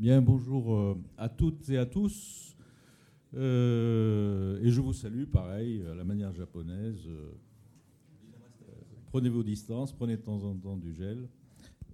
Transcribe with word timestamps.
Bien, 0.00 0.22
bonjour 0.22 0.74
euh, 0.74 0.94
à 1.18 1.28
toutes 1.28 1.68
et 1.68 1.76
à 1.76 1.84
tous. 1.84 2.56
Euh, 3.34 4.58
et 4.62 4.70
je 4.70 4.80
vous 4.80 4.94
salue, 4.94 5.26
pareil, 5.26 5.84
à 5.92 5.94
la 5.94 6.04
manière 6.04 6.32
japonaise. 6.32 7.06
Euh, 7.06 7.32
prenez 9.08 9.28
vos 9.28 9.42
distances, 9.42 9.92
prenez 9.92 10.16
de 10.16 10.22
temps 10.22 10.42
en 10.44 10.56
temps 10.56 10.78
du 10.78 10.94
gel. 10.94 11.28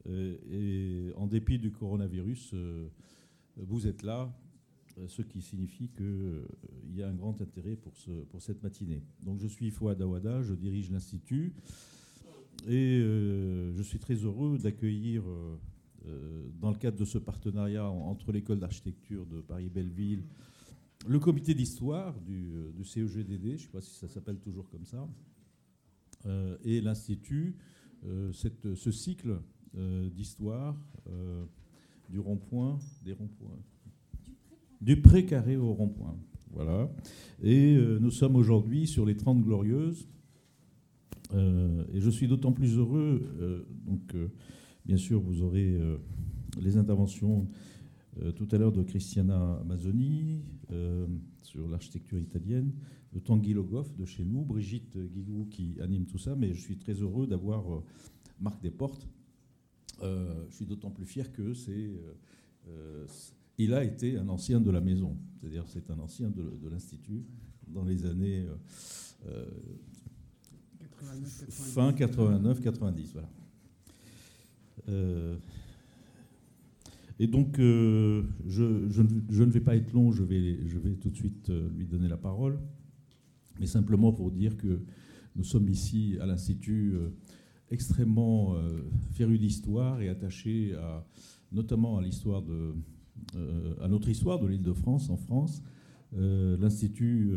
et 0.09 1.11
en 1.17 1.27
dépit 1.27 1.59
du 1.59 1.73
coronavirus, 1.73 2.55
vous 3.57 3.89
êtes 3.89 4.05
là, 4.05 4.33
ce 5.09 5.23
qui 5.23 5.43
signifie 5.43 5.89
qu'il 5.89 6.95
y 6.95 7.03
a 7.03 7.09
un 7.09 7.15
grand 7.15 7.43
intérêt 7.43 7.75
pour, 7.75 7.97
ce, 7.97 8.13
pour 8.31 8.41
cette 8.41 8.63
matinée. 8.63 9.03
Donc 9.21 9.41
je 9.41 9.49
suis 9.49 9.73
Fouad 9.73 10.01
Awada, 10.01 10.43
je 10.43 10.55
dirige 10.55 10.93
l'Institut. 10.93 11.55
Et 12.69 13.01
je 13.01 13.83
suis 13.83 13.99
très 13.99 14.15
heureux 14.15 14.59
d'accueillir 14.59 15.25
dans 16.61 16.71
le 16.71 16.77
cadre 16.77 16.97
de 16.97 17.05
ce 17.05 17.19
partenariat 17.19 17.89
entre 17.89 18.33
l'école 18.33 18.59
d'architecture 18.59 19.27
de 19.27 19.41
Paris-Belleville, 19.41 20.25
le 21.07 21.19
comité 21.19 21.55
d'histoire 21.55 22.19
du, 22.21 22.51
euh, 22.55 22.85
CEGDD, 22.85 23.45
je 23.45 23.53
ne 23.53 23.57
sais 23.57 23.69
pas 23.69 23.81
si 23.81 23.95
ça 23.95 24.09
s'appelle 24.09 24.39
toujours 24.39 24.69
comme 24.69 24.85
ça, 24.85 25.09
euh, 26.27 26.57
et 26.65 26.81
l'Institut, 26.81 27.57
ce 28.33 28.91
cycle 28.91 29.41
d'histoire 30.15 30.77
du 32.09 32.21
rond-point, 32.21 32.79
du 34.81 35.01
précaré 35.01 35.57
au 35.57 35.73
rond-point. 35.73 36.17
Voilà. 36.53 36.89
Et 37.43 37.77
nous 38.01 38.13
sommes 38.13 38.37
aujourd'hui 38.37 38.87
sur 38.87 39.05
les 39.05 39.17
30 39.17 39.43
glorieuses. 39.43 40.07
et 41.35 42.01
je 42.01 42.11
suis 42.11 42.29
d'autant 42.29 42.53
plus 42.53 42.77
heureux 42.77 43.67
donc, 43.87 44.15
Bien 44.87 44.97
sûr, 44.97 45.21
vous 45.21 45.43
aurez 45.43 45.75
euh, 45.75 45.97
les 46.61 46.77
interventions 46.77 47.49
euh, 48.23 48.31
tout 48.31 48.47
à 48.53 48.59
l'heure 48.59 48.71
de 48.71 48.85
Christiana 48.85 49.61
Mazzoni 49.67 50.45
euh, 50.71 51.09
sur 51.43 51.67
l'architecture 51.67 52.21
italienne, 52.21 52.73
de 53.13 53.19
Tanguy 53.19 53.53
Logoff 53.53 53.97
de 53.97 54.05
chez 54.05 54.25
nous, 54.25 54.45
Brigitte 54.45 54.97
Guigou 54.97 55.47
qui 55.51 55.77
anime 55.81 56.07
tout 56.07 56.19
ça, 56.19 56.37
mais 56.37 56.55
je 56.55 56.61
suis 56.61 56.77
très 56.77 56.93
heureux 56.93 57.27
d'avoir 57.27 57.65
Marc 58.41 58.63
Desportes. 58.63 59.09
je 60.03 60.55
suis 60.55 60.67
d'autant 60.67 60.91
plus 60.91 61.07
fier 61.07 61.33
que 61.33 61.53
c'est. 61.53 61.91
il 63.59 63.75
a 63.75 63.83
été 63.83 64.19
un 64.19 64.29
ancien 64.29 64.61
de 64.61 64.71
la 64.71 64.81
maison, 64.81 65.17
c'est-à-dire 65.41 65.65
c'est 65.67 65.91
un 65.91 65.99
ancien 65.99 66.31
de, 66.31 66.69
l'Institut 66.71 67.25
dans 67.67 67.85
les 67.85 68.07
années 68.07 68.47
fin 71.51 71.91
89-90. 71.91 73.13
Voilà. 73.13 73.29
Euh, 74.89 75.37
et 77.19 77.27
donc, 77.27 77.59
euh, 77.59 78.25
je, 78.47 78.63
ne 78.63 79.51
vais 79.51 79.61
pas 79.61 79.77
être 79.77 79.93
long, 79.93 80.13
je 80.13 80.23
vais, 80.23 80.59
je 80.67 80.79
vais 80.79 80.95
tout 80.95 81.11
de 81.11 81.17
suite 81.17 81.51
euh, 81.51 81.69
lui 81.77 81.87
donner 81.87 82.09
la 82.09 82.19
parole, 82.19 82.59
mais 83.59 83.67
simplement 83.67 84.13
pour 84.13 84.31
dire 84.31 84.57
que 84.57 84.81
nous 85.35 85.45
sommes 85.45 85.69
ici 85.69 86.17
à 86.21 86.27
l'Institut 86.27 86.95
extrêmement 87.71 88.55
férus 89.13 89.39
d'histoire 89.39 90.01
et 90.01 90.09
attachés 90.09 90.73
à, 90.75 91.05
notamment 91.53 91.99
à 91.99 92.03
l'histoire 92.03 92.41
de, 92.41 92.75
à 93.83 93.89
notre 93.89 94.09
histoire 94.09 94.39
de 94.39 94.47
l'île 94.47 94.63
de 94.63 94.73
France 94.73 95.11
en 95.11 95.19
France. 95.19 95.63
L'Institut 96.13 97.35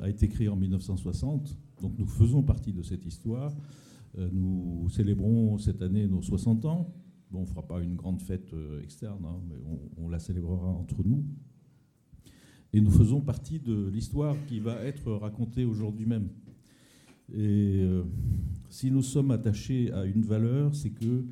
a 0.00 0.10
été 0.10 0.28
créé 0.28 0.48
en 0.48 0.56
1960, 0.56 1.56
donc 1.80 1.98
nous 1.98 2.06
faisons 2.06 2.42
partie 2.42 2.74
de 2.74 2.82
cette 2.82 3.06
histoire. 3.06 3.54
Euh, 4.18 4.28
nous 4.32 4.88
célébrons 4.88 5.58
cette 5.58 5.82
année 5.82 6.06
nos 6.06 6.22
60 6.22 6.64
ans. 6.64 6.94
Bon, 7.30 7.40
on 7.40 7.42
ne 7.42 7.46
fera 7.46 7.66
pas 7.66 7.82
une 7.82 7.96
grande 7.96 8.22
fête 8.22 8.52
euh, 8.54 8.82
externe, 8.82 9.24
hein, 9.26 9.40
mais 9.48 9.56
on, 9.98 10.08
la 10.08 10.18
célébrera 10.18 10.68
entre 10.68 11.02
nous. 11.04 11.24
Et 12.72 12.80
nous 12.80 12.90
faisons 12.90 13.20
partie 13.20 13.58
de 13.58 13.88
l'histoire 13.88 14.36
qui 14.46 14.60
va 14.60 14.82
être 14.84 15.12
racontée 15.12 15.64
aujourd'hui 15.64 16.06
même. 16.06 16.28
Et 17.34 17.80
euh, 17.82 18.04
si 18.70 18.90
nous 18.90 19.02
sommes 19.02 19.30
attachés 19.30 19.92
à 19.92 20.04
une 20.04 20.22
valeur, 20.22 20.74
c'est 20.74 20.90
que 20.90 21.24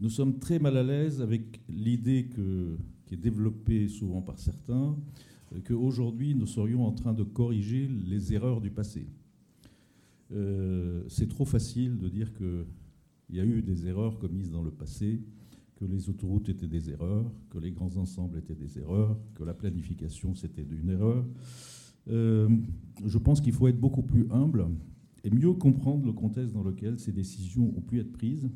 nous 0.00 0.10
sommes 0.10 0.38
très 0.38 0.58
mal 0.58 0.76
à 0.76 0.82
l'aise 0.82 1.20
avec 1.20 1.60
l'idée 1.68 2.28
qui 3.06 3.14
est 3.14 3.18
développée 3.18 3.88
souvent 3.88 4.20
par 4.20 4.38
certains, 4.38 4.96
qu'aujourd'hui 5.64 6.34
nous 6.34 6.46
serions 6.46 6.84
en 6.84 6.92
train 6.92 7.12
de 7.12 7.22
corriger 7.22 7.88
les 7.88 8.32
erreurs 8.34 8.60
du 8.60 8.70
passé. 8.70 9.06
Euh, 10.32 11.04
c'est 11.08 11.28
trop 11.28 11.44
facile 11.44 11.98
de 11.98 12.08
dire 12.08 12.32
qu'il 12.34 12.66
y 13.30 13.40
a 13.40 13.44
eu 13.44 13.62
des 13.62 13.86
erreurs 13.86 14.18
commises 14.18 14.50
dans 14.50 14.62
le 14.62 14.70
passé, 14.70 15.22
que 15.76 15.84
les 15.84 16.10
autoroutes 16.10 16.48
étaient 16.48 16.66
des 16.66 16.90
erreurs, 16.90 17.32
que 17.50 17.58
les 17.58 17.70
grands 17.70 17.96
ensembles 17.96 18.36
étaient 18.38 18.54
des 18.54 18.78
erreurs, 18.78 19.18
que 19.34 19.44
la 19.44 19.54
planification 19.54 20.34
c'était 20.34 20.66
une 20.70 20.90
erreur. 20.90 21.24
Euh, 22.08 22.48
je 23.04 23.18
pense 23.18 23.40
qu'il 23.40 23.52
faut 23.52 23.68
être 23.68 23.80
beaucoup 23.80 24.02
plus 24.02 24.26
humble 24.30 24.66
et 25.24 25.30
mieux 25.30 25.52
comprendre 25.52 26.06
le 26.06 26.12
contexte 26.12 26.52
dans 26.52 26.62
lequel 26.62 26.98
ces 26.98 27.12
décisions 27.12 27.72
ont 27.76 27.80
pu 27.80 28.00
être 28.00 28.12
prises 28.12 28.48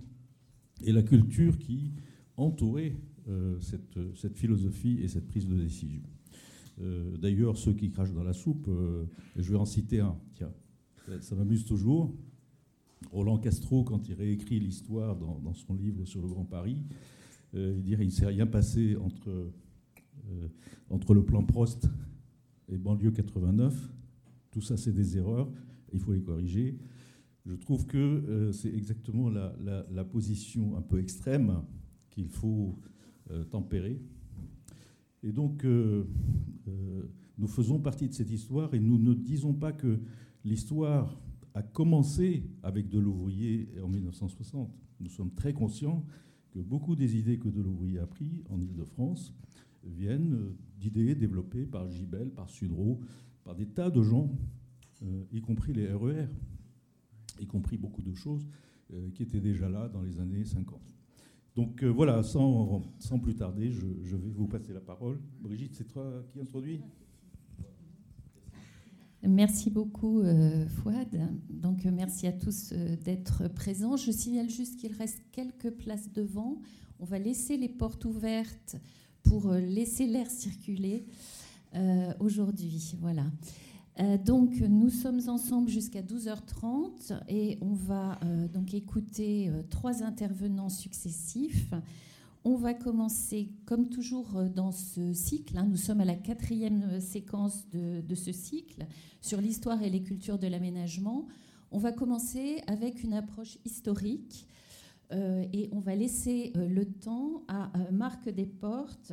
et 0.84 0.92
la 0.92 1.02
culture 1.02 1.58
qui 1.58 1.92
entourait 2.36 2.96
euh, 3.28 3.60
cette, 3.60 3.98
cette, 4.16 4.36
philosophie 4.36 4.98
et 5.00 5.08
cette 5.08 5.28
prise 5.28 5.46
de 5.46 5.56
décision. 5.56 6.02
D'ailleurs, 7.20 7.56
ceux 7.58 7.74
qui 7.74 7.90
crachent 7.90 8.14
dans 8.14 8.24
la 8.24 8.32
soupe, 8.32 8.68
je 9.36 9.52
vais 9.52 9.58
en 9.58 9.66
citer 9.66 10.00
un. 10.00 10.16
Tiens, 10.34 10.50
ça 11.20 11.34
m'amuse 11.34 11.64
toujours. 11.64 12.14
Roland 13.10 13.38
Castro, 13.38 13.84
quand 13.84 14.08
il 14.08 14.14
réécrit 14.14 14.60
l'histoire 14.60 15.16
dans, 15.16 15.54
son 15.54 15.74
livre 15.74 16.04
sur 16.04 16.22
le 16.22 16.28
Grand 16.28 16.44
Paris, 16.44 16.78
euh, 17.54 17.74
il 17.76 17.82
dirait 17.82 18.04
qu'il 18.04 18.14
ne 18.14 18.20
s'est 18.20 18.26
rien 18.26 18.46
passé 18.46 18.96
entre, 18.96 19.28
euh, 19.28 20.48
entre 20.88 21.14
le 21.14 21.24
plan 21.24 21.42
Prost 21.42 21.88
et 22.68 22.78
banlieue 22.78 23.10
89. 23.10 23.92
Tout 24.50 24.60
ça, 24.60 24.76
c'est 24.76 24.92
des 24.92 25.16
erreurs, 25.16 25.50
il 25.92 25.98
faut 25.98 26.12
les 26.12 26.22
corriger. 26.22 26.78
Je 27.44 27.54
trouve 27.54 27.86
que 27.86 27.98
euh, 27.98 28.52
c'est 28.52 28.72
exactement 28.72 29.28
la, 29.28 30.04
position 30.04 30.76
un 30.76 30.82
peu 30.82 31.00
extrême 31.00 31.62
qu'il 32.10 32.28
faut 32.28 32.78
tempérer. 33.50 33.98
Et 35.22 35.32
donc, 35.32 35.64
nous 35.64 37.46
faisons 37.46 37.78
partie 37.78 38.08
de 38.08 38.12
cette 38.12 38.30
histoire 38.30 38.74
et 38.74 38.80
nous 38.80 38.98
ne 38.98 39.14
disons 39.14 39.54
pas 39.54 39.72
que 39.72 40.00
l'histoire 40.44 41.16
a 41.54 41.62
commencé 41.62 42.44
avec 42.62 42.88
Delouvrier 42.88 43.68
en 43.82 43.88
1960. 43.88 44.70
Nous 45.00 45.10
sommes 45.10 45.32
très 45.34 45.52
conscients 45.52 46.04
que 46.50 46.58
beaucoup 46.58 46.96
des 46.96 47.16
idées 47.16 47.38
que 47.38 47.48
Delouvrier 47.48 47.98
a 47.98 48.06
prises 48.06 48.42
en 48.48 48.60
Ile-de-France 48.60 49.34
viennent 49.84 50.54
d'idées 50.78 51.14
développées 51.14 51.66
par 51.66 51.88
Gibel, 51.88 52.30
par 52.30 52.48
Sudreau, 52.48 53.00
par 53.44 53.54
des 53.54 53.66
tas 53.66 53.90
de 53.90 54.02
gens, 54.02 54.30
euh, 55.02 55.24
y 55.32 55.40
compris 55.40 55.72
les 55.72 55.92
RER, 55.92 56.22
e 56.22 56.28
y 57.40 57.46
compris 57.46 57.76
beaucoup 57.76 58.02
de 58.02 58.12
choses 58.12 58.46
euh, 58.92 59.10
qui 59.10 59.22
étaient 59.22 59.40
déjà 59.40 59.68
là 59.68 59.88
dans 59.88 60.02
les 60.02 60.20
années 60.20 60.44
50. 60.44 60.80
Donc 61.56 61.82
euh, 61.82 61.88
voilà, 61.88 62.22
sans, 62.22 62.82
plus 63.22 63.34
tarder, 63.34 63.72
je, 63.72 63.86
je, 64.02 64.16
vais 64.16 64.30
vous 64.30 64.46
passer 64.46 64.72
la 64.72 64.80
parole. 64.80 65.18
Brigitte, 65.40 65.74
c'est 65.74 65.88
toi 65.88 66.24
qui 66.32 66.40
introduis? 66.40 66.80
Merci 69.24 69.70
beaucoup, 69.70 70.20
euh, 70.20 70.66
Fouad. 70.66 71.06
Donc, 71.48 71.86
euh, 71.86 71.92
merci 71.92 72.26
à 72.26 72.32
tous 72.32 72.72
euh, 72.72 72.96
d'être 73.04 73.46
présents. 73.46 73.96
Je 73.96 74.10
signale 74.10 74.50
juste 74.50 74.80
qu'il 74.80 74.92
reste 74.94 75.22
quelques 75.30 75.70
places 75.70 76.12
devant. 76.12 76.60
On 76.98 77.04
va 77.04 77.20
laisser 77.20 77.56
les 77.56 77.68
portes 77.68 78.04
ouvertes 78.04 78.74
pour 79.22 79.52
laisser 79.52 80.06
l'air 80.06 80.28
circuler 80.28 81.06
aujourd'hui. 82.20 82.94
Voilà. 83.00 83.24
donc, 84.24 84.60
nous 84.60 84.90
sommes 84.90 85.20
ensemble 85.28 85.68
jusqu'à 85.68 86.02
12h30 86.02 87.22
et 87.28 87.58
on 87.60 87.72
va 87.72 88.18
donc 88.52 88.74
écouter 88.74 89.50
trois 89.70 90.02
intervenants 90.02 90.68
successifs. 90.68 91.72
On 92.44 92.56
va 92.56 92.74
commencer, 92.74 93.52
comme 93.66 93.88
toujours 93.88 94.36
euh, 94.36 94.48
dans 94.48 94.72
ce 94.72 95.12
cycle, 95.12 95.56
hein, 95.56 95.64
nous 95.68 95.76
sommes 95.76 96.00
à 96.00 96.04
la 96.04 96.16
quatrième 96.16 96.82
euh, 96.90 97.00
séquence 97.00 97.68
de, 97.70 98.14
ce 98.16 98.32
cycle 98.32 98.84
sur 99.20 99.40
l'histoire 99.40 99.80
et 99.80 99.88
les 99.88 100.02
cultures 100.02 100.38
de 100.38 100.48
l'aménagement. 100.48 101.28
On 101.70 101.78
va 101.78 101.92
commencer 101.92 102.60
avec 102.66 103.04
une 103.04 103.14
approche 103.14 103.58
historique 103.64 104.48
euh, 105.12 105.44
et 105.52 105.68
on 105.70 105.78
va 105.78 105.94
laisser 105.94 106.52
le 106.56 106.84
temps 106.84 107.44
à 107.46 107.70
Marc 107.92 108.28
Desportes 108.28 109.12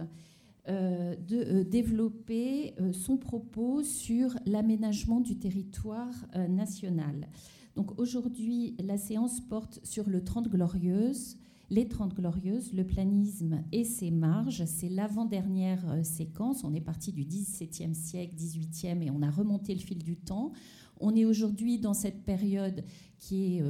de 0.68 1.64
développer 1.64 2.76
son 2.92 3.18
propos 3.18 3.82
sur 3.82 4.36
l'aménagement 4.46 5.20
du 5.20 5.40
territoire 5.40 6.14
national. 6.48 7.28
Donc 7.76 8.00
aujourd'hui, 8.00 8.76
la 8.78 8.98
séance 8.98 9.40
porte 9.40 9.80
sur 9.84 10.08
le 10.08 10.24
30 10.24 10.48
Glorieuses, 10.50 11.39
les 11.70 11.88
Trente 11.88 12.16
Glorieuses, 12.16 12.74
le 12.74 12.86
planisme 12.86 13.64
et 13.72 13.84
ses 13.84 14.12
marges, 14.12 14.66
c'est 14.66 14.90
l'avant-dernière 14.90 15.88
euh, 15.90 16.04
séquence. 16.04 16.64
On 16.64 16.74
est 16.74 16.82
parti 16.82 17.12
du 17.12 17.24
XVIIe 17.24 17.94
siècle, 17.94 18.36
XVIIIe, 18.36 19.04
et 19.04 19.12
on 19.12 19.22
a 19.22 19.30
remonté 19.30 19.74
le 19.74 19.80
fil 19.80 20.04
du 20.04 20.16
temps. 20.18 20.52
On 21.00 21.16
est 21.16 21.26
aujourd'hui 21.26 21.80
dans 21.80 21.94
cette 21.94 22.24
période 22.24 22.84
qui 23.20 23.58
est 23.58 23.64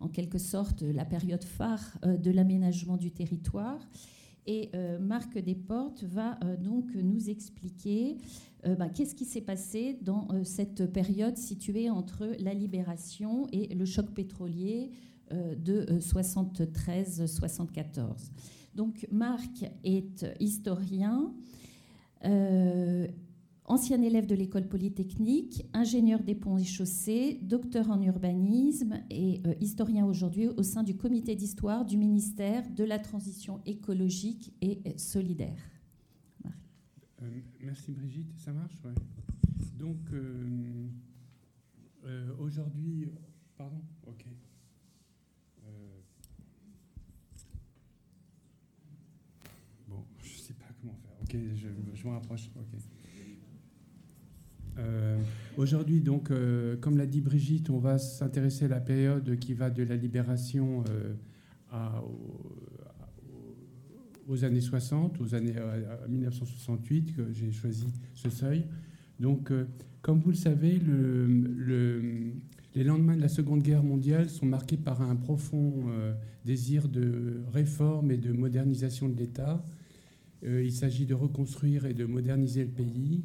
en 0.00 0.08
quelque 0.08 0.36
sorte 0.36 0.82
la 0.82 1.06
période 1.06 1.42
phare 1.42 1.98
de 2.02 2.30
l'aménagement 2.30 2.98
du 2.98 3.10
territoire. 3.10 3.80
Et 4.46 4.70
Marc 5.00 5.38
Desportes 5.38 6.04
va 6.04 6.38
donc 6.62 6.94
nous 6.94 7.30
expliquer 7.30 8.18
ben, 8.64 8.90
qu'est-ce 8.90 9.14
qui 9.14 9.24
s'est 9.24 9.40
passé 9.40 9.98
dans 10.02 10.28
cette 10.44 10.92
période 10.92 11.38
située 11.38 11.88
entre 11.88 12.36
la 12.38 12.52
libération 12.52 13.46
et 13.50 13.74
le 13.74 13.86
choc 13.86 14.10
pétrolier 14.10 14.90
de 15.56 15.86
73-74. 15.98 18.30
Donc 18.74 19.06
Marc 19.10 19.64
est 19.84 20.26
historien, 20.40 21.32
euh, 22.24 23.06
ancien 23.66 24.02
élève 24.02 24.26
de 24.26 24.34
l'école 24.34 24.68
polytechnique, 24.68 25.64
ingénieur 25.72 26.22
des 26.22 26.34
ponts 26.34 26.58
et 26.58 26.64
chaussées, 26.64 27.38
docteur 27.42 27.90
en 27.90 28.02
urbanisme 28.02 29.00
et 29.10 29.40
euh, 29.46 29.54
historien 29.60 30.04
aujourd'hui 30.04 30.48
au 30.48 30.62
sein 30.62 30.82
du 30.82 30.96
comité 30.96 31.36
d'histoire 31.36 31.84
du 31.84 31.96
ministère 31.96 32.68
de 32.70 32.84
la 32.84 32.98
Transition 32.98 33.60
écologique 33.64 34.52
et 34.60 34.82
solidaire. 34.96 35.62
Euh, 37.22 37.40
merci 37.60 37.92
Brigitte, 37.92 38.36
ça 38.36 38.52
marche 38.52 38.76
Donc 39.78 39.98
aujourd'hui, 42.38 43.08
pardon, 43.56 43.80
ok. 44.06 44.26
Je, 51.34 52.06
me 52.06 52.12
rapproche. 52.12 52.48
Euh, 54.78 55.18
aujourd'hui, 55.56 56.00
donc, 56.00 56.30
euh, 56.30 56.76
comme 56.76 56.96
l'a 56.96 57.06
dit 57.06 57.20
Brigitte, 57.20 57.70
on 57.70 57.78
va 57.78 57.98
s'intéresser 57.98 58.66
à 58.66 58.68
la 58.68 58.80
période 58.80 59.36
qui 59.38 59.54
va 59.54 59.70
de 59.70 59.82
la 59.82 59.96
libération 59.96 60.84
euh, 60.90 61.14
aux 64.28 64.44
années 64.44 64.60
60, 64.60 65.20
aux 65.20 65.34
années 65.34 65.54
1968, 66.08 67.16
que 67.16 67.32
j'ai 67.32 67.50
choisi 67.50 67.86
ce 68.14 68.30
seuil. 68.30 68.66
Donc, 69.18 69.52
comme 70.02 70.20
vous 70.20 70.30
le 70.30 70.36
savez, 70.36 70.80
les 72.74 72.84
lendemains 72.84 73.16
de 73.16 73.20
la 73.20 73.28
Seconde 73.28 73.62
Guerre 73.62 73.82
mondiale 73.82 74.30
sont 74.30 74.46
marqués 74.46 74.76
par 74.76 75.02
un 75.02 75.16
profond 75.16 75.84
désir 76.44 76.88
de 76.88 77.42
réforme 77.52 78.12
et 78.12 78.18
de 78.18 78.32
modernisation 78.32 79.08
de 79.08 79.16
l'État 79.16 79.64
il 80.44 80.72
s'agit 80.72 81.06
de 81.06 81.14
reconstruire 81.14 81.86
et 81.86 81.94
de 81.94 82.04
moderniser 82.04 82.64
le 82.64 82.70
pays 82.70 83.24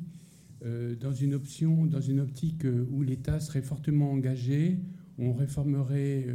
euh, 0.65 0.93
dans 0.95 1.13
une 1.13 1.33
option, 1.33 1.85
dans 1.85 2.01
une 2.01 2.19
optique 2.19 2.65
euh, 2.65 2.85
où 2.91 3.01
l'État 3.01 3.39
serait 3.39 3.61
fortement 3.61 4.11
engagé. 4.11 4.77
On 5.17 5.33
réformerait 5.33 6.25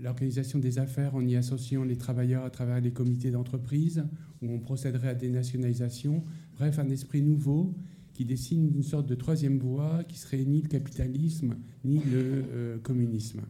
l'organisation 0.00 0.60
des 0.60 0.78
affaires 0.78 1.16
en 1.16 1.26
y 1.26 1.34
associant 1.34 1.82
les 1.82 1.96
travailleurs 1.96 2.44
à 2.44 2.50
travers 2.50 2.80
les 2.80 2.92
comités 2.92 3.32
d'entreprise, 3.32 4.04
où 4.40 4.52
on 4.52 4.60
procéderait 4.60 5.08
à 5.08 5.14
des 5.14 5.30
nationalisations. 5.30 6.22
Bref, 6.56 6.78
un 6.78 6.88
esprit 6.90 7.22
nouveau 7.22 7.74
qui 8.12 8.24
dessine 8.24 8.72
une 8.72 8.84
sorte 8.84 9.08
de 9.08 9.16
troisième 9.16 9.58
voie 9.58 10.04
qui 10.04 10.16
serait 10.16 10.44
ni 10.44 10.62
le 10.62 10.68
capitalisme 10.68 11.56
ni 11.84 12.00
le 12.04 12.78
communisme. 12.84 13.40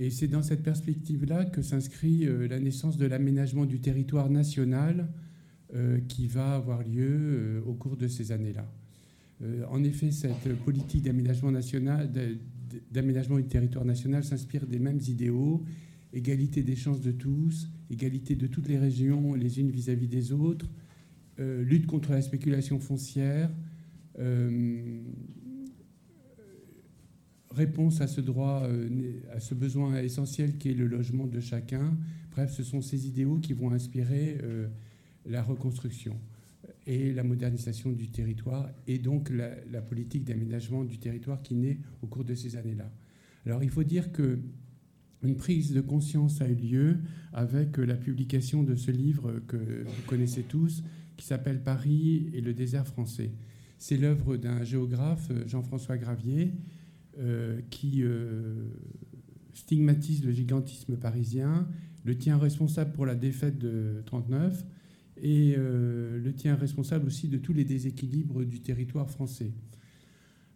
Et 0.00 0.10
c'est 0.10 0.28
dans 0.28 0.42
cette 0.42 0.62
perspective-là 0.62 1.44
que 1.44 1.60
s'inscrit 1.60 2.24
euh, 2.24 2.46
la 2.46 2.60
naissance 2.60 2.96
de 2.96 3.06
l'aménagement 3.06 3.66
du 3.66 3.80
territoire 3.80 4.30
national 4.30 5.08
euh, 5.74 5.98
qui 6.06 6.28
va 6.28 6.54
avoir 6.54 6.84
lieu 6.84 7.10
euh, 7.10 7.60
au 7.66 7.74
cours 7.74 7.96
de 7.96 8.06
ces 8.06 8.32
années-là. 8.32 8.66
En 9.70 9.84
effet, 9.84 10.10
cette 10.10 10.52
politique 10.64 11.02
d'aménagement 11.02 11.52
national, 11.52 12.10
d'aménagement 12.90 13.36
du 13.36 13.44
territoire 13.44 13.84
national 13.84 14.24
s'inspire 14.24 14.66
des 14.66 14.80
mêmes 14.80 14.98
idéaux, 15.06 15.62
égalité 16.12 16.64
des 16.64 16.74
chances 16.74 17.00
de 17.00 17.12
tous, 17.12 17.68
égalité 17.88 18.34
de 18.34 18.48
toutes 18.48 18.66
les 18.66 18.78
régions 18.78 19.34
les 19.34 19.60
unes 19.60 19.70
vis-à-vis 19.70 20.08
des 20.08 20.32
autres, 20.32 20.68
lutte 21.38 21.86
contre 21.86 22.10
la 22.10 22.20
spéculation 22.20 22.80
foncière, 22.80 23.48
réponse 27.50 28.00
à 28.00 28.06
ce 28.06 28.20
droit, 28.20 28.62
euh, 28.64 29.20
à 29.32 29.40
ce 29.40 29.54
besoin 29.54 30.00
essentiel 30.00 30.58
qui 30.58 30.70
est 30.70 30.74
le 30.74 30.86
logement 30.86 31.26
de 31.26 31.40
chacun. 31.40 31.96
Bref, 32.32 32.52
ce 32.52 32.62
sont 32.62 32.82
ces 32.82 33.06
idéaux 33.06 33.38
qui 33.38 33.52
vont 33.52 33.72
inspirer 33.72 34.38
euh, 34.42 34.68
la 35.26 35.42
reconstruction 35.42 36.16
et 36.86 37.12
la 37.12 37.22
modernisation 37.22 37.90
du 37.92 38.08
territoire 38.08 38.70
et 38.86 38.98
donc 38.98 39.30
la, 39.30 39.82
politique 39.82 40.24
d'aménagement 40.24 40.84
du 40.84 40.98
territoire 40.98 41.42
qui 41.42 41.54
naît 41.54 41.78
au 42.02 42.06
cours 42.06 42.24
de 42.24 42.34
ces 42.34 42.56
années-là. 42.56 42.90
Alors 43.44 43.62
il 43.62 43.70
faut 43.70 43.84
dire 43.84 44.12
que 44.12 44.38
une 45.22 45.36
prise 45.36 45.72
de 45.72 45.80
conscience 45.80 46.40
a 46.40 46.48
eu 46.48 46.54
lieu 46.54 46.98
avec 47.32 47.76
la 47.76 47.96
publication 47.96 48.62
de 48.62 48.76
ce 48.76 48.90
livre 48.90 49.40
que 49.48 49.56
vous 49.56 50.02
connaissez 50.06 50.44
tous, 50.44 50.84
qui 51.16 51.26
s'appelle 51.26 51.60
Paris 51.62 52.30
et 52.32 52.40
le 52.40 52.54
désert 52.54 52.86
français. 52.86 53.32
C'est 53.78 53.96
l'œuvre 53.96 54.36
d'un 54.36 54.62
géographe, 54.62 55.30
Jean-François 55.46 55.98
Gravier, 55.98 56.44
euh, 56.44 56.77
qui 57.70 58.02
euh, 58.02 58.54
stigmatise 59.54 60.24
le 60.24 60.32
gigantisme 60.32 60.96
parisien, 60.96 61.66
le 62.04 62.16
tient 62.16 62.38
responsable 62.38 62.92
pour 62.92 63.06
la 63.06 63.14
défaite 63.14 63.58
de 63.58 64.02
39 64.06 64.64
et 65.20 65.54
euh, 65.58 66.20
le 66.20 66.32
tient 66.32 66.54
responsable 66.54 67.06
aussi 67.06 67.26
de 67.28 67.38
tous 67.38 67.52
les 67.52 67.64
déséquilibres 67.64 68.44
du 68.44 68.60
territoire 68.60 69.10
français. 69.10 69.52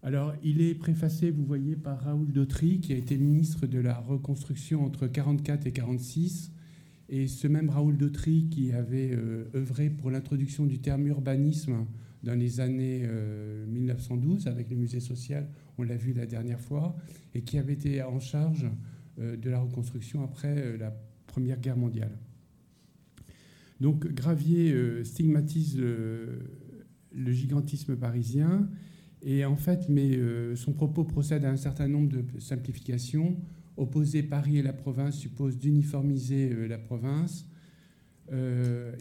Alors, 0.04 0.34
il 0.42 0.60
est 0.60 0.74
préfacé, 0.74 1.30
vous 1.30 1.44
voyez, 1.44 1.76
par 1.76 2.00
Raoul 2.00 2.32
Dautry, 2.32 2.80
qui 2.80 2.92
a 2.92 2.96
été 2.96 3.16
ministre 3.16 3.66
de 3.66 3.78
la 3.78 3.98
Reconstruction 3.98 4.84
entre 4.84 5.06
44 5.06 5.66
et 5.66 5.72
46, 5.72 6.52
et 7.08 7.26
ce 7.26 7.46
même 7.46 7.70
Raoul 7.70 7.96
Dautry 7.96 8.48
qui 8.50 8.72
avait 8.72 9.16
œuvré 9.54 9.90
pour 9.90 10.10
l'introduction 10.10 10.66
du 10.66 10.78
terme 10.78 11.06
urbanisme 11.06 11.86
dans 12.22 12.34
les 12.34 12.60
années 12.60 13.06
1912 13.66 14.46
avec 14.46 14.70
le 14.70 14.76
musée 14.76 15.00
social 15.00 15.48
on 15.78 15.82
l'a 15.82 15.96
vu 15.96 16.12
la 16.12 16.26
dernière 16.26 16.60
fois, 16.60 16.96
et 17.34 17.42
qui 17.42 17.58
avait 17.58 17.72
été 17.72 18.02
en 18.02 18.20
charge 18.20 18.66
euh, 19.18 19.36
de 19.36 19.50
la 19.50 19.60
reconstruction 19.60 20.22
après 20.22 20.56
euh, 20.58 20.76
la 20.76 20.94
Première 21.26 21.60
Guerre 21.60 21.76
mondiale. 21.76 22.16
Donc 23.80 24.06
Gravier 24.06 24.72
euh, 24.72 25.02
stigmatise 25.02 25.78
le, 25.78 26.38
gigantisme 27.32 27.96
parisien, 27.96 28.68
et 29.22 29.44
en 29.44 29.56
fait, 29.56 29.88
mais 29.88 30.18
son 30.56 30.72
propos 30.72 31.04
procède 31.04 31.44
à 31.44 31.50
un 31.50 31.56
certain 31.56 31.86
nombre 31.86 32.08
de 32.08 32.24
simplifications. 32.40 33.36
Opposer 33.76 34.24
Paris 34.24 34.58
et 34.58 34.62
la 34.62 34.72
province 34.72 35.16
suppose 35.16 35.58
d'uniformiser 35.58 36.66
la 36.66 36.76
province. 36.76 37.46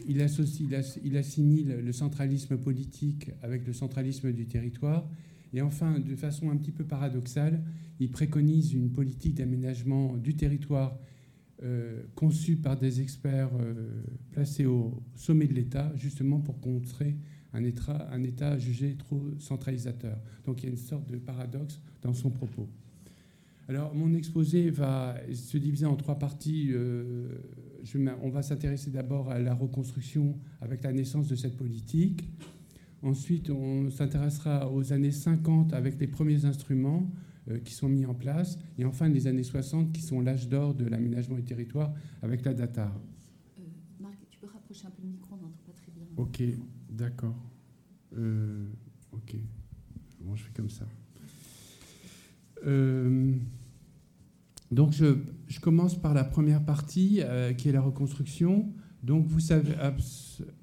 Il, 0.07 0.21
associe, 0.21 0.69
il, 1.03 1.15
assimile 1.17 1.79
le 1.83 1.91
centralisme 1.93 2.57
politique 2.57 3.31
avec 3.41 3.65
le 3.65 3.73
centralisme 3.73 4.33
du 4.33 4.45
territoire 4.45 5.07
et 5.53 5.61
enfin, 5.61 6.00
de 6.00 6.15
façon 6.15 6.50
un 6.50 6.57
petit 6.57 6.71
peu 6.71 6.85
paradoxale, 6.85 7.61
il 8.00 8.09
préconise 8.09 8.73
une 8.73 8.91
politique 8.91 9.35
d'aménagement 9.35 10.15
du 10.17 10.35
territoire 10.35 10.97
euh, 11.63 12.03
conçue 12.15 12.55
par 12.55 12.77
des 12.77 13.01
experts 13.01 13.51
euh, 13.59 14.03
placés 14.31 14.65
au 14.65 15.03
sommet 15.15 15.47
de 15.47 15.53
l'État, 15.53 15.91
justement 15.95 16.39
pour 16.39 16.59
contrer 16.59 17.17
un 17.53 17.63
état, 17.63 18.57
jugé 18.57 18.95
trop 18.95 19.21
centralisateur. 19.38 20.17
Donc 20.45 20.63
il 20.63 20.67
y 20.67 20.69
a 20.69 20.71
une 20.71 20.77
sorte 20.77 21.09
de 21.11 21.17
paradoxe 21.17 21.81
dans 22.01 22.13
son 22.13 22.29
propos. 22.29 22.69
Alors 23.67 23.93
mon 23.93 24.13
exposé 24.13 24.69
va 24.69 25.17
se 25.33 25.57
diviser 25.57 25.85
en 25.85 25.97
trois 25.97 26.17
parties. 26.17 26.69
Euh, 26.71 27.27
je, 27.83 27.97
on 28.21 28.29
va 28.29 28.41
s'intéresser 28.41 28.91
d'abord 28.91 29.29
à 29.29 29.39
la 29.39 29.53
reconstruction 29.53 30.38
avec 30.61 30.83
la 30.83 30.91
naissance 30.91 31.27
de 31.27 31.35
cette 31.35 31.57
politique. 31.57 32.29
Ensuite, 33.03 33.50
on 33.50 33.89
s'intéressera 33.89 34.71
aux 34.71 34.93
années 34.93 35.11
50 35.11 35.73
avec 35.73 36.00
les 36.00 36.07
premiers 36.07 36.45
instruments 36.45 37.11
euh, 37.50 37.57
qui 37.59 37.73
sont 37.73 37.89
mis 37.89 38.05
en 38.05 38.13
place. 38.13 38.59
Et 38.77 38.85
enfin, 38.85 39.09
les 39.09 39.25
années 39.25 39.43
60 39.43 39.91
qui 39.91 40.01
sont 40.01 40.21
l'âge 40.21 40.47
d'or 40.47 40.75
de 40.75 40.85
l'aménagement 40.85 41.35
du 41.35 41.43
territoire 41.43 41.91
avec 42.21 42.45
la 42.45 42.53
DATAR. 42.53 42.93
Euh, 43.59 43.63
Marc, 44.00 44.17
tu 44.29 44.38
peux 44.38 44.47
rapprocher 44.47 44.85
un 44.85 44.91
peu 44.91 45.01
le 45.01 45.09
micro, 45.09 45.35
on 45.35 45.38
n'entend 45.38 45.57
pas 45.65 45.73
très 45.73 45.91
bien. 45.91 46.03
Ok, 46.17 46.43
d'accord. 46.91 47.35
Euh, 48.15 48.67
ok. 49.11 49.35
Bon, 50.19 50.35
je 50.35 50.43
fais 50.43 50.53
comme 50.53 50.69
ça. 50.69 50.85
donc, 54.71 54.91
je, 54.91 55.15
je, 55.51 55.60
commence 55.60 56.00
par 56.00 56.13
la 56.13 56.24
première 56.24 56.63
partie 56.63 57.22
qui 57.58 57.70
est 57.70 57.72
la 57.72 57.81
reconstruction. 57.81 58.72
Donc 59.03 59.25
vous 59.27 59.39
savez, 59.39 59.74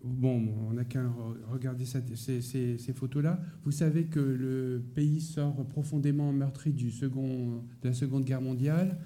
bon, 0.05 0.49
on 0.69 0.75
n'a 0.75 0.85
qu'à 0.85 1.03
regarder 1.51 1.85
ces, 1.85 2.93
photos-là. 2.95 3.41
Vous 3.65 3.73
savez 3.73 4.05
que 4.05 4.21
le 4.21 4.83
pays 4.95 5.21
sort 5.21 5.67
profondément 5.67 6.33
meurtri 6.33 6.73
du 6.73 6.91
second, 6.91 7.63
de 7.83 7.89
la 7.89 7.93
Seconde 7.93 8.25
Guerre 8.25 8.41
mondiale. 8.41 8.99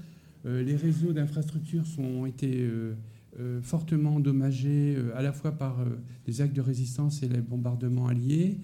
Euh, 0.45 0.63
les 0.63 0.77
réseaux 0.77 1.13
d'infrastructures 1.13 1.85
ont 1.99 2.27
été 2.27 2.63
euh, 2.63 2.95
euh, 3.39 3.63
fortement 3.63 4.17
endommagés 4.17 4.97
à 5.15 5.23
la 5.23 5.33
fois 5.33 5.53
par 5.53 5.85
les 6.27 6.41
actes 6.41 6.55
de 6.55 6.61
résistance 6.61 7.23
et 7.23 7.29
les 7.29 7.41
bombardements 7.41 8.09
alliés. 8.09 8.59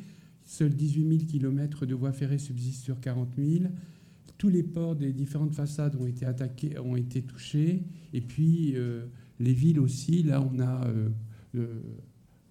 Seuls 0.45 0.75
18 0.75 1.19
000 1.19 1.31
km 1.31 1.87
de 1.87 1.95
voies 1.95 2.13
ferrées 2.13 2.39
subsistent 2.39 2.85
sur 2.85 3.01
40 3.01 3.29
000. 3.39 3.65
Tous 4.39 4.49
les 4.49 4.63
ports 4.63 4.97
des 4.97 5.13
différentes 5.13 5.55
façades 5.55 5.97
ont 5.97 6.07
été 6.07 6.25
attaqués, 6.25 6.79
ont 6.79 6.97
été 6.97 7.23
touchés. 7.23 7.85
Et 8.13 8.21
puis 8.21 8.75
les 9.41 9.53
villes 9.53 9.81
aussi. 9.81 10.23
Là, 10.23 10.41
on 10.41 10.61
a, 10.61 10.87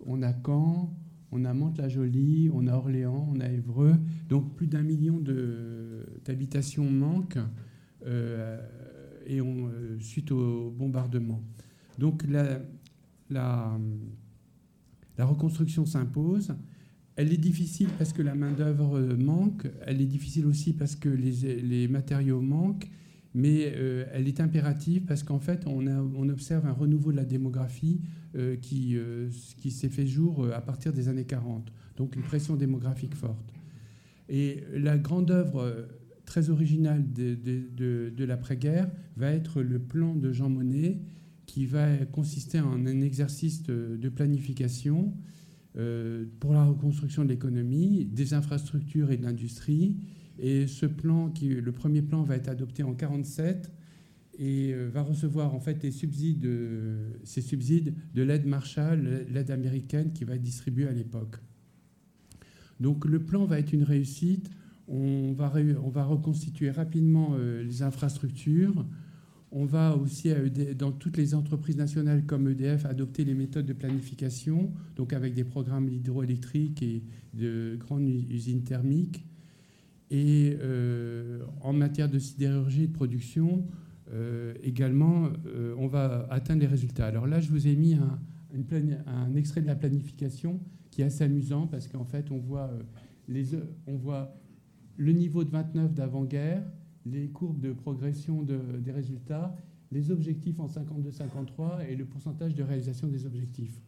on 0.06 0.22
a 0.22 0.34
Caen, 0.46 0.94
on 1.32 1.46
a 1.46 1.53
Mantes-la-Jolie, 1.53 2.50
on 2.53 2.67
a 2.67 2.74
Orléans, 2.74 3.27
on 3.29 3.39
a 3.39 3.50
Évreux. 3.50 3.96
Donc 4.29 4.56
plus 4.56 4.67
d'un 4.67 4.84
million 4.84 5.22
d'habitations 6.25 6.89
manquent 6.89 7.39
euh, 8.06 8.60
et 9.25 9.41
euh, 9.41 10.00
suite 10.00 10.32
au 10.32 10.72
bombardement. 10.72 11.41
Donc 11.98 12.24
la, 12.29 12.62
la 13.29 13.77
reconstruction 15.20 15.86
s'impose. 15.86 16.53
Elle 17.17 17.33
est 17.33 17.38
difficile 17.38 17.89
parce 17.97 18.13
que 18.13 18.21
la 18.21 18.36
main-d'œuvre 18.36 19.00
manque. 19.17 19.67
Elle 19.86 20.01
est 20.01 20.05
difficile 20.05 20.45
aussi 20.45 20.71
parce 20.71 20.95
que 20.95 21.09
les, 21.09 21.88
matériaux 21.88 22.41
manquent. 22.41 22.89
Mais 23.33 23.74
euh, 23.75 24.05
elle 24.13 24.27
est 24.27 24.39
impérative 24.39 25.03
parce 25.03 25.24
qu'en 25.24 25.39
fait, 25.39 25.65
on, 25.67 26.29
observe 26.29 26.65
un 26.65 26.71
renouveau 26.71 27.12
de 27.12 27.17
la 27.17 27.25
démographie 27.25 28.01
euh, 28.36 28.55
qui, 28.55 28.95
euh, 28.95 29.29
qui 29.59 29.71
s'est 29.71 29.89
fait 29.89 30.07
jour 30.07 30.47
à 30.53 30.62
partir 30.62 30.93
des 30.93 31.09
années 31.09 31.25
40. 31.25 31.71
Donc 31.97 32.15
une 32.15 32.21
pression 32.21 32.55
démographique 32.55 33.15
forte. 33.15 33.53
Et 34.29 34.63
la 34.74 34.97
grande 34.97 35.31
œuvre 35.31 35.88
très 36.25 36.50
originale 36.51 37.03
de, 37.13 37.36
de, 37.36 38.13
de, 38.15 38.25
l'après-guerre 38.25 38.89
va 39.15 39.31
être 39.31 39.62
le 39.62 39.79
plan 39.79 40.13
de 40.13 40.31
Jean 40.31 40.50
Monnet, 40.50 41.00
qui 41.47 41.65
va 41.65 41.97
consister 42.12 42.59
en 42.59 42.86
un 42.86 43.01
exercice 43.01 43.63
de, 43.63 44.09
planification 44.09 45.13
pour 46.39 46.53
la 46.53 46.63
reconstruction 46.63 47.24
de 47.24 47.29
l'économie, 47.29 48.05
des 48.05 48.34
infrastructures 48.34 49.12
et 49.12 49.17
de 49.17 49.24
l'industrie, 49.24 49.98
et 50.39 50.67
ce 50.67 50.86
plan, 50.86 51.31
le 51.41 51.72
premier 51.72 52.01
plan, 52.01 52.24
va 52.24 52.36
être 52.36 52.50
adopté 52.50 52.84
en 52.84 52.93
1947 52.93 53.72
et 54.39 54.72
euh, 54.74 54.89
va 54.93 55.01
recevoir 55.01 55.55
en 55.55 55.60
fait 55.60 55.84
euh, 55.84 57.12
ces 57.24 57.41
subsides 57.41 57.96
de 58.13 58.22
l'aide 58.22 58.46
Marshall, 58.46 59.25
l'aide 59.29 59.51
américaine 59.51 60.13
qui 60.13 60.24
va 60.24 60.36
être 60.36 60.43
distribuée 60.43 60.88
à 60.88 60.91
l'époque. 60.91 61.38
Donc 62.79 63.05
le 63.05 63.19
plan 63.19 63.46
va 63.46 63.60
être 63.60 63.74
une 63.74 63.84
réussite. 63.84 64.51
On 64.88 65.34
va, 65.34 65.51
on 65.84 65.89
va 65.89 66.05
reconstituer 66.05 66.69
rapidement 66.69 67.31
euh, 67.34 67.63
les 67.63 67.81
infrastructures. 67.81 68.86
On 69.59 69.65
va 69.65 69.95
aussi, 69.95 70.29
e 70.29 70.75
dans 70.75 70.91
toutes 70.91 71.17
les 71.17 71.33
entreprises 71.33 71.77
nationales 71.77 72.27
comme 72.27 72.47
EDF, 72.47 72.85
adopter 72.85 73.25
les 73.25 73.33
méthodes 73.33 73.65
de 73.65 73.73
planification, 73.73 74.71
donc 74.95 75.13
avec 75.13 75.33
des 75.33 75.43
programmes 75.43 75.89
hydroélectriques 75.89 76.83
et 76.83 77.01
de 77.33 77.75
grandes 77.75 78.07
usines 78.07 78.61
thermiques. 78.61 79.25
Et 80.11 80.55
euh, 80.61 81.43
en 81.61 81.73
matière 81.73 82.07
de 82.07 82.19
sidérurgie 82.19 82.83
et 82.83 82.87
de 82.87 82.93
production, 82.93 83.65
euh, 84.13 84.53
également, 84.61 85.29
euh, 85.47 85.73
on 85.79 85.87
va 85.87 86.27
atteindre 86.29 86.61
les 86.61 86.67
résultats. 86.67 87.07
Alors 87.07 87.25
là, 87.25 87.39
je 87.39 87.49
vous 87.49 87.67
ai 87.67 87.75
mis 87.75 87.95
un, 87.95 88.19
un, 89.07 89.33
extrait 89.33 89.61
de 89.61 89.67
la 89.67 89.75
planification 89.75 90.59
qui 90.91 91.01
est 91.01 91.05
assez 91.05 91.23
amusant 91.23 91.65
parce 91.65 91.87
qu'en 91.87 92.05
fait, 92.05 92.29
on 92.29 92.37
voit, 92.37 92.69
les, 93.27 93.55
on 93.87 93.95
voit 93.95 94.35
le 94.97 95.13
niveau 95.13 95.43
de 95.43 95.49
29 95.49 95.95
d'avant-guerre, 95.95 96.61
les 97.11 97.29
courbes 97.29 97.59
de 97.59 97.73
progression 97.73 98.43
de, 98.43 98.59
des 98.79 98.91
résultats, 98.91 99.55
les 99.91 100.11
objectifs 100.11 100.59
en 100.59 100.67
52-53 100.67 101.87
et 101.87 101.95
le 101.95 102.05
pourcentage 102.05 102.55
de 102.55 102.63
réalisation 102.63 103.07
des 103.07 103.25
objectifs. 103.25 103.81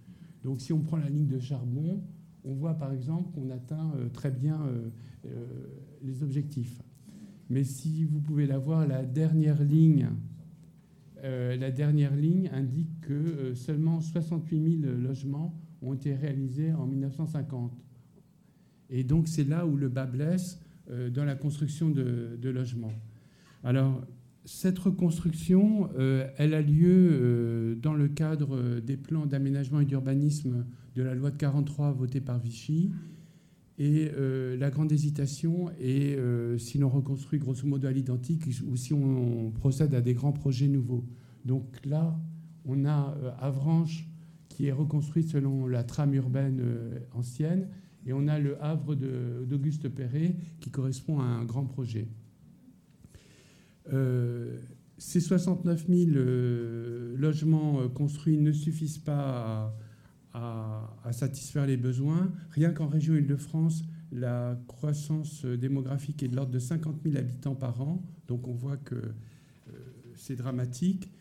Donc 0.43 0.61
si 0.61 0.71
on 0.71 0.79
prend 0.79 0.97
la 0.97 1.09
ligne 1.09 1.27
de 1.27 1.39
charbon, 1.39 2.01
on 2.45 2.53
voit 2.53 2.75
par 2.75 2.93
exemple 2.93 3.31
qu'on 3.33 3.49
atteint 3.49 3.91
très 4.13 4.31
bien 4.31 4.57
les 6.01 6.23
objectifs. 6.23 6.81
Mais 7.49 7.63
si 7.63 8.05
vous 8.05 8.21
pouvez 8.21 8.45
la 8.45 8.59
voir, 8.59 8.87
la 8.87 9.03
dernière 9.03 9.61
ligne, 9.61 10.07
euh, 11.23 11.57
la 11.57 11.71
dernière 11.71 12.15
ligne 12.15 12.49
indique 12.53 13.01
que 13.01 13.13
euh, 13.13 13.55
seulement 13.55 13.99
68 13.99 14.81
000 14.81 14.93
logements 14.97 15.59
ont 15.81 15.93
été 15.93 16.13
réalisés 16.13 16.73
en 16.73 16.85
1950. 16.85 17.73
Et 18.89 19.03
donc 19.03 19.27
c'est 19.27 19.43
là 19.43 19.65
où 19.65 19.75
le 19.75 19.89
bas 19.89 20.05
blesse 20.05 20.59
euh, 20.89 21.09
dans 21.09 21.25
la 21.25 21.35
construction 21.35 21.89
de, 21.89 22.37
logements. 22.49 22.93
Alors 23.63 24.01
cette 24.45 24.79
reconstruction, 24.79 25.89
elle 26.37 26.53
a 26.53 26.61
lieu 26.61 27.77
dans 27.81 27.93
le 27.93 28.07
cadre 28.07 28.79
des 28.79 28.97
plans 28.97 29.27
d'aménagement 29.27 29.79
et 29.79 29.85
d'urbanisme 29.85 30.65
de 30.95 31.03
la 31.03 31.13
loi 31.13 31.29
de 31.29 31.37
43 31.37 31.91
votée 31.91 32.21
par 32.21 32.39
Vichy 32.39 32.91
et 33.79 34.11
euh, 34.13 34.57
la 34.57 34.69
grande 34.69 34.91
hésitation 34.91 35.71
est 35.79 36.17
euh, 36.17 36.57
si 36.57 36.77
l'on 36.77 36.89
reconstruit 36.89 37.39
grosso 37.39 37.65
modo 37.65 37.87
à 37.87 37.91
l'identique 37.93 38.43
ou 38.67 38.75
si 38.75 38.93
on, 38.93 39.51
procède 39.51 39.95
à 39.95 40.01
des 40.01 40.13
grands 40.13 40.33
projets 40.33 40.67
nouveaux. 40.67 41.05
Donc 41.45 41.63
là, 41.85 42.19
on 42.65 42.83
a 42.83 43.15
euh, 43.23 43.31
Avranches 43.39 44.05
qui 44.49 44.65
est 44.65 44.73
reconstruite 44.73 45.29
selon 45.29 45.65
la 45.65 45.85
trame 45.85 46.13
urbaine 46.13 46.61
ancienne 47.13 47.69
et 48.05 48.11
on 48.11 48.27
a 48.27 48.37
le 48.37 48.61
Havre 48.61 48.95
d'Auguste 48.95 49.87
Perret 49.87 50.35
qui 50.59 50.69
correspond 50.69 51.21
à 51.21 51.23
un 51.23 51.45
grand 51.45 51.63
projet. 51.63 52.09
Ces 54.97 55.19
69 55.19 55.87
000 55.87 56.11
logements 57.17 57.87
construits 57.89 58.37
ne 58.37 58.51
suffisent 58.51 58.97
pas 58.97 59.73
à 60.33 61.11
satisfaire 61.11 61.65
les 61.65 61.77
besoins. 61.77 62.31
Rien 62.51 62.71
qu'en 62.71 62.87
région 62.87 63.15
Île-de-France, 63.15 63.83
la 64.11 64.59
croissance 64.67 65.45
démographique 65.45 66.23
est 66.23 66.27
de 66.27 66.35
l'ordre 66.35 66.51
de 66.51 66.59
50 66.59 67.01
000 67.03 67.17
habitants 67.17 67.55
par 67.55 67.81
an, 67.81 68.01
donc 68.27 68.47
on 68.47 68.53
voit 68.53 68.77
que 68.77 68.95
euh, 68.95 69.71
c'est 70.15 70.35
dramatique. 70.35 71.11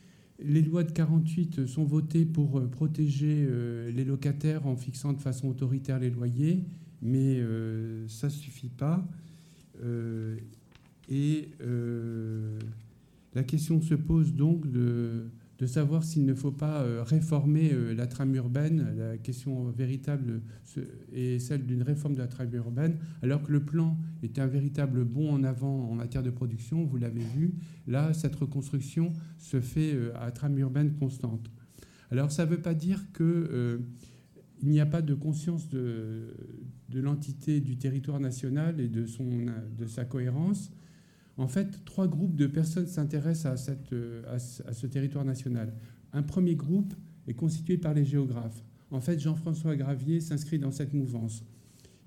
Les 0.40 0.62
lois 0.62 0.84
de 0.84 0.92
48 0.92 1.66
sont 1.66 1.84
votées 1.84 2.24
pour 2.24 2.58
euh, 2.58 2.66
protéger 2.68 3.46
euh, 3.48 3.90
les 3.90 4.04
locataires 4.04 4.66
en 4.66 4.76
fixant 4.76 5.12
de 5.12 5.20
façon 5.20 5.48
autoritaire 5.48 5.98
les 5.98 6.10
loyers, 6.10 6.64
mais 7.02 7.40
ça 8.08 8.26
ne 8.26 8.32
suffit 8.32 8.70
pas. 8.70 9.06
Et 11.08 11.48
la 13.34 13.44
question 13.44 13.80
se 13.80 13.94
pose 13.94 14.34
donc 14.34 14.70
de 15.58 15.66
savoir 15.66 16.04
s'il 16.04 16.24
ne 16.24 16.34
faut 16.34 16.52
pas 16.52 16.82
euh, 16.82 17.02
réformer 17.02 17.72
euh, 17.72 17.94
la 17.94 18.06
trame 18.06 18.34
urbaine. 18.34 18.94
La 18.96 19.18
question 19.18 19.70
véritable 19.70 20.40
est 21.12 21.38
celle 21.38 21.66
d'une 21.66 21.82
réforme 21.82 22.14
de 22.14 22.20
la 22.20 22.28
trame 22.28 22.54
urbaine, 22.54 22.96
alors 23.22 23.42
que 23.42 23.52
le 23.52 23.64
plan 23.64 23.98
est 24.22 24.38
un 24.38 24.46
véritable 24.46 25.04
bond 25.04 25.32
en 25.32 25.42
avant 25.42 25.90
en 25.90 25.94
matière 25.94 26.22
de 26.22 26.30
production, 26.30 26.84
vous 26.84 26.96
l'avez 26.96 27.24
vu. 27.24 27.54
Là, 27.86 28.14
cette 28.14 28.36
reconstruction 28.36 29.12
se 29.36 29.60
fait 29.60 29.94
euh, 29.94 30.12
à 30.16 30.30
trame 30.30 30.58
urbaine 30.58 30.92
constante. 30.92 31.50
Alors 32.10 32.32
ça 32.32 32.46
ne 32.46 32.50
veut 32.50 32.62
pas 32.62 32.74
dire 32.74 33.04
qu'il 33.12 33.82
n'y 34.62 34.80
a 34.80 34.86
pas 34.86 35.02
de 35.02 35.14
conscience 35.14 35.68
de, 35.68 36.34
de 36.88 37.00
l'entité 37.00 37.60
du 37.60 37.76
territoire 37.76 38.20
national 38.20 38.80
et 38.80 38.88
de, 38.88 39.04
son, 39.04 39.28
de 39.78 39.86
sa 39.86 40.04
cohérence. 40.06 40.70
En 41.38 41.46
fait, 41.46 41.84
trois 41.84 42.08
groupes 42.08 42.34
de 42.34 42.48
personnes 42.48 42.88
s'intéressent 42.88 43.70
euh, 43.92 44.22
à, 44.26 44.38
ce 44.38 44.86
territoire 44.88 45.24
national. 45.24 45.72
Un 46.12 46.24
premier 46.24 46.56
groupe 46.56 46.92
est 47.28 47.34
constitué 47.34 47.78
par 47.78 47.94
les 47.94 48.04
géographes. 48.04 48.64
En 48.90 49.00
fait, 49.00 49.20
Jean-François 49.20 49.76
Gravier 49.76 50.20
s'inscrit 50.20 50.58
dans 50.58 50.72
cette 50.72 50.94
mouvance. 50.94 51.44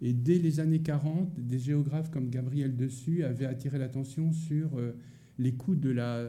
Et 0.01 0.11
dès 0.11 0.37
les 0.37 0.59
années 0.59 0.81
40, 0.81 1.39
des 1.39 1.59
géographes 1.59 2.11
comme 2.11 2.29
Gabriel 2.29 2.75
Dessus 2.75 3.23
avaient 3.23 3.45
attiré 3.45 3.77
l'attention 3.77 4.33
sur 4.33 4.77
euh, 4.77 4.97
les 5.39 5.53
coûts 5.53 5.75
de 5.75 5.91
la, 5.91 6.27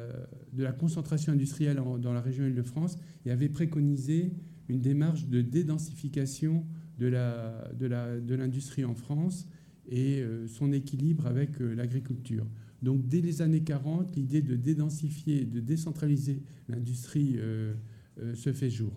concentration 0.78 1.32
industrielle 1.32 1.82
dans 2.00 2.12
la 2.12 2.20
région 2.20 2.46
Île-de-France 2.46 2.98
et 3.26 3.32
avaient 3.32 3.48
préconisé 3.48 4.32
une 4.68 4.80
démarche 4.80 5.26
de 5.26 5.40
dédensification 5.40 6.64
de 6.98 8.34
l'industrie 8.36 8.84
en 8.84 8.94
France 8.94 9.48
et 9.88 10.20
euh, 10.20 10.46
son 10.46 10.72
équilibre 10.72 11.26
avec 11.26 11.58
l'agriculture. 11.58 12.46
Donc 12.82 13.06
dès 13.06 13.20
les 13.20 13.40
années 13.42 13.62
40, 13.62 14.16
l'idée 14.16 14.42
de 14.42 14.56
dédensifier, 14.56 15.44
de 15.44 15.60
décentraliser 15.60 16.42
l'industrie 16.68 17.36
euh, 17.38 17.74
euh, 18.20 18.34
se 18.34 18.52
fait 18.52 18.70
jour. 18.70 18.92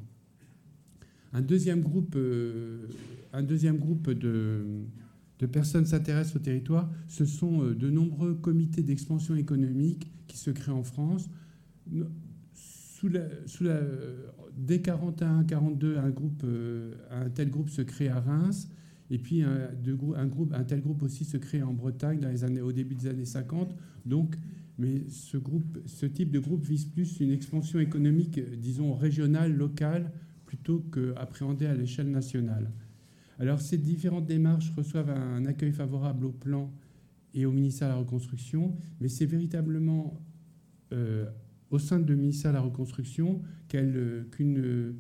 Un 1.34 1.42
deuxième 1.42 1.82
groupe, 1.82 2.16
euh, 2.16 2.88
groupe 3.34 4.10
de, 4.10 4.86
personnes 5.52 5.86
s'intéressent 5.86 6.38
au 6.38 6.40
territoire. 6.40 6.90
Ce 7.08 7.26
sont 7.26 7.60
de 7.72 7.90
nombreux 7.90 8.34
comités 8.34 8.82
d'expansion 8.82 9.36
économique 9.36 10.12
qui 10.28 10.38
se 10.38 10.50
créent 10.50 10.72
en 10.72 10.84
France. 10.84 11.30
Dès 14.58 14.78
41-42, 14.78 15.98
un, 15.98 16.14
un 17.12 17.30
tel 17.30 17.52
groupe 17.52 17.70
se 17.70 17.82
crée 17.84 18.08
à 18.08 18.22
Reims. 18.22 18.70
Et 19.12 19.20
puis 19.20 19.44
un, 19.44 20.26
groupe, 20.26 20.54
un 20.54 20.64
tel 20.64 20.82
groupe 20.82 21.04
aussi 21.04 21.26
se 21.26 21.38
crée 21.38 21.62
en 21.62 21.74
Bretagne 21.74 22.20
dans 22.20 22.30
les 22.30 22.44
années, 22.44 22.62
au 22.62 22.72
début 22.72 22.96
des 22.96 23.08
années 23.08 23.26
50. 23.26 23.76
Donc, 24.06 24.36
mais 24.78 25.08
ce, 25.10 25.38
groupe, 25.38 25.80
ce 25.86 26.06
type 26.06 26.32
de 26.32 26.40
groupe 26.40 26.64
vise 26.64 26.86
plus 26.86 27.20
une 27.20 27.32
expansion 27.32 27.80
économique, 27.80 28.40
disons, 28.60 28.96
régionale, 28.96 29.56
locale, 29.56 30.12
plutôt 30.46 30.80
qu'appréhendée 30.80 31.66
à 31.66 31.74
l'échelle 31.74 32.10
nationale. 32.10 32.72
Alors 33.40 33.62
ces 33.62 33.78
différentes 33.78 34.26
démarches 34.26 34.72
reçoivent 34.76 35.10
un 35.10 35.46
accueil 35.46 35.72
favorable 35.72 36.26
au 36.26 36.32
plan 36.32 36.72
et 37.34 37.46
au 37.46 37.52
ministère 37.52 37.90
de 37.90 37.94
la 37.94 38.00
Reconstruction, 38.00 38.76
mais 39.02 39.10
c'est 39.10 39.26
véritablement 39.26 40.22
euh, 40.94 41.26
au 41.70 41.80
sein 41.80 42.00
de 42.00 42.16
ministère 42.16 42.52
de 42.52 42.56
la 42.56 42.62
Reconstruction 42.62 43.42
qu'une 43.68 44.96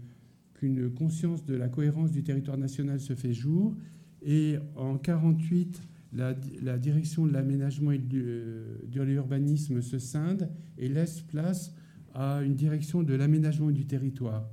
qu'une 0.65 0.89
conscience 0.89 1.45
de 1.45 1.53
la 1.55 1.69
cohérence 1.69 2.11
du 2.11 2.23
territoire 2.23 2.57
national 2.57 2.99
se 2.99 3.13
fait 3.13 3.33
jour. 3.33 3.75
Et 4.23 4.57
en 4.75 4.93
1948, 4.93 5.81
la, 6.13 6.77
direction 6.79 7.27
de 7.27 7.33
l'aménagement 7.33 7.91
et 7.91 7.99
de 7.99 8.79
l'urbanisme 8.95 9.81
se 9.81 9.99
scinde 9.99 10.49
et 10.79 10.89
laisse 10.89 11.21
place 11.21 11.75
à 12.15 12.41
une 12.41 12.55
direction 12.55 13.03
de 13.03 13.13
l'aménagement 13.13 13.69
du 13.69 13.85
territoire. 13.85 14.49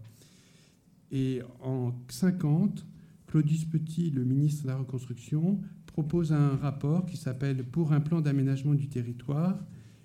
Et 1.11 1.41
en 1.63 1.95
50, 2.09 2.85
Claudius 3.27 3.65
Petit, 3.65 4.11
le 4.11 4.25
ministre 4.25 4.65
de 4.65 4.69
la 4.69 4.77
Reconstruction, 4.77 5.61
propose 5.87 6.33
un 6.33 6.57
rapport 6.57 7.07
qui 7.07 7.17
s'appelle 7.17 7.65
Pour 7.65 7.93
un 7.93 8.01
plan 8.01 8.21
d'aménagement 8.21 8.75
du 8.75 8.89
territoire 8.89 9.59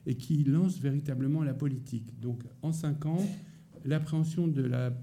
et 0.06 0.16
qui 0.16 0.44
lance 0.46 0.80
véritablement 0.80 1.44
la 1.44 1.54
politique. 1.54 2.18
Donc 2.22 2.44
en 2.62 2.72
50, 2.72 3.22
l'appréhension 3.84 4.48
de 4.48 4.62
la, 4.62 4.94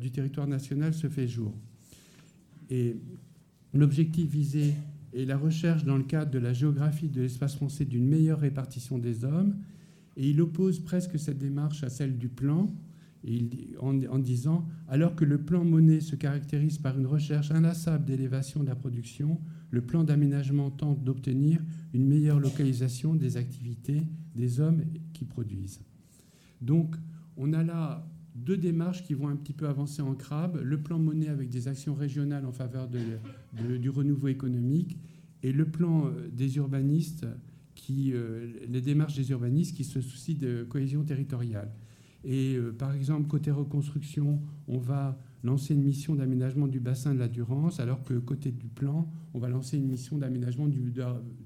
du 0.00 0.10
territoire 0.10 0.46
national 0.46 0.94
se 0.94 1.08
fait 1.08 1.28
jour. 1.28 1.54
Et 2.70 2.96
l'objectif 3.74 4.28
visé 4.28 4.74
est 5.14 5.24
la 5.24 5.36
recherche 5.36 5.84
dans 5.84 5.96
le 5.96 6.04
cadre 6.04 6.30
de 6.30 6.38
la 6.38 6.52
géographie 6.52 7.08
de 7.08 7.20
l'espace 7.20 7.54
français 7.56 7.84
d'une 7.84 8.06
meilleure 8.06 8.40
répartition 8.40 8.98
des 8.98 9.24
hommes 9.24 9.56
et 10.16 10.30
il 10.30 10.40
oppose 10.40 10.80
presque 10.80 11.18
cette 11.18 11.38
démarche 11.38 11.82
à 11.84 11.90
celle 11.90 12.18
du 12.18 12.28
plan, 12.28 12.72
en, 13.78 14.18
disant 14.18 14.66
Alors 14.88 15.14
que 15.14 15.24
le 15.24 15.38
plan 15.38 15.64
Monet 15.64 16.00
se 16.00 16.16
caractérise 16.16 16.78
par 16.78 16.98
une 16.98 17.06
recherche 17.06 17.50
inlassable 17.50 18.04
d'élévation 18.04 18.62
de 18.62 18.68
la 18.68 18.74
production, 18.74 19.40
le 19.70 19.80
plan 19.80 20.02
d'aménagement 20.02 20.70
tente 20.70 21.04
d'obtenir 21.04 21.60
une 21.94 22.06
meilleure 22.06 22.40
localisation 22.40 23.14
des 23.14 23.36
activités 23.36 24.02
des 24.34 24.60
hommes 24.60 24.82
qui 25.12 25.24
produisent. 25.24 25.80
Donc, 26.60 26.96
on 27.36 27.52
a 27.52 27.62
là 27.62 28.04
deux 28.34 28.56
démarches 28.56 29.02
qui 29.02 29.14
vont 29.14 29.28
un 29.28 29.36
petit 29.36 29.52
peu 29.52 29.68
avancer 29.68 30.02
en 30.02 30.14
crabe 30.14 30.60
le 30.62 30.80
plan 30.80 30.98
Monet 30.98 31.28
avec 31.28 31.50
des 31.50 31.68
actions 31.68 31.94
régionales 31.94 32.46
en 32.46 32.52
faveur 32.52 32.88
du 32.88 33.90
renouveau 33.90 34.28
économique 34.28 34.98
et 35.42 35.52
le 35.52 35.66
plan 35.66 36.06
euh, 36.06 36.28
des 36.32 36.56
urbanistes 36.56 37.26
qui, 37.74 38.12
euh, 38.12 38.52
les 38.68 38.80
démarches 38.80 39.16
des 39.16 39.30
urbanistes 39.30 39.76
qui 39.76 39.84
se 39.84 40.00
soucient 40.00 40.38
de 40.38 40.64
cohésion 40.68 41.02
territoriale. 41.02 41.70
Et 42.24 42.54
euh, 42.54 42.72
par 42.72 42.94
exemple, 42.94 43.26
côté 43.26 43.50
reconstruction, 43.50 44.40
on 44.68 44.78
va 44.78 45.18
lancer 45.42 45.74
une 45.74 45.82
mission 45.82 46.14
d'aménagement 46.14 46.68
du 46.68 46.78
bassin 46.78 47.14
de 47.14 47.18
la 47.18 47.28
Durance, 47.28 47.80
alors 47.80 48.04
que 48.04 48.14
côté 48.14 48.52
du 48.52 48.68
plan, 48.68 49.10
on 49.34 49.40
va 49.40 49.48
lancer 49.48 49.76
une 49.76 49.88
mission 49.88 50.18
d'aménagement 50.18 50.68
du, 50.68 50.92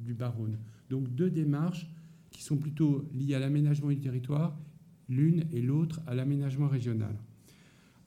du 0.05 0.15
Baronne. 0.15 0.59
Donc 0.91 1.09
deux 1.15 1.31
démarches 1.31 1.89
qui 2.31 2.43
sont 2.43 2.59
plutôt 2.59 3.09
liées 3.15 3.35
à 3.35 3.39
l'aménagement 3.39 3.89
du 3.89 3.99
territoire, 3.99 4.59
l'une 5.09 5.45
et 5.53 5.63
l'autre 5.63 6.01
à 6.07 6.15
l'aménagement 6.15 6.69
régional. 6.69 7.17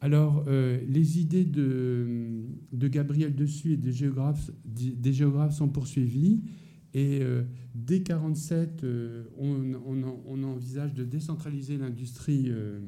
Alors, 0.02 0.46
euh, 0.48 0.80
les 0.88 1.20
idées 1.20 1.44
de, 1.44 2.46
de, 2.72 2.88
Gabriel 2.88 3.36
Dessus 3.36 3.74
et 3.74 3.78
des 3.78 3.92
géographes, 3.92 4.50
des 4.66 5.14
géographes 5.14 5.54
sont 5.54 5.68
poursuivies. 5.68 6.42
Et 6.94 7.20
euh, 7.22 7.44
dès 7.76 8.00
1947, 8.00 8.84
euh, 8.84 9.24
on, 9.38 10.44
envisage 10.44 10.94
de 10.94 11.04
décentraliser 11.04 11.78
l'industrie 11.78 12.48
euh, 12.50 12.80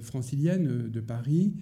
francilienne 0.00 0.88
de 0.88 1.00
Paris. 1.00 1.54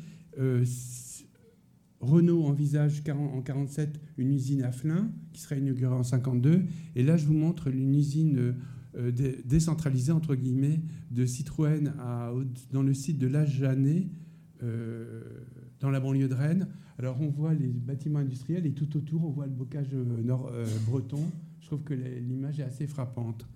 Renault 2.01 2.45
envisage 2.45 3.03
en 3.09 3.15
1947 3.15 4.01
une 4.17 4.33
usine 4.33 4.63
à 4.63 4.73
Flins 4.73 5.11
qui 5.33 5.41
serait 5.41 5.59
inaugurée 5.59 5.93
en 5.93 6.01
1952. 6.01 6.65
Et 6.97 7.03
là, 7.03 7.17
je 7.17 7.27
vous 7.27 7.35
montre 7.35 7.69
une 7.69 7.95
usine 7.95 8.55
décentralisée, 9.45 10.13
entre 10.13 10.35
guillemets, 10.35 10.81
de 11.11 11.25
Citroën 11.25 11.93
dans 12.73 12.83
le 12.83 12.95
site 12.95 13.19
de 13.19 13.27
La 13.27 13.45
Jeannet, 13.45 14.09
dans 15.81 15.91
la 15.91 16.01
banlieue 16.01 16.29
de 16.29 16.35
Rennes. 16.35 16.69
Alors 17.01 17.19
on 17.19 17.29
voit 17.29 17.55
les 17.55 17.69
bâtiments 17.69 18.19
industriels 18.19 18.67
et 18.67 18.73
tout 18.73 18.95
autour 18.95 19.25
on 19.25 19.31
voit 19.31 19.47
le 19.47 19.53
bocage 19.53 19.89
euh, 19.95 20.23
nord, 20.23 20.51
euh, 20.53 20.67
breton. 20.85 21.31
Je 21.61 21.67
trouve 21.67 21.83
que 21.83 21.95
l'image 21.95 22.61
est 22.61 22.65
assez 22.65 22.87
frappante. 22.87 23.47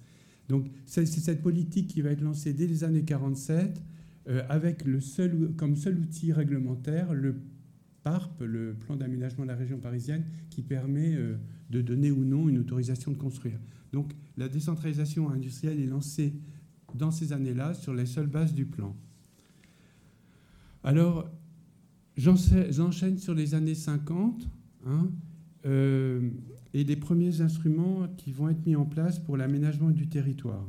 Donc 0.48 0.70
c'est 0.86 1.04
cette 1.04 1.42
politique 1.42 1.88
qui 1.88 2.00
va 2.00 2.10
être 2.10 2.22
lancée 2.22 2.54
dès 2.54 2.66
les 2.66 2.84
années 2.84 3.04
47 3.04 3.82
euh, 4.28 4.42
avec 4.48 4.86
le 4.86 4.98
seul, 4.98 5.52
comme 5.58 5.76
seul 5.76 5.98
outil 5.98 6.32
réglementaire 6.32 7.12
le 7.12 7.36
PARP, 8.02 8.40
le 8.40 8.72
plan 8.72 8.96
d'aménagement 8.96 9.44
de 9.44 9.48
la 9.48 9.56
région 9.56 9.78
parisienne, 9.78 10.24
qui 10.48 10.62
permet 10.62 11.18
de 11.70 11.80
donner 11.80 12.10
ou 12.10 12.22
non 12.22 12.50
une 12.50 12.58
autorisation 12.58 13.10
de 13.10 13.16
construire. 13.16 13.58
Donc 13.94 14.12
la 14.36 14.48
décentralisation 14.48 15.30
industrielle 15.30 15.80
est 15.80 15.86
lancée 15.86 16.34
dans 16.94 17.10
ces 17.10 17.32
années-là 17.32 17.74
sur 17.74 17.94
les 17.94 18.06
seules 18.06 18.26
bases 18.26 18.54
du 18.54 18.66
plan. 18.66 18.94
Alors, 20.82 21.30
J'enchaîne 22.16 23.18
sur 23.18 23.34
les 23.34 23.54
années 23.54 23.74
50 23.74 24.48
hein, 24.86 25.08
euh, 25.66 26.30
et 26.72 26.84
les 26.84 26.96
premiers 26.96 27.40
instruments 27.40 28.06
qui 28.16 28.30
vont 28.30 28.48
être 28.48 28.64
mis 28.66 28.76
en 28.76 28.84
place 28.84 29.18
pour 29.18 29.36
l'aménagement 29.36 29.90
du 29.90 30.08
territoire. 30.08 30.64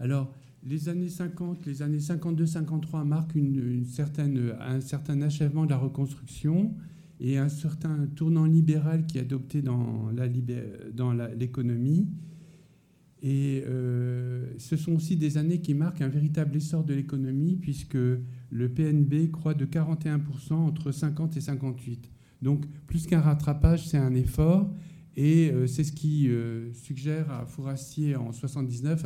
Alors, 0.00 0.34
les 0.64 0.88
années 0.88 1.08
50, 1.08 1.66
les 1.66 1.82
années 1.82 1.98
52-53 1.98 3.04
marquent 3.04 3.36
un 3.36 4.80
certain 4.80 5.22
achèvement 5.22 5.64
de 5.64 5.70
la 5.70 5.76
reconstruction 5.76 6.74
et 7.20 7.38
un 7.38 7.48
certain 7.48 8.06
tournant 8.14 8.44
libéral 8.44 9.06
qui 9.06 9.18
est 9.18 9.22
adopté 9.22 9.62
dans 9.62 10.10
l'économie. 11.36 12.06
Et 13.20 13.64
euh, 13.66 14.46
ce 14.58 14.76
sont 14.76 14.92
aussi 14.92 15.16
des 15.16 15.38
années 15.38 15.60
qui 15.60 15.74
marquent 15.74 16.02
un 16.02 16.08
véritable 16.08 16.56
essor 16.56 16.84
de 16.84 16.94
l'économie, 16.94 17.56
puisque 17.56 17.94
le 17.94 18.68
PNB 18.68 19.30
croît 19.32 19.54
de 19.54 19.66
41% 19.66 20.52
entre 20.52 20.92
50 20.92 21.36
et 21.36 21.40
58. 21.40 22.10
Donc 22.42 22.66
plus 22.86 23.06
qu'un 23.06 23.20
rattrapage, 23.20 23.88
c'est 23.88 23.98
un 23.98 24.14
effort. 24.14 24.72
Et 25.16 25.50
euh, 25.50 25.66
c'est 25.66 25.82
ce 25.82 25.90
qui 25.90 26.28
euh, 26.28 26.72
suggère 26.74 27.28
à 27.32 27.44
Fourassier 27.44 28.14
en 28.14 28.30
79 28.30 29.04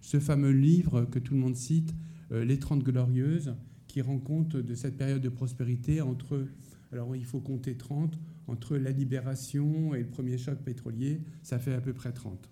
ce 0.00 0.20
fameux 0.20 0.52
livre 0.52 1.04
que 1.06 1.18
tout 1.18 1.34
le 1.34 1.40
monde 1.40 1.56
cite, 1.56 1.94
Les 2.30 2.58
Trente 2.58 2.84
Glorieuses, 2.84 3.54
qui 3.88 4.00
rend 4.02 4.18
compte 4.18 4.56
de 4.56 4.74
cette 4.74 4.96
période 4.96 5.22
de 5.22 5.28
prospérité 5.28 6.00
entre, 6.00 6.44
alors 6.92 7.14
il 7.16 7.24
faut 7.24 7.40
compter 7.40 7.76
30, 7.76 8.18
entre 8.48 8.76
la 8.76 8.90
libération 8.90 9.94
et 9.94 10.00
le 10.00 10.06
premier 10.06 10.38
choc 10.38 10.58
pétrolier, 10.58 11.20
ça 11.42 11.58
fait 11.58 11.74
à 11.74 11.80
peu 11.80 11.92
près 11.92 12.12
30. 12.12 12.48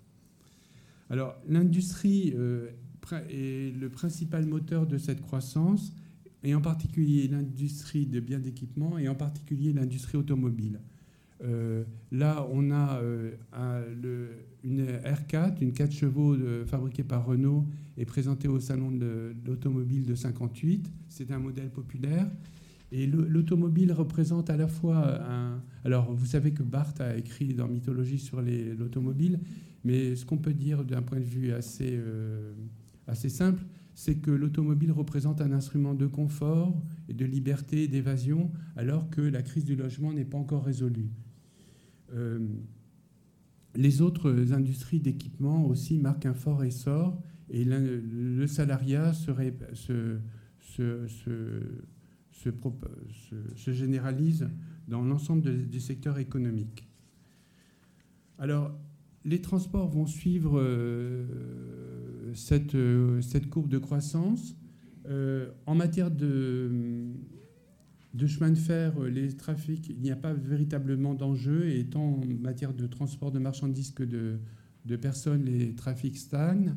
Alors 1.09 1.35
l'industrie 1.47 2.33
euh, 2.35 2.69
est 3.29 3.73
le 3.77 3.89
principal 3.89 4.45
moteur 4.45 4.87
de 4.87 4.97
cette 4.97 5.21
croissance, 5.21 5.93
et 6.43 6.53
en 6.53 6.61
particulier 6.61 7.27
l'industrie 7.27 8.05
de 8.05 8.19
biens 8.19 8.39
d'équipement, 8.39 8.97
et 8.97 9.07
en 9.07 9.15
particulier 9.15 9.73
l'industrie 9.73 10.17
automobile. 10.17 10.79
Euh, 11.43 11.83
là, 12.11 12.47
on 12.51 12.71
a 12.71 12.99
euh, 13.01 13.31
une 14.63 14.85
R4, 14.85 15.61
une 15.61 15.73
4 15.73 15.91
chevaux 15.91 16.35
fabriquée 16.65 17.03
par 17.03 17.25
Renault 17.25 17.65
et 17.97 18.05
présentée 18.05 18.47
au 18.47 18.59
salon 18.59 18.91
de 18.91 19.35
l'automobile 19.45 20.05
de 20.05 20.15
58. 20.15 20.89
C'est 21.09 21.31
un 21.31 21.39
modèle 21.39 21.69
populaire. 21.69 22.27
Et 22.91 23.07
l'automobile 23.07 23.91
représente 23.91 24.49
à 24.49 24.57
la 24.57 24.67
fois 24.67 25.21
un... 25.29 25.61
Alors, 25.83 26.13
vous 26.13 26.25
savez 26.25 26.53
que 26.53 26.63
Barthes 26.63 27.01
a 27.01 27.17
écrit 27.17 27.53
dans 27.53 27.67
Mythologie 27.67 28.19
sur 28.19 28.41
l'automobile, 28.41 29.39
mais 29.83 30.15
ce 30.15 30.25
qu'on 30.25 30.37
peut 30.37 30.53
dire 30.53 30.83
d'un 30.83 31.01
point 31.01 31.19
de 31.19 31.25
vue 31.25 31.51
assez, 31.51 31.91
euh, 31.93 32.53
assez 33.07 33.29
simple, 33.29 33.63
c'est 33.95 34.15
que 34.15 34.31
l'automobile 34.31 34.91
représente 34.91 35.41
un 35.41 35.51
instrument 35.51 35.93
de 35.93 36.05
confort 36.05 36.81
et 37.07 37.13
de 37.13 37.25
liberté 37.25 37.87
d'évasion, 37.87 38.51
alors 38.75 39.09
que 39.09 39.21
la 39.21 39.41
crise 39.41 39.65
du 39.65 39.75
logement 39.75 40.11
n'est 40.13 40.25
pas 40.25 40.37
encore 40.37 40.65
résolue. 40.65 41.09
Euh, 42.13 42.39
les 43.75 44.01
autres 44.01 44.53
industries 44.53 44.99
d'équipement 44.99 45.65
aussi 45.65 45.97
marquent 45.97 46.25
un 46.25 46.33
fort 46.33 46.63
essor, 46.63 47.21
et 47.49 47.63
le 47.63 48.47
salariat 48.47 49.13
serait, 49.13 49.55
se, 49.73 50.17
se, 50.59 51.07
se, 51.07 51.61
se, 52.35 53.71
généralise 53.71 54.49
dans 54.87 55.01
l'ensemble 55.01 55.67
des 55.67 55.79
secteurs 55.79 56.19
économiques. 56.19 56.87
Alors, 58.37 58.77
les 59.23 59.41
transports 59.41 59.87
vont 59.87 60.05
suivre 60.05 60.59
euh, 60.59 61.25
cette, 62.35 62.75
euh, 62.75 63.21
cette, 63.21 63.49
courbe 63.49 63.69
de 63.69 63.79
croissance. 63.79 64.55
Euh, 65.07 65.49
en 65.65 65.75
matière 65.75 66.11
de, 66.11 66.69
de, 68.13 68.27
chemin 68.27 68.51
de 68.51 68.57
fer, 68.57 68.99
les 69.01 69.35
trafics, 69.35 69.89
il 69.89 70.01
n'y 70.01 70.11
a 70.11 70.15
pas 70.15 70.33
véritablement 70.33 71.15
d'enjeu. 71.15 71.69
Et 71.69 71.85
tant 71.85 72.03
en 72.03 72.21
matière 72.41 72.73
de 72.73 72.85
transport 72.85 73.31
de 73.31 73.39
marchandises 73.39 73.91
que 73.91 74.03
de, 74.03 74.39
de 74.85 74.95
personnes, 74.95 75.45
les 75.45 75.73
trafics 75.73 76.17
stagnent. 76.17 76.75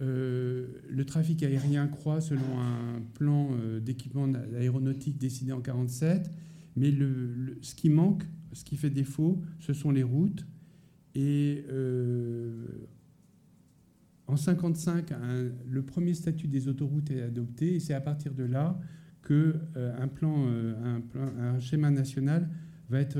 Le 0.00 1.04
trafic 1.06 1.42
aérien 1.42 1.86
croît 1.86 2.20
selon 2.20 2.60
un 2.60 3.00
plan 3.14 3.50
d'équipement 3.80 4.30
aéronautique 4.58 5.18
décidé 5.18 5.52
en 5.52 5.60
1947, 5.60 6.30
Mais 6.76 6.90
le, 6.90 7.58
ce 7.62 7.74
qui 7.74 7.88
manque, 7.88 8.24
ce 8.52 8.64
qui 8.64 8.76
fait 8.76 8.90
défaut, 8.90 9.42
ce 9.58 9.72
sont 9.72 9.90
les 9.90 10.02
routes. 10.02 10.46
Et 11.14 11.64
euh, 11.70 12.66
en 14.26 14.36
55, 14.36 15.12
le 15.66 15.82
premier 15.82 16.14
statut 16.14 16.48
des 16.48 16.68
autoroutes 16.68 17.10
est 17.10 17.22
adopté, 17.22 17.76
et 17.76 17.80
c'est 17.80 17.94
à 17.94 18.00
partir 18.00 18.34
de 18.34 18.44
là 18.44 18.78
que 19.22 19.56
euh, 19.76 19.96
un, 19.98 20.08
plan, 20.08 20.46
un, 20.46 21.02
un 21.38 21.58
schéma 21.58 21.90
national 21.90 22.48
va 22.90 23.00
être 23.00 23.18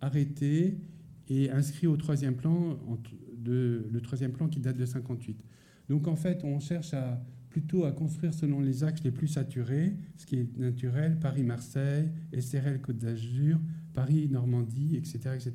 arrêté 0.00 0.78
et 1.28 1.50
inscrit 1.50 1.86
au 1.86 1.96
troisième 1.96 2.34
plan, 2.34 2.78
de, 3.36 3.86
le 3.90 4.00
troisième 4.00 4.32
plan 4.32 4.48
qui 4.48 4.60
date 4.60 4.76
de 4.76 4.86
58. 4.86 5.44
Donc 5.88 6.06
en 6.06 6.16
fait, 6.16 6.42
on 6.44 6.60
cherche 6.60 6.94
à, 6.94 7.20
plutôt 7.48 7.84
à 7.84 7.92
construire 7.92 8.34
selon 8.34 8.60
les 8.60 8.84
axes 8.84 9.02
les 9.04 9.10
plus 9.10 9.28
saturés, 9.28 9.94
ce 10.16 10.26
qui 10.26 10.36
est 10.36 10.58
naturel, 10.58 11.18
Paris-Marseille, 11.20 12.08
SRL-Côte 12.38 12.98
d'Azur, 12.98 13.58
Paris-Normandie, 13.94 14.96
etc., 14.96 15.18
etc. 15.34 15.52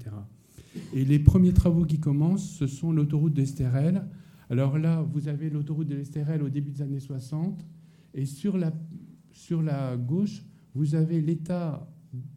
Et 0.94 1.06
les 1.06 1.20
premiers 1.20 1.54
travaux 1.54 1.86
qui 1.86 2.00
commencent, 2.00 2.50
ce 2.50 2.68
sont 2.68 2.92
l'autoroute 2.92 3.34
d'Estérel. 3.34 4.04
Alors 4.50 4.78
là, 4.78 5.06
vous 5.14 5.28
avez 5.28 5.50
l'autoroute 5.50 5.88
de 5.88 6.44
au 6.44 6.50
début 6.50 6.72
des 6.72 6.82
années 6.82 7.00
60, 7.00 7.66
et 8.16 8.26
sur 8.26 8.58
la, 8.58 8.74
sur 9.32 9.62
la 9.62 9.96
gauche, 9.98 10.44
vous 10.76 10.96
avez 10.96 11.22
l'état 11.22 11.88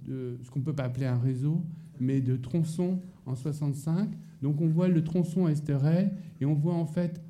de 0.06 0.38
ce 0.42 0.50
qu'on 0.50 0.60
ne 0.60 0.64
peut 0.64 0.74
pas 0.74 0.84
appeler 0.84 1.06
un 1.06 1.18
réseau, 1.18 1.62
mais 1.98 2.20
de 2.20 2.36
tronçons 2.36 3.00
en 3.24 3.34
65. 3.34 4.10
Donc 4.42 4.60
on 4.60 4.68
voit 4.68 4.88
le 4.88 5.02
tronçon 5.02 5.48
Estérel, 5.48 6.12
et 6.40 6.46
on 6.46 6.54
voit 6.54 6.74
en 6.74 6.86
fait 6.86 7.20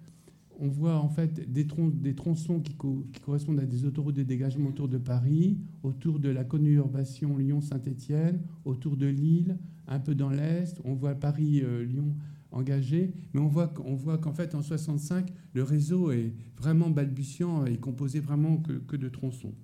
on 0.59 0.69
voit 0.69 0.97
en 0.97 1.09
fait 1.09 1.53
des, 1.53 1.67
tronçons 2.15 2.61
qui, 2.61 2.75
correspondent 3.21 3.61
à 3.61 3.67
des 3.67 3.85
autoroutes 3.85 4.17
de 4.17 4.23
dégagement 4.23 4.71
autour 4.71 4.89
de 4.89 4.99
Paris, 4.99 5.59
autour 5.83 6.19
de 6.19 6.29
la 6.29 6.45
conurbation 6.45 7.37
Lyon-Saint-Étienne, 7.37 8.41
autour 8.65 8.97
de 8.97 9.07
Lille, 9.07 9.59
un 9.87 9.99
peu 9.99 10.15
dans 10.15 10.31
l'Est. 10.31 10.81
On 10.85 10.95
voit 10.95 11.15
Paris-Lyon 11.15 12.15
engagé, 12.53 13.13
mais 13.35 13.41
on 13.41 13.49
voit, 13.49 13.69
qu'en 13.69 14.33
fait 14.33 14.55
en 14.55 14.63
65, 14.63 15.33
le 15.53 15.63
réseau 15.63 16.11
est 16.11 16.33
vraiment 16.57 16.91
balbutiant 16.91 17.67
et 17.67 17.77
composé 17.77 18.21
vraiment 18.21 18.59
que, 18.59 18.97
de 18.97 19.09
tronçons. 19.09 19.55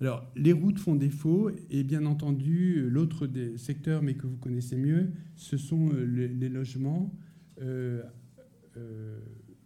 Alors, 0.00 0.30
les 0.36 0.52
routes 0.52 0.78
font 0.78 0.94
défaut, 0.94 1.50
et 1.70 1.82
bien 1.82 2.06
entendu, 2.06 2.88
l'autre 2.88 3.26
des 3.26 3.58
secteurs, 3.58 4.00
mais 4.02 4.14
que 4.14 4.28
vous 4.28 4.36
connaissez 4.36 4.76
mieux, 4.76 5.10
ce 5.34 5.56
sont 5.56 5.90
euh, 5.92 6.04
les, 6.04 6.48
logements. 6.48 7.12
Euh, 7.60 8.02
euh, 8.02 8.02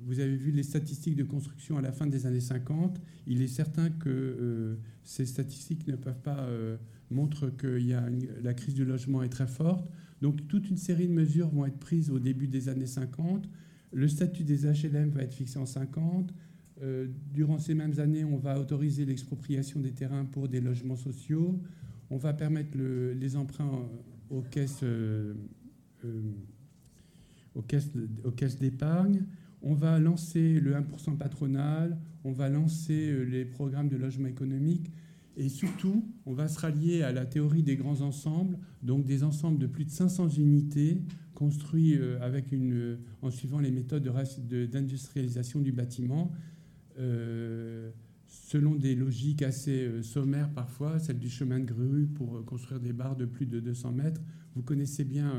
vous 0.05 0.21
avez 0.21 0.37
vu 0.37 0.51
les 0.51 0.63
statistiques 0.63 1.17
de 1.17 1.25
construction 1.25 1.77
à 1.79 1.81
la 1.81 1.93
fin 1.93 2.07
des 2.07 2.27
années 2.27 2.41
50. 2.41 3.01
Il 3.27 3.43
est 3.43 3.49
certain 3.49 3.91
que 3.91 4.09
euh, 4.09 4.77
ces 5.05 5.27
statistiques 5.27 5.87
ne 5.87 5.97
peuvent 5.97 6.21
pas 6.21 6.41
euh, 6.41 6.77
montrer 7.11 7.51
que 7.57 7.79
y 7.79 7.95
a 7.95 8.05
la 8.43 8.55
crise 8.55 8.75
du 8.75 8.85
logement 8.85 9.23
est 9.23 9.29
très 9.29 9.47
forte. 9.47 9.89
Donc 10.21 10.49
toute 10.49 10.69
une 10.71 10.77
série 10.77 11.09
de 11.09 11.13
mesures 11.13 11.49
vont 11.49 11.67
être 11.67 11.79
prises 11.79 12.11
au 12.11 12.19
début 12.19 12.49
des 12.49 12.69
années 12.69 12.87
50. 12.87 13.49
Le 13.93 14.09
statut 14.09 14.45
des 14.45 14.65
HLM 14.65 15.11
va 15.11 15.23
être 15.23 15.35
fixé 15.35 15.59
en 15.59 15.67
50. 15.67 16.33
durant 17.33 17.59
ces 17.59 17.75
mêmes 17.75 17.99
années, 17.99 18.25
on 18.25 18.39
va 18.39 18.59
autoriser 18.59 19.05
l'expropriation 19.05 19.81
des 19.81 19.93
terrains 19.93 20.25
pour 20.25 20.49
des 20.49 20.61
logements 20.61 20.97
sociaux. 20.97 21.61
On 22.11 22.17
va 22.17 22.33
permettre 22.33 22.77
les 22.77 23.37
emprunts 23.37 23.87
aux 24.31 24.43
caisses 24.43 24.85
aux 27.55 27.63
caisses, 27.63 28.59
d'épargne. 28.59 29.25
On 29.63 29.75
va 29.75 29.99
lancer 29.99 30.59
le 30.61 30.75
1% 30.75 31.17
patronal, 31.17 31.99
on 32.25 32.33
va 32.33 32.49
lancer 32.49 33.11
euh, 33.11 33.23
les 33.23 33.45
programmes 33.45 33.89
de 33.89 33.97
logement 33.97 34.27
économique 34.27 34.91
et 35.37 35.49
surtout, 35.49 36.05
on 36.27 36.35
va 36.35 36.49
se 36.49 36.59
rallier 36.59 37.03
à 37.03 37.13
la 37.13 37.25
théorie 37.25 37.63
des 37.63 37.77
grands 37.77 38.01
ensembles, 38.01 38.59
donc 38.83 39.05
des 39.05 39.23
ensembles 39.23 39.59
de 39.59 39.67
plus 39.67 39.85
de 39.85 39.91
500 39.91 40.29
unités 40.31 41.01
construits 41.35 41.97
euh, 41.97 42.21
avec 42.21 42.53
une, 42.53 42.75
euh, 42.75 42.97
en 43.23 43.31
suivant 43.31 43.61
les 43.61 43.71
méthodes 43.71 44.03
d'industrialisation 44.71 45.61
du 45.61 45.73
bâtiment, 45.73 46.33
selon 48.27 48.75
des 48.75 48.95
logiques 48.95 49.43
assez 49.43 50.03
sommaires 50.03 50.51
parfois, 50.51 50.99
celle 50.99 51.19
du 51.19 51.31
chemin 51.31 51.59
de 51.59 51.65
grue 51.65 52.07
pour 52.07 52.45
construire 52.45 52.81
des 52.81 52.93
barres 52.93 53.17
de 53.17 53.25
plus 53.25 53.47
de 53.47 53.61
200 53.61 53.93
mètres. 53.93 54.21
Vous 54.55 54.63
connaissez 54.63 55.05
bien 55.05 55.33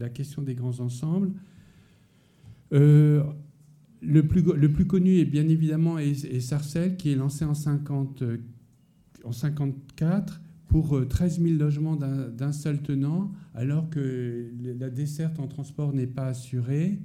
la 0.00 0.08
question 0.08 0.42
des 0.42 0.54
grands 0.54 0.80
ensembles. 0.80 1.32
Euh, 2.72 3.22
le, 4.00 4.26
plus, 4.26 4.42
le 4.42 4.72
plus 4.72 4.86
connu 4.86 5.18
est 5.18 5.24
bien 5.24 5.48
évidemment 5.48 5.98
est, 5.98 6.40
Sarcelles, 6.40 6.96
qui 6.96 7.12
est 7.12 7.16
lancé 7.16 7.44
en, 7.44 7.54
50, 7.54 8.22
euh, 8.22 8.38
en 9.24 9.32
54 9.32 10.40
pour 10.68 11.06
13 11.08 11.38
euh, 11.40 11.42
000 11.48 11.58
logements 11.58 11.96
d'un 11.96 12.52
seul 12.52 12.80
tenant, 12.80 13.32
alors 13.54 13.90
que 13.90 14.50
la 14.78 14.88
desserte 14.88 15.38
en 15.38 15.48
transport 15.48 15.92
n'est 15.92 16.06
pas 16.06 16.28
assurée. 16.28 16.98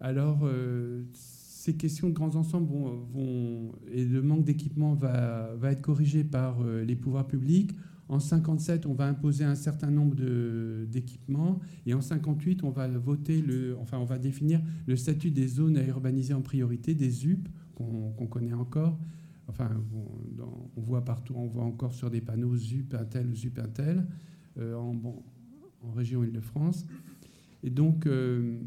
Alors, 0.00 0.48
ces 1.12 1.74
questions 1.74 2.08
de 2.08 2.14
grands 2.14 2.36
ensembles 2.36 2.68
vont, 3.12 3.72
et 3.92 4.04
le 4.04 4.22
manque 4.22 4.44
d'équipement 4.44 4.94
va, 4.94 5.54
va, 5.56 5.72
être 5.72 5.82
corrigé 5.82 6.24
par 6.24 6.62
les 6.62 6.96
pouvoirs 6.96 7.26
publics. 7.26 7.72
En 8.10 8.18
57, 8.18 8.86
on 8.86 8.92
va 8.92 9.06
imposer 9.06 9.44
un 9.44 9.54
certain 9.54 9.88
nombre 9.88 10.16
d'équipements 10.84 11.60
et 11.86 11.94
en 11.94 12.00
58, 12.00 12.64
on 12.64 12.70
va 12.70 12.88
voter 12.88 13.40
le, 13.40 13.76
enfin, 13.78 13.98
on 13.98 14.04
va 14.04 14.18
définir 14.18 14.60
le 14.88 14.96
statut 14.96 15.30
des 15.30 15.46
zones 15.46 15.76
à 15.76 15.86
urbaniser 15.86 16.34
en 16.34 16.42
priorité, 16.42 16.96
des 16.96 17.08
ZUP 17.08 17.48
qu'on 17.76 18.26
connaît 18.26 18.52
encore. 18.52 18.98
Enfin, 19.46 19.70
on, 20.76 20.80
voit 20.80 21.04
partout, 21.04 21.34
on 21.36 21.46
voit 21.46 21.62
encore 21.62 21.94
sur 21.94 22.10
des 22.10 22.20
panneaux 22.20 22.56
ZUP 22.56 22.94
un 22.94 23.04
tel, 23.04 23.32
ZUP 23.32 23.60
un 23.60 23.68
tel, 23.68 24.04
euh, 24.58 24.74
en, 24.74 24.96
en, 25.82 25.92
région 25.92 26.24
Île-de-France. 26.24 26.86
Et 27.62 27.70
donc, 27.70 28.06
euh, 28.06 28.58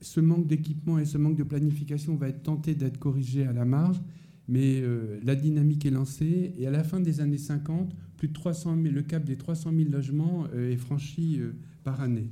ce 0.00 0.20
manque 0.20 0.46
d'équipement 0.46 1.00
et 1.00 1.06
ce 1.06 1.18
manque 1.18 1.36
de 1.36 1.42
planification 1.42 2.14
va 2.14 2.28
être 2.28 2.44
tenté 2.44 2.76
d'être 2.76 2.98
corrigé 2.98 3.44
à 3.44 3.52
la 3.52 3.64
marge. 3.64 4.00
Mais 4.48 4.80
euh, 4.82 5.18
la 5.24 5.34
dynamique 5.36 5.86
est 5.86 5.90
lancée 5.90 6.52
et 6.58 6.66
à 6.66 6.70
la 6.70 6.84
fin 6.84 7.00
des 7.00 7.20
années 7.20 7.38
50, 7.38 7.94
plus 8.16 8.28
de 8.28 8.32
300 8.32 8.76
000, 8.82 8.94
le 8.94 9.02
cap 9.02 9.24
des 9.24 9.36
300 9.36 9.72
000 9.74 9.90
logements 9.90 10.46
euh, 10.54 10.72
est 10.72 10.76
franchi 10.76 11.38
euh, 11.40 11.52
par 11.82 12.00
année. 12.00 12.28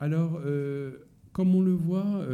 Alors, 0.00 0.40
comme 1.32 1.56
on 1.56 1.60
le 1.60 1.72
voit, 1.72 2.24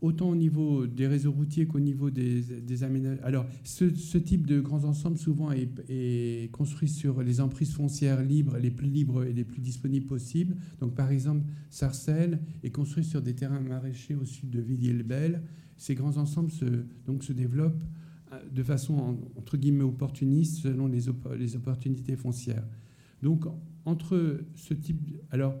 autant 0.00 0.30
au 0.30 0.34
niveau 0.34 0.86
des 0.86 1.06
réseaux 1.06 1.30
routiers 1.30 1.66
qu'au 1.66 1.78
niveau 1.78 2.08
des, 2.10 2.40
des 2.40 2.84
aménagements. 2.84 3.22
Alors, 3.22 3.46
ce, 3.64 3.84
type 4.16 4.46
de 4.46 4.60
grands 4.60 4.84
ensembles, 4.84 5.18
souvent, 5.18 5.52
est, 5.52 5.68
est, 5.90 6.50
construit 6.52 6.88
sur 6.88 7.22
les 7.22 7.42
emprises 7.42 7.74
foncières 7.74 8.22
libres, 8.22 8.56
les 8.56 8.70
plus 8.70 8.88
libres 8.88 9.24
et 9.24 9.34
les 9.34 9.44
plus 9.44 9.60
disponibles 9.60 10.06
possibles. 10.06 10.56
Donc, 10.80 10.94
par 10.94 11.10
exemple, 11.10 11.44
Sarcelles 11.68 12.38
est 12.62 12.70
construit 12.70 13.04
sur 13.04 13.20
des 13.20 13.34
terrains 13.34 13.60
maraîchers 13.60 14.14
au 14.14 14.24
sud 14.24 14.48
de 14.48 14.60
Villiers-le-Bel 14.60 15.42
ces 15.76 15.94
grands 15.94 16.16
ensembles 16.16 16.50
se, 16.50 17.32
développent 17.32 17.84
euh, 18.32 18.40
de 18.50 18.62
façon 18.62 19.18
entre 19.36 19.56
guillemets 19.56 19.84
opportuniste 19.84 20.62
selon 20.62 20.86
les, 20.86 21.06
les 21.38 21.56
opportunités 21.56 22.16
foncières. 22.16 22.66
Donc 23.22 23.44
entre 23.84 24.40
ce 24.54 24.74
type, 24.74 25.00
alors 25.30 25.54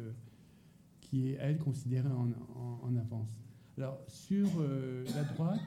est, 1.12 1.36
elle, 1.40 1.58
considérée 1.58 2.08
en 2.08 2.96
avance. 2.96 3.44
Alors, 3.76 4.00
sur 4.06 4.48
euh, 4.60 5.04
la 5.16 5.24
droite, 5.24 5.60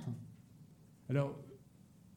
alors, 1.09 1.37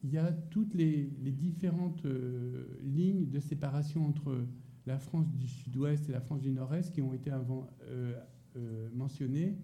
il 0.03 0.11
y 0.11 0.17
a 0.17 0.31
toutes 0.31 0.73
les, 0.73 1.03
différentes 1.03 2.05
euh, 2.05 2.79
lignes 2.81 3.29
de 3.29 3.39
séparation 3.39 4.07
entre 4.07 4.45
la 4.85 4.97
France 4.97 5.27
du 5.35 5.47
sud-ouest 5.47 6.07
et 6.07 6.13
la 6.13 6.21
France 6.21 6.41
du 6.41 6.51
nord-est 6.51 6.93
qui 6.93 7.01
ont 7.01 7.13
été 7.13 7.29
avant, 7.29 7.67
euh, 7.83 8.15
mentionnées. 8.93 9.57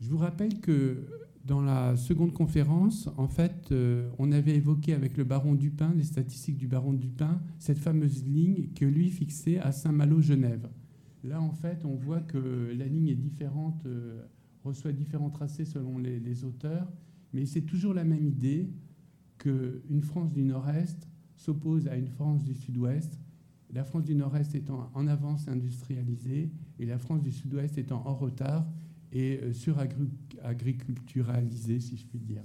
Je 0.00 0.08
vous 0.08 0.18
rappelle 0.18 0.60
que 0.60 1.06
dans 1.44 1.60
la 1.60 1.96
seconde 1.96 2.32
conférence, 2.32 3.08
en 3.16 3.28
fait, 3.28 3.72
on 4.18 4.32
avait 4.32 4.56
évoqué 4.56 4.94
avec 4.94 5.16
le 5.16 5.24
baron 5.24 5.54
Dupin, 5.54 5.92
les 5.96 6.04
statistiques 6.04 6.58
du 6.58 6.68
baron 6.68 6.92
Dupin, 6.92 7.40
cette 7.58 7.78
fameuse 7.78 8.24
ligne 8.24 8.68
que 8.74 8.84
lui 8.84 9.10
fixait 9.10 9.58
à 9.58 9.72
Saint-Malo-Genève. 9.72 10.68
Là, 11.24 11.40
en 11.40 11.52
fait, 11.52 11.84
on 11.84 11.94
voit 11.94 12.20
que 12.20 12.72
la 12.76 12.86
ligne 12.86 13.08
est 13.08 13.16
différente 13.16 13.86
reçoit 14.64 14.92
différents 14.92 15.30
tracés 15.30 15.64
selon 15.64 15.98
les, 15.98 16.44
auteurs, 16.44 16.90
mais 17.32 17.46
c'est 17.46 17.62
toujours 17.62 17.94
la 17.94 18.04
même 18.04 18.26
idée 18.26 18.70
qu'une 19.38 20.02
France 20.02 20.32
du 20.32 20.44
Nord-Est 20.44 21.08
s'oppose 21.36 21.88
à 21.88 21.96
une 21.96 22.08
France 22.08 22.42
du 22.42 22.54
Sud-Ouest, 22.54 23.18
la 23.70 23.84
France 23.84 24.04
du 24.04 24.14
Nord-Est 24.14 24.54
étant 24.54 24.90
en 24.94 25.06
avance 25.06 25.46
industrialisée 25.48 26.50
et 26.78 26.86
la 26.86 26.98
France 26.98 27.22
du 27.22 27.32
Sud-Ouest 27.32 27.78
étant 27.78 28.02
en 28.06 28.14
retard 28.14 28.66
et 29.12 29.40
euh, 29.42 29.52
suragriculturalisée, 29.52 31.80
si 31.80 31.96
je 31.96 32.06
puis 32.06 32.18
dire. 32.18 32.42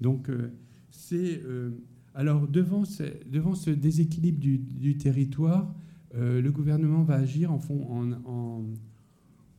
Donc, 0.00 0.28
euh, 0.28 0.52
c'est. 0.90 1.40
Euh, 1.44 1.70
alors, 2.14 2.48
devant 2.48 2.84
ce, 2.84 3.70
déséquilibre 3.70 4.40
du, 4.40 4.96
territoire, 4.96 5.72
le 6.12 6.50
gouvernement 6.50 7.04
va 7.04 7.14
agir 7.14 7.52
en, 7.52 7.60
en, 7.70 8.64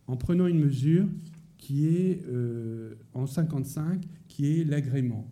en 0.05 0.17
prenant 0.17 0.47
une 0.47 0.59
mesure 0.59 1.07
qui 1.57 1.87
est 1.87 2.21
en 3.13 3.25
55, 3.25 4.03
qui 4.27 4.47
est 4.47 4.65
l'agrément. 4.65 5.31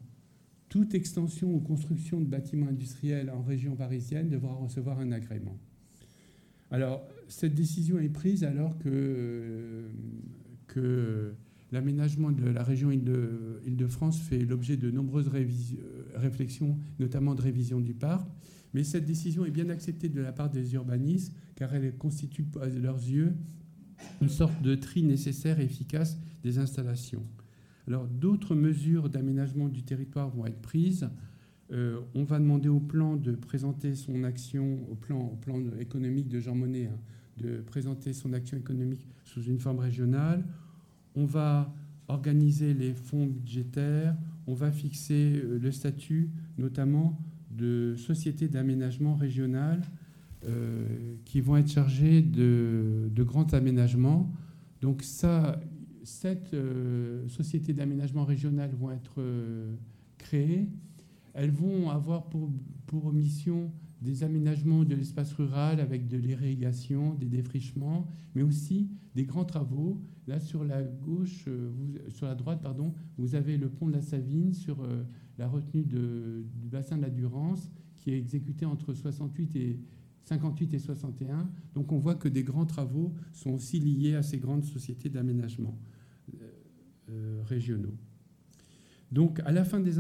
Toute 0.70 0.94
extension 0.94 1.54
ou 1.54 1.60
construction 1.60 2.22
de 2.22 2.26
bâtiments 2.26 2.70
industriels 2.70 3.30
en 3.30 3.42
région 3.42 3.76
parisienne 3.76 4.30
devra 4.30 4.54
recevoir 4.54 5.00
un 5.00 5.12
agrément. 5.12 5.58
Alors, 6.72 7.08
cette 7.28 7.56
décision 7.56 8.00
est 8.00 8.10
prise 8.10 8.44
alors 8.44 8.78
que, 8.78 9.86
que 10.70 11.34
l'aménagement 11.72 12.32
de 12.32 12.50
la 12.50 12.64
région 12.64 12.92
Île-de-France 12.92 14.20
fait 14.22 14.40
l'objet 14.40 14.78
de 14.78 14.90
nombreuses 14.90 15.30
réflexions, 16.16 16.78
notamment 17.00 17.36
de 17.36 17.42
révision 17.42 17.80
du 17.82 17.94
parc. 17.94 18.28
Mais 18.74 18.84
cette 18.84 19.06
décision 19.06 19.46
est 19.46 19.52
bien 19.52 19.70
acceptée 19.70 20.10
de 20.10 20.22
la 20.22 20.32
part 20.32 20.50
des 20.50 20.74
urbanistes, 20.76 21.34
car 21.56 21.74
elle 21.74 21.96
constitue 21.98 22.46
à 22.62 22.68
leurs 22.68 22.98
yeux 22.98 23.34
une 24.22 24.30
sorte 24.30 24.62
de 24.62 24.76
tri 24.76 25.04
nécessaire 25.04 25.60
et 25.60 25.66
efficace 25.66 26.18
des 26.44 26.58
installations. 26.60 27.24
Alors 27.88 28.08
d'autres 28.08 28.56
mesures 28.56 29.10
d'aménagement 29.10 29.68
du 29.68 29.84
territoire 29.84 30.30
vont 30.30 30.46
être 30.46 30.62
prises. 30.62 31.10
Euh, 31.72 32.00
on 32.16 32.24
va 32.24 32.40
demander 32.40 32.70
au 32.70 32.80
plan 32.80 33.16
de 33.16 33.34
présenter 33.34 33.94
son 33.96 34.24
action, 34.24 34.80
au 34.92 34.96
plan, 34.96 35.38
économique 35.80 36.28
de 36.28 36.40
Jean 36.40 36.56
Monnet, 36.56 36.88
hein, 36.88 36.98
de 37.38 37.58
présenter 37.62 38.14
son 38.14 38.34
action 38.34 38.58
économique 38.58 39.08
sous 39.24 39.44
une 39.44 39.60
forme 39.60 39.80
régionale. 39.80 40.44
On 41.16 41.26
va 41.26 41.74
organiser 42.08 42.74
les 42.74 42.94
fonds 42.94 43.28
budgétaires. 43.28 44.16
On 44.48 44.54
va 44.54 44.72
fixer 44.72 45.42
euh, 45.44 45.60
le 45.60 45.72
statut, 45.72 46.32
notamment 46.58 47.20
de 47.52 47.96
société 47.98 48.48
d'aménagement 48.48 49.16
régionale 49.16 49.82
euh, 50.48 51.16
qui 51.26 51.42
vont 51.42 51.58
être 51.58 51.70
chargés 51.70 52.22
de, 52.22 53.10
grands 53.18 53.54
aménagements. 53.54 54.32
Donc 54.82 55.04
ça, 55.04 55.60
cette 56.04 56.54
euh, 56.54 57.28
société 57.28 57.74
d'aménagement 57.74 58.26
régional 58.26 58.72
vont 58.72 58.92
être 58.92 59.22
créées. 60.18 60.68
Elles 61.34 61.52
vont 61.52 61.90
avoir 61.90 62.30
pour, 62.30 62.52
mission 63.14 63.72
des 64.02 64.24
aménagements 64.24 64.84
de 64.84 64.96
l'espace 64.96 65.34
rural 65.34 65.80
avec 65.80 66.08
de 66.08 66.18
l'irrigation, 66.18 67.14
des 67.16 67.28
défrichements, 67.28 68.08
mais 68.34 68.42
aussi 68.42 68.90
des 69.16 69.26
grands 69.26 69.46
travaux. 69.46 70.02
Là, 70.28 70.40
sur 70.40 70.64
la 70.64 70.84
gauche, 70.84 71.46
sur 72.10 72.26
la 72.26 72.36
droite, 72.36 72.62
pardon, 72.62 72.94
vous 73.18 73.36
avez 73.36 73.58
le 73.58 73.70
pont 73.70 73.88
de 73.88 73.94
la 73.94 74.02
Savine 74.02 74.54
sur 74.54 74.88
la 75.38 75.48
retenue 75.48 75.84
du 75.84 76.46
bassin 76.70 76.98
de 76.98 77.02
la 77.02 77.10
Durance, 77.10 77.70
qui 77.96 78.12
est 78.12 78.18
exécuté 78.18 78.66
entre 78.66 78.94
68 78.94 79.56
et 79.56 79.80
58 80.30 80.74
et 80.74 80.80
61. 80.80 81.50
Donc 81.74 81.92
on 81.92 81.98
voit 81.98 82.16
que 82.16 82.28
des 82.28 82.44
grands 82.44 82.66
travaux 82.66 83.14
sont 83.32 83.52
aussi 83.52 83.80
liés 83.80 84.16
à 84.16 84.24
ces 84.24 84.38
grandes 84.38 84.64
sociétés 84.64 85.10
d'aménagement 85.10 85.78
euh, 86.34 86.52
euh, 87.10 87.44
régionaux. 87.46 87.96
Donc 89.12 89.40
à 89.46 89.52
la 89.52 89.64
fin 89.64 89.80
des, 89.80 90.00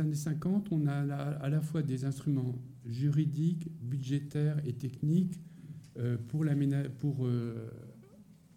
années 0.00 0.14
50, 0.14 0.68
on 0.70 0.86
a 0.86 0.92
à 0.92 1.48
la 1.48 1.60
fois 1.60 1.82
des 1.82 2.04
instruments 2.04 2.54
juridiques, 2.84 3.70
budgétaires 3.82 4.60
et 4.66 4.74
techniques 4.74 5.40
euh, 5.98 6.16
pour, 6.28 6.44
pour 6.98 7.28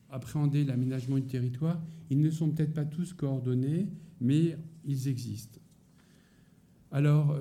appréhender 0.10 0.66
l'aménagement 0.66 1.18
du 1.18 1.26
territoire. 1.28 1.82
Ils 2.10 2.20
ne 2.20 2.30
sont 2.30 2.52
peut-être 2.52 2.74
pas 2.74 2.86
tous 2.86 3.14
coordonnés, 3.14 3.88
mais 4.20 4.58
ils 4.86 5.08
existent. 5.08 5.60
Alors, 6.92 7.36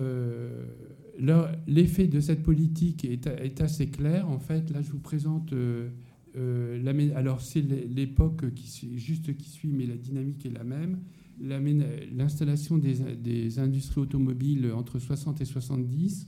l'effet 1.67 2.07
de 2.07 2.21
cette 2.21 2.43
politique 2.43 3.05
est, 3.05 3.61
assez 3.61 3.89
clair. 3.89 4.29
En 4.29 4.39
fait, 4.39 4.71
là, 4.71 4.83
je 4.83 4.91
vous 4.91 5.01
présente. 5.01 5.53
Euh, 5.53 5.91
euh, 6.37 7.13
alors, 7.15 7.41
c'est 7.41 7.61
l'époque 7.61 8.53
qui, 8.55 8.99
juste 8.99 9.37
qui 9.37 9.49
suit, 9.49 9.73
mais 9.73 9.87
la 9.87 9.97
dynamique 9.97 10.47
est 10.47 10.51
la 10.51 10.65
même. 10.65 10.99
L'installation 11.43 12.79
des, 12.79 13.59
industries 13.59 14.01
automobiles 14.01 14.71
entre 14.73 14.99
60 14.99 15.41
et 15.41 15.45
70. 15.45 16.27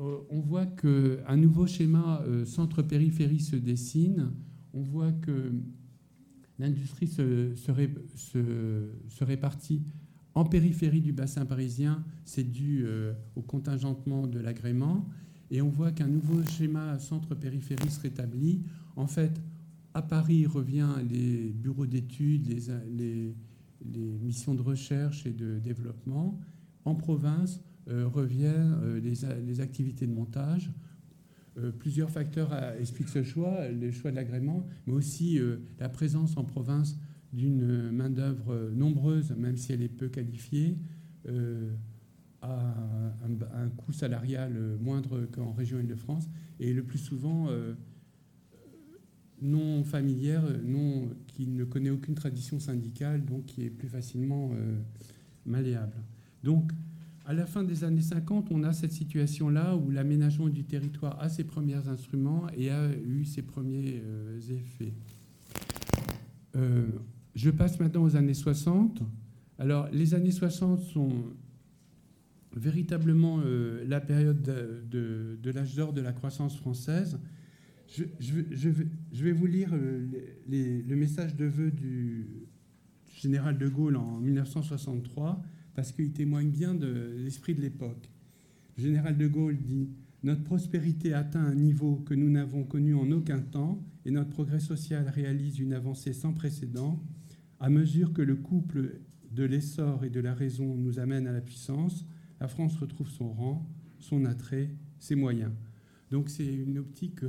Euh, 0.00 0.18
on 0.30 0.40
voit 0.40 0.66
qu'un 0.66 1.36
nouveau 1.36 1.66
schéma 1.66 2.24
centre-périphérie 2.44 3.40
se 3.40 3.56
dessine. 3.56 4.30
On 4.72 4.82
voit 4.82 5.12
que 5.12 5.52
l'industrie 6.58 7.08
se, 7.08 7.54
se 7.54 9.24
répartit 9.24 9.82
en 10.34 10.44
périphérie 10.44 11.00
du 11.00 11.12
bassin 11.12 11.44
parisien, 11.44 12.02
c'est 12.24 12.50
dû 12.50 12.84
euh, 12.84 13.12
au 13.36 13.42
contingentement 13.42 14.26
de 14.26 14.40
l'agrément. 14.40 15.06
Et 15.50 15.60
on 15.60 15.68
voit 15.68 15.92
qu'un 15.92 16.06
nouveau 16.08 16.42
schéma 16.44 16.98
centre-périphérie 16.98 17.90
se 17.90 18.00
rétablit. 18.00 18.62
En 18.96 19.06
fait, 19.06 19.42
à 19.92 20.00
Paris 20.00 20.46
revient 20.46 20.88
les 21.10 21.50
bureaux 21.50 21.84
d'études, 21.84 22.48
les, 22.90 23.34
missions 23.84 24.54
de 24.54 24.62
recherche 24.62 25.26
et 25.26 25.32
de 25.32 25.58
développement. 25.58 26.38
En 26.84 26.94
province 26.94 27.60
euh, 27.88 28.06
reviennent 28.06 28.78
euh, 28.82 29.00
les, 29.00 29.60
activités 29.60 30.06
de 30.06 30.12
montage. 30.12 30.70
plusieurs 31.78 32.10
facteurs 32.10 32.52
expliquent 32.80 33.10
ce 33.10 33.22
choix, 33.22 33.68
le 33.68 33.90
choix 33.90 34.10
de 34.10 34.16
l'agrément, 34.16 34.66
mais 34.86 34.94
aussi 34.94 35.38
la 35.78 35.88
présence 35.88 36.36
en 36.38 36.44
province 36.44 36.96
d'une 37.32 37.90
main-d'œuvre 37.90 38.70
nombreuse, 38.74 39.32
même 39.36 39.56
si 39.56 39.72
elle 39.72 39.82
est 39.82 39.88
peu 39.88 40.08
qualifiée, 40.08 40.78
euh, 41.28 41.70
à 42.44 42.74
un, 43.54 43.68
coût 43.68 43.92
salarial 43.92 44.52
moindre 44.80 45.28
qu'en 45.30 45.52
région 45.52 45.78
Île-de-France, 45.78 46.28
et 46.58 46.72
le 46.72 46.82
plus 46.82 46.98
souvent 46.98 47.46
euh, 47.48 47.74
non 49.42 49.84
familière, 49.84 50.42
non, 50.64 51.10
qui 51.26 51.46
ne 51.46 51.64
connaît 51.64 51.90
aucune 51.90 52.14
tradition 52.14 52.60
syndicale, 52.60 53.24
donc 53.24 53.46
qui 53.46 53.64
est 53.64 53.70
plus 53.70 53.88
facilement 53.88 54.50
euh, 54.52 54.78
malléable. 55.46 55.96
Donc, 56.42 56.72
à 57.24 57.32
la 57.32 57.46
fin 57.46 57.62
des 57.62 57.84
années 57.84 58.02
50, 58.02 58.48
on 58.50 58.64
a 58.64 58.72
cette 58.72 58.92
situation-là 58.92 59.76
où 59.76 59.90
l'aménagement 59.90 60.48
du 60.48 60.64
territoire 60.64 61.20
a 61.20 61.28
ses 61.28 61.44
premiers 61.44 61.88
instruments 61.88 62.46
et 62.56 62.70
a 62.70 62.90
eu 62.92 63.24
ses 63.24 63.42
premiers 63.42 64.02
effets. 64.50 64.92
Je 67.34 67.50
passe 67.50 67.78
maintenant 67.78 68.02
aux 68.02 68.16
années 68.16 68.34
60. 68.34 69.02
Alors, 69.58 69.88
les 69.92 70.14
années 70.14 70.32
60 70.32 70.80
sont 70.80 71.10
véritablement 72.54 73.40
euh, 73.44 73.84
la 73.86 74.00
période 74.00 74.42
de, 74.42 75.50
l'âge 75.50 75.74
d'or 75.74 75.92
de 75.92 76.00
la 76.00 76.12
croissance 76.12 76.56
française. 76.56 77.18
Je, 78.20 79.22
vais, 79.22 79.32
vous 79.32 79.46
lire 79.46 79.70
euh, 79.74 80.06
le 80.48 80.94
message 80.94 81.36
de 81.36 81.44
vœux 81.44 81.70
du 81.70 82.26
général 83.14 83.58
de 83.58 83.68
Gaulle 83.68 83.96
en 83.96 84.18
1963, 84.18 85.42
parce 85.74 85.92
qu'il 85.92 86.12
témoigne 86.12 86.50
bien 86.50 86.74
de 86.74 87.14
l'esprit 87.18 87.54
de 87.54 87.60
l'époque. 87.60 88.08
Le 88.78 88.84
général 88.84 89.18
de 89.18 89.28
Gaulle 89.28 89.58
dit 89.58 89.90
Notre 90.22 90.42
prospérité 90.42 91.12
atteint 91.12 91.44
un 91.44 91.54
niveau 91.54 91.96
que 91.96 92.14
nous 92.14 92.30
n'avons 92.30 92.64
connu 92.64 92.94
en 92.94 93.10
aucun 93.10 93.40
temps 93.40 93.84
et 94.06 94.10
notre 94.10 94.30
progrès 94.30 94.60
social 94.60 95.08
réalise 95.08 95.58
une 95.58 95.74
avancée 95.74 96.14
sans 96.14 96.32
précédent 96.32 97.02
à 97.62 97.70
mesure 97.70 98.12
que 98.12 98.22
le 98.22 98.34
couple 98.34 99.00
de 99.30 99.44
l'essor 99.44 100.04
et 100.04 100.10
de 100.10 100.18
la 100.18 100.34
raison 100.34 100.74
nous 100.74 100.98
amène 100.98 101.28
à 101.28 101.32
la 101.32 101.40
puissance, 101.40 102.04
la 102.40 102.48
France 102.48 102.76
retrouve 102.76 103.08
son 103.08 103.32
rang, 103.32 103.70
son 104.00 104.24
attrait, 104.24 104.74
ses 104.98 105.14
moyens. 105.14 105.52
Donc 106.12 106.28
c'est 106.28 106.46
une 106.46 106.78
optique 106.78 107.20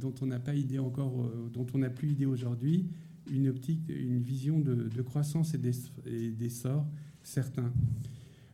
dont 0.00 0.14
on 0.22 0.26
n'a 0.26 0.38
pas 0.38 0.54
idée 0.54 0.78
encore, 0.78 1.26
euh, 1.26 1.50
dont 1.52 1.66
on 1.74 1.78
n'a 1.78 1.90
plus 1.90 2.12
idée 2.12 2.24
aujourd'hui, 2.24 2.88
une 3.30 3.48
optique, 3.48 3.80
une 3.88 4.22
vision 4.22 4.60
de, 4.60 5.02
croissance 5.02 5.54
et 5.54 6.30
d'essor 6.30 6.86
certain. 7.24 7.72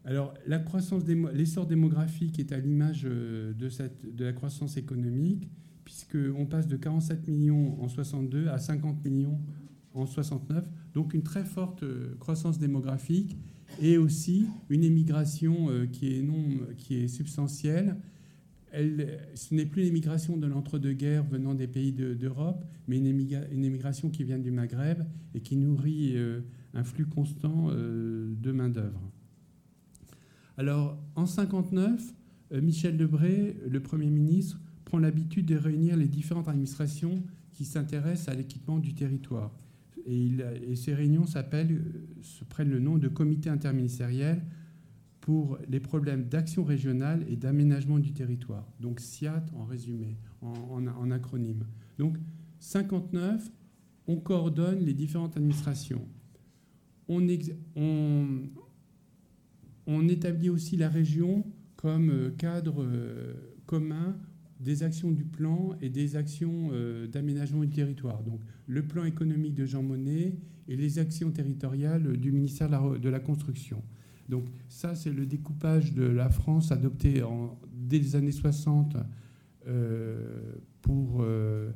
Alors 0.06 0.32
la 0.46 0.58
croissance, 0.58 1.02
l'essor 1.34 1.66
démographique 1.66 2.38
est 2.38 2.50
à 2.52 2.58
l'image 2.58 3.02
euh, 3.04 3.52
de, 3.52 3.68
de 4.10 4.24
la 4.24 4.32
croissance 4.32 4.78
économique, 4.78 5.50
puisqu'on 5.84 6.46
passe 6.46 6.66
de 6.66 6.76
47 6.76 7.28
millions 7.28 7.78
en 7.82 7.88
62 7.88 8.48
à 8.48 8.58
50 8.58 9.04
millions 9.04 9.38
en 9.92 10.06
69, 10.06 10.64
donc 10.94 11.12
une 11.12 11.22
très 11.22 11.44
forte 11.44 11.82
euh, 11.82 12.16
croissance 12.20 12.58
démographique 12.58 13.36
et 13.82 13.98
aussi 13.98 14.46
une 14.70 14.84
émigration 14.84 15.68
euh, 15.68 15.86
qui 15.86 16.16
est, 16.16 16.22
non, 16.22 16.42
qui 16.78 16.96
est 16.96 17.08
substantielle. 17.08 17.96
Elle, 18.72 19.18
ce 19.34 19.54
n'est 19.54 19.66
plus 19.66 19.82
l'émigration 19.82 20.36
de 20.36 20.46
l'entre-deux-guerres 20.46 21.24
venant 21.24 21.54
des 21.54 21.66
pays 21.66 21.92
d'Europe, 21.92 22.64
mais 22.86 22.98
une, 22.98 23.06
émigration 23.06 24.10
qui 24.10 24.24
vient 24.24 24.38
du 24.38 24.50
Maghreb 24.50 25.04
et 25.34 25.40
qui 25.40 25.56
nourrit 25.56 26.16
euh, 26.16 26.40
un 26.74 26.84
flux 26.84 27.06
constant 27.06 27.68
de 27.70 28.52
main-d'œuvre. 28.52 29.00
Alors, 30.56 30.98
en 31.14 31.24
59, 31.24 32.12
Michel 32.60 32.96
Debré, 32.96 33.56
le 33.68 33.80
Premier 33.80 34.10
ministre, 34.10 34.58
prend 34.84 34.98
l'habitude 34.98 35.46
de 35.46 35.56
réunir 35.56 35.96
les 35.96 36.08
différentes 36.08 36.48
administrations 36.48 37.22
qui 37.52 37.64
s'intéressent 37.64 38.28
à 38.28 38.34
l'équipement 38.34 38.78
du 38.78 38.94
territoire. 38.94 39.52
Et, 40.06 40.30
ces 40.76 40.94
réunions 40.94 41.26
s'appellent, 41.26 41.82
prennent 42.48 42.70
le 42.70 42.78
nom 42.78 42.96
de 42.96 43.08
comité 43.08 43.50
interministériel 43.50 44.42
pour 45.28 45.58
les 45.68 45.78
problèmes 45.78 46.24
d'action 46.24 46.64
régionale 46.64 47.22
et 47.28 47.36
d'aménagement 47.36 47.98
du 47.98 48.14
territoire. 48.14 48.66
Donc 48.80 48.98
SIAT 48.98 49.44
en 49.54 49.66
résumé, 49.66 50.16
en, 50.40 51.10
acronyme. 51.10 51.66
Donc 51.98 52.16
59, 52.60 53.50
on 54.06 54.16
coordonne 54.16 54.78
les 54.78 54.94
différentes 54.94 55.36
administrations. 55.36 56.08
On, 57.08 57.20
établit 60.08 60.48
aussi 60.48 60.78
la 60.78 60.88
région 60.88 61.44
comme 61.76 62.08
euh, 62.08 62.30
cadre 62.30 62.82
euh, 62.82 63.34
commun 63.66 64.16
des 64.60 64.82
actions 64.82 65.10
du 65.10 65.26
plan 65.26 65.76
et 65.82 65.90
des 65.90 66.16
actions 66.16 66.70
euh, 66.72 67.06
d'aménagement 67.06 67.60
du 67.60 67.68
territoire. 67.68 68.22
Donc 68.22 68.40
le 68.66 68.82
plan 68.82 69.04
économique 69.04 69.54
de 69.54 69.66
Jean 69.66 69.82
Monnet 69.82 70.38
et 70.68 70.76
les 70.76 70.98
actions 70.98 71.30
territoriales 71.30 72.16
du 72.16 72.32
ministère 72.32 72.70
de 72.98 73.08
la, 73.10 73.20
Construction. 73.20 73.82
Donc 74.28 74.44
ça, 74.68 74.94
c'est 74.94 75.12
le 75.12 75.26
découpage 75.26 75.94
de 75.94 76.04
la 76.04 76.28
France 76.28 76.72
adopté 76.72 77.22
en, 77.22 77.58
dès 77.72 77.98
les 77.98 78.16
années 78.16 78.32
60 78.32 78.96
euh, 79.66 80.52
pour 80.82 81.18
euh, 81.20 81.70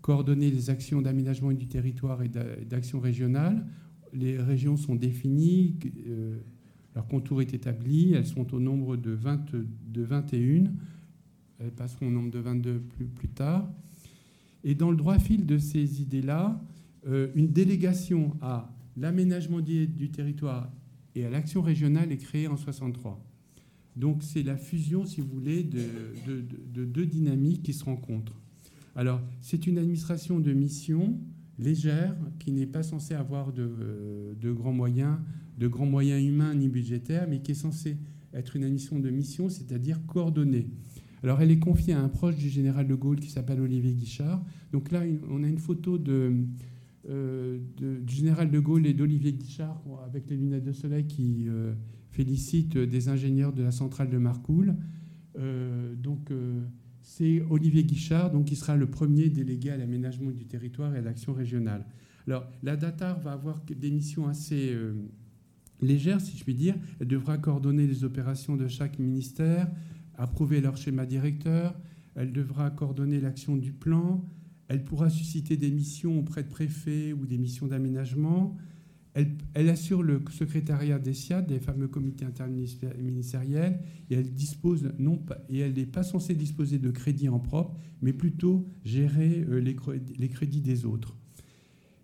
coordonner 0.00 0.50
les 0.50 0.70
actions 0.70 1.00
d'aménagement 1.00 1.52
du 1.52 1.66
territoire 1.66 2.22
et 2.22 2.28
d'action 2.28 3.00
régionale. 3.00 3.64
Les 4.12 4.36
régions 4.36 4.76
sont 4.76 4.94
définies, 4.94 5.78
leur 6.94 7.06
contour 7.06 7.40
est 7.40 7.54
établi, 7.54 8.12
elles 8.12 8.26
sont 8.26 8.52
au 8.52 8.60
nombre 8.60 8.96
de, 8.96 9.12
20, 9.12 9.52
de 9.86 10.02
21 10.02 10.64
elles 11.62 11.70
passeront 11.70 12.08
au 12.08 12.10
nombre 12.10 12.30
de 12.30 12.38
22 12.38 12.80
plus, 12.80 13.28
tard. 13.28 13.68
Et 14.64 14.74
dans 14.74 14.90
le 14.90 14.96
droit 14.96 15.18
fil 15.18 15.46
de 15.46 15.58
ces 15.58 16.02
idées-là, 16.02 16.60
euh, 17.06 17.28
une 17.34 17.48
délégation 17.48 18.36
à 18.40 18.72
l'aménagement 18.96 19.60
du 19.60 20.10
territoire 20.10 20.70
et 21.14 21.24
à 21.24 21.30
l'action 21.30 21.62
régionale 21.62 22.12
est 22.12 22.18
créée 22.18 22.48
en 22.48 22.56
63. 22.56 23.22
Donc 23.96 24.22
c'est 24.22 24.42
la 24.42 24.56
fusion, 24.56 25.04
si 25.04 25.20
vous 25.20 25.28
voulez, 25.28 25.62
de, 25.62 26.84
deux 26.84 27.06
dynamiques 27.06 27.62
qui 27.62 27.72
se 27.72 27.84
rencontrent. 27.84 28.40
Alors 28.96 29.20
c'est 29.40 29.66
une 29.66 29.78
administration 29.78 30.40
de 30.40 30.52
mission 30.52 31.18
légère 31.58 32.16
qui 32.38 32.52
n'est 32.52 32.66
pas 32.66 32.82
censée 32.82 33.14
avoir 33.14 33.52
de, 33.52 34.34
de, 34.40 34.52
grands 34.52 34.72
moyens, 34.72 35.18
de 35.58 35.68
grands 35.68 35.86
moyens 35.86 36.22
humains 36.22 36.54
ni 36.54 36.68
budgétaires, 36.68 37.26
mais 37.28 37.40
qui 37.40 37.52
est 37.52 37.54
censée 37.54 37.96
être 38.32 38.56
une 38.56 38.64
administration 38.64 38.98
de 38.98 39.10
mission, 39.10 39.48
c'est-à-dire 39.48 40.04
coordonnée. 40.06 40.68
Alors, 41.22 41.40
elle 41.40 41.52
est 41.52 41.58
confiée 41.58 41.92
à 41.92 42.00
un 42.00 42.08
proche 42.08 42.36
du 42.36 42.48
général 42.48 42.88
de 42.88 42.94
Gaulle 42.94 43.20
qui 43.20 43.30
s'appelle 43.30 43.60
Olivier 43.60 43.92
Guichard. 43.92 44.44
Donc 44.72 44.90
là, 44.90 45.02
on 45.30 45.44
a 45.44 45.46
une 45.46 45.58
photo 45.58 45.96
euh, 47.08 47.58
de, 47.78 47.98
du 47.98 48.14
général 48.14 48.50
de 48.50 48.60
Gaulle 48.60 48.86
et 48.86 48.94
d'Olivier 48.94 49.32
Guichard 49.32 49.82
avec 50.06 50.30
les 50.30 50.36
lunettes 50.36 50.62
de 50.62 50.72
soleil 50.72 51.04
qui 51.04 51.46
euh, 51.48 51.74
félicite 52.10 52.78
des 52.78 53.08
ingénieurs 53.08 53.52
de 53.52 53.62
la 53.62 53.72
centrale 53.72 54.08
de 54.08 54.18
Marcoule. 54.18 54.76
Euh, 55.36 55.96
donc, 55.96 56.30
c'est 57.00 57.42
Olivier 57.50 57.82
Guichard 57.82 58.30
donc, 58.30 58.44
qui 58.44 58.54
sera 58.54 58.76
le 58.76 58.86
premier 58.86 59.28
délégué 59.30 59.70
à 59.70 59.76
l'aménagement 59.76 60.30
du 60.30 60.46
territoire 60.46 60.94
et 60.94 60.98
à 60.98 61.02
l'action 61.02 61.32
régionale. 61.32 61.86
Alors, 62.28 62.46
la 62.62 62.76
DATAR 62.76 63.18
va 63.18 63.32
avoir 63.32 63.60
des 63.66 63.90
missions 63.90 64.28
assez 64.28 64.76
légères, 65.80 66.20
si 66.20 66.36
je 66.36 66.44
puis 66.44 66.54
dire. 66.54 66.76
Elle 67.00 67.08
devra 67.08 67.36
coordonner 67.36 67.88
les 67.88 68.04
opérations 68.04 68.54
de 68.54 68.68
chaque 68.68 69.00
ministère, 69.00 69.68
approuver 70.16 70.60
leur 70.60 70.76
schéma 70.76 71.04
directeur, 71.04 71.74
elle 72.14 72.32
devra 72.32 72.70
coordonner 72.70 73.20
l'action 73.20 73.56
du 73.56 73.72
plan, 73.72 74.24
elle 74.72 74.84
pourra 74.84 75.10
susciter 75.10 75.58
des 75.58 75.70
missions 75.70 76.18
auprès 76.18 76.42
de 76.42 76.48
préfets 76.48 77.12
ou 77.12 77.26
des 77.26 77.36
missions 77.36 77.66
d'aménagement, 77.66 78.56
elle, 79.12 79.68
assure 79.68 80.02
le 80.02 80.22
secrétariat 80.30 80.98
des 80.98 81.12
SIAD, 81.12 81.46
des 81.46 81.60
fameux 81.60 81.88
comités 81.88 82.24
interministériels, 82.24 83.80
et 84.08 84.14
elle 84.14 84.32
dispose 84.32 84.90
non 84.98 85.18
pas, 85.18 85.36
et 85.50 85.58
elle 85.58 85.74
n'est 85.74 85.84
pas 85.84 86.02
censée 86.02 86.34
disposer 86.34 86.78
de 86.78 86.90
crédits 86.90 87.28
en 87.28 87.38
propre, 87.38 87.76
mais 88.00 88.14
plutôt 88.14 88.66
gérer 88.82 89.44
euh, 89.46 89.60
les 89.60 90.28
crédits 90.30 90.62
des 90.62 90.86
autres. 90.86 91.14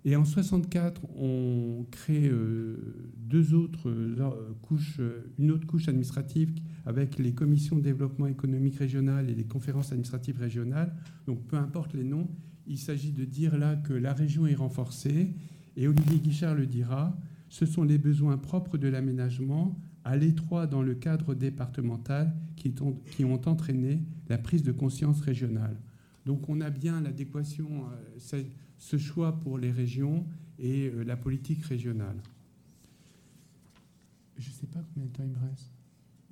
Et 0.05 0.17
en 0.17 0.25
64, 0.25 1.03
on 1.17 1.85
crée 1.91 2.29
euh, 2.29 3.13
deux 3.17 3.55
autres 3.55 3.91
euh, 3.91 4.55
couches, 4.63 5.01
une 5.39 5.51
autre 5.51 5.67
couche 5.67 5.89
administrative 5.89 6.53
avec 6.87 7.19
les 7.19 7.33
commissions 7.33 7.77
de 7.77 7.83
développement 7.83 8.27
économique 8.27 8.77
régional 8.77 9.29
et 9.29 9.35
les 9.35 9.45
conférences 9.45 9.93
administratives 9.93 10.39
régionales. 10.39 10.95
Donc 11.27 11.47
peu 11.47 11.57
importe 11.57 11.95
les 11.95 12.05
noms, 12.05 12.29
il 12.69 12.79
s'agit 12.79 13.13
de 13.13 13.25
dire 13.25 13.57
là 13.57 13.77
que 13.77 13.93
la 13.93 14.13
région 14.13 14.47
est 14.47 14.55
renforcée. 14.55 15.35
Et 15.77 15.89
Olivier 15.89 16.19
Guichard 16.19 16.55
le 16.55 16.67
dira, 16.67 17.17
ce 17.49 17.67
sont 17.67 17.83
les 17.83 17.99
besoins 17.99 18.37
propres 18.37 18.79
de 18.79 18.89
l'aménagement 18.89 19.79
à 20.05 20.17
l'étroit 20.17 20.67
dans 20.67 20.83
le 20.83 20.95
cadre 20.95 21.35
départemental 21.35 22.35
qui 22.57 22.75
ont, 22.81 23.41
entraîné 23.47 24.03
la 24.29 24.39
prise 24.39 24.63
de 24.63 24.73
conscience 24.73 25.21
régionale. 25.21 25.77
Donc 26.27 26.49
on 26.49 26.61
a 26.61 26.71
bien 26.71 27.01
l'adéquation 27.01 27.85
ce 28.79 28.97
choix 28.99 29.41
pour 29.41 29.59
les 29.59 29.71
régions 29.71 30.27
et 30.59 30.89
euh, 30.89 31.05
la 31.05 31.17
politique 31.17 31.65
régionale. 31.65 32.17
Je 34.37 34.49
ne 34.49 34.55
sais 34.55 34.67
pas 34.67 34.81
combien 34.95 35.09
de 35.09 35.13
temps 35.13 35.25
il 35.25 35.31
me 35.31 35.49
reste. 35.49 35.71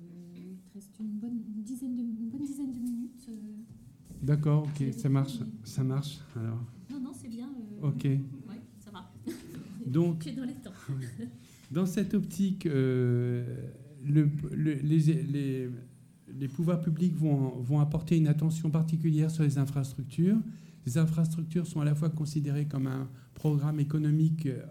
Euh, 0.01 0.05
il 0.35 0.57
te 0.57 0.73
reste 0.73 0.97
une 0.99 1.19
bonne 1.19 1.41
dizaine 1.63 1.95
de 1.95 2.03
minutes. 2.03 3.29
Euh. 4.21 4.25
D'accord, 4.25 4.63
ok, 4.63 4.87
ça 4.95 5.09
marche. 5.09 5.39
Ça 5.63 5.83
marche 5.83 6.19
alors. 6.35 6.63
Non, 6.89 6.99
non, 6.99 7.11
c'est 7.13 7.29
bien. 7.29 7.49
ok. 7.81 8.03
Oui, 8.03 8.55
ça 8.79 8.91
va. 8.91 9.11
Donc, 9.85 10.27
dans 10.35 10.43
les 10.45 10.53
temps. 10.53 10.71
dans 11.71 11.85
cette 11.85 12.13
optique, 12.13 12.65
le, 12.65 13.45
les, 14.55 14.75
les, 14.75 15.69
les, 16.39 16.47
pouvoirs 16.47 16.81
publics 16.81 17.15
vont, 17.15 17.49
vont 17.61 17.79
apporter 17.79 18.17
une 18.17 18.27
attention 18.27 18.69
particulière 18.69 19.31
sur 19.31 19.43
les 19.43 19.57
infrastructures. 19.57 20.37
Les 20.85 20.97
infrastructures 20.97 21.67
sont 21.67 21.81
à 21.81 21.85
la 21.85 21.95
fois 21.95 22.09
considérées 22.09 22.65
comme 22.65 22.87
un 22.87 23.09
programme 23.33 23.79
économique 23.79 24.45
euh, 24.45 24.63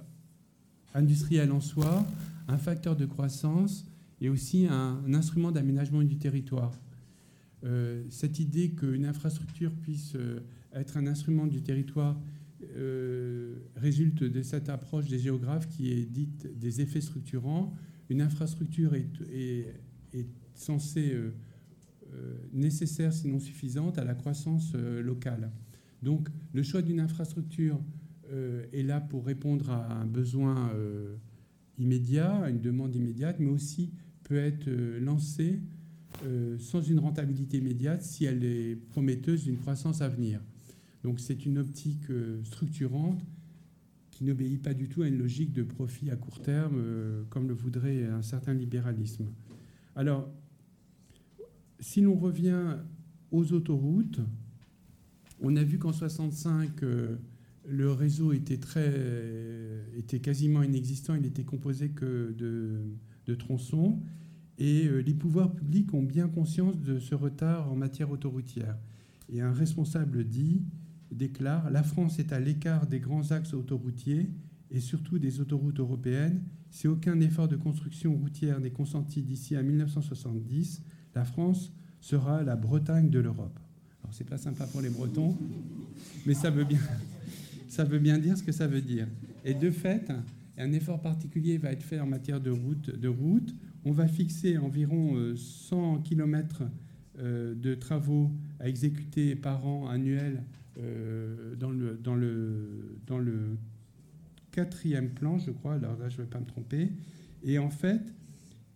industriel 0.94 1.52
en 1.52 1.60
soi, 1.60 2.06
un 2.48 2.56
facteur 2.56 2.96
de 2.96 3.04
croissance 3.04 3.86
et 4.20 4.30
aussi 4.30 4.66
un, 4.66 5.02
instrument 5.12 5.52
d'aménagement 5.52 6.02
du 6.02 6.16
territoire. 6.16 6.72
Euh, 7.64 8.04
cette 8.10 8.38
idée 8.38 8.70
qu'une 8.70 9.06
infrastructure 9.06 9.72
puisse 9.72 10.14
euh, 10.14 10.40
être 10.72 10.96
un 10.96 11.06
instrument 11.06 11.46
du 11.46 11.62
territoire 11.62 12.20
résulte 13.76 14.24
de 14.24 14.42
cette 14.42 14.70
approche 14.70 15.08
des 15.08 15.18
géographes 15.18 15.68
qui 15.68 15.92
est 15.92 16.04
dite 16.06 16.58
des 16.58 16.80
effets 16.80 17.02
structurants. 17.02 17.74
Une 18.08 18.20
infrastructure 18.22 18.94
est, 18.94 19.08
est 19.32 20.26
censée 20.54 21.14
nécessaire, 22.52 23.12
sinon 23.12 23.40
suffisante, 23.40 23.98
à 23.98 24.04
la 24.04 24.14
croissance 24.14 24.74
locale. 24.74 25.52
Donc 26.02 26.28
le 26.54 26.62
choix 26.62 26.82
d'une 26.82 26.98
infrastructure 26.98 27.78
euh, 28.32 28.64
est 28.72 28.82
là 28.82 29.00
pour 29.00 29.24
répondre 29.24 29.70
à 29.70 30.00
un 30.00 30.06
besoin 30.06 30.70
euh, 30.74 31.14
immédiat, 31.78 32.34
à 32.38 32.50
une 32.50 32.60
demande 32.60 32.94
immédiate, 32.96 33.36
mais 33.38 33.50
aussi 33.50 33.92
peut 34.24 34.36
être 34.36 34.66
euh, 34.66 34.98
lancé 34.98 35.60
euh, 36.24 36.56
sans 36.58 36.80
une 36.80 36.98
rentabilité 36.98 37.58
immédiate 37.58 38.02
si 38.02 38.24
elle 38.24 38.42
est 38.42 38.76
prometteuse 38.90 39.44
d'une 39.44 39.58
croissance 39.58 40.00
à 40.00 40.08
venir. 40.08 40.40
Donc 41.04 41.20
c'est 41.20 41.44
une 41.44 41.58
optique 41.58 42.10
euh, 42.10 42.42
structurante 42.44 43.22
qui 44.10 44.24
n'obéit 44.24 44.62
pas 44.62 44.72
du 44.72 44.88
tout 44.88 45.02
à 45.02 45.08
une 45.08 45.18
logique 45.18 45.52
de 45.52 45.62
profit 45.62 46.10
à 46.10 46.16
court 46.16 46.40
terme, 46.40 46.76
euh, 46.78 47.22
comme 47.28 47.48
le 47.48 47.54
voudrait 47.54 48.04
un 48.04 48.22
certain 48.22 48.54
libéralisme. 48.54 49.26
Alors, 49.94 50.30
si 51.80 52.00
l'on 52.00 52.14
revient 52.14 52.78
aux 53.30 53.52
autoroutes, 53.52 54.20
on 55.40 55.54
a 55.56 55.62
vu 55.62 55.78
qu'en 55.78 55.92
65, 55.92 56.80
le 57.68 57.92
réseau 57.92 58.32
était, 58.32 58.56
très, 58.56 58.90
était 59.98 60.20
quasiment 60.20 60.62
inexistant, 60.62 61.14
il 61.14 61.22
n'était 61.22 61.44
composé 61.44 61.90
que 61.90 62.34
de 63.26 63.34
tronçons. 63.34 64.00
Et 64.58 64.86
euh, 64.86 64.98
les 65.00 65.14
pouvoirs 65.14 65.52
publics 65.52 65.92
ont 65.92 66.02
bien 66.02 66.28
conscience 66.28 66.80
de 66.80 66.98
ce 66.98 67.14
retard 67.14 67.70
en 67.70 67.76
matière 67.76 68.10
autoroutière. 68.10 68.76
Et 69.28 69.40
un 69.40 69.52
responsable 69.52 70.24
dit, 70.24 70.62
déclare, 71.10 71.70
la 71.70 71.82
France 71.82 72.18
est 72.18 72.32
à 72.32 72.40
l'écart 72.40 72.86
des 72.86 73.00
grands 73.00 73.32
axes 73.32 73.54
autoroutiers 73.54 74.30
et 74.70 74.80
surtout 74.80 75.18
des 75.18 75.40
autoroutes 75.40 75.80
européennes. 75.80 76.42
Si 76.70 76.88
aucun 76.88 77.20
effort 77.20 77.48
de 77.48 77.56
construction 77.56 78.14
routière 78.14 78.60
n'est 78.60 78.70
consenti 78.70 79.22
d'ici 79.22 79.56
à 79.56 79.62
1970, 79.62 80.82
la 81.14 81.24
France 81.24 81.72
sera 82.00 82.42
la 82.42 82.56
Bretagne 82.56 83.10
de 83.10 83.18
l'Europe. 83.18 83.58
Alors 84.02 84.14
c'est 84.14 84.28
pas 84.28 84.38
sympa 84.38 84.66
pour 84.66 84.80
les 84.80 84.90
Bretons, 84.90 85.36
mais 86.26 86.34
ça 86.34 86.50
veut 86.50 86.64
bien, 86.64 86.80
ça 87.68 87.84
veut 87.84 87.98
bien 87.98 88.18
dire 88.18 88.36
ce 88.36 88.42
que 88.42 88.52
ça 88.52 88.66
veut 88.66 88.82
dire. 88.82 89.08
Et 89.44 89.54
de 89.54 89.70
fait, 89.70 90.12
un 90.58 90.72
effort 90.72 91.00
particulier 91.00 91.58
va 91.58 91.72
être 91.72 91.82
fait 91.82 92.00
en 92.00 92.06
matière 92.06 92.40
de 92.40 92.50
route, 92.50 92.90
de 92.90 93.08
route 93.08 93.54
on 93.86 93.92
va 93.92 94.08
fixer 94.08 94.58
environ 94.58 95.14
100 95.36 95.94
euh, 95.94 95.98
km 96.00 96.64
euh, 97.20 97.54
de 97.54 97.74
travaux 97.76 98.32
à 98.58 98.68
exécuter 98.68 99.36
par 99.36 99.64
an 99.64 99.88
annuel 99.88 100.42
euh, 100.78 101.54
dans 101.54 101.70
le, 101.70 103.56
quatrième 104.50 105.10
plan, 105.10 105.38
je 105.38 105.52
crois. 105.52 105.74
Alors 105.74 105.96
là, 105.98 106.08
je 106.08 106.16
ne 106.16 106.22
vais 106.22 106.28
pas 106.28 106.40
me 106.40 106.46
tromper. 106.46 106.90
Et 107.44 107.58
en 107.58 107.70
fait, 107.70 108.00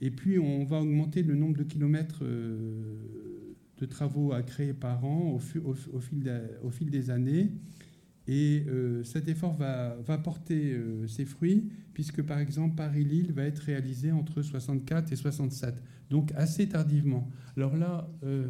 et 0.00 0.10
puis 0.10 0.38
on 0.38 0.64
va 0.64 0.80
augmenter 0.80 1.22
le 1.22 1.34
nombre 1.34 1.56
de 1.56 1.64
kilomètres 1.64 2.22
de 2.22 3.86
travaux 3.86 4.32
à 4.32 4.42
créer 4.42 4.74
par 4.74 5.04
an 5.04 5.32
au 5.32 5.40
fil, 6.70 6.90
des 6.90 7.10
années. 7.10 7.50
Et 8.28 8.64
euh, 8.68 9.02
cet 9.02 9.28
effort 9.28 9.54
va, 9.54 9.96
porter 10.22 10.72
euh, 10.72 11.06
ses 11.06 11.24
fruits, 11.24 11.70
puisque 11.94 12.22
par 12.22 12.38
exemple 12.38 12.76
Paris-Lille 12.76 13.32
va 13.32 13.44
être 13.44 13.60
réalisé 13.60 14.12
entre 14.12 14.42
64 14.42 15.12
et 15.12 15.16
67, 15.16 15.74
donc 16.10 16.32
assez 16.36 16.68
tardivement. 16.68 17.28
Alors 17.56 17.76
là, 17.76 18.08
euh, 18.24 18.48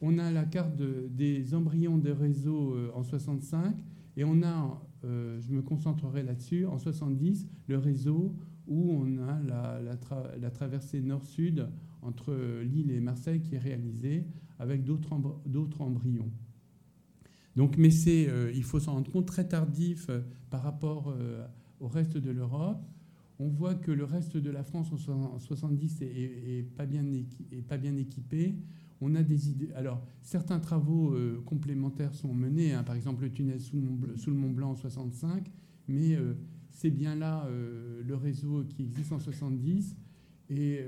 on 0.00 0.18
a 0.18 0.30
la 0.30 0.44
carte 0.44 0.76
des 0.76 1.54
embryons 1.54 1.98
de 1.98 2.10
réseau 2.10 2.76
en 2.94 3.02
65, 3.02 3.74
et 4.18 4.24
on 4.24 4.42
a, 4.42 4.82
je 5.02 5.50
me 5.50 5.62
concentrerai 5.62 6.22
là-dessus, 6.22 6.66
en 6.66 6.78
70, 6.78 7.48
le 7.66 7.78
réseau 7.78 8.36
où 8.66 8.92
on 8.92 9.18
a 9.26 9.40
la, 9.40 9.80
la 10.38 10.50
traversée 10.50 11.00
nord-sud 11.00 11.66
entre 12.02 12.36
Lille 12.62 12.90
et 12.90 13.00
Marseille 13.00 13.40
qui 13.40 13.54
est 13.54 13.58
réalisée 13.58 14.26
avec 14.58 14.84
d'autres 14.84 15.80
embryons. 15.80 16.30
Donc, 17.56 17.78
mais 17.78 17.90
c'est, 17.90 18.28
euh, 18.28 18.52
il 18.54 18.64
faut 18.64 18.78
s'en 18.78 18.92
rendre 18.92 19.10
compte, 19.10 19.26
très 19.26 19.48
tardif 19.48 20.06
euh, 20.10 20.20
par 20.50 20.62
rapport 20.62 21.08
euh, 21.08 21.46
au 21.80 21.88
reste 21.88 22.18
de 22.18 22.30
l'Europe. 22.30 22.84
On 23.38 23.48
voit 23.48 23.74
que 23.74 23.90
le 23.90 24.04
reste 24.04 24.36
de 24.36 24.50
la 24.50 24.62
France 24.62 24.92
en 24.92 25.38
70 25.38 26.02
est, 26.02 26.66
pas, 26.76 26.86
bien 26.86 27.96
équipé. 27.96 28.56
On 29.02 29.14
a 29.14 29.22
des 29.22 29.50
idées. 29.50 29.70
Alors, 29.74 30.02
certains 30.22 30.58
travaux 30.58 31.14
complémentaires 31.44 32.14
sont 32.14 32.32
menés, 32.32 32.72
hein. 32.72 32.82
par 32.82 32.94
exemple 32.94 33.24
le 33.24 33.30
tunnel 33.30 33.60
sous, 33.60 33.76
le 33.76 34.32
Mont 34.32 34.52
Blanc 34.52 34.70
en 34.70 34.74
65, 34.74 35.50
mais 35.86 36.16
c'est 36.70 36.88
bien 36.88 37.14
là 37.14 37.46
le 38.02 38.14
réseau 38.14 38.64
qui 38.64 38.84
existe 38.84 39.12
en 39.12 39.18
70. 39.18 39.94
Et 40.48 40.80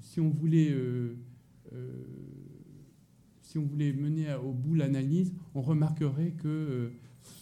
si 0.00 0.18
on 0.18 0.30
voulait 0.30 0.74
si 3.56 3.58
on 3.58 3.64
voulait 3.64 3.94
mener 3.94 4.34
au 4.34 4.52
bout 4.52 4.74
l'analyse, 4.74 5.32
on 5.54 5.62
remarquerait 5.62 6.32
que 6.32 6.46
euh, 6.46 6.90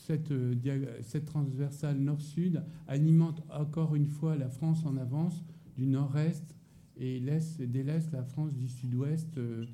cette, 0.07 0.31
euh, 0.31 0.55
cette 1.03 1.25
transversale 1.25 1.99
nord-sud 1.99 2.63
alimente 2.87 3.43
encore 3.51 3.97
une 3.97 4.07
fois 4.07 4.37
la 4.37 4.49
France 4.49 4.87
en 4.87 4.97
avance 4.97 5.43
du 5.77 5.87
nord-est 5.89 6.55
et 6.97 7.19
laisse, 7.19 7.59
délaisse 7.59 8.13
la 8.13 8.23
France 8.23 8.55
du 8.55 8.69
sud-ouest 8.69 9.37
euh, 9.39 9.67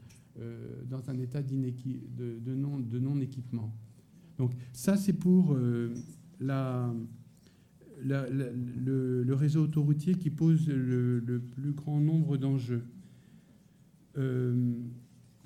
dans 0.88 1.10
un 1.10 1.18
état 1.18 1.42
de, 1.42 2.54
non, 2.54 2.78
de 2.78 2.98
non-équipement. 2.98 3.70
Donc 4.38 4.52
ça, 4.72 4.96
c'est 4.96 5.12
pour 5.12 5.54
le, 5.54 5.94
réseau 9.34 9.64
autoroutier 9.64 10.14
qui 10.14 10.30
pose 10.30 10.66
le, 10.68 11.42
plus 11.54 11.72
grand 11.72 12.00
nombre 12.00 12.38
d'enjeux. 12.38 12.86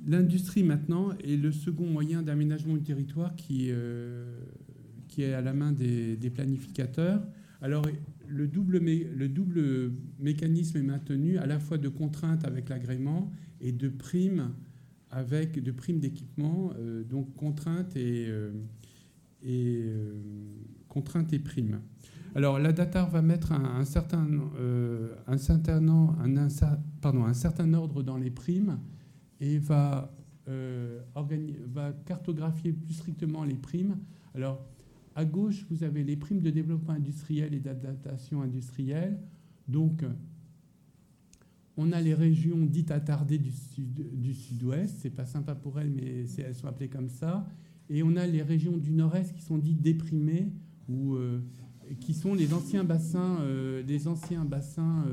L'industrie 0.06 0.64
maintenant 0.64 1.12
est 1.24 1.36
le 1.36 1.50
second 1.50 1.86
moyen 1.86 2.22
d'aménagement 2.22 2.74
du 2.74 2.82
territoire 2.82 3.34
qui, 3.36 3.68
euh, 3.70 4.38
qui 5.08 5.22
est 5.22 5.32
à 5.32 5.40
la 5.40 5.54
main 5.54 5.72
des, 5.72 6.30
planificateurs. 6.34 7.22
Alors 7.62 7.86
le 8.28 8.46
double, 8.46 8.78
le 8.78 9.28
double 9.28 9.92
mécanisme 10.18 10.76
est 10.78 10.82
maintenu 10.82 11.38
à 11.38 11.46
la 11.46 11.58
fois 11.58 11.78
de 11.78 11.88
contraintes 11.88 12.44
avec 12.44 12.68
l'agrément 12.68 13.32
et 13.60 13.72
de 13.72 13.88
primes 13.88 14.50
avec 15.10 15.62
de 15.62 15.70
primes 15.70 16.00
d'équipement, 16.00 16.72
euh, 16.76 17.04
donc 17.04 17.34
contraintes 17.34 17.96
et, 17.96 18.26
euh, 18.28 18.50
et 19.44 19.84
et 21.32 21.38
primes. 21.38 21.80
Alors 22.34 22.58
la 22.58 22.72
DATAR 22.72 23.10
va 23.10 23.22
mettre 23.22 23.52
un, 23.52 23.84
certain, 23.84 24.26
un 25.26 25.38
certain 25.38 25.88
ordre 27.74 28.02
dans 28.02 28.16
les 28.16 28.30
primes 28.30 28.78
et 29.40 29.58
va, 29.58 30.12
euh, 30.48 31.00
va 31.66 31.92
cartographier 32.04 32.72
plus 32.72 32.94
strictement 32.94 33.44
les 33.44 33.54
primes. 33.54 33.98
Alors, 34.34 34.64
à 35.14 35.24
gauche, 35.24 35.64
vous 35.70 35.84
avez 35.84 36.02
les 36.02 36.16
primes 36.16 36.40
de 36.40 36.50
développement 36.50 36.94
industriel 36.94 37.54
et 37.54 37.60
d'adaptation 37.60 38.42
industrielle. 38.42 39.18
Donc, 39.68 40.04
on 41.76 41.92
a 41.92 42.00
les 42.00 42.14
régions 42.14 42.64
dites 42.66 42.90
attardées 42.90 43.38
du, 43.38 43.50
sud, 43.50 44.20
du 44.20 44.34
sud-ouest. 44.34 44.96
C'est 45.00 45.10
pas 45.10 45.26
sympa 45.26 45.54
pour 45.54 45.78
elles, 45.78 45.90
mais 45.90 46.24
elles 46.38 46.54
sont 46.54 46.66
appelées 46.66 46.88
comme 46.88 47.08
ça. 47.08 47.46
Et 47.90 48.02
on 48.02 48.16
a 48.16 48.26
les 48.26 48.42
régions 48.42 48.76
du 48.76 48.92
nord-est 48.92 49.34
qui 49.34 49.42
sont 49.42 49.58
dites 49.58 49.80
déprimées, 49.80 50.50
ou 50.88 51.14
euh, 51.14 51.40
qui 52.00 52.14
sont 52.14 52.34
les 52.34 52.52
anciens 52.52 52.84
bassins, 52.84 53.38
euh, 53.40 53.82
anciens 54.06 54.44
bassins 54.44 55.04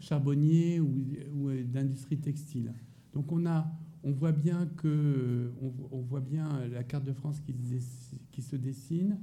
charbonniers 0.00 0.80
ou, 0.80 1.04
ou 1.34 1.50
d'industrie 1.64 2.18
textile. 2.18 2.72
Donc 3.12 3.32
on, 3.32 3.46
a, 3.46 3.66
on, 4.02 4.12
voit 4.12 4.32
bien 4.32 4.66
que, 4.76 5.52
on, 5.60 6.00
voit 6.00 6.20
bien 6.20 6.48
la 6.68 6.84
carte 6.84 7.04
de 7.04 7.12
France 7.12 7.40
qui, 7.40 8.42
se 8.42 8.56
dessine. 8.56 9.18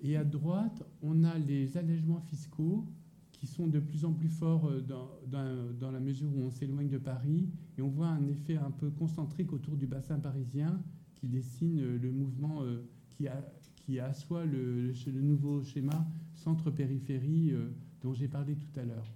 Et 0.00 0.16
à 0.16 0.24
droite, 0.24 0.82
on 1.02 1.24
a 1.24 1.36
les 1.38 1.76
allègements 1.76 2.20
fiscaux 2.20 2.86
qui 3.32 3.46
sont 3.46 3.66
de 3.66 3.78
plus 3.78 4.04
en 4.04 4.12
plus 4.12 4.28
forts 4.28 4.66
euh, 4.66 4.80
dans, 4.80 5.08
dans, 5.78 5.90
la 5.90 6.00
mesure 6.00 6.28
où 6.34 6.42
on 6.42 6.50
s'éloigne 6.50 6.88
de 6.88 6.98
Paris. 6.98 7.48
Et 7.76 7.82
on 7.82 7.88
voit 7.88 8.08
un 8.08 8.26
effet 8.26 8.56
un 8.56 8.70
peu 8.70 8.90
concentrique 8.90 9.52
autour 9.52 9.76
du 9.76 9.86
bassin 9.86 10.18
parisien 10.18 10.82
qui 11.14 11.28
dessine 11.28 11.78
euh, 11.78 11.98
le 11.98 12.10
mouvement 12.10 12.62
euh, 12.62 12.84
qui, 13.10 13.28
a, 13.28 13.44
qui 13.76 14.00
assoit 14.00 14.44
le, 14.44 14.92
le 14.92 15.20
nouveau 15.20 15.62
schéma 15.62 16.06
centre-périphérie 16.34 17.52
dont 18.00 18.12
j'ai 18.12 18.28
parlé 18.28 18.54
tout 18.54 18.80
à 18.80 18.84
l'heure. 18.84 19.12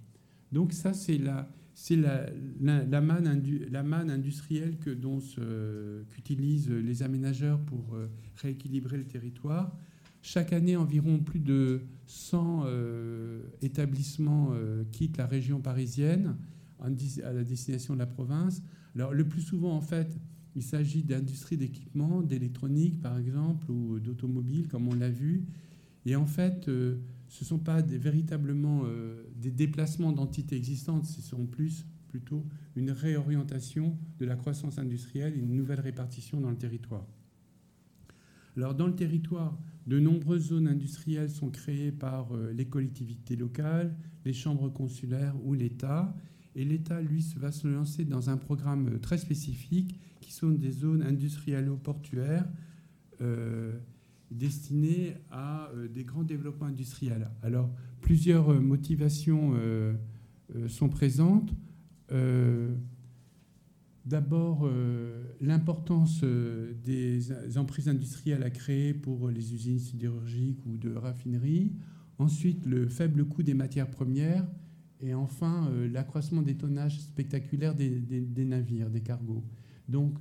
Donc 0.51 0.73
ça, 0.73 0.93
c'est 0.93 1.19
la, 1.19 1.49
c'est 1.75 1.97
la, 1.97 3.01
manne, 3.01 4.11
industrielle 4.11 4.77
que, 4.79 4.91
qu'utilisent 6.11 6.71
les 6.71 7.03
aménageurs 7.03 7.61
pour 7.61 7.95
euh, 7.95 8.09
rééquilibrer 8.37 8.99
le 8.99 9.05
territoire. 9.05 9.77
Chaque 10.21 10.53
année, 10.53 10.77
environ 10.77 11.19
plus 11.19 11.41
de 11.41 11.81
100 12.07 12.65
euh, 12.67 13.43
établissements 13.63 14.51
euh, 14.53 14.85
quittent 14.93 15.17
la 15.17 15.27
région 15.27 15.61
parisienne 15.61 16.37
à 16.79 17.33
la 17.33 17.45
destination 17.45 17.95
de 17.95 17.99
la 18.01 18.07
province. 18.07 18.63
Alors, 18.95 19.15
le 19.15 19.27
plus 19.27 19.41
souvent, 19.41 19.75
en 19.75 19.81
fait, 19.81 20.19
il 20.55 20.63
s'agit 20.63 21.03
d'industries 21.03 21.57
d'équipement, 21.57 22.21
d'électronique, 22.21 23.01
par 23.01 23.19
exemple, 23.19 23.71
ou 23.71 23.99
d'automobiles, 23.99 24.69
comme 24.69 24.89
on 24.89 24.95
l'a 24.95 25.09
vu. 25.09 25.45
Et 26.05 26.17
en 26.17 26.27
fait, 26.27 26.65
ce 26.67 27.45
ne 27.45 27.47
sont 27.47 27.61
pas 27.61 27.83
des, 27.83 27.99
véritablement 27.99 28.83
des 29.43 29.51
déplacements 29.51 30.13
d'entités 30.13 30.57
existantes, 30.57 31.05
ce 31.05 31.21
sont 31.21 31.47
plus 31.47 31.85
plutôt 32.09 32.47
une 32.77 32.91
réorientation 32.91 33.97
de 34.19 34.27
la 34.27 34.37
croissance 34.37 34.79
industrielle 34.79 35.35
et 35.35 35.41
une 35.41 35.57
nouvelle 35.57 35.81
répartition 35.81 36.41
dans 36.41 36.51
le 36.51 36.59
territoire. 36.59 37.07
Alors 38.55 38.75
dans 38.75 38.87
le 38.87 38.95
territoire, 38.95 39.59
de 39.87 39.99
nombreuses 39.99 40.49
zones 40.49 40.69
industrielles 40.69 41.31
sont 41.31 41.51
créées 41.51 41.91
par 41.91 42.33
euh, 42.33 42.53
les 42.53 42.67
collectivités 42.67 43.35
locales, 43.35 43.97
les 44.25 44.35
chambres 44.35 44.69
consulaires 44.69 45.35
ou 45.43 45.55
l'État. 45.55 46.15
Et 46.55 46.65
l'État, 46.65 47.01
lui, 47.01 47.25
va 47.37 47.51
se 47.51 47.67
lancer 47.67 48.05
dans 48.05 48.29
un 48.29 48.37
programme 48.37 49.01
très 49.01 49.17
spécifique 49.17 49.99
qui 50.21 50.33
sont 50.33 50.51
des 50.51 50.71
zones 50.71 51.03
industrialo-portuaires 51.03 52.47
euh, 53.23 53.73
destinées 54.31 55.15
à 55.31 55.71
euh, 55.75 55.89
des 55.89 56.05
grands 56.05 56.25
développements 56.25 56.67
industriels. 56.67 57.31
Alors, 57.43 57.71
plusieurs 58.03 58.51
euh, 58.51 58.61
motivations 58.61 59.55
sont 60.69 60.91
présentes. 60.91 61.51
D'abord, 64.05 64.69
l'importance 65.41 66.23
des 66.23 67.57
emprises 67.57 67.89
industrielles 67.89 68.43
à 68.43 68.51
créer 68.51 68.93
pour 68.93 69.31
les 69.31 69.55
usines 69.55 69.79
sidérurgiques 69.79 70.61
ou 70.67 70.77
de 70.77 70.93
raffinerie. 70.95 71.73
Ensuite, 72.19 72.67
le 72.67 72.87
faible 72.89 73.25
coût 73.25 73.43
des 73.43 73.55
matières 73.55 73.89
premières. 73.89 74.47
Et 75.01 75.15
enfin, 75.15 75.71
l'accroissement 75.91 76.43
des 76.43 76.57
tonnages 76.57 77.01
spectaculaires 77.01 77.75
des, 77.75 78.45
navires, 78.45 78.91
des 78.91 79.01
cargos. 79.01 79.43
Donc 79.89 80.19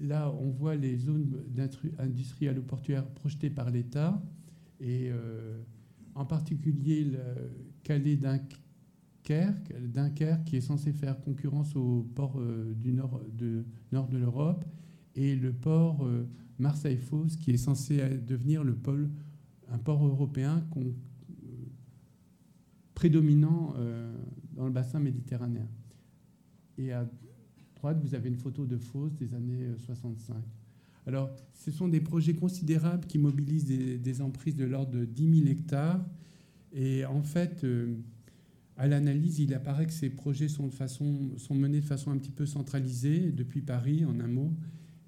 là, 0.00 0.32
on 0.40 0.50
voit 0.50 0.76
les 0.76 0.96
zones 0.96 1.44
industrielles 1.98 2.58
ou 2.58 2.62
portuaires 2.62 3.06
projetées 3.06 3.50
par 3.50 3.70
l'État, 3.70 4.22
et 4.80 5.10
euh, 5.10 5.60
en 6.14 6.24
particulier 6.24 7.04
le 7.04 7.18
Calais 7.82 8.16
Dunkerque, 8.16 9.74
qui 10.44 10.56
est 10.56 10.60
censé 10.60 10.92
faire 10.92 11.20
concurrence 11.20 11.74
au 11.76 12.06
port 12.14 12.38
euh, 12.38 12.74
du 12.74 12.92
nord 12.92 13.20
de, 13.32 13.64
l'Europe, 14.16 14.64
et 15.14 15.36
le 15.36 15.52
port 15.52 16.04
euh, 16.04 16.26
Marseille-Fos, 16.58 17.36
qui 17.40 17.52
est 17.52 17.56
censé 17.56 18.18
devenir 18.18 18.64
le 18.64 18.74
pôle, 18.74 19.10
un 19.70 19.78
port 19.78 20.04
européen 20.06 20.64
prédominant 22.94 23.74
dans 24.54 24.66
le 24.66 24.70
bassin 24.70 25.00
méditerranéen. 25.00 25.66
Et 26.78 26.92
à 26.92 27.08
vous 27.90 28.14
avez 28.14 28.28
une 28.28 28.36
photo 28.36 28.64
de 28.64 28.78
fosse 28.78 29.16
des 29.16 29.34
années 29.34 29.66
65. 29.76 30.36
Euh, 31.06 31.08
Alors, 31.08 31.30
ce 31.54 31.70
sont 31.70 31.88
des 31.88 32.00
projets 32.00 32.34
considérables 32.34 33.06
qui 33.06 33.18
mobilisent 33.18 33.66
des, 33.66 34.20
emprises 34.20 34.56
de 34.56 34.64
l'ordre 34.64 34.92
de 34.92 35.04
10 35.04 35.40
000 35.42 35.48
hectares. 35.48 36.04
Et 36.72 37.04
en 37.04 37.22
fait, 37.22 37.64
euh, 37.64 37.96
à 38.76 38.86
l'analyse, 38.86 39.38
il 39.38 39.54
apparaît 39.54 39.86
que 39.86 39.92
ces 39.92 40.10
projets 40.10 40.48
sont, 40.48 40.70
menés 41.50 41.80
de 41.80 41.86
façon 41.86 42.10
un 42.10 42.18
petit 42.18 42.30
peu 42.30 42.46
centralisée, 42.46 43.30
depuis 43.30 43.60
Paris, 43.60 44.04
en 44.04 44.18
un 44.20 44.26
mot, 44.26 44.52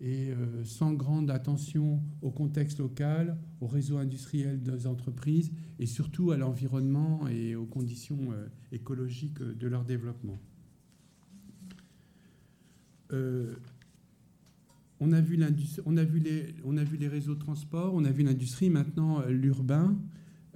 et 0.00 0.30
euh, 0.30 0.64
sans 0.64 0.92
grande 0.92 1.30
attention 1.30 2.02
au 2.20 2.30
contexte 2.30 2.78
local, 2.78 3.38
au 3.60 3.66
réseau 3.66 3.96
industriel 3.96 4.62
des 4.62 4.86
entreprises, 4.86 5.50
et 5.78 5.86
surtout 5.86 6.30
à 6.30 6.36
l'environnement 6.36 7.26
et 7.28 7.56
aux 7.56 7.66
conditions 7.66 8.28
écologiques 8.70 9.42
de 9.42 9.66
leur 9.66 9.84
développement. 9.84 10.38
Euh, 15.04 15.08
on, 15.08 15.12
a 15.12 15.20
vu 15.20 15.42
a 15.42 16.04
vu 16.04 16.18
les, 16.18 16.54
on 16.64 16.76
a 16.76 16.84
vu 16.84 16.96
les 16.96 17.08
réseaux 17.08 17.34
de 17.34 17.40
transport, 17.40 17.94
on 17.94 18.04
a 18.04 18.10
vu 18.10 18.22
l'industrie, 18.22 18.70
maintenant 18.70 19.20
euh, 19.20 19.30
l'urbain. 19.30 19.98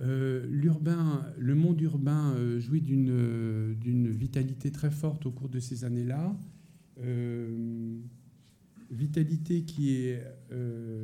Euh, 0.01 0.47
l'urbain, 0.49 1.27
le 1.39 1.55
monde 1.55 1.81
urbain 1.81 2.35
jouit 2.59 2.81
d'une 2.81 4.11
vitalité 4.11 4.71
très 4.71 4.91
forte 4.91 5.27
au 5.27 5.33
cours 5.33 5.49
de 5.49 5.59
ces 5.61 5.85
années-là. 5.85 6.37
vitalité 8.91 9.63
qui 9.65 9.95
est 9.95 10.23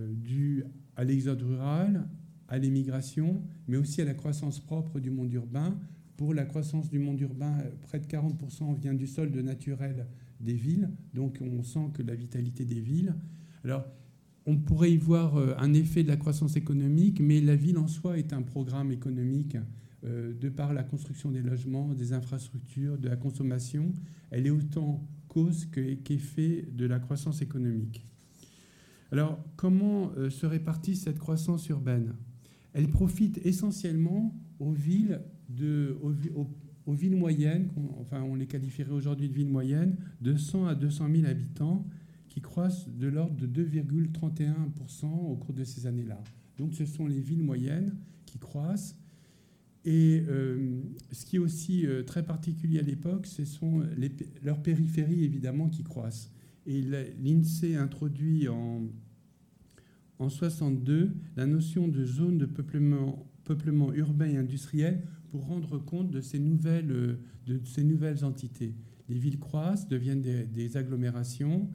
due 0.09 0.65
à 0.97 1.05
l'exode 1.05 1.43
rural, 1.43 2.09
à 2.49 2.59
l'émigration, 2.59 3.43
mais 3.67 3.77
aussi 3.77 4.01
à 4.01 4.05
la 4.05 4.15
croissance 4.15 4.61
propre 4.61 5.01
du 5.01 5.11
monde 5.11 5.33
urbain. 5.33 5.77
Pour 6.17 6.33
la 6.33 6.45
croissance 6.45 6.89
du 6.89 7.01
monde 7.01 7.21
urbain, 7.21 7.57
près 7.83 7.99
de 7.99 8.07
40% 8.07 8.79
vient 8.79 8.95
du 8.95 9.09
solde 9.09 9.37
naturel 9.37 10.07
des 10.45 10.55
villes. 10.55 10.91
Donc 11.15 11.39
on 11.41 11.63
sent 11.63 11.91
que 11.95 12.03
la 12.03 12.15
vitalité 12.15 12.65
des 12.65 12.81
villes. 12.81 13.15
Alors 13.65 13.85
on 14.47 14.57
pourrait 14.57 14.93
y 14.93 14.97
voir 14.97 15.37
euh, 15.37 15.55
un 15.59 15.73
effet 15.73 16.03
de 16.03 16.09
la 16.09 16.17
croissance 16.17 16.57
économique, 16.57 17.21
mais 17.21 17.41
la 17.41 17.57
ville 17.57 17.79
en 17.79 17.89
soi 17.89 18.19
est 18.19 18.33
un 18.33 18.43
programme 18.43 18.93
économique 18.93 19.57
euh, 20.05 20.35
de 20.35 20.49
par 20.51 20.75
la 20.75 20.83
construction 20.83 21.31
des 21.31 21.41
logements, 21.41 21.95
des 21.95 22.13
infrastructures, 22.13 22.99
de 22.99 23.09
la 23.09 23.17
consommation. 23.17 23.93
Elle 24.31 24.47
est 24.47 24.51
autant 24.51 25.03
cause 25.29 25.67
qu'effet 26.05 26.69
de 26.71 26.87
la 26.87 26.99
croissance 26.99 27.43
économique. 27.43 28.07
Alors 29.11 29.43
comment 29.57 30.13
euh, 30.17 30.29
se 30.29 30.47
répartit 30.47 30.97
cette 30.97 31.19
croissance 31.19 31.69
urbaine? 31.69 32.15
Elle 32.75 32.89
profite 32.89 33.41
essentiellement 33.47 34.35
aux 34.59 34.73
villes, 34.73 35.21
de, 35.49 35.97
aux, 36.03 36.13
aux 36.35 36.51
villes 36.93 37.17
moyennes, 37.17 37.69
enfin 37.99 38.23
on 38.23 38.35
les 38.35 38.47
qualifierait 38.47 38.93
aujourd'hui 38.93 39.29
de 39.29 39.35
villes 39.35 39.49
moyennes, 39.49 39.97
de 40.21 40.37
100 40.37 40.67
à 40.67 40.75
200 40.75 41.09
000 41.15 41.27
habitants 41.27 41.87
qui 42.29 42.41
croissent 42.41 42.89
de 42.89 43.07
l'ordre 43.07 43.37
de 43.37 43.47
2,31% 43.47 45.07
au 45.07 45.37
cours 45.37 45.55
de 45.55 45.65
ces 45.65 45.87
années-là. 45.87 46.23
Donc 46.59 46.75
ce 46.75 46.85
sont 46.85 47.07
les 47.07 47.21
villes 47.21 47.43
moyennes 47.43 47.95
qui 48.27 48.39
croissent. 48.39 48.97
Et 49.85 50.25
euh, 50.29 50.81
ce 51.13 51.27
qui 51.27 51.37
est 51.37 51.39
aussi 51.39 51.87
euh, 51.87 52.03
très 52.03 52.23
particulier 52.23 52.79
à 52.79 52.83
l'époque, 52.83 53.27
ce 53.27 53.45
sont 53.45 53.83
leurs 54.43 54.63
périphéries 54.63 55.25
évidemment 55.25 55.69
qui 55.69 55.83
croissent. 55.83 56.31
Et 56.67 56.83
l'INSEE 56.83 57.77
introduit 57.77 58.49
en, 58.49 58.83
en 60.19 60.29
62 60.29 61.15
la 61.37 61.47
notion 61.47 61.89
de 61.89 62.05
zone 62.05 62.39
de 62.39 62.47
peuplement, 62.47 63.27
peuplement 63.45 63.93
urbain 63.93 64.27
et 64.27 64.37
industriel 64.39 65.03
pour 65.35 65.47
rendre 65.47 65.79
compte 65.79 66.13
de 66.13 66.21
ces 66.21 66.39
nouvelles, 66.39 66.93
euh, 66.93 67.19
de 67.49 67.61
ces 67.65 67.83
nouvelles 67.83 68.25
entités. 68.25 68.73
Les 69.09 69.19
villes 69.19 69.41
croissent, 69.41 69.89
deviennent 69.89 70.23
des, 70.23 70.77
agglomérations, 70.77 71.69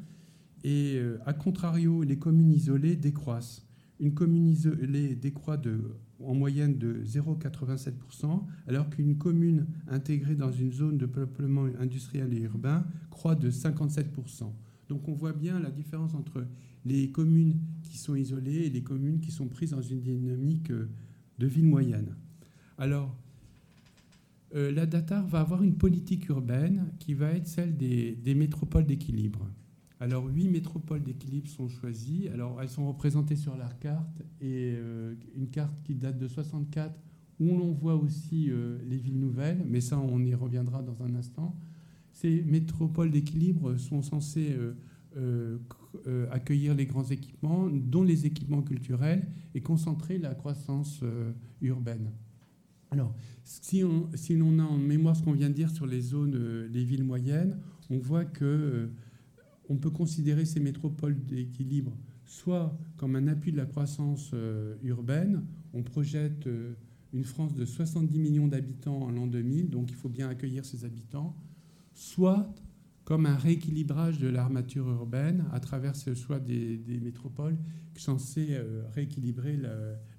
et 0.63 0.95
euh, 0.95 1.17
à 1.25 1.33
contrario, 1.33 2.03
les 2.03 2.17
communes 2.17 2.53
isolées 2.53 2.95
décroissent. 2.95 3.67
Une 3.99 4.13
commune 4.13 4.47
isolée 4.47 5.13
décroît 5.13 5.57
de, 5.57 5.97
en 6.23 6.35
moyenne 6.35 6.77
de 6.77 7.03
0,87%, 7.03 8.45
alors 8.65 8.89
qu'une 8.89 9.17
commune 9.17 9.67
intégrée 9.89 10.35
dans 10.35 10.53
une 10.53 10.71
zone 10.71 10.97
de 10.97 11.05
peuplement 11.05 11.65
industriel 11.81 12.33
et 12.33 12.43
urbain 12.43 12.85
croît 13.09 13.35
de 13.35 13.51
57%. 13.51 14.53
Donc 14.87 15.05
on 15.09 15.13
voit 15.15 15.33
bien 15.33 15.59
la 15.59 15.69
différence 15.69 16.13
entre 16.13 16.47
les 16.85 17.11
communes 17.11 17.59
qui 17.83 17.97
sont 17.97 18.15
isolées 18.15 18.67
et 18.67 18.69
les 18.69 18.83
communes 18.83 19.19
qui 19.19 19.31
sont 19.31 19.49
prises 19.49 19.71
dans 19.71 19.81
une 19.81 19.99
dynamique 19.99 20.71
euh, 20.71 20.87
de 21.39 21.45
ville 21.45 21.67
moyenne. 21.67 22.15
Alors, 22.77 23.13
euh, 24.55 24.71
la 24.71 24.85
DATAR 24.85 25.27
va 25.27 25.41
avoir 25.41 25.63
une 25.63 25.75
politique 25.75 26.27
urbaine 26.29 26.91
qui 26.99 27.13
va 27.13 27.31
être 27.31 27.47
celle 27.47 27.77
des, 27.77 28.35
métropoles 28.35 28.85
d'équilibre. 28.85 29.47
Alors, 29.99 30.25
huit 30.27 30.49
métropoles 30.49 31.03
d'équilibre 31.03 31.47
sont 31.49 31.67
choisies. 31.67 32.29
Alors, 32.29 32.61
elles 32.61 32.69
sont 32.69 32.87
représentées 32.87 33.35
sur 33.35 33.55
la 33.57 33.69
carte 33.69 34.21
et 34.41 34.73
euh, 34.75 35.13
une 35.35 35.49
carte 35.49 35.83
qui 35.83 35.93
date 35.93 36.17
de 36.17 36.27
64 36.27 36.95
où 37.39 37.57
l'on 37.57 37.71
voit 37.71 37.95
aussi 37.95 38.49
euh, 38.49 38.79
les 38.87 38.97
villes 38.97 39.19
nouvelles, 39.19 39.63
mais 39.67 39.81
ça, 39.81 39.99
on 39.99 40.19
y 40.23 40.33
reviendra 40.33 40.81
dans 40.81 41.03
un 41.03 41.15
instant. 41.15 41.55
Ces 42.11 42.41
métropoles 42.41 43.11
d'équilibre 43.11 43.77
sont 43.77 44.01
censées 44.01 44.57
accueillir 46.31 46.75
les 46.75 46.85
grands 46.85 47.05
équipements, 47.05 47.69
dont 47.69 48.03
les 48.03 48.25
équipements 48.25 48.61
culturels, 48.61 49.25
et 49.53 49.61
concentrer 49.61 50.17
la 50.17 50.33
croissance 50.33 51.01
urbaine. 51.61 52.09
Alors, 52.91 53.13
si 53.43 53.83
on, 53.83 54.59
a 54.59 54.63
en 54.63 54.77
mémoire 54.77 55.15
ce 55.15 55.23
qu'on 55.23 55.33
vient 55.33 55.49
de 55.49 55.53
dire 55.53 55.69
sur 55.69 55.85
les 55.85 56.01
zones, 56.01 56.35
euh, 56.35 56.67
les 56.69 56.83
villes 56.83 57.03
moyennes, 57.03 57.57
on 57.89 57.99
voit 57.99 58.25
que 58.25 58.45
euh, 58.45 58.87
on 59.69 59.77
peut 59.77 59.91
considérer 59.91 60.45
ces 60.45 60.59
métropoles 60.59 61.23
d'équilibre 61.25 61.95
soit 62.25 62.77
comme 62.97 63.15
un 63.15 63.27
appui 63.27 63.51
de 63.51 63.57
la 63.57 63.65
croissance 63.65 64.31
euh, 64.33 64.75
urbaine. 64.83 65.45
On 65.73 65.81
projette 65.81 66.47
une 67.11 67.23
France 67.23 67.55
de 67.55 67.65
70 67.65 68.19
millions 68.19 68.47
d'habitants 68.47 69.01
en 69.01 69.11
l'an 69.11 69.25
2000, 69.25 69.69
donc 69.69 69.89
il 69.89 69.95
faut 69.95 70.09
bien 70.09 70.29
accueillir 70.29 70.63
ces 70.63 70.85
habitants, 70.85 71.35
soit 71.95 72.53
comme 73.03 73.25
un 73.25 73.35
rééquilibrage 73.35 74.19
de 74.19 74.27
l'armature 74.27 74.87
urbaine 74.87 75.45
à 75.51 75.59
travers 75.59 75.95
ce 75.95 76.13
choix 76.13 76.39
des, 76.39 76.99
métropoles 77.01 77.57
censées 77.95 78.59
rééquilibrer 78.93 79.59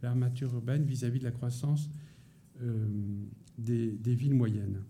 l'armature 0.02 0.52
urbaine 0.54 0.84
vis-à-vis 0.84 1.18
-vis 1.18 1.20
de 1.20 1.24
la 1.24 1.30
croissance 1.30 1.88
euh, 2.62 2.86
des, 3.58 4.14
villes 4.14 4.34
moyennes. 4.34 4.80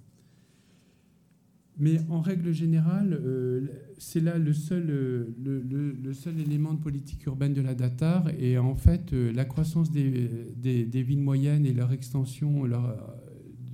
Mais 1.78 2.00
en 2.08 2.20
règle 2.20 2.52
générale, 2.52 3.20
euh, 3.20 3.66
c'est 3.98 4.20
là 4.20 4.38
le 4.38 4.52
seul, 4.52 4.86
euh, 4.90 5.24
le, 5.42 6.40
élément 6.40 6.74
de 6.74 6.80
politique 6.80 7.26
urbaine 7.26 7.52
de 7.52 7.60
la 7.60 7.74
DATAR. 7.74 8.28
Et 8.38 8.58
en 8.58 8.76
fait, 8.76 9.12
la 9.12 9.44
croissance 9.44 9.90
des, 9.90 11.02
villes 11.02 11.20
moyennes 11.22 11.66
et 11.66 11.72
leur 11.72 11.92
extension 11.92 12.64
leur, 12.64 13.16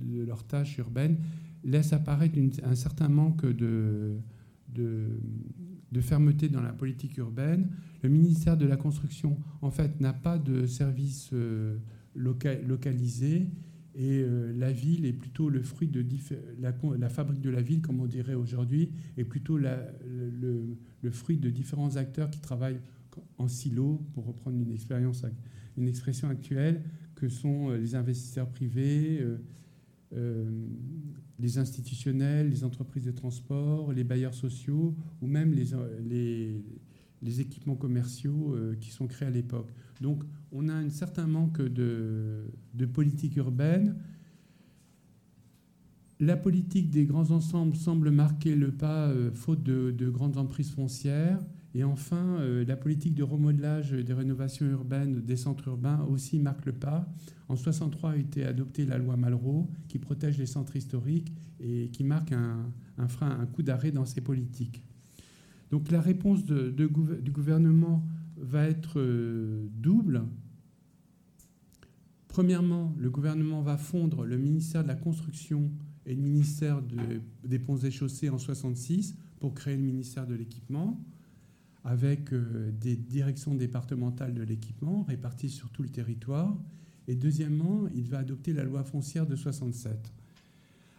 de 0.01 0.23
leurs 0.23 0.43
tâches 0.45 0.77
urbaines 0.79 1.17
laisse 1.63 1.93
apparaître 1.93 2.39
un 2.63 2.75
certain 2.75 3.09
manque 3.09 3.45
de, 3.45 4.17
fermeté 6.01 6.49
dans 6.49 6.61
la 6.61 6.73
politique 6.73 7.17
urbaine. 7.17 7.69
Le 8.01 8.09
ministère 8.09 8.57
de 8.57 8.65
la 8.65 8.77
Construction, 8.77 9.37
en 9.61 9.69
fait, 9.69 9.99
n'a 10.01 10.13
pas 10.13 10.39
de 10.39 10.65
service 10.65 11.31
localisé 12.15 13.47
Et 13.99 14.23
la 14.55 14.71
ville 14.71 15.05
est 15.05 15.13
plutôt 15.13 15.49
le 15.49 15.63
fruit 15.63 15.87
de 15.87 16.05
la, 16.59 17.09
fabrique 17.09 17.41
de 17.41 17.49
la 17.49 17.63
ville, 17.63 17.81
comme 17.81 17.99
on 17.99 18.05
dirait 18.05 18.35
aujourd'hui, 18.35 18.91
est 19.17 19.23
plutôt 19.23 19.57
le, 19.57 21.11
fruit 21.11 21.37
de 21.37 21.49
différents 21.49 21.95
acteurs 21.95 22.29
qui 22.29 22.39
travaillent 22.39 22.79
en 23.39 23.47
silo, 23.47 23.99
pour 24.13 24.27
reprendre 24.27 24.55
une 24.55 25.87
expression 25.87 26.29
actuelle, 26.29 26.83
que 27.15 27.27
sont 27.27 27.71
les 27.71 27.95
investisseurs 27.95 28.49
privés, 28.49 29.25
les 31.39 31.57
institutionnels, 31.57 32.49
les 32.49 32.63
entreprises 32.63 33.05
de 33.05 33.11
transport, 33.11 33.93
les 33.93 34.03
bailleurs 34.03 34.33
sociaux 34.33 34.95
ou 35.21 35.27
même 35.27 35.53
les, 35.53 37.41
équipements 37.41 37.75
commerciaux 37.75 38.53
euh, 38.55 38.75
qui 38.79 38.89
sont 38.89 39.07
créés 39.07 39.27
à 39.27 39.31
l'époque. 39.31 39.71
Donc 40.01 40.23
on 40.51 40.69
a 40.69 40.73
un 40.73 40.89
certain 40.89 41.27
manque 41.27 41.61
de, 41.61 42.45
politique 42.93 43.35
urbaine. 43.37 43.95
La 46.19 46.35
politique 46.35 46.89
des 46.89 47.05
grands 47.05 47.31
ensembles 47.31 47.75
semble 47.75 48.09
marquer 48.09 48.55
le 48.55 48.71
pas 48.71 49.07
euh, 49.07 49.31
faute 49.31 49.61
de, 49.61 49.91
de, 49.91 50.09
grandes 50.09 50.37
emprises 50.37 50.71
foncières. 50.71 51.39
Et 51.75 51.83
enfin, 51.83 52.37
euh, 52.39 52.65
la 52.65 52.75
politique 52.75 53.13
de 53.13 53.21
remodelage 53.21 53.91
des 53.91 54.13
rénovations 54.13 54.65
urbaines 54.65 55.21
des 55.21 55.35
centres 55.35 55.67
urbains 55.67 56.01
aussi 56.09 56.39
marque 56.39 56.65
le 56.65 56.73
pas. 56.73 57.07
En 57.49 57.55
63 57.55 58.11
a 58.11 58.17
été 58.17 58.45
adoptée 58.45 58.85
la 58.85 58.97
loi 58.97 59.15
Malraux 59.15 59.69
qui 59.87 59.99
protège 59.99 60.39
les 60.39 60.47
centres 60.47 60.75
historiques 60.75 61.31
et 61.59 61.89
qui 61.89 62.03
marque 62.03 62.31
un 62.31 63.07
frein, 63.07 63.29
un 63.39 63.45
coup 63.45 63.61
d'arrêt 63.61 63.91
dans 63.91 64.05
ces 64.05 64.21
politiques. 64.21 64.81
Donc 65.71 65.91
la 65.91 66.01
réponse 66.01 66.45
du 66.45 67.31
gouvernement 67.31 68.07
va 68.39 68.67
être 68.67 68.99
euh, 68.99 69.67
double. 69.71 70.23
Premièrement, 72.27 72.93
le 72.97 73.09
gouvernement 73.09 73.61
va 73.61 73.77
fondre 73.77 74.23
le 74.23 74.37
ministère 74.37 74.83
de 74.83 74.87
la 74.87 74.95
Construction 74.95 75.71
et 76.05 76.13
le 76.13 76.21
ministère 76.21 76.81
des 77.43 77.59
Ponts 77.59 77.77
et 77.77 77.91
Chaussées 77.91 78.29
en 78.29 78.37
66 78.37 79.15
pour 79.39 79.53
créer 79.53 79.75
le 79.75 79.81
ministère 79.81 80.27
de 80.27 80.35
l'Équipement, 80.35 81.03
avec 81.83 82.31
euh, 82.33 82.71
des 82.71 82.95
directions 82.95 83.55
départementales 83.55 84.33
de 84.33 84.43
l'équipement 84.43 85.03
réparties 85.03 85.49
sur 85.49 85.69
tout 85.69 85.83
le 85.83 85.89
territoire. 85.89 86.55
Et 87.07 87.15
deuxièmement, 87.15 87.87
il 87.95 88.07
va 88.07 88.19
adopter 88.19 88.53
la 88.53 88.63
loi 88.63 88.83
foncière 88.83 89.25
de 89.25 89.35
67. 89.35 90.13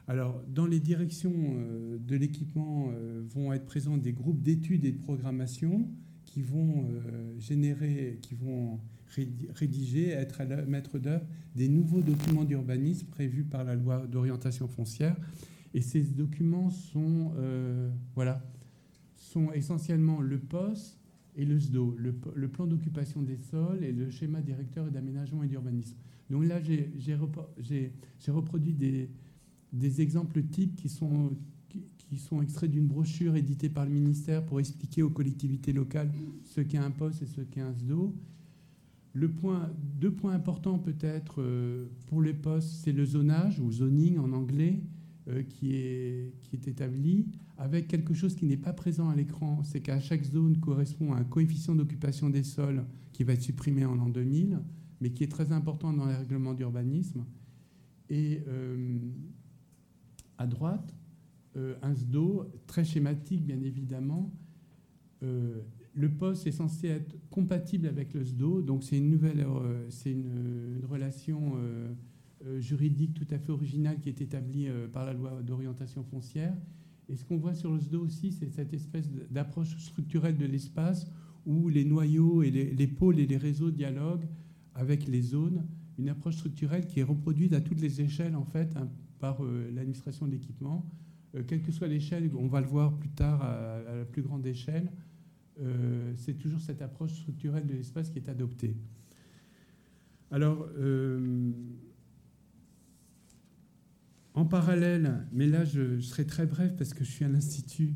Alors, 0.09 0.43
dans 0.49 0.66
les 0.66 0.80
directions 0.80 1.34
euh, 1.34 1.99
de 1.99 2.16
l'équipement 2.16 2.91
vont 3.28 3.53
être 3.53 3.66
présents 3.66 3.97
des 3.97 4.12
groupes 4.12 4.43
d'études 4.43 4.84
et 4.84 4.93
de 4.93 4.99
programmation 4.99 5.89
qui 6.29 6.43
vont 6.43 6.87
euh, 6.91 7.39
générer, 7.39 8.18
qui 8.20 8.35
vont 8.35 8.79
rédiger, 9.55 10.11
être 10.11 10.43
à 10.43 10.45
la 10.45 10.62
maître 10.66 10.99
d'œuvre 10.99 11.24
des 11.57 11.68
nouveaux 11.68 12.03
documents 12.03 12.45
d'urbanisme 12.45 13.07
prévus 13.07 13.45
par 13.45 13.64
la 13.64 13.74
loi 13.74 14.07
d'orientation 14.07 14.68
foncière. 14.68 15.16
Et 15.72 15.81
ces 15.81 16.03
documents 16.03 16.68
sont, 16.68 17.33
voilà, 18.14 18.43
sont 19.16 19.51
essentiellement 19.53 20.20
le 20.20 20.39
POS 20.39 20.99
et 21.37 21.45
le 21.45 21.59
SDO, 21.59 21.97
le, 21.97 22.49
plan 22.49 22.66
d'occupation 22.66 23.22
des 23.22 23.39
sols 23.39 23.83
et 23.83 23.93
le 23.93 24.11
schéma 24.11 24.43
directeur 24.43 24.91
d'aménagement 24.91 25.43
et 25.45 25.49
d'urbanisme. 25.49 25.97
Donc 26.29 26.45
là, 26.45 26.61
j'ai 26.61 27.14
reproduit 27.14 28.74
des 29.72 30.01
exemples 30.01 30.43
types 30.43 30.76
qui 30.76 30.89
sont, 30.89 31.31
qui, 32.09 32.19
sont 32.19 32.43
extraits 32.43 32.71
d'une 32.71 32.87
brochure 32.87 33.37
éditée 33.37 33.69
par 33.69 33.85
le 33.85 33.91
ministère 33.91 34.45
pour 34.45 34.61
expliquer 34.61 35.03
aux 35.03 35.11
collectivités 35.11 35.73
locales 35.73 36.11
ce 36.45 36.61
qu'est 36.61 36.79
un 36.79 36.91
poste 36.91 37.23
et 37.23 37.27
ce 37.27 37.41
qu'est 37.43 37.61
un 37.61 37.73
SDO. 37.73 38.15
Le 39.13 39.29
point, 39.31 39.71
deux 40.01 40.13
points 40.13 40.33
importants 40.33 40.79
peut-être 40.79 41.43
euh, 41.43 41.87
pour 42.07 42.23
les 42.23 42.35
postes, 42.35 42.71
c'est 42.83 42.93
le 42.93 43.05
zonage 43.05 43.59
ou 43.61 43.71
zoning 43.71 44.19
en 44.19 44.33
anglais 44.33 44.81
euh, 45.29 45.43
qui, 45.43 45.75
est, 45.75 46.33
qui 46.43 46.57
est 46.57 46.69
établi 46.69 47.27
avec 47.59 47.89
quelque 47.89 48.15
chose 48.15 48.37
qui 48.37 48.47
n'est 48.47 48.57
pas 48.57 48.73
présent 48.73 49.11
à 49.11 49.17
l'écran, 49.17 49.63
c'est 49.65 49.81
qu'à 49.81 49.99
chaque 49.99 50.23
zone 50.23 50.59
correspond 50.59 51.13
un 51.13 51.25
coefficient 51.25 51.75
d'occupation 51.75 52.31
des 52.31 52.45
sols 52.45 52.85
qui 53.13 53.25
va 53.25 53.33
être 53.33 53.43
supprimé 53.43 53.85
en 53.85 53.97
l'an 53.97 54.09
2000, 54.09 54.61
mais 55.01 55.11
qui 55.11 55.25
est 55.25 55.29
très 55.29 55.51
important 55.51 55.93
dans 55.93 56.07
les 56.07 56.15
règlements 56.15 56.55
d'urbanisme. 56.55 57.25
Et 58.09 58.43
euh, 58.47 58.97
à 60.39 60.47
droite, 60.47 60.95
euh, 61.59 61.75
un 61.83 61.95
SDO 61.95 62.51
très 62.67 62.85
schématique, 62.85 63.45
bien 63.45 63.61
évidemment. 63.63 64.33
Euh, 65.23 65.61
le 65.95 66.09
poste 66.11 66.47
est 66.47 66.53
censé 66.53 66.89
être 66.89 67.17
compatible 67.31 67.87
avec 67.89 68.15
le 68.15 68.25
SDO, 68.25 68.63
donc 68.63 68.85
c'est 68.85 68.99
une 68.99 69.11
nouvelle, 69.11 69.41
euh, 69.41 69.87
c'est 69.91 70.13
une, 70.13 70.81
relation 70.89 71.55
juridique 72.61 73.15
tout 73.15 73.27
à 73.35 73.39
fait 73.39 73.51
originale 73.51 73.99
qui 73.99 74.09
est 74.09 74.21
établie 74.21 74.69
par 74.93 75.05
la 75.05 75.13
loi 75.13 75.43
d'orientation 75.43 76.05
foncière. 76.05 76.57
Et 77.09 77.17
ce 77.17 77.25
qu'on 77.25 77.37
voit 77.37 77.53
sur 77.55 77.73
le 77.73 77.81
SDO 77.81 78.05
aussi, 78.05 78.33
c'est 78.33 78.49
cette 78.51 78.73
espèce 78.73 79.11
d'approche 79.31 79.77
structurelle 79.79 80.39
de 80.39 80.47
l'espace 80.47 81.11
où 81.47 81.69
les 81.69 81.85
noyaux 81.85 82.43
et 82.43 82.51
les, 82.51 82.71
les, 82.73 82.87
pôles 82.87 83.19
et 83.19 83.27
les 83.27 83.37
réseaux 83.37 83.71
dialoguent 83.71 84.29
avec 84.75 85.09
les 85.09 85.21
zones, 85.21 85.67
une 85.99 86.09
approche 86.09 86.37
structurelle 86.37 86.87
qui 86.87 87.01
est 87.01 87.05
reproduite 87.05 87.53
à 87.53 87.61
toutes 87.61 87.81
les 87.81 88.01
échelles 88.01 88.37
en 88.37 88.45
fait, 88.45 88.73
par 89.19 89.45
euh, 89.45 89.71
l'administration 89.75 90.27
de 90.27 90.33
l'équipement. 90.33 90.87
Euh, 91.35 91.43
quelle 91.47 91.62
que 91.62 91.72
soit 91.72 91.89
l'échelle, 91.89 92.31
on 92.37 92.47
va 92.47 92.61
le 92.61 92.66
voir 92.66 92.97
plus 92.97 93.11
tard 93.11 93.43
à, 93.43 93.81
la 93.99 94.05
plus 94.05 94.22
grande 94.22 94.47
échelle, 94.47 94.91
euh, 95.61 96.12
c'est 96.16 96.35
toujours 96.35 96.61
cette 96.61 96.83
approche 96.83 97.12
structurelle 97.12 97.66
de 97.66 97.74
l'espace 97.74 98.11
qui 98.11 98.18
est 98.18 98.29
adoptée. 98.29 98.76
Alors, 100.31 100.68
en 104.35 104.45
parallèle, 104.45 105.26
mais 105.33 105.47
là 105.47 105.64
je, 105.64 106.01
serai 106.01 106.26
très 106.26 106.45
bref 106.45 106.76
parce 106.76 106.93
que 106.93 107.03
je 107.03 107.11
suis 107.11 107.24
à 107.24 107.29
l'Institut, 107.29 107.95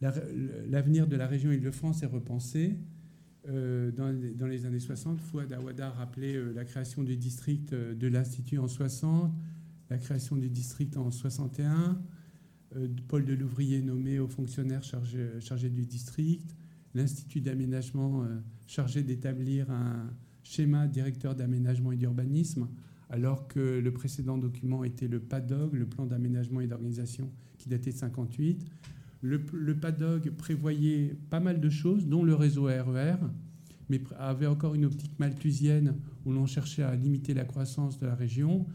l'avenir 0.00 1.08
de 1.08 1.16
la 1.16 1.26
région 1.26 1.50
Île-de-France 1.50 2.04
est 2.04 2.06
repensé. 2.06 2.78
Euh, 3.48 3.90
dans, 3.90 4.46
les 4.46 4.66
années 4.66 4.78
60, 4.78 5.20
Fouad 5.20 5.52
Awada 5.52 5.90
rappelait 5.90 6.36
euh, 6.36 6.52
la 6.52 6.64
création 6.64 7.02
du 7.02 7.16
district 7.16 7.72
euh, 7.72 7.94
de 7.94 8.06
l'Institut 8.06 8.58
en 8.58 8.68
60, 8.68 9.32
la 9.90 9.98
création 9.98 10.36
du 10.36 10.48
district 10.48 10.96
en 10.96 11.10
61, 11.10 12.00
Paul 13.08 13.24
de 13.24 13.34
Louvrier 13.34 13.82
nommé 13.82 14.20
au 14.20 14.28
fonctionnaire 14.28 14.82
chargé, 14.82 15.68
du 15.68 15.84
district, 15.84 16.54
l'Institut 16.94 17.40
d'aménagement 17.40 18.24
chargé 18.66 19.02
d'établir 19.02 19.70
un 19.70 20.08
schéma 20.44 20.86
directeur 20.86 21.34
d'aménagement 21.34 21.92
et 21.92 21.96
d'urbanisme, 21.96 22.68
alors 23.08 23.48
que 23.48 23.80
le 23.80 23.92
précédent 23.92 24.38
document 24.38 24.84
était 24.84 25.08
le 25.08 25.18
PADOG, 25.18 25.74
le 25.74 25.86
plan 25.86 26.06
d'aménagement 26.06 26.60
et 26.60 26.66
d'organisation, 26.66 27.30
qui 27.58 27.68
datait 27.68 27.90
de 27.90 27.96
58. 27.96 28.64
Le, 29.22 29.74
PADOG 29.74 30.30
prévoyait 30.30 31.16
pas 31.28 31.40
mal 31.40 31.60
de 31.60 31.68
choses, 31.68 32.06
dont 32.06 32.24
le 32.24 32.34
réseau 32.34 32.64
RER, 32.64 33.16
e 33.22 33.28
mais 33.90 34.00
avait 34.16 34.46
encore 34.46 34.76
une 34.76 34.84
optique 34.84 35.18
malthusienne 35.18 35.96
où 36.24 36.32
l'on 36.32 36.46
cherchait 36.46 36.84
à 36.84 36.94
limiter 36.94 37.34
la 37.34 37.44
croissance 37.44 37.98
de 37.98 38.06
la 38.06 38.14
région. 38.14 38.66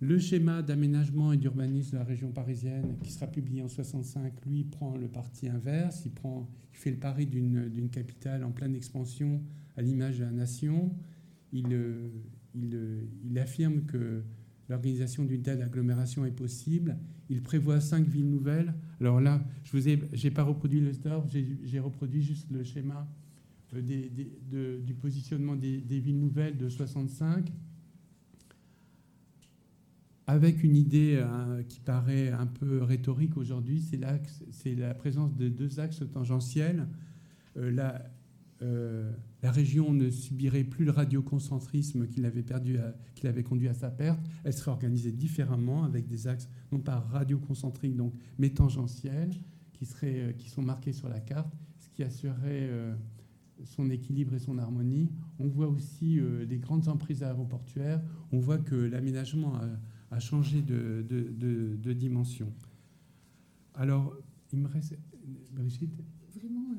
Le 0.00 0.18
schéma 0.18 0.62
d'aménagement 0.62 1.32
et 1.32 1.36
d'urbanisme 1.36 1.92
de 1.92 1.96
la 1.96 2.04
région 2.04 2.30
parisienne, 2.30 2.96
qui 3.02 3.10
sera 3.10 3.26
publié 3.26 3.62
en 3.62 3.68
65, 3.68 4.32
lui 4.46 4.64
prend 4.64 4.96
le 4.96 5.08
parti 5.08 5.48
inverse. 5.48 6.04
Il, 6.06 6.12
fait 6.72 6.90
le 6.92 6.98
pari 6.98 7.26
d'une 7.26 7.90
capitale 7.90 8.44
en 8.44 8.52
pleine 8.52 8.76
expansion 8.76 9.42
à 9.76 9.82
l'image 9.82 10.18
de 10.18 10.24
la 10.24 10.30
nation. 10.30 10.94
Il, 11.52 11.72
euh, 11.72 12.08
euh, 12.56 13.04
il 13.24 13.38
affirme 13.38 13.82
que 13.82 14.22
l'organisation 14.68 15.24
d'une 15.24 15.42
telle 15.42 15.62
agglomération 15.62 16.24
est 16.24 16.32
possible. 16.32 16.96
Il 17.30 17.42
prévoit 17.42 17.80
cinq 17.80 18.06
villes 18.06 18.30
nouvelles. 18.30 18.74
Alors 19.00 19.20
là, 19.20 19.44
je 19.64 19.72
vous 19.72 19.88
ai, 19.88 20.30
pas 20.30 20.42
reproduit 20.42 20.80
le 20.80 20.92
store, 20.92 21.26
j'ai 21.28 21.78
reproduit 21.80 22.22
juste 22.22 22.50
le 22.50 22.62
schéma 22.62 23.08
euh, 23.74 24.80
du 24.80 24.94
positionnement 24.94 25.56
des, 25.56 25.78
villes 26.00 26.18
nouvelles 26.18 26.56
de 26.56 26.68
65, 26.68 27.52
avec 30.28 30.62
une 30.62 30.76
idée 30.76 31.16
euh, 31.16 31.64
qui 31.64 31.80
paraît 31.80 32.30
un 32.30 32.46
peu 32.46 32.84
rhétorique 32.84 33.36
aujourd'hui, 33.36 33.80
c'est, 33.80 34.74
la 34.76 34.94
présence 34.94 35.34
de 35.34 35.48
deux 35.48 35.80
axes 35.80 36.04
tangentiels. 36.12 36.86
Euh, 37.56 37.72
la, 37.72 38.04
la 39.42 39.52
région 39.52 39.92
ne 39.92 40.10
subirait 40.10 40.64
plus 40.64 40.84
le 40.84 40.90
radioconcentrisme 40.90 42.06
qu'il 42.08 42.24
avait, 42.24 42.42
perdu 42.42 42.78
qu'il 43.14 43.28
avait 43.28 43.42
conduit 43.42 43.68
à 43.68 43.74
sa 43.74 43.90
perte. 43.90 44.20
Elle 44.44 44.52
serait 44.52 44.70
organisée 44.70 45.12
différemment 45.12 45.84
avec 45.84 46.06
des 46.06 46.26
axes 46.26 46.48
non 46.72 46.78
pas 46.78 46.98
radioconcentriques, 46.98 47.96
donc 47.96 48.12
mais 48.38 48.50
tangentiels, 48.50 49.30
qui, 49.78 49.86
seraient, 49.86 50.20
euh, 50.20 50.32
qui 50.32 50.48
sont 50.50 50.62
marqués 50.62 50.92
sur 50.92 51.08
la 51.08 51.20
carte, 51.20 51.52
ce 51.78 51.88
qui 51.90 52.02
assurerait 52.02 52.68
euh, 52.68 52.94
son 53.64 53.90
équilibre 53.90 54.34
et 54.34 54.38
son 54.38 54.58
harmonie. 54.58 55.10
On 55.38 55.46
voit 55.46 55.68
aussi 55.68 56.18
euh, 56.18 56.44
les 56.44 56.58
grandes 56.58 56.88
emprises 56.88 57.22
aéroportuaires. 57.22 58.02
On 58.32 58.40
voit 58.40 58.58
que 58.58 58.74
l'aménagement 58.74 59.54
a, 60.10 60.20
changé 60.20 60.62
de, 60.62 61.04
de, 61.08 61.92
dimension. 61.92 62.52
Alors, 63.74 64.14
il 64.52 64.60
me 64.60 64.68
reste... 64.68 64.98
Brigitte 65.52 66.02
Vraiment, 66.40 66.76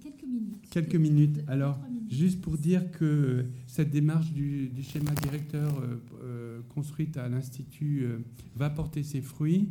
quelques 0.00 0.24
minutes. 0.24 0.68
Quelques 0.70 0.94
minutes. 0.94 1.40
Alors, 1.46 1.80
juste 2.08 2.40
pour 2.40 2.58
dire 2.58 2.90
que 2.90 3.46
cette 3.66 3.90
démarche 3.90 4.32
du, 4.32 4.70
schéma 4.82 5.12
directeur 5.22 5.78
euh, 5.80 5.96
euh, 6.22 6.60
construite 6.68 7.16
à 7.16 7.28
l'Institut 7.28 8.02
euh, 8.02 8.18
va 8.56 8.70
porter 8.70 9.02
ses 9.02 9.20
fruits. 9.20 9.70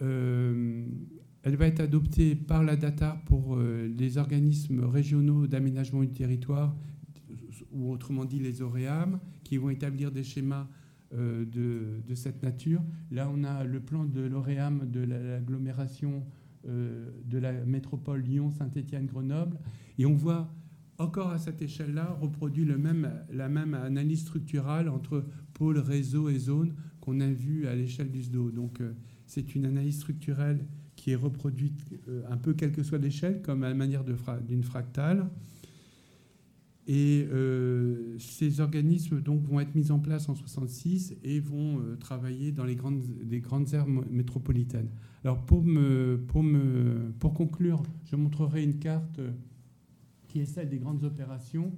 elle 0.00 1.56
va 1.56 1.66
être 1.66 1.80
adoptée 1.80 2.34
par 2.34 2.62
la 2.64 2.76
DATA 2.76 3.22
pour 3.26 3.56
les 3.56 4.18
organismes 4.18 4.84
régionaux 4.84 5.46
d'aménagement 5.46 6.00
du 6.00 6.10
territoire, 6.10 6.74
ou 7.72 7.92
autrement 7.92 8.24
dit 8.24 8.40
les 8.40 8.62
OREAM, 8.62 9.20
qui 9.44 9.58
vont 9.58 9.70
établir 9.70 10.10
des 10.10 10.24
schémas 10.24 10.68
de, 11.12 12.00
de, 12.06 12.14
cette 12.14 12.42
nature. 12.42 12.82
Là, 13.10 13.30
on 13.32 13.44
a 13.44 13.64
le 13.64 13.80
plan 13.80 14.04
de 14.04 14.22
l'OREAM 14.22 14.90
de 14.90 15.00
l'agglomération 15.00 16.24
euh, 16.68 17.10
de 17.24 17.38
la 17.38 17.52
métropole 17.52 18.20
Lyon, 18.20 18.52
Saint-Étienne, 18.52 19.06
Grenoble. 19.06 19.58
Et 19.98 20.06
on 20.06 20.14
voit 20.14 20.48
encore 20.98 21.30
à 21.30 21.38
cette 21.38 21.60
échelle-là 21.60 22.16
reproduit 22.20 22.64
le 22.64 22.78
même, 22.78 23.10
la 23.32 23.48
même 23.48 23.74
analyse 23.74 24.20
structurale 24.20 24.88
entre 24.88 25.24
pôle, 25.54 25.78
réseau 25.78 26.28
et 26.28 26.38
zone 26.38 26.74
qu'on 27.00 27.18
a 27.20 27.26
vu 27.26 27.66
à 27.66 27.74
l'échelle 27.74 28.12
du 28.12 28.22
SDO. 28.22 28.52
Donc 28.52 28.80
euh, 28.80 28.92
c'est 29.26 29.56
une 29.56 29.64
analyse 29.64 29.96
structurelle 29.96 30.64
qui 30.94 31.10
est 31.10 31.16
reproduite 31.16 31.80
euh, 32.06 32.22
un 32.30 32.36
peu 32.36 32.54
quelle 32.54 32.70
que 32.70 32.84
soit 32.84 32.98
l'échelle, 32.98 33.42
comme 33.42 33.64
à 33.64 33.68
la 33.68 33.74
manière 33.74 34.04
d'une 34.04 34.62
fractale. 34.62 35.28
Et 36.88 37.28
ces 38.18 38.60
organismes 38.60 39.20
donc, 39.20 39.44
vont 39.44 39.60
être 39.60 39.74
mis 39.76 39.92
en 39.92 40.00
place 40.00 40.28
en 40.28 40.34
66 40.34 41.16
et 41.22 41.38
vont 41.38 41.80
travailler 42.00 42.50
dans 42.50 42.64
les 42.64 42.74
grandes, 42.74 43.04
des 43.22 43.40
grandes 43.40 43.72
aires 43.72 43.86
métropolitaines. 43.86 44.88
Alors 45.22 45.46
pour, 45.46 45.62
me, 45.62 46.20
pour, 46.26 46.42
me, 46.42 47.12
pour 47.20 47.34
conclure, 47.34 47.82
je 48.04 48.16
montrerai 48.16 48.64
une 48.64 48.80
carte 48.80 49.20
qui 50.32 50.40
est 50.40 50.46
celle 50.46 50.70
des 50.70 50.78
grandes 50.78 51.04
opérations, 51.04 51.70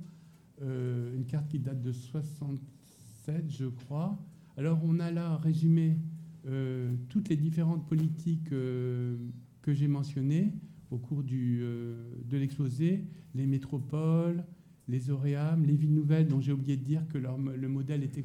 euh, 0.62 1.16
une 1.16 1.26
carte 1.26 1.48
qui 1.48 1.58
date 1.58 1.82
de 1.82 1.90
67, 1.90 3.50
je 3.50 3.66
crois. 3.66 4.16
Alors 4.56 4.78
on 4.84 5.00
a 5.00 5.10
là 5.10 5.36
résumé 5.38 5.98
euh, 6.46 6.94
toutes 7.08 7.28
les 7.28 7.36
différentes 7.36 7.88
politiques 7.88 8.52
euh, 8.52 9.16
que 9.60 9.74
j'ai 9.74 9.88
mentionnées 9.88 10.54
au 10.92 10.98
cours 10.98 11.24
du, 11.24 11.58
de 11.58 12.36
l'exposé, 12.36 13.04
les 13.34 13.46
métropoles, 13.46 14.44
les 14.88 15.10
OREAM, 15.10 15.64
les 15.64 15.76
villes 15.76 15.94
nouvelles, 15.94 16.28
dont 16.28 16.40
j'ai 16.40 16.52
oublié 16.52 16.76
de 16.76 16.84
dire 16.84 17.06
que 17.08 17.18
le 17.18 17.68
modèle 17.68 18.02
est, 18.02 18.18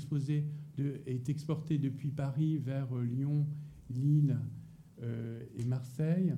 exporté 1.29 1.77
depuis 1.77 2.11
Paris 2.11 2.57
vers 2.57 2.93
Lyon, 2.95 3.47
Lille, 3.89 4.37
euh, 5.01 5.39
et 5.57 5.63
Marseille. 5.63 6.33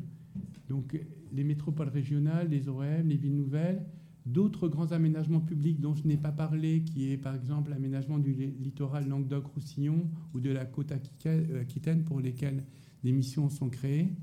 Donc 0.69 0.99
les 1.32 1.43
métropoles 1.43 1.89
régionales, 1.89 2.49
les 2.49 2.69
ORM, 2.69 3.07
les 3.07 3.17
villes 3.17 3.36
nouvelles, 3.36 3.84
d'autres 4.26 4.67
grands 4.67 4.91
aménagements 4.91 5.39
publics 5.39 5.80
dont 5.80 5.95
je 5.95 6.07
n'ai 6.07 6.17
pas 6.17 6.32
parlé, 6.32 6.84
qui 6.84 7.11
est 7.11 7.17
par 7.17 7.34
exemple 7.36 7.72
l'aménagement 7.72 8.19
du 8.19 8.34
littoral 8.34 9.07
Languedoc-Roussillon 9.07 10.07
ou 10.34 10.39
de 10.39 10.51
la 10.51 10.65
côte 10.65 10.91
Aquitaine 10.91 12.03
pour 12.03 12.19
lesquels 12.19 12.63
des 13.03 13.11
missions 13.11 13.49
sont 13.49 13.69
créées. 13.69 14.13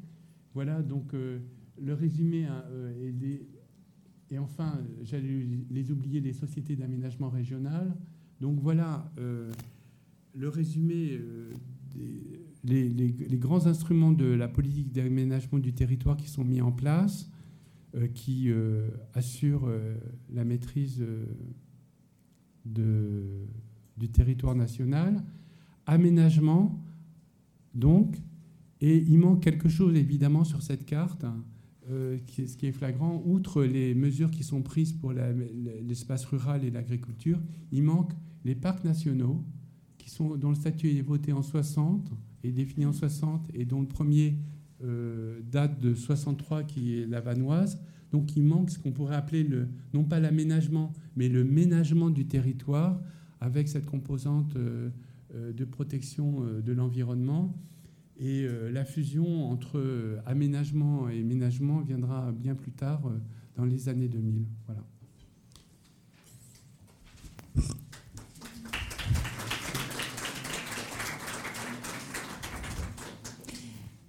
Voilà 0.54 0.82
donc 0.82 1.14
euh, 1.14 1.40
le 1.80 1.94
résumé 1.94 2.46
hein, 2.46 2.64
euh, 2.70 3.08
et, 3.08 3.12
et, 4.30 4.38
enfin, 4.38 4.80
j'allais 5.02 5.46
les 5.70 5.90
oublier, 5.90 6.20
les 6.20 6.32
sociétés 6.32 6.76
d'aménagement 6.76 7.30
régional. 7.30 7.96
Donc 8.40 8.60
voilà 8.60 9.10
le 10.34 10.48
résumé 10.48 11.20
des 11.94 12.38
les, 12.64 13.38
grands 13.38 13.66
instruments 13.66 14.12
de 14.12 14.26
la 14.26 14.48
politique 14.48 14.92
d'aménagement 14.92 15.58
du 15.58 15.72
territoire 15.72 16.16
qui 16.16 16.28
sont 16.28 16.44
mis 16.44 16.60
en 16.60 16.72
place, 16.72 17.30
euh, 17.94 18.08
qui 18.08 18.50
euh, 18.50 18.88
assurent 19.14 19.66
euh, 19.66 19.96
la 20.32 20.44
maîtrise 20.44 21.04
du 22.64 24.08
territoire 24.12 24.54
national. 24.54 25.24
Aménagement, 25.86 26.78
donc, 27.74 28.16
et 28.80 28.98
il 28.98 29.18
manque 29.18 29.42
quelque 29.42 29.68
chose 29.68 29.96
évidemment 29.96 30.44
sur 30.44 30.62
cette 30.62 30.84
carte, 30.84 31.24
hein, 31.24 31.42
qui, 32.26 32.46
ce 32.48 32.56
qui 32.56 32.66
est 32.66 32.72
flagrant, 32.72 33.22
outre 33.24 33.64
les 33.64 33.94
mesures 33.94 34.30
qui 34.30 34.44
sont 34.44 34.62
prises 34.62 34.92
pour 34.92 35.12
l'espace 35.12 36.24
rural 36.26 36.64
et 36.64 36.70
l'agriculture, 36.70 37.40
il 37.72 37.82
manque 37.82 38.12
les 38.44 38.54
parcs 38.54 38.84
nationaux, 38.84 39.44
qui 39.98 40.10
sont, 40.10 40.36
dont 40.36 40.50
le 40.50 40.54
statut 40.54 40.88
est 40.90 41.02
voté 41.02 41.32
en 41.32 41.42
60, 41.42 42.10
est 42.44 42.52
défini 42.52 42.86
en 42.86 42.92
60 42.92 43.48
et 43.54 43.64
dont 43.64 43.80
le 43.80 43.86
premier 43.86 44.38
euh, 44.84 45.40
date 45.50 45.80
de 45.80 45.94
63 45.94 46.62
qui 46.62 46.98
est 46.98 47.06
la 47.06 47.20
Vanoise. 47.20 47.80
Donc 48.12 48.36
il 48.36 48.44
manque 48.44 48.70
ce 48.70 48.78
qu'on 48.78 48.92
pourrait 48.92 49.16
appeler 49.16 49.44
le, 49.44 49.68
non 49.92 50.04
pas 50.04 50.20
l'aménagement, 50.20 50.92
mais 51.16 51.28
le 51.28 51.44
ménagement 51.44 52.10
du 52.10 52.26
territoire 52.26 53.00
avec 53.40 53.68
cette 53.68 53.86
composante 53.86 54.56
euh, 54.56 54.90
euh, 55.34 55.52
de 55.52 55.64
protection 55.64 56.42
de 56.64 56.72
l'environnement. 56.72 57.54
Et 58.20 58.48
la 58.72 58.84
fusion 58.84 59.48
entre 59.48 60.20
aménagement 60.26 61.08
et 61.08 61.22
ménagement 61.22 61.80
viendra 61.82 62.32
bien 62.32 62.56
plus 62.56 62.72
tard 62.72 63.02
dans 63.56 63.64
les 63.64 63.88
années 63.88 64.08
2000. 64.08 64.44
Voilà. 64.66 64.82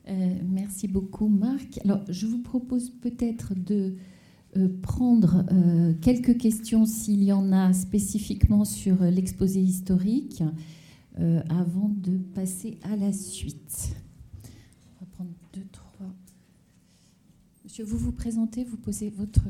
Euh, 0.10 0.36
merci 0.49 0.88
beaucoup, 0.88 1.28
Marc. 1.28 1.80
Alors, 1.84 2.01
je 2.10 2.26
vous 2.26 2.41
propose 2.41 2.89
peut-être 2.89 3.53
de 3.55 3.95
euh, 4.57 4.68
prendre 4.82 5.45
euh, 5.51 5.93
quelques 6.01 6.38
questions, 6.38 6.86
s'il 6.86 7.24
y 7.24 7.32
en 7.32 7.51
a 7.51 7.74
spécifiquement 7.74 8.66
sur 8.66 9.03
l'exposé 9.03 9.60
historique, 9.62 10.43
avant 11.49 11.89
de 11.89 12.17
passer 12.34 12.78
à 12.84 12.95
la 12.95 13.11
suite. 13.11 13.95
On 14.43 15.05
va 15.05 15.11
prendre 15.11 15.32
deux, 15.53 15.65
trois. 15.72 16.07
Monsieur, 17.63 17.84
vous 17.84 17.97
vous 17.97 18.11
présentez, 18.11 18.63
vous 18.63 18.78
posez 18.78 19.09
votre. 19.09 19.41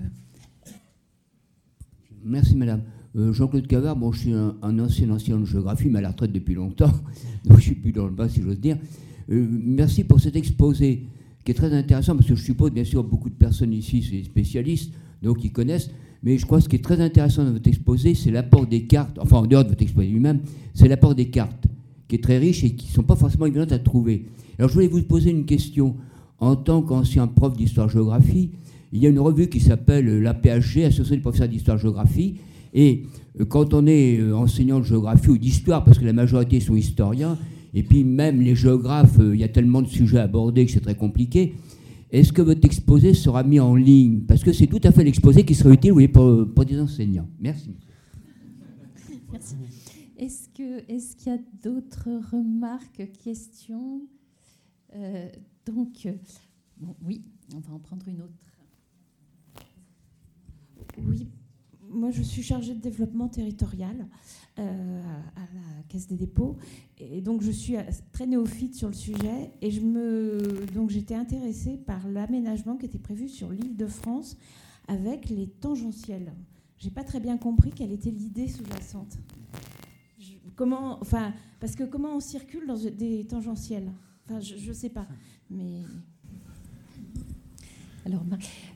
Merci, 2.23 2.55
madame. 2.55 2.81
Jean-Claude 3.15 3.67
Cavard, 3.67 3.95
bon, 3.95 4.11
je 4.11 4.19
suis 4.19 4.33
un, 4.33 4.79
ancien 4.79 5.09
ancien 5.09 5.37
de 5.37 5.45
géographie, 5.45 5.89
mais 5.89 5.99
à 5.99 6.01
la 6.01 6.09
retraite 6.09 6.31
depuis 6.31 6.53
longtemps, 6.53 6.91
donc 7.45 7.57
je 7.57 7.63
suis 7.63 7.75
plus 7.75 7.91
dans 7.91 8.05
le 8.05 8.11
bas, 8.11 8.29
si 8.29 8.41
j'ose 8.41 8.59
dire. 8.59 8.77
Euh, 9.31 9.47
merci 9.49 10.03
pour 10.03 10.19
cet 10.19 10.35
exposé 10.35 11.07
qui 11.43 11.51
est 11.51 11.55
très 11.55 11.73
intéressant 11.73 12.15
parce 12.15 12.27
que 12.27 12.35
je 12.35 12.43
suppose 12.43 12.71
bien 12.71 12.83
sûr 12.83 13.03
beaucoup 13.03 13.29
de 13.29 13.35
personnes 13.35 13.73
ici, 13.73 14.03
c'est 14.07 14.23
spécialistes, 14.23 14.93
donc 15.21 15.43
ils 15.43 15.51
connaissent. 15.51 15.89
Mais 16.23 16.37
je 16.37 16.45
crois 16.45 16.57
que 16.57 16.65
ce 16.65 16.69
qui 16.69 16.75
est 16.75 16.83
très 16.83 16.99
intéressant 16.99 17.43
dans 17.45 17.53
votre 17.53 17.67
exposé, 17.67 18.13
c'est 18.13 18.31
l'apport 18.31 18.67
des 18.67 18.83
cartes, 18.83 19.17
enfin 19.19 19.37
en 19.37 19.45
dehors 19.45 19.63
de 19.63 19.69
votre 19.69 19.81
exposé 19.81 20.07
lui-même, 20.07 20.39
c'est 20.73 20.87
l'apport 20.87 21.15
des 21.15 21.29
cartes, 21.29 21.65
qui 22.07 22.15
est 22.15 22.23
très 22.23 22.37
riche 22.37 22.63
et 22.63 22.75
qui 22.75 22.87
ne 22.87 22.91
sont 22.91 23.03
pas 23.03 23.15
forcément 23.15 23.45
évidentes 23.45 23.71
à 23.71 23.79
trouver. 23.79 24.25
Alors 24.57 24.69
je 24.69 24.73
voulais 24.73 24.87
vous 24.87 25.01
poser 25.03 25.31
une 25.31 25.45
question. 25.45 25.95
En 26.41 26.55
tant 26.55 26.81
qu'ancien 26.81 27.27
prof 27.27 27.55
d'histoire-géographie, 27.55 28.51
il 28.93 29.03
y 29.03 29.05
a 29.05 29.09
une 29.09 29.19
revue 29.19 29.49
qui 29.49 29.59
s'appelle 29.59 30.21
l'APHG, 30.21 30.85
Association 30.85 31.15
des 31.15 31.21
professeurs 31.21 31.49
d'histoire-géographie, 31.49 32.35
et 32.73 33.03
euh, 33.39 33.45
quand 33.45 33.73
on 33.73 33.85
est 33.87 34.19
euh, 34.19 34.35
enseignant 34.35 34.79
de 34.79 34.85
géographie 34.85 35.29
ou 35.29 35.37
d'histoire, 35.37 35.83
parce 35.83 35.99
que 35.99 36.05
la 36.05 36.13
majorité 36.13 36.59
sont 36.59 36.75
historiens, 36.75 37.37
et 37.73 37.83
puis 37.83 38.03
même 38.03 38.41
les 38.41 38.55
géographes, 38.55 39.19
euh, 39.19 39.35
il 39.35 39.41
y 39.41 39.43
a 39.43 39.47
tellement 39.47 39.81
de 39.81 39.87
sujets 39.87 40.19
abordés 40.19 40.65
que 40.65 40.71
c'est 40.71 40.79
très 40.79 40.95
compliqué. 40.95 41.53
Est-ce 42.11 42.33
que 42.33 42.41
votre 42.41 42.65
exposé 42.65 43.13
sera 43.13 43.43
mis 43.43 43.59
en 43.59 43.75
ligne? 43.75 44.21
Parce 44.21 44.43
que 44.43 44.51
c'est 44.51 44.67
tout 44.67 44.79
à 44.83 44.91
fait 44.91 45.03
l'exposé 45.03 45.45
qui 45.45 45.53
serait 45.53 45.73
utile 45.73 45.93
oui, 45.93 46.07
pour, 46.07 46.51
pour, 46.53 46.65
des 46.65 46.79
enseignants. 46.79 47.29
Merci. 47.39 47.75
Merci. 49.31 49.55
Est-ce 50.17 50.49
qu'il 50.49 50.83
est 50.87 51.25
y 51.25 51.29
a 51.29 51.37
d'autres 51.63 52.09
remarques, 52.31 53.09
questions? 53.23 54.01
Euh, 54.95 55.29
Donc, 55.65 56.05
euh, 56.07 56.13
oui, 57.05 57.21
on 57.55 57.59
va 57.59 57.73
en 57.73 57.79
prendre 57.79 58.07
une 58.07 58.21
autre. 58.21 58.33
Oui, 60.97 61.27
moi 61.89 62.11
je 62.11 62.21
suis 62.21 62.43
chargée 62.43 62.73
de 62.73 62.81
développement 62.81 63.27
territorial. 63.27 64.07
Euh, 64.59 65.01
à 65.37 65.39
la 65.39 65.83
Caisse 65.87 66.07
des 66.07 66.17
dépôts. 66.17 66.57
Et 66.97 67.21
donc, 67.21 67.41
je 67.41 67.49
suis 67.49 67.75
très 68.11 68.27
néophyte 68.27 68.75
sur 68.75 68.89
le 68.89 68.93
sujet. 68.93 69.51
Et 69.61 69.71
je 69.71 69.79
me, 69.79 70.65
donc, 70.73 70.89
j'étais 70.89 71.15
intéressée 71.15 71.77
par 71.77 72.05
l'aménagement 72.09 72.75
qui 72.75 72.85
était 72.85 72.99
prévu 72.99 73.29
sur 73.29 73.51
l'île 73.51 73.77
de 73.77 73.87
France 73.87 74.35
avec 74.89 75.29
les 75.29 75.47
tangentiels. 75.47 76.33
J'ai 76.77 76.89
pas 76.89 77.05
très 77.05 77.21
bien 77.21 77.37
compris 77.37 77.71
quelle 77.71 77.93
était 77.93 78.11
l'idée 78.11 78.49
sous-jacente. 78.49 79.17
Comment, 80.57 80.97
enfin, 80.99 81.33
parce 81.61 81.75
que 81.75 81.85
comment 81.85 82.15
on 82.15 82.19
circule 82.19 82.67
dans 82.67 82.75
des 82.75 83.25
tangentiels? 83.25 83.89
Enfin, 84.25 84.41
je 84.41 84.67
ne 84.67 84.73
sais 84.73 84.89
pas. 84.89 85.07
Mais 85.49 85.83
alors, 88.05 88.25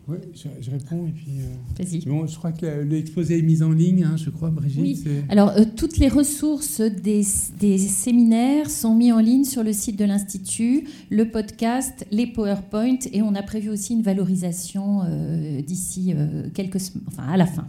Oui, 0.08 0.18
je, 0.34 0.70
réponds 0.70 1.08
et 1.08 1.12
puis. 1.12 1.32
Vas-y. 1.78 2.06
Bon, 2.06 2.28
je 2.28 2.36
crois 2.38 2.52
que 2.52 2.84
l'exposé 2.84 3.40
est 3.40 3.42
mis 3.42 3.64
en 3.64 3.72
ligne, 3.72 4.04
hein, 4.04 4.18
je 4.18 4.30
crois, 4.30 4.50
Brigitte. 4.50 5.04
Oui. 5.06 5.14
Alors, 5.30 5.54
toutes 5.78 5.98
les 5.98 6.10
ressources 6.10 6.82
des, 6.82 7.24
des, 7.60 7.78
séminaires 7.78 8.70
sont 8.70 8.96
mises 8.96 9.14
en 9.14 9.20
ligne 9.20 9.46
sur 9.46 9.64
le 9.64 9.72
site 9.72 9.98
de 9.98 10.04
l'Institut, 10.04 10.84
le 11.10 11.30
podcast, 11.30 12.06
les 12.12 12.28
PowerPoint, 12.28 13.00
et 13.14 13.22
on 13.22 13.34
a 13.34 13.44
prévu 13.44 13.70
aussi 13.70 13.94
une 13.94 14.02
valorisation 14.02 15.04
d'ici 15.66 16.14
quelques 16.54 16.82
enfin 17.08 17.24
à 17.24 17.38
la 17.38 17.46
fin. 17.46 17.68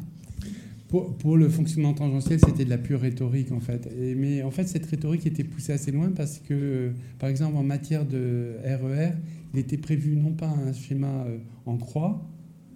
Pour, 1.18 1.36
le 1.36 1.48
fonctionnement 1.48 1.92
tangentiel, 1.92 2.38
c'était 2.38 2.64
de 2.64 2.70
la 2.70 2.78
pure 2.78 3.00
rhétorique 3.00 3.50
en 3.50 3.58
fait. 3.58 3.88
Et, 3.98 4.14
mais 4.14 4.42
en 4.44 4.52
fait, 4.52 4.68
cette 4.68 4.86
rhétorique 4.86 5.26
était 5.26 5.42
poussée 5.42 5.72
assez 5.72 5.90
loin 5.90 6.12
parce 6.14 6.38
que, 6.38 6.92
par 7.18 7.28
exemple, 7.28 7.56
en 7.56 7.64
matière 7.64 8.04
de 8.06 8.52
RER, 8.64 9.10
il 9.54 9.60
était 9.60 9.78
prévu 9.78 10.16
non 10.16 10.32
pas 10.32 10.48
un 10.48 10.72
schéma 10.72 11.24
euh, 11.26 11.38
en 11.64 11.76
croix, 11.76 12.28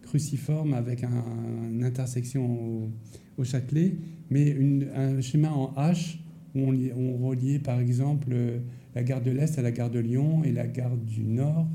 cruciforme 0.03 0.74
avec 0.74 1.03
une 1.03 1.83
intersection 1.83 2.89
au, 3.37 3.45
Châtelet, 3.45 3.97
mais 4.31 4.57
un 4.97 5.20
schéma 5.20 5.53
en 5.53 5.72
H 5.76 6.16
où 6.57 6.72
on, 6.97 7.16
reliait 7.29 7.61
par 7.61 7.79
exemple 7.79 8.29
euh, 8.33 8.59
la 8.97 9.05
gare 9.05 9.22
de 9.22 9.31
l'Est 9.31 9.61
à 9.61 9.62
la 9.62 9.70
gare 9.70 9.91
de 9.91 10.01
Lyon 10.01 10.43
et 10.43 10.51
la 10.51 10.66
gare 10.66 10.97
du 10.97 11.22
Nord 11.22 11.68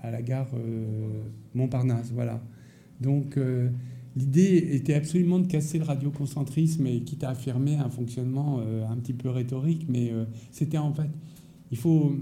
à 0.00 0.12
la 0.12 0.22
gare 0.22 0.48
euh, 0.54 1.22
Montparnasse. 1.54 2.12
Voilà. 2.12 2.40
Donc 3.00 3.38
L'idée 4.16 4.70
était 4.72 4.94
absolument 4.94 5.38
de 5.38 5.46
casser 5.46 5.78
le 5.78 5.84
radioconcentrisme 5.84 6.86
et 6.88 7.00
quitte 7.02 7.22
à 7.22 7.30
affirmer 7.30 7.76
un 7.76 7.88
fonctionnement 7.88 8.60
un 8.60 8.96
petit 8.96 9.12
peu 9.12 9.28
rhétorique, 9.28 9.86
mais 9.88 10.12
c'était 10.50 10.78
en 10.78 10.92
fait, 10.92 11.08
il 11.70 11.76
faut, 11.76 12.16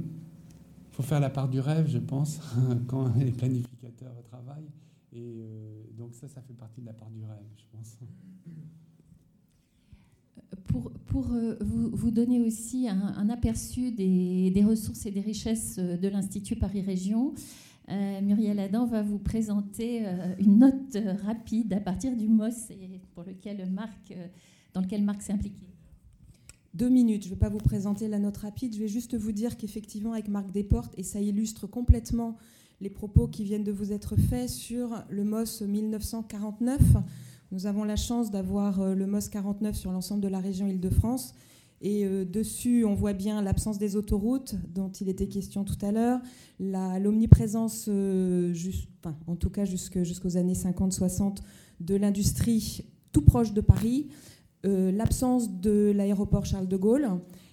faut 0.97 1.03
faire 1.03 1.21
la 1.21 1.31
part 1.31 1.49
du 1.49 1.61
rêve, 1.61 1.89
je 1.89 1.99
pense, 1.99 2.41
quand 2.89 3.15
les 3.17 3.33
planificateurs 3.33 4.23
travaillent. 4.25 4.71
Et 5.13 5.43
euh, 5.43 5.83
donc 5.97 6.15
ça, 6.15 6.27
ça 6.29 6.41
fait 6.41 6.55
partie 6.55 6.81
de 6.81 6.87
la 6.87 6.93
part 6.93 7.11
du 7.11 7.23
rêve, 7.23 7.47
je 7.57 7.65
pense. 7.71 7.99
Pour, 10.67 10.91
pour 11.07 11.23
vous, 11.23 11.91
vous, 11.93 12.11
donner 12.11 12.41
aussi 12.41 12.89
un, 12.89 13.29
aperçu 13.31 13.93
des, 13.93 14.51
des, 14.51 14.65
ressources 14.65 15.07
et 15.07 15.11
des 15.11 15.21
richesses 15.21 15.79
de 15.79 16.09
l'Institut 16.09 16.57
Paris 16.57 16.83
Région, 16.83 17.35
euh, 17.89 18.21
Muriel 18.21 18.59
Adam 18.59 18.85
va 18.85 19.03
vous 19.03 19.19
présenter 19.19 20.03
euh, 20.05 20.35
une 20.41 20.59
note 20.59 20.99
rapide 21.25 21.73
à 21.73 21.81
partir 21.81 22.17
du 22.17 22.29
MOS 22.29 22.71
et 22.71 23.01
pour 23.15 23.23
lequel 23.23 23.65
Marc, 23.71 24.11
euh, 24.11 24.27
dans 24.75 24.81
lequel 24.81 25.05
Marc 25.05 25.23
s'est 25.23 25.33
impliqué. 25.33 25.67
Deux 26.77 26.91
minutes, 26.91 27.23
je 27.23 27.29
ne 27.29 27.35
vais 27.35 27.39
pas 27.39 27.49
vous 27.49 27.57
présenter 27.57 28.07
la 28.07 28.19
note 28.19 28.37
rapide, 28.37 28.75
je 28.75 28.81
vais 28.81 28.87
juste 28.87 29.17
vous 29.17 29.33
dire 29.33 29.57
qu'effectivement 29.57 30.13
avec 30.13 30.29
Marc 30.29 30.51
Desportes, 30.53 30.93
et 30.99 31.03
ça 31.03 31.23
illustre 31.23 31.67
complètement 31.67 32.37
les 32.83 32.91
propos 32.91 33.29
qui 33.29 33.45
viennent 33.45 33.65
de 33.65 33.73
vous 33.73 33.93
être 33.93 34.15
faits 34.15 34.51
sur 34.51 34.91
le 35.09 35.25
MOS 35.25 35.63
1949, 35.67 36.79
nous 37.51 37.65
avons 37.65 37.83
la 37.83 37.97
chance 37.97 38.31
d'avoir 38.31 38.95
le 38.95 39.07
MOS 39.07 39.31
49 39.31 39.75
sur 39.75 39.91
l'ensemble 39.91 40.21
de 40.21 40.29
la 40.29 40.39
région 40.39 40.67
Île-de-France. 40.67 41.33
Et 41.81 42.05
euh, 42.05 42.27
dessus, 42.27 42.85
on 42.85 42.95
voit 42.95 43.15
bien 43.15 43.41
l'absence 43.41 43.79
des 43.79 43.97
autoroutes 43.97 44.55
dont 44.75 44.91
il 44.91 45.09
était 45.09 45.29
question 45.29 45.65
tout 45.65 45.79
à 45.81 45.93
l'heure, 45.93 46.21
l'omniprésence, 46.61 47.87
euh, 47.89 48.55
en 49.27 49.37
tout 49.37 49.49
cas 49.49 49.65
jusqu'aux 49.65 50.37
années 50.37 50.53
50-60, 50.53 51.39
de 51.81 51.95
l'industrie 51.95 52.85
tout 53.13 53.23
proche 53.23 53.55
de 53.55 53.63
Paris, 53.63 54.09
euh, 54.11 54.36
l'absence 54.65 55.61
de 55.61 55.93
l'aéroport 55.95 56.45
Charles 56.45 56.69
de 56.69 56.77
Gaulle 56.77 57.09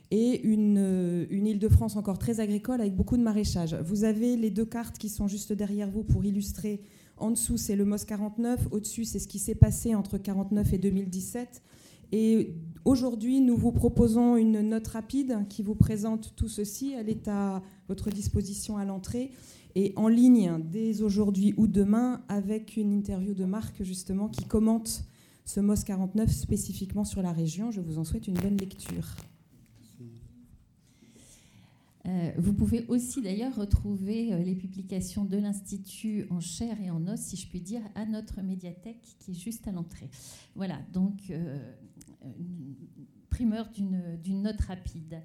et 0.10 0.42
une, 0.44 1.28
une 1.30 1.48
Île-de-France 1.48 1.96
encore 1.96 2.18
très 2.18 2.40
agricole 2.40 2.82
avec 2.82 2.96
beaucoup 2.96 3.18
de 3.18 3.24
maraîchage. 3.24 3.76
Vous 3.84 4.04
avez 4.04 4.36
les 4.36 4.50
deux 4.50 4.66
cartes 4.66 4.98
qui 4.98 5.10
sont 5.10 5.28
juste 5.28 5.54
derrière 5.54 5.90
vous 5.90 6.04
pour 6.04 6.24
illustrer. 6.26 6.82
En 7.18 7.32
dessous, 7.32 7.58
c'est 7.58 7.76
le 7.76 7.86
MOS 7.86 8.06
49. 8.06 8.68
Au-dessus, 8.72 9.06
c'est 9.06 9.20
ce 9.20 9.28
qui 9.28 9.40
s'est 9.40 9.56
passé 9.56 9.96
entre 9.96 10.18
49 10.18 10.74
et 10.74 10.78
2017. 10.78 11.62
Et 12.12 12.54
aujourd'hui, 12.86 13.42
nous 13.42 13.58
vous 13.58 13.72
proposons 13.72 14.38
une 14.38 14.62
note 14.62 14.88
rapide 14.88 15.48
qui 15.50 15.64
vous 15.64 15.74
présente 15.74 16.34
tout 16.36 16.48
ceci. 16.48 16.94
Elle 16.96 17.10
est 17.10 17.28
à 17.28 17.64
votre 17.88 18.12
disposition 18.12 18.78
à 18.78 18.86
l'entrée 18.86 19.32
et 19.74 19.94
en 19.96 20.08
ligne 20.08 20.60
dès 20.64 21.02
aujourd'hui 21.02 21.56
ou 21.58 21.66
demain 21.66 22.22
avec 22.28 22.78
une 22.78 22.94
interview 22.94 23.34
de 23.34 23.46
Marc 23.46 23.82
justement 23.82 24.28
qui 24.28 24.46
commente 24.46 25.06
ce 25.46 25.60
MOS 25.60 25.84
49 25.86 26.32
spécifiquement 26.32 27.06
sur 27.06 27.22
la 27.22 27.32
région. 27.32 27.72
Je 27.72 27.82
vous 27.82 28.00
en 28.00 28.04
souhaite 28.04 28.28
une 28.28 28.36
bonne 28.36 28.58
lecture. 28.58 29.16
Euh, 32.06 32.32
vous 32.38 32.54
pouvez 32.54 32.86
aussi 32.90 33.22
d'ailleurs 33.22 33.56
retrouver 33.56 34.34
euh, 34.34 34.40
les 34.40 34.56
publications 34.56 35.24
de 35.24 35.38
l'Institut 35.38 36.28
en 36.32 36.42
chair 36.42 36.76
et 36.82 36.90
en 36.90 37.08
os, 37.08 37.20
si 37.20 37.38
je 37.38 37.48
puis 37.48 37.62
dire, 37.62 37.82
à 37.96 38.06
notre 38.06 38.42
médiathèque 38.42 39.16
qui 39.20 39.32
est 39.32 39.36
juste 39.36 39.68
à 39.70 39.72
l'entrée. 39.72 40.10
Voilà, 40.56 40.80
donc 40.92 41.30
euh, 41.30 41.58
une 42.38 42.76
primeur 43.30 43.70
d'une 43.70 44.42
note 44.42 44.62
rapide. 44.62 45.22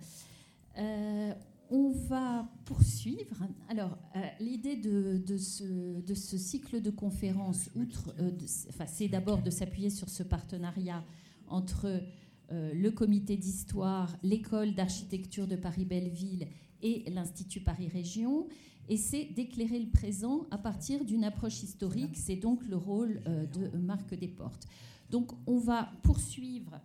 Euh, 1.70 1.74
on 1.74 1.90
va 1.90 2.48
poursuivre. 2.64 3.36
Alors, 3.68 3.96
euh, 4.16 4.20
l'idée 4.40 4.76
de, 4.76 5.22
de, 5.24 5.36
ce, 5.36 6.00
de, 6.00 6.14
ce, 6.14 6.36
cycle 6.36 6.80
de 6.80 6.90
conférences, 6.90 7.70
outre, 7.74 8.14
euh, 8.20 8.30
enfin, 8.68 8.86
c'est 8.86 9.08
d'abord 9.08 9.42
de 9.42 9.50
s'appuyer 9.50 9.90
sur 9.90 10.08
ce 10.08 10.22
partenariat 10.22 11.04
entre 11.48 12.02
le 12.50 12.88
comité 12.88 13.36
d'histoire, 13.36 14.16
l'école 14.22 14.74
d'architecture 14.74 15.46
de 15.46 15.54
Paris-Belleville 15.54 16.48
et 16.80 17.04
l'Institut 17.10 17.60
Paris 17.60 17.88
Région, 17.88 18.46
et 18.88 18.96
c'est 18.96 19.26
d'éclairer 19.26 19.78
le 19.78 19.90
présent 19.90 20.46
à 20.50 20.56
partir 20.56 21.04
d'une 21.04 21.24
approche 21.24 21.62
historique. 21.62 22.16
C'est 22.16 22.36
donc 22.36 22.66
le 22.66 22.76
rôle 22.76 23.22
de 23.26 23.76
Marc 23.76 24.14
Desportes. 24.14 24.66
Donc 25.10 25.32
on 25.46 25.58
va 25.58 25.92
poursuivre 26.02 26.80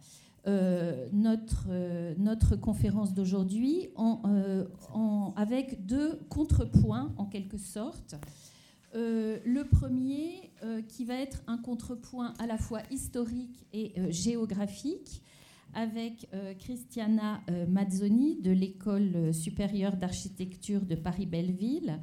euh, 0.46 1.08
notre, 1.14 1.68
euh, 1.70 2.14
notre 2.18 2.58
conférence 2.58 3.14
d'aujourd'hui 3.14 3.88
euh, 3.98 4.66
avec 5.38 5.86
deux 5.86 6.20
contrepoints 6.28 7.14
en 7.18 7.26
quelque 7.26 7.58
sorte. 7.58 8.16
le 8.94 9.64
premier 9.64 10.52
qui 10.90 11.06
va 11.06 11.16
être 11.16 11.42
un 11.48 11.58
contrepoint 11.58 12.34
à 12.40 12.46
la 12.46 12.58
fois 12.58 12.82
historique 12.92 13.66
et 13.72 13.94
géographique 14.12 15.24
avec 15.74 16.30
Christiana 16.60 17.42
Mazzoni 17.68 18.42
de 18.42 18.52
l'École 18.52 19.34
supérieure 19.34 19.96
d'architecture 19.96 20.82
de 20.86 20.96
Paris-Belleville 20.96 22.00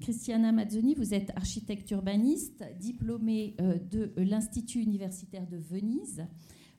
Christiana 0.00 0.52
Mazzoni, 0.52 0.94
vous 0.94 1.14
êtes 1.14 1.30
architecte 1.34 1.90
urbaniste, 1.90 2.62
diplômée 2.78 3.56
de 3.90 4.12
l'Institut 4.16 4.80
universitaire 4.80 5.46
de 5.46 5.56
Venise. 5.56 6.26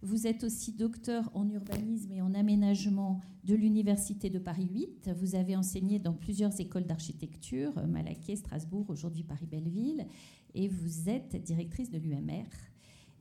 Vous 0.03 0.27
êtes 0.27 0.43
aussi 0.43 0.73
docteur 0.73 1.31
en 1.33 1.49
urbanisme 1.49 2.11
et 2.11 2.21
en 2.21 2.33
aménagement 2.35 3.19
de 3.45 3.55
l'Université 3.55 4.29
de 4.29 4.37
Paris 4.37 4.69
8. 4.71 5.09
Vous 5.19 5.33
avez 5.33 5.55
enseigné 5.55 5.97
dans 5.97 6.13
plusieurs 6.13 6.59
écoles 6.59 6.85
d'architecture, 6.85 7.73
Malaquais, 7.87 8.35
Strasbourg, 8.35 8.85
aujourd'hui 8.89 9.23
Paris-Belleville. 9.23 10.05
Et 10.53 10.67
vous 10.67 11.09
êtes 11.09 11.41
directrice 11.43 11.89
de 11.89 11.97
l'UMR 11.97 12.45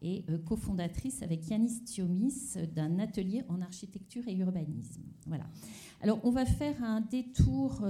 et 0.03 0.25
euh, 0.29 0.37
cofondatrice 0.37 1.23
avec 1.23 1.49
Yanis 1.49 1.83
Thiomis 1.85 2.55
d'un 2.75 2.99
atelier 2.99 3.43
en 3.49 3.63
architecture 3.63 4.29
et 4.29 4.35
urbanisme. 4.35 5.03
Voilà. 5.27 5.47
Alors, 6.03 6.21
on 6.25 6.31
va 6.31 6.45
faire 6.45 6.85
un 6.85 7.01
détour 7.01 7.81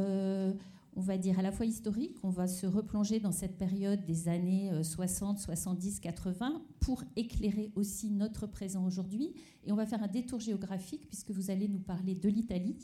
on 0.97 1.01
va 1.01 1.18
dire, 1.18 1.38
à 1.38 1.42
la 1.42 1.53
fois 1.53 1.66
historique. 1.66 2.16
On 2.22 2.30
va 2.30 2.49
se 2.49 2.66
replonger 2.66 3.20
dans 3.20 3.32
cette 3.32 3.57
période 3.59 4.05
des 4.05 4.28
années 4.28 4.72
60, 4.82 5.38
70, 5.38 6.01
80 6.01 6.62
pour 6.80 7.05
éclairer 7.16 7.70
aussi 7.76 8.11
notre 8.11 8.47
présent 8.47 8.84
aujourd'hui. 8.84 9.34
Et 9.66 9.72
on 9.72 9.76
va 9.76 9.86
faire 9.86 10.03
un 10.03 10.09
détour 10.09 10.40
géographique 10.40 11.07
puisque 11.09 11.30
vous 11.30 11.51
allez 11.51 11.68
nous 11.68 11.78
parler 11.78 12.14
de 12.14 12.28
l'Italie. 12.28 12.76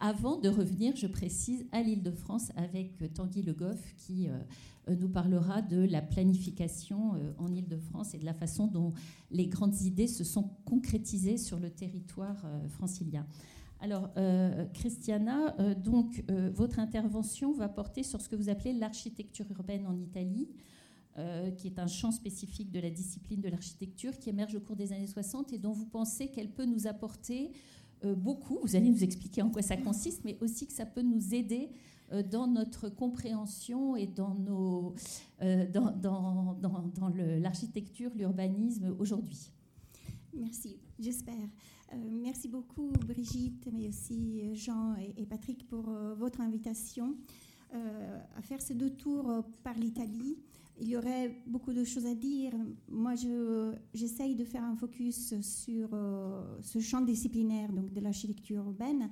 Avant 0.00 0.38
de 0.38 0.48
revenir, 0.48 0.96
je 0.96 1.06
précise, 1.06 1.66
à 1.72 1.82
l'île 1.82 2.02
de 2.02 2.10
France 2.10 2.52
avec 2.56 3.12
Tanguy 3.12 3.42
Le 3.42 3.52
Goff 3.52 3.94
qui 3.98 4.28
euh, 4.28 4.96
nous 4.98 5.10
parlera 5.10 5.60
de 5.60 5.76
la 5.76 6.00
planification 6.00 7.14
euh, 7.14 7.32
en 7.38 7.52
île 7.52 7.68
de 7.68 7.76
France 7.76 8.14
et 8.14 8.18
de 8.18 8.24
la 8.24 8.32
façon 8.32 8.66
dont 8.66 8.94
les 9.30 9.46
grandes 9.46 9.78
idées 9.82 10.06
se 10.06 10.24
sont 10.24 10.50
concrétisées 10.64 11.36
sur 11.36 11.58
le 11.58 11.68
territoire 11.68 12.42
euh, 12.46 12.66
francilien. 12.68 13.26
Alors, 13.82 14.10
euh, 14.18 14.66
Christiana, 14.74 15.58
euh, 15.58 15.74
donc, 15.74 16.22
euh, 16.30 16.50
votre 16.52 16.78
intervention 16.78 17.52
va 17.52 17.68
porter 17.68 18.02
sur 18.02 18.20
ce 18.20 18.28
que 18.28 18.36
vous 18.36 18.50
appelez 18.50 18.74
l'architecture 18.74 19.46
urbaine 19.50 19.86
en 19.86 19.98
Italie, 19.98 20.48
qui 21.58 21.66
est 21.66 21.78
un 21.78 21.86
champ 21.86 22.12
spécifique 22.12 22.70
de 22.70 22.80
la 22.80 22.88
discipline 22.88 23.42
de 23.42 23.50
l'architecture 23.50 24.16
qui 24.18 24.30
émerge 24.30 24.54
au 24.54 24.60
cours 24.60 24.76
des 24.76 24.94
années 24.94 25.08
60 25.08 25.52
et 25.52 25.58
dont 25.58 25.72
vous 25.72 25.84
pensez 25.84 26.28
qu'elle 26.28 26.48
peut 26.48 26.64
nous 26.64 26.86
apporter 26.86 27.50
beaucoup. 28.16 28.58
Vous 28.62 28.74
allez 28.74 28.88
nous 28.88 29.04
expliquer 29.04 29.42
en 29.42 29.50
quoi 29.50 29.60
ça 29.60 29.76
consiste, 29.76 30.24
mais 30.24 30.38
aussi 30.40 30.66
que 30.66 30.72
ça 30.72 30.86
peut 30.86 31.02
nous 31.02 31.34
aider 31.34 31.68
dans 32.30 32.46
notre 32.46 32.88
compréhension 32.88 33.96
et 33.96 34.06
dans, 34.06 34.34
dans 34.34 34.94
l'architecture, 37.38 38.12
l'urbanisme 38.14 38.96
aujourd'hui. 38.98 39.50
Merci, 40.32 40.78
j'espère. 40.98 41.48
Euh, 41.92 41.96
merci 42.10 42.48
beaucoup 42.48 42.92
Brigitte, 43.06 43.68
mais 43.72 43.88
aussi 43.88 44.40
euh, 44.42 44.54
Jean 44.54 44.94
et, 45.16 45.26
Patrick 45.26 45.66
pour 45.66 45.88
euh, 45.88 46.14
votre 46.14 46.40
invitation. 46.40 47.16
à 48.36 48.42
faire 48.42 48.60
ces 48.60 48.74
deux 48.74 48.90
tours 48.90 49.44
par 49.62 49.76
l'Italie. 49.78 50.36
Il 50.80 50.88
y 50.88 50.96
aurait 50.96 51.42
beaucoup 51.46 51.72
de 51.72 51.84
choses 51.84 52.06
à 52.06 52.14
dire. 52.14 52.52
Moi, 52.88 53.14
j'essaye 53.94 54.34
de 54.34 54.44
faire 54.44 54.64
un 54.64 54.74
focus 54.74 55.34
sur 55.40 55.88
ce 56.60 56.80
champ 56.80 57.00
disciplinaire 57.02 57.70
donc 57.72 57.92
de 57.92 58.00
l'architecture 58.00 58.56
urbaine 58.64 59.08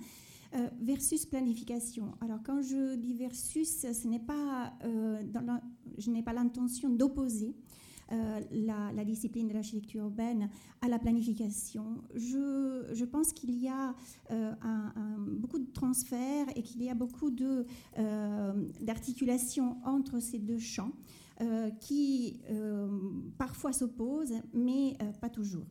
versus 0.80 1.24
planification. 1.24 2.16
Alors, 2.20 2.40
quand 2.42 2.62
je 2.62 2.96
dis 2.96 3.14
versus, 3.14 3.68
ce 3.68 4.18
pas, 4.18 4.72
je 5.98 6.10
n'ai 6.10 6.24
pas 6.24 6.32
l'intention 6.32 6.88
d'opposer 6.88 7.54
euh, 8.10 8.40
la, 8.50 9.04
discipline 9.04 9.48
de 9.48 9.52
l'architecture 9.52 10.04
urbaine 10.04 10.48
à 10.80 10.88
la 10.88 10.98
planification. 10.98 12.02
Je, 12.14 12.88
je 12.92 13.04
pense 13.04 13.34
qu'il 13.34 13.50
y 13.50 13.68
a 13.68 13.94
euh, 14.30 14.52
beaucoup 15.36 15.58
de 15.58 15.70
transferts 15.72 16.46
et 16.56 16.62
qu'il 16.62 16.82
y 16.82 16.88
a 16.88 16.94
beaucoup 16.94 17.30
euh, 17.98 18.68
d'articulation 18.80 19.76
entre 19.84 20.20
ces 20.20 20.38
deux 20.38 20.58
champs 20.58 20.92
qui 21.80 22.40
parfois 23.38 23.72
s'opposent, 23.72 24.34
mais 24.52 24.98
pas 25.20 25.30
toujours. 25.30 25.66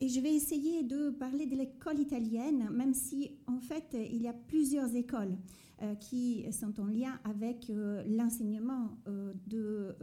Et 0.00 0.08
je 0.08 0.20
vais 0.20 0.32
essayer 0.32 0.84
de 0.84 1.10
parler 1.10 1.46
de 1.46 1.56
l'école 1.56 1.98
italienne, 1.98 2.68
même 2.70 2.94
si 2.94 3.32
en 3.48 3.58
fait 3.58 3.84
il 3.94 4.22
y 4.22 4.28
a 4.28 4.32
plusieurs 4.32 4.94
écoles. 4.94 5.36
Euh, 5.82 5.96
qui 5.96 6.44
sont 6.52 6.78
en 6.80 6.86
lien 6.86 7.18
avec 7.24 7.68
euh, 7.68 8.04
l'enseignement 8.06 8.98
euh, 9.08 9.32
de 9.48 9.96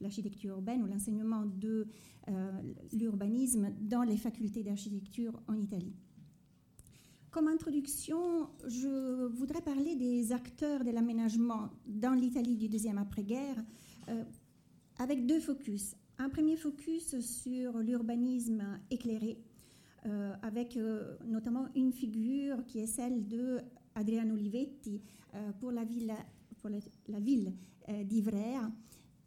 l'architecture 0.00 0.54
urbaine 0.54 0.82
ou 0.82 0.86
l'enseignement 0.86 1.44
de 1.44 1.86
l'urbanisme 2.92 3.74
dans 3.80 4.02
les 4.02 4.16
facultés 4.16 4.62
d'architecture 4.62 5.38
en 5.48 5.54
Italie. 5.54 5.92
Comme 7.30 7.48
introduction, 7.48 8.48
je 8.66 9.26
voudrais 9.26 9.60
parler 9.60 9.96
des 9.96 10.32
acteurs 10.32 10.82
de 10.84 10.90
l'aménagement 10.90 11.68
dans 11.86 12.14
l'Italie 12.14 12.56
du 12.56 12.68
deuxième 12.68 12.96
après-guerre 12.96 13.62
avec 14.98 15.26
deux 15.26 15.40
focus. 15.40 15.94
Un 16.18 16.30
premier 16.30 16.56
focus 16.56 17.20
sur 17.20 17.78
l'urbanisme 17.78 18.62
éclairé, 18.90 19.38
avec 20.42 20.78
notamment 21.26 21.66
une 21.74 21.92
figure 21.92 22.64
qui 22.66 22.78
est 22.80 22.86
celle 22.86 23.26
de 23.28 23.60
Adriano 23.94 24.34
Olivetti 24.34 25.00
euh, 25.34 25.52
pour 25.60 25.70
la 25.70 25.84
ville, 25.84 26.12
pour 26.60 26.70
la, 26.70 27.20
d'Ivrea. 28.04 28.70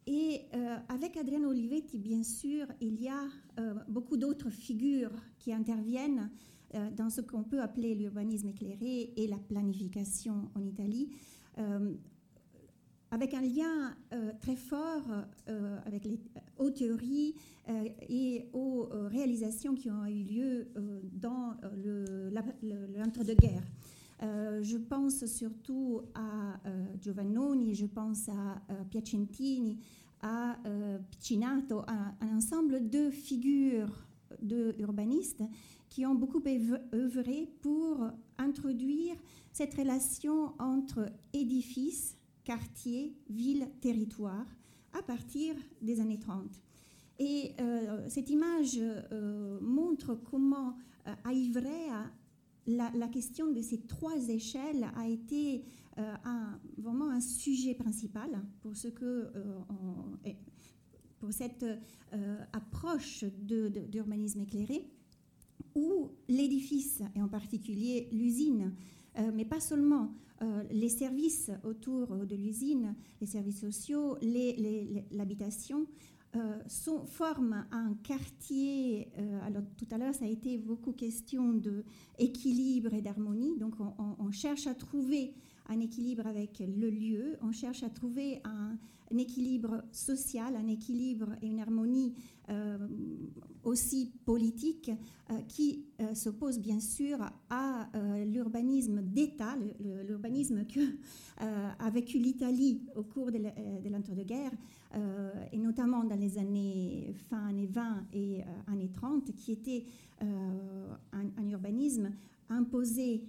Et 0.05 0.41
euh, 0.53 0.77
avec 0.87 1.17
Adriano 1.17 1.49
Olivetti, 1.49 1.99
bien 1.99 2.23
sûr, 2.23 2.65
il 2.79 3.01
y 3.01 3.09
a 3.09 3.23
beaucoup 3.87 4.17
d'autres 4.17 4.49
figures 4.49 5.11
qui 5.39 5.51
interviennent 5.51 6.29
dans 6.95 7.09
ce 7.09 7.21
qu'on 7.21 7.43
peut 7.43 7.61
appeler 7.61 7.95
l'urbanisme 7.95 8.49
éclairé 8.49 9.13
et 9.15 9.27
la 9.27 9.37
planification 9.37 10.49
en 10.55 10.63
Italie, 10.63 11.09
avec 13.09 13.33
un 13.33 13.41
lien 13.41 13.95
très 14.39 14.55
fort 14.55 15.03
avec 15.85 16.05
les, 16.05 16.19
aux 16.57 16.69
théories 16.69 17.33
et 18.07 18.45
aux 18.53 18.87
réalisations 19.07 19.75
qui 19.75 19.89
ont 19.89 20.05
eu 20.05 20.23
lieu 20.23 20.67
dans 21.13 21.55
l'entre-deux-guerres. 22.95 23.65
Euh, 24.23 24.63
je 24.63 24.77
pense 24.77 25.25
surtout 25.25 26.01
à 26.15 26.59
euh, 26.65 26.85
Giovannoni, 26.99 27.75
je 27.75 27.85
pense 27.85 28.29
à 28.29 28.61
euh, 28.71 28.83
Piacentini, 28.89 29.79
à 30.21 30.57
Piccinato, 31.11 31.81
à 31.85 32.15
un 32.21 32.37
ensemble 32.37 32.89
de 32.89 33.11
figures 33.11 34.07
de 34.41 34.75
urbanistes 34.79 35.43
qui 35.89 36.07
ont 36.07 36.15
beaucoup 36.15 36.41
œuvré 36.91 37.47
pour 37.61 38.09
introduire 38.39 39.15
cette 39.53 39.75
relation 39.75 40.53
entre 40.57 41.05
édifices, 41.33 42.17
quartiers, 42.43 43.15
ville, 43.29 43.69
territoire 43.79 44.47
à 44.97 45.03
partir 45.03 45.53
des 45.83 45.99
années 45.99 46.19
30. 46.19 46.49
Et 47.19 47.51
cette 48.09 48.31
image 48.31 48.81
montre 49.61 50.15
comment 50.15 50.75
à 51.05 51.31
Ivrea, 51.31 52.11
la, 52.67 53.07
question 53.07 53.51
de 53.51 53.61
ces 53.61 53.79
trois 53.79 54.29
échelles 54.29 54.87
a 54.95 55.07
été 55.07 55.63
euh, 55.97 56.13
un, 56.25 56.59
vraiment 56.77 57.09
un 57.09 57.21
sujet 57.21 57.73
principal 57.73 58.29
pour 58.61 58.75
ce 58.75 58.89
que 58.89 59.31
euh, 59.35 60.33
pour 61.19 61.31
cette 61.33 61.65
euh, 62.13 62.37
approche 62.53 63.23
d'urbanisme 63.23 64.41
éclairé, 64.41 64.87
où 65.73 66.11
l'édifice, 66.27 67.01
et 67.15 67.21
en 67.21 67.27
particulier 67.27 68.07
l'usine, 68.11 68.73
mais 69.33 69.45
pas 69.45 69.59
seulement 69.59 70.13
les 70.69 70.89
services 70.89 71.49
autour 71.63 72.07
de 72.27 72.35
l'usine, 72.35 72.93
les 73.19 73.25
services 73.25 73.61
sociaux, 73.61 74.15
l'habitation, 75.11 75.87
euh, 76.35 76.59
forment 77.05 77.65
un 77.71 77.93
quartier. 78.03 79.09
Euh, 79.17 79.39
alors 79.45 79.63
tout 79.77 79.87
à 79.91 79.97
l'heure, 79.97 80.13
ça 80.13 80.25
a 80.25 80.27
été 80.27 80.57
beaucoup 80.57 80.91
question 80.91 81.53
d'équilibre 81.53 82.93
et 82.93 83.01
d'harmonie. 83.01 83.57
Donc 83.57 83.75
on, 83.79 84.31
cherche 84.31 84.67
à 84.67 84.73
trouver 84.73 85.33
un 85.69 85.79
équilibre 85.79 86.27
avec 86.27 86.59
le 86.59 86.89
lieu, 86.89 87.37
on 87.41 87.51
cherche 87.51 87.83
à 87.83 87.89
trouver 87.89 88.41
un, 88.43 88.77
équilibre 89.17 89.83
social, 89.91 90.55
un 90.55 90.67
équilibre 90.67 91.29
et 91.41 91.47
une 91.47 91.61
harmonie 91.61 92.13
euh, 92.49 92.77
aussi 93.63 94.11
politique 94.25 94.91
qui 95.47 95.85
s'oppose 96.13 96.59
bien 96.59 96.81
sûr 96.81 97.17
à 97.49 97.89
l'urbanisme 98.25 99.01
d'État, 99.01 99.55
l'urbanisme 100.05 100.65
que 100.65 100.79
a 101.37 101.89
vécu 101.89 102.17
l'Italie 102.17 102.81
au 102.95 103.03
cours 103.03 103.31
de 103.31 103.89
l'entre-deux-guerres 103.89 104.51
euh, 104.95 105.31
et 105.51 105.57
notamment 105.57 106.03
dans 106.03 106.15
les 106.15 106.37
années 106.37 107.13
fin 107.29 107.47
années 107.47 107.67
20 107.67 108.05
et 108.13 108.41
euh, 108.41 108.71
années 108.71 108.89
30, 108.89 109.35
qui 109.35 109.51
était 109.51 109.83
euh, 110.21 110.95
un, 111.11 111.49
urbanisme 111.49 112.11
imposé 112.49 113.23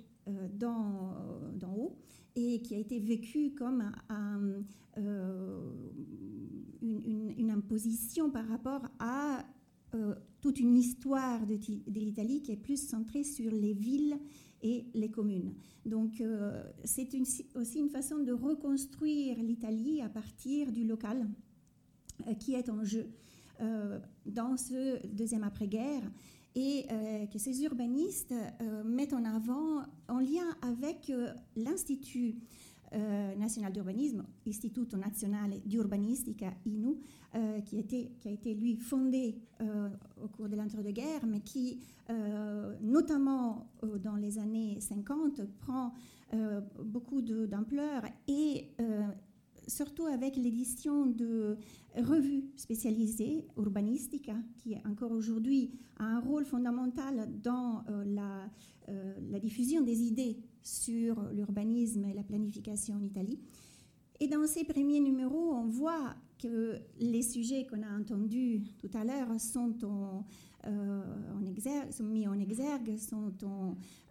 d'en 0.52 1.74
haut 1.74 1.96
et 2.38 2.62
qui 2.62 2.74
a 2.74 2.78
été 2.78 2.98
vécu 3.00 3.52
comme 3.54 3.92
une, 6.82 7.50
imposition 7.50 8.30
par 8.30 8.46
rapport 8.46 8.82
à 8.98 9.44
toute 10.40 10.60
une 10.60 10.76
histoire 10.76 11.46
de, 11.46 11.58
l'Italie 11.98 12.42
qui 12.42 12.52
est 12.52 12.56
plus 12.56 12.88
centrée 12.88 13.24
sur 13.24 13.50
les 13.50 13.72
villes 13.72 14.18
et 14.62 14.86
les 14.94 15.10
communes. 15.10 15.54
Donc 15.84 16.22
c'est 16.84 17.08
aussi 17.54 17.78
une 17.78 17.90
façon 17.90 18.18
de 18.18 18.32
reconstruire 18.32 19.38
l'Italie 19.42 20.00
à 20.00 20.08
partir 20.08 20.70
du 20.72 20.84
local 20.84 21.26
euh, 22.26 22.34
qui 22.34 22.54
est 22.54 22.68
en 22.68 22.84
jeu 22.84 23.06
euh, 23.60 23.98
dans 24.26 24.56
ce 24.56 25.06
deuxième 25.06 25.44
après-guerre 25.44 26.02
et 26.58 26.86
euh, 26.90 27.26
que 27.26 27.38
ces 27.38 27.62
urbanistes 27.62 28.34
mettent 28.84 29.12
en 29.12 29.24
avant 29.24 29.84
en 30.08 30.18
lien 30.18 30.56
avec 30.60 31.12
l'Institut 31.56 32.34
national 33.36 33.70
d'urbanisme, 33.70 34.24
Istituto 34.46 34.96
Nazionale 34.96 35.60
di 35.64 35.76
Urbanistica, 35.76 36.50
INU, 36.64 36.96
qui, 37.66 37.84
qui, 37.84 38.28
a 38.28 38.30
été 38.30 38.54
lui 38.54 38.76
fondé 38.76 39.36
au 39.60 40.28
cours 40.28 40.48
de 40.48 40.56
l'entre-deux-guerres, 40.56 41.26
mais 41.26 41.40
qui, 41.40 41.80
notamment 42.80 43.66
dans 44.02 44.16
les 44.16 44.38
années 44.38 44.80
50, 44.80 45.42
prend 45.58 45.92
beaucoup 46.82 47.20
d'ampleur 47.20 48.04
et 48.26 48.70
surtout 49.68 50.06
avec 50.06 50.36
l'édition 50.36 51.06
de 51.06 51.56
revues 51.96 52.44
spécialisées, 52.56 53.46
Urbanistica, 53.56 54.34
qui 54.56 54.76
encore 54.84 55.12
aujourd'hui 55.12 55.70
a 55.98 56.04
un 56.04 56.20
rôle 56.20 56.44
fondamental 56.44 57.28
dans 57.42 57.84
euh, 57.88 58.04
la, 58.04 58.50
euh, 58.88 59.14
la, 59.30 59.38
diffusion 59.38 59.82
des 59.82 60.02
idées 60.02 60.38
sur 60.62 61.22
l'urbanisme 61.32 62.04
et 62.04 62.14
la 62.14 62.22
planification 62.22 62.96
en 62.96 63.02
Italie. 63.02 63.40
Et 64.20 64.26
dans 64.26 64.46
ces 64.46 64.64
premiers 64.64 65.00
numéros, 65.00 65.54
on 65.54 65.66
voit 65.66 66.16
que 66.38 66.78
les 66.98 67.22
sujets 67.22 67.66
qu'on 67.66 67.82
a 67.82 67.98
entendus 67.98 68.62
tout 68.78 68.90
à 68.94 69.04
l'heure 69.04 69.40
sont, 69.40 69.74
euh, 70.66 71.02
sont, 71.90 72.04
mis 72.04 72.26
en 72.26 72.38
exergue, 72.38 72.96
sont 72.96 73.32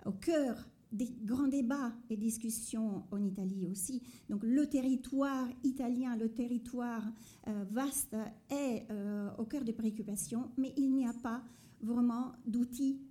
au 0.05 0.11
cœur 0.11 0.67
des 0.91 1.09
grands 1.23 1.47
débats 1.47 1.93
et 2.09 2.17
discussions 2.17 3.03
en 3.11 3.23
Italie 3.23 3.67
aussi. 3.67 4.01
Donc 4.29 4.43
le 4.43 4.67
territoire 4.67 5.47
italien, 5.63 6.15
le 6.15 6.29
territoire 6.29 7.03
euh, 7.47 7.65
vaste 7.71 8.15
est 8.49 8.85
euh, 8.89 9.29
au 9.38 9.45
cœur 9.45 9.63
des 9.63 9.73
préoccupations, 9.73 10.51
mais 10.57 10.73
il 10.77 10.93
n'y 10.93 11.05
a 11.05 11.13
pas 11.13 11.43
vraiment 11.81 12.33
d'outils 12.45 13.01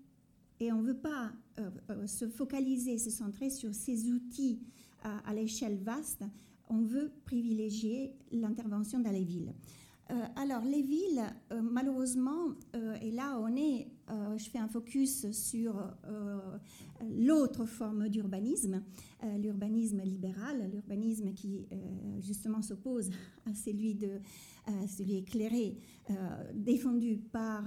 et 0.58 0.72
on 0.72 0.80
ne 0.80 0.88
veut 0.88 0.98
pas 0.98 1.32
euh, 1.58 2.06
se 2.06 2.26
focaliser, 2.28 2.98
se 2.98 3.10
centrer 3.10 3.50
sur 3.50 3.74
ces 3.74 4.10
outils 4.10 4.60
à, 5.02 5.32
l'échelle 5.34 5.76
vaste. 5.76 6.24
On 6.68 6.82
veut 6.82 7.12
privilégier 7.24 8.12
l'intervention 8.32 8.98
dans 8.98 9.12
les 9.12 9.22
villes. 9.22 9.54
alors 10.34 10.64
les 10.64 10.82
villes, 10.82 11.22
malheureusement, 11.62 12.54
et 13.00 13.12
là 13.12 13.38
on 13.38 13.54
est 13.54 13.86
je 14.08 14.44
fais 14.50 14.58
un 14.58 14.68
focus 14.68 15.30
sur 15.32 15.82
l'autre 17.10 17.64
forme 17.64 18.08
d'urbanisme, 18.08 18.82
l'urbanisme 19.38 20.02
libéral, 20.02 20.70
l'urbanisme 20.72 21.32
qui 21.32 21.66
justement 22.20 22.62
s'oppose 22.62 23.10
à 23.46 23.54
celui, 23.54 23.94
de, 23.94 24.20
celui 24.86 25.16
éclairé, 25.16 25.76
défendu 26.54 27.16
par 27.16 27.64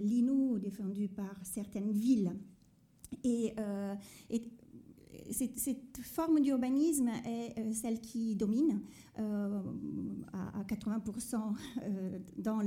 l'INU, 0.00 0.60
défendu 0.60 1.08
par 1.08 1.34
certaines 1.44 1.92
villes. 1.92 2.32
Et 3.24 3.54
cette, 5.30 5.98
forme 6.02 6.40
d'urbanisme 6.40 7.08
est 7.08 7.58
euh, 7.58 7.72
celle 7.72 8.00
qui 8.00 8.34
domine 8.36 8.80
euh, 9.18 9.60
à, 10.32 10.62
80% 10.64 11.36
euh, 11.82 12.18
dans 12.38 12.60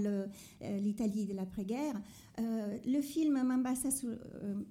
l'Italie 0.61 1.26
de 1.26 1.34
l'après-guerre. 1.34 2.01
le 2.38 3.01
film 3.01 3.43
Mambassa 3.43 3.89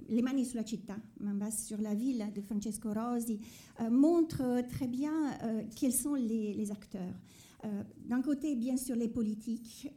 Les 0.08 0.22
mani 0.22 0.44
sulla 0.44 0.66
città, 0.66 0.96
Mambassa 1.20 1.62
sur 1.62 1.80
la 1.80 1.94
ville 1.94 2.26
de 2.34 2.40
Francesco 2.40 2.92
Rosi, 2.92 3.40
montre 3.90 4.62
très 4.68 4.88
bien 4.88 5.12
quels 5.76 5.92
sont 5.92 6.14
les, 6.14 6.70
acteurs. 6.70 7.14
D'un 8.04 8.22
côté, 8.22 8.54
bien 8.56 8.76
sûr, 8.76 8.96
les 8.96 9.08
politiques. 9.08 9.88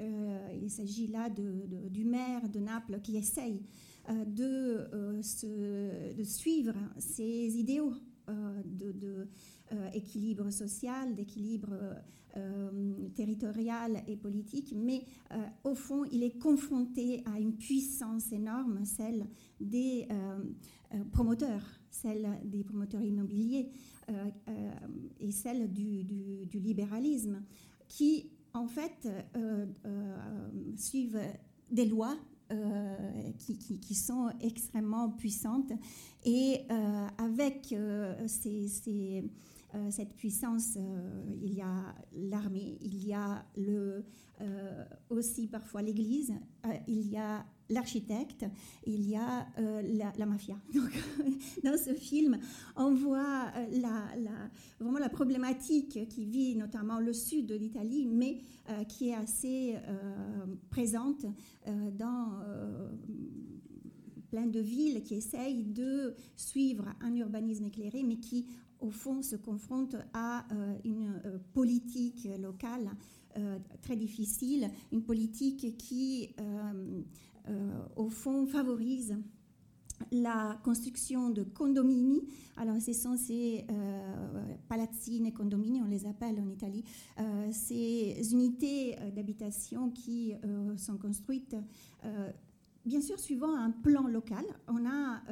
il 0.61 0.69
s'agit 0.69 1.07
là 1.07 1.29
du 1.29 2.05
maire 2.05 2.47
de 2.49 2.59
Naples 2.59 2.99
qui 3.01 3.17
essaye 3.17 3.61
de, 4.25 4.87
euh, 4.93 6.13
de, 6.13 6.23
suivre 6.23 6.73
ces 6.97 7.57
idéaux 7.57 7.93
euh, 8.29 8.61
de, 8.65 9.27
équilibre 9.93 10.51
social, 10.51 11.15
d'équilibre 11.15 11.73
territorial 13.15 14.03
et 14.07 14.17
politique, 14.17 14.73
mais 14.75 15.05
au 15.63 15.73
fond, 15.73 16.03
il 16.11 16.21
est 16.21 16.37
confronté 16.37 17.23
à 17.25 17.39
une 17.39 17.55
puissance 17.55 18.31
énorme, 18.33 18.83
celle 18.83 19.25
des 19.61 20.05
promoteurs, 21.13 21.63
celle 21.89 22.27
des 22.43 22.63
promoteurs 22.65 23.01
immobiliers 23.01 23.69
et 25.19 25.31
celle 25.31 25.71
du, 25.71 26.03
du, 26.03 26.59
libéralisme, 26.59 27.41
qui 27.87 28.29
en 28.53 28.67
fait 28.67 29.07
suivent 30.75 31.21
des 31.71 31.85
lois 31.85 32.17
euh, 32.51 33.31
qui, 33.39 33.95
sont 33.95 34.29
extrêmement 34.39 35.09
puissantes. 35.09 35.71
Et 36.23 36.61
euh, 36.69 37.07
avec 37.17 37.73
euh, 37.73 38.13
cette 39.89 40.13
puissance, 40.13 40.77
il 41.41 41.53
y 41.53 41.61
a 41.61 41.95
l'armée, 42.13 42.77
il 42.81 43.03
y 43.03 43.13
a 43.13 43.43
aussi 45.09 45.47
parfois 45.47 45.81
l'Église, 45.81 46.33
il 46.87 47.09
y 47.09 47.17
a 47.17 47.45
l'architecte, 47.69 48.45
il 48.85 49.09
y 49.09 49.15
a 49.15 49.47
la, 50.17 50.25
mafia. 50.25 50.55
Donc, 50.73 50.91
dans 51.63 51.77
ce 51.77 51.93
film, 51.93 52.37
on 52.75 52.93
voit 52.93 53.51
la, 53.71 54.07
vraiment 54.79 54.99
la 54.99 55.09
problématique 55.09 56.07
qui 56.09 56.25
vit 56.25 56.55
notamment 56.55 56.99
le 56.99 57.13
sud 57.13 57.47
de 57.47 57.55
l'Italie, 57.55 58.05
mais 58.05 58.39
euh, 58.69 58.83
qui 58.83 59.09
est 59.09 59.15
assez 59.15 59.75
euh, 59.75 60.45
présente 60.69 61.25
euh, 61.67 61.91
dans 61.91 62.31
plein 64.29 64.47
de 64.47 64.59
villes 64.59 65.03
qui 65.03 65.15
essayent 65.15 65.63
de 65.63 66.15
suivre 66.35 66.85
un 66.99 67.15
urbanisme 67.15 67.65
éclairé, 67.65 68.03
mais 68.03 68.17
qui, 68.17 68.47
au 68.79 68.89
fond, 68.89 69.21
se 69.21 69.35
confrontent 69.35 69.97
à 70.13 70.45
une 70.83 71.21
politique 71.53 72.27
locale 72.39 72.89
très 73.81 73.95
difficile, 73.95 74.69
une 74.91 75.03
politique 75.03 75.77
qui, 75.77 76.29
au 77.95 78.09
fond, 78.09 78.45
favorise 78.45 79.15
la 80.11 80.59
construction 80.63 81.29
de 81.29 81.43
condomini. 81.43 82.27
Alors, 82.57 82.81
ce 82.81 82.93
sont 82.93 83.17
ces 83.17 83.65
euh, 83.69 84.55
palazzine, 84.67 85.31
condomini, 85.33 85.81
on 85.81 85.87
les 85.87 86.05
appelle 86.05 86.39
en 86.39 86.49
Italie, 86.49 86.83
euh, 87.19 87.49
ces 87.51 88.17
unités 88.31 88.95
euh, 88.99 89.11
d'habitation 89.11 89.89
qui 89.89 90.33
euh, 90.43 90.75
sont 90.77 90.97
construites 90.97 91.55
bien 92.85 93.01
sûr 93.01 93.19
suivant 93.19 93.55
un 93.55 93.71
plan 93.71 94.07
local. 94.07 94.45
On 94.67 94.85
a 94.85 95.23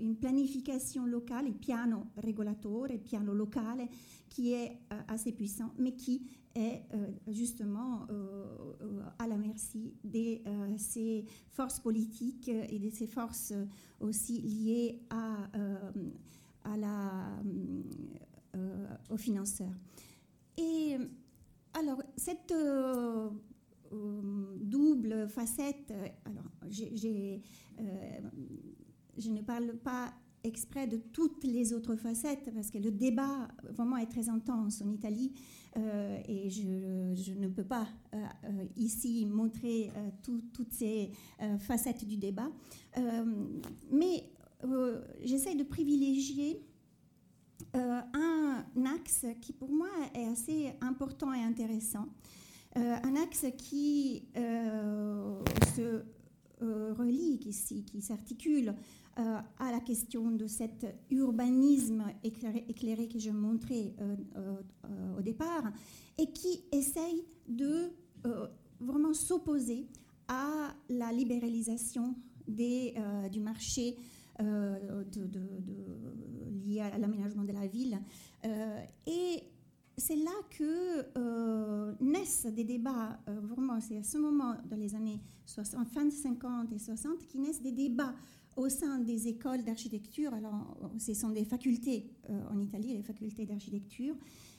une 0.00 0.16
planification 0.16 1.04
locale, 1.04 1.44
il 1.46 1.52
piano 1.52 2.06
regolatore, 2.16 2.88
piano 3.04 3.34
locale, 3.34 3.86
qui 4.30 4.54
est 4.54 4.78
assez 5.06 5.32
puissant, 5.32 5.70
mais 5.78 5.92
qui 5.92 6.22
est 6.54 6.82
justement 7.28 8.06
à 9.18 9.26
la 9.26 9.36
merci 9.36 9.94
de 10.04 10.40
ces 10.76 11.24
forces 11.50 11.80
politiques 11.80 12.48
et 12.48 12.78
de 12.78 12.90
ces 12.90 13.06
forces 13.06 13.52
aussi 14.00 14.40
liées 14.40 15.00
à, 15.10 15.48
la, 16.76 17.42
aux 19.10 19.16
financeurs. 19.16 19.74
Et 20.56 20.96
alors, 21.78 22.02
cette 22.16 22.54
double 24.60 25.28
facette, 25.28 25.92
alors, 26.24 26.50
je 26.70 27.40
ne 29.30 29.42
parle 29.42 29.76
pas 29.76 30.12
exprès 30.48 30.86
de 30.86 30.96
toutes 30.96 31.44
les 31.44 31.72
autres 31.72 31.94
facettes 31.94 32.50
parce 32.52 32.70
que 32.70 32.78
le 32.78 32.90
débat 32.90 33.48
vraiment 33.70 33.96
est 33.98 34.06
très 34.06 34.28
intense 34.28 34.82
en 34.82 34.90
Italie 34.90 35.32
euh, 35.76 36.18
et 36.26 36.50
je, 36.50 37.32
ne 37.32 37.48
peux 37.48 37.64
pas 37.64 37.86
euh, 38.14 38.16
euh, 38.44 38.64
ici 38.76 39.26
montrer 39.26 39.92
toutes 40.22 40.72
ces 40.72 41.12
facettes 41.60 42.04
du 42.06 42.16
débat. 42.16 42.50
mais 43.90 44.24
j'essaie 45.22 45.54
de 45.54 45.62
privilégier 45.62 46.64
un 47.74 48.64
axe 48.96 49.26
qui 49.40 49.52
pour 49.52 49.70
moi 49.70 49.90
est 50.14 50.26
assez 50.26 50.72
important 50.80 51.32
et 51.32 51.42
intéressant. 51.42 52.08
un 52.74 53.16
axe 53.16 53.46
qui 53.56 54.24
se 54.34 56.02
relie, 56.60 57.38
qui 57.38 58.00
s'articule 58.02 58.74
euh, 59.18 59.38
à 59.58 59.72
la 59.72 59.80
question 59.80 60.30
de 60.30 60.46
cet 60.46 60.86
urbanisme 61.10 62.04
éclairé, 62.22 63.08
que 63.08 63.18
je 63.18 63.30
montrais 63.30 63.92
euh, 64.00 64.14
euh, 64.36 65.18
au 65.18 65.22
départ, 65.22 65.72
et 66.16 66.30
qui 66.30 66.62
essaye 66.70 67.24
de 67.48 67.90
vraiment 68.78 69.12
s'opposer 69.12 69.88
à 70.28 70.72
la 70.88 71.10
libéralisation 71.10 72.14
du 72.46 73.40
marché 73.40 73.96
de, 74.38 75.40
lié 76.64 76.80
à 76.80 76.96
l'aménagement 76.98 77.42
de 77.44 77.52
la 77.52 77.66
ville. 77.66 77.98
et 79.06 79.42
c'est 79.96 80.16
là 80.16 80.30
que 80.50 82.02
naissent 82.02 82.46
des 82.46 82.64
débats, 82.64 83.18
vraiment, 83.26 83.80
c'est 83.80 83.98
à 83.98 84.04
ce 84.04 84.18
moment, 84.18 84.54
dans 84.70 84.76
les 84.76 84.94
années 84.94 85.20
60, 85.46 85.88
fin 85.88 86.08
50 86.08 86.72
et 86.72 86.78
60, 86.78 87.26
qui 87.26 87.38
naissent 87.38 87.62
des 87.62 87.72
débats 87.72 88.14
au 88.58 88.68
sein 88.68 88.98
des 88.98 89.28
écoles 89.28 89.62
d'architecture, 89.62 90.34
alors 90.34 90.76
ce 90.98 91.14
sont 91.14 91.30
des 91.30 91.44
facultés 91.44 92.10
euh, 92.28 92.40
en 92.50 92.58
Italie, 92.58 92.92
les 92.92 93.02
facultés 93.02 93.46
d'architecture, 93.46 94.16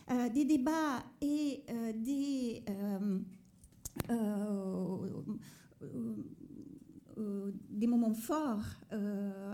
euh, 0.09 0.29
des 0.29 0.45
débats 0.45 1.03
et 1.21 1.61
euh, 1.69 1.91
des, 1.93 2.63
des 7.69 7.87
moments 7.87 8.13
forts. 8.13 8.63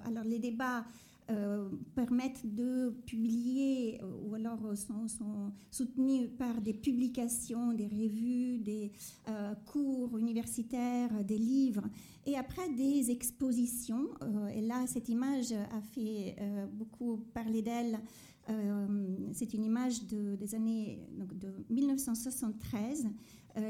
alors 0.06 0.24
les 0.24 0.40
débats 0.40 0.86
euh, 1.32 1.70
permettent 1.96 2.54
de 2.54 2.92
publier 3.08 4.00
euh, 4.00 4.06
ou 4.28 4.36
alors 4.36 4.60
sont, 4.78 5.52
soutenus 5.72 6.30
par 6.38 6.62
des 6.62 6.74
publications, 6.74 7.74
des 7.74 7.88
revues, 7.88 8.60
des 8.60 8.92
euh, 9.28 9.56
cours 9.66 10.20
universitaires, 10.20 11.24
des 11.24 11.40
livres 11.40 11.82
et 12.28 12.38
après 12.38 12.70
des 12.78 13.10
expositions. 13.10 14.08
et 14.54 14.62
là, 14.62 14.86
cette 14.86 15.10
image 15.10 15.52
a 15.52 15.82
fait 15.94 16.36
beaucoup 16.74 17.18
parler 17.34 17.62
d'elle. 17.62 18.00
C'est 19.34 19.54
une 19.54 19.64
image 19.64 20.06
de, 20.06 20.36
des 20.36 20.54
années 20.54 21.00
donc 21.18 21.38
de 21.38 21.50
1973 21.70 23.08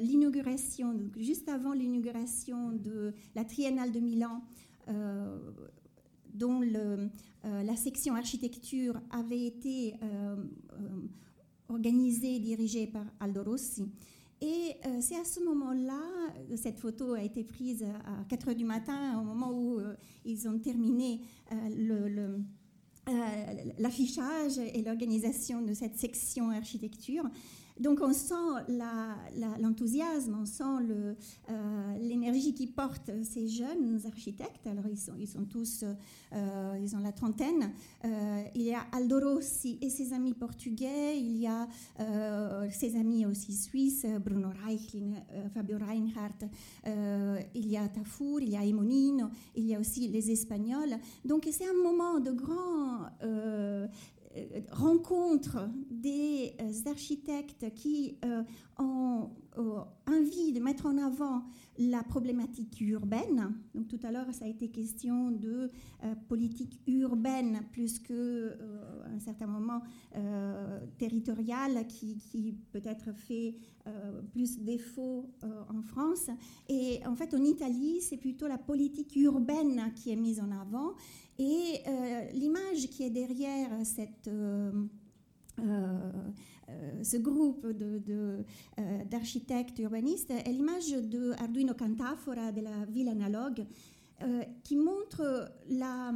l'inauguration, 0.01 0.97
juste 1.17 1.47
avant 1.47 1.73
l'inauguration 1.73 2.71
de 2.71 3.13
la 3.35 3.45
Triennale 3.45 3.91
de 3.91 3.99
Milan, 3.99 4.41
dont 6.35 6.61
euh, 6.61 7.07
la 7.43 7.75
section 7.75 8.15
architecture 8.15 8.99
avait 9.09 9.45
été 9.45 9.95
euh, 10.03 10.35
euh, 10.73 11.07
organisée, 11.69 12.39
dirigée 12.39 12.87
par 12.87 13.05
Aldo 13.19 13.43
Rossi. 13.43 13.85
Et 14.41 14.75
c'est 14.99 15.15
à 15.15 15.23
ce 15.23 15.39
moment-là, 15.39 16.01
cette 16.57 16.77
photo 16.77 17.13
a 17.13 17.23
été 17.23 17.45
prise 17.45 17.83
à 17.83 18.25
4 18.27 18.49
heures 18.49 18.55
du 18.55 18.65
matin, 18.65 19.17
au 19.19 19.23
moment 19.23 19.49
où 19.49 19.79
ils 20.25 20.47
ont 20.47 20.59
terminé 20.59 21.21
l'affichage 23.79 24.57
et 24.57 24.81
l'organisation 24.83 25.61
de 25.61 25.73
cette 25.73 25.95
section 25.95 26.49
architecture. 26.49 27.23
Donc 27.79 27.99
on 28.01 28.13
sent 28.13 28.33
l'enthousiasme, 29.59 30.37
on 30.41 30.45
sent 30.45 30.63
euh, 30.89 31.97
l'énergie 31.99 32.53
qui 32.53 32.67
porte 32.67 33.11
ces 33.23 33.49
jeunes 33.49 33.99
architectes. 34.05 34.65
Alors 34.65 34.85
ils 34.87 35.27
sont, 35.27 35.45
tous, 35.45 35.83
euh, 36.33 36.79
ils 36.81 36.95
ont 36.95 36.99
la 36.99 37.11
trentaine. 37.11 37.73
Euh, 38.05 38.43
il 38.55 38.61
y 38.61 38.73
a 38.73 38.85
Aldo 38.93 39.19
Rossi 39.19 39.77
et 39.81 39.89
ses 39.89 40.13
amis 40.13 40.33
portugais, 40.33 41.19
il 41.19 41.37
y 41.37 41.47
a 41.47 41.67
ses 42.71 42.95
amis 42.95 43.25
aussi 43.25 43.53
suisses, 43.53 44.05
Bruno 44.23 44.49
Reichlin, 44.65 45.13
Fabio 45.53 45.77
Reinhardt, 45.77 46.45
il 46.85 47.67
y 47.67 47.77
a 47.77 47.87
Tafour, 47.87 48.41
il 48.41 48.49
y 48.49 48.57
a 48.57 48.63
Emonino, 48.63 49.29
il 49.55 49.65
y 49.65 49.75
a 49.75 49.79
aussi 49.79 50.07
les 50.07 50.31
Espagnols. 50.31 50.97
Donc 51.23 51.47
c'est 51.51 51.67
un 51.67 51.83
moment 51.83 52.19
de 52.19 52.31
grand 52.31 53.09
rencontre 54.71 55.69
des 55.89 56.53
euh, 56.61 56.89
architectes 56.89 57.73
qui 57.73 58.17
euh, 58.25 58.43
ont 58.77 59.29
envie 60.07 60.53
de 60.53 60.59
mettre 60.59 60.85
en 60.85 60.97
avant 60.97 61.43
la 61.77 62.03
problématique 62.03 62.79
urbaine. 62.81 63.53
Donc 63.73 63.87
tout 63.87 63.99
à 64.03 64.11
l'heure, 64.11 64.33
ça 64.33 64.45
a 64.45 64.47
été 64.47 64.69
question 64.69 65.31
de 65.31 65.69
politique 66.27 66.79
urbaine 66.87 67.61
plus 67.71 67.99
que 67.99 68.57
un 69.13 69.19
certain 69.19 69.47
moment 69.47 69.81
territoriale 70.97 71.85
qui, 71.87 72.17
qui 72.17 72.55
peut-être 72.71 73.13
fait 73.13 73.55
plus 74.31 74.59
défaut 74.59 75.29
en 75.43 75.81
France. 75.81 76.29
Et 76.69 76.99
en 77.05 77.15
fait, 77.15 77.33
en 77.33 77.43
Italie, 77.43 78.01
c'est 78.01 78.17
plutôt 78.17 78.47
la 78.47 78.57
politique 78.57 79.15
urbaine 79.15 79.91
qui 79.95 80.11
est 80.11 80.15
mise 80.15 80.39
en 80.39 80.51
avant. 80.51 80.93
Et 81.37 81.81
euh, 81.87 82.29
l'image 82.33 82.87
qui 82.89 83.03
est 83.03 83.09
derrière 83.09 83.69
cette, 83.83 84.27
euh, 84.27 84.71
euh, 84.71 84.85
ce 85.57 87.17
groupe 87.17 87.67
d'architectes 89.09 89.77
de, 89.77 89.83
urbanistes 89.83 90.31
est 90.31 90.51
l'image 90.51 90.91
de 90.91 91.31
Arduino 91.39 91.73
Cantafora 91.73 92.51
de 92.51 92.61
la 92.61 92.85
ville 92.85 93.09
analogue, 93.09 93.65
qui 94.63 94.75
montre 94.75 95.51
la, 95.69 96.13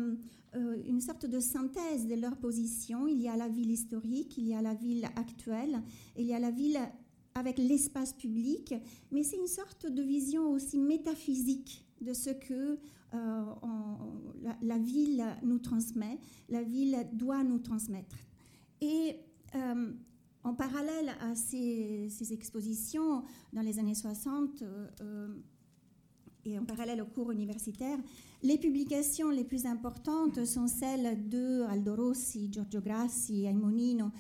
une 0.56 1.02
sorte 1.02 1.26
de 1.26 1.40
synthèse 1.40 2.08
de 2.08 2.16
leur 2.16 2.36
position. 2.38 3.08
Il 3.08 3.22
y 3.22 3.28
a 3.28 3.36
la 3.36 3.48
ville 3.48 3.72
historique, 3.72 4.38
il 4.38 4.48
y 4.48 4.54
a 4.54 4.62
la 4.62 4.74
ville 4.74 5.06
actuelle, 5.16 5.82
il 6.18 6.26
y 6.26 6.34
a 6.34 6.40
la 6.40 6.52
ville 6.52 6.80
avec 7.36 7.58
l'espace 7.58 8.14
public, 8.14 8.74
mais 9.12 9.24
c'est 9.24 9.38
une 9.38 9.48
sorte 9.48 9.88
de 9.88 10.02
vision 10.02 10.52
aussi 10.52 10.78
métaphysique 10.78 11.86
de 12.02 12.14
ce 12.14 12.30
que 12.32 12.78
euh, 13.14 13.44
la, 14.62 14.78
ville 14.78 15.26
nous 15.44 15.60
transmet, 15.60 16.20
la 16.50 16.64
ville 16.64 17.08
doit 17.14 17.44
nous 17.44 17.60
transmettre. 17.60 18.16
Et 18.82 19.16
euh, 19.56 19.92
en 20.44 20.54
parallèle 20.54 21.10
à 21.22 21.36
ces, 21.36 22.10
expositions 22.32 23.24
dans 23.54 23.62
les 23.62 23.80
années 23.80 23.96
60 23.96 24.62
euh, 24.62 25.28
et 26.46 26.58
en 26.58 26.66
parallèle 26.66 27.02
aux 27.02 27.06
cours 27.06 27.32
universitaires, 27.32 27.98
les 28.42 28.58
publications 28.58 29.30
les 29.30 29.44
plus 29.44 29.66
importantes 29.66 30.46
sont 30.46 30.68
celles 30.68 31.28
de 31.28 31.64
Aldo 31.64 31.96
Rossi, 31.96 32.50
Giorgio 32.52 32.80
Grassi, 32.80 33.46
Aimonino 33.46 34.12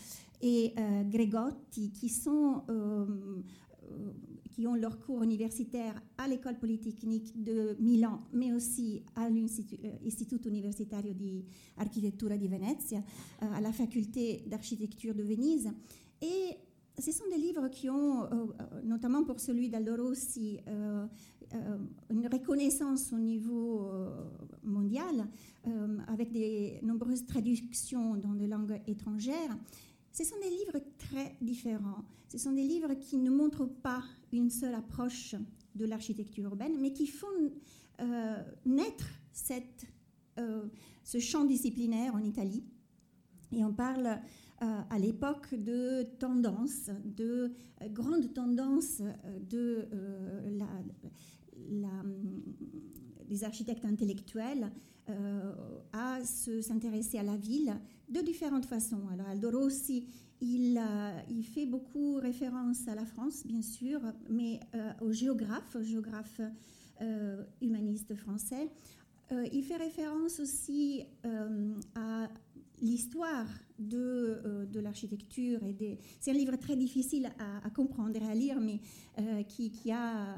et 0.41 0.73
Gregotti, 1.09 1.91
qui 1.91 2.09
sont 2.09 2.63
qui 4.59 4.67
ont 4.67 4.75
leur 4.75 4.99
cours 4.99 5.23
universitaire 5.23 6.03
à 6.17 6.27
l'école 6.27 6.59
polytechnique 6.59 7.41
de 7.41 7.77
Milan, 7.79 8.19
mais 8.33 8.51
aussi 8.51 9.01
à 9.15 9.29
l'Istituto 9.29 10.49
euh, 10.49 10.51
Universitario 10.51 11.13
di 11.13 11.45
Architettura 11.77 12.35
di 12.35 12.49
Venezia, 12.49 12.97
euh, 12.97 13.53
à 13.53 13.61
la 13.61 13.71
faculté 13.71 14.43
d'architecture 14.47 15.15
de 15.15 15.23
Venise. 15.23 15.71
Et 16.21 16.57
ce 16.97 17.13
sont 17.13 17.23
des 17.31 17.37
livres 17.37 17.69
qui 17.69 17.89
ont, 17.89 18.25
euh, 18.25 18.47
notamment 18.83 19.23
pour 19.23 19.39
celui 19.39 19.69
d'Aldo 19.69 19.95
Rossi, 19.95 20.59
une 22.09 22.27
reconnaissance 22.27 23.13
au 23.13 23.17
niveau 23.17 23.89
mondial, 24.63 25.25
avec 26.07 26.31
des 26.33 26.79
nombreuses 26.83 27.25
traductions 27.25 28.17
dans 28.17 28.33
des 28.35 28.47
langues 28.47 28.81
étrangères. 28.87 29.57
Ce 30.11 30.23
sont 30.23 30.39
des 30.41 30.49
livres 30.49 30.81
très 30.97 31.35
différents. 31.41 32.03
Ce 32.27 32.37
sont 32.37 32.51
des 32.51 32.63
livres 32.63 32.93
qui 32.95 33.17
ne 33.17 33.29
montrent 33.29 33.67
pas 33.67 34.03
une 34.31 34.49
seule 34.49 34.75
approche 34.75 35.35
de 35.75 35.85
l'architecture 35.85 36.45
urbaine, 36.45 36.73
mais 36.79 36.93
qui 36.93 37.07
font 37.07 37.27
euh, 38.01 38.43
naître 38.65 39.07
euh, 40.39 40.65
ce 41.03 41.19
champ 41.19 41.45
disciplinaire 41.45 42.15
en 42.15 42.23
Italie. 42.23 42.63
Et 43.51 43.63
on 43.63 43.73
parle 43.73 44.07
euh, 44.61 44.81
à 44.89 44.99
l'époque 44.99 45.53
de 45.55 46.03
tendances, 46.19 46.89
de 47.03 47.51
grandes 47.91 48.33
tendances 48.33 49.01
de 49.49 49.87
la, 50.57 50.67
des 53.27 53.43
architectes 53.43 53.85
intellectuels 53.85 54.71
à 55.93 56.19
s'intéresser 56.23 57.17
à 57.17 57.23
la 57.23 57.35
ville 57.35 57.73
de 58.09 58.21
différentes 58.21 58.65
façons. 58.65 59.01
Alors 59.11 59.27
Aldo 59.27 59.51
Rossi, 59.51 60.07
il, 60.41 60.81
il, 61.29 61.43
fait 61.43 61.65
beaucoup 61.65 62.15
référence 62.15 62.87
à 62.87 62.95
la 62.95 63.05
France, 63.05 63.45
bien 63.45 63.61
sûr, 63.61 63.99
mais 64.29 64.59
euh, 64.73 64.91
aux 65.01 65.11
géographes, 65.11 65.75
aux 65.75 65.83
géographes 65.83 66.41
euh, 67.01 67.43
humanistes 67.61 68.15
français. 68.15 68.69
Euh, 69.31 69.45
il 69.51 69.63
fait 69.63 69.75
référence 69.75 70.39
aussi 70.39 71.03
à 71.95 72.29
l'histoire 72.81 73.45
de, 73.77 74.65
de 74.71 74.79
l'architecture. 74.79 75.61
et 75.63 75.99
C'est 76.19 76.31
un 76.31 76.33
livre 76.33 76.55
très 76.55 76.75
difficile 76.75 77.29
à, 77.63 77.69
comprendre 77.69 78.15
et 78.15 78.25
à 78.25 78.33
lire, 78.33 78.59
mais 78.59 78.79
qui, 79.45 79.69
qui, 79.69 79.91
a 79.91 80.35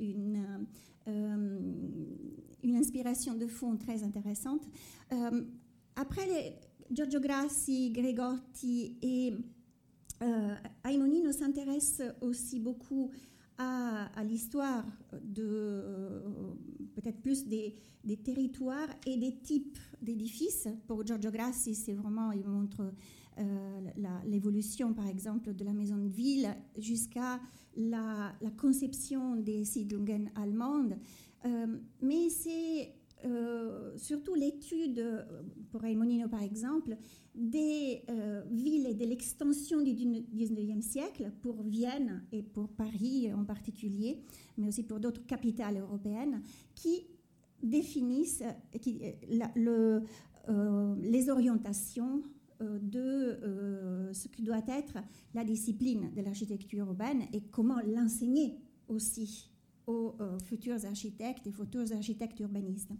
une, 0.00 0.66
une 1.06 2.76
inspiration 2.76 3.34
de 3.34 3.46
fond 3.46 3.76
très 3.76 4.02
intéressante. 4.02 4.62
après 5.96 6.26
les 6.26 6.54
Giorgio 6.90 7.20
Grassi, 7.20 7.90
Gregotti 7.90 8.96
et 9.00 9.32
euh, 10.22 10.54
Aimonino 10.84 11.30
s'intéressent 11.30 12.12
aussi 12.20 12.58
beaucoup 12.58 13.10
à, 13.58 14.24
l'histoire 14.24 14.84
de 15.22 15.44
euh, 15.44 16.20
peut-être 16.94 17.20
plus 17.20 17.46
des, 17.46 17.74
territoires 18.24 18.88
et 19.06 19.16
des 19.18 19.36
types 19.36 19.78
d'édifices. 20.00 20.66
Pour 20.86 21.06
Giorgio 21.06 21.30
Grassi, 21.30 21.74
c'est 21.74 21.92
vraiment, 21.92 22.32
il 22.32 22.46
montre 22.46 22.80
euh, 22.80 22.90
l'évolution, 24.26 24.92
par 24.92 25.06
exemple, 25.06 25.54
de 25.54 25.64
la 25.64 25.72
maison 25.72 25.96
de 25.96 26.08
ville 26.08 26.54
jusqu'à 26.78 27.40
la, 27.76 28.34
conception 28.58 29.36
des 29.36 29.64
Siedlungen 29.64 30.30
allemandes. 30.34 30.96
mais 32.02 32.28
c'est 32.28 32.94
euh, 33.24 33.92
surtout 33.98 34.34
l'étude, 34.34 34.98
euh, 34.98 35.22
pour 35.70 35.82
Raimonino 35.82 36.28
par 36.28 36.42
exemple, 36.42 36.96
des 37.34 38.02
euh, 38.08 38.42
villes 38.50 38.86
et 38.86 38.94
de 38.94 39.04
l'extension 39.04 39.82
du 39.82 39.92
19e 39.92 40.80
siècle 40.80 41.30
pour 41.42 41.62
Vienne 41.62 42.24
et 42.32 42.42
pour 42.42 42.68
Paris 42.68 43.30
en 43.32 43.44
particulier, 43.44 44.22
mais 44.56 44.68
aussi 44.68 44.84
pour 44.84 45.00
d'autres 45.00 45.26
capitales 45.26 45.76
européennes, 45.78 46.42
qui 46.74 47.06
définissent 47.62 48.42
les 51.02 51.30
orientations 51.30 52.22
de 52.60 54.10
ce 54.12 54.28
que 54.28 54.42
doit 54.42 54.62
être 54.68 54.98
la 55.34 55.44
discipline 55.44 56.12
de 56.14 56.20
l'architecture 56.20 56.86
urbaine 56.86 57.22
et 57.32 57.40
comment 57.50 57.80
l'enseigner 57.86 58.58
aussi 58.88 59.50
aux 59.86 60.14
euh, 60.20 60.38
futurs 60.40 60.84
architectes 60.84 61.46
et 61.46 61.52
futurs 61.52 61.92
architectes 61.92 62.38
urbanistes. 62.40 62.92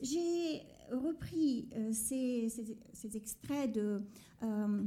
J'ai 0.00 0.62
repris 0.92 1.68
euh, 1.74 1.92
ces, 1.92 2.48
extraits 3.14 3.72
de, 3.72 4.00
euh, 4.42 4.82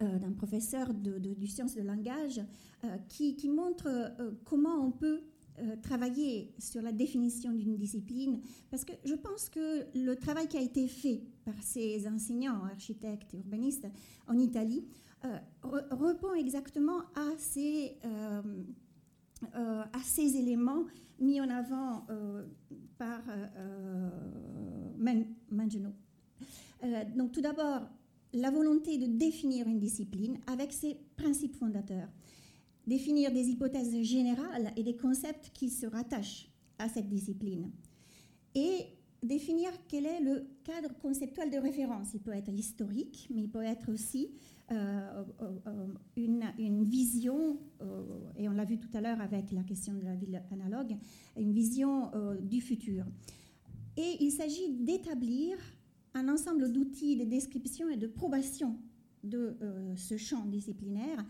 d'un 0.00 0.32
professeur 0.32 0.92
de, 0.94 1.18
du 1.18 1.46
sciences 1.46 1.74
de 1.74 1.82
langage 1.82 2.40
qui, 3.08 3.48
montre 3.48 3.88
comment 4.44 4.86
on 4.86 4.90
peut 4.90 5.22
travailler 5.82 6.54
sur 6.58 6.82
la 6.82 6.92
définition 6.92 7.50
d'une 7.52 7.76
discipline, 7.76 8.40
parce 8.70 8.84
que 8.84 8.92
je 9.06 9.14
pense 9.14 9.48
que 9.48 9.86
le 9.94 10.14
travail 10.16 10.48
qui 10.48 10.58
a 10.58 10.60
été 10.60 10.86
fait 10.86 11.22
par 11.44 11.62
ces 11.62 12.06
enseignants, 12.06 12.64
architectes 12.64 13.34
et 13.34 13.38
urbanistes 13.38 13.86
en 14.26 14.38
Italie, 14.38 14.84
répond 15.90 16.34
exactement 16.34 16.98
à 17.14 17.30
ces 17.38 17.96
euh, 19.54 19.82
à 19.92 19.98
ces 20.02 20.36
éléments 20.36 20.84
mis 21.18 21.40
en 21.40 21.48
avant 21.48 22.06
euh, 22.10 22.44
par 22.98 23.20
euh, 23.28 24.10
Mangino. 25.50 25.90
donc 27.16 27.32
tout 27.32 27.40
d'abord, 27.40 27.82
la 28.32 28.50
volonté 28.50 28.98
de 28.98 29.06
définir 29.06 29.66
une 29.66 29.78
discipline 29.78 30.38
avec 30.46 30.72
ses 30.72 30.96
principes 31.16 31.56
fondateurs, 31.56 32.08
définir 32.86 33.32
des 33.32 33.48
hypothèses 33.48 34.02
générales 34.02 34.72
et 34.76 34.82
des 34.82 34.96
concepts 34.96 35.50
qui 35.52 35.70
se 35.70 35.86
rattachent 35.86 36.48
à 36.78 36.88
cette 36.88 37.08
discipline. 37.08 37.70
Et 38.54 38.86
définir 39.24 39.70
quel 39.88 40.06
est 40.06 40.20
le 40.20 40.46
cadre 40.64 40.94
conceptuel 40.98 41.50
de 41.50 41.58
référence. 41.58 42.14
Il 42.14 42.20
peut 42.20 42.32
être 42.32 42.52
historique, 42.52 43.28
mais 43.30 43.42
il 43.42 43.50
peut 43.50 43.62
être 43.62 43.90
aussi 43.92 44.30
euh, 44.70 45.24
euh, 45.42 45.86
une, 46.16 46.84
vision, 46.84 47.58
et 48.36 48.48
on 48.48 48.52
l'a 48.52 48.64
vu 48.64 48.78
tout 48.78 48.88
à 48.94 49.00
l'heure 49.00 49.20
avec 49.20 49.50
la 49.52 49.62
question 49.62 49.94
de 49.94 50.02
la 50.02 50.14
ville 50.14 50.42
analogue, 50.50 50.96
une 51.36 51.52
vision 51.52 52.10
du 52.40 52.60
futur. 52.60 53.04
Et 53.96 54.16
il 54.20 54.30
s'agit 54.30 54.70
d'établir 54.72 55.56
un 56.14 56.28
ensemble 56.28 56.72
d'outils 56.72 57.16
de 57.16 57.24
description 57.24 57.88
et 57.88 57.96
de 57.96 58.06
probation 58.06 58.78
de 59.22 59.56
ce 59.96 60.16
champ 60.16 60.44
disciplinaire 60.46 61.24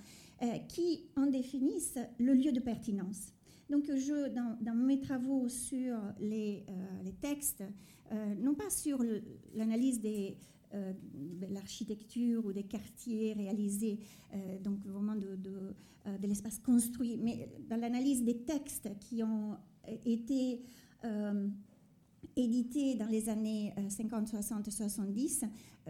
qui 0.69 1.07
en 1.17 1.27
définissent 1.27 1.99
le 2.19 2.35
lieu 2.35 2.53
de 2.53 2.61
pertinence. 2.61 3.35
Donc, 3.71 3.87
je, 3.87 4.29
dans, 4.29 4.75
mes 4.75 5.01
travaux 5.01 5.49
sur 5.49 5.97
les, 6.21 6.65
euh, 6.69 7.11
textes, 7.21 7.65
euh, 8.13 8.35
non 8.35 8.55
pas 8.55 8.69
sur 8.69 9.03
l'analyse 9.55 10.01
euh, 10.05 10.93
de 11.15 11.47
l'architecture 11.53 12.45
ou 12.45 12.53
des 12.53 12.65
quartiers 12.65 13.33
réalisés, 13.33 13.99
donc 14.63 14.85
vraiment 14.85 15.15
de, 15.15 15.37
de 15.37 16.27
l'espace 16.27 16.59
construit, 16.59 17.17
mais 17.17 17.49
dans 17.69 17.77
l'analyse 17.77 18.25
des 18.25 18.39
textes 18.39 18.91
qui 18.99 19.23
ont 19.23 19.57
été 20.05 20.61
édités 22.35 22.97
dans 22.97 23.07
les 23.07 23.29
années 23.29 23.73
50, 23.89 24.27
60, 24.27 24.71
70, 24.71 25.45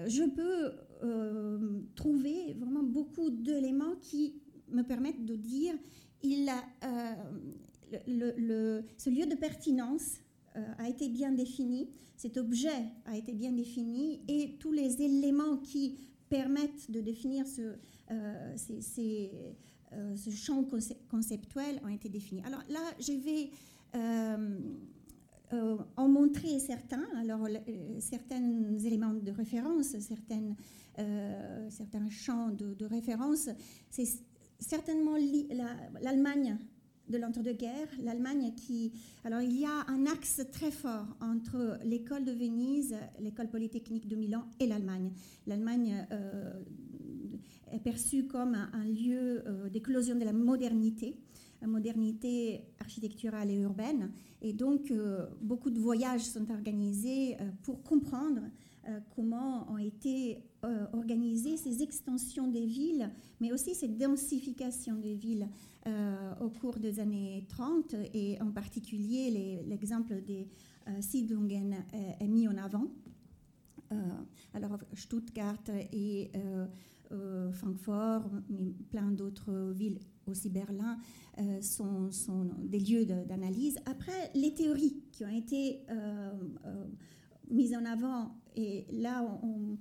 je 0.06 0.24
peux 0.28 1.86
trouver 1.94 2.54
vraiment 2.58 2.82
beaucoup 2.82 3.30
d'éléments 3.30 3.96
qui 4.02 4.34
me 4.68 4.82
permettent 4.82 5.24
de 5.24 5.36
dire 5.36 5.74
le, 8.06 8.82
ce 8.96 9.10
lieu 9.10 9.26
de 9.26 9.34
pertinence 9.34 10.20
euh, 10.56 10.62
a 10.78 10.88
été 10.88 11.08
bien 11.08 11.32
défini, 11.32 11.88
cet 12.16 12.36
objet 12.36 12.92
a 13.06 13.16
été 13.16 13.32
bien 13.32 13.50
défini 13.52 14.20
et 14.28 14.56
tous 14.58 14.70
les 14.70 15.02
éléments 15.02 15.56
qui 15.56 15.98
permettent 16.28 16.90
de 16.90 17.00
définir 17.00 17.44
ce, 17.46 17.74
euh, 18.10 18.56
euh, 19.92 20.16
champ 20.34 20.64
conceptuel 21.10 21.80
ont 21.84 21.88
été 21.88 22.08
définis. 22.08 22.42
Alors 22.44 22.62
là, 22.68 22.80
je 23.00 23.12
vais 23.12 23.50
en 25.96 26.08
montrer 26.08 26.58
certains, 26.58 27.04
alors 27.16 27.46
certains 28.00 28.76
éléments 28.78 29.14
de 29.14 29.30
référence, 29.30 29.96
certains 29.96 30.56
champs 32.10 32.50
de, 32.50 32.74
de 32.74 32.84
référence. 32.86 33.48
Certainement 34.58 35.16
l'Allemagne 36.00 36.58
de 37.08 37.18
l'entre-deux-guerres, 37.18 37.88
l'Allemagne 38.02 38.52
qui... 38.56 38.92
Alors 39.24 39.40
il 39.40 39.58
y 39.58 39.64
a 39.64 39.84
un 39.88 40.06
axe 40.06 40.42
très 40.52 40.70
fort 40.70 41.06
entre 41.20 41.78
l'école 41.84 42.24
de 42.24 42.32
Venise, 42.32 42.96
l'école 43.20 43.48
polytechnique 43.48 44.08
de 44.08 44.16
Milan 44.16 44.44
et 44.58 44.66
l'Allemagne. 44.66 45.12
L'Allemagne 45.46 46.06
euh, 46.12 46.52
est 47.72 47.80
perçue 47.80 48.26
comme 48.26 48.54
un, 48.54 48.84
lieu 48.84 49.42
euh, 49.46 49.68
d'éclosion 49.68 50.16
de 50.16 50.24
la 50.24 50.32
modernité, 50.32 51.18
modernité 51.62 52.62
architecturale 52.78 53.50
et 53.50 53.56
urbaine. 53.56 54.10
Et 54.42 54.52
donc 54.52 54.90
euh, 54.90 55.26
beaucoup 55.40 55.70
de 55.70 55.80
voyages 55.80 56.22
sont 56.22 56.50
organisés 56.50 57.36
pour 57.62 57.82
comprendre 57.82 58.40
comment 59.14 59.70
ont 59.70 59.78
été 59.78 60.42
organisées 60.92 61.56
ces 61.56 61.82
extensions 61.82 62.48
des 62.48 62.66
villes, 62.66 63.10
mais 63.40 63.52
aussi 63.52 63.74
cette 63.74 63.98
densification 63.98 64.96
des 64.96 65.14
villes 65.14 65.48
euh, 65.86 66.32
au 66.40 66.48
cours 66.48 66.78
des 66.78 66.98
années 66.98 67.44
30 67.50 67.94
et 68.14 68.40
en 68.40 68.50
particulier 68.50 69.62
l'exemple 69.66 70.22
des 70.22 70.48
euh, 70.88 70.92
Siedlungen 71.02 71.74
est, 71.92 72.26
mis 72.26 72.48
en 72.48 72.56
avant. 72.56 72.86
Euh, 73.92 73.96
alors 74.54 74.78
Stuttgart 74.94 75.62
et 75.92 76.30
Francfort, 77.52 78.30
mais 78.48 78.72
plein 78.90 79.10
d'autres 79.12 79.72
villes, 79.72 79.98
aussi 80.26 80.48
Berlin, 80.48 80.96
sont, 81.60 82.08
des 82.62 82.80
lieux 82.80 83.04
d'analyse. 83.04 83.76
Après, 83.84 84.30
les 84.34 84.54
théories 84.54 85.02
qui 85.12 85.24
ont 85.24 85.36
été 85.36 85.80
mises 87.50 87.74
en 87.76 87.84
avant, 87.84 88.34
et 88.54 88.86
là, 88.92 89.22
on, 89.42 89.78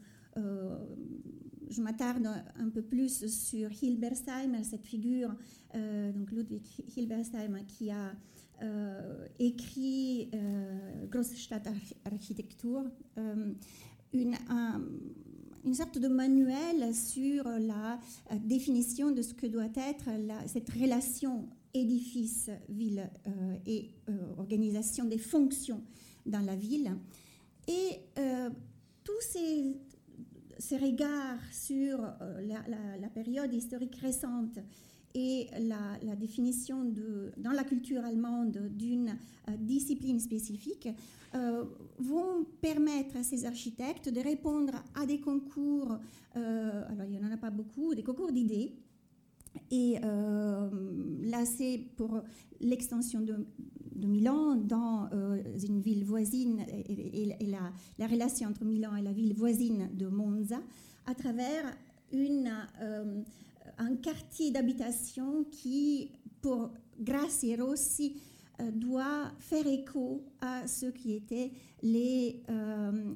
je 1.70 1.82
m'attarde 1.82 2.28
un 2.60 2.70
peu 2.70 2.82
plus 2.82 3.26
sur 3.28 3.70
Hilbersheim, 3.82 4.64
cette 4.64 4.86
figure, 4.86 5.34
euh, 5.76 6.12
donc 6.12 6.32
Ludwig 6.32 6.62
Hilbersheim, 6.96 7.64
qui 7.68 7.90
a 7.90 8.14
euh, 8.62 9.28
écrit 9.40 10.30
euh, 10.34 11.06
Großstadtarchitektur, 11.08 12.84
euh, 13.18 13.54
une, 14.14 14.36
une 15.66 15.74
sorte 15.74 15.98
de 15.98 16.08
manuel 16.08 16.94
sur 16.94 17.44
la 17.46 18.00
définition 18.46 19.12
de 19.12 19.22
ce 19.22 19.34
que 19.34 19.48
doit 19.48 19.72
être 19.76 20.10
cette 20.46 20.70
relation 20.70 21.50
édifice-ville 21.74 23.10
et 23.66 23.90
organisation 24.38 25.06
des 25.06 25.18
fonctions 25.18 25.82
dans 26.28 26.46
la 26.46 26.56
ville. 26.56 26.96
Et 27.68 28.00
tous 29.04 29.22
ces, 29.22 30.78
regards 30.78 31.40
sur 31.52 32.00
euh, 32.22 32.42
la, 33.00 33.10
période 33.10 33.54
historique 33.54 33.96
récente 33.98 34.60
et 35.14 35.48
la, 35.60 36.16
définition 36.16 36.86
de, 36.86 37.32
dans 37.38 37.52
la 37.52 37.64
culture 37.64 38.04
allemande 38.04 38.70
d'une 38.72 39.18
euh, 39.50 39.58
discipline 39.58 40.20
spécifique 40.20 40.90
euh, 41.36 41.66
vont 42.00 42.46
permettre 42.62 43.18
à 43.18 43.24
ces 43.24 43.46
architectes 43.46 44.10
de 44.10 44.22
répondre 44.22 44.74
à 44.96 45.06
des 45.06 45.20
concours, 45.20 45.98
alors 46.36 47.06
il 47.06 47.12
n'y 47.12 47.20
en 47.20 47.32
a 47.32 47.38
pas 47.38 47.52
beaucoup, 47.52 47.94
des 47.94 48.04
concours 48.04 48.32
d'idées. 48.32 48.76
Et 49.70 50.00
là, 50.00 51.46
c'est 51.46 51.80
pour 51.96 52.22
l'extension 52.60 53.22
de, 53.22 53.46
de 53.96 54.08
Milan 54.08 54.56
dans 54.56 55.10
euh, 55.14 55.42
une 55.68 55.82
ville 55.82 56.04
voisine 56.04 56.66
et, 56.88 57.36
la, 57.48 57.72
la, 57.98 58.08
relation 58.08 58.50
entre 58.50 58.66
Milan 58.66 58.96
et 58.96 59.02
la 59.02 59.12
ville 59.12 59.34
voisine 59.34 59.90
de 59.94 60.08
Monza 60.08 60.62
à 61.06 61.14
travers 61.14 61.64
une, 62.12 62.52
euh, 62.82 63.22
un 63.78 63.96
quartier 63.96 64.52
d'habitation 64.52 65.46
qui, 65.52 66.12
pour 66.42 66.72
Grassi 67.00 67.52
et 67.52 67.56
Rossi, 67.56 68.18
euh, 68.60 68.72
doit 68.72 69.32
faire 69.40 69.68
écho 69.68 70.24
à 70.42 70.68
ce 70.68 70.88
qui 70.88 71.14
étaient 71.14 71.52
les, 71.82 72.42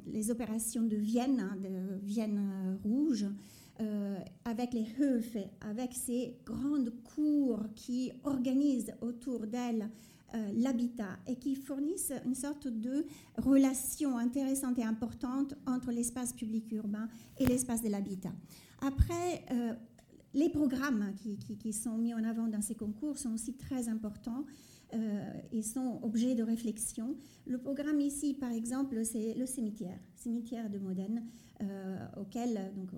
les 0.08 0.30
opérations 0.32 0.84
de 0.84 0.98
Vienne, 0.98 1.40
hein, 1.40 1.58
de 1.64 2.06
Vienne 2.06 2.78
rouge, 2.84 3.26
avec 4.44 4.74
les 4.74 4.88
Höfe, 5.00 5.38
avec 5.62 5.94
ces 5.94 6.36
grandes 6.44 6.92
cours 7.16 7.64
qui 7.76 8.12
organisent 8.26 8.92
autour 9.00 9.48
d'elles 9.48 9.88
euh, 10.36 10.52
l'habitat 10.56 11.18
et 11.26 11.38
qui 11.38 11.56
fournissent 11.56 12.12
une 12.26 12.36
sorte 12.36 12.68
de 12.68 13.06
relation 13.38 14.18
intéressante 14.18 14.78
et 14.78 14.84
importante 14.84 15.54
entre 15.66 15.92
l'espace 15.92 16.34
public 16.34 16.70
urbain 16.74 17.08
et 17.40 17.46
l'espace 17.46 17.82
de 17.82 17.88
l'habitat. 17.88 18.34
Après, 18.82 19.46
euh, 19.52 19.74
les 20.34 20.50
programmes 20.50 21.14
qui, 21.16 21.72
sont 21.72 21.98
mis 21.98 22.14
en 22.14 22.26
avant 22.26 22.48
dans 22.48 22.62
ces 22.62 22.76
concours 22.76 23.18
sont 23.18 23.34
aussi 23.34 23.54
très 23.54 23.88
importants 23.88 24.44
euh, 24.94 25.32
et 25.54 25.62
sont 25.62 26.02
objets 26.04 26.36
de 26.36 26.44
réflexion. 26.44 27.16
Le 27.46 27.58
programme 27.58 28.02
ici, 28.02 28.34
par 28.34 28.52
exemple, 28.52 29.06
c'est 29.06 29.34
le 29.34 29.46
cimetière, 29.46 29.98
cimetière 30.14 30.70
de 30.70 30.78
Modène, 30.78 31.24
auquel, 32.20 32.74
donc, 32.76 32.90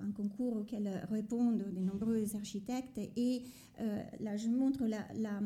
un 0.00 0.12
concours 0.12 0.58
auquel 0.58 0.86
répondent 1.10 1.64
de 1.72 1.80
nombreux 1.80 2.36
architectes. 2.36 3.00
Et 3.16 3.42
là, 4.20 4.36
je 4.36 4.48
montre 4.48 4.84
la 4.84 5.40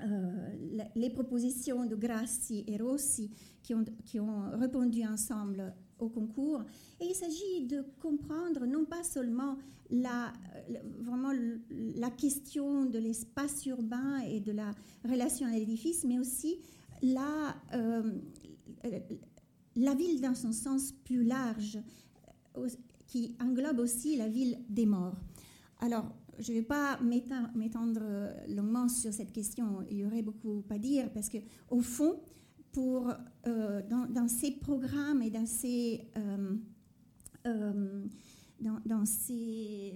euh, 0.00 0.86
les 0.94 1.10
propositions 1.10 1.84
de 1.86 1.96
Grassi 1.96 2.64
et 2.66 2.76
Rossi 2.78 3.30
qui 3.62 3.74
ont, 3.74 3.84
qui 4.04 4.20
ont 4.20 4.50
répondu 4.52 5.04
ensemble 5.04 5.74
au 5.98 6.08
concours. 6.08 6.62
Et 7.00 7.06
il 7.06 7.14
s'agit 7.14 7.66
de 7.66 7.84
comprendre 8.00 8.66
non 8.66 8.84
pas 8.84 9.02
seulement 9.02 9.56
la, 9.90 10.32
vraiment 11.00 11.32
la 11.70 12.10
question 12.10 12.84
de 12.84 12.98
l'espace 12.98 13.66
urbain 13.66 14.18
et 14.18 14.40
de 14.40 14.52
la 14.52 14.70
relation 15.04 15.46
à 15.46 15.50
l'édifice, 15.50 16.04
mais 16.04 16.18
aussi 16.18 16.58
la, 17.02 17.56
euh, 17.74 18.12
la 19.76 19.94
ville 19.94 20.20
dans 20.20 20.34
son 20.34 20.52
sens 20.52 20.92
plus 21.04 21.24
large, 21.24 21.78
qui 23.06 23.34
englobe 23.40 23.78
aussi 23.78 24.16
la 24.16 24.28
ville 24.28 24.58
des 24.68 24.86
morts. 24.86 25.16
Alors, 25.80 26.12
je 26.38 26.52
ne 26.52 26.58
vais 26.58 26.62
pas 26.62 26.98
m'étendre 27.00 28.00
longuement 28.48 28.88
sur 28.88 29.12
cette 29.12 29.32
question, 29.32 29.84
il 29.90 29.98
y 29.98 30.04
aurait 30.04 30.22
beaucoup 30.22 30.64
à 30.70 30.78
dire, 30.78 31.10
parce 31.12 31.28
qu'au 31.28 31.80
fond, 31.80 32.20
pour, 32.72 33.12
euh, 33.46 33.82
dans, 33.88 34.28
ces 34.28 34.52
programmes 34.52 35.22
et 35.22 35.30
dans 35.30 35.46
ces, 35.46 36.02
euh, 36.16 36.54
euh, 37.46 38.04
dans, 38.60 39.04
ces 39.04 39.94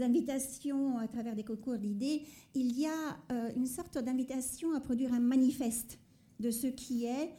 invitations 0.00 0.98
à 0.98 1.08
travers 1.08 1.34
des 1.34 1.44
concours 1.44 1.78
d'idées, 1.78 2.22
il 2.54 2.78
y 2.78 2.86
a 2.86 3.52
une 3.56 3.66
sorte 3.66 3.98
d'invitation 3.98 4.74
à 4.74 4.80
produire 4.80 5.12
un 5.14 5.20
manifeste 5.20 5.98
de 6.38 6.50
ce 6.50 6.66
qui 6.66 7.06
est 7.06 7.30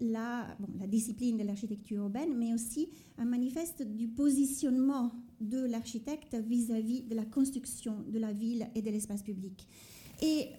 la, 0.00 0.46
la, 0.78 0.86
discipline 0.86 1.38
de 1.38 1.44
l'architecture 1.44 1.98
urbaine, 1.98 2.36
mais 2.36 2.52
aussi 2.52 2.88
un 3.18 3.24
manifeste 3.24 3.82
du 3.82 4.08
positionnement 4.08 5.12
de 5.40 5.64
l'architecte 5.64 6.34
vis-à-vis 6.34 7.02
de 7.02 7.14
la 7.14 7.24
construction 7.24 8.04
de 8.08 8.18
la 8.18 8.32
ville 8.32 8.66
et 8.74 8.82
de 8.82 8.90
l'espace 8.90 9.22
public. 9.22 9.66
Et 10.20 10.50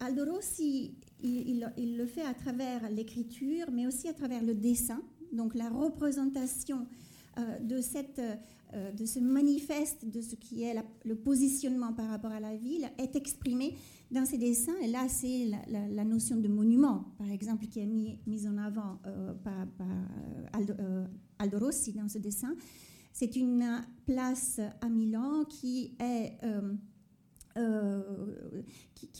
Rossi, 0.00 0.94
il, 1.22 1.96
le 1.96 2.06
fait 2.06 2.22
à 2.22 2.32
travers 2.32 2.88
l'écriture, 2.90 3.66
mais 3.72 3.86
aussi 3.86 4.08
à 4.08 4.14
travers 4.14 4.42
le 4.42 4.54
dessin, 4.54 5.02
donc 5.32 5.54
la 5.54 5.68
représentation 5.68 6.86
de 7.60 7.80
cette 7.80 8.20
euh, 8.74 8.92
de 8.92 9.06
ce 9.06 9.18
manifeste 9.18 10.04
de 10.04 10.20
ce 10.20 10.34
qui 10.34 10.62
est 10.62 10.74
le 11.06 11.14
positionnement 11.14 11.94
par 11.94 12.08
rapport 12.08 12.32
à 12.32 12.40
la 12.40 12.54
ville 12.54 12.86
est 12.98 13.16
exprimé 13.16 13.74
dans 14.10 14.24
ces 14.24 14.38
dessins. 14.38 14.76
Et 14.82 14.88
là, 14.88 15.08
c'est 15.08 15.50
la, 15.68 16.04
notion 16.04 16.36
de 16.36 16.48
monument, 16.48 17.14
par 17.18 17.30
exemple, 17.30 17.66
qui 17.66 17.80
est 17.80 18.18
mise 18.26 18.46
en 18.46 18.56
avant 18.56 19.00
euh, 19.06 19.34
par, 19.34 19.66
euh, 19.80 21.06
Aldo, 21.38 21.58
Rossi 21.58 21.92
dans 21.92 22.08
ce 22.08 22.18
dessin. 22.18 22.54
C'est 23.12 23.36
une 23.36 23.84
place 24.06 24.60
à 24.80 24.88
Milan 24.88 25.44
qui 25.44 25.96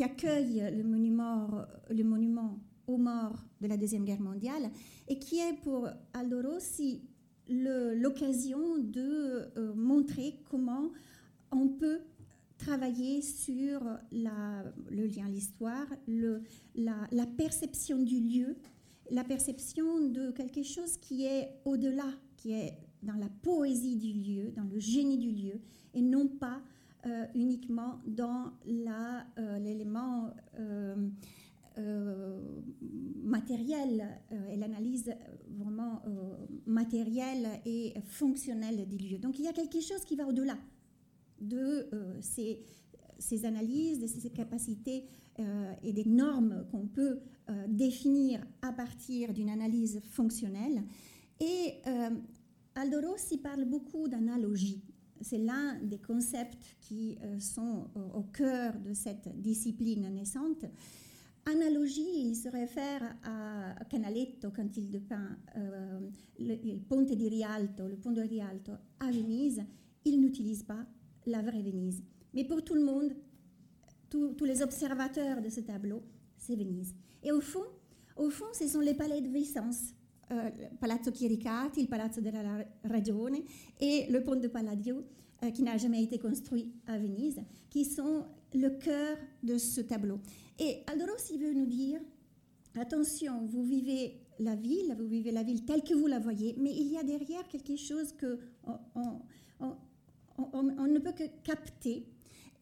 accueille 0.01 0.63
le 0.77 0.85
monument, 0.85 2.59
aux 2.87 2.97
morts 2.97 3.45
de 3.61 3.67
la 3.67 3.77
Deuxième 3.77 4.05
Guerre 4.05 4.21
mondiale 4.21 4.71
et 5.09 5.19
qui 5.19 5.39
est 5.39 5.61
pour 5.63 5.89
Aldo 6.15 6.41
Rossi 6.43 7.03
l'occasion 7.49 8.79
de 8.79 9.49
euh, 9.57 9.73
montrer 9.75 10.37
comment 10.51 10.91
on 11.51 11.69
peut 11.69 12.01
travailler 12.59 13.23
sur 13.23 13.81
le 14.13 15.07
lien 15.07 15.27
à 15.27 15.31
l'histoire, 15.31 15.87
la, 16.75 17.27
perception 17.37 17.99
du 18.03 18.21
lieu, 18.21 18.57
la 19.11 19.25
perception 19.25 20.09
de 20.09 20.31
quelque 20.33 20.63
chose 20.63 20.97
qui 20.99 21.25
est 21.25 21.49
au-delà, 21.65 22.11
qui 22.37 22.53
est 22.53 22.75
dans 23.03 23.15
la 23.15 23.29
poésie 23.43 23.97
du 23.97 24.13
lieu, 24.13 24.51
dans 24.57 24.65
le 24.65 24.79
génie 24.79 25.19
du 25.19 25.31
lieu, 25.31 25.61
et 25.95 26.03
non 26.03 26.27
pas 26.27 26.61
euh, 27.07 27.25
uniquement 27.35 28.01
dans 28.07 28.53
euh, 28.67 29.59
l'élément 29.61 30.31
euh, 31.79 32.41
matérielle 33.23 34.05
euh, 34.33 34.49
et 34.49 34.57
l'analyse 34.57 35.13
vraiment 35.49 36.03
matérielle 36.67 37.47
et 37.67 37.95
fonctionnelle 38.07 38.89
des 38.89 38.99
lieux. 38.99 39.19
Donc 39.19 39.39
il 39.39 39.45
y 39.45 39.49
a 39.49 39.53
quelque 39.53 39.81
chose 39.81 40.05
qui 40.05 40.17
va 40.17 40.27
au-delà 40.27 40.57
de 41.41 41.89
ces, 42.21 42.61
ces, 43.19 43.45
analyses, 43.45 44.01
de 44.01 44.07
ces 44.07 44.31
capacités 44.31 45.05
et 45.83 45.93
des 45.93 46.05
normes 46.05 46.67
qu'on 46.71 46.87
peut 46.87 47.21
définir 47.69 48.45
à 48.63 48.73
partir 48.73 49.33
d'une 49.33 49.51
analyse 49.51 50.01
fonctionnelle. 50.11 50.83
Et 51.41 51.75
Aldo 52.75 53.01
Rossi 53.01 53.39
parle 53.39 53.65
beaucoup 53.65 54.09
d'analogie. 54.09 54.83
C'est 55.21 55.39
l'un 55.39 55.81
des 55.83 55.99
concepts 55.99 56.77
qui 56.81 57.19
sont 57.39 57.87
au 58.15 58.23
cœur 58.23 58.75
de 58.81 58.95
cette 58.95 59.29
discipline 59.41 60.13
naissante. 60.13 60.65
Analogie, 61.51 62.27
il 62.27 62.37
se 62.37 62.49
réfère 62.49 63.17
à 63.25 63.85
Canaletto 63.89 64.51
quand 64.55 64.77
il 64.77 64.91
dépeint 64.91 65.39
euh, 65.57 66.01
le, 66.39 66.79
ponte 66.79 67.11
di 67.13 67.29
Rialto, 67.29 67.89
le 67.89 67.97
pont 67.97 68.13
de 68.13 68.21
Rialto 68.21 68.73
à 69.01 69.11
Venise. 69.11 69.63
Il 70.05 70.21
n'utilise 70.21 70.63
pas 70.63 70.85
la 71.29 71.43
vraie 71.43 71.63
Venise. 71.63 72.03
Mais 72.35 72.45
pour 72.45 72.65
tout 72.65 72.75
le 72.75 72.85
monde, 72.85 73.13
tous 74.11 74.45
les 74.45 74.63
observateurs 74.63 75.41
de 75.43 75.49
ce 75.49 75.61
tableau, 75.61 76.03
c'est 76.37 76.57
Venise. 76.57 76.95
Et 77.23 77.33
au 77.33 77.41
fond, 77.41 77.65
au 78.17 78.31
fond, 78.31 78.47
ce 78.53 78.67
sont 78.67 78.81
les 78.81 78.95
palais 78.95 79.21
de 79.21 79.29
Vicence. 79.29 79.95
Euh, 80.31 80.51
Palazzo 80.81 81.11
Chiericati, 81.11 81.83
le 81.83 81.89
Palazzo 81.89 82.21
della 82.21 82.43
Ragione 82.85 83.39
et 83.81 84.07
le 84.11 84.23
pont 84.23 84.37
de 84.37 84.49
Palladio, 84.49 85.03
euh, 85.43 85.51
qui 85.51 85.63
n'a 85.63 85.79
jamais 85.79 86.03
été 86.03 86.19
construit 86.19 86.75
à 86.87 86.99
Venise, 86.99 87.41
qui 87.71 87.87
sont 87.87 88.27
le 88.55 88.71
cœur 88.71 89.17
de 89.43 89.57
ce 89.57 89.81
tableau. 89.81 90.21
Et 90.59 90.83
Aldoros, 90.87 91.31
il 91.33 91.39
veut 91.39 91.55
nous 91.55 91.67
dire, 91.67 92.01
attention, 92.75 93.47
vous 93.47 93.63
vivez 93.63 94.21
la 94.39 94.55
ville, 94.55 94.95
vous 94.99 95.07
vivez 95.07 95.33
la 95.33 95.43
ville 95.43 95.65
telle 95.65 95.83
que 95.83 95.95
vous 95.95 96.07
la 96.07 96.19
voyez, 96.19 96.55
mais 96.59 96.73
il 96.73 96.93
y 96.93 96.99
a 96.99 97.03
derrière 97.03 97.49
quelque 97.49 97.77
chose 97.77 98.13
que 98.13 98.39
ne 100.39 100.99
peut 100.99 101.13
que 101.13 101.25
capter 101.43 102.07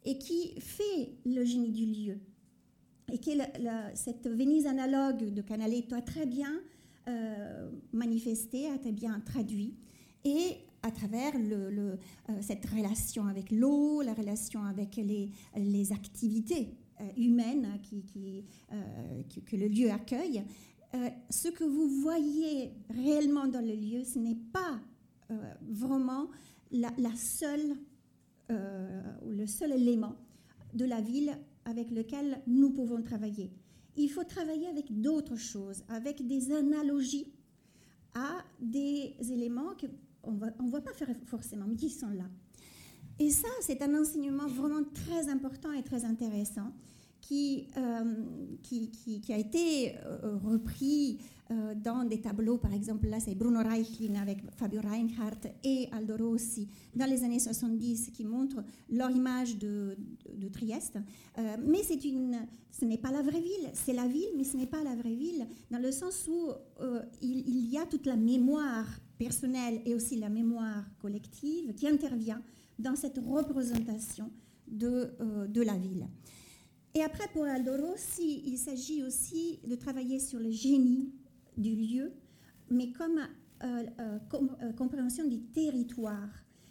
et 0.04 0.18
qui 0.18 0.58
fait 0.60 1.10
le 1.24 1.44
génie 1.44 1.72
du 1.72 1.86
lieu. 1.86 2.18
Et 3.12 3.18
que 3.18 3.30
cette 3.94 4.28
Venise 4.28 4.66
analogue 4.66 5.32
de 5.32 5.42
Canaletto 5.42 5.94
a 5.94 6.02
très 6.02 6.26
bien 6.26 6.60
euh, 7.08 7.70
manifesté, 7.92 8.68
a 8.68 8.78
très 8.78 8.92
bien 8.92 9.20
traduit. 9.20 9.74
Et 10.24 10.56
à 10.82 10.90
travers 10.90 11.34
euh, 11.36 11.96
cette 12.40 12.66
relation 12.66 13.26
avec 13.26 13.50
l'eau, 13.52 14.02
la 14.02 14.12
relation 14.12 14.64
avec 14.64 14.96
les, 14.96 15.30
les 15.56 15.92
activités 15.92 16.74
euh, 17.00 17.04
humaine 17.16 17.78
qui, 17.82 18.04
que 19.44 19.56
le 19.56 19.68
lieu 19.68 19.90
accueille, 19.90 20.42
ce 21.30 21.48
que 21.48 21.64
vous 21.64 21.88
voyez 22.00 22.72
réellement 22.90 23.46
dans 23.46 23.60
le 23.64 23.74
lieu, 23.74 24.02
ce 24.02 24.18
n'est 24.18 24.38
pas 24.52 24.80
vraiment 25.68 26.28
la, 26.70 26.90
seule, 27.16 27.76
ou 28.50 29.30
le 29.30 29.46
seul 29.46 29.72
élément 29.72 30.16
de 30.74 30.84
la 30.84 31.00
ville 31.00 31.36
avec 31.64 31.90
lequel 31.90 32.40
nous 32.46 32.70
pouvons 32.70 33.02
travailler. 33.02 33.50
Il 33.96 34.08
faut 34.08 34.24
travailler 34.24 34.66
avec 34.68 35.00
d'autres 35.00 35.36
choses, 35.36 35.82
avec 35.88 36.26
des 36.26 36.52
analogies 36.52 37.32
à 38.14 38.44
des 38.60 39.14
éléments 39.20 39.74
qu'on 40.22 40.32
ne 40.32 40.70
va 40.70 40.80
pas 40.80 40.92
faire 40.92 41.08
forcément, 41.26 41.66
mais 41.66 41.76
qui 41.76 41.90
sont 41.90 42.10
là. 42.10 42.28
Et 43.18 43.30
ça, 43.30 43.48
c'est 43.60 43.80
un 43.82 43.98
enseignement 43.98 44.46
vraiment 44.46 44.82
très 44.92 45.28
important 45.28 45.72
et 45.72 45.82
très 45.82 46.04
intéressant 46.04 46.72
qui, 47.20 47.66
euh, 47.76 48.14
qui, 48.62 49.32
a 49.32 49.38
été 49.38 49.96
euh, 49.96 50.36
repris 50.44 51.18
euh, 51.50 51.74
dans 51.74 52.04
des 52.04 52.20
tableaux, 52.20 52.58
par 52.58 52.72
exemple, 52.72 53.08
là 53.08 53.20
c'est 53.20 53.34
Bruno 53.34 53.60
Reichlin 53.60 54.20
avec 54.20 54.38
Fabio 54.56 54.80
Reinhardt 54.80 55.48
et 55.64 55.88
Aldo 55.92 56.16
Rossi 56.16 56.68
dans 56.94 57.06
les 57.06 57.24
années 57.24 57.38
70 57.38 58.10
qui 58.12 58.24
montrent 58.24 58.62
leur 58.90 59.10
image 59.10 59.58
de, 59.58 59.96
Trieste. 60.52 60.98
mais 61.66 61.82
ce 61.82 62.84
n'est 62.84 62.98
pas 62.98 63.10
la 63.10 63.22
vraie 63.22 63.40
ville, 63.40 63.70
c'est 63.74 63.92
la 63.92 64.06
ville, 64.06 64.30
mais 64.36 64.44
ce 64.44 64.56
n'est 64.56 64.66
pas 64.66 64.82
la 64.84 64.94
vraie 64.94 65.14
ville, 65.14 65.46
dans 65.70 65.78
le 65.78 65.90
sens 65.90 66.28
où 66.28 66.50
il, 67.20 67.70
y 67.70 67.78
a 67.78 67.86
toute 67.86 68.06
la 68.06 68.16
mémoire 68.16 68.86
personnelle 69.18 69.80
et 69.84 69.94
aussi 69.94 70.16
la 70.16 70.28
mémoire 70.28 70.84
collective 71.00 71.74
qui 71.74 71.88
intervient 71.88 72.40
dans 72.78 72.94
cette 72.94 73.18
représentation 73.18 74.30
de 74.68 75.62
la 75.62 75.76
ville. 75.76 76.06
Et 76.96 77.02
après, 77.02 77.28
pour 77.34 77.44
Aldo 77.44 77.72
Rossi, 77.76 78.42
il 78.46 78.56
s'agit 78.56 79.02
aussi 79.02 79.60
de 79.68 79.74
travailler 79.74 80.18
sur 80.18 80.38
le 80.38 80.50
génie 80.50 81.12
du 81.58 81.76
lieu, 81.76 82.10
mais 82.70 82.90
comme 82.90 83.20
euh, 83.64 83.84
euh, 84.00 84.72
compréhension 84.72 85.26
du 85.26 85.42
territoire. 85.42 86.30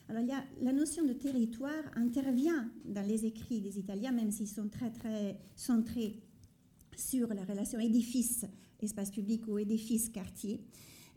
Alors, 0.10 0.23
il 0.23 0.27
y 0.27 0.31
a, 0.31 0.43
la 0.64 0.73
notion 0.73 1.06
de 1.06 1.14
territoire 1.14 1.84
intervient 1.95 2.72
dans 2.85 3.06
les 3.06 3.27
écrits 3.27 3.61
des 3.61 3.77
Italiens, 3.77 4.14
même 4.14 4.31
s'ils 4.31 4.47
sont 4.47 4.68
très, 4.68 4.89
très 4.89 5.38
centrés 5.56 6.23
sur 6.97 7.31
la 7.31 7.43
relation 7.43 7.80
édifice, 7.80 8.45
espace 8.81 9.11
public 9.11 9.47
ou 9.47 9.60
édifice 9.60 10.10
quartier. 10.10 10.60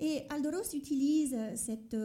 Et 0.01 0.21
Aldoros 0.29 0.75
utilise 0.75 1.35
cette 1.55 1.97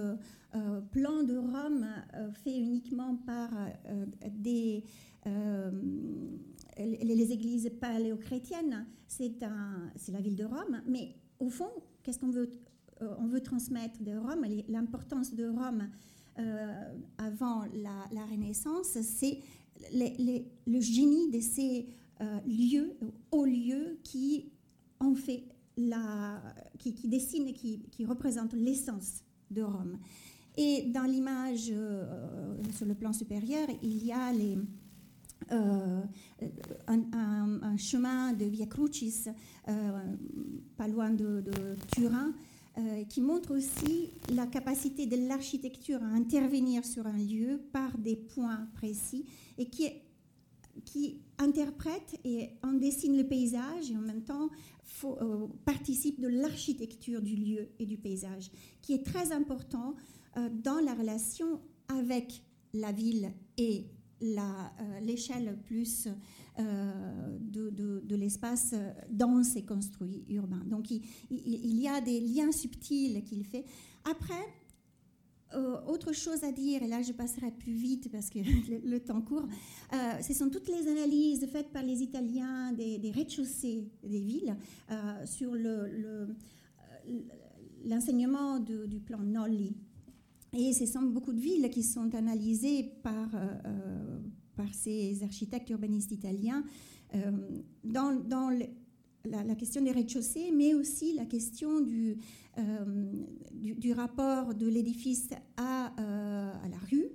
euh, 0.56 0.82
plan 0.92 1.24
de 1.24 1.36
Rome 1.36 1.88
euh, 2.14 2.32
fait 2.44 2.56
uniquement 2.56 3.16
par 3.26 3.50
euh, 3.88 4.06
des, 4.30 4.84
les, 5.26 7.32
églises 7.32 7.72
paléochrétiennes, 7.80 8.86
c'est 9.08 9.40
la 9.40 10.20
ville 10.20 10.36
de 10.36 10.46
Rome, 10.46 10.82
mais 10.88 11.16
au 11.40 11.50
fond, 11.50 11.70
qu'est-ce 12.04 12.20
qu'on 12.20 12.32
veut, 12.32 12.52
on 13.00 13.28
veut 13.28 13.42
transmettre 13.42 14.02
de 14.02 14.12
Rome 14.12 14.46
L'importance 14.68 15.34
de 15.34 15.48
Rome 15.48 15.90
avant 17.18 17.64
la, 17.74 18.26
Renaissance, 18.26 18.98
c'est 19.02 19.40
le 19.92 20.82
génie 20.82 21.32
de 21.32 21.40
ces 21.40 21.88
lieux, 22.46 22.98
hauts 23.32 23.46
lieux 23.46 24.00
qui 24.04 24.52
ont 25.00 25.16
fait 25.16 25.46
la, 25.78 26.42
qui, 26.78 26.94
qui 26.94 27.08
dessinent 27.08 27.54
qui, 27.54 27.82
qui 27.92 28.06
représentent 28.06 28.54
l'essence 28.54 29.24
de 29.52 29.62
Rome. 29.62 30.00
Et 30.56 30.84
dans 30.92 31.04
l'image 31.04 31.70
euh, 31.72 32.56
sur 32.76 32.86
le 32.86 32.94
plan 32.94 33.12
supérieur, 33.12 33.68
il 33.82 34.06
y 34.06 34.12
a 34.12 34.32
les, 34.32 34.58
euh, 35.52 36.02
un, 36.88 37.78
chemin 37.78 38.34
de 38.34 38.46
Via 38.46 38.66
Crucis, 38.66 39.26
euh, 39.68 39.72
pas 40.78 40.88
loin 40.88 41.10
de, 41.12 41.44
Turin, 41.94 42.34
qui 43.08 43.22
montre 43.22 43.56
aussi 43.56 44.10
la 44.34 44.48
capacité 44.48 45.06
de 45.06 45.28
l'architecture 45.28 46.02
à 46.02 46.08
intervenir 46.08 46.84
sur 46.84 47.06
un 47.06 47.18
lieu 47.18 47.62
par 47.72 47.98
des 48.00 48.16
points 48.16 48.68
précis 48.74 49.26
et 49.60 49.70
qui, 49.70 49.92
qui 50.84 51.22
interprète 51.38 52.20
et 52.24 52.50
en 52.64 52.74
dessine 52.74 53.16
le 53.16 53.28
paysage 53.28 53.92
et 53.92 53.96
en 53.96 54.02
même 54.02 54.24
temps 54.24 54.50
euh, 55.04 55.48
participe 55.66 56.22
de 56.22 56.28
l'architecture 56.28 57.22
du 57.22 57.36
lieu 57.36 57.70
et 57.80 57.86
du 57.86 57.98
paysage, 57.98 58.52
qui 58.82 58.94
est 58.94 59.06
très 59.06 59.34
important 59.34 59.96
euh, 60.38 60.50
dans 60.50 60.80
la 60.80 60.94
relation 60.94 61.60
avec 61.90 62.42
la 62.74 62.92
ville 62.94 63.34
et 63.58 63.86
l'échelle 64.22 65.58
plus 65.66 66.08
de, 66.58 67.70
de, 67.70 68.16
l'espace 68.16 68.76
dense 69.10 69.56
et 69.56 69.64
construit 69.64 70.24
urbain. 70.30 70.64
Donc 70.66 70.92
il, 70.92 71.02
il, 71.30 71.80
y 71.82 71.88
a 71.88 72.00
des 72.00 72.20
liens 72.20 72.52
subtils 72.52 73.24
qu'il 73.24 73.44
fait. 73.44 73.66
Après, 74.10 74.46
euh, 75.56 75.78
autre 75.86 76.14
chose 76.14 76.44
à 76.44 76.52
dire, 76.52 76.82
et 76.82 76.88
là 76.88 77.04
je 77.04 77.12
passerai 77.12 77.52
plus 77.52 77.74
vite 77.74 78.12
parce 78.12 78.30
que 78.30 78.40
le, 78.86 79.00
temps 79.00 79.22
court, 79.22 79.48
euh, 79.94 80.22
ce 80.22 80.34
sont 80.34 80.50
toutes 80.50 80.68
les 80.68 80.88
analyses 80.88 81.46
faites 81.52 81.72
par 81.72 81.84
les 81.84 82.02
Italiens 82.02 82.72
des, 82.72 83.12
rez-de-chaussée 83.14 83.88
des 84.04 84.20
villes 84.20 84.56
euh, 84.90 85.26
sur 85.26 85.54
l'enseignement 87.86 88.58
le, 88.58 88.88
du 88.88 89.00
plan 89.00 89.20
Nolli. 89.20 89.76
Et 90.54 90.74
ce 90.74 90.86
sont 90.86 91.02
beaucoup 91.02 91.34
de 91.34 91.40
villes 91.40 91.70
qui 91.70 91.84
sont 91.84 92.14
analysées 92.14 92.84
par, 93.02 93.30
par 94.56 94.74
ces 94.74 95.24
architectes 95.24 95.70
urbanistes 95.72 96.12
italiens 96.12 96.64
dans, 97.84 98.16
dans 98.24 98.50
la, 99.26 99.56
question 99.56 99.82
des 99.82 99.92
rez-de-chaussée, 99.92 100.52
mais 100.54 100.74
aussi 100.74 101.14
la 101.14 101.26
question 101.26 101.82
du, 101.82 102.18
euh, 102.58 103.12
du, 103.54 103.94
rapport 103.94 104.54
de 104.54 104.68
l'édifice 104.68 105.30
à, 105.58 105.94
euh, 106.00 106.52
à, 106.64 106.68
la 106.68 106.78
rue, 106.90 107.10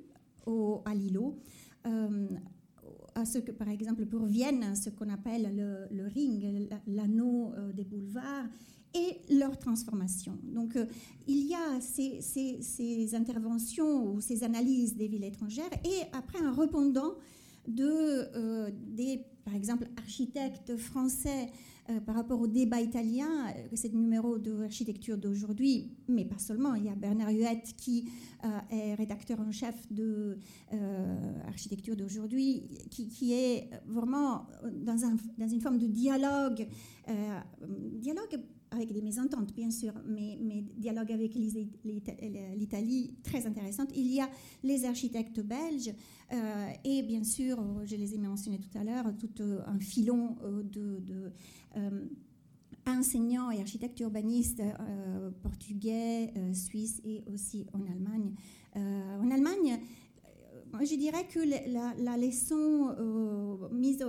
au, 0.47 0.83
à 0.85 0.95
l'îlot. 0.95 1.39
Euh, 1.87 2.29
à 3.15 3.25
ce 3.25 3.39
que, 3.39 3.51
par 3.51 3.69
exemple, 3.69 4.07
pour 4.07 4.25
Vienne, 4.27 4.75
ce 4.77 4.91
qu'on 4.91 5.09
appelle 5.09 5.89
le, 5.91 6.07
ring, 6.07 6.69
l'anneau 6.87 7.53
des 7.75 7.85
boulevards, 7.85 8.47
et 8.99 9.35
leur 9.35 9.59
transformation. 9.59 10.39
Donc, 10.43 10.77
il 11.27 11.47
y 11.49 11.55
a 11.55 11.81
ces, 11.81 12.21
ces, 12.21 13.15
interventions 13.15 14.13
ou 14.13 14.21
ces 14.21 14.45
analyses 14.45 14.97
des 14.97 15.09
villes 15.09 15.25
étrangères 15.25 15.71
et 15.85 16.03
après 16.13 16.39
un 16.39 16.53
répondant 16.53 17.15
de, 17.67 18.69
des, 18.71 19.25
par 19.45 19.55
exemple, 19.55 19.89
architectes 19.99 20.77
français 20.77 21.51
euh, 21.91 22.01
par 22.01 22.17
rapport 22.17 22.39
au 22.39 22.47
débat 22.47 22.83
italien, 22.83 23.49
euh, 23.49 23.67
c'est 23.73 23.91
le 23.91 23.99
numéro 23.99 24.37
d'architecture 24.37 25.17
d'aujourd'hui, 25.17 25.97
mais 26.07 26.27
pas 26.27 26.37
seulement. 26.37 26.75
Il 26.75 26.85
y 26.85 26.91
a 26.91 26.95
Bernard 26.95 27.31
Huette 27.31 27.75
qui 27.79 28.11
euh, 28.45 28.49
est 28.71 28.95
rédacteur 28.95 29.41
en 29.41 29.51
chef 29.51 29.75
de 29.91 30.37
architecture 31.47 31.97
d'aujourd'hui, 31.97 32.69
qui, 32.91 33.33
est 33.33 33.71
vraiment 33.87 34.47
dans, 34.71 35.03
un, 35.05 35.17
dans, 35.39 35.49
une 35.49 35.63
forme 35.63 35.79
de 35.79 35.87
dialogue, 35.87 36.67
dialogue 37.95 38.39
avec 38.71 38.93
des 38.93 39.03
mésententes, 39.03 39.55
bien 39.55 39.71
sûr, 39.71 39.93
mais, 40.07 40.39
mais 40.41 40.63
dialogue 40.77 41.13
avec 41.13 41.35
l'Italie 41.35 43.15
très 43.23 43.47
intéressante. 43.47 43.89
Il 43.95 44.13
y 44.13 44.21
a 44.21 44.29
les 44.63 44.85
architectes 44.85 45.41
belges 45.41 45.93
et 46.85 47.03
bien 47.03 47.25
sûr, 47.25 47.59
je 47.85 47.97
les 47.97 48.15
ai 48.15 48.19
mentionnés 48.19 48.59
tout 48.59 48.77
à 48.79 48.85
l'heure, 48.85 49.07
tout 49.17 49.43
un 49.67 49.81
filon 49.81 50.37
euh, 51.77 52.07
enseignants 52.87 53.51
et 53.51 53.61
architectes 53.61 54.01
urbanistes 54.01 54.61
euh, 54.61 55.31
portugais, 55.43 56.33
euh, 56.39 56.55
suisses 56.55 57.03
et 57.05 57.23
aussi 57.31 57.67
en 57.75 57.83
Allemagne. 57.83 58.33
en 58.75 59.31
Allemagne, 59.31 59.79
je 60.81 60.95
dirais 60.95 61.27
que 61.27 61.41
la, 62.01 62.17
leçon 62.17 62.95
mise, 63.73 64.03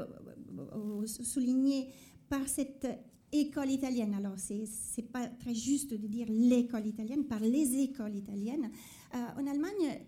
soulignée 1.05 1.89
par 2.29 2.47
cette 2.47 2.87
école 3.31 3.71
italienne, 3.71 4.13
alors 4.13 4.35
c'est 4.37 5.11
pas 5.11 5.27
très 5.27 5.53
juste 5.53 5.93
de 5.93 6.07
dire 6.07 6.27
l'école 6.29 6.87
italienne, 6.87 7.25
par 7.25 7.39
les 7.39 7.79
écoles 7.79 8.15
italiennes. 8.15 8.69
en 9.13 9.47
Allemagne, 9.47 9.99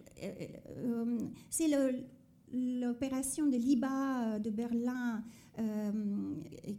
c'est 1.50 1.68
l'opération 2.54 3.48
de 3.48 3.58
l'IBA 3.58 4.40
de 4.40 4.50
Berlin 4.50 5.24
euh, 5.60 5.92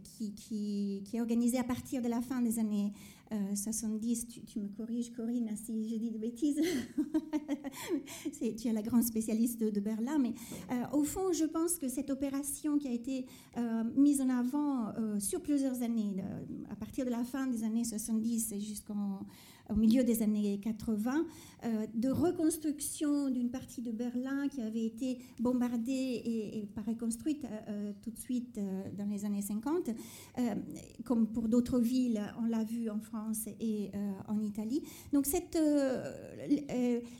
qui, 0.03 0.33
qui, 0.33 1.03
est 1.13 1.21
organisée 1.21 1.59
à 1.59 1.63
partir 1.63 2.01
de 2.01 2.07
la 2.07 2.21
fin 2.21 2.41
des 2.41 2.57
années 2.57 2.91
70. 3.55 4.25
Euh, 4.25 4.41
tu, 4.47 4.59
me 4.59 4.67
corriges, 4.67 5.11
Corinne, 5.11 5.49
si 5.55 5.89
je 5.89 5.95
dis 5.95 6.09
des 6.09 6.17
bêtises. 6.17 6.59
tu 8.57 8.67
es 8.67 8.73
la 8.73 8.81
grande 8.81 9.03
spécialiste 9.03 9.63
de, 9.63 9.79
Berlin. 9.79 10.17
Mais 10.17 10.33
euh, 10.71 10.97
au 10.97 11.03
fond, 11.03 11.31
je 11.31 11.45
pense 11.45 11.77
que 11.77 11.87
cette 11.87 12.09
opération 12.09 12.79
qui 12.79 12.87
a 12.87 12.91
été 12.91 13.27
mise 13.95 14.21
en 14.21 14.29
avant 14.29 14.91
sur 15.19 15.41
plusieurs 15.41 15.83
années, 15.83 16.23
à 16.71 16.75
partir 16.75 17.05
de 17.05 17.11
la 17.11 17.23
fin 17.23 17.45
des 17.47 17.63
années 17.63 17.83
70 17.83 18.55
jusqu'en 18.59 19.19
au 19.69 19.75
milieu 19.75 20.03
des 20.03 20.21
années 20.21 20.59
80, 20.61 21.25
euh, 21.65 21.85
de 21.93 22.09
reconstruction 22.09 23.29
d'une 23.29 23.49
partie 23.49 23.81
de 23.81 23.91
Berlin 23.91 24.47
qui 24.49 24.61
avait 24.61 24.85
été 24.85 25.19
bombardée 25.39 26.21
et, 26.25 26.67
pas 26.75 26.81
reconstruite 26.81 27.45
euh, 27.45 27.59
euh, 27.69 27.93
tout 28.01 28.11
de 28.11 28.19
suite 28.19 28.59
dans 28.97 29.05
les 29.05 29.25
années 29.25 29.41
50, 29.41 29.89
comme 31.03 31.27
pour 31.27 31.47
d'autres 31.47 31.79
villes, 31.79 32.21
on 32.41 32.45
l'a 32.45 32.63
vu 32.63 32.89
en 32.89 32.99
France 32.99 33.47
et 33.59 33.91
en 34.27 34.41
Italie. 34.41 34.81
Donc 35.11 35.25
cette 35.25 35.57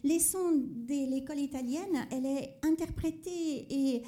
leçon 0.03 0.51
de 0.51 1.09
l'école 1.09 1.39
italienne, 1.39 2.07
elle 2.11 2.25
est 2.25 2.55
interprétée 2.63 3.67
et 3.69 4.03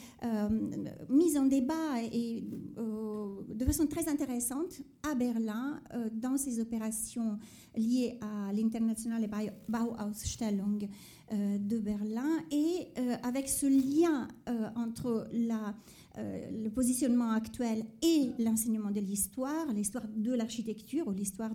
mise 1.10 1.38
en 1.38 1.45
débat 1.45 2.02
et, 2.12 2.44
de 2.78 3.66
façon 3.66 3.88
très 3.88 4.07
intéressante 4.10 4.82
à 5.10 5.16
Berlin 5.16 5.82
dans 6.14 6.38
ces 6.38 6.60
opérations 6.60 7.38
liées 7.76 8.18
à 8.22 8.25
l'internationale 8.54 9.30
Bauausstellung 9.68 10.88
euh, 11.32 11.58
de 11.58 11.80
Berlin 11.80 12.30
et 12.52 12.88
euh, 13.00 13.16
avec 13.24 13.50
ce 13.50 13.66
lien 13.66 14.28
euh, 14.48 14.70
entre 14.76 15.28
le 15.34 16.70
positionnement 16.70 17.32
actuel 17.32 17.84
et 18.02 18.32
l'enseignement 18.40 18.92
de 18.92 19.02
l'histoire, 19.02 19.66
l'histoire 19.74 20.06
de 20.16 20.34
l'architecture 20.34 21.08
ou 21.08 21.12
l'histoire 21.12 21.52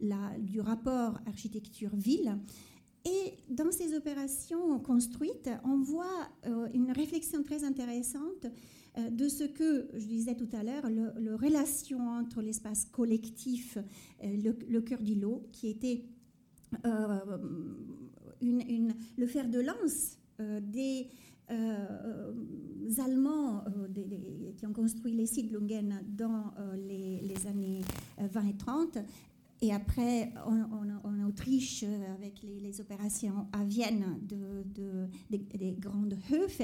la, 0.00 0.38
du 0.38 0.60
rapport 0.60 1.18
architecture-ville. 1.26 2.38
Et 3.04 3.34
dans 3.50 3.70
ces 3.70 3.94
opérations 3.94 4.78
construites, 4.78 5.50
on 5.64 5.82
voit 5.82 6.30
une 6.72 6.92
réflexion 6.92 7.42
très 7.42 7.64
intéressante 7.64 8.46
de 8.96 9.28
ce 9.28 9.44
que, 9.44 9.88
je 9.94 10.06
disais 10.06 10.34
tout 10.34 10.48
à 10.52 10.62
l'heure, 10.62 10.88
le, 10.88 11.34
relation 11.34 11.98
entre 12.08 12.42
l'espace 12.42 12.84
collectif, 12.84 13.78
euh, 14.22 14.52
le, 14.68 14.80
cœur 14.80 15.00
d'îlot, 15.00 15.48
qui 15.52 15.68
était 15.68 16.04
euh, 16.84 17.18
le 18.42 19.26
fer 19.26 19.48
de 19.48 19.60
lance 19.60 20.18
des 20.60 21.08
Allemands 22.98 23.64
qui 24.56 24.66
ont 24.66 24.72
construit 24.72 25.12
les 25.12 25.26
sites 25.26 25.52
Lungen 25.52 26.00
dans 26.08 26.52
les, 26.74 27.20
les, 27.20 27.46
années 27.46 27.82
20 28.18 28.48
et 28.48 28.56
30 28.56 28.98
et 29.62 29.72
après, 29.72 30.32
en, 30.44 31.24
Autriche, 31.24 31.84
euh, 31.84 32.14
avec 32.14 32.42
les, 32.42 32.80
opérations 32.80 33.46
à 33.52 33.64
Vienne 33.64 34.18
de, 34.22 35.06
des, 35.30 35.76
grandes 35.78 36.18
Höfe. 36.32 36.60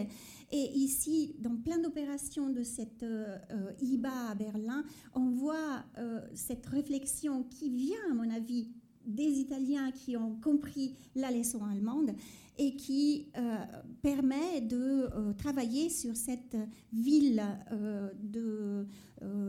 Et 0.51 0.71
ici, 0.75 1.37
dans 1.39 1.57
plein 1.57 1.79
d'opérations 1.79 2.51
de 2.51 2.65
cette 2.65 3.05
euh, 3.05 3.39
IBA 3.81 4.31
à 4.31 4.35
Berlin, 4.35 4.85
on 5.15 5.31
voit 5.31 5.85
euh, 5.99 6.21
cette 6.35 6.67
réflexion 6.67 7.45
qui 7.45 7.71
vient, 7.71 8.11
à 8.11 8.15
mon 8.15 8.29
avis, 8.31 8.69
des 9.07 9.39
Italiens 9.39 9.93
qui 9.93 10.17
ont 10.17 10.35
compris 10.43 10.97
la 11.15 11.31
leçon 11.31 11.65
allemande 11.65 12.11
et 12.59 12.75
qui 12.75 13.29
euh, 13.37 13.57
permet 14.03 14.61
de 14.61 14.77
euh, 14.77 15.33
travailler 15.35 15.89
sur 15.89 16.17
cette 16.17 16.57
ville 16.93 17.43
euh, 17.73 18.85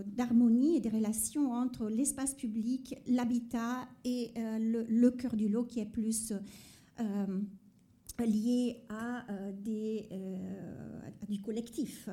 d'harmonie 0.06 0.77
et 0.77 0.80
des 0.80 0.90
relations 0.90 1.52
entre 1.52 1.90
l'espace 1.90 2.36
public, 2.36 2.95
l'habitat 3.07 3.88
et 4.06 4.31
le, 4.36 5.10
cœur 5.10 5.36
du 5.36 5.48
lot 5.48 5.64
qui 5.64 5.80
est 5.80 5.86
plus 5.86 6.34
lié 8.25 8.83
à, 8.89 9.25
des, 9.51 10.09
du 11.27 11.41
collectif, 11.41 12.09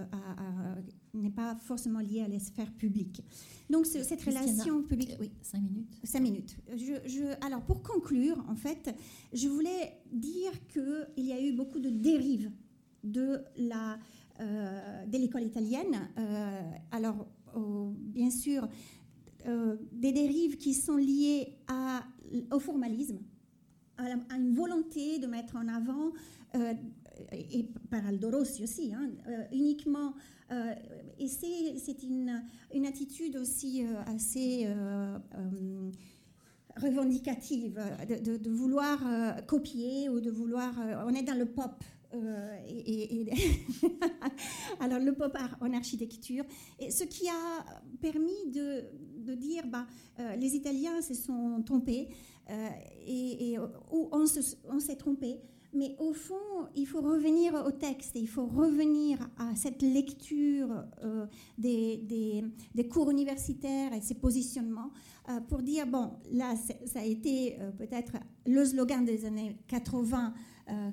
n'est 1.14 1.30
pas 1.30 1.56
forcément 1.56 2.00
lié 2.00 2.22
à 2.22 2.28
l'esphère 2.28 2.72
publique. 2.72 3.22
Donc 3.70 3.86
cette 3.86 4.22
relation 4.22 4.82
publique, 4.82 5.16
oui, 5.20 5.30
cinq 5.42 5.62
minutes. 5.62 6.00
Cinq 6.04 6.20
minutes. 6.20 6.56
Je, 6.76 7.44
alors 7.44 7.62
pour 7.62 7.82
conclure, 7.82 8.44
en 8.48 8.56
fait, 8.56 8.94
je 9.32 9.48
voulais 9.48 9.98
dire 10.12 10.52
qu'il 10.68 11.24
y 11.24 11.32
a 11.32 11.40
eu 11.40 11.52
beaucoup 11.52 11.80
de 11.80 11.90
dérives 11.90 12.50
de 13.02 13.44
la 13.56 13.98
euh, 14.40 15.06
de 15.06 15.16
l'école 15.16 15.44
italienne. 15.44 16.10
Euh, 16.18 16.60
alors 16.90 17.26
bien 17.88 18.30
sûr, 18.30 18.68
euh, 19.46 19.76
des 19.92 20.12
dérives 20.12 20.58
qui 20.58 20.74
sont 20.74 20.96
liées 20.96 21.56
à, 21.68 22.04
au 22.52 22.58
formalisme, 22.58 23.18
à, 23.98 24.36
une 24.36 24.55
volonté 24.55 25.18
de 25.18 25.27
mettre 25.27 25.56
en 25.56 25.68
avant 25.68 26.12
et 27.32 27.64
par 27.90 28.06
Aldo 28.06 28.31
Rossi 28.31 28.62
aussi, 28.62 28.93
hein, 28.94 29.10
uniquement. 29.52 30.14
et 31.18 31.28
c'est 31.28 32.02
une, 32.02 32.43
attitude 32.86 33.36
aussi 33.36 33.85
assez 34.06 34.68
revendicative 36.77 37.81
de, 38.09 38.51
vouloir 38.51 39.01
copier 39.47 40.09
ou 40.09 40.20
de 40.20 40.31
vouloir. 40.31 40.74
on 41.06 41.14
est 41.14 41.23
dans 41.23 41.39
le 41.39 41.47
pop. 41.47 41.82
et, 42.68 43.27
alors 44.81 45.01
le 45.01 45.12
pop 45.14 45.36
en 45.60 45.73
architecture, 45.73 46.44
et 46.78 46.90
ce 46.90 47.05
qui 47.05 47.28
a 47.28 47.64
permis 48.01 48.51
de, 48.51 48.85
de 49.18 49.35
dire 49.35 49.66
bah, 49.66 49.86
les 50.39 50.55
Italiens 50.55 51.02
se 51.02 51.14
sont 51.14 51.62
trompés, 51.64 52.09
euh, 52.51 52.68
et, 53.06 53.59
où 53.90 54.09
on 54.12 54.27
s'est 54.27 54.97
trompé. 54.97 55.40
Mais 55.77 55.94
au 55.98 56.12
fond, 56.12 56.35
il 56.74 56.86
faut 56.86 57.01
revenir 57.01 57.55
au 57.66 57.70
texte, 57.70 58.12
il 58.15 58.28
faut 58.28 58.47
revenir 58.47 59.19
à 59.39 59.55
cette 59.55 59.82
lecture 59.82 60.69
euh, 61.05 61.27
des, 61.59 62.43
cours 62.90 63.11
universitaires 63.11 63.93
et 63.93 64.01
ces 64.01 64.15
positionnements 64.15 64.90
euh, 65.28 65.40
pour 65.40 65.62
dire, 65.62 65.86
bon, 65.86 66.12
là, 66.32 66.55
ça 66.57 67.01
a 67.01 67.05
été 67.05 67.59
peut-être 67.78 68.15
le 68.47 68.65
slogan 68.65 69.05
des 69.05 69.24
années 69.24 69.57
80 69.69 70.35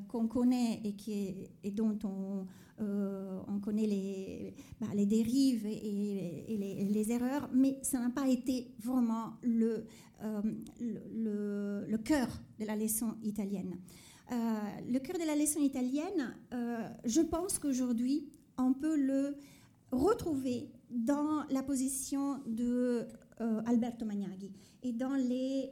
qu'on 0.08 0.28
connaît 0.28 0.82
et, 0.84 1.72
dont 1.72 1.98
on, 2.04 2.46
on 2.80 3.60
connaît 3.60 3.88
les, 3.88 4.54
bah, 4.80 4.88
dérives 4.94 5.66
et, 5.66 6.88
les, 6.92 7.12
erreurs, 7.12 7.50
mais 7.54 7.80
ça 7.82 8.00
n'a 8.00 8.10
pas 8.10 8.28
été 8.28 8.74
vraiment 8.80 9.34
euh, 10.24 10.42
le, 10.80 11.98
cœur 11.98 12.28
de 12.60 12.66
la 12.66 12.76
leçon 12.76 13.16
italienne. 13.24 13.78
Euh, 14.32 14.36
le 14.90 15.00
cœur 15.00 15.18
de 15.18 15.26
la 15.26 15.36
leçon 15.36 15.60
italienne, 15.60 16.36
euh, 16.54 16.78
je 17.06 17.22
pense 17.22 17.60
qu'aujourd'hui, 17.60 18.30
on 18.58 18.74
peut 18.74 18.95
le 18.95 19.36
retrouver 19.91 20.70
dans 20.90 21.44
la 21.50 21.64
position 21.64 22.40
de 22.45 23.08
Alberto 23.66 24.06
Magnaghi 24.06 24.52
et 24.84 24.94
dans 24.94 25.16
les 25.16 25.70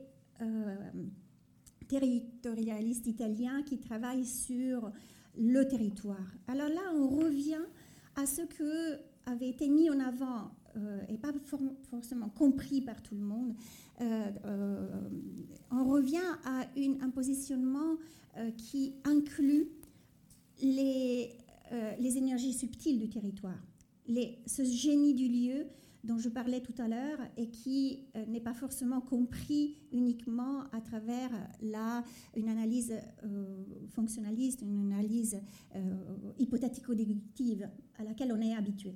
territorialistes 1.88 3.07
italiens 3.07 3.61
qui 3.64 3.78
travaillent 3.80 4.26
sur 4.26 4.91
le 5.38 5.64
territoire. 5.68 6.36
Alors 6.48 6.68
là, 6.68 6.82
on 6.95 7.07
revient 7.07 7.64
à 8.15 8.26
ce 8.26 8.41
que 8.41 8.99
avait 9.26 9.49
été 9.49 9.69
mis 9.69 9.90
en 9.90 9.99
avant 9.99 10.52
et 11.07 11.18
pas 11.18 11.32
forcément 11.90 12.30
compris 12.30 12.82
par 12.82 13.02
tout 13.02 13.15
le 13.15 13.22
monde, 13.22 13.53
euh, 14.02 14.32
euh, 14.45 14.88
on 15.69 15.86
revient 15.86 16.18
à 16.44 16.65
une, 16.76 17.02
un 17.03 17.10
positionnement 17.10 17.91
euh, 17.91 18.20
qui 18.58 18.95
inclut 19.03 19.70
les, 20.62 21.32
les 21.99 22.18
énergies 22.18 22.53
subtiles 22.53 22.99
du 22.99 23.10
territoire, 23.10 23.62
ce 24.45 24.64
génie 24.64 25.14
du 25.14 25.28
lieu 25.28 25.66
dont 26.03 26.18
je 26.18 26.30
parlais 26.30 26.62
tout 26.62 26.74
à 26.80 26.88
l'heure 26.88 27.20
et 27.38 27.49
qui 27.49 28.08
n'est 28.28 28.41
pas 28.41 28.53
forcément 28.53 29.02
compris 29.02 29.78
uniquement 29.91 30.62
à 30.72 30.82
travers 30.82 31.30
la, 31.62 32.03
une 32.36 32.49
analyse 32.49 32.94
fonctionnaliste, 33.90 34.62
une 34.62 34.91
analyse 34.91 35.40
hypothético-déductive 36.40 37.70
à 37.99 38.03
laquelle 38.03 38.32
on 38.34 38.41
est 38.41 38.56
habitué. 38.56 38.95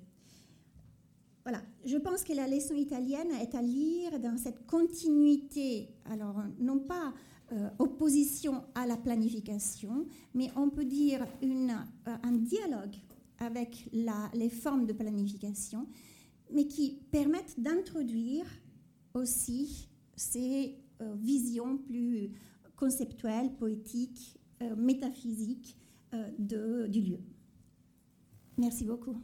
Voilà, 1.43 1.61
je 1.85 1.97
pense 1.97 2.23
que 2.23 2.33
la 2.33 2.47
leçon 2.47 2.73
italienne 2.73 3.29
est 3.39 3.53
à 3.53 3.61
lire 3.61 4.19
dans 4.19 4.35
cette 4.35 4.65
continuité, 4.65 5.89
alors 6.05 6.41
non 6.57 6.79
pas 6.79 7.13
euh, 7.51 7.69
opposition 7.77 8.63
à 8.73 8.87
la 8.87 8.97
planification, 8.97 10.07
mais 10.33 10.49
on 10.55 10.71
peut 10.71 10.83
dire 10.83 11.23
euh, 11.43 12.15
un 12.23 12.31
dialogue 12.31 12.95
avec 13.37 13.87
les 13.91 14.49
formes 14.49 14.87
de 14.87 14.93
planification, 14.93 15.87
mais 16.51 16.65
qui 16.65 17.01
permettent 17.11 17.59
d'introduire 17.59 18.47
aussi 19.13 19.89
ces 20.15 20.75
euh, 21.01 21.13
visions 21.19 21.77
plus 21.77 22.31
conceptuelles, 22.75 23.53
poétiques, 23.53 24.39
métaphysiques 24.77 25.77
du 26.39 27.01
lieu. 27.01 27.19
Merci 28.57 28.85
beaucoup. 28.85 29.17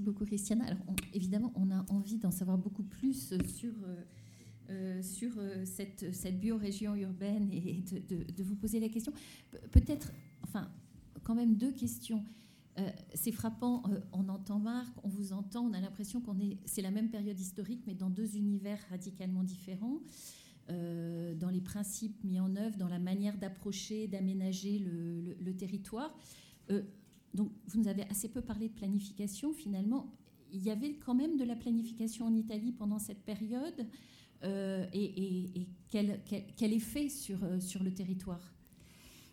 Beaucoup, 0.00 0.24
Christiane. 0.24 0.62
Alors, 0.62 0.78
évidemment, 1.12 1.52
on 1.56 1.70
a 1.70 1.84
envie 1.90 2.18
d'en 2.18 2.30
savoir 2.30 2.56
beaucoup 2.56 2.82
plus 2.82 3.34
sur, 3.46 3.72
euh, 3.84 4.02
euh, 4.70 5.02
sur 5.02 5.32
euh, 5.36 5.64
cette, 5.64 6.14
cette 6.14 6.40
biorégion 6.40 6.94
urbaine 6.94 7.50
et 7.52 7.82
de, 7.82 8.42
vous 8.42 8.56
poser 8.56 8.80
la 8.80 8.88
question. 8.88 9.12
Peut-être, 9.72 10.12
enfin, 10.42 10.70
quand 11.22 11.34
même 11.34 11.56
deux 11.56 11.72
questions. 11.72 12.24
c'est 13.14 13.32
frappant, 13.32 13.82
on 14.12 14.28
entend 14.28 14.58
Marc, 14.58 14.94
on 15.04 15.08
vous 15.08 15.32
entend, 15.32 15.66
on 15.66 15.74
a 15.74 15.80
l'impression 15.80 16.20
qu'on 16.20 16.38
est, 16.38 16.56
c'est 16.64 16.82
la 16.82 16.90
même 16.90 17.10
période 17.10 17.38
historique, 17.38 17.82
mais 17.86 17.94
dans 17.94 18.08
deux 18.08 18.36
univers 18.36 18.78
radicalement 18.88 19.42
différents. 19.42 20.00
dans 20.68 21.50
les 21.50 21.60
principes 21.60 22.24
mis 22.24 22.40
en 22.40 22.56
œuvre, 22.56 22.76
dans 22.78 22.88
la 22.88 22.98
manière 23.00 23.36
d'approcher, 23.36 24.08
d'aménager 24.08 24.78
le, 24.78 25.52
territoire. 25.52 26.16
Donc, 27.34 27.50
vous 27.66 27.80
nous 27.80 27.88
avez 27.88 28.02
assez 28.04 28.28
peu 28.28 28.40
parlé 28.40 28.68
de 28.68 28.74
planification. 28.74 29.52
Finalement, 29.52 30.12
il 30.52 30.62
y 30.62 30.70
avait 30.70 30.94
quand 30.94 31.14
même 31.14 31.36
de 31.36 31.44
la 31.44 31.56
planification 31.56 32.26
en 32.26 32.34
Italie 32.34 32.72
pendant 32.72 32.98
cette 32.98 33.22
période. 33.24 33.86
Euh, 34.42 34.86
et, 34.92 35.66
quel, 35.90 36.72
effet 36.72 37.08
sur, 37.08 37.42
euh, 37.44 37.60
sur 37.60 37.82
le 37.82 37.92
territoire? 37.92 38.40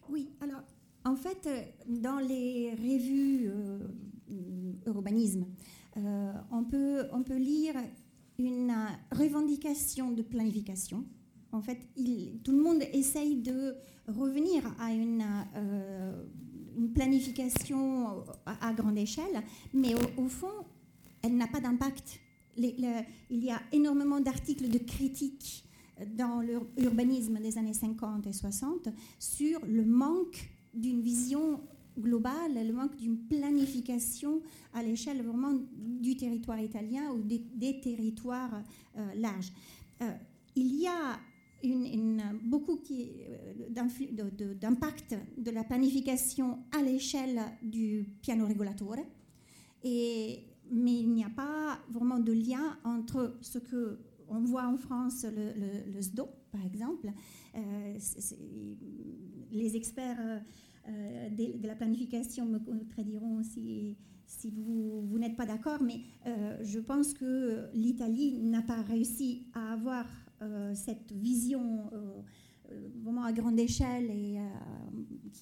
Oui, 0.09 0.29
alors, 0.41 0.63
en 1.05 1.15
fait, 1.15 1.47
euh, 1.47 1.61
dans 1.87 2.19
les 2.19 2.71
revues 2.71 3.51
urbanisme, 4.85 5.45
on, 6.51 6.63
peut, 6.63 7.05
on 7.11 7.23
peut 7.23 7.37
lire 7.37 7.75
une 8.37 8.73
revendication 9.11 10.11
de 10.11 10.21
planification. 10.21 11.05
En 11.51 11.61
fait, 11.61 11.79
tout 12.43 12.51
le 12.51 12.61
monde 12.61 12.83
essaye 12.93 13.37
de 13.37 13.75
revenir 14.07 14.63
à 14.79 14.93
une 14.93 15.23
une 16.77 16.93
planification 16.93 18.23
à, 18.45 18.73
grande 18.73 18.97
échelle, 18.97 19.43
mais 19.73 19.93
au, 20.17 20.27
fond, 20.27 20.65
elle 21.21 21.35
n'a 21.35 21.47
pas 21.47 21.59
d'impact. 21.59 22.19
il 22.57 23.05
y 23.29 23.51
a 23.51 23.61
énormément 23.71 24.19
d'articles 24.19 24.69
de 24.69 24.77
critique 24.77 25.67
dans 26.15 26.41
l'urbanisme 26.77 27.39
des 27.39 27.57
années 27.57 27.73
50 27.73 28.27
et 28.27 28.33
60 28.33 28.89
sur 29.19 29.59
le 29.65 29.83
manque 29.83 30.49
d'une 30.73 31.01
vision 31.01 31.59
globale, 31.99 32.53
le 32.53 32.73
manque 32.73 32.95
d'une 32.95 33.17
planification 33.17 34.41
à 34.73 34.83
l'échelle 34.83 35.23
vraiment 35.23 35.53
du 35.75 36.15
territoire 36.15 36.59
italien 36.59 37.11
ou 37.11 37.21
des, 37.23 37.79
territoires 37.79 38.61
euh, 38.97 39.13
larges. 39.15 39.51
Euh, 40.01 40.11
il 40.55 40.75
y 40.75 40.87
a 40.87 41.19
beaucoup 42.43 42.79
euh, 42.91 44.53
d'impact 44.59 45.15
de, 45.38 45.51
la 45.51 45.63
planification 45.63 46.59
à 46.77 46.81
l'échelle 46.81 47.39
du 47.61 48.07
piano 48.21 48.45
régulatore, 48.45 48.97
mais 49.84 50.99
il 50.99 51.09
n'y 51.09 51.23
a 51.23 51.29
pas 51.29 51.79
vraiment 51.89 52.19
de 52.19 52.34
lien 52.34 52.77
entre 52.84 53.38
ce 53.41 53.59
que 53.59 53.99
on 54.29 54.41
voit 54.41 54.67
en 54.67 54.75
France, 54.75 55.25
le, 55.25 56.01
SDO, 56.01 56.27
par 56.51 56.65
exemple. 56.65 57.09
Euh, 57.55 57.97
les 59.51 59.77
experts 59.77 60.41
euh, 60.89 61.29
de, 61.29 61.65
la 61.65 61.75
planification 61.75 62.45
me 62.45 62.59
contrediront 62.59 63.41
si, 63.41 63.95
vous, 64.53 65.17
n'êtes 65.17 65.38
pas 65.38 65.45
d'accord, 65.45 65.81
mais 65.81 66.01
je 66.61 66.79
pense 66.79 67.13
que 67.13 67.69
l'Italie 67.73 68.39
n'a 68.43 68.61
pas 68.61 68.81
réussi 68.81 69.47
à 69.53 69.71
avoir 69.71 70.05
cette 70.73 71.11
vision 71.11 71.89
euh, 71.93 72.22
euh, 72.72 72.89
vraiment 73.01 73.23
à 73.23 73.31
grande 73.31 73.59
échelle 73.59 74.09
et 74.11 74.38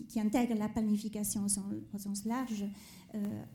qui, 0.08 0.20
intègre 0.20 0.56
la 0.58 0.70
planification 0.70 1.46
au 1.46 1.48
sens, 1.48 2.26
large. 2.26 2.66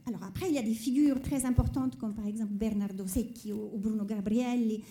alors 0.07 0.23
après, 0.25 0.49
il 0.49 0.55
y 0.55 0.59
a 0.59 0.62
des 0.62 0.75
figures 0.75 1.21
très 1.21 1.45
importantes 1.45 1.97
comme 1.97 2.15
par 2.15 2.27
exemple 2.27 2.53
Bernardo 2.53 3.07
Secchi 3.07 3.53
ou, 3.53 3.79
Bruno 3.79 4.05
Gabrielli, 4.05 4.83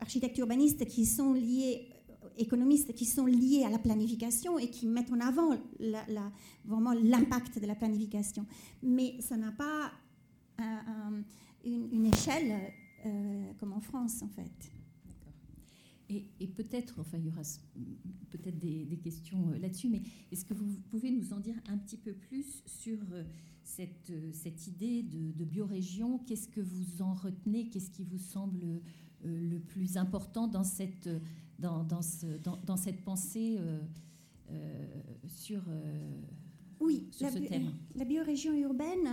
d'architectes 0.00 0.38
urbanistes 0.38 0.84
qui 0.86 1.06
sont 1.06 1.32
liés 1.32 1.88
économistes 2.36 2.92
qui 2.94 3.04
sont 3.04 3.26
liés 3.26 3.62
à 3.64 3.70
la 3.70 3.78
planification 3.78 4.58
et 4.58 4.68
qui 4.68 4.86
mettent 4.86 5.12
en 5.12 5.20
avant 5.20 5.56
vraiment 6.64 6.92
l'impact 6.92 7.60
de 7.60 7.66
la 7.66 7.76
planification. 7.76 8.44
Mais 8.82 9.14
ça 9.20 9.36
n'a 9.36 9.52
pas 9.52 9.92
une, 11.64 12.06
échelle 12.06 12.72
euh, 13.06 13.52
comme 13.58 13.72
en 13.72 13.80
France 13.80 14.22
en 14.22 14.28
fait. 14.28 14.72
Et, 16.08 16.26
et 16.40 16.46
peut-être, 16.46 17.00
enfin 17.00 17.18
il 17.18 17.24
y 17.24 17.28
aura 17.28 17.42
peut-être 18.30 18.58
des, 18.58 18.98
questions 19.02 19.50
euh, 19.50 19.58
là-dessus, 19.58 19.88
mais 19.88 20.02
est-ce 20.30 20.44
que 20.44 20.54
vous 20.54 20.66
pouvez 20.90 21.10
nous 21.10 21.32
en 21.32 21.40
dire 21.40 21.56
un 21.68 21.78
petit 21.78 21.96
peu 21.96 22.12
plus 22.12 22.62
sur 22.66 22.98
euh, 23.12 23.24
cette, 23.62 24.12
cette 24.32 24.66
idée 24.66 25.02
de, 25.02 25.32
de 25.32 25.44
biorégion? 25.44 26.18
Qu'est-ce 26.18 26.48
que 26.48 26.60
vous 26.60 27.02
en 27.02 27.14
retenez? 27.14 27.68
Qu'est-ce 27.68 27.90
qui 27.90 28.04
vous 28.04 28.18
semble 28.18 28.80
le 29.22 29.58
plus 29.58 29.96
important 29.96 30.46
dans 30.46 30.64
cette, 30.64 31.08
dans, 31.58 31.82
dans, 31.84 32.02
ce, 32.02 32.26
dans, 32.36 32.76
cette 32.76 33.02
pensée 33.02 33.58
sur, 35.26 35.62
oui, 36.78 37.08
sur 37.10 37.30
ce 37.30 37.38
thème? 37.38 37.72
La 37.96 38.04
biorégion 38.04 38.52
urbaine, 38.52 39.08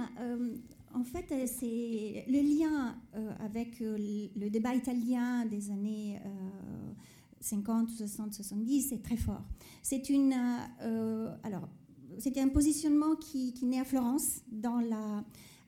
en 0.94 1.04
fait, 1.04 1.34
c'est 1.48 2.26
le 2.28 2.42
lien 2.42 2.96
avec 3.40 3.80
le 3.80 4.50
débat 4.50 4.76
italien 4.76 5.46
des 5.46 5.72
années 5.72 6.20
50, 7.42 7.90
60, 7.90 8.34
70, 8.34 8.88
c'est 8.90 9.02
très 9.02 9.18
fort. 9.18 9.42
C'est 9.82 10.04
un 12.38 12.50
positionnement 12.50 13.16
qui, 13.16 13.54
naît 13.64 13.80
à 13.80 13.86
Florence, 13.86 14.42
dans 14.52 14.80
la, 14.80 15.24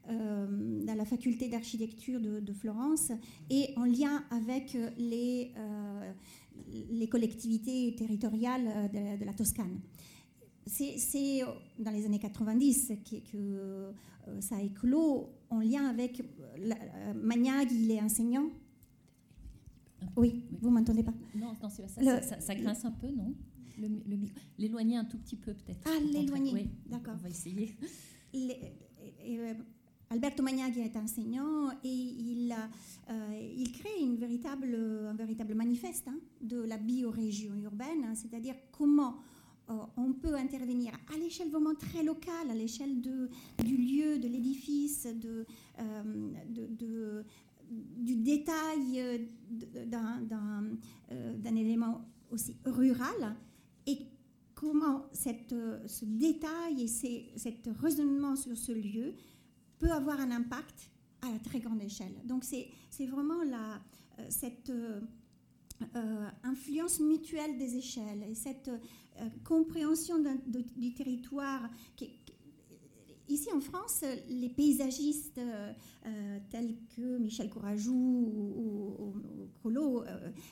euh, 0.09 1.05
faculté 1.05 1.49
d'architecture 1.49 2.19
de, 2.21 2.53
Florence, 2.53 3.11
et 3.49 3.73
en 3.75 3.85
lien 3.85 4.23
avec 4.29 4.75
euh, 4.75 4.89
les 6.91 7.07
collectivités 7.09 7.95
territoriales 7.95 8.89
de, 8.93 9.25
la 9.25 9.33
Toscane. 9.33 9.79
C'est 10.65 11.41
dans 11.79 11.91
les 11.91 12.05
années 12.05 12.19
90 12.19 12.93
que, 13.03 13.15
que 13.17 13.35
euh, 13.35 13.91
ça 14.39 14.55
a 14.55 14.61
éclos 14.61 15.29
en 15.49 15.59
lien 15.59 15.87
avec 15.87 16.23
Magnaghi, 17.15 17.83
il 17.85 17.91
est 17.91 18.01
enseignant. 18.01 18.49
Oui, 20.15 20.43
vous 20.61 20.69
m'entendez 20.69 21.03
pas 21.03 21.13
Non, 21.35 21.47
non 21.47 21.69
ça, 21.69 21.87
ça, 21.87 22.21
ça, 22.21 22.39
ça, 22.39 22.55
grince 22.55 22.85
un 22.85 22.91
peu, 22.91 23.07
non? 23.07 23.33
L'éloigner 24.57 24.97
un 24.97 25.05
tout 25.05 25.17
petit 25.17 25.35
peu 25.35 25.53
peut-être. 25.53 25.81
Ah, 25.85 25.99
l'éloigner, 26.11 26.53
oui. 26.53 26.69
d'accord. 26.85 27.15
On 27.17 27.23
va 27.23 27.29
essayer. 27.29 27.75
Euh, 28.35 29.53
Alberto 30.09 30.43
Magnaghi 30.43 30.81
est 30.81 30.95
enseignant 30.95 31.71
et 31.83 31.87
il, 31.87 32.55
euh, 33.09 33.51
il 33.57 33.71
crée 33.71 33.99
une 34.01 34.15
véritable, 34.15 34.75
un 35.09 35.15
véritable 35.15 35.55
manifeste 35.55 36.07
hein, 36.07 36.19
de 36.41 36.61
la 36.61 36.77
biorégion 36.77 37.55
urbaine, 37.55 38.03
hein, 38.05 38.13
c'est-à-dire 38.13 38.53
comment 38.71 39.15
euh, 39.15 39.32
on 39.67 40.13
peut 40.13 40.35
intervenir 40.35 40.93
à 41.13 41.17
l'échelle 41.17 41.49
vraiment 41.49 41.75
très 41.75 42.03
locale, 42.03 42.49
à 42.49 42.53
l'échelle 42.53 43.01
du 43.01 43.77
lieu, 43.77 44.19
de 44.19 44.27
l'édifice, 44.27 45.07
de, 45.07 45.45
du 47.69 48.15
détail 48.15 49.29
d'un 49.87 51.55
élément 51.55 52.01
aussi 52.31 52.55
rural 52.65 53.35
et 53.85 53.97
comment 54.53 55.05
ce 55.13 56.05
détail 56.05 56.83
et 56.83 56.87
ces, 56.87 57.31
cet 57.35 57.69
raisonnement 57.81 58.35
sur 58.35 58.57
ce 58.57 58.71
lieu 58.71 59.13
peut 59.79 59.91
avoir 59.91 60.19
un 60.19 60.31
impact 60.31 60.89
à 61.21 61.31
la 61.31 61.39
très 61.39 61.59
grande 61.59 61.81
échelle. 61.81 62.13
Donc 62.25 62.43
c'est 62.43 63.05
vraiment 63.05 63.43
la, 63.43 63.81
euh, 64.19 64.25
cette 64.29 64.69
euh, 64.69 65.01
euh, 65.95 66.29
influence 66.43 66.99
mutuelle 66.99 67.57
des 67.57 67.75
échelles 67.77 68.23
et 68.29 68.35
cette 68.35 68.69
compréhension 69.43 70.15
du 70.75 70.93
territoire 70.93 71.69
Ici 73.29 73.47
en 73.55 73.61
France, 73.61 74.03
les 74.29 74.49
paysagistes 74.49 75.39
tels 76.49 76.75
que 76.95 77.17
Michel 77.17 77.49
Courajou 77.49 77.93
ou, 77.93 79.13
ou, 79.63 80.03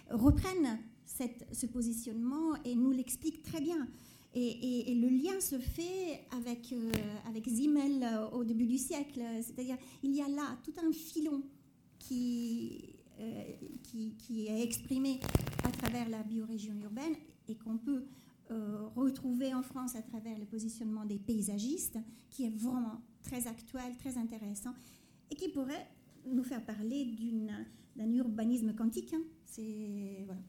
reprennent 0.09 0.79
ce 1.05 1.65
positionnement 1.65 2.55
et 2.63 2.75
nous 2.75 2.91
l'explique 2.91 3.43
très 3.43 3.59
bien. 3.59 3.87
Et, 4.33 4.95
le 4.95 5.09
lien 5.09 5.39
se 5.41 5.59
fait 5.59 6.25
avec, 6.31 6.71
euh, 6.71 6.91
Zimmel 7.47 8.01
euh, 8.03 8.29
au 8.29 8.43
début 8.45 8.65
du 8.65 8.77
siècle. 8.77 9.21
C'est-à-dire, 9.41 9.77
il 10.03 10.15
y 10.15 10.21
a 10.21 10.27
là 10.29 10.57
tout 10.63 10.73
un 10.81 10.91
filon 10.91 11.43
euh, 12.11 13.41
qui, 13.83 14.15
qui, 14.17 14.47
est 14.47 14.63
exprimé 14.63 15.19
à 15.63 15.71
travers 15.71 16.07
la 16.07 16.23
biorégion 16.23 16.75
urbaine 16.81 17.15
et 17.49 17.55
qu'on 17.55 17.77
peut 17.77 18.05
retrouver 18.95 19.53
en 19.53 19.61
France 19.61 19.95
à 19.95 20.01
travers 20.01 20.37
le 20.37 20.45
positionnement 20.45 21.05
des 21.05 21.19
paysagistes, 21.19 21.97
qui 22.29 22.45
est 22.45 22.55
vraiment 22.55 23.01
très 23.23 23.47
actuel, 23.47 23.95
très 23.97 24.17
intéressant, 24.17 24.73
et 25.29 25.35
qui 25.35 25.49
pourrait 25.49 25.87
nous 26.27 26.43
faire 26.43 26.63
parler 26.65 27.15
d'un 27.95 28.11
urbanisme 28.13 28.73
quantique. 28.73 29.13
Hein. 29.13 29.21
C'est. 29.45 30.25
Voilà. 30.25 30.41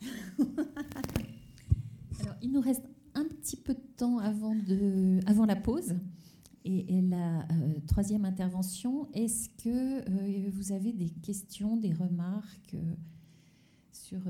Alors, 2.20 2.36
il 2.42 2.52
nous 2.52 2.60
reste 2.60 2.84
un 3.14 3.24
petit 3.24 3.56
peu 3.56 3.74
de 3.74 3.82
temps 3.96 4.18
avant, 4.18 4.54
de, 4.54 5.20
avant 5.26 5.46
la 5.46 5.56
pause. 5.56 5.94
Et, 6.64 7.00
la 7.00 7.40
euh, 7.40 7.80
troisième 7.86 8.26
intervention, 8.26 9.08
est-ce 9.14 9.48
que 9.48 10.00
euh, 10.00 10.50
vous 10.50 10.72
avez 10.72 10.92
des 10.92 11.08
questions, 11.08 11.78
des 11.78 11.94
remarques 11.94 12.74
euh, 12.74 12.94
sur 13.90 14.20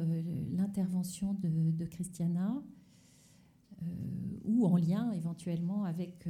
l'intervention 0.53 1.35
de, 1.43 1.85
Christiana? 1.87 2.63
Ou 4.45 4.67
en 4.67 4.77
lien 4.77 5.13
éventuellement 5.13 5.85
avec 5.85 6.29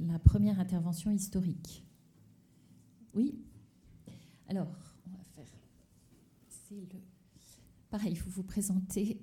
la 0.00 0.18
première 0.18 0.60
intervention 0.60 1.10
historique 1.10 1.86
Oui 3.14 3.38
Alors, 4.48 4.74
on 5.06 5.16
va 5.16 5.24
faire. 5.24 5.46
C'est 6.48 6.74
le 6.74 7.00
Pareil, 7.90 8.14
vous 8.14 8.30
vous 8.30 8.42
présentez. 8.42 9.20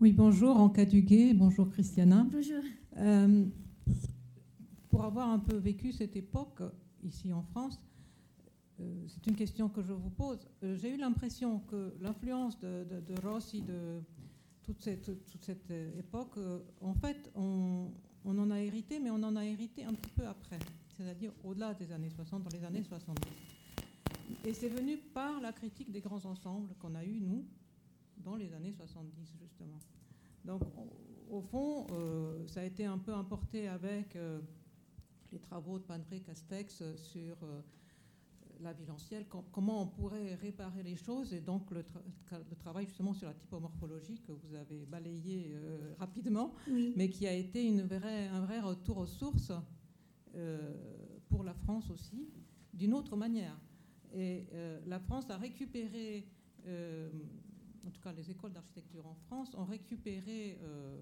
Oui, 0.00 0.12
bonjour 0.12 0.56
Anka 0.56 0.84
Duguay, 0.84 1.34
bonjour 1.34 1.68
Christiana. 1.70 2.24
Bonjour. 2.30 2.62
Euh, 2.98 3.46
pour 4.88 5.04
avoir 5.04 5.30
un 5.30 5.38
peu 5.38 5.56
vécu 5.56 5.90
cette 5.90 6.14
époque 6.14 6.62
ici 7.02 7.32
en 7.32 7.42
France, 7.42 7.80
euh, 8.78 9.04
c'est 9.08 9.26
une 9.26 9.34
question 9.34 9.68
que 9.68 9.82
je 9.82 9.92
vous 9.92 10.10
pose. 10.10 10.38
Euh, 10.62 10.76
j'ai 10.76 10.94
eu 10.94 10.98
l'impression 10.98 11.60
que 11.60 11.94
l'influence 12.00 12.60
de, 12.60 12.86
Rossi, 13.24 13.62
de 13.62 14.00
toute 14.66 14.82
cette, 14.82 15.04
toute 15.30 15.44
cette 15.44 15.70
époque, 15.70 16.38
en 16.80 16.94
fait, 16.94 17.30
on, 17.34 17.88
on, 18.24 18.38
en 18.38 18.50
a 18.50 18.60
hérité, 18.60 18.98
mais 18.98 19.10
on 19.10 19.22
en 19.22 19.36
a 19.36 19.44
hérité 19.44 19.84
un 19.84 19.94
petit 19.94 20.10
peu 20.10 20.26
après, 20.26 20.58
c'est-à-dire 20.96 21.32
au-delà 21.44 21.72
des 21.74 21.92
années 21.92 22.10
60, 22.10 22.42
dans 22.42 22.50
les 22.50 22.64
années 22.64 22.82
70. 22.82 23.30
Et 24.44 24.52
c'est 24.52 24.68
venu 24.68 24.98
par 24.98 25.40
la 25.40 25.52
critique 25.52 25.90
des 25.90 26.00
grands 26.00 26.24
ensembles 26.24 26.74
qu'on 26.80 26.94
a 26.94 27.04
eu, 27.04 27.20
nous, 27.20 27.44
dans 28.18 28.36
les 28.36 28.52
années 28.52 28.72
70, 28.72 29.32
justement. 29.40 29.78
Donc, 30.44 30.62
au 31.30 31.40
fond, 31.40 31.86
euh, 31.92 32.46
ça 32.46 32.60
a 32.60 32.64
été 32.64 32.84
un 32.84 32.98
peu 32.98 33.14
importé 33.14 33.68
avec 33.68 34.16
euh, 34.16 34.40
les 35.32 35.38
travaux 35.38 35.78
de 35.78 35.84
Pandré 35.84 36.20
Castex 36.20 36.82
sur 36.96 37.36
euh, 37.42 37.60
la 38.60 38.72
ville 38.72 38.90
ancienne, 38.90 39.24
comment 39.52 39.82
on 39.82 39.86
pourrait 39.86 40.34
réparer 40.34 40.82
les 40.82 40.96
choses, 40.96 41.32
et 41.32 41.40
donc 41.40 41.70
le, 41.70 41.84
travail 42.58 42.86
justement 42.86 43.14
sur 43.14 43.28
la 43.28 43.34
typomorphologie 43.34 44.20
que 44.26 44.32
vous 44.32 44.54
avez 44.54 44.86
balayé 44.86 45.54
rapidement, 45.98 46.54
mais 46.96 47.08
qui 47.08 47.26
a 47.26 47.32
été 47.32 47.64
une 47.64 47.82
vraie, 47.82 48.28
un 48.28 48.40
vrai 48.40 48.60
retour 48.60 48.98
aux 48.98 49.06
sources 49.06 49.52
pour 51.28 51.44
la 51.44 51.54
France 51.54 51.90
aussi, 51.90 52.28
d'une 52.72 52.94
autre 52.94 53.16
manière. 53.16 53.56
Et 54.14 54.46
euh, 54.54 54.80
la 54.86 54.98
France 54.98 55.28
a 55.30 55.36
récupéré, 55.36 56.26
euh, 56.66 57.10
en 57.86 57.90
tout 57.90 58.00
cas 58.00 58.12
les 58.12 58.30
écoles 58.30 58.52
d'architecture 58.52 59.06
en 59.06 59.14
France, 59.14 59.54
ont 59.54 59.64
récupéré 59.64 60.58
euh, 60.62 60.98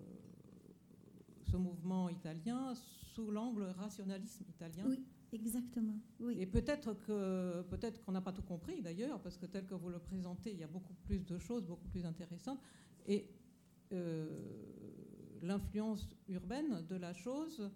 ce 1.42 1.56
mouvement 1.56 2.08
italien 2.08 2.74
sous 3.14 3.30
l'angle 3.30 3.64
rationalisme 3.78 4.44
italien. 4.48 4.84
Oui, 4.86 5.04
exactement. 5.34 5.98
Oui. 6.20 6.36
Et 6.40 6.46
peut-être 6.46 6.94
que 7.06 7.62
peut-être 7.62 8.02
qu'on 8.04 8.12
n'a 8.12 8.20
pas 8.20 8.32
tout 8.32 8.42
compris 8.42 8.80
d'ailleurs, 8.80 9.20
parce 9.20 9.36
que 9.36 9.46
tel 9.46 9.66
que 9.66 9.74
vous 9.74 9.90
le 9.90 9.98
présentez, 9.98 10.52
il 10.52 10.58
y 10.58 10.64
a 10.64 10.68
beaucoup 10.68 10.94
plus 11.04 11.24
de 11.24 11.38
choses, 11.38 11.64
beaucoup 11.64 11.88
plus 11.88 12.04
intéressantes. 12.04 12.60
Et 13.06 13.28
l'influence 15.44 16.08
urbaine 16.28 16.84
de 16.88 16.96
la 16.96 17.14
chose 17.14 17.70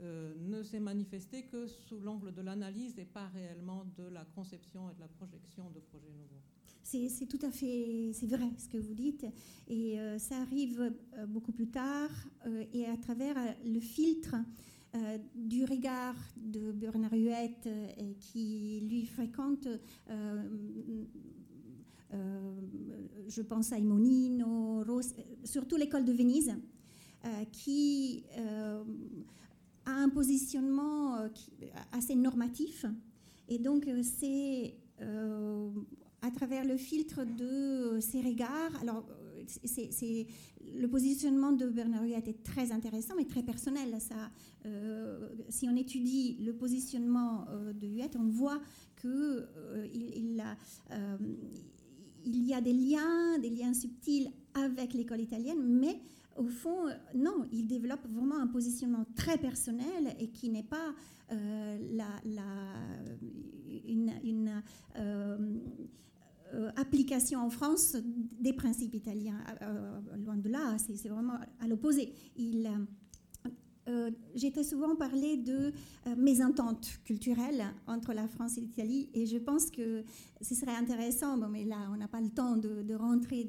euh, 0.00 0.32
ne 0.38 0.62
s'est 0.62 0.78
manifesté 0.78 1.42
que 1.42 1.66
sous 1.66 1.98
l'angle 1.98 2.32
de 2.32 2.40
l'analyse 2.40 2.96
et 2.98 3.04
pas 3.04 3.26
réellement 3.28 3.84
de 3.96 4.04
la 4.04 4.24
conception 4.24 4.88
et 4.90 4.94
de 4.94 5.00
la 5.00 5.08
projection 5.08 5.70
de 5.70 5.80
projets 5.80 6.12
nouveaux. 6.12 6.42
C'est 6.84 7.26
tout 7.26 7.44
à 7.44 7.50
fait 7.50 8.12
c'est 8.14 8.28
vrai 8.28 8.48
ce 8.56 8.68
que 8.68 8.78
vous 8.78 8.94
dites 8.94 9.26
et 9.66 9.98
euh, 9.98 10.18
ça 10.18 10.38
arrive 10.38 10.94
euh, 11.16 11.26
beaucoup 11.26 11.52
plus 11.52 11.68
tard 11.68 12.10
et 12.72 12.86
à 12.86 12.96
travers 12.96 13.34
le 13.66 13.80
filtre 13.80 14.36
du 15.34 15.64
regard 15.64 16.14
de 16.36 16.72
Bernard 16.72 17.12
Huette 17.12 17.68
qui 18.20 18.80
lui 18.88 19.06
fréquente 19.06 19.68
je 23.28 23.42
pense 23.42 23.72
à 23.72 23.78
Imonino, 23.78 24.82
surtout 25.44 25.76
l'école 25.76 26.04
de 26.04 26.12
Venise, 26.12 26.54
qui 27.52 28.24
a 29.88 30.02
un 30.02 30.08
positionnement 30.08 31.16
euh, 31.16 31.28
assez 31.92 32.14
normatif. 32.14 32.84
Et 33.48 33.58
donc, 33.58 33.88
euh, 33.88 34.02
c'est 34.02 34.74
euh, 35.00 35.70
à 36.22 36.30
travers 36.30 36.64
le 36.64 36.76
filtre 36.76 37.24
de 37.24 37.98
ces 38.00 38.20
regards. 38.20 38.80
Alors, 38.82 39.04
c'est, 39.64 40.26
le 40.76 40.88
positionnement 40.88 41.52
de 41.52 41.66
Bernard 41.66 42.02
a 42.02 42.18
été 42.18 42.34
très 42.34 42.72
intéressant, 42.72 43.14
mais 43.16 43.24
très 43.24 43.42
personnel. 43.42 43.94
Ça, 44.00 44.30
si 45.48 45.68
on 45.68 45.76
étudie 45.76 46.36
le 46.40 46.52
positionnement 46.54 47.46
de 47.74 47.86
Huette, 47.86 48.16
on 48.16 48.28
voit 48.28 48.60
qu'il 49.00 49.46
il, 49.94 50.44
il 52.24 52.44
y 52.44 52.54
a 52.54 52.60
des 52.60 52.72
liens, 52.72 53.38
des 53.38 53.50
liens 53.50 53.74
subtils 53.74 54.30
avec 54.54 54.92
l'école 54.94 55.20
italienne, 55.20 55.62
mais 55.62 56.00
au 56.36 56.46
fond, 56.46 56.86
non, 57.14 57.46
il 57.52 57.66
développe 57.66 58.06
vraiment 58.06 58.38
un 58.38 58.46
positionnement 58.46 59.04
très 59.16 59.38
personnel 59.38 60.14
et 60.20 60.28
qui 60.28 60.50
n'est 60.50 60.62
pas 60.62 60.94
la, 61.30 62.06
une, 63.88 64.62
euh, 64.96 65.36
application 66.76 67.40
en 67.40 67.50
France 67.50 67.96
des 68.40 68.52
principes 68.52 68.94
italiens. 68.94 69.38
Euh, 69.62 70.00
euh, 70.12 70.16
loin 70.16 70.36
de 70.36 70.48
là, 70.48 70.76
c'est 70.78 71.08
vraiment 71.08 71.38
à 71.60 71.68
l'opposé. 71.68 72.12
Il, 72.36 72.70
J'ai 74.34 74.52
très 74.52 74.64
souvent 74.64 74.96
parlé 74.96 75.38
de 75.38 75.72
mésentente 76.16 77.00
culturelle 77.04 77.64
entre 77.86 78.12
la 78.12 78.28
France 78.28 78.58
et 78.58 78.60
l'Italie 78.60 79.08
et 79.14 79.24
je 79.24 79.38
pense 79.38 79.70
que 79.70 80.04
ce 80.42 80.54
serait 80.54 80.76
intéressant, 80.76 81.36
mais 81.48 81.64
là 81.64 81.88
on 81.92 81.96
n'a 81.96 82.08
pas 82.08 82.20
le 82.20 82.28
temps 82.28 82.56
de, 82.56 82.94
rentrer 82.94 83.46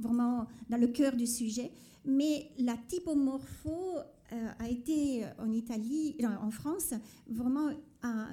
vraiment 0.00 0.46
dans 0.70 0.80
le 0.80 0.86
cœur 0.86 1.16
du 1.16 1.26
sujet, 1.26 1.72
mais 2.04 2.52
la 2.58 2.76
typomorpho 2.76 3.98
a 4.58 4.68
été 4.68 5.24
en 5.38 5.50
Italie, 5.52 6.16
en 6.24 6.50
France, 6.50 6.94
vraiment 7.26 7.70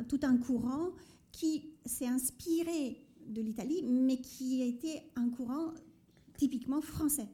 tout 0.07 0.19
un 0.23 0.37
courant 0.37 0.91
qui 1.31 1.73
s'est 1.85 2.07
inspiré 2.07 2.97
de 3.27 3.41
l'Italie, 3.41 3.83
mais 3.83 4.19
qui 4.19 4.61
été 4.61 5.01
un 5.15 5.29
courant 5.29 5.73
typiquement 6.37 6.81
français. 6.81 7.27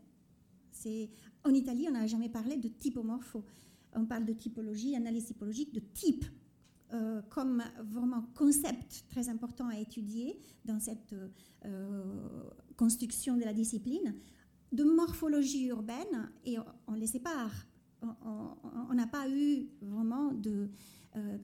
En 1.44 1.54
Italie, 1.54 1.88
on 1.90 1.94
n'a 1.94 2.08
jamais 2.08 2.30
parlé 2.30 2.58
de 2.58 2.68
typomorpho. 2.68 3.44
On 3.94 4.06
parle 4.06 4.26
de 4.26 4.34
typologie, 4.34 4.96
analyse 4.96 5.26
typologique, 5.26 5.74
de 5.74 5.80
type, 5.80 6.26
euh, 6.94 7.22
comme 7.30 7.64
vraiment 7.84 8.24
concept 8.36 9.06
très 9.10 9.30
important 9.30 9.68
à 9.68 9.80
étudier 9.80 10.40
dans 10.66 10.80
cette 10.80 11.16
euh, 11.66 12.50
construction 12.76 13.38
de 13.38 13.44
la 13.44 13.54
discipline, 13.54 14.16
de 14.72 14.84
morphologie 14.84 15.68
urbaine, 15.68 16.30
et 16.46 16.58
on, 16.88 16.94
les 16.94 17.08
sépare. 17.08 17.52
On 18.02 18.94
n'a 18.94 19.08
pas 19.08 19.28
eu 19.30 19.70
vraiment 19.82 20.32
de, 20.34 20.70
euh, 21.16 21.38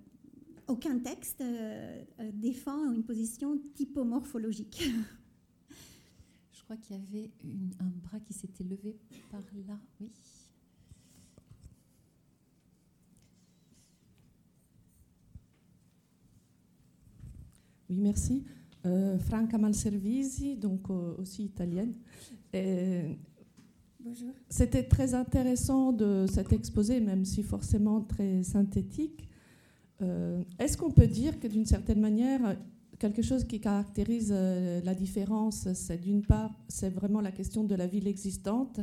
aucun 0.67 0.99
texte 0.99 1.41
euh, 1.41 2.03
euh, 2.19 2.31
défend 2.33 2.91
une 2.93 3.03
position 3.03 3.59
typomorphologique. 3.75 4.89
Je 6.51 6.63
crois 6.63 6.77
qu'il 6.77 6.95
y 6.95 6.99
avait 6.99 7.31
un 7.79 7.89
bras 8.03 8.19
qui 8.19 8.33
s'était 8.33 8.63
levé 8.63 8.97
par 9.29 9.41
là. 9.67 9.77
Oui. 9.99 10.09
Oui, 17.89 17.97
merci. 17.99 18.43
Euh, 18.85 19.19
Franca 19.19 19.57
Malservisi, 19.57 20.55
donc 20.55 20.89
aussi 20.89 21.45
italienne. 21.45 21.93
Bonjour. 23.99 24.31
C'était 24.49 24.83
très 24.83 25.13
intéressant 25.13 25.93
de 25.93 26.25
cet 26.29 26.51
exposé, 26.51 26.99
même 26.99 27.23
si 27.23 27.41
forcément 27.43 28.01
très 28.01 28.43
synthétique. 28.43 29.29
Euh, 30.01 30.43
est-ce 30.59 30.77
qu'on 30.77 30.91
peut 30.91 31.07
dire 31.07 31.39
que 31.39 31.47
d'une 31.47 31.65
certaine 31.65 31.99
manière, 31.99 32.57
quelque 32.99 33.21
chose 33.21 33.43
qui 33.43 33.59
caractérise 33.59 34.31
euh, 34.31 34.81
la 34.83 34.95
différence, 34.95 35.71
c'est 35.73 35.99
d'une 35.99 36.23
part, 36.23 36.51
c'est 36.67 36.89
vraiment 36.89 37.21
la 37.21 37.31
question 37.31 37.63
de 37.63 37.75
la 37.75 37.87
ville 37.87 38.07
existante, 38.07 38.79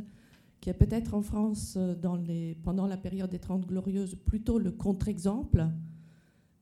qui 0.61 0.71
est 0.71 0.75
peut-être 0.75 1.15
en 1.15 1.23
France, 1.23 1.75
euh, 1.77 2.55
pendant 2.63 2.87
la 2.87 2.97
période 2.97 3.31
des 3.31 3.39
Trente 3.39 3.67
Glorieuses, 3.67 4.15
plutôt 4.15 4.59
le 4.59 4.71
contre-exemple, 4.71 5.67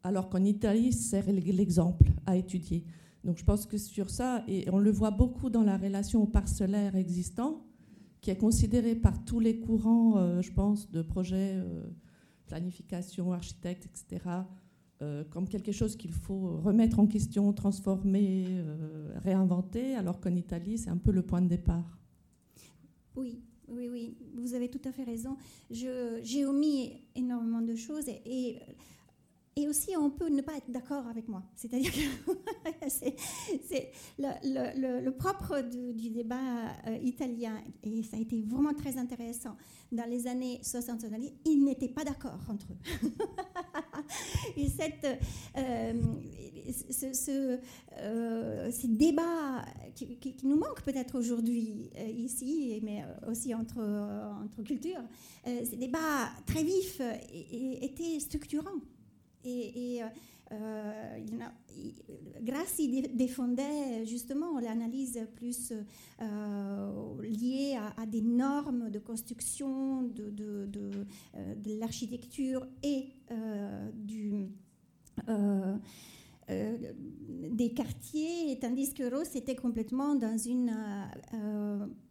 alors 0.03 0.29
qu'en 0.29 0.45
Italie, 0.45 0.93
c'est 0.93 1.27
l'exemple 1.27 2.11
à 2.27 2.37
étudier. 2.37 2.85
Donc 3.25 3.37
je 3.37 3.45
pense 3.45 3.67
que 3.67 3.77
sur 3.77 4.11
ça, 4.11 4.45
et 4.47 4.65
on 4.71 4.79
le 4.79 4.91
voit 4.91 5.11
beaucoup 5.11 5.51
dans 5.51 5.65
la 5.65 5.77
relation 5.77 6.25
parcellaire 6.27 6.97
existant, 6.97 7.65
qui 8.21 8.31
est 8.31 8.37
considéré 8.37 8.95
par 8.95 9.25
tous 9.25 9.41
les 9.41 9.59
courants, 9.59 10.41
je 10.41 10.51
pense, 10.53 10.91
de 10.91 11.03
projets 11.03 11.63
planification, 12.49 13.33
architecte, 13.33 13.87
etc., 13.87 14.25
euh, 15.01 15.23
comme 15.31 15.49
quelque 15.49 15.71
chose 15.71 15.95
qu'il 15.95 16.13
faut 16.13 16.57
remettre 16.57 16.99
en 16.99 17.07
question, 17.07 17.53
transformer, 17.53 18.47
euh, 18.49 19.13
réinventer, 19.23 19.95
alors 19.95 20.21
qu'en 20.21 20.35
Italie, 20.35 20.77
c'est 20.77 20.91
un 20.91 20.97
peu 20.97 21.13
le 21.13 21.23
point 21.23 21.41
de 21.41 21.49
départ. 21.49 21.99
Oui, 23.15 23.41
oui, 23.69 23.89
oui, 23.89 24.17
vous 24.35 24.55
avez 24.55 24.69
tout 24.69 24.81
à 24.85 24.91
fait 24.93 25.05
raison. 25.05 25.37
J'ai 25.71 26.45
omis 26.47 27.01
énormément 27.15 27.61
de 27.61 27.77
choses 27.77 28.09
et 28.09 28.23
et 28.27 28.59
aussi, 29.67 29.97
on 29.97 30.11
peut 30.11 30.29
ne 30.29 30.43
pas 30.43 30.57
être 30.57 30.71
d'accord 30.71 31.07
avec 31.09 31.27
moi. 31.27 31.43
C'est-à-dire 31.57 31.91
que 31.91 32.33
c'est 32.89 33.17
le, 34.19 35.11
propre 35.11 35.63
du, 35.63 36.11
débat 36.11 36.37
euh, 36.87 36.97
italien, 37.03 37.61
et 37.83 38.03
ça 38.03 38.17
a 38.17 38.21
été 38.21 38.43
vraiment 38.43 38.75
très 38.75 38.99
intéressant. 38.99 39.57
Dans 39.91 40.09
les 40.09 40.27
années 40.27 40.61
60, 40.63 41.05
ils 41.47 41.65
n'étaient 41.65 41.89
pas 41.89 42.05
d'accord 42.05 42.39
entre 42.49 42.67
eux. 42.73 43.11
et 44.57 44.69
cette, 44.69 45.07
euh, 45.57 46.03
ce, 46.91 47.59
euh, 48.01 48.71
ces 48.71 48.89
débats 48.89 49.65
qui, 49.95 50.37
nous 50.45 50.57
manquent 50.57 50.83
peut-être 50.83 51.19
aujourd'hui 51.19 51.91
ici, 52.17 52.81
mais 52.85 53.03
aussi 53.27 53.55
entre, 53.55 53.81
entre 53.81 54.63
cultures, 54.63 55.03
ces 55.45 55.77
débats 55.77 56.31
très 56.47 56.63
vifs 56.63 57.01
étaient 57.81 58.21
structurants. 58.21 58.81
Et, 59.49 60.03
euh, 60.03 60.07
euh, 60.53 61.19
Grassi 62.41 63.03
défendait 63.15 64.07
justement 64.07 64.59
l'analyse 64.61 65.21
plus 65.35 65.73
euh, 66.23 67.23
liée 67.23 67.79
à, 67.97 68.07
des 68.07 68.23
normes 68.23 68.91
de 68.91 68.99
construction 68.99 70.03
de, 70.03 71.79
l'architecture 71.79 72.67
et 72.83 73.09
du, 73.95 74.49
des 76.49 77.75
quartiers, 77.75 78.59
tandis 78.61 78.95
que 78.95 79.15
Ross 79.15 79.37
était 79.37 79.57
complètement 79.57 80.15
dans 80.15 80.39
une 80.39 80.75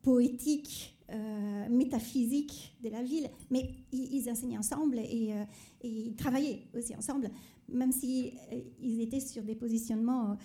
poétique 0.04 0.98
euh, 1.10 1.70
métaphysique 1.70 2.76
de 2.84 2.90
la 2.90 3.02
ville, 3.02 3.30
mais 3.50 3.70
ils, 3.94 4.30
enseignaient 4.30 4.58
ensemble 4.58 5.00
et, 5.00 5.32
euh, 5.32 5.46
ils 5.82 6.14
travaillaient 6.16 6.64
aussi 6.76 6.94
ensemble, 6.98 7.32
même 7.70 7.94
s'ils 7.94 8.32
si, 8.32 8.38
euh, 8.52 8.60
ils 8.82 9.00
étaient 9.00 9.22
sur 9.22 9.42
des 9.44 9.56
positionnements 9.56 10.36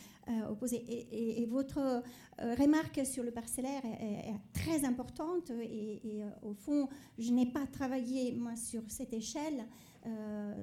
opposés. 0.48 0.84
Et, 1.10 1.44
votre 1.46 2.04
remarque 2.38 3.04
sur 3.04 3.24
le 3.24 3.32
parcellaire 3.32 3.84
est, 3.84 4.34
très 4.52 4.84
importante 4.84 5.50
et, 5.50 6.22
au 6.44 6.54
fond, 6.54 6.88
je 7.18 7.32
n'ai 7.32 7.46
pas 7.46 7.66
travaillé 7.66 8.30
moi 8.30 8.54
sur 8.54 8.82
cette 8.86 9.12
échelle. 9.12 9.66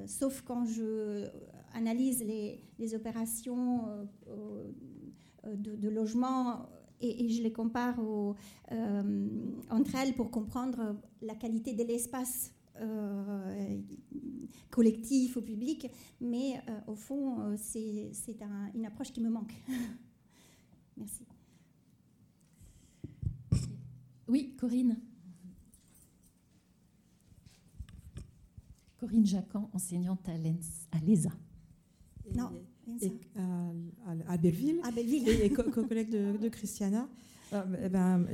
Sauf 0.05 0.41
quand 0.41 0.65
je 0.65 1.27
analyse 1.73 2.23
les, 2.23 2.95
opérations 2.95 4.07
de, 5.45 5.75
de, 5.75 5.89
logement 5.89 6.67
et, 7.01 7.29
je 7.29 7.41
les 7.41 7.51
compare 7.51 7.99
euh, 8.71 9.27
entre 9.69 9.95
elles 9.95 10.13
pour 10.13 10.31
comprendre 10.31 10.95
la 11.21 11.35
qualité 11.35 11.73
de 11.73 11.83
l'espace 11.83 12.53
euh, 12.81 13.81
collectif 14.69 15.35
ou 15.35 15.41
public, 15.41 15.87
mais 16.21 16.61
euh, 16.69 16.79
au 16.87 16.95
fond, 16.95 17.55
c'est 17.57 18.11
une 18.75 18.85
approche 18.85 19.11
qui 19.11 19.21
me 19.21 19.29
manque. 19.29 19.53
Merci. 20.97 21.25
Oui, 24.27 24.55
Corinne. 24.57 24.97
Corinne 28.99 29.25
Jacan, 29.25 29.69
enseignante 29.73 30.27
à 30.29 30.37
l'ESA. 30.99 31.31
Non 32.35 32.49
à, 34.27 34.37
Belleville, 34.37 35.29
et, 35.41 35.49
collègue 35.49 36.09
de, 36.09 36.49
Christiana. 36.49 37.07
Euh, 37.53 37.63
eh 37.83 37.89
ben, 37.89 38.25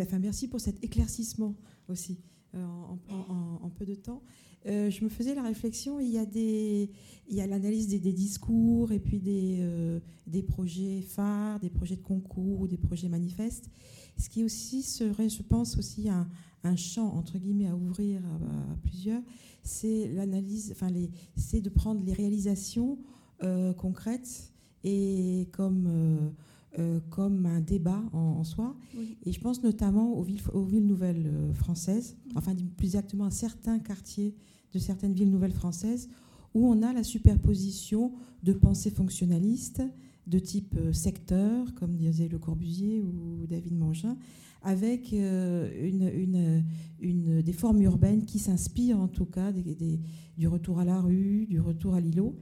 enfin, 0.00 0.18
merci 0.18 0.48
pour 0.48 0.60
cet 0.60 0.82
éclaircissement 0.82 1.54
aussi 1.88 2.18
euh, 2.54 2.64
en, 3.10 3.70
peu 3.70 3.84
de 3.84 3.94
temps. 3.94 4.22
Euh, 4.66 4.90
je 4.90 5.04
me 5.04 5.08
faisais 5.08 5.34
la 5.34 5.42
réflexion, 5.42 6.00
il 6.00 6.10
y 6.10 6.18
a, 6.18 6.26
des, 6.26 6.90
il 7.28 7.36
y 7.36 7.40
a 7.40 7.46
l'analyse 7.46 7.88
des, 7.88 8.12
discours 8.12 8.92
et 8.92 8.98
puis 8.98 9.20
des, 9.20 10.00
des 10.26 10.42
projets 10.42 11.02
phares, 11.02 11.60
des 11.60 11.70
projets 11.70 11.96
de 11.96 12.02
concours 12.02 12.60
ou 12.60 12.66
des 12.66 12.78
projets 12.78 13.08
manifestes. 13.08 13.70
Ce 14.16 14.28
qui 14.28 14.42
aussi 14.42 14.82
serait, 14.82 15.28
je 15.28 15.42
pense, 15.42 15.78
aussi 15.78 16.08
un, 16.08 16.28
un 16.64 16.74
champ, 16.74 17.14
entre 17.14 17.38
guillemets, 17.38 17.68
à 17.68 17.76
ouvrir 17.76 18.20
à, 18.24 18.72
à 18.72 18.76
plusieurs, 18.82 19.22
c'est 19.68 20.08
l'analyse, 20.08 20.72
enfin, 20.72 20.88
c'est 21.36 21.60
de 21.60 21.68
prendre 21.68 22.02
les 22.04 22.12
réalisations 22.12 22.98
euh, 23.42 23.72
concrètes 23.74 24.52
et 24.82 25.48
comme 25.52 26.32
euh, 26.78 27.00
comme 27.10 27.46
un 27.46 27.60
débat 27.60 28.02
en, 28.12 28.44
soi. 28.44 28.76
Et 29.24 29.32
je 29.32 29.40
pense 29.40 29.62
notamment 29.62 30.16
aux 30.16 30.22
villes, 30.22 30.42
aux 30.52 30.64
villes 30.64 30.86
nouvelles 30.86 31.32
françaises, 31.54 32.16
enfin 32.34 32.54
plus 32.76 32.86
exactement 32.86 33.24
à 33.24 33.30
certains 33.30 33.78
quartiers 33.78 34.34
de 34.72 34.78
certaines 34.78 35.12
villes 35.12 35.30
nouvelles 35.30 35.52
françaises, 35.52 36.08
où 36.54 36.66
on 36.66 36.82
a 36.82 36.92
la 36.92 37.02
superposition 37.02 38.12
de 38.42 38.52
pensées 38.52 38.90
fonctionnalistes 38.90 39.82
de 40.26 40.38
type 40.38 40.78
secteur, 40.92 41.74
comme 41.74 41.96
disait 41.96 42.28
Le 42.28 42.38
Corbusier 42.38 43.00
ou 43.00 43.46
David 43.46 43.74
Mangin, 43.74 44.16
avec 44.62 45.12
une, 45.12 46.62
une, 47.00 47.42
des 47.42 47.52
formes 47.52 47.80
urbaines 47.82 48.24
qui 48.24 48.38
s'inspirent 48.38 49.00
en 49.00 49.08
tout 49.08 49.24
cas 49.26 49.52
du 49.52 50.48
retour 50.48 50.80
à 50.80 50.84
la 50.84 51.00
rue, 51.00 51.46
du 51.46 51.60
retour 51.60 51.94
à 51.94 52.00
l'îlot. 52.00 52.36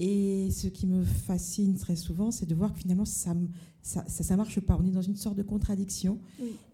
Et 0.00 0.50
ce 0.50 0.66
qui 0.66 0.88
me 0.88 1.04
fascine 1.04 1.76
très 1.76 1.94
souvent, 1.94 2.32
c'est 2.32 2.46
de 2.46 2.54
voir 2.54 2.72
que 2.72 2.80
finalement, 2.80 3.04
ça 3.04 3.32
ne 3.32 3.46
ça, 3.80 4.04
ça, 4.08 4.36
marche 4.36 4.60
pas. 4.60 4.78
On 4.80 4.86
est 4.86 4.90
dans 4.90 5.02
une 5.02 5.14
sorte 5.14 5.36
de 5.36 5.42
contradiction 5.42 6.18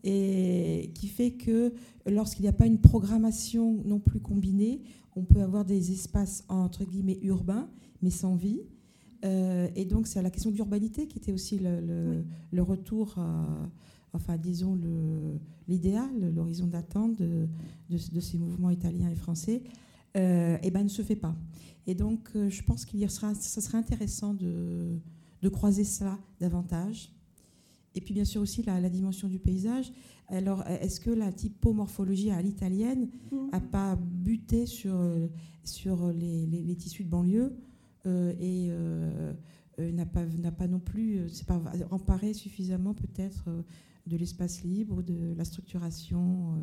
et 0.04 0.90
qui 0.94 1.08
fait 1.08 1.32
que 1.32 1.74
lorsqu'il 2.06 2.42
n'y 2.44 2.48
a 2.48 2.52
pas 2.52 2.66
une 2.66 2.78
programmation 2.78 3.82
non 3.84 3.98
plus 3.98 4.20
combinée, 4.20 4.82
on 5.16 5.24
peut 5.24 5.42
avoir 5.42 5.64
des 5.64 5.92
espaces 5.92 6.44
entre 6.48 6.84
guillemets 6.84 7.18
urbains, 7.22 7.68
mais 8.00 8.10
sans 8.10 8.36
vie. 8.36 8.62
Euh, 9.24 9.68
et 9.74 9.84
donc, 9.84 10.06
c'est 10.06 10.22
la 10.22 10.30
question 10.30 10.50
de 10.50 10.56
l'urbanité 10.56 11.06
qui 11.08 11.18
était 11.18 11.32
aussi 11.32 11.58
le, 11.58 12.24
le, 12.52 12.62
retour, 12.62 13.16
enfin, 14.12 14.36
disons, 14.36 14.78
l'idéal, 15.68 16.32
l'horizon 16.34 16.66
d'attente 16.66 17.16
de, 17.16 17.48
de, 17.88 18.20
ces 18.20 18.38
mouvements 18.38 18.70
italiens 18.70 19.10
et 19.10 19.14
français, 19.14 19.62
euh, 20.16 20.58
et 20.62 20.70
ben, 20.70 20.82
ne 20.82 20.88
se 20.88 21.02
fait 21.02 21.16
pas. 21.16 21.36
Et 21.86 21.94
donc, 21.94 22.30
euh, 22.34 22.50
je 22.50 22.62
pense 22.62 22.84
qu'il 22.84 23.08
sera, 23.10 23.34
ça 23.34 23.60
serait 23.60 23.78
intéressant 23.78 24.34
de, 24.34 24.98
de, 25.42 25.48
croiser 25.48 25.84
ça 25.84 26.18
davantage. 26.40 27.12
Et 27.94 28.00
puis, 28.00 28.14
bien 28.14 28.24
sûr, 28.24 28.42
aussi 28.42 28.62
la, 28.62 28.88
dimension 28.88 29.28
du 29.28 29.38
paysage. 29.38 29.92
Alors, 30.28 30.64
est-ce 30.66 31.00
que 31.00 31.10
la 31.10 31.32
typomorphologie 31.32 32.30
à 32.30 32.40
l'italienne 32.40 33.08
n'a 33.52 33.58
mmh. 33.58 33.70
pas 33.70 33.96
buté 33.96 34.66
sur, 34.66 34.96
sur 35.64 36.12
les, 36.12 36.46
les, 36.46 36.76
tissus 36.76 37.04
de 37.04 37.08
banlieue 37.08 37.56
euh, 38.06 38.32
et 38.40 38.68
euh, 38.70 39.32
n'a 39.78 40.06
pas, 40.06 40.24
pas 40.56 40.66
non 40.66 40.78
plus 40.78 41.28
c'est 41.28 41.46
pas 41.46 41.60
emparé 41.90 42.32
suffisamment 42.32 42.94
peut-être 42.94 43.44
de 44.06 44.16
l'espace 44.16 44.62
libre, 44.62 45.02
de 45.02 45.34
la 45.36 45.44
structuration 45.44 46.62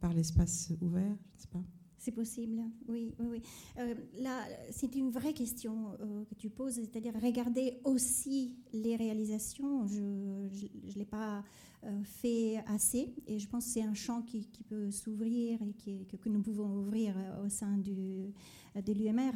par 0.00 0.12
l'espace 0.12 0.72
ouvert, 0.80 1.16
je 1.30 1.36
ne 1.36 1.40
sais 1.40 1.48
pas. 1.48 1.62
C'est 2.02 2.10
possible, 2.10 2.60
oui. 2.88 3.14
oui, 3.20 3.26
oui. 3.30 3.42
Euh, 3.78 3.94
là, 4.18 4.42
c'est 4.72 4.96
une 4.96 5.10
vraie 5.10 5.32
question 5.32 5.92
euh, 6.00 6.24
que 6.24 6.34
tu 6.34 6.50
poses, 6.50 6.74
c'est-à-dire 6.74 7.14
regarder 7.22 7.78
aussi 7.84 8.56
les 8.72 8.96
réalisations. 8.96 9.86
Je 9.86 10.00
ne 10.02 10.94
l'ai 10.96 11.04
pas 11.04 11.44
euh, 11.84 12.02
fait 12.02 12.56
assez 12.66 13.14
et 13.28 13.38
je 13.38 13.46
pense 13.46 13.66
que 13.66 13.70
c'est 13.70 13.84
un 13.84 13.94
champ 13.94 14.22
qui, 14.22 14.48
peut 14.68 14.90
s'ouvrir 14.90 15.60
et 15.62 16.04
que, 16.16 16.28
nous 16.28 16.42
pouvons 16.42 16.76
ouvrir 16.76 17.14
au 17.44 17.48
sein 17.48 17.78
du, 17.78 18.32
de 18.74 18.92
l'UMR. 18.92 19.34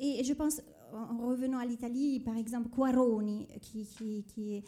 et 0.00 0.24
je 0.24 0.32
pense, 0.32 0.62
en 0.92 1.28
revenant 1.28 1.58
à 1.58 1.64
l'Italie, 1.64 2.18
par 2.18 2.36
exemple, 2.36 2.70
Quaroni, 2.70 3.46
qui, 3.60 3.86
qui 4.26 4.64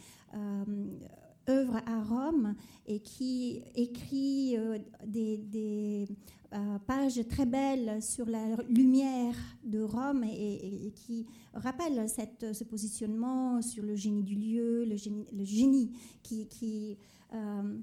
œuvre 1.49 1.77
à 1.85 2.03
Rome 2.03 2.55
et 2.85 2.99
qui 2.99 3.61
écrit 3.75 4.57
des, 5.05 6.07
euh, 6.53 6.79
page 6.79 7.19
très 7.27 7.45
belle 7.45 8.01
sur 8.01 8.25
la 8.25 8.55
lumière 8.69 9.35
de 9.65 9.81
Rome 9.81 10.23
et, 10.23 10.93
qui 10.95 11.25
rappelle 11.53 12.07
ce 12.07 12.63
positionnement 12.63 13.61
sur 13.61 13.83
le 13.83 13.95
génie 13.95 14.23
du 14.23 14.35
lieu, 14.35 14.85
le 14.85 15.43
génie, 15.43 15.91
qui, 16.23 16.97
euh, 17.33 17.77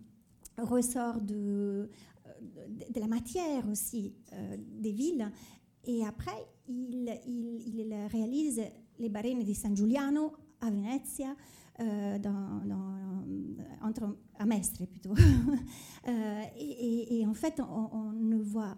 ressort 0.57 1.21
de, 1.21 1.91
la 2.97 3.07
matière 3.07 3.69
aussi 3.69 4.15
euh, 4.33 4.57
des 4.59 4.93
villes. 4.93 5.31
Et 5.85 6.03
après, 6.07 6.49
il, 6.67 7.95
réalise 8.11 8.63
les 8.99 9.11
barènes 9.11 9.43
de 9.45 9.53
San 9.53 9.77
Giuliano 9.77 10.33
à 10.63 10.71
Venezia, 10.71 11.37
dans, 11.79 12.61
entre, 13.85 14.17
à 14.39 14.47
Mestre 14.47 14.87
plutôt. 14.87 15.15
Euh, 16.07 16.43
et, 16.59 17.25
en 17.27 17.33
fait, 17.33 17.63
on, 17.67 18.13
ne 18.13 18.37
voit, 18.37 18.77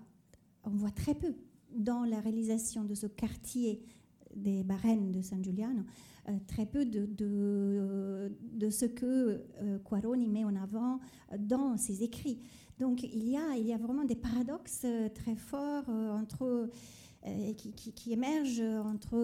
on 0.62 0.70
voit 0.70 0.93
très 0.93 1.12
peu 1.12 1.35
dans 1.74 2.05
la 2.05 2.20
réalisation 2.20 2.85
de 2.85 2.94
ce 2.94 3.09
quartier 3.09 3.82
des 4.32 4.62
Barennes 4.62 5.10
de 5.10 5.20
San 5.23 5.43
Giuliano, 5.43 5.82
euh, 6.28 6.39
très 6.47 6.66
peu 6.66 6.85
de, 6.85 7.05
de, 7.05 8.70
ce 8.70 8.85
que 8.85 9.43
euh, 9.60 9.81
Quaroni 9.81 10.28
met 10.28 10.44
en 10.44 10.55
avant 10.55 11.01
dans 11.36 11.77
ses 11.77 12.05
écrits. 12.05 12.39
Donc 12.78 13.02
il 13.02 13.28
y 13.28 13.36
a, 13.36 13.56
il 13.56 13.66
y 13.66 13.73
a 13.73 13.77
vraiment 13.77 14.05
des 14.05 14.14
paradoxes 14.14 14.86
très 15.12 15.35
forts 15.35 15.89
entre 15.89 16.70
qui, 17.57 17.73
qui, 17.73 18.12
émergent 18.12 18.61
entre 18.61 19.16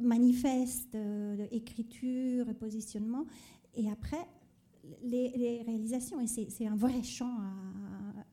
manifeste, 0.00 0.96
écriture 1.50 2.48
et 2.48 2.54
positionnement, 2.54 3.24
et 3.74 3.90
après 3.90 4.26
les, 5.02 5.62
réalisations. 5.66 6.20
Et 6.20 6.26
c'est 6.26 6.66
un 6.66 6.76
vrai 6.76 7.02
champ 7.02 7.38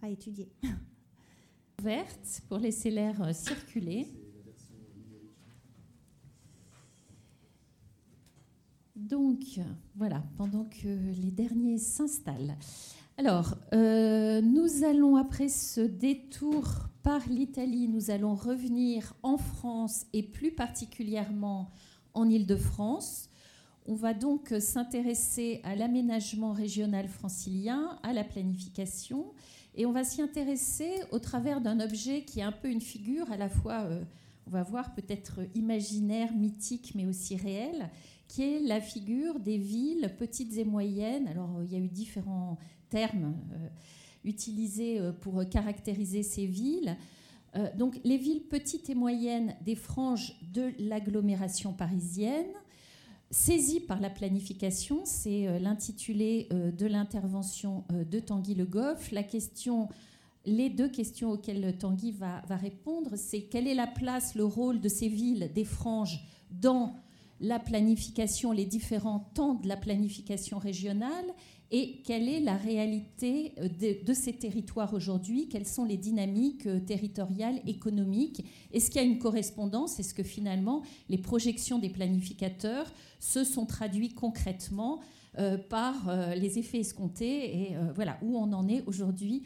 à, 0.01 0.09
étudier. 0.09 0.49
Verte 1.81 2.41
pour 2.47 2.57
laisser 2.59 2.91
l'air 2.91 3.21
euh, 3.21 3.33
circuler. 3.33 4.07
Donc, 8.95 9.59
voilà, 9.95 10.23
pendant 10.37 10.65
que 10.65 10.87
les 10.87 11.31
derniers 11.31 11.79
s'installent. 11.79 12.55
Alors, 13.17 13.55
euh, 13.73 14.41
nous 14.41 14.83
allons, 14.83 15.15
après 15.15 15.47
ce 15.47 15.81
détour 15.81 16.89
par 17.03 17.27
l'Italie, 17.29 17.87
nous 17.87 18.09
allons 18.09 18.35
revenir 18.35 19.13
en 19.21 19.37
France 19.37 20.05
et 20.13 20.23
plus 20.23 20.51
particulièrement 20.51 21.69
en 22.13 22.29
Île-de-France 22.29 23.31
on 23.87 23.95
va 23.95 24.13
donc 24.13 24.53
s'intéresser 24.59 25.59
à 25.63 25.75
l'aménagement 25.75 26.51
régional 26.51 27.07
francilien, 27.07 27.99
à 28.03 28.13
la 28.13 28.23
planification, 28.23 29.33
et 29.75 29.85
on 29.85 29.91
va 29.91 30.03
s'y 30.03 30.21
intéresser 30.21 30.91
au 31.11 31.19
travers 31.19 31.61
d'un 31.61 31.79
objet 31.79 32.23
qui 32.23 32.41
est 32.41 32.43
un 32.43 32.51
peu 32.51 32.69
une 32.69 32.81
figure 32.81 33.31
à 33.31 33.37
la 33.37 33.49
fois, 33.49 33.81
euh, 33.81 34.03
on 34.47 34.51
va 34.51 34.63
voir 34.63 34.93
peut-être 34.93 35.39
imaginaire, 35.55 36.33
mythique, 36.33 36.93
mais 36.95 37.05
aussi 37.05 37.35
réelle, 37.35 37.89
qui 38.27 38.43
est 38.43 38.59
la 38.59 38.81
figure 38.81 39.39
des 39.39 39.57
villes 39.57 40.13
petites 40.17 40.57
et 40.57 40.65
moyennes. 40.65 41.27
Alors 41.27 41.61
il 41.63 41.71
y 41.71 41.75
a 41.75 41.79
eu 41.79 41.89
différents 41.89 42.57
termes 42.91 43.33
euh, 43.53 43.67
utilisés 44.23 44.99
euh, 44.99 45.11
pour 45.11 45.43
caractériser 45.49 46.21
ces 46.21 46.45
villes. 46.45 46.95
donc 47.77 47.99
les 48.05 48.17
villes 48.17 48.43
petites 48.43 48.89
et 48.89 48.95
moyennes 48.95 49.55
des 49.65 49.75
franges 49.75 50.35
de 50.53 50.71
l'agglomération 50.79 51.73
parisienne, 51.73 52.53
Saisi 53.31 53.79
par 53.79 54.01
la 54.01 54.09
planification, 54.09 55.03
c'est 55.05 55.47
euh, 55.47 55.57
l'intitulé 55.57 56.49
euh, 56.51 56.69
de 56.69 56.85
l'intervention 56.85 57.85
euh, 57.93 58.03
de 58.03 58.19
Tanguy 58.19 58.55
Le 58.55 58.65
Goff. 58.65 59.09
La 59.13 59.23
question, 59.23 59.87
les 60.45 60.69
deux 60.69 60.89
questions 60.89 61.31
auxquelles 61.31 61.77
Tanguy 61.77 62.11
va, 62.11 62.41
va 62.49 62.57
répondre, 62.57 63.11
c'est 63.15 63.43
quelle 63.43 63.69
est 63.69 63.73
la 63.73 63.87
place, 63.87 64.35
le 64.35 64.43
rôle 64.43 64.81
de 64.81 64.89
ces 64.89 65.07
villes, 65.07 65.49
des 65.55 65.63
franges, 65.63 66.27
dans 66.51 66.97
la 67.41 67.59
planification, 67.59 68.51
les 68.51 68.65
différents 68.65 69.31
temps 69.33 69.55
de 69.55 69.67
la 69.67 69.75
planification 69.75 70.59
régionale 70.59 71.25
et 71.73 72.01
quelle 72.03 72.27
est 72.27 72.41
la 72.41 72.57
réalité 72.57 73.53
euh, 73.59 73.69
de, 74.05 74.13
ces 74.13 74.33
territoires 74.33 74.93
aujourd'hui 74.93 75.47
Quelles 75.47 75.65
sont 75.65 75.85
les 75.85 75.97
dynamiques 75.97 76.67
euh, 76.67 76.79
territoriales, 76.79 77.61
économiques 77.65 78.45
Est-ce 78.73 78.91
qu'il 78.91 79.01
y 79.01 79.03
a 79.03 79.07
une 79.07 79.19
correspondance? 79.19 79.99
Est-ce 79.99 80.13
que 80.13 80.23
finalement 80.23 80.83
les 81.09 81.17
projections 81.17 81.79
des 81.79 81.89
planificateurs 81.89 82.91
se 83.19 83.45
sont 83.45 83.65
traduites 83.65 84.15
concrètement 84.15 84.99
euh, 85.39 85.57
par 85.57 86.13
les 86.35 86.59
effets 86.59 86.79
escomptés 86.79 87.55
et 87.55 87.75
voilà 87.95 88.17
où 88.21 88.37
on 88.37 88.51
en 88.51 88.67
est 88.67 88.83
aujourd'hui 88.85 89.43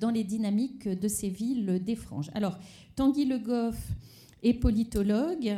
dans 0.00 0.10
les 0.10 0.24
dynamiques 0.24 0.88
de 0.88 1.06
ces 1.06 1.28
villes 1.28 1.80
des 1.84 1.94
franges? 1.94 2.30
Alors 2.34 2.58
Tanguy 2.96 3.24
Le 3.24 3.38
Goff 3.38 3.76
est 4.42 4.54
politologue, 4.54 5.52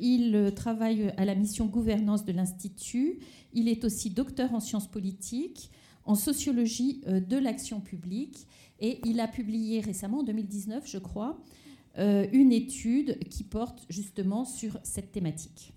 il 0.00 0.52
travaille 0.54 1.12
à 1.16 1.24
la 1.24 1.34
mission 1.34 1.66
gouvernance 1.66 2.24
de 2.24 2.32
l'Institut 2.32 3.20
il 3.54 3.68
est 3.68 3.84
aussi 3.84 4.10
docteur 4.10 4.52
en 4.54 4.60
sciences 4.60 4.90
politiques, 4.90 5.70
en 6.04 6.14
sociologie 6.14 7.02
euh, 7.06 7.20
de 7.20 7.36
l'action 7.36 7.80
publique, 7.80 8.46
et 8.80 9.00
il 9.04 9.20
a 9.20 9.28
publié 9.28 9.80
récemment, 9.80 10.20
en 10.20 10.22
2019, 10.24 10.88
je 10.88 10.98
crois, 10.98 11.40
euh, 11.98 12.26
une 12.32 12.52
étude 12.52 13.18
qui 13.28 13.44
porte 13.44 13.84
justement 13.88 14.44
sur 14.44 14.78
cette 14.82 15.12
thématique. 15.12 15.72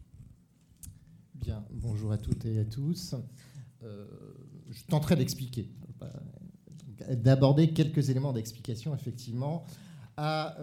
Bien, 1.35 1.63
bonjour 1.71 2.11
à 2.11 2.17
toutes 2.17 2.45
et 2.45 2.59
à 2.59 2.65
tous. 2.65 3.13
Euh, 3.83 4.07
je 4.71 4.83
tenterai 4.85 5.15
d'expliquer, 5.15 5.69
d'aborder 7.11 7.73
quelques 7.73 8.09
éléments 8.09 8.33
d'explication, 8.33 8.95
effectivement. 8.95 9.65
À 10.17 10.57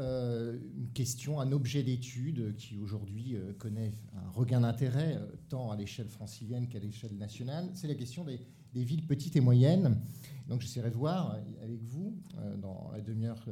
une 0.76 0.90
question, 0.94 1.40
un 1.40 1.52
objet 1.52 1.82
d'étude 1.82 2.54
qui 2.56 2.78
aujourd'hui 2.78 3.36
connaît 3.58 3.92
un 4.14 4.30
regain 4.30 4.60
d'intérêt 4.60 5.18
tant 5.48 5.70
à 5.70 5.76
l'échelle 5.76 6.08
francilienne 6.08 6.68
qu'à 6.68 6.78
l'échelle 6.78 7.16
nationale. 7.16 7.68
C'est 7.74 7.88
la 7.88 7.94
question 7.94 8.24
des, 8.24 8.40
des, 8.72 8.84
villes 8.84 9.06
petites 9.06 9.36
et 9.36 9.40
moyennes. 9.40 10.00
Donc 10.48 10.62
j'essaierai 10.62 10.90
de 10.90 10.96
voir 10.96 11.36
avec 11.62 11.82
vous, 11.82 12.16
dans 12.62 12.90
la 12.92 13.00
demi-heure 13.00 13.44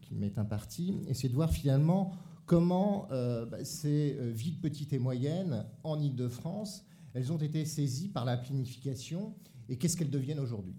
qui 0.00 0.14
m'est 0.14 0.38
impartie, 0.38 0.94
essayer 1.08 1.28
de 1.28 1.34
voir 1.34 1.50
finalement 1.50 2.12
comment 2.46 3.08
bah, 3.10 3.64
ces 3.64 4.16
villes 4.32 4.60
petites 4.60 4.92
et 4.92 4.98
moyennes 4.98 5.64
en 5.82 6.00
Ile-de-France, 6.00 6.84
elles 7.14 7.32
ont 7.32 7.38
été 7.38 7.64
saisies 7.64 8.08
par 8.08 8.24
la 8.24 8.36
planification 8.36 9.34
et 9.68 9.78
qu'est-ce 9.78 9.96
qu'elles 9.96 10.10
deviennent 10.10 10.40
aujourd'hui? 10.40 10.74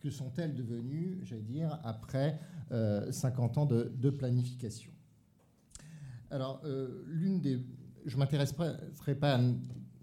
Que 0.00 0.10
sont-elles 0.10 0.54
devenues, 0.54 1.20
j'allais 1.24 1.42
dire, 1.42 1.78
après 1.84 2.40
50 2.72 3.58
euh, 3.58 3.60
ans 3.60 3.66
de, 3.66 4.10
planification 4.10 4.90
Alors, 6.30 6.60
euh, 6.64 7.04
l'une 7.06 7.40
des. 7.40 7.58
Je 8.04 8.16
ne 8.16 8.20
m'intéresserai 8.20 9.14
pas 9.14 9.36
à 9.36 9.40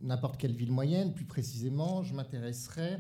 n'importe 0.01 0.37
quelle 0.37 0.53
ville 0.53 0.71
moyenne, 0.71 1.13
plus 1.13 1.25
précisément, 1.25 2.03
je 2.03 2.13
m'intéresserai 2.13 2.99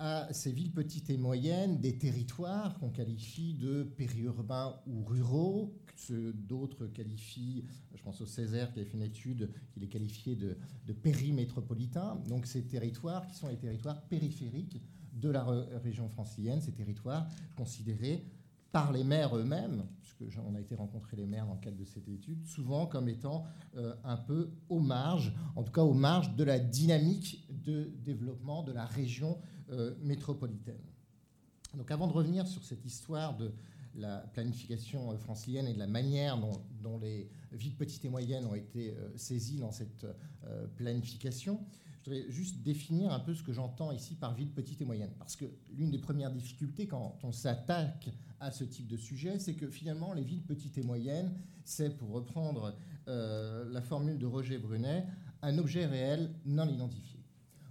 à 0.00 0.26
ces 0.32 0.50
villes 0.50 0.72
petites 0.72 1.10
et 1.10 1.16
moyennes, 1.16 1.78
des 1.78 1.96
territoires 1.96 2.76
qu'on 2.80 2.90
qualifie 2.90 3.54
de 3.54 3.84
périurbains 3.84 4.74
ou 4.88 5.04
ruraux, 5.04 5.76
que 6.08 6.32
d'autres 6.32 6.88
qualifient, 6.88 7.64
je 7.94 8.02
pense 8.02 8.20
au 8.20 8.26
Césaire 8.26 8.72
qui 8.72 8.80
a 8.80 8.84
fait 8.84 8.94
une 8.94 9.02
étude, 9.02 9.48
qui 9.70 9.78
les 9.78 9.86
qualifiait 9.86 10.34
de, 10.34 10.56
de 10.86 10.92
périmétropolitains, 10.92 12.20
donc 12.28 12.46
ces 12.46 12.64
territoires 12.64 13.28
qui 13.28 13.36
sont 13.36 13.46
les 13.46 13.58
territoires 13.58 14.02
périphériques 14.08 14.82
de 15.12 15.28
la 15.28 15.44
région 15.84 16.08
francilienne, 16.08 16.60
ces 16.60 16.72
territoires 16.72 17.28
considérés 17.54 18.24
par 18.72 18.90
les 18.90 19.04
maires 19.04 19.36
eux-mêmes, 19.36 19.84
puisque 20.00 20.38
on 20.44 20.54
a 20.54 20.60
été 20.60 20.74
rencontrer 20.74 21.16
les 21.16 21.26
maires 21.26 21.46
dans 21.46 21.54
le 21.54 21.60
cadre 21.60 21.76
de 21.76 21.84
cette 21.84 22.08
étude, 22.08 22.44
souvent 22.46 22.86
comme 22.86 23.08
étant 23.08 23.44
euh, 23.76 23.94
un 24.02 24.16
peu 24.16 24.50
aux 24.70 24.80
marges, 24.80 25.32
en 25.54 25.62
tout 25.62 25.72
cas 25.72 25.82
aux 25.82 25.92
marges 25.92 26.34
de 26.34 26.42
la 26.42 26.58
dynamique 26.58 27.46
de 27.50 27.92
développement 28.02 28.62
de 28.62 28.72
la 28.72 28.86
région 28.86 29.38
euh, 29.70 29.94
métropolitaine. 30.02 30.80
Donc 31.76 31.90
avant 31.90 32.06
de 32.06 32.12
revenir 32.12 32.46
sur 32.46 32.64
cette 32.64 32.84
histoire 32.84 33.36
de 33.36 33.52
la 33.94 34.18
planification 34.32 35.12
euh, 35.12 35.18
francilienne 35.18 35.66
et 35.66 35.74
de 35.74 35.78
la 35.78 35.86
manière 35.86 36.38
dont, 36.38 36.98
les 36.98 37.28
villes 37.52 37.76
petites 37.76 38.04
et 38.06 38.08
moyennes 38.08 38.46
ont 38.46 38.54
été 38.54 38.94
saisies 39.16 39.58
dans 39.58 39.72
cette 39.72 40.06
planification, 40.76 41.60
je 42.02 42.10
voudrais 42.10 42.30
juste 42.30 42.62
définir 42.62 43.12
un 43.12 43.20
peu 43.20 43.34
ce 43.34 43.42
que 43.42 43.52
j'entends 43.52 43.92
ici 43.92 44.14
par 44.14 44.34
ville 44.34 44.50
petite 44.50 44.80
et 44.82 44.84
moyenne. 44.84 45.12
Parce 45.18 45.36
que 45.36 45.44
l'une 45.70 45.90
des 45.90 45.98
premières 45.98 46.32
difficultés 46.32 46.86
quand 46.86 47.18
on 47.22 47.32
s'attaque 47.32 48.10
à 48.40 48.50
ce 48.50 48.64
type 48.64 48.88
de 48.88 48.96
sujet, 48.96 49.38
c'est 49.38 49.54
que 49.54 49.68
finalement 49.68 50.12
les 50.12 50.22
villes 50.24 50.42
petites 50.42 50.76
et 50.78 50.82
moyennes, 50.82 51.32
c'est, 51.64 51.96
pour 51.96 52.10
reprendre 52.10 52.74
la 53.06 53.82
formule 53.82 54.18
de 54.18 54.26
Roger 54.26 54.58
Brunet, 54.58 55.06
un 55.42 55.58
objet 55.58 55.86
réel 55.86 56.30
non 56.44 56.68
identifié 56.68 57.22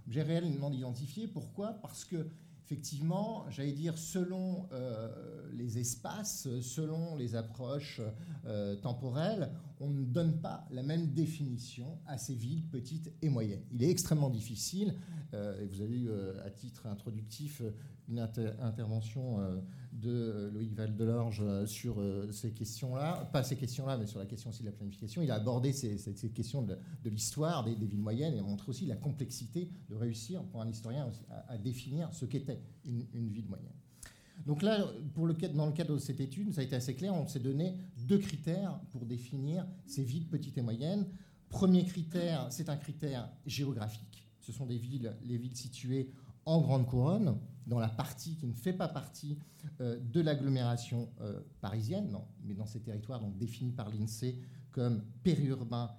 objet 0.06 0.22
réellement 0.22 0.70
identifié. 0.70 1.26
Pourquoi? 1.26 1.72
Parce 1.82 2.04
que 2.04 2.26
effectivement, 2.72 3.44
j'allais 3.50 3.72
dire, 3.72 3.98
selon 3.98 4.66
euh, 4.72 5.10
les 5.52 5.78
espaces, 5.78 6.48
selon 6.62 7.16
les 7.16 7.34
approches 7.34 8.00
euh, 8.46 8.76
temporelles, 8.76 9.50
on 9.78 9.90
ne 9.90 10.04
donne 10.04 10.40
pas 10.40 10.66
la 10.70 10.82
même 10.82 11.08
définition 11.08 11.98
à 12.06 12.16
ces 12.16 12.34
villes 12.34 12.64
petites 12.64 13.12
et 13.20 13.28
moyennes. 13.28 13.60
Il 13.72 13.82
est 13.82 13.90
extrêmement 13.90 14.30
difficile, 14.30 14.94
euh, 15.34 15.60
et 15.60 15.66
vous 15.66 15.82
avez 15.82 15.98
eu 15.98 16.10
à 16.46 16.48
titre 16.48 16.86
introductif 16.86 17.60
une 18.08 18.18
intervention 18.18 19.38
de 19.92 20.50
Loïc 20.52 20.74
Valdelorge 20.74 21.42
sur 21.66 22.02
ces 22.30 22.52
questions-là, 22.52 23.28
pas 23.32 23.42
ces 23.42 23.56
questions-là, 23.56 23.96
mais 23.96 24.06
sur 24.06 24.18
la 24.18 24.26
question 24.26 24.50
aussi 24.50 24.60
de 24.60 24.66
la 24.66 24.72
planification. 24.72 25.22
Il 25.22 25.30
a 25.30 25.36
abordé 25.36 25.72
ces, 25.72 25.96
questions 26.30 26.62
de, 26.62 26.78
l'histoire 27.04 27.64
des, 27.64 27.74
villes 27.74 28.00
moyennes 28.00 28.34
et 28.34 28.38
a 28.38 28.42
montré 28.42 28.70
aussi 28.70 28.86
la 28.86 28.96
complexité 28.96 29.70
de 29.88 29.94
réussir 29.94 30.42
pour 30.44 30.62
un 30.62 30.68
historien 30.68 31.10
à, 31.48 31.58
définir 31.58 32.12
ce 32.12 32.24
qu'était 32.24 32.60
une, 32.84 33.28
ville 33.28 33.46
moyenne. 33.48 33.72
Donc 34.46 34.62
là, 34.62 34.84
dans 35.54 35.66
le 35.66 35.72
cadre 35.72 35.94
de 35.94 35.98
cette 35.98 36.20
étude, 36.20 36.52
ça 36.52 36.62
a 36.62 36.64
été 36.64 36.74
assez 36.74 36.94
clair, 36.94 37.14
on 37.14 37.26
s'est 37.26 37.40
donné 37.40 37.76
deux 37.96 38.18
critères 38.18 38.80
pour 38.90 39.06
définir 39.06 39.66
ces 39.86 40.02
villes 40.02 40.26
petites 40.26 40.58
et 40.58 40.62
moyennes. 40.62 41.06
Premier 41.48 41.84
critère, 41.84 42.46
c'est 42.50 42.68
un 42.68 42.76
critère 42.76 43.28
géographique. 43.46 44.26
Ce 44.40 44.50
sont 44.50 44.66
des 44.66 44.78
villes, 44.78 45.14
les 45.24 45.36
villes 45.36 45.56
situées 45.56 46.10
en 46.44 46.60
Grande 46.60 46.86
Couronne, 46.86 47.38
dans 47.66 47.78
la 47.78 47.88
partie 47.88 48.36
qui 48.36 48.46
ne 48.46 48.52
fait 48.52 48.72
pas 48.72 48.88
partie 48.88 49.38
euh, 49.80 49.98
de 50.00 50.20
l'agglomération 50.20 51.08
euh, 51.20 51.40
parisienne, 51.60 52.10
non, 52.10 52.24
mais 52.44 52.54
dans 52.54 52.66
ces 52.66 52.80
territoires 52.80 53.20
donc, 53.20 53.36
définis 53.38 53.72
par 53.72 53.88
l'INSEE 53.88 54.38
comme 54.70 55.02
périurbains 55.22 55.90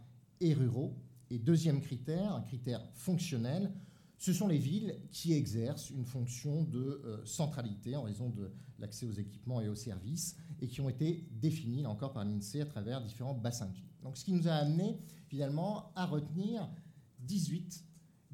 et 0.41 0.53
ruraux. 0.53 0.95
Et 1.29 1.39
deuxième 1.39 1.81
critère, 1.81 2.35
un 2.35 2.41
critère 2.41 2.83
fonctionnel, 2.93 3.71
ce 4.17 4.33
sont 4.33 4.47
les 4.47 4.57
villes 4.57 4.95
qui 5.11 5.33
exercent 5.33 5.89
une 5.89 6.05
fonction 6.05 6.63
de 6.63 7.01
euh, 7.05 7.25
centralité 7.25 7.95
en 7.95 8.03
raison 8.03 8.29
de 8.29 8.51
l'accès 8.79 9.05
aux 9.05 9.11
équipements 9.11 9.61
et 9.61 9.69
aux 9.69 9.75
services 9.75 10.35
et 10.61 10.67
qui 10.67 10.81
ont 10.81 10.89
été 10.89 11.27
définies 11.31 11.85
encore 11.85 12.13
par 12.13 12.23
l'INSEE 12.23 12.61
à 12.61 12.65
travers 12.65 13.01
différents 13.01 13.33
bassins 13.33 13.67
de 13.67 13.73
vie. 13.73 13.85
Donc 14.01 14.17
ce 14.17 14.25
qui 14.25 14.33
nous 14.33 14.47
a 14.47 14.53
amené 14.53 14.97
finalement 15.27 15.91
à 15.95 16.05
retenir 16.05 16.69
18 17.19 17.83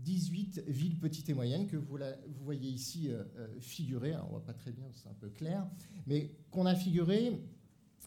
18 0.04 0.64
villes 0.68 0.98
petites 0.98 1.30
et 1.30 1.34
moyennes 1.34 1.68
que 1.68 1.78
vous, 1.78 1.98
voyez 2.44 2.70
ici 2.70 3.10
euh, 3.10 3.24
euh, 3.38 3.48
figurer. 3.60 4.16
on 4.16 4.26
ne 4.26 4.30
voit 4.30 4.46
pas 4.46 4.54
très 4.54 4.72
bien, 4.72 4.86
c'est 4.94 5.10
un 5.10 5.14
peu 5.14 5.30
clair, 5.30 5.68
mais 6.08 6.32
qu'on 6.52 6.66
a 6.66 6.76
figuré. 6.76 7.42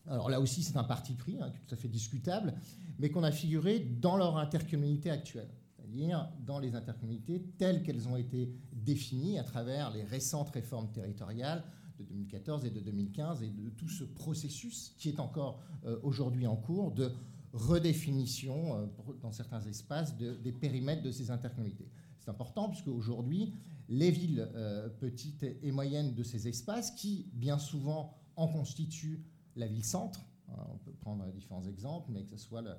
Alors 0.06 0.30
là 0.30 0.40
aussi, 0.40 0.62
c'est 0.62 0.76
un 0.76 0.84
parti 0.84 1.14
pris, 1.14 1.38
hein, 1.40 1.50
tout 1.50 1.74
à 1.74 1.76
fait 1.76 1.88
discutable, 1.88 2.54
mais 2.98 3.10
qu'on 3.10 3.22
a 3.22 3.30
figuré 3.30 3.78
dans 3.78 4.16
leur 4.16 4.36
intercommunalité 4.36 5.10
actuelle, 5.10 5.48
c'est-à-dire 5.76 6.28
dans 6.44 6.58
les 6.58 6.74
intercommunalités 6.74 7.42
telles 7.58 7.82
qu'elles 7.82 8.08
ont 8.08 8.16
été 8.16 8.52
définies 8.72 9.38
à 9.38 9.44
travers 9.44 9.90
les 9.92 10.02
récentes 10.02 10.50
réformes 10.50 10.90
territoriales 10.90 11.62
de 11.98 12.04
2014 12.04 12.64
et 12.64 12.70
de 12.70 12.80
2015 12.80 13.42
et 13.42 13.50
de 13.50 13.70
tout 13.70 13.88
ce 13.88 14.04
processus 14.04 14.94
qui 14.98 15.08
est 15.08 15.20
encore 15.20 15.60
euh, 15.84 15.98
aujourd'hui 16.02 16.46
en 16.46 16.56
cours 16.56 16.90
de 16.90 17.12
redéfinition 17.52 18.76
euh, 18.76 18.86
dans 19.20 19.32
certains 19.32 19.60
espaces 19.62 20.16
des 20.16 20.52
périmètres 20.52 21.02
de 21.02 21.10
ces 21.10 21.30
intercommunalités. 21.30 21.88
C'est 22.18 22.30
important 22.30 22.68
puisque 22.68 22.88
aujourd'hui, 22.88 23.52
les 23.88 24.10
villes 24.10 24.48
euh, 24.54 24.88
petites 24.88 25.42
et 25.42 25.72
moyennes 25.72 26.14
de 26.14 26.22
ces 26.22 26.48
espaces, 26.48 26.90
qui 26.92 27.26
bien 27.34 27.58
souvent 27.58 28.16
en 28.36 28.48
constituent 28.48 29.24
la 29.56 29.66
ville-centre, 29.66 30.24
hein, 30.48 30.66
on 30.72 30.78
peut 30.78 30.92
prendre 30.92 31.26
différents 31.32 31.64
exemples, 31.64 32.10
mais 32.12 32.24
que 32.24 32.30
ce 32.30 32.38
soit 32.38 32.62
la, 32.62 32.78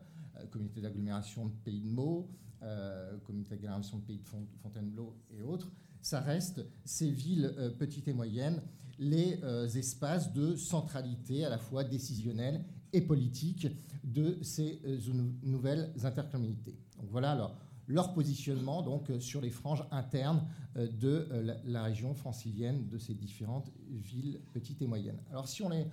communauté 0.50 0.82
d'agglomération 0.82 1.46
de 1.46 1.54
Pays 1.64 1.82
de 1.82 1.88
Meaux, 1.88 2.28
euh, 2.64 3.20
communauté 3.20 3.52
d'agglomération 3.52 4.00
de 4.00 4.04
Pays 4.04 4.18
de 4.18 4.28
Fontainebleau 4.62 5.16
et 5.30 5.44
autres, 5.44 5.72
ça 6.02 6.20
reste 6.20 6.66
ces 6.84 7.12
villes 7.12 7.54
petites 7.78 8.08
et 8.08 8.14
moyennes, 8.14 8.62
les 9.00 9.40
espaces 9.78 10.34
de 10.34 10.56
centralité 10.56 11.46
à 11.46 11.50
la 11.50 11.58
fois 11.58 11.84
décisionnelle 11.84 12.66
et 12.94 13.02
politique 13.02 13.68
de 14.04 14.38
ces 14.42 14.80
euh, 14.86 15.00
nouvelles 15.44 15.92
intercommunalités. 16.04 16.78
Donc 17.00 17.10
voilà 17.10 17.32
alors 17.32 17.56
leur 17.88 18.14
positionnement 18.14 18.82
donc 18.82 19.10
euh, 19.10 19.20
sur 19.20 19.42
les 19.42 19.50
franges 19.50 19.84
internes 19.92 20.46
euh, 20.78 20.88
de 20.88 21.28
la, 21.66 21.84
région 21.84 22.14
francilienne 22.14 22.88
de 22.88 22.98
ces 22.98 23.14
différentes 23.14 23.72
villes 23.90 24.40
petites 24.54 24.82
et 24.82 24.88
moyennes. 24.88 25.20
Alors 25.32 25.48
si 25.48 25.64
on 25.64 25.70
les 25.70 25.86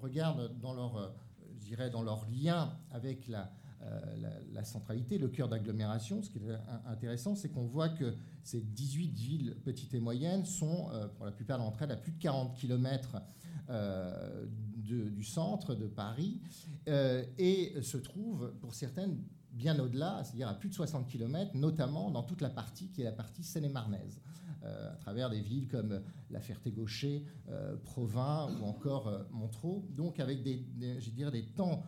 regarde 0.00 0.58
dans 0.60 0.72
leur, 0.72 1.12
je 1.56 1.66
dirais 1.66 1.90
dans 1.90 2.02
leur 2.02 2.26
lien 2.30 2.72
avec 2.90 3.28
la, 3.28 3.52
la, 4.52 4.64
centralité, 4.64 5.18
le 5.18 5.28
cœur 5.28 5.48
d'agglomération, 5.48 6.22
ce 6.22 6.30
qui 6.30 6.38
est 6.38 6.42
intéressant, 6.86 7.34
c'est 7.34 7.50
qu'on 7.50 7.66
voit 7.66 7.90
que 7.90 8.14
ces 8.44 8.62
18 8.62 9.08
villes 9.18 9.56
petites 9.62 9.92
et 9.92 10.00
moyennes 10.00 10.46
sont, 10.46 10.88
pour 11.16 11.26
la 11.26 11.32
plupart 11.32 11.58
d'entre 11.58 11.82
elles, 11.82 11.90
à 11.90 11.96
plus 11.96 12.12
de 12.12 12.18
40 12.18 12.54
km 12.56 13.20
du 14.84 15.24
centre 15.24 15.74
de 15.74 15.86
Paris 15.86 16.40
euh, 16.88 17.24
et 17.38 17.74
se 17.82 17.96
trouve 17.96 18.52
pour 18.60 18.74
certaines 18.74 19.18
bien 19.52 19.78
au-delà, 19.78 20.22
c'est-à-dire 20.24 20.48
à 20.48 20.54
plus 20.54 20.68
de 20.68 20.74
60 20.74 21.06
km, 21.06 21.56
notamment 21.56 22.10
dans 22.10 22.24
toute 22.24 22.40
la 22.40 22.50
partie 22.50 22.88
qui 22.88 23.02
est 23.02 23.04
la 23.04 23.12
partie 23.12 23.44
seine-et-marnaise, 23.44 24.20
euh, 24.64 24.92
à 24.92 24.96
travers 24.96 25.30
des 25.30 25.40
villes 25.40 25.68
comme 25.68 26.02
La 26.30 26.40
Ferté-Gaucher, 26.40 27.24
euh, 27.48 27.76
Provins 27.84 28.48
ou 28.60 28.64
encore 28.64 29.26
Montreux, 29.30 29.82
donc 29.90 30.18
avec 30.18 30.42
des, 30.42 30.66
je 30.98 31.10
dirais 31.10 31.30
des 31.30 31.46
temps 31.46 31.82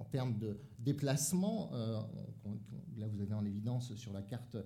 en 0.00 0.04
termes 0.04 0.38
de 0.38 0.60
déplacement, 0.78 1.70
là 1.72 3.08
vous 3.08 3.20
avez 3.20 3.34
en 3.34 3.44
évidence 3.44 3.94
sur 3.96 4.12
la 4.12 4.22
carte 4.22 4.56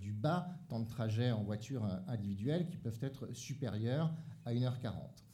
du 0.00 0.12
bas, 0.12 0.48
temps 0.68 0.78
de 0.78 0.86
trajet 0.86 1.32
en 1.32 1.42
voiture 1.42 1.84
individuelle 2.06 2.68
qui 2.68 2.76
peuvent 2.76 3.00
être 3.02 3.32
supérieurs 3.34 4.14
à 4.44 4.52
1h40 4.52 5.24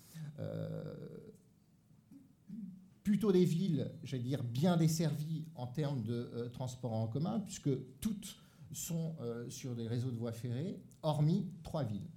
plutôt 3.06 3.30
des 3.30 3.44
villes, 3.44 3.88
j'allais 4.02 4.24
dire, 4.24 4.42
bien 4.42 4.76
desservies 4.76 5.44
en 5.54 5.68
termes 5.68 6.02
de 6.02 6.28
euh, 6.34 6.48
transport 6.48 6.92
en 6.92 7.06
commun, 7.06 7.38
puisque 7.38 7.70
toutes 8.00 8.36
sont 8.72 9.14
euh, 9.20 9.48
sur 9.48 9.76
des 9.76 9.86
réseaux 9.86 10.10
de 10.10 10.16
voies 10.16 10.32
ferrées, 10.32 10.82
hormis 11.04 11.46
trois 11.62 11.84
villes. 11.84 12.10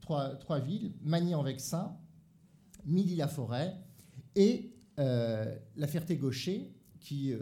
Trois, 0.00 0.36
trois 0.36 0.60
villes, 0.60 0.92
Magny-en-Vexin, 1.02 1.96
Midi-la-Forêt 2.86 3.76
et 4.36 4.70
la 4.96 5.86
Ferté-Gaucher, 5.86 6.70
qui 7.00 7.32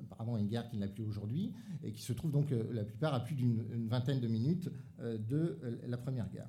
apparemment 0.00 0.38
une 0.38 0.48
gare 0.48 0.66
qui 0.68 0.78
n'a 0.78 0.88
plus 0.88 1.04
aujourd'hui, 1.04 1.52
et 1.84 1.92
qui 1.92 2.02
se 2.02 2.14
trouve 2.14 2.30
donc 2.32 2.50
la 2.72 2.82
plupart 2.82 3.12
à 3.14 3.20
plus 3.20 3.34
d'une 3.34 3.86
vingtaine 3.88 4.20
de 4.20 4.26
minutes 4.26 4.70
de 4.98 5.58
la 5.86 5.98
première 5.98 6.30
gare. 6.30 6.48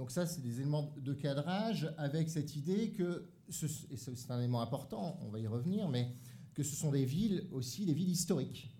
Donc 0.00 0.10
ça, 0.10 0.24
c'est 0.24 0.40
des 0.40 0.60
éléments 0.62 0.94
de 0.96 1.12
cadrage 1.12 1.92
avec 1.98 2.30
cette 2.30 2.56
idée 2.56 2.88
que, 2.92 3.26
et 3.50 3.96
c'est 3.98 4.30
un 4.30 4.38
élément 4.38 4.62
important, 4.62 5.18
on 5.20 5.28
va 5.28 5.38
y 5.38 5.46
revenir, 5.46 5.90
mais 5.90 6.08
que 6.54 6.62
ce 6.62 6.74
sont 6.74 6.90
des 6.90 7.04
villes 7.04 7.46
aussi, 7.52 7.84
des 7.84 7.92
villes 7.92 8.08
historiques. 8.08 8.74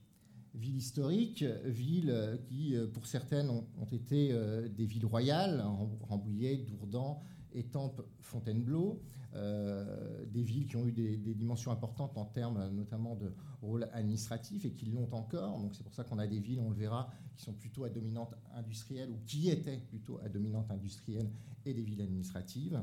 Villes 0.55 0.79
historiques, 0.79 1.45
villes 1.67 2.41
qui, 2.49 2.75
pour 2.95 3.05
certaines, 3.05 3.51
ont, 3.51 3.67
été 3.93 4.33
euh, 4.33 4.67
des 4.71 4.87
villes 4.87 5.05
royales, 5.05 5.63
Rambouillet, 6.09 6.57
Dourdan, 6.57 7.21
Étampes, 7.53 8.01
Fontainebleau, 8.21 9.03
euh, 9.03 9.20
des 9.33 10.43
villes 10.43 10.67
qui 10.67 10.77
ont 10.77 10.87
eu 10.87 10.93
des, 10.93 11.17
dimensions 11.17 11.71
importantes 11.71 12.17
en 12.17 12.25
termes 12.25 12.69
notamment 12.73 13.15
de 13.15 13.33
rôle 13.63 13.89
administratif 13.93 14.65
et 14.65 14.73
qui 14.73 14.87
l'ont 14.87 15.09
encore. 15.13 15.59
Donc 15.59 15.75
c'est 15.75 15.85
pour 15.85 15.95
ça 15.95 16.05
qu'on 16.05 16.19
a 16.19 16.27
des 16.27 16.41
villes, 16.41 16.61
on 16.61 16.71
le 16.71 16.77
verra, 16.77 17.11
qui 17.37 17.45
sont 17.45 17.53
plutôt 17.53 17.85
à 17.85 17.91
dominante 17.91 18.35
industrielle 18.55 19.11
ou 19.11 19.19
qui 19.27 19.51
étaient 19.51 19.79
plutôt 19.89 20.19
à 20.25 20.29
dominante 20.29 20.71
industrielle 20.71 21.31
et 21.65 21.75
des 21.75 21.83
villes 21.83 22.03
administratives. 22.03 22.83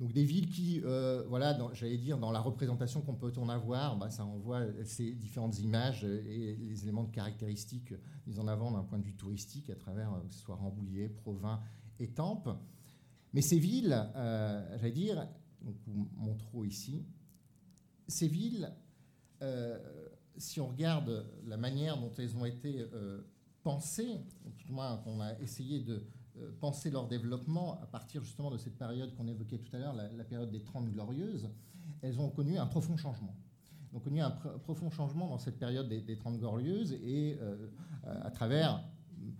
Donc 0.00 0.12
des 0.12 0.24
villes 0.24 0.48
qui, 0.50 0.82
euh, 0.84 1.24
voilà, 1.28 1.56
j'allais 1.72 1.96
dire, 1.96 2.18
dans 2.18 2.30
la 2.30 2.40
représentation 2.40 3.00
qu'on 3.00 3.14
peut 3.14 3.32
en 3.38 3.48
avoir, 3.48 3.96
bah, 3.96 4.10
ça 4.10 4.26
envoie 4.26 4.62
ces 4.84 5.12
différentes 5.12 5.58
images 5.58 6.04
et 6.04 6.56
les 6.56 6.82
éléments 6.82 7.04
de 7.04 7.10
caractéristiques 7.10 7.94
mis 8.26 8.38
en 8.38 8.46
avant 8.46 8.70
d'un 8.72 8.82
point 8.82 8.98
de 8.98 9.04
vue 9.04 9.14
touristique 9.14 9.70
à 9.70 9.74
travers, 9.74 10.12
euh, 10.12 10.20
que 10.28 10.34
ce 10.34 10.40
soit 10.40 10.56
Rambouillet, 10.56 11.08
Provins, 11.08 11.60
Étampes. 11.98 12.50
Mais 13.32 13.42
ces 13.42 13.58
villes, 13.58 13.96
euh, 14.16 14.76
j'allais 14.78 14.92
dire, 14.92 15.28
donc 15.62 15.76
Montreux 16.16 16.66
ici, 16.66 17.04
ces 18.08 18.28
villes, 18.28 18.72
euh, 19.42 19.78
si 20.36 20.60
on 20.60 20.68
regarde 20.68 21.26
la 21.46 21.56
manière 21.56 21.98
dont 21.98 22.12
elles 22.18 22.36
ont 22.36 22.44
été 22.44 22.80
euh, 22.80 23.20
pensées, 23.62 24.20
ou 24.44 24.50
tout 24.50 24.72
moins 24.72 24.98
qu'on 24.98 25.20
a 25.20 25.38
essayé 25.40 25.80
de 25.80 26.04
penser 26.60 26.90
leur 26.90 27.08
développement 27.08 27.80
à 27.80 27.86
partir 27.86 28.22
justement 28.22 28.50
de 28.50 28.58
cette 28.58 28.76
période 28.76 29.14
qu'on 29.14 29.26
évoquait 29.26 29.58
tout 29.58 29.74
à 29.74 29.78
l'heure, 29.78 29.94
la, 29.94 30.24
période 30.24 30.50
des 30.50 30.62
Trente 30.62 30.90
Glorieuses, 30.90 31.48
elles 32.02 32.20
ont 32.20 32.28
connu 32.28 32.58
un 32.58 32.66
profond 32.66 32.98
changement. 32.98 33.34
Elles 33.90 33.96
ont 33.96 34.00
connu 34.00 34.20
un 34.20 34.30
profond 34.30 34.90
changement 34.90 35.28
dans 35.28 35.38
cette 35.38 35.58
période 35.58 35.88
des 35.88 36.18
Trente 36.18 36.38
Glorieuses 36.38 36.92
et 36.92 37.38
à 38.04 38.30
travers 38.30 38.84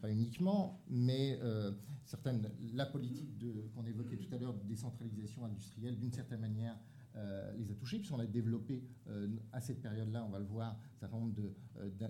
pas 0.01 0.11
uniquement, 0.11 0.83
mais 0.89 1.39
euh, 1.43 1.73
certaines, 2.05 2.51
la 2.75 2.87
politique 2.87 3.31
qu'on 3.75 3.85
évoquait 3.85 4.17
tout 4.17 4.33
à 4.35 4.39
l'heure 4.39 4.55
de 4.55 4.63
décentralisation 4.65 5.45
industrielle, 5.45 5.99
d'une 5.99 6.13
certaine 6.13 6.41
manière, 6.41 6.79
euh, 7.17 7.55
les 7.57 7.71
a 7.71 7.75
touchés, 7.75 7.99
puisqu'on 7.99 8.19
a 8.19 8.27
développé 8.27 8.85
euh, 9.09 9.29
à 9.53 9.61
cette 9.61 9.81
période-là, 9.81 10.25
on 10.25 10.29
va 10.29 10.39
le 10.39 10.45
voir, 10.45 10.73
un 10.97 10.99
certain 10.99 11.19
nombre 11.19 11.35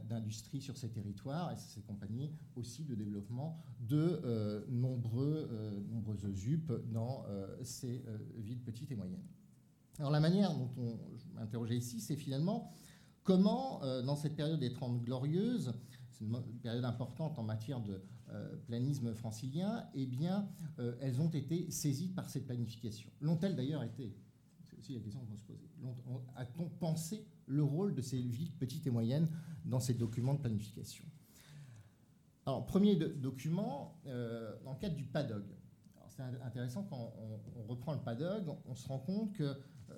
d'industries 0.09 0.61
sur 0.61 0.77
ces 0.77 0.91
territoires, 0.91 1.53
et 1.53 1.57
c'est 1.57 1.85
compagnie 1.87 2.33
aussi 2.57 2.85
de 2.85 2.95
développement 2.95 3.63
de 3.81 4.67
nombreux, 4.69 5.85
nombreuses 5.89 6.27
UP 6.47 6.73
dans 6.91 7.25
ces 7.63 8.05
villes 8.37 8.63
petites 8.63 8.91
et 8.91 8.97
moyennes. 8.97 9.25
Alors 9.99 10.11
la 10.11 10.21
manière 10.21 10.53
dont 10.53 10.71
on 10.77 10.99
m'interrogeait 11.35 11.77
ici, 11.77 12.01
c'est 12.01 12.17
finalement 12.17 12.73
comment, 13.23 13.81
dans 14.03 14.17
cette 14.17 14.35
période 14.35 14.59
des 14.59 14.73
Trente 14.73 15.03
Glorieuses, 15.03 15.73
c'est 16.17 16.25
une 16.25 16.61
période 16.63 16.85
importante 16.85 17.39
en 17.39 17.43
matière 17.43 17.81
de 17.81 18.01
euh, 18.31 18.57
planisme 18.67 19.15
francilien, 19.15 19.89
eh 19.95 20.07
bien, 20.07 20.49
euh, 20.79 20.97
elles 21.01 21.21
ont 21.21 21.29
été 21.29 21.71
saisies 21.71 22.09
par 22.09 22.31
cette 22.31 22.47
planification. 22.47 23.11
L'ont-elles 23.21 23.55
d'ailleurs 23.55 23.83
été? 23.83 24.17
C'est 24.65 24.79
aussi 24.79 24.95
la 24.95 25.01
question 25.01 25.21
qu'on 25.21 25.37
se 25.37 25.45
poser. 25.45 25.69
A-t-on 26.37 26.69
pensé 26.69 27.27
le 27.47 27.63
rôle 27.63 27.95
de 27.95 28.01
ces 28.01 28.21
villes 28.21 28.53
petites 28.53 28.87
et 28.87 28.91
moyennes 28.91 29.29
dans 29.65 29.81
ces 29.81 29.95
documents 29.95 30.35
de 30.35 30.41
planification? 30.41 31.05
Alors, 32.47 32.65
premier 32.65 32.97
document, 32.97 34.01
euh, 34.07 34.55
dans 34.65 34.73
le 34.73 34.79
cadre 34.79 34.97
du 34.97 35.05
PADOG. 35.05 35.45
C'est 36.09 36.23
intéressant 36.23 36.85
quand 36.85 37.13
on, 37.59 37.63
reprend 37.69 37.93
le 37.93 38.01
PADOG, 38.01 38.49
on, 38.65 38.75
se 38.75 38.89
rend 38.89 39.01
compte 39.01 39.35
que 39.35 39.55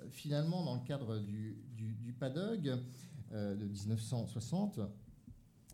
finalement, 0.09 0.65
dans 0.65 0.75
le 0.75 0.81
cadre 0.81 1.19
du, 1.19 1.63
du 1.77 2.11
PADOG 2.11 2.77
de 3.31 3.65
1960, 3.65 4.81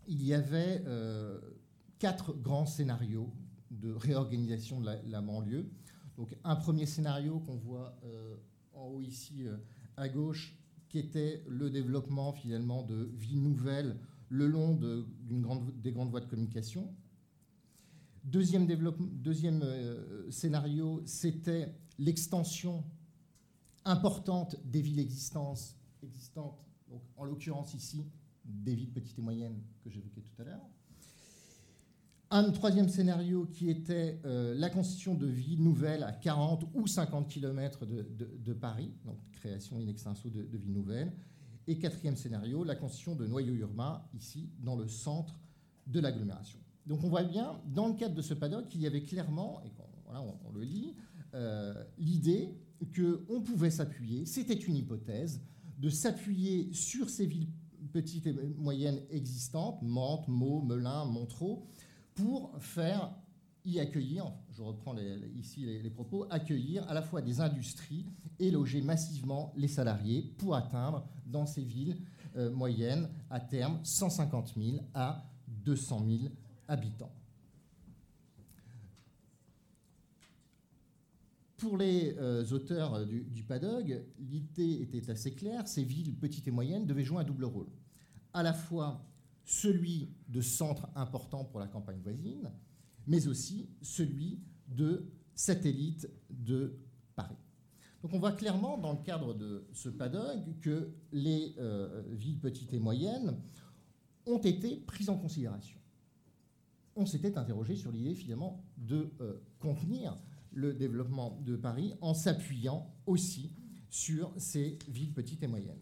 il 0.06 0.22
y 0.22 0.34
avait 0.34 0.82
euh, 0.86 1.40
quatre 1.98 2.32
grands 2.34 2.66
scénarios 2.66 3.32
de 3.70 3.92
réorganisation 3.92 4.80
de 4.80 4.90
la, 5.04 5.20
banlieue. 5.20 5.70
Donc 6.16 6.34
un 6.44 6.56
premier 6.56 6.86
scénario 6.86 7.40
qu'on 7.40 7.56
voit 7.56 7.98
euh, 8.04 8.36
en 8.72 8.86
haut 8.86 9.02
ici 9.02 9.46
euh, 9.46 9.56
à 9.96 10.08
gauche, 10.08 10.56
qui 10.88 10.98
était 10.98 11.42
le 11.48 11.70
développement 11.70 12.32
finalement 12.32 12.82
de 12.82 13.10
villes 13.14 13.42
nouvelles 13.42 13.98
le 14.28 14.46
long 14.46 14.74
de, 14.74 15.06
grande, 15.30 15.70
des 15.80 15.92
grandes 15.92 16.10
voies 16.10 16.20
de 16.20 16.26
communication. 16.26 16.92
Deuxième, 18.24 18.66
deuxième 18.66 19.64
scénario, 20.30 21.00
c'était 21.04 21.72
l'extension 21.98 22.82
importante 23.84 24.56
des 24.64 24.80
villes 24.80 24.98
existantes 24.98 25.76
donc 26.88 27.02
en 27.16 27.24
l'occurrence 27.24 27.74
ici 27.74 28.04
des 28.46 28.74
villes 28.74 28.92
petites 28.92 29.18
et 29.18 29.22
moyennes 29.22 29.60
que 29.82 29.90
j'évoquais 29.90 30.22
tout 30.22 30.42
à 30.42 30.44
l'heure. 30.44 30.68
Un 32.30 32.50
troisième 32.50 32.88
scénario 32.88 33.46
qui 33.46 33.70
était 33.70 34.20
euh, 34.24 34.52
la 34.56 34.68
constitution 34.68 35.14
de 35.14 35.26
villes 35.26 35.62
nouvelles 35.62 36.02
à 36.02 36.10
40 36.10 36.66
ou 36.74 36.86
50 36.86 37.28
km 37.28 37.86
de, 37.86 38.52
Paris, 38.52 38.90
donc 39.04 39.16
création 39.32 39.78
in 39.78 39.86
extenso 39.86 40.28
de, 40.28 40.56
villes 40.56 40.72
nouvelles. 40.72 41.12
Et 41.68 41.78
quatrième 41.78 42.16
scénario, 42.16 42.64
la 42.64 42.74
constitution 42.74 43.14
de 43.14 43.26
noyaux 43.26 43.54
urbains, 43.54 44.02
ici, 44.14 44.50
dans 44.58 44.76
le 44.76 44.88
centre 44.88 45.38
de 45.86 46.00
l'agglomération. 46.00 46.58
Donc 46.86 47.02
on 47.04 47.08
voit 47.08 47.24
bien, 47.24 47.60
dans 47.66 47.88
le 47.88 47.94
cadre 47.94 48.14
de 48.14 48.22
ce 48.22 48.34
paddock, 48.34 48.68
qu'il 48.68 48.80
y 48.80 48.86
avait 48.86 49.02
clairement, 49.02 49.60
et 49.64 49.70
voilà, 50.04 50.22
on, 50.22 50.52
le 50.52 50.62
lit, 50.62 50.94
euh, 51.34 51.74
l'idée 51.98 52.54
qu'on 52.94 53.40
pouvait 53.40 53.70
s'appuyer, 53.70 54.26
c'était 54.26 54.54
une 54.54 54.76
hypothèse, 54.76 55.40
de 55.78 55.90
s'appuyer 55.90 56.72
sur 56.72 57.08
ces 57.10 57.26
villes 57.26 57.48
petites 57.96 58.26
et 58.26 58.34
moyennes 58.58 59.00
existantes, 59.08 59.80
Mantes, 59.80 60.28
Meaux, 60.28 60.60
Melun, 60.60 61.06
Montreux, 61.06 61.62
pour 62.14 62.52
faire 62.58 63.10
y 63.64 63.80
accueillir, 63.80 64.30
je 64.52 64.62
reprends 64.62 64.94
ici 65.34 65.64
les, 65.64 65.88
propos, 65.88 66.26
accueillir 66.28 66.86
à 66.90 66.94
la 66.94 67.00
fois 67.00 67.22
des 67.22 67.40
industries 67.40 68.04
et 68.38 68.50
loger 68.50 68.82
massivement 68.82 69.54
les 69.56 69.66
salariés 69.66 70.34
pour 70.36 70.54
atteindre 70.54 71.08
dans 71.24 71.46
ces 71.46 71.62
villes 71.62 71.96
euh, 72.36 72.50
moyennes 72.50 73.08
à 73.30 73.40
terme 73.40 73.80
150 73.82 74.52
000 74.56 74.76
à 74.92 75.24
200 75.48 76.04
000 76.06 76.18
habitants. 76.68 77.12
Pour 81.56 81.78
les 81.78 82.14
euh, 82.18 82.44
auteurs 82.52 83.06
du, 83.06 83.22
du 83.22 83.42
PADOG, 83.42 84.04
l'idée 84.20 84.82
était 84.82 85.10
assez 85.10 85.32
claire, 85.32 85.66
ces 85.66 85.82
villes 85.82 86.14
petites 86.14 86.46
et 86.46 86.50
moyennes 86.50 86.84
devaient 86.84 87.04
jouer 87.04 87.22
un 87.22 87.24
double 87.24 87.46
rôle. 87.46 87.70
À 88.36 88.42
la 88.42 88.52
fois 88.52 89.02
celui 89.46 90.10
de 90.28 90.42
centre 90.42 90.90
important 90.94 91.42
pour 91.42 91.58
la 91.58 91.68
campagne 91.68 92.00
voisine, 92.02 92.52
mais 93.06 93.28
aussi 93.28 93.70
celui 93.80 94.42
de 94.68 95.10
satellite 95.34 96.06
de 96.28 96.78
Paris. 97.14 97.38
Donc 98.02 98.12
on 98.12 98.18
voit 98.18 98.32
clairement 98.32 98.76
dans 98.76 98.92
le 98.92 98.98
cadre 98.98 99.32
de 99.32 99.66
ce 99.72 99.88
PADOG 99.88 100.60
que 100.60 100.92
les 101.12 101.54
euh, 101.56 102.02
villes 102.10 102.38
petites 102.38 102.74
et 102.74 102.78
moyennes 102.78 103.40
ont 104.26 104.36
été 104.36 104.76
prises 104.80 105.08
en 105.08 105.16
considération. 105.16 105.78
On 106.94 107.06
s'était 107.06 107.38
interrogé 107.38 107.74
sur 107.74 107.90
l'idée 107.90 108.14
finalement 108.14 108.62
de 108.76 109.14
euh, 109.22 109.40
contenir 109.60 110.14
le 110.52 110.74
développement 110.74 111.40
de 111.40 111.56
Paris 111.56 111.94
en 112.02 112.12
s'appuyant 112.12 112.94
aussi 113.06 113.56
sur 113.88 114.30
ces 114.36 114.78
villes 114.88 115.14
petites 115.14 115.42
et 115.42 115.46
moyennes. 115.46 115.80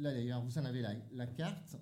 Là 0.00 0.14
d'ailleurs, 0.14 0.42
vous 0.42 0.56
en 0.56 0.64
avez 0.64 0.82
la, 1.12 1.26
carte 1.26 1.76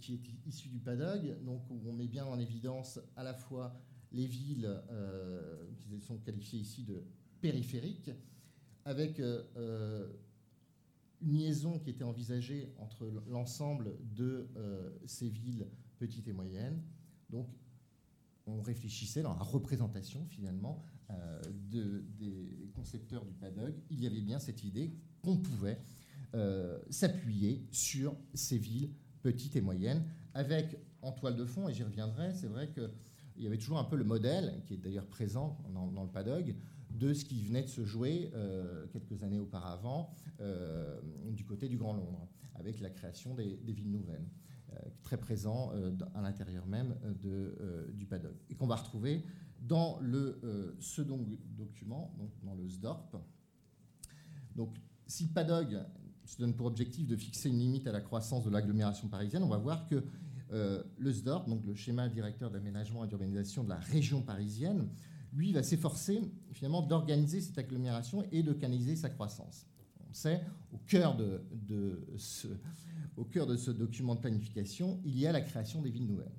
qui 0.00 0.14
est 0.14 0.48
issue 0.48 0.70
du 0.70 0.78
PADOG, 0.78 1.44
donc 1.44 1.68
où 1.68 1.78
on 1.86 1.92
met 1.92 2.08
bien 2.08 2.24
en 2.24 2.38
évidence 2.38 2.98
à 3.14 3.22
la 3.22 3.34
fois 3.34 3.78
les 4.10 4.26
villes 4.26 4.80
euh, 4.90 5.66
qui 5.76 6.00
sont 6.00 6.16
qualifiées 6.16 6.60
ici 6.60 6.82
de 6.82 7.04
périphériques, 7.42 8.10
avec 8.86 9.20
euh, 9.20 9.42
euh, 9.58 10.08
une 11.20 11.36
liaison 11.36 11.78
qui 11.78 11.90
était 11.90 12.04
envisagée 12.04 12.72
entre 12.78 13.06
l'ensemble 13.28 13.98
de 14.14 14.48
ces 15.04 15.28
villes 15.28 15.66
petites 15.98 16.26
et 16.26 16.32
moyennes. 16.32 16.82
Donc 17.28 17.48
on 18.46 18.62
réfléchissait 18.62 19.22
dans 19.22 19.34
la 19.34 19.42
représentation 19.42 20.24
finalement 20.26 20.82
des 21.70 22.70
concepteurs 22.74 23.24
du 23.26 23.34
PADOG, 23.34 23.74
il 23.90 24.00
y 24.00 24.06
avait 24.06 24.20
bien 24.20 24.38
cette 24.38 24.64
idée 24.64 24.94
qu'on 25.22 25.36
pouvait 25.36 25.80
euh, 26.34 26.78
s'appuyer 26.90 27.66
sur 27.70 28.16
ces 28.34 28.58
villes 28.58 28.90
petites 29.22 29.56
et 29.56 29.60
moyennes, 29.60 30.04
avec 30.34 30.76
en 31.00 31.12
toile 31.12 31.36
de 31.36 31.44
fond, 31.44 31.68
et 31.68 31.72
j'y 31.72 31.84
reviendrai, 31.84 32.34
c'est 32.34 32.48
vrai 32.48 32.68
que 32.68 32.90
il 33.36 33.42
y 33.42 33.46
avait 33.46 33.58
toujours 33.58 33.78
un 33.78 33.84
peu 33.84 33.96
le 33.96 34.04
modèle, 34.04 34.62
qui 34.66 34.74
est 34.74 34.78
d'ailleurs 34.78 35.06
présent 35.06 35.58
dans, 35.72 36.02
le 36.02 36.08
PADOG, 36.08 36.54
de 36.90 37.12
ce 37.12 37.24
qui 37.24 37.42
venait 37.42 37.62
de 37.62 37.68
se 37.68 37.84
jouer 37.84 38.30
quelques 38.92 39.24
années 39.24 39.40
auparavant 39.40 40.14
du 41.32 41.44
côté 41.44 41.66
du 41.66 41.76
Grand 41.76 41.94
Londres, 41.94 42.28
avec 42.54 42.78
la 42.78 42.90
création 42.90 43.34
des, 43.34 43.56
villes 43.66 43.90
nouvelles, 43.90 44.24
très 45.02 45.16
présent 45.16 45.72
à 46.14 46.20
l'intérieur 46.20 46.64
même 46.66 46.94
de, 47.24 47.90
du 47.92 48.06
PADOG, 48.06 48.36
et 48.50 48.54
qu'on 48.54 48.68
va 48.68 48.76
retrouver 48.76 49.24
dans 49.60 49.98
le 50.00 50.76
second 50.78 51.26
document, 51.56 52.14
donc 52.16 52.30
dans 52.44 52.54
le 52.54 52.68
SDORP. 52.68 53.16
Donc, 54.54 54.76
si 55.06 55.24
le 55.24 55.30
PADOG 55.30 55.84
se 56.24 56.38
donne 56.38 56.54
pour 56.54 56.66
objectif 56.66 57.06
de 57.06 57.16
fixer 57.16 57.48
une 57.48 57.58
limite 57.58 57.86
à 57.86 57.92
la 57.92 58.00
croissance 58.00 58.44
de 58.44 58.50
l'agglomération 58.50 59.08
parisienne, 59.08 59.42
on 59.42 59.48
va 59.48 59.58
voir 59.58 59.86
que 59.86 60.02
euh, 60.52 60.82
le 60.98 61.12
SDOR, 61.12 61.46
donc 61.46 61.64
le 61.64 61.74
schéma 61.74 62.08
directeur 62.08 62.50
d'aménagement 62.50 63.04
et 63.04 63.08
d'urbanisation 63.08 63.64
de 63.64 63.68
la 63.68 63.78
région 63.78 64.22
parisienne, 64.22 64.88
lui 65.32 65.52
va 65.52 65.62
s'efforcer 65.62 66.22
finalement 66.52 66.82
d'organiser 66.82 67.40
cette 67.40 67.58
agglomération 67.58 68.24
et 68.30 68.42
de 68.42 68.52
canaliser 68.52 68.96
sa 68.96 69.10
croissance. 69.10 69.66
On 70.08 70.14
sait, 70.14 70.42
au 70.72 70.78
cœur 70.86 71.16
de, 71.16 71.42
ce, 72.16 72.46
au 73.16 73.24
cœur 73.24 73.46
de 73.46 73.56
ce 73.56 73.72
document 73.72 74.14
de 74.14 74.20
planification, 74.20 75.00
il 75.04 75.18
y 75.18 75.26
a 75.26 75.32
la 75.32 75.40
création 75.40 75.82
des 75.82 75.90
villes 75.90 76.06
nouvelles. 76.06 76.38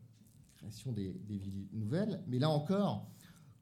Création 0.55 0.93
des, 0.93 1.11
villes 1.27 1.67
nouvelles, 1.73 2.23
mais 2.27 2.39
là 2.39 2.49
encore, 2.49 3.11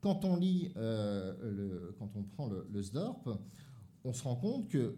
quand 0.01 0.23
on 0.23 0.35
lit, 0.35 0.71
euh, 0.77 1.33
le, 1.41 1.95
quand 1.97 2.11
on 2.15 2.23
prend 2.23 2.47
le 2.47 2.81
SDORP, 2.81 3.29
on 4.03 4.13
se 4.13 4.23
rend 4.23 4.35
compte 4.35 4.69
que 4.69 4.95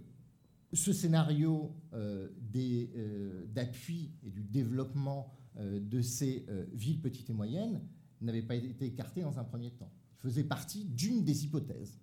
ce 0.75 0.93
scénario 0.93 1.73
euh, 1.93 2.27
euh, 2.55 3.45
d'appui 3.53 4.11
et 4.23 4.29
du 4.29 4.43
développement 4.43 5.31
euh, 5.57 5.79
de 5.79 6.01
ces 6.01 6.45
villes 6.73 7.01
petites 7.01 7.29
et 7.29 7.33
moyennes 7.33 7.81
n'avait 8.21 8.41
pas 8.41 8.55
été 8.55 8.85
écarté 8.85 9.21
dans 9.21 9.39
un 9.39 9.43
premier 9.43 9.71
temps. 9.71 9.91
Il 10.17 10.21
faisait 10.21 10.43
partie 10.43 10.85
d'une 10.85 11.23
des 11.23 11.45
hypothèses. 11.45 11.99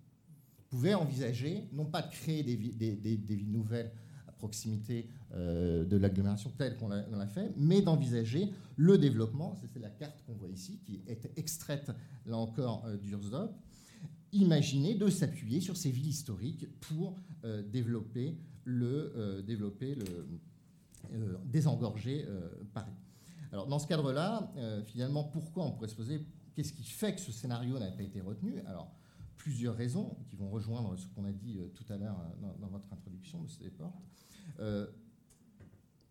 On 0.58 0.76
pouvait 0.76 0.94
envisager, 0.94 1.68
non 1.72 1.86
pas 1.86 2.02
de 2.02 2.10
créer 2.10 2.42
des, 2.42 2.56
villes 2.56 3.50
nouvelles 3.50 3.92
à 4.28 4.32
proximité 4.32 5.08
de 5.34 5.96
l'agglomération 5.96 6.50
telle 6.56 6.76
qu'on 6.76 6.88
l'a 6.88 7.26
fait, 7.26 7.52
mais 7.56 7.82
d'envisager 7.82 8.52
le 8.76 8.96
développement, 8.96 9.56
c'est 9.60 9.80
la 9.80 9.90
carte 9.90 10.22
qu'on 10.24 10.34
voit 10.34 10.48
ici, 10.48 10.78
qui 10.84 11.02
est 11.06 11.30
extraite 11.36 11.90
là 12.26 12.36
encore 12.36 12.86
d'Ursdorp, 13.02 13.52
imaginer 14.32 14.94
de 14.94 15.08
s'appuyer 15.08 15.60
sur 15.60 15.76
ces 15.76 15.90
villes 15.90 16.08
historiques 16.08 16.68
pour 16.80 17.16
développer 17.70 18.38
le 18.64 19.12
euh, 19.16 19.43
développer, 19.43 19.94
le 19.94 20.26
euh, 21.12 21.36
désengorger 21.44 22.24
euh, 22.28 22.48
Paris. 22.72 22.93
Alors 23.51 23.66
dans 23.66 23.78
ce 23.78 23.86
cadre-là, 23.86 24.51
finalement, 24.86 25.24
pourquoi 25.24 25.66
on 25.66 25.72
pourrait 25.72 25.89
se 25.89 25.94
poser 25.94 26.24
qu'est-ce 26.55 26.72
qui 26.72 26.84
fait 26.84 27.14
que 27.14 27.20
ce 27.20 27.32
scénario 27.32 27.78
n'a 27.78 27.90
pas 27.90 28.02
été 28.02 28.22
retenu? 28.22 28.60
Alors 28.66 28.90
plusieurs 29.36 29.76
raisons 29.76 30.16
qui 30.30 30.36
vont 30.36 30.48
rejoindre 30.48 30.97
ce 30.97 31.06
qu'on 31.09 31.26
a 31.26 31.32
dit 31.32 31.60
tout 31.74 31.84
à 31.93 31.98
l'heure 31.98 32.16
dans, 32.40 32.68
votre 32.68 32.90
introduction, 32.90 33.40
M. 33.40 33.47
Desportes. 33.60 33.94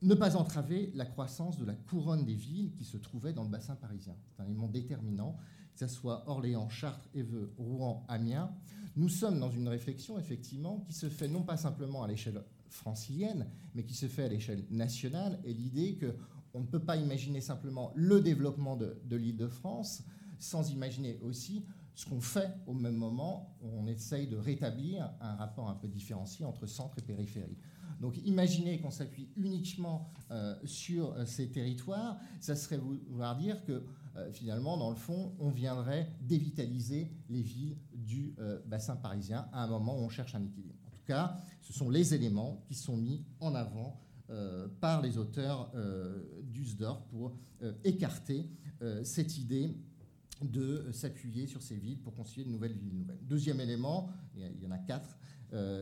ne 0.04 0.14
pas 0.14 0.36
entraver 0.36 0.92
la 0.94 1.06
croissance 1.06 1.58
de 1.58 1.66
la 1.66 1.74
couronne 1.74 2.26
des 2.26 2.36
villes 2.36 2.74
qui 2.74 2.86
se 2.86 2.98
trouvaient 2.98 3.34
dans 3.34 3.44
le 3.44 3.50
bassin 3.50 3.76
parisien. 3.76 4.16
C'est 4.30 4.44
un 4.44 4.46
élément 4.46 4.68
déterminant, 4.68 5.36
que 5.74 5.80
ce 5.80 5.88
soit 5.88 6.24
Orléans, 6.28 6.70
Chartres, 6.70 7.08
Éveux, 7.14 7.54
Rouen, 7.58 8.06
Amiens. 8.08 8.54
Nous 8.96 9.10
sommes 9.10 9.40
dans 9.40 9.50
une 9.50 9.68
réflexion, 9.68 10.20
effectivement, 10.20 10.80
qui 10.80 10.94
se 10.94 11.10
fait 11.10 11.28
non 11.28 11.44
pas 11.44 11.58
simplement 11.58 12.04
à 12.04 12.08
l'échelle 12.08 12.44
francilienne, 12.72 13.48
mais 13.76 13.84
qui 13.84 13.94
se 13.94 14.08
fait 14.08 14.24
à 14.24 14.28
l'échelle 14.28 14.66
nationale, 14.70 15.40
et 15.44 15.54
l'idée 15.54 15.98
qu'on 15.98 16.62
ne 16.62 16.66
peut 16.66 16.80
pas 16.80 16.98
imaginer 16.98 17.42
simplement 17.42 17.92
le 17.96 18.22
développement 18.22 18.76
de, 18.76 19.16
l'île 19.16 19.38
de 19.38 19.48
France 19.48 20.04
sans 20.40 20.72
imaginer 20.72 21.20
aussi 21.22 21.64
ce 21.94 22.06
qu'on 22.10 22.22
fait 22.22 22.50
au 22.66 22.74
même 22.74 22.96
moment 22.96 23.56
on 23.62 23.86
essaye 23.86 24.28
de 24.28 24.38
rétablir 24.38 25.12
un 25.20 25.36
rapport 25.36 25.70
un 25.70 25.76
peu 25.76 25.88
différencié 25.88 26.46
entre 26.46 26.66
centre 26.66 26.98
et 26.98 27.02
périphérie. 27.02 27.58
Donc 28.00 28.18
imaginez 28.26 28.80
qu'on 28.80 28.90
s'appuie 28.90 29.30
uniquement 29.36 30.12
euh, 30.32 30.56
sur 30.66 31.14
euh, 31.14 31.26
ces 31.26 31.52
territoires, 31.52 32.18
ça 32.40 32.56
serait 32.56 32.80
vouloir 32.80 33.38
dire 33.38 33.64
que 33.64 33.84
euh, 34.16 34.32
finalement, 34.32 34.78
dans 34.78 34.90
le 34.90 34.96
fond, 34.96 35.34
on 35.40 35.50
viendrait 35.50 36.12
dévitaliser 36.22 37.12
les 37.30 37.42
villes 37.42 37.78
du 37.94 38.36
bassin 38.66 38.96
parisien 38.96 39.48
à 39.54 39.64
un 39.64 39.68
moment 39.68 39.98
où 39.98 40.02
on 40.02 40.10
cherche 40.10 40.36
un 40.36 40.44
équilibre. 40.44 40.80
En 40.86 40.90
tout 40.90 41.04
cas, 41.06 41.38
ce 41.62 41.74
sont 41.74 41.90
les 41.90 42.14
éléments 42.14 42.64
qui 42.68 42.76
sont 42.76 42.98
mis 42.98 43.26
en 43.40 43.56
avant 43.56 44.00
par 44.80 45.02
les 45.02 45.18
auteurs 45.18 45.72
du 46.44 46.66
SDOR 46.66 47.04
pour 47.06 47.36
écarter 47.84 48.50
cette 49.04 49.38
idée 49.38 49.76
de 50.42 50.90
s'appuyer 50.92 51.48
sur 51.48 51.62
ces 51.62 51.76
villes 51.76 52.00
pour 52.00 52.16
constituer 52.16 52.46
de 52.46 52.50
nouvelles 52.50 52.74
villes 52.74 52.98
nouvelles. 52.98 53.20
Deuxième 53.22 53.60
élément, 53.60 54.10
il 54.36 54.62
y 54.62 54.66
en 54.66 54.72
a 54.72 54.80
quatre, 54.80 55.18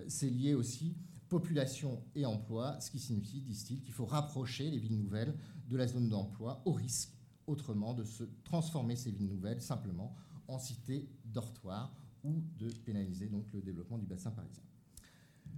c'est 0.08 0.30
lié 0.30 0.54
aussi 0.54 0.96
population 1.30 2.04
et 2.16 2.26
emploi, 2.26 2.80
ce 2.82 2.92
qui 2.92 3.00
signifie, 3.00 3.40
disent-ils, 3.40 3.82
qu'il 3.82 3.94
faut 3.94 4.06
rapprocher 4.06 4.70
les 4.70 4.80
villes 4.80 4.98
nouvelles 4.98 5.34
de 5.70 5.78
la 5.78 5.88
zone 5.88 6.10
d'emploi 6.10 6.62
au 6.66 6.74
risque 6.74 7.19
autrement 7.50 7.94
de 7.94 8.04
se 8.04 8.24
transformer 8.44 8.96
ces 8.96 9.12
villes 9.12 9.30
nouvelles 9.30 9.62
simplement 9.62 10.16
en 10.48 10.60
cités 10.60 11.10
dortoirs 11.26 11.94
ou 12.24 12.42
de 12.58 12.70
pénaliser 12.86 13.28
donc 13.28 13.52
le 13.54 13.62
développement 13.62 13.98
du 13.98 14.06
bassin 14.06 14.32
parisien. 14.32 14.64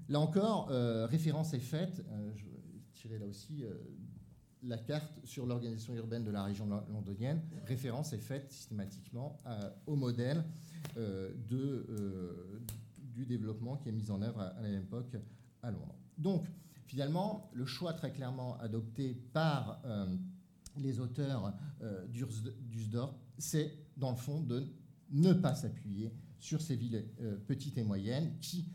Là 0.10 0.20
encore, 0.20 0.70
euh, 0.72 1.06
référence 1.06 1.54
est 1.54 1.60
faite, 1.60 2.04
euh, 2.10 2.32
je 2.36 2.46
vais 2.46 2.62
tirer 2.94 3.18
là 3.18 3.26
aussi 3.26 3.64
euh, 3.64 3.74
la 4.64 4.78
carte 4.78 5.20
sur 5.26 5.46
l'organisation 5.46 5.94
urbaine 5.96 6.24
de 6.24 6.32
la 6.32 6.44
région 6.44 6.68
londonienne, 6.90 7.42
référence 7.66 8.14
est 8.14 8.20
faite 8.20 8.52
systématiquement 8.52 9.42
au 9.88 9.96
modèle 9.96 10.44
du 11.48 13.26
développement 13.26 13.78
qui 13.78 13.90
est 13.90 13.92
mis 13.92 14.12
en 14.12 14.22
œuvre 14.22 14.40
à, 14.40 14.50
à 14.50 14.62
l'époque 14.62 15.18
à 15.64 15.72
Londres. 15.72 15.96
Donc, 16.20 16.46
finalement, 16.86 17.50
le 17.54 17.66
choix 17.66 17.94
très 17.94 18.12
clairement 18.12 18.56
adopté 18.60 19.16
par 19.34 19.82
les 20.77 20.99
auteurs 20.99 21.53
euh, 21.81 22.06
d'Usdorf, 22.07 23.15
c'est 23.38 23.72
dans 23.98 24.11
le 24.11 24.18
fond 24.18 24.41
de 24.41 24.68
ne 25.11 25.34
pas 25.34 25.56
s'appuyer 25.56 26.14
sur 26.39 26.61
ces 26.61 26.76
villes 26.76 27.06
euh, 27.22 27.38
petites 27.48 27.77
et 27.77 27.84
moyennes 27.84 28.38
qui, 28.39 28.68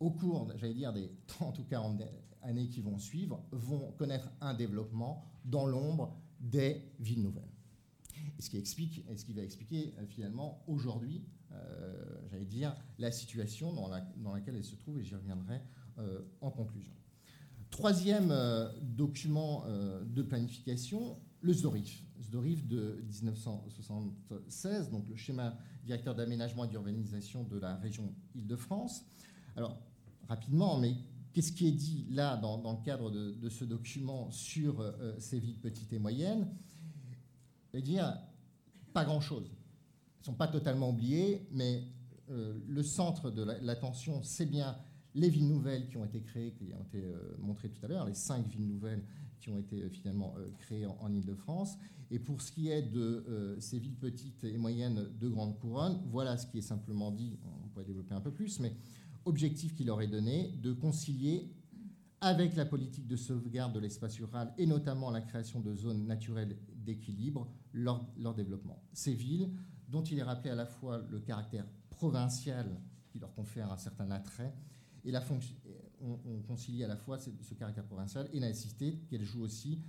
au 0.00 0.10
cours, 0.10 0.52
j'allais 0.56 0.74
dire, 0.74 0.92
des 0.92 1.10
30 1.26 1.58
ou 1.58 1.64
40 1.64 2.02
années 2.42 2.68
qui 2.68 2.80
vont 2.80 2.98
suivre, 2.98 3.44
vont 3.50 3.92
connaître 3.92 4.30
un 4.40 4.54
développement 4.54 5.24
dans 5.44 5.66
l'ombre 5.66 6.16
des 6.40 6.82
villes 7.00 7.22
nouvelles. 7.22 7.44
Et 8.38 8.42
ce 8.42 8.50
qui 8.50 8.58
explique, 8.58 9.04
et 9.08 9.16
ce 9.16 9.24
qui 9.24 9.32
va 9.32 9.42
expliquer 9.42 9.94
finalement 10.08 10.62
aujourd'hui, 10.66 11.24
j'allais 12.30 12.44
dire, 12.44 12.76
la 12.98 13.10
situation 13.10 13.72
dans, 13.72 13.88
la, 13.88 14.00
dans, 14.16 14.34
laquelle 14.34 14.56
elle 14.56 14.64
se 14.64 14.76
trouve, 14.76 14.98
et 14.98 15.04
j'y 15.04 15.14
reviendrai 15.14 15.60
euh, 15.98 16.20
en 16.42 16.50
conclusion. 16.50 16.92
Troisième 17.70 18.30
euh, 18.30 18.68
document 18.82 19.64
euh, 19.66 20.04
de 20.04 20.20
planification, 20.20 21.18
le 21.46 21.52
ZORIF. 21.52 22.02
ZORIF 22.30 22.66
de 22.66 23.04
1976, 23.22 24.90
donc 24.90 25.08
le 25.08 25.14
schéma 25.14 25.56
directeur 25.84 26.14
d'aménagement 26.14 26.64
et 26.64 26.68
d'urbanisation 26.68 27.44
de 27.44 27.58
la 27.58 27.76
région 27.76 28.12
Île-de-France. 28.34 29.04
Alors, 29.54 29.78
rapidement, 30.28 30.78
mais 30.78 30.96
qu'est-ce 31.32 31.52
qui 31.52 31.68
est 31.68 31.72
dit 31.72 32.06
là 32.10 32.36
dans, 32.36 32.72
le 32.72 32.84
cadre 32.84 33.10
de, 33.10 33.48
ce 33.48 33.64
document 33.64 34.30
sur 34.32 34.84
ces 35.18 35.38
villes 35.38 35.60
petites 35.60 35.92
et 35.92 36.00
moyennes? 36.00 36.48
Vais 37.72 37.82
dire, 37.82 38.18
pas 38.92 39.04
grand-chose. 39.04 39.46
Elles 39.46 40.20
ne 40.20 40.24
sont 40.24 40.34
pas 40.34 40.48
totalement 40.48 40.90
oubliées, 40.90 41.46
mais 41.52 41.84
le 42.28 42.82
centre 42.82 43.30
de 43.30 43.42
l'attention, 43.62 44.20
c'est 44.24 44.46
bien 44.46 44.76
les 45.16 45.30
villes 45.30 45.48
nouvelles 45.48 45.88
qui 45.88 45.96
ont 45.96 46.04
été 46.04 46.20
créées, 46.20 46.52
qui 46.52 46.72
ont 46.74 46.82
été 46.82 47.02
euh, 47.02 47.36
montrées 47.38 47.70
tout 47.70 47.84
à 47.84 47.88
l'heure, 47.88 48.04
les 48.04 48.14
cinq 48.14 48.46
villes 48.46 48.66
nouvelles 48.68 49.02
qui 49.40 49.50
ont 49.50 49.58
été 49.58 49.82
euh, 49.82 49.88
finalement 49.88 50.34
euh, 50.38 50.48
créées 50.58 50.86
en, 50.86 51.12
Ile-de-France. 51.12 51.76
Et 52.10 52.18
pour 52.18 52.40
ce 52.40 52.52
qui 52.52 52.68
est 52.68 52.82
de 52.82 53.56
ces 53.58 53.80
villes 53.80 53.96
petites 53.96 54.44
et 54.44 54.56
moyennes 54.58 55.08
de 55.18 55.28
grande 55.28 55.58
couronne, 55.58 56.00
voilà 56.06 56.36
ce 56.36 56.46
qui 56.46 56.58
est 56.58 56.62
simplement 56.62 57.10
dit, 57.10 57.36
on 57.44 57.68
pourrait 57.68 57.84
développer 57.84 58.14
un 58.14 58.20
peu 58.20 58.30
plus, 58.30 58.60
mais 58.60 58.76
objectif 59.24 59.74
qui 59.74 59.82
leur 59.82 60.00
est 60.00 60.06
donné, 60.06 60.52
de 60.62 60.72
concilier 60.72 61.50
avec 62.20 62.54
la 62.54 62.64
politique 62.64 63.08
de 63.08 63.16
sauvegarde 63.16 63.72
de 63.72 63.80
l'espace 63.80 64.18
rural 64.20 64.54
et 64.56 64.66
notamment 64.66 65.10
la 65.10 65.20
création 65.20 65.58
de 65.58 65.74
zones 65.74 66.06
naturelles 66.06 66.56
d'équilibre, 66.76 67.48
leur 67.72 68.34
développement. 68.36 68.80
Ces 68.92 69.14
villes, 69.14 69.50
dont 69.88 70.02
il 70.02 70.20
est 70.20 70.22
rappelé 70.22 70.50
à 70.50 70.54
la 70.54 70.66
fois 70.66 71.02
le 71.10 71.18
caractère 71.18 71.66
provincial 71.90 72.80
qui 73.08 73.18
leur 73.18 73.34
confère 73.34 73.72
un 73.72 73.78
certain 73.78 74.10
attrait, 74.10 74.54
et 75.04 75.10
la 75.10 75.20
fonction, 75.20 75.54
on, 76.06 76.40
concilie 76.42 76.84
à 76.84 76.88
la 76.88 76.96
fois 76.96 77.18
ce, 77.18 77.30
caractère 77.54 77.84
provincial 77.84 78.28
et 78.32 78.40
la 78.40 78.48
nécessité 78.48 78.98
qu'elle 79.08 79.24
joue 79.24 79.42
aussi 79.42 79.80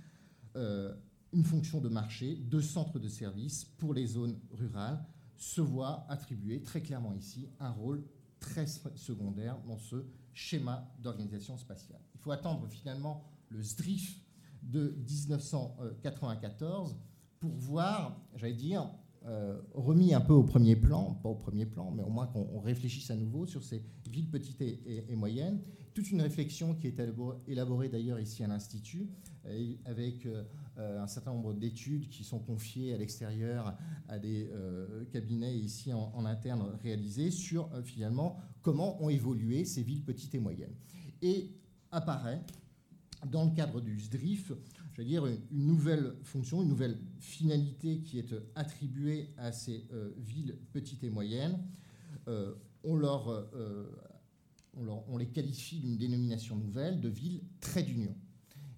euh, 0.56 0.94
une 1.32 1.44
fonction 1.44 1.80
de 1.80 1.88
marché, 1.88 2.36
de 2.36 2.60
centre 2.60 2.98
de 2.98 3.08
service 3.08 3.64
pour 3.64 3.94
les 3.94 4.06
zones 4.06 4.38
rurales, 4.50 5.04
se 5.36 5.60
voit 5.60 6.06
attribuer 6.08 6.62
très 6.62 6.82
clairement 6.82 7.14
ici 7.14 7.48
un 7.60 7.70
rôle 7.70 8.02
très 8.40 8.66
secondaire 8.66 9.58
dans 9.66 9.78
ce 9.78 10.04
schéma 10.32 10.92
d'organisation 11.00 11.56
spatiale. 11.56 12.00
Il 12.14 12.20
faut 12.20 12.30
attendre 12.30 12.66
finalement 12.68 13.24
le 13.48 13.62
SDRIF 13.62 14.20
de 14.62 14.96
1994 15.06 16.96
pour 17.40 17.52
voir, 17.52 18.20
j'allais 18.34 18.54
dire, 18.54 18.90
remis 19.74 20.14
un 20.14 20.20
peu 20.20 20.32
au 20.32 20.42
premier 20.42 20.76
plan, 20.76 21.14
pas 21.22 21.28
au 21.28 21.34
premier 21.34 21.66
plan, 21.66 21.90
mais 21.90 22.02
au 22.02 22.08
moins 22.08 22.26
qu'on 22.26 22.60
réfléchisse 22.60 23.10
à 23.10 23.16
nouveau 23.16 23.46
sur 23.46 23.62
ces 23.62 23.82
villes 24.08 24.30
petites 24.30 24.60
et, 24.60 25.16
moyennes. 25.16 25.60
Toute 25.94 26.10
une 26.10 26.20
réflexion 26.20 26.74
qui 26.74 26.86
est 26.86 27.00
élaborée 27.46 27.88
d'ailleurs 27.88 28.20
ici 28.20 28.44
à 28.44 28.46
l'Institut, 28.46 29.08
avec 29.84 30.28
un 30.76 31.06
certain 31.06 31.32
nombre 31.32 31.54
d'études 31.54 32.08
qui 32.08 32.22
sont 32.22 32.38
confiées 32.38 32.94
à 32.94 32.98
l'extérieur 32.98 33.76
à 34.08 34.18
des 34.18 34.48
cabinets 35.10 35.56
ici 35.56 35.92
en, 35.92 36.24
interne 36.24 36.78
réalisés 36.82 37.30
sur 37.30 37.68
finalement 37.82 38.38
comment 38.62 39.02
ont 39.02 39.08
évolué 39.08 39.64
ces 39.64 39.82
villes 39.82 40.04
petites 40.04 40.34
et 40.34 40.38
moyennes. 40.38 40.74
Et 41.22 41.50
apparaît 41.90 42.42
dans 43.26 43.44
le 43.44 43.50
cadre 43.50 43.80
du 43.80 43.98
SDRIF, 43.98 44.52
je 44.92 45.02
veux 45.02 45.08
dire, 45.08 45.26
une 45.26 45.66
nouvelle 45.66 46.14
fonction, 46.22 46.62
une 46.62 46.68
nouvelle 46.68 46.98
finalité 47.20 48.00
qui 48.00 48.18
est 48.18 48.34
attribuée 48.54 49.30
à 49.36 49.52
ces 49.52 49.86
euh, 49.92 50.10
villes 50.18 50.56
petites 50.72 51.04
et 51.04 51.10
moyennes. 51.10 51.58
Euh, 52.26 52.54
on, 52.84 52.96
leur, 52.96 53.28
euh, 53.28 53.86
on, 54.76 55.16
les 55.18 55.28
qualifie 55.28 55.80
d'une 55.80 55.96
dénomination 55.96 56.56
nouvelle 56.56 57.00
de 57.00 57.08
villes 57.08 57.42
trait 57.60 57.82
d'union. 57.82 58.14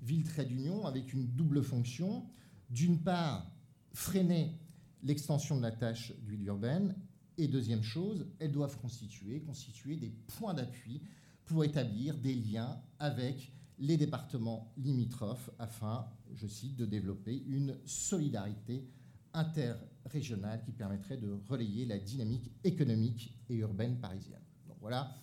Villes 0.03 0.25
trait 0.25 0.47
d'union 0.47 0.87
avec 0.87 1.13
une 1.13 1.27
double 1.27 1.63
fonction. 1.63 2.27
D'une 2.71 2.99
part, 3.03 3.51
freiner 3.93 4.59
l'extension 5.03 5.57
de 5.57 5.63
la 5.63 5.73
tâche 5.73 6.13
d'huile 6.23 6.45
urbaine. 6.47 6.95
Et 7.37 7.49
deuxième 7.49 7.83
chose, 7.83 8.27
elles 8.39 8.53
doivent 8.53 8.79
constituer, 8.79 9.41
constituer 9.41 9.97
des 9.97 10.11
points 10.11 10.55
d'appui 10.55 11.03
pour 11.45 11.65
établir 11.65 12.17
des 12.17 12.35
liens 12.35 12.81
avec 12.99 13.53
les 13.79 13.97
départements 13.97 14.73
limitrophes 14.77 15.51
afin, 15.59 16.07
je 16.35 16.47
cite, 16.47 16.77
de 16.77 16.85
développer 16.85 17.43
une 17.47 17.79
solidarité 17.87 18.87
interrégionale 19.33 20.63
qui 20.63 20.73
permettrait 20.73 21.17
de 21.17 21.39
relayer 21.49 21.87
la 21.87 21.99
dynamique 21.99 22.51
économique 22.63 23.35
et 23.49 23.57
urbaine 23.57 23.99
parisienne. 23.99 24.43
Donc 24.69 24.77
voilà, 24.81 25.17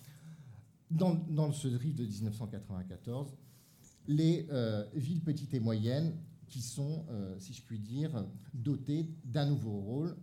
dans, 0.90 1.14
dans 1.14 1.52
ce 1.52 1.68
drift 1.68 1.96
de 1.96 2.04
1994, 2.04 3.34
les 4.06 4.46
euh, 4.50 4.84
villes 4.94 5.22
petites 5.22 5.52
et 5.54 5.60
moyennes 5.60 6.16
qui 6.46 6.62
sont, 6.62 7.04
euh, 7.10 7.38
si 7.38 7.52
je 7.52 7.62
puis 7.62 7.78
dire, 7.78 8.24
dotées 8.54 9.10
d'un 9.24 9.46
nouveau 9.46 9.80
rôle, 9.80 10.16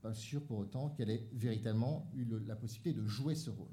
pas 0.00 0.14
sûr 0.14 0.42
pour 0.42 0.58
autant 0.58 0.90
qu'elle 0.90 1.10
ait 1.10 1.28
véritablement 1.32 2.10
eu 2.14 2.26
la 2.46 2.56
possibilité 2.56 2.98
de 2.98 3.04
jouer 3.06 3.34
ce 3.34 3.50
rôle 3.50 3.68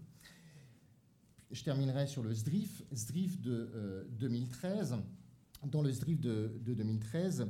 je 1.53 1.64
terminerai 1.64 2.07
sur 2.07 2.24
le 2.24 2.34
SDRIF, 2.34 2.84
SDRIF 2.91 3.40
de 3.40 4.07
2013. 4.20 4.94
Euh, 4.94 5.68
Dans 5.68 5.82
le 5.82 5.91
SDRIF 5.91 6.20
de, 6.20 6.60
2013, 6.65 7.48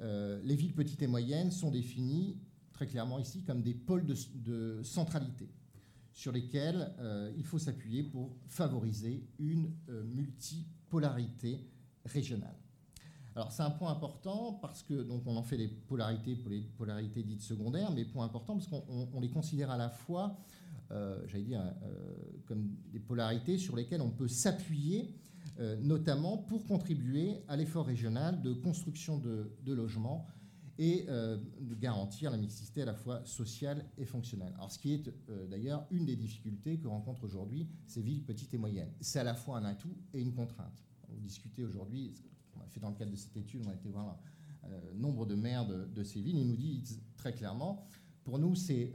euh, 0.00 0.40
les 0.44 0.54
villes 0.54 0.74
petites 0.74 1.02
et 1.02 1.06
moyennes 1.06 1.50
sont 1.50 1.70
définies 1.70 2.36
très 2.72 2.86
clairement 2.86 3.18
ici 3.18 3.42
comme 3.42 3.62
des 3.62 3.74
pôles 3.74 4.04
de, 4.04 4.80
centralité 4.84 5.48
sur 6.18 6.32
lesquels 6.32 6.92
euh, 6.98 7.32
il 7.36 7.44
faut 7.44 7.58
s'appuyer 7.58 8.02
pour 8.02 8.36
favoriser 8.48 9.24
une 9.38 9.72
multipolarité 10.04 11.64
régionale. 12.04 12.56
Alors 13.36 13.52
c'est 13.52 13.62
un 13.62 13.70
point 13.70 13.92
important 13.92 14.54
parce 14.54 14.82
que 14.82 15.06
on 15.08 15.36
en 15.36 15.42
fait 15.44 15.56
des 15.56 15.68
polarités 15.68 16.36
les 16.48 16.60
polarités 16.60 17.22
dites 17.22 17.42
secondaires, 17.42 17.92
mais 17.92 18.04
point 18.04 18.24
important 18.24 18.56
parce 18.56 18.66
qu'on 18.66 19.20
les 19.20 19.30
considère 19.30 19.70
à 19.70 19.76
la 19.76 19.90
fois 19.90 20.36
euh, 20.90 21.18
j'allais 21.26 21.44
dire, 21.44 21.60
euh, 21.60 22.14
comme 22.46 22.76
des 22.92 22.98
polarités 22.98 23.58
sur 23.58 23.76
lesquelles 23.76 24.00
on 24.00 24.10
peut 24.10 24.28
s'appuyer, 24.28 25.14
euh, 25.60 25.76
notamment 25.82 26.38
pour 26.38 26.64
contribuer 26.64 27.42
à 27.46 27.56
l'effort 27.56 27.86
régional 27.86 28.40
de 28.40 28.54
construction 28.54 29.18
de, 29.18 29.72
logements 29.72 30.26
et 30.78 31.06
de 31.06 31.74
garantir 31.74 32.30
la 32.30 32.36
mixité 32.36 32.82
à 32.82 32.84
la 32.84 32.94
fois 32.94 33.24
sociale 33.24 33.84
et 33.98 34.04
fonctionnelle. 34.04 34.52
Alors, 34.54 34.70
ce 34.70 34.78
qui 34.78 34.94
est 34.94 35.12
d'ailleurs 35.50 35.84
une 35.90 36.06
des 36.06 36.14
difficultés 36.14 36.78
que 36.78 36.86
rencontrent 36.86 37.24
aujourd'hui 37.24 37.68
ces 37.86 38.00
villes 38.00 38.22
petites 38.22 38.54
et 38.54 38.58
moyennes. 38.58 38.92
C'est 39.00 39.18
à 39.18 39.24
la 39.24 39.34
fois 39.34 39.58
un 39.58 39.64
atout 39.64 39.96
et 40.14 40.20
une 40.20 40.32
contrainte. 40.32 40.84
Vous 41.08 41.20
discutez 41.20 41.64
aujourd'hui, 41.64 42.14
on 42.56 42.60
a 42.60 42.66
fait 42.66 42.78
dans 42.78 42.90
le 42.90 42.94
cadre 42.94 43.10
de 43.10 43.16
cette 43.16 43.36
étude, 43.36 43.62
on 43.66 43.70
a 43.70 43.74
été 43.74 43.88
voir 43.88 44.18
nombre 44.94 45.26
de 45.26 45.34
maires 45.34 45.66
de, 45.66 46.02
ces 46.02 46.20
villes, 46.20 46.38
ils 46.38 46.48
nous 46.48 46.56
disent 46.56 47.00
très 47.16 47.32
clairement, 47.32 47.86
pour 48.24 48.38
nous, 48.38 48.54
c'est 48.54 48.92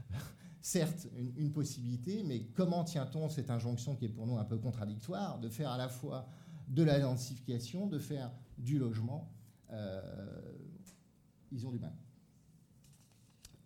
certes 0.60 1.08
une, 1.36 1.52
possibilité, 1.52 2.22
mais 2.24 2.44
comment 2.54 2.84
tient-on 2.84 3.28
cette 3.28 3.50
injonction 3.50 3.96
qui 3.96 4.06
est 4.06 4.10
pour 4.10 4.26
nous 4.26 4.38
un 4.38 4.44
peu 4.44 4.58
contradictoire, 4.58 5.38
de 5.38 5.48
faire 5.48 5.70
à 5.70 5.78
la 5.78 5.88
fois 5.88 6.28
de 6.68 6.82
la 6.82 7.00
densification, 7.00 7.86
de 7.86 7.98
faire 7.98 8.30
du 8.58 8.78
logement 8.78 9.32
euh, 9.70 10.00
Ils 11.52 11.66
ont 11.66 11.70
du 11.70 11.78
mal. 11.78 11.94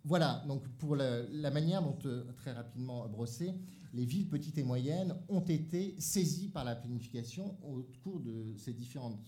Voilà, 0.03 0.43
donc 0.47 0.67
pour 0.77 0.95
la, 0.95 1.49
manière 1.49 1.81
dont, 1.81 1.97
euh, 2.05 2.23
très 2.37 2.51
rapidement 2.51 3.07
brossé, 3.07 3.55
les 3.91 4.05
villes 4.05 4.27
petites 4.27 4.57
et 4.59 4.63
moyennes 4.63 5.15
ont 5.29 5.41
été 5.41 5.95
saisies 5.99 6.49
par 6.49 6.63
la 6.63 6.75
planification 6.75 7.57
au 7.63 7.87
cours 8.03 8.19
de 8.19 8.53
ces 8.55 8.73
différents 8.73 9.19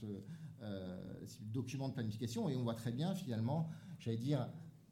euh, 0.61 1.01
documents 1.41 1.89
de 1.89 1.93
planification, 1.93 2.47
et 2.47 2.55
on 2.55 2.61
voit 2.61 2.75
très 2.75 2.91
bien 2.91 3.15
finalement, 3.15 3.69
j'allais 3.97 4.17
dire, 4.17 4.47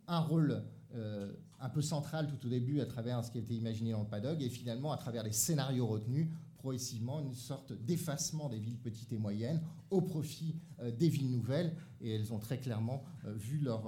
un 0.07 0.19
rôle 0.19 0.63
euh, 0.95 1.31
un 1.59 1.69
peu 1.69 1.81
central 1.81 2.27
tout 2.27 2.47
au 2.47 2.49
début 2.49 2.79
à 2.79 2.85
travers 2.85 3.23
ce 3.23 3.29
qui 3.29 3.37
a 3.37 3.41
été 3.41 3.53
imaginé 3.53 3.91
dans 3.91 4.01
le 4.01 4.07
PADOG 4.07 4.41
et 4.41 4.49
finalement 4.49 4.91
à 4.91 4.97
travers 4.97 5.23
les 5.23 5.31
scénarios 5.31 5.87
retenus, 5.87 6.29
progressivement 6.65 7.19
une 7.19 7.35
sorte 7.35 7.73
d'effacement 7.73 8.49
des 8.49 8.57
villes 8.57 8.79
petites 8.79 9.13
et 9.13 9.19
moyennes 9.19 9.61
au 9.91 10.01
profit 10.01 10.55
euh, 10.79 10.89
des 10.89 11.09
villes 11.09 11.29
nouvelles 11.29 11.75
et 12.01 12.15
elles 12.15 12.33
ont 12.33 12.39
très 12.39 12.59
clairement 12.59 13.03
euh, 13.25 13.33
vu 13.33 13.59
leur, 13.59 13.83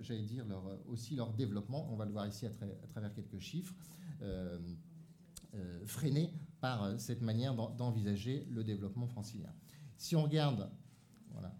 j'allais 0.00 0.22
dire, 0.22 0.46
leur, 0.46 0.64
aussi 0.88 1.14
leur 1.14 1.34
développement, 1.34 1.86
on 1.92 1.96
va 1.96 2.06
le 2.06 2.12
voir 2.12 2.26
ici 2.26 2.46
à, 2.46 2.50
travers 2.88 3.12
quelques 3.12 3.38
chiffres, 3.38 3.74
freiné 5.84 6.32
par 6.60 6.98
cette 6.98 7.20
manière 7.20 7.54
d'envisager 7.54 8.46
le 8.50 8.64
développement 8.64 9.06
francilien. 9.06 9.52
Si 9.96 10.16
on 10.16 10.22
regarde 10.22 10.70
voilà, 11.32 11.54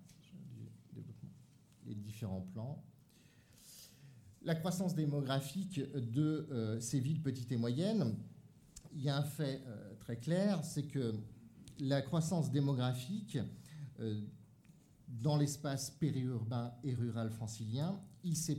les 1.87 1.95
différents 1.95 2.47
plans, 2.53 2.83
la 4.43 4.55
croissance 4.55 4.95
démographique 4.95 5.81
de 5.95 6.49
euh, 6.51 6.81
ces 6.81 7.01
villes 7.01 7.20
petites 7.20 7.53
et 7.53 7.57
moyennes, 7.59 8.16
il 8.95 9.03
y 9.03 9.09
a 9.11 9.16
un 9.16 9.23
fait 9.23 9.62
euh, 9.66 9.95
très 10.09 10.17
clair, 10.17 10.65
c'est 10.65 10.85
que 10.85 11.15
la 11.81 12.01
croissance 12.01 12.51
démographique 12.51 13.37
euh, 14.01 14.19
dans 15.07 15.37
l'espace 15.37 15.91
périurbain 15.91 16.73
et 16.83 16.95
rural 16.95 17.29
francilien, 17.29 18.01
il 18.25 18.35
s'est 18.35 18.59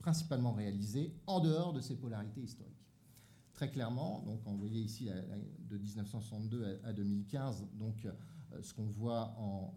principalement 0.00 0.52
réalisé 0.52 1.14
en 1.26 1.40
dehors 1.40 1.72
de 1.72 1.80
ces 1.80 1.96
polarités 1.96 2.42
historiques. 2.42 2.74
Très 3.54 3.70
clairement, 3.70 4.22
donc 4.26 4.40
on 4.44 4.54
voyait 4.54 4.82
ici 4.82 5.08
de 5.66 5.78
1962 5.78 6.80
à, 6.84 6.92
2015, 6.92 7.68
donc 7.78 8.06
ce 8.60 8.74
qu'on 8.74 8.84
voit 8.84 9.34
en 9.38 9.72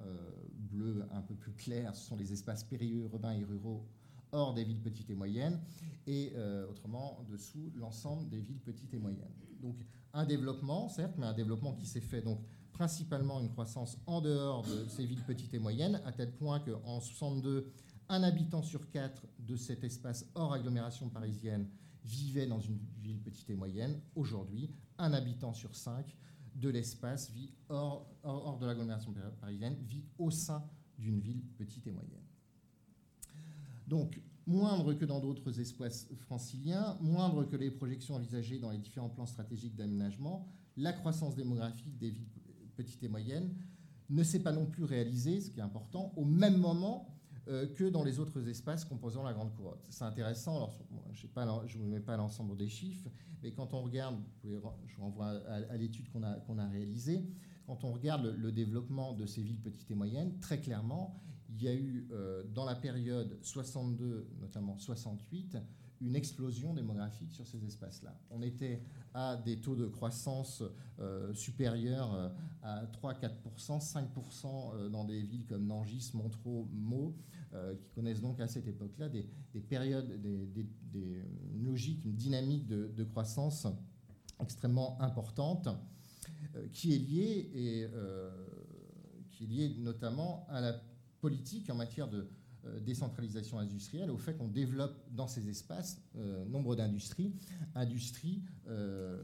bleu 0.54 1.06
un 1.12 1.22
peu 1.22 1.34
plus 1.34 1.54
clair, 1.54 1.96
ce 1.96 2.10
sont 2.10 2.18
les 2.18 2.34
espaces 2.34 2.66
périurbains 2.66 3.36
et 3.36 3.46
ruraux 3.46 3.88
hors 4.34 4.54
des 4.54 4.66
villes 4.66 4.82
petites 4.82 5.10
et 5.10 5.16
moyennes, 5.16 5.60
et 6.08 6.34
euh, 6.36 6.68
autrement 6.68 7.24
dessous 7.30 7.72
l'ensemble 7.76 8.30
des 8.30 8.40
villes 8.40 8.60
petites 8.60 8.94
et 8.94 9.00
moyennes. 9.00 9.34
Donc 9.62 9.78
un 10.14 10.26
développement, 10.26 10.90
certes, 10.90 11.16
mais 11.18 11.26
un 11.26 11.34
développement 11.34 11.74
qui 11.74 11.86
s'est 11.86 12.02
fait 12.02 12.22
donc 12.22 12.40
principalement 12.72 13.40
une 13.42 13.50
croissance 13.50 13.98
en 14.08 14.22
dehors 14.22 14.64
de 14.64 14.86
ces 14.88 15.06
villes 15.06 15.24
petites 15.24 15.54
et 15.54 15.60
moyennes, 15.60 16.02
à 16.06 16.12
tel 16.12 16.32
point 16.32 16.60
qu'en 16.60 17.00
62, 17.02 17.72
un 18.08 18.24
habitant 18.24 18.64
sur 18.64 18.90
quatre 18.90 19.28
de 19.40 19.56
cet 19.56 19.84
espace 19.84 20.26
hors 20.34 20.54
agglomération 20.54 21.10
parisienne 21.10 21.68
vivait 22.04 22.48
dans 22.48 22.60
une 22.60 22.80
ville 23.02 23.20
petite 23.20 23.50
et 23.50 23.56
moyenne. 23.56 24.00
Aujourd'hui, 24.16 24.72
un 24.98 25.14
habitant 25.14 25.54
sur 25.54 25.76
cinq 25.76 26.16
de 26.56 26.70
l'espace 26.70 27.32
vit 27.32 27.52
hors, 27.70 28.10
hors 28.24 28.58
de 28.58 28.66
l'agglomération 28.66 29.14
parisienne, 29.40 29.76
vit 29.84 30.04
au 30.18 30.32
sein 30.32 30.64
d'une 30.98 31.20
ville 31.20 31.44
petite 31.58 31.86
et 31.88 31.92
moyenne. 31.92 32.24
Donc, 33.88 34.22
moindre 34.50 34.94
que 34.94 35.06
dans 35.06 35.20
d'autres 35.20 35.60
espaces 35.60 36.08
franciliens, 36.18 36.98
moindre 37.02 37.44
que 37.44 37.56
les 37.56 37.70
projections 37.70 38.16
envisagées 38.16 38.58
dans 38.58 38.72
les 38.72 38.80
différents 38.80 39.10
plans 39.10 39.28
stratégiques 39.28 39.76
d'aménagement, 39.76 40.48
la 40.76 40.92
croissance 40.92 41.36
démographique 41.36 41.98
des 41.98 42.10
villes 42.10 42.28
petites 42.76 43.04
et 43.04 43.08
moyennes 43.08 43.54
ne 44.10 44.24
s'est 44.24 44.42
pas 44.42 44.52
non 44.52 44.66
plus 44.66 44.84
réalisée, 44.84 45.40
ce 45.40 45.52
qui 45.52 45.60
est 45.60 45.64
important, 45.64 46.12
au 46.16 46.26
même 46.26 46.58
moment 46.58 47.16
euh, 47.48 47.68
que 47.68 47.84
dans 47.84 48.04
les 48.04 48.20
autres 48.20 48.48
espaces 48.50 48.86
composant 48.86 49.24
la 49.24 49.34
Grande 49.34 49.54
Couronne. 49.54 49.78
C'est 49.90 50.04
intéressant, 50.04 50.72
je 51.14 51.78
ne 51.78 51.84
vous 51.84 51.90
mets 51.90 52.00
pas 52.00 52.18
l'ensemble 52.18 52.58
des 52.58 52.70
chiffres, 52.70 53.10
mais 53.44 53.52
quand 53.52 53.74
on 53.76 53.84
regarde, 53.84 54.18
je 54.44 54.56
vous 54.58 55.04
renvoie 55.04 55.28
à, 55.48 55.78
l'étude 55.78 56.10
qu'on 56.10 56.24
a 56.24 56.68
réalisée, 56.68 57.24
quand 57.68 57.84
on 57.84 57.94
regarde 57.94 58.36
le, 58.36 58.52
développement 58.52 59.14
de 59.14 59.28
ces 59.28 59.44
villes 59.44 59.62
petites 59.62 59.92
et 59.92 59.96
moyennes, 59.96 60.40
très 60.40 60.60
clairement, 60.60 61.22
il 61.50 61.64
y 61.64 61.68
a 61.68 61.74
eu 61.74 62.08
euh, 62.12 62.44
dans 62.54 62.66
la 62.66 62.76
période 62.76 63.38
62, 63.42 64.28
notamment 64.40 64.78
68, 64.78 65.58
une 66.02 66.16
explosion 66.16 66.74
démographique 66.74 67.32
sur 67.32 67.46
ces 67.46 67.66
espaces-là. 67.66 68.18
On 68.30 68.42
était 68.42 68.82
à 69.14 69.36
des 69.36 69.60
taux 69.60 69.76
de 69.76 69.88
croissance 69.88 70.64
euh, 71.00 71.34
supérieurs 71.34 72.14
euh, 72.14 72.30
à 72.62 72.86
3-4%, 72.86 73.82
5% 73.82 74.90
dans 74.90 75.04
des 75.04 75.22
villes 75.22 75.46
comme 75.46 75.66
Nangis, 75.66 76.12
Montreux, 76.14 76.68
Meaux, 76.72 77.16
qui 77.80 77.90
connaissent 77.90 78.22
donc 78.22 78.40
à 78.40 78.48
cette 78.48 78.68
époque-là 78.68 79.10
des, 79.10 79.28
périodes, 79.60 80.22
des, 80.22 81.24
logiques, 81.56 82.06
une 82.06 82.14
dynamique 82.14 82.68
de, 82.68 83.04
croissance 83.06 83.66
extrêmement 84.40 85.02
importante, 85.02 85.68
qui 86.72 86.94
est 86.94 87.00
liée 87.00 87.50
et 87.56 87.88
qui 89.32 89.46
est 89.46 89.48
liée 89.48 89.76
notamment 89.80 90.46
à 90.48 90.62
la 90.62 90.80
politique 91.20 91.70
en 91.70 91.76
matière 91.76 92.08
de 92.08 92.28
euh, 92.66 92.80
décentralisation 92.82 93.58
industrielle, 93.58 94.12
au 94.12 94.18
fait 94.18 94.36
qu'on 94.36 94.50
développe 94.50 94.98
dans 95.12 95.28
ces 95.28 95.48
espaces 95.48 96.02
euh, 96.18 96.44
nombre 96.46 96.76
d'industries, 96.76 97.34
industries 97.74 98.44
euh, 98.68 99.18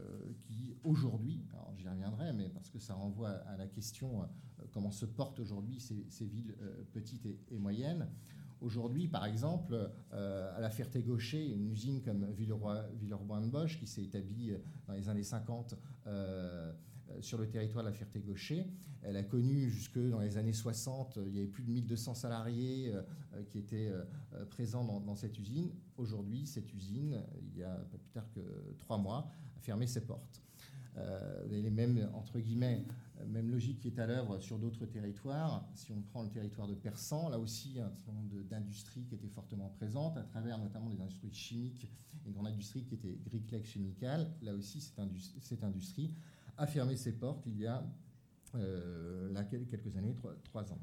qui 0.46 0.74
aujourd'hui, 0.84 1.44
alors 1.52 1.74
j'y 1.76 1.86
reviendrai, 1.86 2.32
mais 2.32 2.48
parce 2.48 2.70
que 2.70 2.78
ça 2.78 2.94
renvoie 2.94 3.30
à 3.30 3.56
la 3.58 3.66
question 3.66 4.26
comment 4.72 4.90
se 4.90 5.04
portent 5.04 5.38
aujourd'hui 5.38 5.80
ces, 5.80 6.24
villes 6.24 6.54
petites 6.92 7.26
et, 7.26 7.58
moyennes. 7.58 8.08
Aujourd'hui, 8.60 9.06
par 9.06 9.26
exemple, 9.26 9.90
à 10.12 10.60
la 10.60 10.70
Ferté-Gaucher, 10.70 11.52
une 11.52 11.70
usine 11.70 12.00
comme 12.00 12.26
Villeroy-de-Bosch, 12.32 13.78
qui 13.78 13.86
s'est 13.86 14.04
établie 14.04 14.52
dans 14.86 14.94
les 14.94 15.08
années 15.08 15.22
50 15.22 15.76
euh, 16.06 16.72
sur 17.20 17.38
le 17.38 17.48
territoire 17.48 17.84
de 17.84 17.90
la 17.90 17.94
Ferté-Gaucher. 17.94 18.66
Elle 19.02 19.16
a 19.16 19.22
connu 19.22 19.70
jusque 19.70 19.98
dans 19.98 20.20
les 20.20 20.36
années 20.36 20.52
60, 20.52 21.18
il 21.26 21.34
y 21.34 21.38
avait 21.38 21.46
plus 21.46 21.62
de 21.62 21.70
1200 21.70 22.14
salariés 22.14 22.92
euh, 22.92 23.42
qui 23.48 23.58
étaient 23.58 23.88
euh, 23.88 24.44
présents 24.46 24.84
dans, 24.84 25.14
cette 25.14 25.38
usine. 25.38 25.70
Aujourd'hui, 25.96 26.46
cette 26.46 26.72
usine, 26.74 27.22
il 27.40 27.58
y 27.58 27.62
a 27.62 27.74
pas 27.74 27.98
plus 27.98 28.10
tard 28.10 28.28
que 28.32 28.40
trois 28.78 28.98
mois, 28.98 29.30
a 29.56 29.60
fermé 29.60 29.86
ses 29.86 30.04
portes. 30.04 30.42
les 31.48 31.70
mêmes, 31.70 32.08
entre 32.14 32.40
guillemets, 32.40 32.84
même 33.28 33.50
logique 33.50 33.80
qui 33.80 33.88
est 33.88 33.98
à 33.98 34.06
l'œuvre 34.06 34.38
sur 34.38 34.58
d'autres 34.58 34.86
territoires. 34.86 35.68
Si 35.74 35.92
on 35.92 36.00
prend 36.02 36.22
le 36.22 36.30
territoire 36.30 36.66
de 36.66 36.74
Persan, 36.74 37.28
là 37.28 37.38
aussi, 37.38 37.78
un 37.78 37.90
certain 37.94 38.12
nombre 38.12 38.42
d'industries 38.42 39.04
qui 39.04 39.14
étaient 39.14 39.28
fortement 39.28 39.68
présentes, 39.68 40.16
à 40.16 40.22
travers 40.22 40.58
notamment 40.58 40.90
des 40.90 41.00
industries 41.00 41.32
chimiques, 41.32 41.90
une 42.26 42.32
grande 42.32 42.48
industrie 42.48 42.84
qui 42.84 42.94
était 42.94 43.18
Griclex 43.24 43.70
Chemical. 43.70 44.30
Là 44.42 44.54
aussi, 44.54 44.80
cette 44.80 45.64
industrie 45.64 46.12
a 46.58 46.66
fermé 46.66 46.96
ses 46.96 47.12
portes 47.12 47.44
il 47.46 47.58
y 47.58 47.66
a 47.66 47.84
euh, 48.54 49.34
quelques 49.70 49.96
années, 49.96 50.14
trois, 50.44 50.72
ans. 50.72 50.78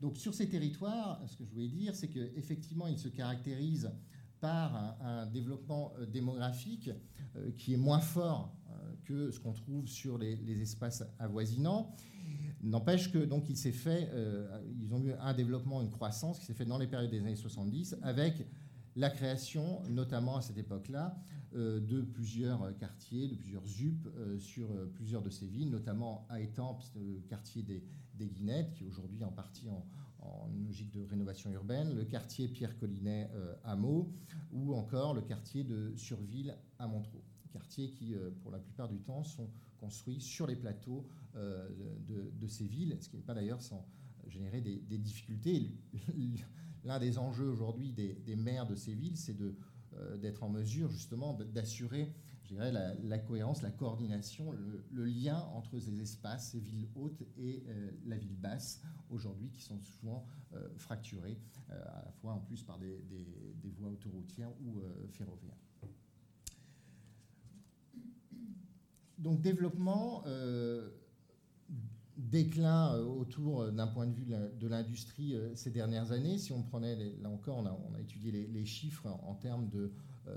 Donc 0.00 0.16
sur 0.16 0.34
ces 0.34 0.48
territoires, 0.48 1.22
ce 1.26 1.36
que 1.36 1.44
je 1.44 1.50
voulais 1.50 1.68
dire, 1.68 1.94
c'est 1.94 2.08
qu'effectivement, 2.08 2.86
ils 2.86 2.98
se 2.98 3.08
caractérisent 3.08 3.92
par 4.40 4.96
un, 5.02 5.26
développement 5.26 5.92
euh, 5.98 6.06
démographique 6.06 6.90
euh, 7.36 7.50
qui 7.56 7.74
est 7.74 7.78
moins 7.78 8.00
fort 8.00 8.56
que 9.04 9.30
ce 9.30 9.40
qu'on 9.40 9.52
trouve 9.52 9.88
sur 9.88 10.18
les, 10.18 10.62
espaces 10.62 11.02
avoisinants. 11.18 11.94
N'empêche 12.62 13.10
que 13.10 13.18
donc 13.18 13.48
ils 13.48 14.94
ont 14.94 15.02
eu 15.02 15.12
un 15.12 15.34
développement, 15.34 15.82
une 15.82 15.90
croissance 15.90 16.38
qui 16.38 16.46
s'est 16.46 16.54
fait 16.54 16.64
dans 16.64 16.78
les 16.78 16.86
périodes 16.86 17.10
des 17.10 17.20
années 17.20 17.34
70 17.34 17.96
avec 18.02 18.46
la 18.96 19.10
création, 19.10 19.82
notamment 19.88 20.36
à 20.36 20.42
cette 20.42 20.58
époque-là, 20.58 21.16
euh, 21.54 21.80
de 21.80 22.02
plusieurs 22.02 22.76
quartiers, 22.78 23.26
de 23.26 23.34
plusieurs 23.34 23.66
ZUP 23.66 24.06
euh, 24.06 24.38
sur 24.38 24.70
euh, 24.70 24.86
plusieurs 24.94 25.20
de 25.20 25.30
ces 25.30 25.46
villes, 25.46 25.70
notamment 25.70 26.24
à 26.28 26.40
Étampes, 26.40 26.84
le 26.94 27.20
quartier 27.28 27.62
des, 27.62 27.82
Guinettes, 28.20 28.74
qui 28.74 28.84
est 28.84 28.86
aujourd'hui 28.86 29.24
en 29.24 29.32
partie 29.32 29.68
en, 29.70 29.84
logique 30.66 30.92
de 30.92 31.02
rénovation 31.02 31.50
urbaine, 31.50 31.94
le 31.94 32.04
quartier 32.04 32.46
Pierre-Collinet 32.48 33.30
à 33.64 33.74
Meaux, 33.74 34.12
ou 34.52 34.74
encore 34.74 35.14
le 35.14 35.22
quartier 35.22 35.64
de 35.64 35.94
Surville 35.96 36.54
à 36.78 36.86
Montreux. 36.86 37.22
Quartiers 37.50 37.88
qui, 37.88 38.14
pour 38.42 38.50
la 38.50 38.58
plupart 38.58 38.90
du 38.90 38.98
temps, 38.98 39.24
sont 39.24 39.48
construits 39.78 40.20
sur 40.20 40.46
les 40.46 40.56
plateaux 40.56 41.06
de, 41.34 42.46
ces 42.46 42.66
villes, 42.66 42.98
ce 43.00 43.08
qui 43.08 43.16
n'est 43.16 43.22
pas 43.22 43.32
d'ailleurs 43.32 43.62
sans 43.62 43.86
générer 44.28 44.60
des, 44.60 44.98
difficultés. 44.98 45.72
L'un 46.84 46.98
des 46.98 47.18
enjeux 47.18 47.48
aujourd'hui 47.48 47.92
des, 47.92 48.36
maires 48.36 48.66
de 48.66 48.74
ces 48.74 48.94
villes, 48.94 49.16
c'est 49.16 49.36
euh, 49.40 50.16
d'être 50.16 50.42
en 50.42 50.48
mesure 50.48 50.90
justement 50.90 51.34
d'assurer 51.34 52.12
la, 52.50 52.94
la, 52.94 53.18
cohérence, 53.18 53.62
la 53.62 53.70
coordination, 53.70 54.52
le, 54.90 55.04
lien 55.04 55.38
entre 55.54 55.78
ces 55.78 56.00
espaces, 56.00 56.50
ces 56.50 56.58
villes 56.58 56.88
hautes 56.96 57.22
et 57.36 57.62
euh, 57.68 57.90
la 58.06 58.16
ville 58.16 58.36
basse, 58.36 58.82
aujourd'hui, 59.08 59.50
qui 59.50 59.62
sont 59.62 59.80
souvent 59.80 60.26
euh, 60.54 60.68
fracturées, 60.76 61.38
à 61.68 62.02
la 62.04 62.12
fois 62.12 62.32
en 62.32 62.40
plus 62.40 62.64
par 62.64 62.78
des, 62.78 63.00
voies 63.78 63.90
autoroutières 63.90 64.50
ou 64.62 64.82
ferroviaires. 65.12 65.56
Donc 69.18 69.40
développement, 69.40 70.24
déclin 72.20 72.96
autour 72.98 73.70
d'un 73.72 73.86
point 73.86 74.06
de 74.06 74.12
vue 74.12 74.24
de 74.24 74.68
l'industrie 74.68 75.34
ces 75.54 75.70
dernières 75.70 76.12
années. 76.12 76.38
Si 76.38 76.52
on 76.52 76.62
prenait, 76.62 76.96
là 77.20 77.28
encore, 77.28 77.58
on 77.58 77.94
a, 77.94 78.00
étudié 78.00 78.30
les, 78.30 78.64
chiffres 78.64 79.06
en, 79.06 79.34
termes 79.34 79.68
de 79.68 79.92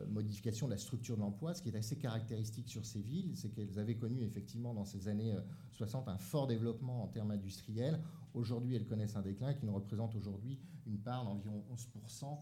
modification 0.09 0.67
de 0.67 0.71
la 0.71 0.77
structure 0.77 1.15
de 1.15 1.21
l'emploi. 1.21 1.53
Ce 1.53 1.61
qui 1.61 1.69
est 1.69 1.75
assez 1.75 1.97
caractéristique 1.97 2.69
sur 2.69 2.85
ces 2.85 3.01
villes, 3.01 3.31
c'est 3.35 3.49
qu'elles 3.49 3.79
avaient 3.79 3.95
connu 3.95 4.23
effectivement 4.23 4.73
dans 4.73 4.85
ces 4.85 5.07
années 5.07 5.35
60 5.71 6.07
un 6.07 6.17
fort 6.17 6.47
développement 6.47 7.03
en 7.03 7.07
termes 7.07 7.31
industriels. 7.31 7.99
Aujourd'hui, 8.33 8.75
elles 8.75 8.85
connaissent 8.85 9.15
un 9.15 9.21
déclin 9.21 9.53
qui 9.53 9.65
ne 9.65 9.71
représente 9.71 10.15
aujourd'hui 10.15 10.59
une 10.87 10.97
part 10.97 11.25
d'environ 11.25 11.63
11% 11.73 12.37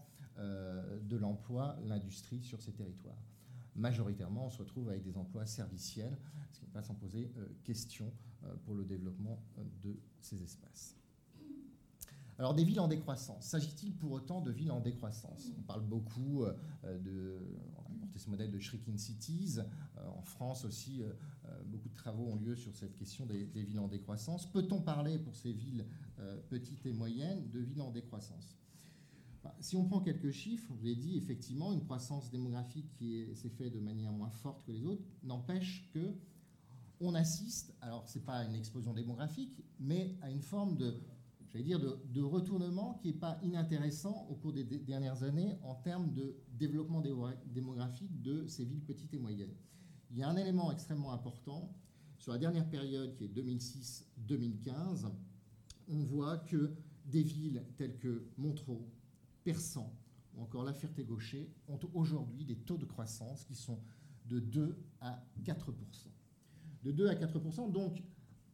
de 1.02 1.16
l'emploi, 1.16 1.76
l'industrie 1.84 2.42
sur 2.42 2.62
ces 2.62 2.72
territoires 2.72 3.18
majoritairement, 3.74 4.46
on 4.46 4.50
se 4.50 4.58
retrouve 4.58 4.88
avec 4.88 5.02
des 5.02 5.16
emplois 5.16 5.46
serviciels, 5.46 6.18
ce 6.52 6.58
qui 6.58 6.66
n'est 6.66 6.72
pas 6.72 6.82
sans 6.82 6.94
poser 6.94 7.30
question 7.64 8.12
euh, 8.44 8.54
pour 8.64 8.74
le 8.74 8.84
développement 8.84 9.40
euh, 9.58 9.62
de 9.82 10.00
ces 10.20 10.42
espaces. 10.42 10.96
Alors 12.38 12.54
des 12.54 12.64
villes 12.64 12.80
en 12.80 12.88
décroissance, 12.88 13.44
s'agit-il 13.44 13.94
pour 13.94 14.10
autant 14.10 14.40
de 14.40 14.50
villes 14.50 14.72
en 14.72 14.80
décroissance? 14.80 15.52
On 15.58 15.62
parle 15.62 15.82
beaucoup 15.82 16.44
euh, 16.44 16.98
de, 16.98 17.38
on 17.76 17.92
a 17.92 17.94
apporté 17.94 18.18
ce 18.18 18.28
modèle 18.28 18.50
de 18.50 18.58
shrinking 18.58 18.98
cities. 18.98 19.58
En 19.96 20.22
France 20.22 20.64
aussi, 20.64 21.02
beaucoup 21.66 21.88
de 21.88 21.94
travaux 21.94 22.24
ont 22.24 22.36
lieu 22.36 22.56
sur 22.56 22.74
cette 22.74 22.96
question 22.96 23.26
des, 23.26 23.44
villes 23.62 23.78
en 23.78 23.86
décroissance. 23.86 24.50
Peut-on 24.50 24.80
parler 24.80 25.18
pour 25.18 25.36
ces 25.36 25.52
villes 25.52 25.86
petites 26.48 26.84
et 26.86 26.92
moyennes 26.92 27.48
de 27.50 27.60
villes 27.60 27.82
en 27.82 27.90
décroissance? 27.90 28.56
Bah, 29.42 29.54
si 29.60 29.76
on 29.76 29.84
prend 29.84 30.00
quelques 30.00 30.30
chiffres, 30.30 30.72
vous 30.72 30.84
l'avez 30.84 30.96
dit, 30.96 31.16
effectivement, 31.16 31.72
une 31.72 31.82
croissance 31.82 32.30
démographique 32.30 32.92
qui 32.94 33.26
s'est 33.34 33.50
faite 33.50 33.72
de 33.72 33.80
manière 33.80 34.12
moins 34.12 34.30
forte 34.30 34.64
que 34.64 34.72
les 34.72 34.84
autres 34.84 35.02
n'empêche 35.22 35.88
que 35.92 36.14
on 37.02 37.14
assiste, 37.14 37.74
alors 37.80 38.08
ce 38.08 38.18
n'est 38.18 38.24
pas 38.24 38.44
une 38.44 38.54
explosion 38.54 38.94
démographique, 38.94 39.64
mais 39.80 40.16
à 40.22 40.30
une 40.30 40.42
forme 40.42 40.76
de, 40.76 40.94
dire, 41.56 41.80
de, 41.80 42.22
retournement 42.22 42.94
qui 43.02 43.08
n'est 43.08 43.18
pas 43.18 43.38
inintéressant 43.42 44.26
au 44.30 44.34
cours 44.36 44.52
des 44.52 44.64
dernières 44.64 45.24
années 45.24 45.58
en 45.62 45.74
termes 45.74 46.12
de 46.12 46.36
développement 46.52 47.02
démographique 47.46 48.22
de 48.22 48.46
ces 48.46 48.64
villes 48.64 48.84
petites 48.84 49.12
et 49.14 49.18
moyennes. 49.18 49.54
Il 50.12 50.18
y 50.18 50.22
a 50.22 50.28
un 50.28 50.36
élément 50.36 50.70
extrêmement 50.70 51.12
important. 51.12 51.74
Sur 52.18 52.32
la 52.32 52.38
dernière 52.38 52.68
période, 52.68 53.16
qui 53.16 53.24
est 53.24 53.36
2006-2015, 54.28 55.10
on 55.88 56.04
voit 56.04 56.38
que 56.38 56.76
des 57.06 57.24
villes 57.24 57.64
telles 57.76 57.98
que 57.98 58.28
Montreux, 58.38 58.86
Persan 59.44 59.92
ou 60.34 60.42
encore 60.42 60.64
La 60.64 60.72
Ferté-Gaucher 60.72 61.52
ont 61.68 61.78
aujourd'hui 61.94 62.44
des 62.44 62.56
taux 62.56 62.78
de 62.78 62.84
croissance 62.84 63.44
qui 63.44 63.54
sont 63.54 63.80
de 64.26 64.40
2 64.40 64.78
à 65.00 65.22
4 65.44 65.72
de 66.84 66.92
2 66.92 67.08
à 67.08 67.14
4 67.14 67.68
Donc, 67.70 68.02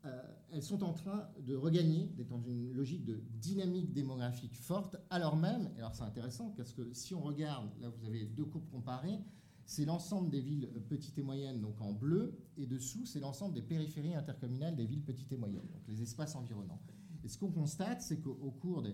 euh, 0.04 0.22
elles 0.50 0.62
sont 0.62 0.82
en 0.82 0.92
train 0.92 1.28
de 1.40 1.54
regagner, 1.54 2.06
d'être 2.16 2.28
dans 2.28 2.42
une 2.42 2.72
logique 2.72 3.04
de 3.04 3.22
dynamique 3.40 3.92
démographique 3.92 4.56
forte, 4.56 4.96
alors 5.10 5.36
même, 5.36 5.70
et 5.76 5.78
alors 5.78 5.94
c'est 5.94 6.04
intéressant, 6.04 6.50
parce 6.56 6.72
que 6.72 6.92
si 6.92 7.14
on 7.14 7.20
regarde, 7.20 7.70
là 7.80 7.88
vous 7.88 8.04
avez 8.04 8.24
deux 8.24 8.44
courbes 8.44 8.68
comparées, 8.70 9.18
c'est 9.64 9.84
l'ensemble 9.84 10.30
des 10.30 10.40
villes 10.40 10.70
petites 10.88 11.18
et 11.18 11.22
moyennes, 11.22 11.60
donc 11.60 11.80
en 11.80 11.92
bleu, 11.92 12.38
et 12.56 12.66
dessous, 12.66 13.04
c'est 13.04 13.20
l'ensemble 13.20 13.54
des 13.54 13.62
périphéries 13.62 14.14
intercommunales 14.14 14.76
des 14.76 14.86
villes 14.86 15.04
petites 15.04 15.30
et 15.32 15.36
moyennes, 15.36 15.68
donc 15.72 15.82
les 15.88 16.00
espaces 16.00 16.34
environnants. 16.36 16.80
Et 17.24 17.28
ce 17.28 17.36
qu'on 17.36 17.50
constate, 17.50 18.00
c'est 18.00 18.20
qu'au 18.20 18.50
cours 18.60 18.86
euh, 18.86 18.92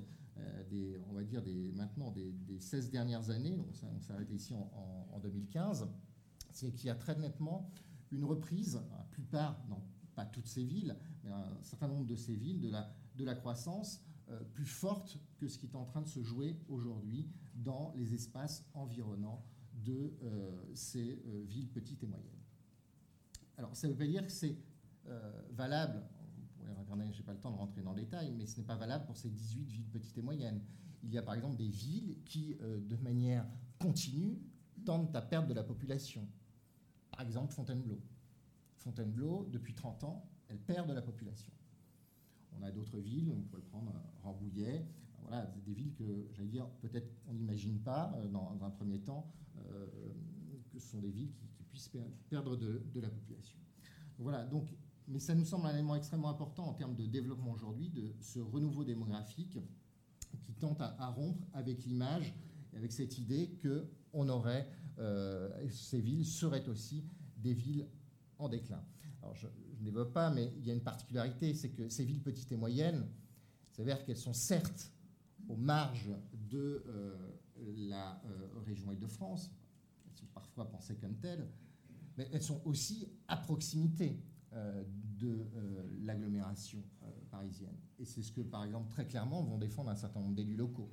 des, 0.71 0.99
on 1.09 1.13
va 1.13 1.23
dire 1.23 1.43
des, 1.43 1.73
maintenant 1.73 2.11
des, 2.11 2.35
16 2.59 2.91
dernières 2.91 3.31
années, 3.31 3.59
on 3.59 4.01
s'est 4.01 4.13
arrêté 4.13 4.35
ici 4.35 4.55
en, 4.55 5.09
en 5.13 5.19
2015, 5.21 5.89
c'est 6.53 6.73
qu'il 6.73 6.87
y 6.87 6.91
a 6.91 6.95
très 6.95 7.17
nettement 7.17 7.71
une 8.11 8.25
reprise, 8.25 8.81
la 8.91 9.05
plupart, 9.11 9.65
non 9.69 9.83
pas 10.15 10.25
toutes 10.25 10.47
ces 10.47 10.65
villes, 10.65 10.97
mais 11.23 11.31
un 11.31 11.63
certain 11.63 11.89
nombre 11.89 12.07
de 12.07 12.17
ces 12.17 12.35
villes, 12.35 12.61
de 12.61 12.71
la, 12.71 12.95
de 13.17 13.25
la 13.25 13.35
croissance 13.35 14.03
euh, 14.31 14.41
plus 14.53 14.67
forte 14.67 15.19
que 15.37 15.49
ce 15.49 15.59
qui 15.59 15.67
est 15.67 15.77
en 15.77 15.85
train 15.85 16.03
de 16.03 16.09
se 16.09 16.23
jouer 16.23 16.57
aujourd'hui 16.69 17.29
dans 17.55 17.93
les 17.97 18.15
espaces 18.15 18.65
environnants 18.75 19.45
de 19.75 20.17
euh, 20.23 20.63
ces 20.75 21.23
euh, 21.27 21.45
villes 21.47 21.69
petites 21.69 22.03
et 22.03 22.07
moyennes. 22.07 22.31
Alors, 23.57 23.77
ça 23.77 23.87
ne 23.87 23.93
veut 23.93 23.99
pas 23.99 24.07
dire 24.07 24.25
que 24.25 24.33
c'est 24.33 24.57
valable, 25.51 26.03
je 27.13 27.19
n'ai 27.19 27.25
pas 27.25 27.33
le 27.33 27.41
temps 27.41 27.51
de 27.51 27.57
rentrer 27.57 27.83
dans 27.83 27.93
le 27.93 28.01
détail, 28.01 28.33
mais 28.33 28.47
ce 28.47 28.59
n'est 28.59 28.67
pas 28.67 28.77
valable 28.77 29.05
pour 29.07 29.17
ces 29.17 29.31
18 29.31 29.65
villes 29.65 29.89
petites 29.89 30.17
et 30.17 30.23
moyennes. 30.23 30.61
Il 31.03 31.11
y 31.13 31.19
a 31.19 31.23
par 31.23 31.35
exemple 31.35 31.57
des 31.57 31.69
villes 31.69 32.17
qui, 32.25 32.57
de 32.57 32.97
manière 32.97 33.47
continue, 33.79 34.39
tendent 34.85 35.15
à 35.15 35.23
perdre 35.23 35.49
de 35.49 35.55
la 35.55 35.63
population. 35.63 36.27
Par 37.11 37.21
exemple, 37.21 37.53
Fontainebleau. 37.53 38.01
Fontainebleau, 38.77 39.49
depuis 39.51 39.75
30 39.75 40.05
ans, 40.05 40.27
elle 40.49 40.59
perd 40.59 40.89
de 40.89 40.95
la 40.95 41.03
population. 41.03 41.53
On 42.59 42.63
a 42.63 42.71
d'autres 42.71 42.99
villes, 42.99 43.31
on 43.31 43.57
le 43.57 43.63
prendre, 43.63 43.93
Rambouillet, 44.23 44.87
voilà, 45.23 45.47
des 45.65 45.73
villes 45.73 45.95
que, 45.95 46.29
j'allais 46.33 46.49
dire, 46.49 46.69
peut-être 46.81 47.09
on 47.29 47.35
n'imagine 47.35 47.79
pas 47.81 48.13
euh, 48.17 48.29
dans, 48.29 48.63
un 48.63 48.71
premier 48.71 49.01
temps 49.01 49.31
euh, 49.59 49.87
que 50.71 50.79
ce 50.79 50.89
sont 50.91 51.01
des 51.01 51.11
villes 51.11 51.33
qui, 51.33 51.65
puissent 51.65 51.91
perdre 52.29 52.57
de, 52.57 53.01
la 53.01 53.09
population. 53.09 53.59
Voilà, 54.19 54.45
donc, 54.45 54.69
mais 55.09 55.19
ça 55.19 55.35
nous 55.35 55.45
semble 55.45 55.67
un 55.67 55.75
élément 55.75 55.97
extrêmement 55.97 56.31
important 56.31 56.67
en 56.67 56.75
termes 56.75 56.95
de 56.95 57.07
développement 57.07 57.53
aujourd'hui, 57.53 57.91
de 57.91 58.15
ce 58.21 58.41
renouveau 58.41 58.85
démographique 58.85 59.59
qui 60.43 60.55
tente 60.55 60.81
à, 60.81 61.09
rompre 61.09 61.47
avec 61.53 61.85
l'image 61.85 62.35
et 62.73 62.77
avec 62.77 62.93
cette 62.93 63.19
idée 63.19 63.51
que 63.63 63.87
on 64.13 64.29
aurait, 64.29 64.69
euh, 64.99 65.69
ces 65.71 66.01
villes 66.01 66.27
seraient 66.27 66.69
aussi 66.69 67.05
des 67.37 67.53
villes 67.53 67.89
en 68.39 68.49
déclin. 68.49 68.83
Alors, 69.23 69.35
je, 69.35 69.47
je 69.81 70.03
pas, 70.05 70.31
mais 70.31 70.53
il 70.59 70.67
y 70.67 70.71
a 70.71 70.75
une 70.75 70.83
particularité, 70.83 71.55
c'est 71.55 71.71
que 71.71 71.89
ces 71.89 72.05
villes 72.05 72.23
petites 72.23 72.51
et 72.53 72.57
moyennes, 72.57 73.07
s'avère 73.71 74.05
qu'elles 74.05 74.17
sont 74.17 74.33
certes 74.33 74.93
aux 75.49 75.57
marges 75.57 76.13
de 76.33 76.85
euh, 76.87 77.17
la 77.89 78.23
euh, 78.27 78.61
région 78.65 78.93
Île-de-France, 78.93 79.51
elles 80.07 80.17
sont 80.17 80.27
parfois 80.27 80.71
pensées 80.71 80.97
comme 80.97 81.17
telles, 81.17 81.49
mais 82.17 82.29
elles 82.33 82.43
sont 82.43 82.61
aussi 82.65 83.09
à 83.29 83.37
proximité 83.37 84.23
de 85.19 85.47
l'agglomération 86.03 86.83
parisienne. 87.31 87.77
Et 87.99 88.05
c'est 88.05 88.23
ce 88.23 88.33
que, 88.33 88.41
par 88.41 88.65
exemple, 88.65 88.91
très 88.91 89.07
clairement 89.07 89.43
vont 89.43 89.59
défendre 89.59 89.91
un 89.91 89.97
certain 89.97 90.21
nombre 90.21 90.35
d'élus 90.35 90.57
locaux. 90.57 90.91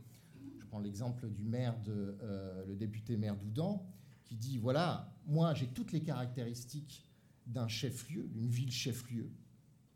Je 0.60 0.66
prends 0.66 0.80
l'exemple 0.80 1.30
du 1.30 1.44
maire, 1.44 1.80
de, 1.82 2.18
le 2.68 2.76
député 2.76 3.18
maire 3.18 3.36
d'Oudan, 3.36 3.86
qui 4.26 4.36
dit, 4.36 4.58
voilà, 4.58 5.14
moi 5.26 5.54
j'ai 5.54 5.68
toutes 5.68 5.92
les 5.92 6.02
caractéristiques 6.02 7.06
d'un 7.46 7.68
chef-lieu, 7.68 8.28
d'une 8.30 8.48
ville 8.48 8.72
chef-lieu. 8.72 9.32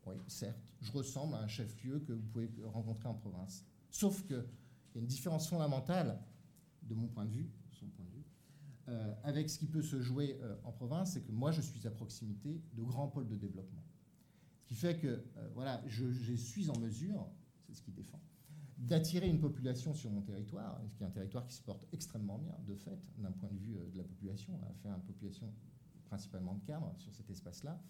Oui, 0.06 0.14
certes, 0.28 0.60
je 0.80 0.92
ressemble 0.92 1.34
à 1.34 1.38
un 1.38 1.48
chef-lieu 1.48 2.00
que 2.00 2.12
vous 2.12 2.22
pouvez 2.22 2.50
rencontrer 2.64 3.08
en 3.08 3.14
province. 3.14 3.64
Sauf 3.90 4.24
qu'il 4.26 4.36
y 4.94 4.98
a 4.98 5.00
une 5.00 5.06
différence 5.06 5.48
fondamentale, 5.48 6.20
de 6.82 6.94
mon 6.94 7.08
point 7.08 7.24
de 7.24 7.32
vue, 7.32 7.50
son 7.72 7.86
point 7.86 8.04
de 8.04 8.10
vue, 8.10 8.15
euh, 8.88 9.14
avec 9.24 9.50
ce 9.50 9.58
qui 9.58 9.66
peut 9.66 9.82
se 9.82 10.00
jouer 10.00 10.38
euh, 10.42 10.54
en 10.64 10.72
province, 10.72 11.12
c'est 11.12 11.22
que 11.22 11.32
moi, 11.32 11.50
je 11.50 11.60
suis 11.60 11.86
à 11.86 11.90
proximité 11.90 12.62
de 12.74 12.82
grands 12.82 13.08
pôles 13.08 13.26
de 13.28 13.36
développement. 13.36 13.84
Ce 14.60 14.66
qui 14.66 14.74
fait 14.74 14.98
que, 14.98 15.06
euh, 15.06 15.48
voilà, 15.54 15.82
je, 15.86 16.34
suis 16.34 16.70
en 16.70 16.78
mesure, 16.78 17.28
c'est 17.66 17.74
ce 17.74 17.82
qu'il 17.82 17.94
défend, 17.94 18.20
d'attirer 18.78 19.28
une 19.28 19.40
population 19.40 19.94
sur 19.94 20.10
mon 20.10 20.20
territoire, 20.22 20.80
ce 20.88 20.96
qui 20.96 21.02
est 21.02 21.06
un 21.06 21.10
territoire 21.10 21.46
qui 21.46 21.54
se 21.54 21.62
porte 21.62 21.86
extrêmement 21.92 22.38
bien, 22.38 22.54
de 22.66 22.74
fait, 22.74 22.98
d'un 23.18 23.32
point 23.32 23.50
de 23.50 23.58
vue 23.58 23.76
de 23.92 23.98
la 23.98 24.04
population. 24.04 24.58
On 24.62 24.66
a 24.66 24.72
fait 24.74 24.88
une 24.88 25.02
population 25.02 25.52
principalement 26.04 26.54
de 26.54 26.64
cadres 26.64 26.94
sur 26.98 27.12
cet 27.12 27.30
espace-là 27.30 27.80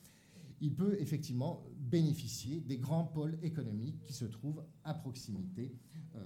il 0.60 0.74
peut 0.74 0.96
effectivement 1.00 1.64
bénéficier 1.78 2.60
des 2.60 2.78
grands 2.78 3.04
pôles 3.04 3.38
économiques 3.42 4.02
qui 4.04 4.12
se 4.12 4.24
trouvent 4.24 4.64
à 4.84 4.94
proximité, 4.94 5.76
euh, 6.14 6.20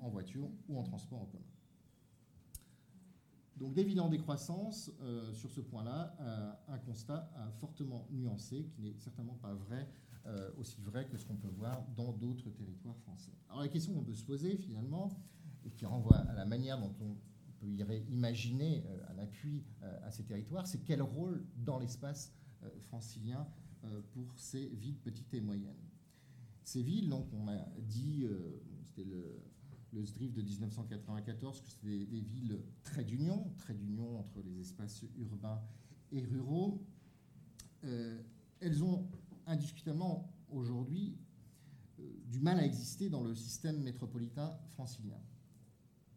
en, 0.00 0.08
voiture 0.08 0.48
ou 0.68 0.78
en 0.78 0.82
transport 0.82 1.22
en 1.22 1.26
commun. 1.26 1.44
Donc 3.60 3.74
d'évident 3.74 4.08
décroissance 4.08 4.90
euh, 5.02 5.32
sur 5.32 5.50
ce 5.50 5.60
point-là, 5.60 6.16
euh, 6.20 6.52
un 6.68 6.78
constat 6.78 7.30
fortement 7.60 8.08
nuancé 8.10 8.66
qui 8.74 8.80
n'est 8.80 8.98
certainement 8.98 9.36
pas 9.36 9.54
vrai, 9.54 9.86
euh, 10.26 10.50
aussi 10.58 10.80
vrai 10.80 11.06
que 11.06 11.16
ce 11.16 11.26
qu'on 11.26 11.36
peut 11.36 11.48
voir 11.48 11.86
dans 11.94 12.12
d'autres 12.12 12.50
territoires 12.50 12.96
français. 12.98 13.32
Alors 13.48 13.60
la 13.60 13.68
question 13.68 13.94
qu'on 13.94 14.04
peut 14.04 14.14
se 14.14 14.24
poser 14.24 14.56
finalement, 14.56 15.10
et 15.64 15.70
qui 15.70 15.84
renvoie 15.84 16.16
à 16.16 16.32
la 16.32 16.46
manière 16.46 16.80
dont 16.80 16.94
on 17.00 17.16
peut 17.60 17.68
imaginer 18.08 18.82
un 19.10 19.18
appui 19.18 19.62
à 20.02 20.10
ces 20.10 20.24
territoires, 20.24 20.66
c'est 20.66 20.82
quel 20.82 21.02
rôle 21.02 21.44
dans 21.58 21.78
l'espace 21.78 22.32
euh, 22.62 22.68
francilien 22.88 23.48
euh, 23.84 24.02
pour 24.12 24.38
ces 24.38 24.66
villes 24.66 24.98
petites 24.98 25.32
et 25.32 25.40
moyennes? 25.40 25.88
Ces 26.62 26.82
villes, 26.82 27.08
donc, 27.08 27.26
on 27.32 27.48
a 27.48 27.56
dit, 27.78 28.24
euh, 28.24 28.60
c'était 28.84 29.04
le, 29.04 29.40
le 29.92 30.04
SDRIF 30.04 30.32
de 30.32 30.42
1994, 30.42 31.60
que 31.60 31.68
c'était 31.68 32.06
des, 32.06 32.20
villes 32.20 32.60
très 32.82 33.04
d'union, 33.04 33.52
très 33.58 33.74
d'union 33.74 34.18
entre 34.18 34.40
les 34.42 34.60
espaces 34.60 35.04
urbains 35.18 35.60
et 36.12 36.24
ruraux. 36.24 36.84
elles 37.82 38.84
ont 38.84 39.08
indiscutablement 39.46 40.32
aujourd'hui 40.50 41.16
du 42.26 42.40
mal 42.40 42.58
à 42.58 42.64
exister 42.64 43.08
dans 43.08 43.22
le 43.22 43.34
système 43.34 43.82
métropolitain 43.82 44.56
francilien. 44.70 45.18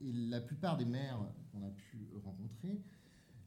Et 0.01 0.11
la 0.11 0.41
plupart 0.41 0.77
des 0.77 0.85
maires 0.85 1.19
qu'on 1.51 1.63
a 1.63 1.69
pu 1.69 2.07
rencontrer 2.23 2.81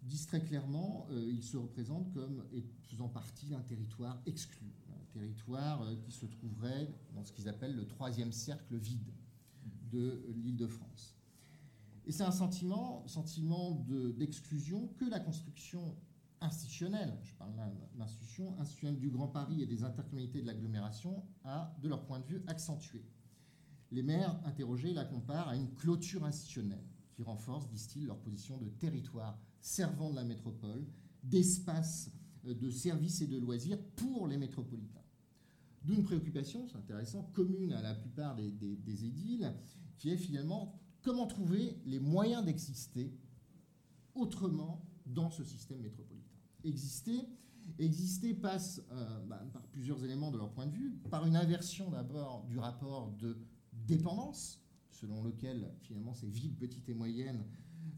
disent 0.03 0.27
très 0.27 0.43
clairement, 0.43 1.07
euh, 1.11 1.31
ils 1.31 1.43
se 1.43 1.57
représentent 1.57 2.12
comme 2.12 2.44
faisant 2.82 3.09
partie 3.09 3.47
d'un 3.47 3.62
territoire 3.62 4.20
exclu, 4.27 4.73
un 4.89 5.12
territoire 5.12 5.82
euh, 5.82 5.97
qui 5.97 6.12
se 6.12 6.27
trouverait 6.27 6.89
dans 7.15 7.24
ce 7.24 7.32
qu'ils 7.32 7.48
appellent 7.48 7.74
le 7.74 7.86
troisième 7.86 8.32
cercle 8.32 8.77
vide 8.77 9.11
de 9.91 10.25
l'Île-de-France. 10.37 11.17
Et 12.07 12.13
c'est 12.13 12.23
un 12.23 12.33
sentiment, 12.33 13.07
sentiment 13.09 13.85
d'exclusion 14.17 14.89
que 14.97 15.05
la 15.05 15.19
construction 15.19 15.97
institutionnelle, 16.41 17.19
je 17.25 17.35
parle 17.35 17.57
là 17.57 17.73
d'institution 17.95 18.59
institutionnelle 18.61 19.01
du 19.01 19.11
Grand 19.11 19.29
Paris 19.29 19.63
et 19.63 19.67
des 19.67 19.83
intercommunalités 19.83 20.43
de 20.43 20.47
l'agglomération, 20.47 21.25
a, 21.45 21.75
de 21.83 21.89
leur 21.89 22.05
point 22.05 22.21
de 22.21 22.27
vue, 22.27 22.43
accentué. 22.47 23.05
Les 23.91 24.03
maires 24.03 24.39
interrogés 24.45 24.93
la 24.93 25.05
comparent 25.05 25.49
à 25.49 25.57
une 25.57 25.75
clôture 25.75 26.25
institutionnelle 26.25 26.85
qui 27.15 27.23
renforce, 27.23 27.69
disent-ils, 27.69 28.07
leur 28.07 28.19
position 28.19 28.59
de 28.59 28.69
territoire 28.69 29.39
servant 29.61 30.11
de 30.11 30.17
la 30.17 30.25
métropole, 30.25 30.87
d'espace 31.23 32.11
euh, 32.47 32.55
de 32.55 32.71
services 32.71 33.23
et 33.23 33.27
de 33.27 33.39
loisirs 33.39 33.79
pour 33.97 34.29
les 34.29 34.37
métropolitains. 34.37 35.06
D'où 35.87 35.95
une 35.95 36.03
préoccupation, 36.03 36.67
c'est 36.67 36.77
intéressant, 36.77 37.31
commune 37.33 37.73
à 37.73 37.81
la 37.81 37.95
plupart 37.95 38.35
des, 38.35 39.05
édiles, 39.05 39.55
qui 39.99 40.11
est 40.11 40.17
finalement 40.17 40.75
comment 41.01 41.29
trouver 41.29 41.81
les 41.87 42.01
moyens 42.01 42.45
d'exister 42.45 43.17
autrement 44.17 44.85
dans 45.07 45.31
ce 45.31 45.45
système 45.45 45.81
métropolitain. 45.81 46.35
Exister, 46.65 47.29
exister 47.79 48.35
passe 48.35 48.83
euh, 48.91 49.20
bah, 49.27 49.41
par 49.52 49.62
plusieurs 49.69 50.02
éléments 50.05 50.33
de 50.33 50.39
leur 50.39 50.51
point 50.51 50.67
de 50.67 50.73
vue, 50.73 50.91
par 51.09 51.25
une 51.25 51.36
inversion 51.36 51.89
d'abord 51.89 52.44
du 52.49 52.59
rapport 52.59 53.12
de 53.12 53.39
dépendance, 53.73 54.60
selon 54.91 55.23
lequel 55.23 55.73
finalement 55.83 56.15
ces 56.15 56.27
villes 56.27 56.57
petites 56.57 56.89
et 56.89 56.94
moyennes 56.94 57.44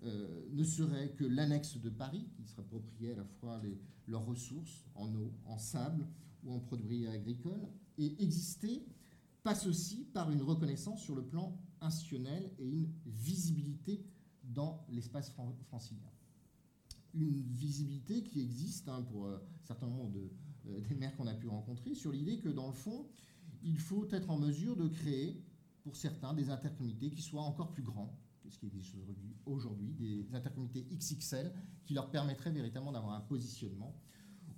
euh, 0.02 0.46
ne 0.52 0.62
serait 0.62 1.12
que 1.12 1.24
l'annexe 1.24 1.78
de 1.78 1.88
Paris, 1.88 2.28
qui 2.36 2.44
serait 2.44 2.60
appropriait 2.60 3.12
à 3.12 3.16
la 3.16 3.24
fois 3.24 3.62
leurs 4.06 4.26
ressources 4.26 4.84
en 4.94 5.14
eau, 5.14 5.32
en 5.46 5.56
sable 5.56 6.06
ou 6.44 6.52
en 6.52 6.60
produits 6.60 7.06
agricoles, 7.06 7.66
et 7.98 8.22
exister 8.22 8.86
passe 9.42 9.66
aussi 9.66 10.04
par 10.12 10.30
une 10.30 10.42
reconnaissance 10.42 11.02
sur 11.02 11.14
le 11.14 11.24
plan 11.24 11.60
institutionnel 11.80 12.50
et 12.58 12.68
une 12.68 12.90
visibilité 13.06 14.04
dans 14.42 14.84
l'espace 14.90 15.32
francilien. 15.66 16.10
Une 17.14 17.42
visibilité 17.42 18.22
qui 18.22 18.40
existe 18.40 18.88
hein, 18.88 19.02
pour 19.02 19.26
euh, 19.26 19.38
certains 19.62 19.86
nombre 19.86 20.18
euh, 20.66 20.80
des 20.80 20.94
maires 20.94 21.16
qu'on 21.16 21.26
a 21.26 21.34
pu 21.34 21.48
rencontrer 21.48 21.94
sur 21.94 22.12
l'idée 22.12 22.38
que 22.38 22.48
dans 22.48 22.66
le 22.66 22.72
fond, 22.72 23.06
il 23.62 23.78
faut 23.78 24.06
être 24.10 24.30
en 24.30 24.38
mesure 24.38 24.76
de 24.76 24.88
créer 24.88 25.42
pour 25.82 25.96
certains 25.96 26.34
des 26.34 26.50
intercommunalités 26.50 27.10
qui 27.10 27.22
soient 27.22 27.42
encore 27.42 27.72
plus 27.72 27.82
grands, 27.82 28.18
ce 28.48 28.58
qui 28.58 28.66
existe 28.66 28.94
aujourd'hui, 29.46 29.92
des 29.94 30.34
intercommunautés 30.34 30.86
XXL 30.92 31.52
qui 31.84 31.94
leur 31.94 32.10
permettraient 32.10 32.50
véritablement 32.50 32.92
d'avoir 32.92 33.14
un 33.14 33.20
positionnement 33.20 33.94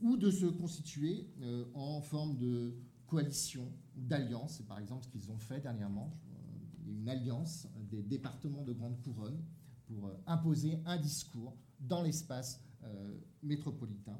ou 0.01 0.17
de 0.17 0.31
se 0.31 0.47
constituer 0.47 1.29
euh, 1.41 1.67
en 1.75 2.01
forme 2.01 2.37
de 2.37 2.75
coalition 3.11 3.73
d'alliance. 3.97 4.57
C'est 4.57 4.67
par 4.67 4.79
exemple 4.79 5.05
ce 5.05 5.09
qu'ils 5.09 5.31
ont 5.31 5.39
fait 5.39 5.61
dernièrement. 5.61 6.17
A 6.87 6.89
une 6.89 7.09
alliance 7.09 7.67
des 7.91 8.03
départements 8.03 8.63
de 8.63 8.73
Grande 8.73 9.01
Couronne 9.03 9.43
pour 9.87 10.07
euh, 10.07 10.15
imposer 10.27 10.81
un 10.87 10.97
discours 10.97 11.57
dans 11.81 12.03
l'espace 12.03 12.63
euh, 12.85 13.19
métropolitain. 13.43 14.19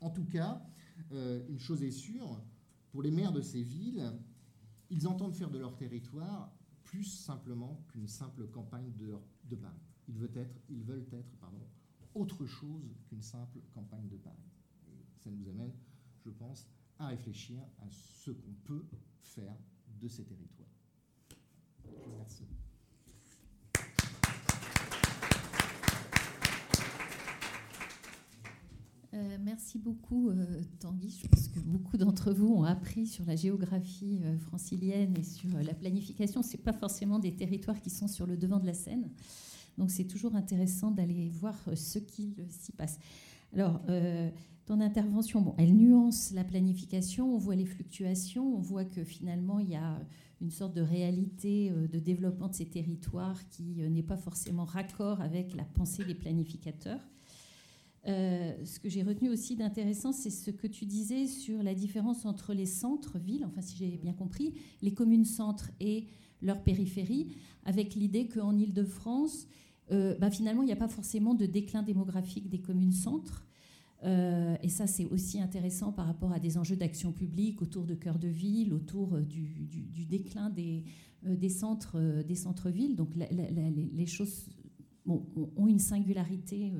En 0.00 0.10
tout 0.10 0.24
cas, 0.24 0.62
une 1.10 1.58
chose 1.58 1.82
est 1.82 1.90
sûre, 1.90 2.40
pour 2.90 3.02
les 3.02 3.10
maires 3.10 3.32
de 3.32 3.40
ces 3.40 3.62
villes, 3.62 4.12
ils 4.90 5.08
entendent 5.08 5.34
faire 5.34 5.50
de 5.50 5.58
leur 5.58 5.76
territoire 5.76 6.52
plus 6.84 7.04
simplement 7.04 7.82
qu'une 7.88 8.06
simple 8.06 8.46
campagne 8.48 8.92
de, 8.96 9.16
de 9.44 9.56
Paris. 9.56 9.80
Ils 10.08 10.16
veulent 10.16 10.36
être, 10.36 10.60
ils 10.68 10.84
veulent 10.84 11.06
être 11.12 11.36
pardon, 11.38 11.60
autre 12.14 12.46
chose 12.46 12.94
qu'une 13.08 13.22
simple 13.22 13.60
campagne 13.72 14.08
de 14.08 14.16
Paris. 14.16 14.50
ça 15.18 15.30
nous 15.30 15.48
amène, 15.48 15.72
je 16.24 16.30
pense, 16.30 16.68
à 17.04 17.08
réfléchir 17.08 17.60
à 17.80 17.90
ce 17.90 18.30
qu'on 18.30 18.54
peut 18.64 18.84
faire 19.20 19.54
de 20.00 20.08
ces 20.08 20.24
territoires. 20.24 20.68
Merci. 22.16 22.44
Euh, 29.14 29.38
merci 29.40 29.78
beaucoup 29.78 30.30
euh, 30.30 30.62
Tanguy. 30.80 31.10
Je 31.22 31.28
pense 31.28 31.48
que 31.48 31.60
beaucoup 31.60 31.96
d'entre 31.96 32.32
vous 32.32 32.48
ont 32.48 32.64
appris 32.64 33.06
sur 33.06 33.24
la 33.24 33.36
géographie 33.36 34.18
euh, 34.24 34.36
francilienne 34.38 35.14
et 35.16 35.22
sur 35.22 35.50
la 35.50 35.72
planification. 35.72 36.42
Ce 36.42 36.56
pas 36.56 36.72
forcément 36.72 37.20
des 37.20 37.36
territoires 37.36 37.80
qui 37.80 37.90
sont 37.90 38.08
sur 38.08 38.26
le 38.26 38.36
devant 38.36 38.58
de 38.58 38.66
la 38.66 38.74
scène. 38.74 39.08
Donc 39.78 39.90
c'est 39.90 40.04
toujours 40.04 40.34
intéressant 40.34 40.90
d'aller 40.90 41.28
voir 41.28 41.56
ce 41.74 41.98
qu'il 41.98 42.34
s'y 42.48 42.72
passe. 42.72 42.98
Alors, 43.54 43.80
ton 44.66 44.80
intervention, 44.80 45.40
bon, 45.40 45.54
elle 45.58 45.74
nuance 45.76 46.32
la 46.32 46.44
planification, 46.44 47.34
on 47.34 47.38
voit 47.38 47.54
les 47.54 47.64
fluctuations, 47.64 48.56
on 48.56 48.60
voit 48.60 48.84
que 48.84 49.04
finalement 49.04 49.60
il 49.60 49.70
y 49.70 49.76
a 49.76 50.00
une 50.40 50.50
sorte 50.50 50.74
de 50.74 50.82
réalité 50.82 51.70
de 51.70 51.98
développement 52.00 52.48
de 52.48 52.54
ces 52.54 52.66
territoires 52.66 53.48
qui 53.48 53.76
n'est 53.88 54.02
pas 54.02 54.16
forcément 54.16 54.64
raccord 54.64 55.20
avec 55.20 55.54
la 55.54 55.64
pensée 55.64 56.04
des 56.04 56.14
planificateurs. 56.14 57.00
Euh, 58.06 58.52
ce 58.64 58.78
que 58.80 58.88
j'ai 58.88 59.02
retenu 59.02 59.30
aussi 59.30 59.56
d'intéressant, 59.56 60.12
c'est 60.12 60.30
ce 60.30 60.50
que 60.50 60.66
tu 60.66 60.84
disais 60.84 61.26
sur 61.26 61.62
la 61.62 61.74
différence 61.74 62.26
entre 62.26 62.52
les 62.52 62.66
centres-villes, 62.66 63.44
enfin 63.46 63.62
si 63.62 63.76
j'ai 63.76 63.96
bien 63.96 64.12
compris, 64.12 64.54
les 64.82 64.92
communes-centres 64.92 65.70
et 65.80 66.06
leur 66.42 66.62
périphérie, 66.62 67.36
avec 67.64 67.94
l'idée 67.94 68.28
qu'en 68.28 68.56
Ile-de-France, 68.56 69.46
euh, 69.92 70.16
bah, 70.18 70.30
finalement, 70.30 70.62
il 70.62 70.66
n'y 70.66 70.72
a 70.72 70.76
pas 70.76 70.88
forcément 70.88 71.34
de 71.34 71.46
déclin 71.46 71.82
démographique 71.82 72.48
des 72.48 72.60
communes-centres. 72.60 73.44
Euh, 74.04 74.56
et 74.62 74.68
ça, 74.68 74.86
c'est 74.86 75.06
aussi 75.06 75.40
intéressant 75.40 75.92
par 75.92 76.06
rapport 76.06 76.32
à 76.32 76.38
des 76.38 76.58
enjeux 76.58 76.76
d'action 76.76 77.12
publique 77.12 77.62
autour 77.62 77.84
de 77.84 77.94
cœurs 77.94 78.18
de 78.18 78.28
ville, 78.28 78.72
autour 78.72 79.18
du, 79.18 80.04
déclin 80.06 80.50
des, 80.50 80.84
des 81.22 81.48
centres 81.48 82.22
des 82.22 82.34
centres-villes. 82.34 82.96
Donc 82.96 83.10
les 83.14 84.06
choses 84.06 84.48
ont 85.06 85.66
une 85.66 85.78
singularité 85.78 86.72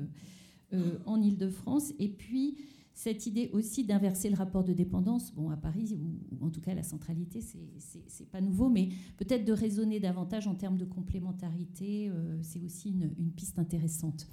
euh, 0.73 0.97
en 1.05 1.21
Ile-de-France. 1.21 1.93
Et 1.99 2.09
puis, 2.09 2.57
cette 2.95 3.27
idée 3.27 3.51
aussi 3.53 3.83
d'inverser 3.83 4.29
le 4.29 4.35
rapport 4.35 4.63
de 4.63 4.73
dépendance, 4.73 5.31
bon, 5.35 5.51
à 5.51 5.57
Paris, 5.57 5.95
ou, 5.95 6.43
en 6.43 6.49
tout 6.49 6.61
cas 6.61 6.73
la 6.73 6.81
centralité, 6.81 7.41
c'est 7.41 8.29
pas 8.31 8.41
nouveau, 8.41 8.69
mais 8.69 8.89
peut-être 9.17 9.45
de 9.45 9.53
raisonner 9.53 9.99
davantage 9.99 10.47
en 10.47 10.55
termes 10.55 10.77
de 10.77 10.85
complémentarité, 10.85 12.09
euh, 12.09 12.39
c'est 12.41 12.61
aussi 12.63 12.91
une, 12.91 13.31
piste 13.31 13.59
intéressante. 13.59 14.27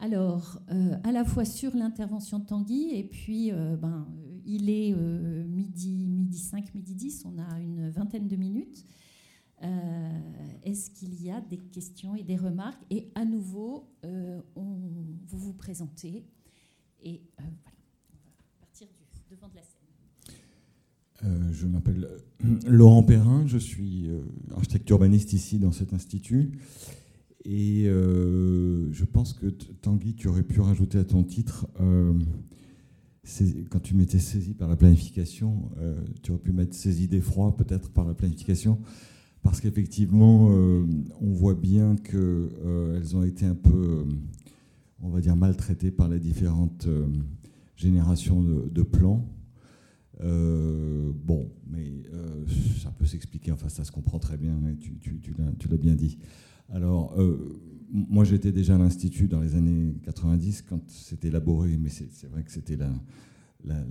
Alors, 0.00 0.60
euh, 0.70 0.96
à 1.02 1.12
la 1.12 1.24
fois 1.24 1.44
sur 1.44 1.74
l'intervention 1.74 2.38
de 2.38 2.46
Tanguy, 2.46 2.90
et 2.94 3.04
puis 3.04 3.50
ben, 3.50 4.06
il 4.46 4.70
est 4.70 4.94
midi, 4.94 6.06
midi 6.06 6.38
5, 6.38 6.74
midi 6.74 6.94
10, 6.94 7.26
on 7.26 7.38
a 7.38 7.60
une 7.60 7.90
vingtaine 7.90 8.28
de 8.28 8.36
minutes. 8.36 8.86
Euh, 9.62 10.20
est-ce 10.62 10.90
qu'il 10.90 11.20
y 11.22 11.30
a 11.30 11.40
des 11.40 11.58
questions 11.58 12.14
et 12.14 12.22
des 12.22 12.36
remarques? 12.36 12.82
Et 12.90 13.10
à 13.14 13.24
nouveau, 13.24 13.88
euh, 14.04 14.40
on, 14.54 14.78
vous 15.26 15.38
vous 15.38 15.54
présentez. 15.54 16.24
Et 17.00 17.22
euh, 17.40 17.42
voilà, 17.62 17.78
on 18.12 18.16
va 18.16 18.32
partir 18.60 18.86
du 18.88 19.34
devant 19.34 19.48
de 19.48 19.56
la 19.56 19.62
scène. 21.20 21.48
je 21.52 21.66
m'appelle 21.66 22.08
Laurent 22.66 23.02
Perrin, 23.02 23.46
je 23.46 23.58
suis 23.58 24.08
architecte 24.54 24.88
urbaniste 24.90 25.32
ici 25.32 25.58
dans 25.58 25.72
cet 25.72 25.92
institut. 25.92 26.52
Et 27.44 27.84
je 27.84 29.04
pense 29.04 29.32
que 29.32 29.46
Tanguy, 29.46 30.14
tu 30.14 30.28
aurais 30.28 30.42
pu 30.42 30.60
rajouter 30.60 30.98
à 30.98 31.04
ton 31.04 31.24
titre, 31.24 31.66
quand 33.70 33.80
tu 33.80 33.94
m'étais 33.94 34.18
saisi 34.18 34.54
par 34.54 34.68
la 34.68 34.76
planification, 34.76 35.70
tu 36.22 36.30
aurais 36.30 36.40
pu 36.40 36.52
mettre 36.52 36.74
saisi 36.74 37.08
d'effroi 37.08 37.56
peut-être 37.56 37.90
par 37.90 38.04
la 38.06 38.14
planification 38.14 38.78
parce 39.42 39.60
qu'effectivement, 39.60 40.50
euh, 40.50 40.84
on 41.20 41.32
voit 41.32 41.54
bien 41.54 41.96
qu'elles 41.96 42.18
euh, 42.18 43.14
ont 43.14 43.22
été 43.22 43.46
un 43.46 43.54
peu, 43.54 43.70
euh, 43.70 44.04
on 45.00 45.08
va 45.08 45.20
dire, 45.20 45.36
maltraitées 45.36 45.90
par 45.90 46.08
les 46.08 46.18
différentes 46.18 46.88
générations 47.76 48.42
de, 48.42 48.82
plans. 48.82 49.24
Bon, 50.20 51.50
mais 51.66 52.02
ça 52.80 52.90
peut 52.90 53.06
s'expliquer, 53.06 53.52
enfin 53.52 53.68
ça 53.68 53.84
se 53.84 53.92
comprend 53.92 54.18
très 54.18 54.36
bien, 54.36 54.58
tu, 54.80 54.98
l'as 55.70 55.76
bien 55.76 55.94
dit. 55.94 56.18
Alors, 56.70 57.16
moi 57.90 58.24
j'étais 58.24 58.52
déjà 58.52 58.74
à 58.74 58.78
l'Institut 58.78 59.28
dans 59.28 59.40
les 59.40 59.54
années 59.54 59.94
90 60.02 60.62
quand 60.62 60.80
c'était 60.88 61.28
élaboré, 61.28 61.76
mais 61.76 61.88
c'est 61.88 62.26
vrai 62.26 62.42
que 62.42 62.50
c'était 62.50 62.76
la, 62.76 62.92
la, 63.64 63.84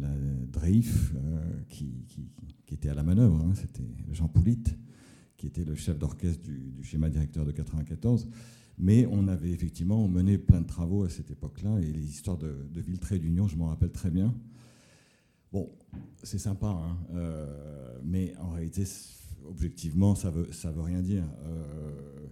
Dreif 0.52 1.14
qui, 1.70 1.94
était 2.72 2.90
à 2.90 2.94
la 2.94 3.04
manœuvre, 3.04 3.42
hein, 3.42 3.54
c'était 3.56 3.88
Jean 4.12 4.28
Poulit 4.28 4.64
qui 5.38 5.48
était 5.48 5.64
le 5.64 5.76
chef 5.76 5.98
d'orchestre 5.98 6.44
du, 6.44 6.84
schéma 6.84 7.10
directeur 7.10 7.46
de 7.46 7.52
94. 7.52 8.28
Mais 8.80 9.08
on 9.10 9.28
avait 9.28 9.52
effectivement 9.52 10.08
mené 10.08 10.38
plein 10.38 10.62
de 10.62 10.68
travaux 10.68 11.04
à 11.04 11.10
cette 11.10 11.32
époque-là, 11.32 11.80
et 11.80 11.92
les 11.92 12.10
histoires 12.10 12.38
de, 12.38 12.68
de 12.72 13.18
d'Union, 13.18 13.48
je 13.48 13.56
m'en 13.56 13.68
rappelle 13.68 13.92
très 13.92 14.12
bien. 14.12 14.36
Bon, 15.58 15.72
c'est 16.22 16.38
sympa, 16.38 16.68
hein, 16.68 16.98
euh, 17.16 17.98
mais 18.03 18.36
en 18.40 18.50
réalité, 18.50 18.84
objectivement, 19.50 20.14
ça 20.14 20.30
veut, 20.30 20.50
ça 20.52 20.69
veut 20.69 20.84
rien 20.84 21.02
dire. 21.02 21.24
Euh, 21.48 22.27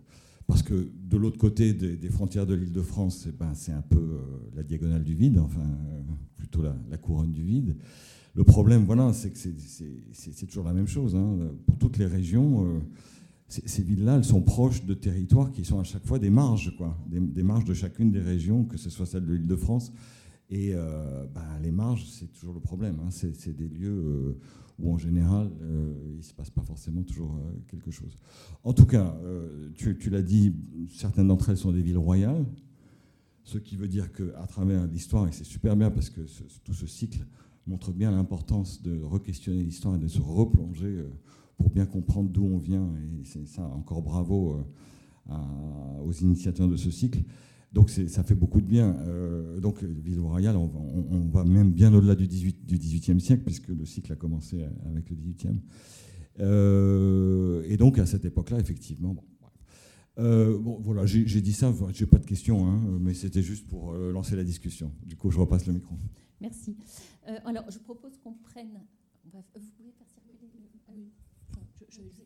parce 0.46 0.62
que 0.62 0.92
de 0.94 1.18
l'autre 1.18 1.40
côté 1.40 1.74
des, 1.74 2.10
frontières 2.10 2.46
de 2.46 2.54
l'île 2.54 2.72
de 2.72 2.84
France, 2.84 3.26
eh 3.28 3.32
ben, 3.32 3.56
c'est 3.56 3.72
un 3.72 3.82
peu 3.82 3.98
euh, 3.98 4.20
la 4.56 4.62
diagonale 4.62 5.04
du 5.04 5.16
vide, 5.16 5.40
enfin, 5.40 5.66
plutôt 6.38 6.62
la, 6.62 6.98
couronne 6.98 7.32
du 7.32 7.42
vide. 7.42 7.78
Le 8.36 8.44
problème, 8.44 8.84
voilà, 8.84 9.12
c'est 9.12 9.32
que 9.32 9.40
c'est 9.40 10.46
toujours 10.46 10.66
la 10.66 10.74
même 10.74 10.88
chose. 10.88 11.16
Hein. 11.16 11.50
Pour 11.66 11.80
toutes 11.80 11.98
les 11.98 12.06
régions, 12.06 12.80
ces 13.48 13.82
villes-là, 13.82 14.18
elles 14.18 14.24
sont 14.24 14.44
proches 14.44 14.86
de 14.86 14.94
territoires 14.94 15.52
qui 15.52 15.66
sont 15.66 15.80
à 15.80 15.84
chaque 15.84 16.06
fois 16.06 16.20
des 16.20 16.30
marges, 16.30 16.76
quoi, 16.78 16.96
des, 17.08 17.42
marges 17.42 17.66
de 17.66 17.74
chacune 17.74 18.12
des 18.12 18.22
régions, 18.22 18.66
que 18.66 18.78
ce 18.78 18.92
soit 18.92 19.08
celle 19.08 19.26
de 19.26 19.34
l'Île-de-France. 19.34 19.92
Et 20.50 20.72
euh, 20.74 21.26
ben, 21.34 21.60
les 21.62 21.72
marges, 21.72 22.06
c'est 22.06 22.32
toujours 22.32 22.54
le 22.54 22.60
problème. 22.60 23.00
Hein. 23.04 23.10
C'est 23.10 23.56
des 23.56 23.68
lieux 23.68 23.90
euh, 23.90 24.40
où, 24.80 24.92
en 24.92 24.98
général, 24.98 25.52
il 25.62 26.18
ne 26.18 26.22
se 26.22 26.34
passe 26.34 26.50
pas 26.50 26.62
forcément 26.62 27.04
toujours 27.04 27.40
quelque 27.68 27.92
chose. 27.92 28.18
En 28.64 28.74
tout 28.74 28.86
cas, 28.86 29.18
tu, 29.76 30.10
l'as 30.10 30.22
dit, 30.22 30.54
certaines 30.90 31.28
d'entre 31.28 31.50
elles 31.50 31.58
sont 31.58 31.72
des 31.72 31.82
villes 31.82 31.98
royales, 31.98 32.46
ce 33.44 33.58
qui 33.58 33.78
veut 33.78 33.88
dire 33.88 34.12
qu'à 34.12 34.48
travers 34.48 34.86
l'histoire, 34.88 35.28
et 35.28 35.32
c'est 35.32 35.46
super 35.46 35.76
bien 35.78 35.92
parce 35.92 36.10
que 36.10 36.22
tout 36.64 36.74
ce 36.74 36.88
cycle 36.88 37.26
montre 37.68 37.92
bien 37.92 38.12
l'importance 38.12 38.82
de 38.82 39.02
re-questionner 39.02 39.64
l'histoire 39.64 39.96
et 39.96 40.00
de 40.00 40.08
se 40.08 40.22
replonger 40.22 40.88
euh, 40.88 41.10
pour 41.58 41.70
bien 41.70 41.86
comprendre 41.86 42.30
d'où 42.30 42.46
on 42.46 42.58
vient. 42.58 42.88
Et 42.96 43.24
c'est 43.26 43.48
ça, 43.48 43.64
encore 43.64 44.02
bravo 44.02 44.64
euh, 45.30 45.34
aux 46.04 46.12
initiateurs 46.12 46.68
de 46.68 46.78
ce 46.78 46.92
cycle. 46.92 47.20
Donc 47.76 47.92
ça 47.92 48.24
fait 48.24 48.34
beaucoup 48.34 48.62
de 48.62 48.66
bien. 48.66 48.96
Euh, 49.02 49.60
donc 49.60 49.84
Ville 49.84 50.20
Royale, 50.20 50.56
on, 50.56 51.30
va 51.30 51.44
même 51.44 51.72
bien 51.72 51.94
au-delà 51.94 52.16
du, 52.16 52.26
18, 52.26 52.66
du 52.66 52.78
18e 52.78 53.20
siècle, 53.20 53.44
puisque 53.44 53.68
le 53.68 53.86
cycle 53.86 54.12
a 54.12 54.16
commencé 54.16 54.64
avec 54.86 55.12
le 55.12 55.18
18e. 55.18 55.58
et 57.70 57.78
donc 57.78 58.00
à 58.00 58.08
cette 58.08 58.26
époque-là, 58.26 58.60
effectivement, 58.60 59.16
bon, 60.18 60.80
voilà, 60.82 61.06
j'ai 61.06 61.42
dit 61.42 61.54
ça, 61.54 61.72
j'ai 61.94 62.08
pas 62.08 62.18
de 62.18 62.26
questions, 62.26 62.66
hein, 62.66 62.82
mais 63.00 63.14
c'était 63.14 63.44
juste 63.44 63.68
pour 63.68 63.94
lancer 63.94 64.36
la 64.36 64.44
discussion. 64.44 64.92
Du 65.06 65.16
coup, 65.18 65.30
je 65.30 65.38
repasse 65.38 65.68
le 65.68 65.74
micro. 65.74 65.96
Merci. 66.42 66.76
Euh, 67.28 67.38
alors, 67.46 67.70
je 67.72 67.80
propose 67.80 68.18
qu'on 68.20 68.34
prenne. 68.34 68.82
vous 69.34 69.42
pouvez 69.78 69.92
faire 69.92 70.08
circuler. 70.08 70.38
allez-y. 70.88 72.25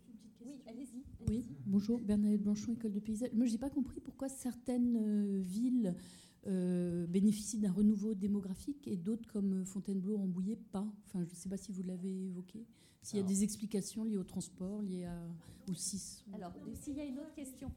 Oui, 1.30 1.46
bonjour, 1.68 2.00
Bernadette 2.00 2.42
Blanchon, 2.42 2.74
École 2.74 2.92
de 2.92 3.00
paysage. 3.00 3.30
Moi, 3.34 3.46
je 3.46 3.52
n'ai 3.52 3.58
pas 3.60 3.70
compris 3.70 4.00
pourquoi 4.00 4.30
certaines 4.30 4.98
euh, 4.98 5.42
villes 5.42 5.96
euh, 6.48 7.06
bénéficient 7.06 7.60
d'un 7.60 7.72
renouveau 7.72 8.16
démographique 8.16 8.88
et 8.88 8.98
d'autres, 8.98 9.32
comme 9.32 9.64
Fontainebleau, 9.64 10.18
Rambouillet, 10.18 10.58
pas. 10.72 10.88
Enfin, 11.06 11.24
je 11.24 11.30
ne 11.30 11.36
sais 11.36 11.50
pas 11.50 11.58
si 11.58 11.72
vous 11.72 11.84
l'avez 11.84 12.26
évoqué. 12.26 12.66
S'il 13.04 13.18
y 13.18 13.22
a 13.22 13.26
des 13.26 13.44
explications 13.44 14.04
liées 14.04 14.18
au 14.18 14.24
transport, 14.24 14.82
liées 14.82 15.06
à, 15.06 15.22
au 15.70 15.74
6. 15.76 16.26
Alors, 16.34 16.52
s'il 16.74 16.98
y 16.98 17.00
a 17.00 17.06
une 17.06 17.20
autre 17.20 17.34
question. 17.36 17.72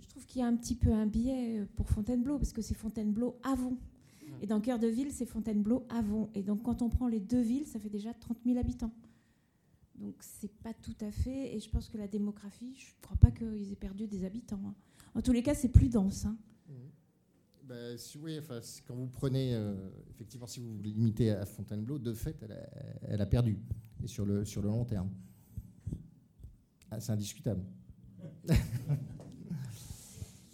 Je 0.00 0.08
trouve 0.08 0.24
qu'il 0.24 0.40
y 0.40 0.44
a 0.44 0.46
un 0.46 0.56
petit 0.56 0.76
peu 0.76 0.92
un 0.92 1.06
biais 1.06 1.66
pour 1.76 1.90
Fontainebleau, 1.90 2.38
parce 2.38 2.52
que 2.52 2.62
c'est 2.62 2.74
Fontainebleau 2.74 3.36
avant 3.42 3.76
et 4.42 4.46
dans 4.46 4.60
Cœur 4.60 4.78
de 4.78 4.86
Ville, 4.86 5.10
c'est 5.10 5.26
Fontainebleau 5.26 5.86
avant. 5.88 6.30
Et 6.34 6.42
donc, 6.42 6.62
quand 6.62 6.82
on 6.82 6.88
prend 6.88 7.08
les 7.08 7.20
deux 7.20 7.40
villes, 7.40 7.66
ça 7.66 7.78
fait 7.78 7.88
déjà 7.88 8.12
30 8.12 8.38
000 8.44 8.58
habitants. 8.58 8.92
Donc, 9.96 10.16
c'est 10.20 10.52
pas 10.52 10.74
tout 10.74 10.96
à 11.00 11.10
fait. 11.10 11.54
Et 11.54 11.60
je 11.60 11.68
pense 11.70 11.88
que 11.88 11.98
la 11.98 12.08
démographie, 12.08 12.74
je 12.76 12.86
ne 12.86 13.00
crois 13.02 13.16
pas 13.16 13.30
qu'ils 13.30 13.72
aient 13.72 13.76
perdu 13.76 14.06
des 14.06 14.24
habitants. 14.24 14.60
Hein. 14.66 14.74
En 15.14 15.22
tous 15.22 15.32
les 15.32 15.42
cas, 15.42 15.54
c'est 15.54 15.68
plus 15.68 15.88
dense. 15.88 16.24
Hein. 16.24 16.36
Mmh. 16.68 16.72
Ben, 17.62 17.96
si, 17.96 18.18
oui, 18.18 18.38
enfin, 18.38 18.60
quand 18.86 18.94
vous 18.94 19.06
prenez, 19.06 19.54
euh, 19.54 19.74
effectivement, 20.10 20.46
si 20.46 20.60
vous 20.60 20.74
vous 20.76 20.82
limitez 20.82 21.30
à 21.30 21.46
Fontainebleau, 21.46 21.98
de 21.98 22.12
fait, 22.12 22.44
elle 23.08 23.20
a, 23.20 23.26
perdu, 23.26 23.58
et 24.02 24.06
sur 24.06 24.26
le, 24.26 24.44
sur 24.44 24.60
le 24.60 24.68
long 24.68 24.84
terme. 24.84 25.10
Ah, 26.90 27.00
c'est 27.00 27.12
indiscutable. 27.12 27.64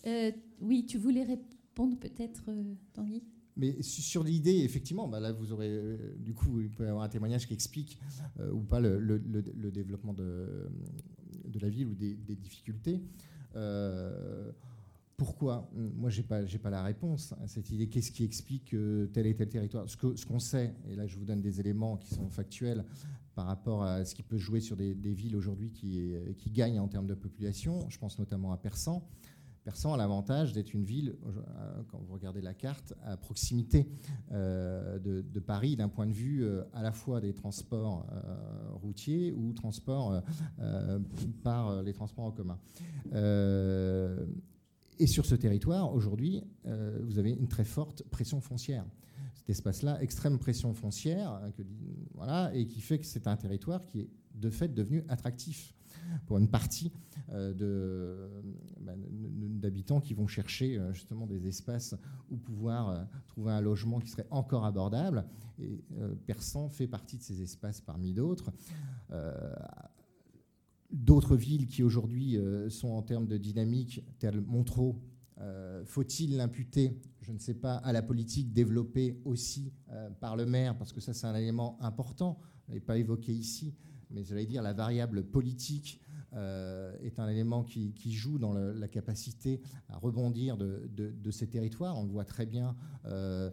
Euh, 0.06 0.32
oui, 0.62 0.86
tu 0.86 0.96
voulais 0.96 1.24
répondre 1.24 1.98
peut-être, 1.98 2.44
euh, 2.48 2.74
Tanguy? 2.94 3.22
Mais 3.60 3.82
sur 3.82 4.24
l'idée, 4.24 4.60
effectivement, 4.60 5.06
bah 5.06 5.20
là, 5.20 5.32
vous 5.32 5.52
aurez, 5.52 5.68
euh, 5.68 6.16
du 6.18 6.32
coup, 6.32 6.60
il 6.62 6.70
peut 6.70 6.88
avoir 6.88 7.04
un 7.04 7.08
témoignage 7.10 7.46
qui 7.46 7.52
explique 7.52 7.98
euh, 8.38 8.50
ou 8.52 8.62
pas 8.62 8.80
le, 8.80 9.18
développement 9.70 10.14
de, 10.14 10.70
la 11.60 11.68
ville 11.68 11.88
ou 11.88 11.94
des, 11.94 12.14
difficultés. 12.36 13.02
Euh, 13.56 14.50
pourquoi? 15.18 15.70
Moi, 15.74 16.08
je 16.08 16.22
n'ai 16.22 16.26
pas, 16.26 16.70
la 16.70 16.82
réponse 16.82 17.34
à 17.42 17.46
cette 17.46 17.70
idée. 17.70 17.88
Qu'est-ce 17.88 18.10
qui 18.10 18.24
explique 18.24 18.74
tel 19.12 19.26
et 19.26 19.36
tel 19.36 19.50
territoire? 19.50 19.84
Ce 19.86 20.24
qu'on 20.24 20.38
sait, 20.38 20.74
et 20.88 20.96
là, 20.96 21.06
je 21.06 21.18
vous 21.18 21.26
donne 21.26 21.42
des 21.42 21.60
éléments 21.60 21.98
qui 21.98 22.14
sont 22.14 22.30
factuels 22.30 22.86
par 23.34 23.44
rapport 23.44 23.82
à 23.82 24.06
ce 24.06 24.14
qui 24.14 24.22
peut 24.22 24.38
jouer 24.38 24.60
sur 24.60 24.76
des, 24.76 24.94
villes 24.94 25.36
aujourd'hui 25.36 25.70
qui, 25.70 26.14
qui 26.38 26.50
gagnent 26.50 26.80
en 26.80 26.88
termes 26.88 27.06
de 27.06 27.14
population. 27.14 27.86
Je 27.90 27.98
pense 27.98 28.18
notamment 28.18 28.52
à 28.52 28.56
Persan 28.56 29.06
Persan 29.64 29.92
a 29.92 29.96
l'avantage 29.96 30.52
d'être 30.52 30.72
une 30.72 30.84
ville, 30.84 31.16
euh, 31.26 31.82
quand 31.88 31.98
vous 31.98 32.14
regardez 32.14 32.40
la 32.40 32.54
carte, 32.54 32.94
à 33.04 33.16
proximité 33.16 33.88
euh, 34.32 34.98
de, 34.98 35.40
Paris 35.40 35.76
d'un 35.76 35.88
point 35.88 36.06
de 36.06 36.12
vue 36.12 36.44
euh, 36.44 36.62
à 36.72 36.82
la 36.82 36.92
fois 36.92 37.20
des 37.20 37.34
transports 37.34 38.06
routiers 38.82 39.32
ou 39.32 39.52
transports 39.52 40.22
par 41.42 41.82
les 41.82 41.92
transports 41.92 42.24
en 42.24 42.30
commun. 42.30 42.58
et 44.98 45.06
sur 45.06 45.26
ce 45.26 45.34
territoire, 45.34 45.92
aujourd'hui, 45.92 46.42
vous 46.64 47.18
avez 47.18 47.32
une 47.32 47.48
très 47.48 47.64
forte 47.64 48.02
pression 48.04 48.40
foncière 48.40 48.84
cet 49.34 49.50
espace-là, 49.50 50.02
extrême 50.02 50.38
pression 50.38 50.74
foncière, 50.74 51.40
hein, 52.20 52.50
et 52.52 52.66
qui 52.66 52.80
fait 52.80 52.98
que 52.98 53.06
c'est 53.06 53.26
un 53.26 53.36
territoire 53.36 53.84
qui 53.86 54.00
est 54.00 54.10
de 54.34 54.50
fait 54.50 54.68
devenu 54.68 55.04
attractif 55.08 55.74
pour 56.26 56.38
une 56.38 56.48
partie 56.48 56.92
euh, 57.32 58.28
bah, 58.80 58.92
d'habitants 58.96 60.00
qui 60.00 60.14
vont 60.14 60.26
chercher 60.26 60.78
euh, 60.78 60.92
justement 60.92 61.26
des 61.26 61.46
espaces 61.46 61.94
où 62.28 62.36
pouvoir 62.36 62.88
euh, 62.88 63.04
trouver 63.28 63.52
un 63.52 63.60
logement 63.60 64.00
qui 64.00 64.08
serait 64.08 64.26
encore 64.30 64.64
abordable. 64.64 65.24
Et 65.58 65.84
Persan 66.26 66.70
fait 66.70 66.88
partie 66.88 67.18
de 67.18 67.22
ces 67.22 67.42
espaces 67.42 67.82
parmi 67.82 68.14
d'autres. 68.14 68.50
D'autres 70.90 71.36
villes 71.36 71.66
qui 71.66 71.82
aujourd'hui 71.82 72.38
sont 72.70 72.88
en 72.88 73.02
termes 73.02 73.26
de 73.26 73.36
dynamique, 73.36 74.02
telles 74.18 74.40
Montreux, 74.40 74.94
faut-il 75.84 76.38
l'imputer, 76.38 76.98
je 77.20 77.32
ne 77.32 77.38
sais 77.38 77.52
pas, 77.52 77.74
à 77.74 77.92
la 77.92 78.00
politique 78.00 78.54
développée 78.54 79.20
aussi 79.26 79.74
par 80.18 80.34
le 80.34 80.46
maire, 80.46 80.78
parce 80.78 80.94
que 80.94 81.00
ça 81.02 81.12
c'est 81.12 81.26
un 81.26 81.34
élément 81.34 81.76
important, 81.82 82.40
je 82.70 82.76
ne 82.76 82.80
pas 82.80 82.96
évoqué 82.96 83.34
ici, 83.34 83.74
mais 84.10 84.24
j'allais 84.24 84.46
dire 84.46 84.62
la 84.62 84.72
variable 84.72 85.24
politique 85.24 86.00
euh, 86.34 86.96
est 87.02 87.18
un 87.18 87.28
élément 87.28 87.64
qui, 87.64 88.12
joue 88.12 88.38
dans 88.38 88.52
la 88.52 88.88
capacité 88.88 89.60
à 89.88 89.96
rebondir 89.96 90.56
de, 90.56 91.30
ces 91.30 91.48
territoires. 91.48 91.98
On 91.98 92.04
le 92.04 92.10
voit 92.10 92.24
très 92.24 92.46
bien 92.46 92.76
euh, 93.06 93.50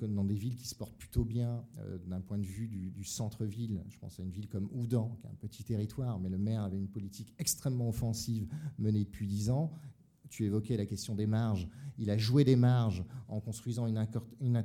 dans 0.00 0.24
des 0.24 0.34
villes 0.34 0.56
qui 0.56 0.66
se 0.66 0.74
portent 0.74 0.96
plutôt 0.96 1.24
bien 1.24 1.64
euh, 1.78 1.98
d'un 2.06 2.20
point 2.20 2.38
de 2.38 2.46
vue 2.46 2.66
du, 2.66 3.04
centre-ville. 3.04 3.80
Je 3.88 3.98
pense 3.98 4.18
à 4.18 4.22
une 4.22 4.30
ville 4.30 4.48
comme 4.48 4.68
Oudan, 4.72 5.16
qui 5.20 5.26
est 5.26 5.30
un 5.30 5.34
petit 5.34 5.62
territoire, 5.62 6.18
mais 6.18 6.28
le 6.28 6.38
maire 6.38 6.62
avait 6.62 6.78
une 6.78 6.88
politique 6.88 7.32
extrêmement 7.38 7.88
offensive 7.88 8.48
menée 8.78 9.04
depuis 9.04 9.28
dix 9.28 9.50
ans. 9.50 9.72
Tu 10.28 10.44
évoquais 10.44 10.76
la 10.76 10.86
question 10.86 11.14
des 11.14 11.26
marges. 11.26 11.68
Il 11.98 12.10
a 12.10 12.18
joué 12.18 12.42
des 12.42 12.56
marges 12.56 13.04
en 13.28 13.40
construisant 13.40 13.86
une, 13.86 14.04
une 14.40 14.62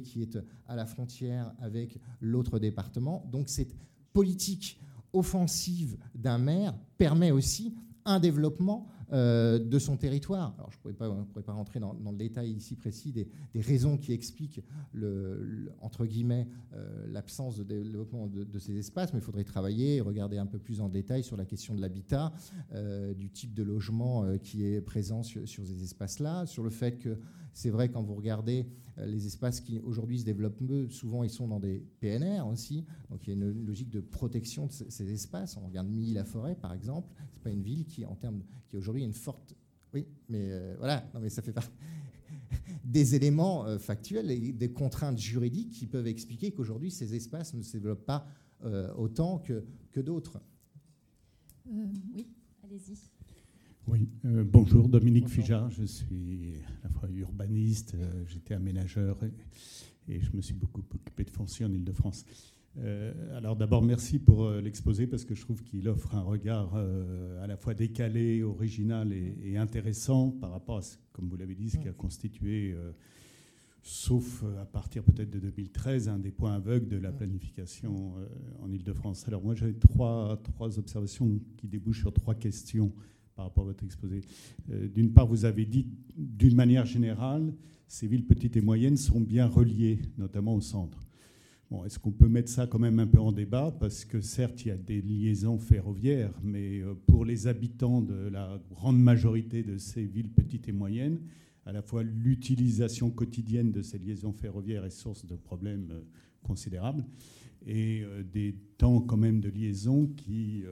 qui 0.00 0.22
est 0.22 0.38
à 0.68 0.76
la 0.76 0.86
frontière 0.86 1.52
avec 1.58 1.98
l'autre 2.20 2.60
département. 2.60 3.28
Donc 3.32 3.48
c'est 3.48 3.68
politique 4.12 4.80
offensive 5.12 5.96
d'un 6.14 6.38
maire 6.38 6.74
permet 6.96 7.30
aussi 7.30 7.74
un 8.04 8.18
développement 8.18 8.88
euh, 9.12 9.58
de 9.58 9.78
son 9.78 9.98
territoire. 9.98 10.54
Alors, 10.56 10.70
je 10.70 10.76
ne 10.76 10.94
pourrais, 10.94 11.42
pas 11.42 11.52
rentrer 11.52 11.78
dans, 11.80 11.92
le 11.92 12.16
détail 12.16 12.50
ici 12.50 12.76
précis 12.76 13.12
des, 13.12 13.28
raisons 13.54 13.98
qui 13.98 14.14
expliquent, 14.14 14.62
le, 14.92 15.70
entre 15.82 16.06
guillemets, 16.06 16.48
euh, 16.72 17.06
l'absence 17.08 17.58
de 17.58 17.62
développement 17.62 18.26
de, 18.26 18.58
ces 18.58 18.74
espaces, 18.78 19.12
mais 19.12 19.18
il 19.18 19.22
faudrait 19.22 19.44
travailler 19.44 19.96
et 19.96 20.00
regarder 20.00 20.38
un 20.38 20.46
peu 20.46 20.58
plus 20.58 20.80
en 20.80 20.88
détail 20.88 21.22
sur 21.22 21.36
la 21.36 21.44
question 21.44 21.74
de 21.74 21.82
l'habitat, 21.82 22.32
euh, 22.72 23.12
du 23.12 23.28
type 23.28 23.52
de 23.52 23.62
logement 23.62 24.24
qui 24.38 24.64
est 24.64 24.80
présent 24.80 25.22
sur, 25.22 25.46
ces 25.46 25.82
espaces-là, 25.82 26.46
sur 26.46 26.62
le 26.62 26.70
fait 26.70 26.98
que 26.98 27.18
c'est 27.52 27.70
vrai, 27.70 27.90
quand 27.90 28.02
vous 28.02 28.14
regardez 28.14 28.66
les 28.98 29.26
espaces 29.26 29.60
qui 29.60 29.80
aujourd'hui 29.80 30.18
se 30.20 30.24
développent 30.24 30.64
peu, 30.66 30.88
souvent 30.88 31.22
ils 31.24 31.30
sont 31.30 31.48
dans 31.48 31.60
des 31.60 31.84
PNR 32.00 32.46
aussi. 32.46 32.84
Donc 33.10 33.26
il 33.26 33.30
y 33.30 33.32
a 33.32 33.34
une 33.34 33.64
logique 33.64 33.90
de 33.90 34.00
protection 34.00 34.66
de 34.66 34.72
ces 34.72 35.12
espaces. 35.12 35.56
On 35.56 35.66
regarde 35.66 35.88
Milly-la-Forêt, 35.88 36.54
par 36.54 36.72
exemple. 36.72 37.08
Ce 37.30 37.36
n'est 37.36 37.42
pas 37.42 37.50
une 37.50 37.62
ville 37.62 37.86
qui, 37.86 38.04
en 38.04 38.14
termes, 38.14 38.42
qui 38.68 38.76
aujourd'hui 38.76 39.02
a 39.02 39.06
une 39.06 39.14
forte. 39.14 39.54
Oui, 39.94 40.06
mais 40.28 40.50
euh, 40.50 40.74
voilà, 40.78 41.08
non, 41.14 41.20
mais 41.20 41.30
ça 41.30 41.42
fait 41.42 41.52
partie 41.52 41.70
des 42.84 43.14
éléments 43.14 43.66
euh, 43.66 43.78
factuels 43.78 44.30
et 44.30 44.52
des 44.52 44.72
contraintes 44.72 45.18
juridiques 45.18 45.70
qui 45.70 45.86
peuvent 45.86 46.06
expliquer 46.06 46.52
qu'aujourd'hui 46.52 46.90
ces 46.90 47.14
espaces 47.14 47.54
ne 47.54 47.62
se 47.62 47.76
développent 47.76 48.06
pas 48.06 48.26
autant 48.96 49.40
que, 49.40 49.64
que 49.90 49.98
d'autres. 49.98 50.40
oui, 51.66 52.28
allez-y. 52.62 52.96
Oui, 53.88 54.08
euh, 54.24 54.44
bonjour, 54.46 54.88
Dominique 54.88 55.28
Fijard, 55.28 55.68
je 55.70 55.82
suis 55.82 56.52
à 56.84 56.84
la 56.84 56.90
fois 56.90 57.08
urbaniste, 57.10 57.96
euh, 57.96 58.24
j'étais 58.28 58.54
aménageur 58.54 59.18
et, 60.08 60.20
je 60.20 60.36
me 60.36 60.40
suis 60.40 60.54
beaucoup 60.54 60.82
occupé 60.94 61.24
de 61.24 61.30
foncier 61.30 61.66
en 61.66 61.72
Ile-de-France. 61.72 62.24
Euh, 62.78 63.36
alors 63.36 63.56
d'abord, 63.56 63.82
merci 63.82 64.20
pour 64.20 64.48
l'exposé 64.50 65.08
parce 65.08 65.24
que 65.24 65.34
je 65.34 65.42
trouve 65.42 65.64
qu'il 65.64 65.88
offre 65.88 66.14
un 66.14 66.20
regard 66.20 66.76
à 66.76 67.46
la 67.46 67.56
fois 67.56 67.74
décalé, 67.74 68.44
original 68.44 69.12
et, 69.12 69.56
intéressant 69.56 70.30
par 70.30 70.52
rapport 70.52 70.78
à, 70.78 70.82
comme 71.12 71.28
vous 71.28 71.36
l'avez 71.36 71.56
dit, 71.56 71.70
ce 71.70 71.78
qui 71.78 71.88
a 71.88 71.92
constitué, 71.92 72.76
sauf 73.82 74.44
à 74.60 74.64
partir 74.64 75.02
peut-être 75.02 75.30
de 75.30 75.40
2013, 75.40 76.08
un 76.08 76.18
des 76.18 76.30
points 76.30 76.54
aveugles 76.54 76.88
de 76.88 76.98
la 76.98 77.10
planification 77.10 78.14
en 78.60 78.70
Ile-de-France. 78.70 79.26
Alors 79.28 79.42
moi, 79.42 79.54
j'avais 79.54 79.74
trois, 79.74 80.40
trois 80.42 80.78
observations 80.78 81.40
qui 81.56 81.68
débouchent 81.68 82.00
sur 82.00 82.12
trois 82.12 82.34
questions 82.34 82.92
par 83.34 83.46
rapport 83.46 83.64
à 83.64 83.68
votre 83.68 83.84
exposé. 83.84 84.20
Euh, 84.70 84.88
d'une 84.88 85.12
part, 85.12 85.26
vous 85.26 85.44
avez 85.44 85.64
dit, 85.64 85.86
d'une 86.16 86.54
manière 86.54 86.86
générale, 86.86 87.52
ces 87.86 88.06
villes 88.06 88.26
petites 88.26 88.56
et 88.56 88.60
moyennes 88.60 88.96
sont 88.96 89.20
bien 89.20 89.46
reliées, 89.46 90.00
notamment 90.18 90.54
au 90.54 90.60
centre. 90.60 91.06
Bon, 91.70 91.84
Est-ce 91.84 91.98
qu'on 91.98 92.12
peut 92.12 92.28
mettre 92.28 92.50
ça 92.50 92.66
quand 92.66 92.78
même 92.78 92.98
un 92.98 93.06
peu 93.06 93.20
en 93.20 93.32
débat? 93.32 93.74
Parce 93.80 94.04
que 94.04 94.20
certes, 94.20 94.64
il 94.64 94.68
y 94.68 94.70
a 94.70 94.76
des 94.76 95.00
liaisons 95.00 95.58
ferroviaires, 95.58 96.34
mais 96.42 96.80
euh, 96.80 96.94
pour 97.06 97.24
les 97.24 97.46
habitants 97.46 98.02
de 98.02 98.28
la 98.28 98.60
grande 98.70 99.00
majorité 99.00 99.62
de 99.62 99.78
ces 99.78 100.04
villes 100.04 100.30
petites 100.30 100.68
et 100.68 100.72
moyennes, 100.72 101.20
à 101.64 101.72
la 101.72 101.80
fois 101.80 102.02
l'utilisation 102.02 103.10
quotidienne 103.10 103.72
de 103.72 103.82
ces 103.82 103.98
liaisons 103.98 104.32
ferroviaires 104.32 104.84
est 104.84 104.90
source 104.90 105.24
de 105.24 105.36
problèmes 105.36 105.88
euh, 105.92 106.02
considérables, 106.42 107.04
et 107.64 108.02
des 108.32 108.56
temps 108.76 109.00
quand 109.00 109.16
même 109.16 109.40
de 109.40 109.48
liaison 109.48 110.08
qui 110.16 110.64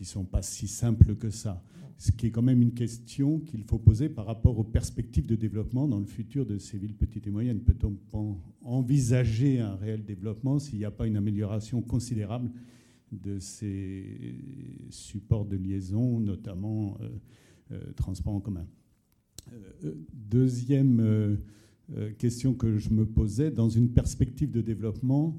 qui 0.00 0.06
sont 0.06 0.24
pas 0.24 0.40
si 0.40 0.66
simples 0.66 1.14
que 1.14 1.28
ça. 1.28 1.62
Ce 1.98 2.10
qui 2.10 2.28
est 2.28 2.30
quand 2.30 2.40
même 2.40 2.62
une 2.62 2.72
question 2.72 3.38
qu'il 3.38 3.64
faut 3.64 3.78
poser 3.78 4.08
par 4.08 4.24
rapport 4.24 4.58
aux 4.58 4.64
perspectives 4.64 5.26
de 5.26 5.36
développement 5.36 5.86
dans 5.86 5.98
le 5.98 6.06
futur 6.06 6.46
de 6.46 6.56
ces 6.56 6.78
villes 6.78 6.94
petites 6.94 7.26
et 7.26 7.30
moyennes. 7.30 7.60
Peut-on 7.60 8.38
envisager 8.62 9.60
un 9.60 9.74
réel 9.74 10.02
développement 10.02 10.58
s'il 10.58 10.78
n'y 10.78 10.86
a 10.86 10.90
pas 10.90 11.06
une 11.06 11.18
amélioration 11.18 11.82
considérable 11.82 12.50
de 13.12 13.38
ces 13.40 14.36
supports 14.88 15.44
de 15.44 15.58
liaison, 15.58 16.18
notamment 16.18 16.96
euh, 17.02 17.08
euh, 17.72 17.92
transport 17.92 18.32
en 18.32 18.40
commun? 18.40 18.66
Euh, 19.52 19.92
Deuxième 20.14 21.38
question 22.16 22.54
que 22.54 22.78
je 22.78 22.88
me 22.88 23.04
posais, 23.04 23.50
dans 23.50 23.68
une 23.68 23.90
perspective 23.90 24.50
de 24.50 24.62
développement, 24.62 25.38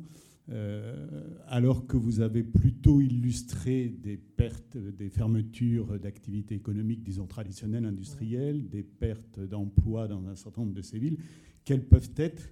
alors 1.48 1.88
que 1.88 1.98
vous 1.98 2.20
avez 2.20 2.44
plutôt 2.44 3.02
illustré 3.02 3.90
des 3.90 4.18
pertes, 4.18 4.78
des 4.78 5.10
fermetures 5.10 6.00
d'activités 6.00 6.56
économiques, 6.56 7.04
disons 7.04 7.28
traditionnelles, 7.28 7.86
industrielles, 7.86 8.70
des 8.70 8.84
pertes 8.84 9.40
d'emplois 9.40 10.08
dans 10.08 10.26
un 10.28 10.36
certain 10.36 10.62
nombre 10.62 10.74
de 10.74 10.82
ces 10.82 11.00
villes, 11.00 11.18
quels 11.64 11.86
peuvent 11.86 12.12
être 12.18 12.50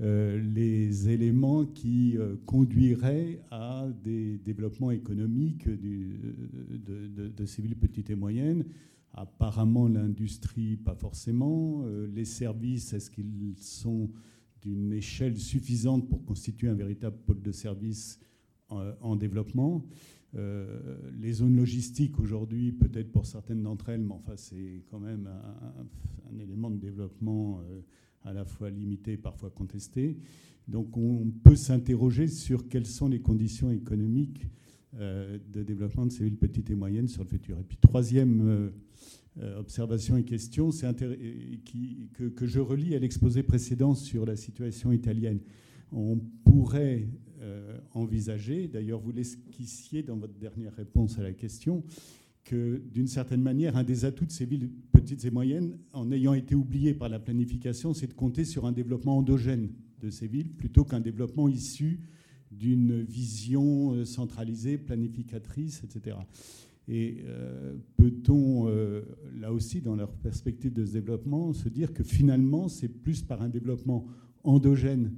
euh, 0.00 0.40
les 0.40 1.08
éléments 1.08 1.64
qui 1.64 2.16
euh, 2.16 2.36
conduiraient 2.46 3.40
à 3.50 3.88
des 4.04 4.38
développements 4.38 4.92
économiques 4.92 5.68
de, 5.68 7.28
de, 7.28 7.46
ces 7.46 7.62
villes 7.62 7.76
petites 7.76 8.10
et 8.10 8.14
moyennes? 8.14 8.64
Apparemment, 9.12 9.88
l'industrie, 9.88 10.76
pas 10.76 10.94
forcément. 10.94 11.84
les 12.14 12.24
services, 12.24 12.92
est-ce 12.92 13.10
qu'ils 13.10 13.54
sont 13.56 14.10
d'une 14.68 14.92
échelle 14.92 15.38
suffisante 15.38 16.08
pour 16.08 16.24
constituer 16.24 16.68
un 16.68 16.74
véritable 16.74 17.16
pôle 17.26 17.40
de 17.40 17.52
service 17.52 18.20
en, 18.68 19.16
développement. 19.16 19.86
Euh, 20.34 20.98
les 21.18 21.32
zones 21.32 21.56
logistiques 21.56 22.20
aujourd'hui, 22.20 22.72
peut-être 22.72 23.10
pour 23.10 23.24
certaines 23.24 23.62
d'entre 23.62 23.88
elles, 23.88 24.02
mais 24.02 24.12
enfin 24.12 24.36
c'est 24.36 24.84
quand 24.90 25.00
même 25.00 25.26
un, 25.26 26.38
élément 26.38 26.70
de 26.70 26.76
développement 26.76 27.60
euh, 27.60 27.80
à 28.24 28.34
la 28.34 28.44
fois 28.44 28.68
limité 28.68 29.12
et 29.12 29.16
parfois 29.16 29.48
contesté. 29.48 30.18
Donc 30.66 30.98
on 30.98 31.32
peut 31.44 31.56
s'interroger 31.56 32.28
sur 32.28 32.68
quelles 32.68 32.86
sont 32.86 33.08
les 33.08 33.20
conditions 33.20 33.70
économiques 33.70 34.46
euh, 34.98 35.38
de 35.50 35.62
développement 35.62 36.04
de 36.04 36.12
ces 36.12 36.24
villes 36.24 36.36
petites 36.36 36.68
et 36.68 36.74
moyennes 36.74 37.08
sur 37.08 37.22
le 37.22 37.28
futur. 37.28 37.58
Et 37.58 37.64
puis 37.64 37.78
troisième 37.78 38.70
euh, 39.40 39.58
observation 39.58 40.16
et 40.16 40.24
question 40.24 40.70
qui, 41.64 42.10
que, 42.14 42.46
je 42.46 42.60
relis 42.60 42.94
à 42.94 42.98
l'exposé 42.98 43.42
précédent 43.42 43.94
sur 43.94 44.26
la 44.26 44.36
situation 44.36 44.92
italienne. 44.92 45.40
On 45.92 46.18
pourrait 46.44 47.08
euh, 47.40 47.78
envisager, 47.94 48.66
d'ailleurs 48.66 49.00
vous 49.00 49.12
l'esquissiez 49.12 50.02
dans 50.02 50.16
votre 50.16 50.34
dernière 50.34 50.74
réponse 50.74 51.18
à 51.18 51.22
la 51.22 51.32
question, 51.32 51.84
que 52.44 52.82
d'une 52.92 53.06
certaine 53.06 53.42
manière, 53.42 53.76
un 53.76 53.84
des 53.84 54.04
atouts 54.04 54.26
de 54.26 54.32
ces 54.32 54.44
villes 54.44 54.70
petites 54.90 55.24
et 55.24 55.30
moyennes, 55.30 55.78
en 55.92 56.10
ayant 56.10 56.34
été 56.34 56.54
oublié 56.54 56.94
par 56.94 57.08
la 57.08 57.20
planification, 57.20 57.94
c'est 57.94 58.08
de 58.08 58.14
compter 58.14 58.44
sur 58.44 58.66
un 58.66 58.72
développement 58.72 59.18
endogène 59.18 59.68
de 60.00 60.10
ces 60.10 60.26
villes 60.26 60.50
plutôt 60.50 60.84
qu'un 60.84 61.00
développement 61.00 61.48
issu 61.48 62.00
d'une 62.50 63.02
vision 63.02 63.92
euh, 63.92 64.04
centralisée, 64.04 64.78
planificatrice, 64.78 65.84
etc. 65.84 66.16
Et 66.88 67.22
peut-on, 67.96 68.66
là 69.38 69.52
aussi, 69.52 69.82
dans 69.82 69.94
leur 69.94 70.10
perspective 70.10 70.72
de 70.72 70.84
développement, 70.84 71.52
se 71.52 71.68
dire 71.68 71.92
que 71.92 72.02
finalement, 72.02 72.68
c'est 72.68 72.88
plus 72.88 73.22
par 73.22 73.42
un 73.42 73.50
développement 73.50 74.06
endogène 74.42 75.12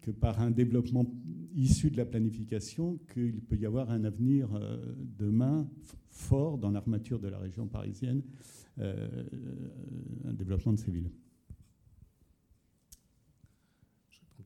que 0.00 0.10
par 0.10 0.40
un 0.40 0.50
développement 0.50 1.06
issu 1.54 1.90
de 1.90 1.96
la 1.96 2.04
planification 2.04 2.98
qu'il 3.12 3.40
peut 3.40 3.56
y 3.56 3.64
avoir 3.64 3.90
un 3.90 4.02
avenir 4.04 4.48
demain 5.16 5.70
fort 6.10 6.58
dans 6.58 6.72
l'armature 6.72 7.20
de 7.20 7.28
la 7.28 7.38
région 7.38 7.68
parisienne, 7.68 8.22
un 8.78 10.32
développement 10.32 10.72
de 10.72 10.78
ces 10.78 10.90
villes? 10.90 11.10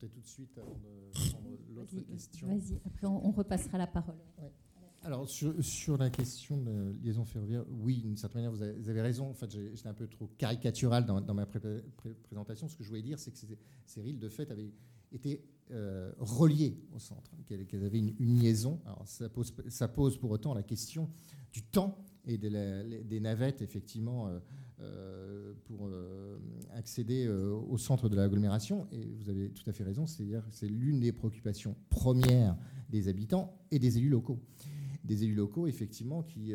tout 0.07 0.21
de 0.21 0.25
suite 0.25 0.57
avant 0.57 0.77
de 0.77 1.29
prendre 1.31 1.49
l'autre 1.73 1.99
question. 2.01 2.47
Vas-y, 2.47 2.79
après 2.85 3.07
on, 3.07 3.31
repassera 3.31 3.77
la 3.77 3.87
parole. 3.87 4.15
Alors 5.03 5.29
sur, 5.29 5.97
la 5.97 6.09
question 6.09 6.57
de 6.57 6.93
liaison 7.01 7.23
ferroviaire, 7.23 7.63
oui, 7.69 8.01
d'une 8.01 8.17
certaine 8.17 8.43
manière, 8.43 8.51
vous 8.51 8.89
avez, 8.89 9.01
raison. 9.01 9.29
En 9.29 9.33
fait, 9.33 9.49
j'étais 9.49 9.87
un 9.87 9.93
peu 9.93 10.07
trop 10.07 10.29
caricatural 10.37 11.05
dans, 11.05 11.33
ma 11.33 11.45
présentation. 11.45 12.67
Ce 12.67 12.75
que 12.75 12.83
je 12.83 12.89
voulais 12.89 13.01
dire, 13.01 13.17
c'est 13.17 13.31
que 13.31 13.37
ces, 13.37 13.47
ces 13.85 14.01
villes, 14.01 14.19
de 14.19 14.27
fait, 14.29 14.51
avaient 14.51 14.71
été 15.11 15.41
euh, 15.71 16.11
reliées 16.19 16.77
au 16.93 16.99
centre, 16.99 17.31
qu'elles 17.45 17.85
avaient 17.85 17.99
une, 17.99 18.39
liaison. 18.39 18.79
Alors 18.85 19.05
ça 19.05 19.87
pose, 19.87 20.17
pour 20.17 20.31
autant 20.31 20.53
la 20.53 20.63
question 20.63 21.09
du 21.53 21.63
temps 21.63 22.03
et 22.25 22.37
des 22.37 23.19
navettes, 23.19 23.61
effectivement. 23.61 24.27
Euh, 24.27 24.39
euh, 24.81 25.51
pour 25.65 25.87
euh, 25.87 26.39
accéder 26.73 27.27
au 27.27 27.77
centre 27.77 28.07
de 28.07 28.15
l'agglomération. 28.15 28.87
Et 28.93 29.13
vous 29.19 29.29
avez 29.29 29.49
tout 29.49 29.69
à 29.69 29.73
fait 29.73 29.83
raison, 29.83 30.07
c'est-à-dire 30.07 30.45
que 30.45 30.53
c'est 30.53 30.69
l'une 30.69 31.01
des 31.01 31.11
préoccupations 31.11 31.75
premières 31.89 32.55
des 32.89 33.09
habitants 33.09 33.53
et 33.71 33.79
des 33.79 33.97
élus 33.97 34.07
locaux. 34.07 34.39
Des 35.09 35.23
élus 35.23 35.35
locaux, 35.35 35.65
effectivement, 35.65 36.21
qui 36.21 36.53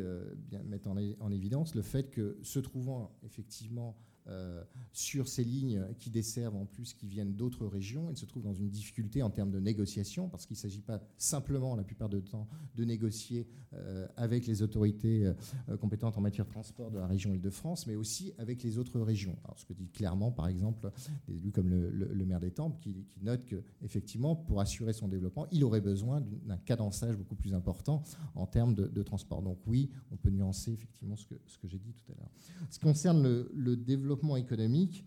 mettent 0.65 0.87
en, 0.87 1.31
évidence 1.33 1.75
le 1.75 1.83
fait 1.83 2.11
que 2.11 2.39
se 2.43 2.61
trouvant 2.61 3.11
effectivement 3.25 3.97
euh, 4.27 4.65
sur 4.93 5.29
ces 5.29 5.45
lignes 5.45 5.85
qui 5.99 6.09
desservent 6.09 6.57
en 6.57 6.65
plus, 6.65 6.95
qui 6.95 7.07
viennent 7.07 7.35
d'autres 7.35 7.67
régions. 7.67 8.11
Ils 8.11 8.17
se 8.17 8.25
trouvent 8.25 8.43
dans 8.43 8.55
une 8.55 8.71
difficulté 8.71 9.23
en 9.23 9.29
termes 9.29 9.51
de 9.51 9.61
négociation, 9.61 10.31
parce 10.31 10.47
qu'il 10.47 10.55
ne 10.55 10.61
s'agit 10.61 10.81
pas 10.81 11.03
simplement, 11.19 11.77
la 11.77 11.83
plupart 11.83 12.09
du 12.09 12.23
temps, 12.23 12.49
de 12.75 12.85
négocier 12.85 13.47
euh, 13.75 14.07
avec 14.17 14.47
les 14.47 14.63
autorités 14.63 15.27
euh, 15.69 15.77
compétentes 15.77 16.17
en 16.17 16.23
matière 16.23 16.47
de 16.47 16.51
transport 16.51 16.91
de 16.91 16.99
la 16.99 17.07
région 17.07 17.35
Île-de-France, 17.35 17.87
mais 17.87 17.97
aussi 17.97 18.33
avec 18.39 18.63
les 18.63 18.79
autres 18.79 18.99
régions. 18.99 19.37
Alors, 19.45 19.59
ce 19.59 19.67
que 19.67 19.75
dit 19.75 19.89
clairement, 19.89 20.33
par 20.33 20.49
exemple, 20.49 20.91
des 21.29 21.37
élus 21.37 21.53
comme 21.53 21.69
le, 21.69 22.25
maire 22.25 22.41
des 22.41 22.53
Tempes, 22.53 22.81
qui, 22.81 23.05
qui 23.11 23.23
note 23.23 23.45
qu'effectivement, 23.45 24.35
pour 24.35 24.61
assurer 24.61 24.95
son 24.95 25.09
développement, 25.09 25.47
il 25.53 25.65
aurait 25.65 25.83
besoin 25.83 26.23
d'un 26.47 26.57
cadençage 26.57 27.17
beaucoup 27.17 27.35
plus 27.35 27.53
important 27.53 28.03
en 28.35 28.47
termes 28.47 28.75
de, 28.75 29.03
transport. 29.03 29.43
Donc 29.43 29.59
oui, 29.67 29.91
on 30.11 30.17
peut 30.17 30.31
nuancer 30.31 30.73
effectivement 30.73 31.17
ce 31.17 31.27
que, 31.27 31.69
j'ai 31.69 31.79
dit 31.79 31.93
tout 31.93 32.11
à 32.13 32.15
l'heure. 32.15 32.31
Ce 32.71 32.79
qui 32.79 32.85
concerne 32.85 33.23
le 33.23 33.77
développement 33.77 34.14
économique, 34.37 35.05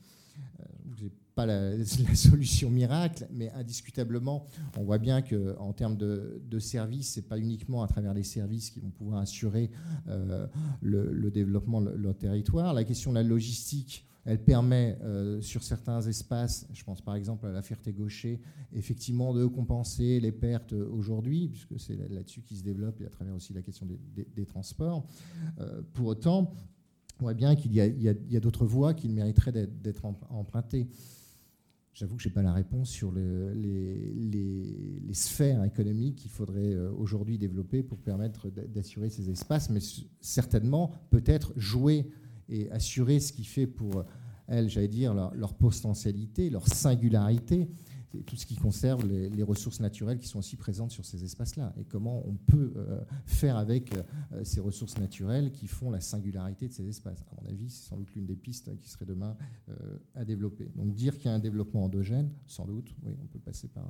euh, 0.60 0.64
vous 0.86 0.96
n'avez 0.96 1.12
pas 1.36 1.46
la, 1.46 1.86
solution 2.16 2.70
miracle, 2.70 3.28
mais 3.32 3.52
indiscutablement, 3.52 4.46
on 4.78 4.84
voit 4.84 4.98
bien 4.98 5.22
qu'en 5.22 5.74
termes 5.74 5.98
de, 5.98 6.60
services, 6.60 7.14
ce 7.14 7.20
n'est 7.20 7.26
pas 7.26 7.38
uniquement 7.38 7.84
à 7.84 7.88
travers 7.88 8.14
les 8.14 8.24
services 8.24 8.72
qui 8.72 8.80
vont 8.80 8.90
pouvoir 8.90 9.20
assurer 9.20 9.70
euh, 10.08 10.48
le, 10.82 11.30
développement 11.30 11.82
de 11.82 11.92
leur 11.92 12.18
territoire. 12.18 12.74
La 12.74 12.84
question 12.84 13.12
de 13.12 13.16
la 13.16 13.24
logistique, 13.24 14.06
elle 14.26 14.44
permet 14.44 14.98
euh, 15.04 15.40
sur 15.40 15.64
certains 15.64 16.02
espaces, 16.02 16.68
je 16.74 16.84
pense 16.84 17.02
par 17.02 17.16
exemple 17.16 17.46
à 17.46 17.52
la 17.52 17.62
Ferté-Gaucher, 17.62 18.42
effectivement 18.74 19.34
de 19.34 19.46
compenser 19.46 20.20
les 20.20 20.32
pertes 20.32 20.74
aujourd'hui, 20.74 21.48
puisque 21.48 21.80
c'est 21.80 21.96
là-dessus 22.10 22.42
qui 22.42 22.58
se 22.58 22.64
développe 22.64 23.00
et 23.02 23.06
à 23.06 23.10
travers 23.10 23.36
aussi 23.36 23.54
la 23.54 23.62
question 23.62 23.86
des, 23.86 24.46
transports. 24.46 25.06
pour 25.94 26.08
autant, 26.08 26.52
voit 27.20 27.34
bien 27.34 27.56
qu'il 27.56 27.74
y 27.74 27.82
a, 27.82 28.40
d'autres 28.40 28.66
voies 28.66 28.94
qui 28.94 29.10
mériteraient 29.10 29.52
d'être 29.52 30.06
empruntées. 30.30 30.88
J'avoue 31.94 32.16
que 32.16 32.22
je 32.22 32.28
n'ai 32.28 32.34
pas 32.34 32.44
la 32.44 32.54
réponse 32.54 32.90
sur 32.90 33.12
les, 33.12 35.14
sphères 35.14 35.64
économiques 35.64 36.18
qu'il 36.18 36.30
faudrait 36.30 36.74
euh, 36.74 36.92
aujourd'hui 36.92 37.40
développer 37.40 37.82
pour 37.82 37.98
permettre 37.98 38.52
d'assurer 38.52 39.10
ces 39.10 39.32
espaces, 39.32 39.72
mais 39.72 39.80
certainement 40.22 40.92
peut-être 41.10 41.54
jouer 41.56 42.08
et 42.50 42.70
assurer 42.70 43.20
ce 43.20 43.34
qui 43.34 43.44
fait 43.44 43.66
pour 43.66 44.06
elles, 44.48 44.70
j'allais 44.70 44.88
dire, 44.88 45.14
leur 45.14 45.56
potentialité, 45.56 46.52
leur 46.52 46.68
singularité, 46.68 47.68
tout 48.26 48.36
ce 48.36 48.46
qui 48.46 48.56
conserve 48.56 49.06
les, 49.06 49.44
ressources 49.44 49.80
naturelles 49.80 50.20
qui 50.20 50.28
sont 50.28 50.40
aussi 50.40 50.56
présentes 50.56 50.92
sur 50.92 51.06
ces 51.06 51.24
espaces-là 51.24 51.74
et 51.78 51.86
comment 51.86 52.24
on 52.28 52.34
peut 52.34 52.74
euh, 52.76 53.00
faire 53.26 53.58
avec 53.58 53.94
euh, 53.94 54.44
ces 54.44 54.60
ressources 54.60 54.98
naturelles 54.98 55.52
qui 55.52 55.68
font 55.68 55.90
la 55.90 56.02
singularité 56.02 56.68
de 56.68 56.74
ces 56.74 56.88
espaces. 56.88 57.22
À 57.32 57.42
mon 57.42 57.48
avis, 57.50 57.70
c'est 57.70 57.88
sans 57.88 57.98
doute 57.98 58.14
l'une 58.16 58.26
des 58.26 58.36
pistes 58.36 58.78
qui 58.80 58.90
serait 58.90 59.06
demain 59.06 59.38
euh, 59.70 59.98
à 60.16 60.26
développer. 60.26 60.70
Donc 60.76 60.94
dire 60.94 61.18
qu'il 61.18 61.26
y 61.26 61.30
a 61.30 61.34
un 61.34 61.40
développement 61.40 61.86
endogène, 61.86 62.32
sans 62.46 62.66
doute, 62.66 62.94
oui, 63.04 63.14
on 63.22 63.28
peut 63.28 63.40
passer 63.40 63.68
par 63.68 63.88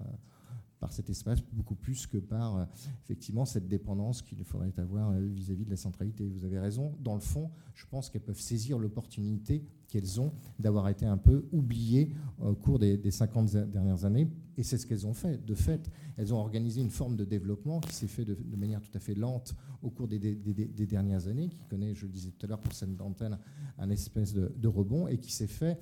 par 0.79 0.93
cet 0.93 1.09
espace 1.09 1.41
beaucoup 1.53 1.73
plus 1.73 2.05
que 2.05 2.19
par 2.19 2.67
effectivement 3.03 3.45
cette 3.45 3.67
dépendance 3.67 4.21
qu'il 4.21 4.43
faudrait 4.43 4.77
avoir 4.77 5.11
vis-à-vis 5.13 5.65
de 5.65 5.71
la 5.71 5.75
centralité. 5.75 6.27
Vous 6.27 6.45
avez 6.45 6.59
raison, 6.59 6.95
dans 6.99 7.15
le 7.15 7.19
fond, 7.19 7.49
je 7.73 7.87
pense 7.87 8.11
qu'elles 8.11 8.21
peuvent 8.21 8.39
saisir 8.39 8.77
l'opportunité 8.77 9.65
qu'elles 9.87 10.19
ont 10.19 10.31
d'avoir 10.59 10.89
été 10.89 11.05
un 11.05 11.17
peu 11.17 11.47
oubliées 11.51 12.13
au 12.39 12.53
cours 12.53 12.79
des, 12.79 12.99
50 13.09 13.55
dernières 13.69 14.05
années. 14.05 14.27
Et 14.57 14.63
c'est 14.63 14.77
ce 14.77 14.85
qu'elles 14.85 15.05
ont 15.05 15.13
fait. 15.13 15.43
De 15.45 15.53
fait, 15.53 15.89
elles 16.17 16.33
ont 16.33 16.37
organisé 16.37 16.81
une 16.81 16.89
forme 16.89 17.15
de 17.15 17.25
développement 17.25 17.79
qui 17.79 17.93
s'est 17.93 18.07
fait 18.07 18.25
de, 18.25 18.35
manière 18.55 18.81
tout 18.81 18.95
à 18.95 18.99
fait 18.99 19.15
lente 19.15 19.55
au 19.81 19.89
cours 19.89 20.07
des, 20.07 20.19
dernières 20.19 21.27
années, 21.27 21.49
qui 21.49 21.63
connaît, 21.69 21.93
je 21.93 22.05
le 22.05 22.11
disais 22.11 22.31
tout 22.31 22.45
à 22.45 22.49
l'heure 22.49 22.61
pour 22.61 22.73
cette 22.73 22.99
antenne, 22.99 23.37
un 23.77 23.89
espèce 23.89 24.33
de, 24.33 24.51
de 24.57 24.67
rebond, 24.67 25.07
et 25.07 25.17
qui 25.17 25.31
s'est 25.31 25.47
fait 25.47 25.79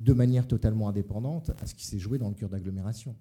de 0.00 0.12
manière 0.12 0.46
totalement 0.46 0.88
indépendante 0.88 1.50
à 1.60 1.66
ce 1.66 1.74
qui 1.74 1.86
s'est 1.86 1.98
joué 1.98 2.18
dans 2.18 2.28
le 2.28 2.34
cœur 2.34 2.48
d'agglomération. 2.48 3.14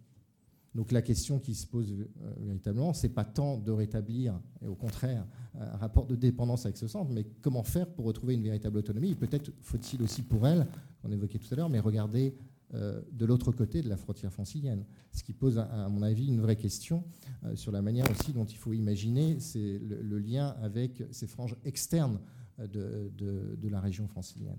Donc 0.75 0.91
la 0.91 1.01
question 1.01 1.39
qui 1.39 1.55
se 1.55 1.65
pose 1.65 1.89
euh, 1.93 2.33
véritablement, 2.41 2.93
c'est 2.93 3.09
pas 3.09 3.23
tant 3.23 3.57
de 3.57 3.71
rétablir, 3.71 4.37
et 4.61 4.67
au 4.67 4.75
contraire, 4.75 5.25
un 5.57 5.77
rapport 5.77 6.05
de 6.05 6.17
dépendance 6.17 6.65
avec 6.65 6.75
ce 6.75 6.87
centre, 6.87 7.09
mais 7.11 7.25
comment 7.41 7.63
faire 7.63 7.87
pour 7.87 8.03
retrouver 8.05 8.33
une 8.33 8.43
véritable 8.43 8.77
autonomie? 8.77 9.15
Peut-être 9.15 9.51
faut-il 9.61 10.01
aussi 10.03 10.21
pour 10.21 10.45
elle, 10.45 10.67
on 11.05 11.11
évoquait 11.11 11.39
tout 11.39 11.51
à 11.53 11.55
l'heure, 11.55 11.69
mais 11.69 11.79
regarder 11.79 12.35
euh, 12.73 13.01
de 13.13 13.25
l'autre 13.25 13.53
côté 13.53 13.81
de 13.81 13.87
la 13.87 13.95
frontière 13.95 14.33
francilienne. 14.33 14.83
Ce 15.13 15.23
qui 15.23 15.31
pose, 15.31 15.57
à, 15.59 15.87
mon 15.87 16.01
avis, 16.01 16.27
une 16.27 16.41
vraie 16.41 16.57
question 16.57 17.05
euh, 17.45 17.55
sur 17.55 17.71
la 17.71 17.81
manière 17.81 18.09
aussi 18.11 18.33
dont 18.33 18.43
il 18.45 18.57
faut 18.57 18.73
imaginer 18.73 19.39
c'est 19.39 19.79
le, 19.79 20.19
lien 20.19 20.57
avec 20.61 21.03
ces 21.11 21.27
franges 21.27 21.55
externes 21.63 22.19
de, 22.57 23.11
de, 23.15 23.69
la 23.69 23.79
région 23.79 24.07
francilienne. 24.07 24.57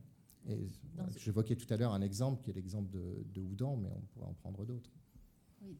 J'évoquais 1.16 1.56
tout 1.56 1.66
à 1.72 1.76
l'heure 1.76 1.92
un 1.92 2.02
exemple 2.02 2.42
qui 2.42 2.50
est 2.50 2.54
l'exemple 2.54 2.90
de, 2.90 3.26
de 3.34 3.40
Houdan, 3.40 3.76
mais 3.76 3.88
on 3.94 4.00
pourrait 4.12 4.30
en 4.30 4.34
prendre 4.34 4.64
d'autres 4.64 4.95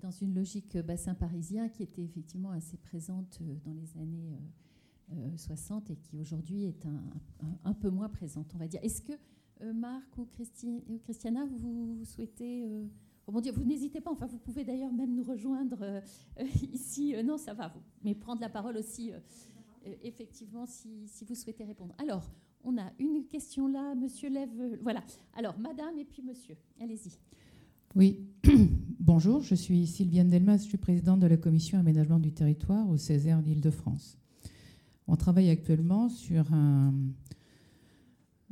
dans 0.01 0.11
une 0.11 0.35
logique 0.35 0.77
euh, 0.77 0.83
bassin 0.83 1.15
parisien 1.15 1.69
qui 1.69 1.83
était 1.83 2.03
effectivement 2.03 2.51
assez 2.51 2.77
présente 2.77 3.39
euh, 3.43 3.55
dans 3.65 3.73
les 3.73 3.97
années 3.99 4.39
60 5.37 5.91
euh, 5.91 5.93
et 5.93 5.97
qui 5.97 6.19
aujourd'hui 6.19 6.65
est 6.65 6.87
un, 7.65 7.75
peu 7.75 7.91
moins 7.91 8.09
présente, 8.09 8.53
on 8.55 8.59
va 8.59 8.67
dire. 8.67 8.81
Est-ce 8.83 9.03
que 9.03 9.13
Marc 9.73 10.19
ou, 10.19 10.27
Christiana, 10.99 11.47
vous 11.47 12.05
souhaitez 12.05 12.67
rebondir 13.27 13.55
Vous 13.55 13.65
n'hésitez 13.65 14.01
pas, 14.01 14.11
enfin 14.11 14.27
vous 14.27 14.39
pouvez 14.39 14.65
d'ailleurs 14.65 14.93
même 14.93 15.15
nous 15.15 15.23
rejoindre 15.23 16.03
ici. 16.73 17.15
non, 17.25 17.39
ça 17.39 17.55
va, 17.55 17.69
vous. 17.69 17.81
Mais 18.03 18.15
prendre 18.15 18.41
la 18.41 18.51
parole 18.51 18.77
aussi, 18.77 19.13
effectivement, 20.03 20.67
si, 20.67 21.07
si, 21.07 21.25
vous 21.25 21.35
souhaitez 21.35 21.65
répondre. 21.65 21.95
Alors, 21.99 22.29
on 22.65 22.77
a 22.77 22.93
une 22.99 23.25
question 23.27 23.69
là, 23.69 23.95
monsieur 23.95 24.29
Lève. 24.29 24.79
Voilà. 24.83 25.03
Alors, 25.35 25.59
madame 25.59 25.97
et 25.99 26.05
puis 26.05 26.21
monsieur. 26.23 26.57
Allez-y. 26.81 27.17
Oui, 27.95 28.27
bonjour, 29.01 29.43
je 29.43 29.55
suis 29.55 29.87
Sylviane 29.87 30.29
Delmas, 30.29 30.59
je 30.59 30.65
suis 30.65 30.77
présidente 30.77 31.21
de 31.21 31.27
la 31.27 31.37
commission 31.37 31.79
aménagement 31.79 32.19
du 32.19 32.33
territoire 32.33 32.89
au 32.91 32.97
Césaire 32.97 33.43
d'Île-de-France. 33.43 34.19
On 35.07 35.17
travaille 35.17 35.49
actuellement 35.49 36.09
sur 36.09 36.45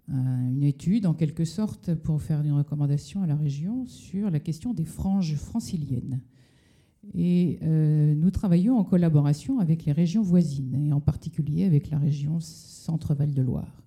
une 0.09 0.63
étude, 0.63 1.05
en 1.07 1.15
quelque 1.15 1.45
sorte, 1.45 1.95
pour 1.95 2.23
faire 2.23 2.41
une 2.43 2.53
recommandation 2.53 3.23
à 3.23 3.27
la 3.27 3.37
région 3.37 3.87
sur 3.87 4.31
la 4.31 4.41
question 4.41 4.73
des 4.73 4.85
franges 4.85 5.35
franciliennes. 5.35 6.21
Et 7.13 7.59
euh, 7.63 8.15
nous 8.15 8.31
travaillons 8.31 8.79
en 8.79 8.85
collaboration 8.85 9.59
avec 9.59 9.85
les 9.85 9.93
régions 9.93 10.23
voisines, 10.23 10.75
et 10.75 10.93
en 10.93 11.01
particulier 11.01 11.65
avec 11.65 11.91
la 11.91 11.99
région 11.99 12.41
Centre-Val 12.41 13.35
de 13.35 13.43
Loire. 13.43 13.83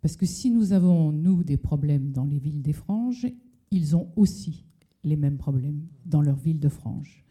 Parce 0.00 0.16
que 0.16 0.26
si 0.26 0.50
nous 0.50 0.72
avons, 0.72 1.10
nous, 1.10 1.42
des 1.42 1.56
problèmes 1.56 2.12
dans 2.12 2.24
les 2.24 2.38
villes 2.38 2.62
des 2.62 2.72
franges, 2.72 3.26
ils 3.70 3.96
ont 3.96 4.08
aussi 4.16 4.64
les 5.04 5.16
mêmes 5.16 5.38
problèmes 5.38 5.86
dans 6.04 6.20
leur 6.20 6.36
ville 6.36 6.58
de 6.58 6.68
frange. 6.68 7.24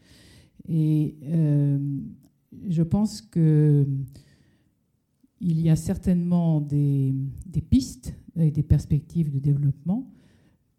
Et 0.68 1.16
euh, 1.24 1.78
je 2.68 2.82
pense 2.82 3.20
que 3.20 3.86
il 5.40 5.60
y 5.60 5.68
a 5.68 5.76
certainement 5.76 6.62
des, 6.62 7.14
pistes 7.68 8.14
et 8.36 8.50
des 8.50 8.62
perspectives 8.62 9.30
de 9.30 9.38
développement 9.38 10.10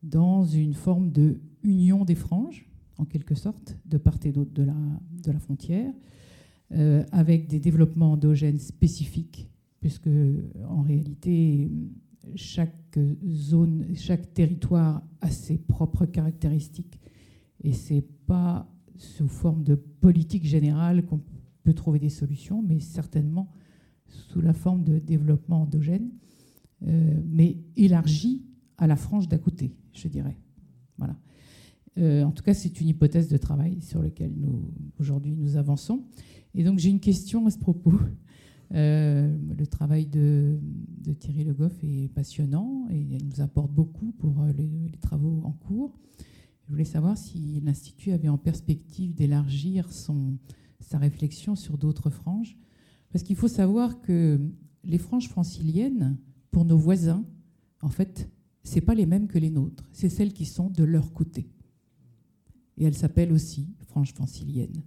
dans 0.01 0.43
une 0.45 0.73
forme 0.73 1.11
de 1.11 1.39
union 1.63 2.05
des 2.05 2.15
franges, 2.15 2.67
en 2.97 3.05
quelque 3.05 3.35
sorte, 3.35 3.77
de 3.85 3.97
part 3.97 4.17
et 4.23 4.31
d'autre 4.31 4.51
de 4.51 4.63
la, 4.63 4.75
de 5.23 5.31
la 5.31 5.39
frontière, 5.39 5.93
avec 7.11 7.47
des 7.47 7.59
développements 7.59 8.13
endogènes 8.13 8.57
spécifiques, 8.57 9.47
puisque 9.79 10.09
en 10.67 10.81
réalité, 10.81 11.69
chaque 12.35 12.99
zone, 13.27 13.87
chaque 13.95 14.33
territoire 14.33 15.01
a 15.21 15.29
ses 15.29 15.57
propres 15.57 16.05
caractéristiques. 16.05 16.99
Et 17.63 17.73
ce 17.73 17.95
n'est 17.95 18.01
pas 18.01 18.71
sous 18.95 19.27
forme 19.27 19.63
de 19.63 19.75
politique 19.75 20.45
générale 20.45 21.05
qu'on 21.05 21.21
peut 21.63 21.73
trouver 21.73 21.99
des 21.99 22.09
solutions, 22.09 22.61
mais 22.61 22.79
certainement 22.79 23.51
sous 24.07 24.41
la 24.41 24.53
forme 24.53 24.83
de 24.83 24.99
développement 24.99 25.63
endogène, 25.63 26.09
euh, 26.83 27.21
mais 27.25 27.57
élargi 27.75 28.45
à 28.77 28.87
la 28.87 28.95
frange 28.95 29.27
d'à 29.27 29.37
côté, 29.37 29.75
je 29.93 30.07
dirais. 30.07 30.37
Voilà. 30.97 31.17
Euh, 31.97 32.23
en 32.23 32.31
tout 32.31 32.43
cas, 32.43 32.53
c'est 32.53 32.79
une 32.79 32.87
hypothèse 32.87 33.27
de 33.27 33.37
travail 33.37 33.81
sur 33.81 34.01
laquelle 34.01 34.33
nous, 34.35 34.71
aujourd'hui, 34.99 35.35
nous 35.35 35.57
avançons. 35.57 36.03
Et 36.53 36.63
donc, 36.63 36.79
j'ai 36.79 36.89
une 36.89 36.99
question 36.99 37.45
à 37.47 37.51
ce 37.51 37.57
propos. 37.57 37.93
Euh, 38.73 39.37
le 39.57 39.67
travail 39.67 40.05
de, 40.05 40.59
Thierry 41.19 41.43
Le 41.43 41.53
Goff 41.53 41.73
est 41.83 42.09
passionnant 42.13 42.87
et 42.89 42.99
il 42.99 43.25
nous 43.25 43.41
apporte 43.41 43.71
beaucoup 43.71 44.11
pour 44.11 44.43
les, 44.57 44.89
les 44.91 44.97
travaux 44.97 45.41
en 45.43 45.51
cours. 45.51 45.97
Je 46.65 46.71
voulais 46.71 46.83
savoir 46.83 47.17
si 47.17 47.61
l'Institut 47.61 48.11
avait 48.11 48.27
en 48.27 48.37
perspective 48.37 49.13
d'élargir 49.13 49.89
sa 49.91 50.97
réflexion 50.97 51.55
sur 51.55 51.77
d'autres 51.77 52.09
franges. 52.09 52.57
Parce 53.11 53.23
qu'il 53.23 53.37
faut 53.37 53.47
savoir 53.47 54.01
que 54.01 54.39
les 54.83 54.97
franges 54.97 55.29
franciliennes, 55.29 56.17
pour 56.51 56.65
nos 56.65 56.77
voisins, 56.77 57.25
en 57.81 57.89
fait, 57.89 58.29
ce 58.63 58.79
pas 58.79 58.95
les 58.95 59.05
mêmes 59.05 59.27
que 59.27 59.39
les 59.39 59.49
nôtres. 59.49 59.87
C'est 59.93 60.09
celles 60.09 60.33
qui 60.33 60.45
sont 60.45 60.69
de 60.69 60.83
leur 60.83 61.13
côté. 61.13 61.49
Et 62.77 62.83
elles 62.83 62.95
s'appellent 62.95 63.31
aussi 63.31 63.73
franges 63.87 64.13
franciliennes. 64.13 64.83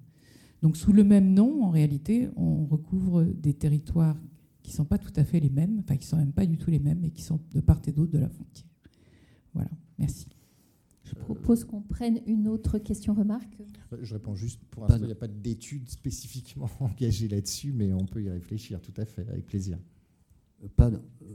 Donc 0.63 0.77
sous 0.77 0.93
le 0.93 1.05
même 1.05 1.33
nom, 1.33 1.65
en 1.65 1.71
réalité, 1.71 2.29
on 2.37 2.67
recouvre 2.67 3.25
des 3.25 3.55
territoires 3.55 4.17
qui 4.63 4.73
ne 4.73 4.77
sont 4.77 4.85
pas 4.85 4.99
tout 4.99 5.13
à 5.17 5.25
fait 5.25 5.41
les 5.41 5.51
mêmes, 5.51 5.81
enfin 5.81 5.97
qui 5.97 6.07
ne 6.07 6.11
sont 6.11 6.17
même 6.17 6.33
pas 6.33 6.47
du 6.47 6.59
tout 6.59 6.71
les 6.71 6.79
mêmes 6.79 7.05
et 7.05 7.11
qui 7.11 7.23
sont 7.23 7.41
de 7.53 7.61
part 7.61 7.81
et 7.87 7.93
d'autre 7.93 8.13
de 8.13 8.19
la 8.19 8.29
frontière. 8.29 8.69
Voilà, 9.55 9.71
merci. 9.99 10.27
Je 11.11 11.15
propose 11.15 11.65
qu'on 11.65 11.81
prenne 11.81 12.21
une 12.27 12.47
autre 12.47 12.79
question-remarque. 12.79 13.59
Euh, 13.93 13.99
je 14.03 14.15
réponds 14.15 14.37
juste, 14.37 14.61
pour 14.71 14.83
l'instant, 14.83 15.03
il 15.03 15.07
n'y 15.07 15.13
a 15.13 15.17
pas 15.17 15.29
d'études 15.29 15.89
spécifiquement 15.89 16.71
engagées 16.81 17.27
là-dessus, 17.27 17.73
mais 17.73 17.93
on 17.93 18.07
peut 18.07 18.23
y 18.23 18.31
réfléchir 18.31 18.81
tout 18.81 18.95
à 18.97 19.05
fait, 19.05 19.29
avec 19.29 19.47
plaisir. 19.47 19.79
Euh, 20.63 20.69
pardon. 20.77 21.01
Euh, 21.23 21.35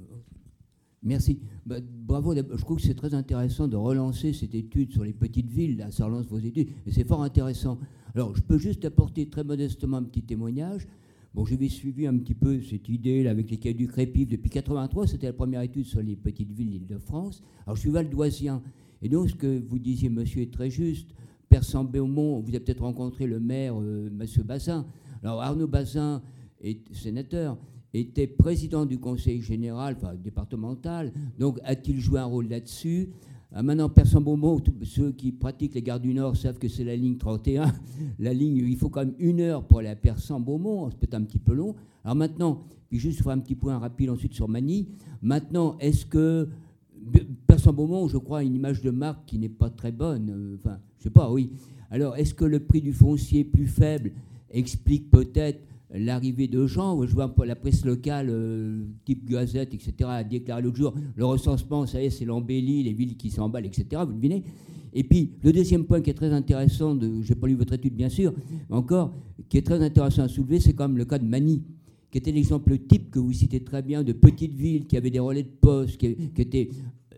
merci. 1.04 1.40
Bah, 1.66 1.80
bravo. 1.82 2.34
Je 2.36 2.62
trouve 2.62 2.78
que 2.78 2.84
c'est 2.84 2.96
très 2.96 3.14
intéressant 3.14 3.68
de 3.68 3.76
relancer 3.76 4.32
cette 4.32 4.56
étude 4.56 4.94
sur 4.94 5.04
les 5.04 5.14
petites 5.14 5.50
villes. 5.50 5.78
Là, 5.78 5.92
ça 5.92 6.06
relance 6.06 6.28
vos 6.28 6.40
études. 6.40 6.70
Et 6.86 6.92
c'est 6.92 7.06
fort 7.06 7.24
intéressant. 7.24 7.78
Alors, 8.16 8.34
je 8.34 8.42
peux 8.42 8.58
juste 8.58 8.86
apporter 8.86 9.28
très 9.28 9.44
modestement 9.44 9.98
un 9.98 10.04
petit 10.04 10.22
témoignage. 10.22 10.88
Bon, 11.34 11.44
j'avais 11.44 11.68
suivi 11.68 12.08
un 12.08 12.18
petit 12.18 12.34
peu 12.34 12.62
cette 12.62 12.88
idée 12.88 13.24
là, 13.24 13.32
avec 13.32 13.52
les 13.52 13.74
du 13.74 13.90
Crépif 13.90 14.30
depuis 14.30 14.50
83. 14.50 15.08
C'était 15.08 15.28
la 15.28 15.34
première 15.34 15.62
étude 15.62 15.84
sur 15.84 16.02
les 16.02 16.16
petites 16.16 16.54
villes 16.54 16.70
d'Île-de-France. 16.70 17.44
Alors, 17.66 17.76
je 17.76 17.82
suis 17.82 17.90
valdoisien. 17.90 18.64
Et 19.02 19.10
donc, 19.10 19.30
ce 19.30 19.36
que 19.36 19.62
vous 19.68 19.80
disiez, 19.80 20.08
monsieur, 20.08 20.44
est 20.44 20.54
très 20.54 20.70
juste. 20.70 21.10
Persan 21.50 21.84
Beaumont, 21.84 22.40
vous 22.40 22.48
avez 22.50 22.62
peut-être 22.62 22.84
rencontré 22.84 23.28
le 23.28 23.42
maire, 23.42 23.76
euh, 23.82 24.10
monsieur 24.10 24.44
Bazin. 24.44 24.86
Alors, 25.22 25.42
Arnaud 25.42 25.68
Bazin 25.68 26.22
est 26.62 26.94
sénateur, 26.94 27.58
était 27.94 28.28
président 28.28 28.86
du 28.86 28.98
conseil 28.98 29.42
général, 29.42 29.98
enfin 29.98 30.16
départemental. 30.16 31.12
Donc, 31.38 31.60
a-t-il 31.66 32.00
joué 32.00 32.20
un 32.20 32.26
rôle 32.26 32.48
là-dessus? 32.48 33.10
Ah, 33.56 33.64
Maintenant, 33.64 33.90
Persan-Beaumont, 33.90 34.62
ceux 34.84 35.12
qui 35.14 35.32
pratiquent 35.32 35.74
les 35.74 35.82
gares 35.82 36.00
du 36.00 36.14
Nord 36.14 36.36
savent 36.38 36.60
que 36.60 36.68
c'est 36.68 36.84
la 36.84 36.96
ligne 36.96 37.18
31. 37.18 37.74
La 38.20 38.34
ligne, 38.34 38.58
il 38.58 38.78
faut 38.78 38.90
quand 38.90 39.06
même 39.06 39.16
une 39.18 39.40
heure 39.42 39.64
pour 39.64 39.80
aller 39.80 39.90
à 39.90 39.96
Persan-Beaumont, 39.96 40.92
c'est 40.92 41.00
peut-être 41.00 41.16
un 41.16 41.24
petit 41.24 41.40
peu 41.40 41.54
long. 41.54 41.76
Alors 42.04 42.16
maintenant, 42.16 42.62
puis 42.90 43.00
juste 43.00 43.24
faire 43.24 43.32
un 43.32 43.40
petit 43.40 43.56
point 43.56 43.78
rapide 43.80 44.12
ensuite 44.12 44.34
sur 44.34 44.48
Manille. 44.48 44.88
Maintenant, 45.22 45.76
est-ce 45.80 46.06
que 46.06 46.50
Persan 47.48 47.74
Beaumont, 47.74 48.08
je 48.08 48.18
crois, 48.18 48.44
une 48.44 48.56
image 48.56 48.82
de 48.82 48.92
marque 48.92 49.26
qui 49.26 49.38
n'est 49.38 49.50
pas 49.50 49.70
très 49.70 49.92
bonne. 49.92 50.30
Euh, 50.30 50.58
enfin, 50.60 50.80
je 50.98 51.04
sais 51.04 51.10
pas, 51.10 51.32
oui. 51.32 51.52
Alors, 51.92 52.16
est-ce 52.16 52.34
que 52.34 52.46
le 52.46 52.60
prix 52.60 52.82
du 52.82 52.94
foncier 52.94 53.44
plus 53.44 53.68
faible 53.68 54.12
explique 54.50 55.10
peut-être 55.12 55.62
l'arrivée 55.98 56.48
de 56.48 56.66
gens 56.68 57.02
Je 57.06 57.14
vois 57.14 57.34
la 57.46 57.56
presse 57.56 57.86
locale, 57.86 58.28
euh, 58.30 58.84
type 59.06 59.30
Gazette, 59.30 59.74
etc., 59.74 59.94
a 60.08 60.24
déclaré 60.24 60.62
l'autre 60.62 60.78
jour 60.78 60.94
le 61.16 61.26
recensement, 61.26 61.86
ça 61.86 62.02
y 62.02 62.06
est, 62.06 62.10
c'est 62.10 62.26
l'embellie, 62.26 62.84
les 62.84 62.94
villes 62.94 63.16
qui 63.18 63.30
s'emballent, 63.30 63.66
etc. 63.66 64.02
Vous 64.06 64.14
devinez 64.14 64.44
Et 64.94 65.04
puis, 65.04 65.32
le 65.44 65.52
deuxième 65.52 65.86
point 65.86 66.02
qui 66.02 66.10
est 66.10 66.16
très 66.16 66.32
intéressant, 66.32 66.98
je 67.00 67.28
n'ai 67.28 67.40
pas 67.40 67.48
lu 67.48 67.56
votre 67.56 67.74
étude, 67.74 67.96
bien 67.96 68.10
sûr, 68.10 68.34
mais 68.70 68.76
encore, 68.76 69.14
qui 69.50 69.58
est 69.58 69.66
très 69.66 69.82
intéressant 69.82 70.24
à 70.24 70.28
soulever, 70.28 70.60
c'est 70.60 70.74
comme 70.74 70.98
le 70.98 71.06
cas 71.06 71.20
de 71.20 71.26
Mani 71.26 71.64
qui 72.16 72.20
était 72.20 72.32
l'exemple 72.32 72.78
type 72.78 73.12
que 73.12 73.20
vous 73.20 73.34
citez 73.34 73.60
très 73.60 73.82
bien 73.82 74.02
de 74.02 74.14
petites 74.14 74.54
villes 74.54 74.86
qui 74.86 74.96
avaient 74.96 75.10
des 75.10 75.20
relais 75.20 75.44
de 75.44 75.50
poste, 75.50 75.98
qui, 75.98 76.16
étaient 76.38 76.70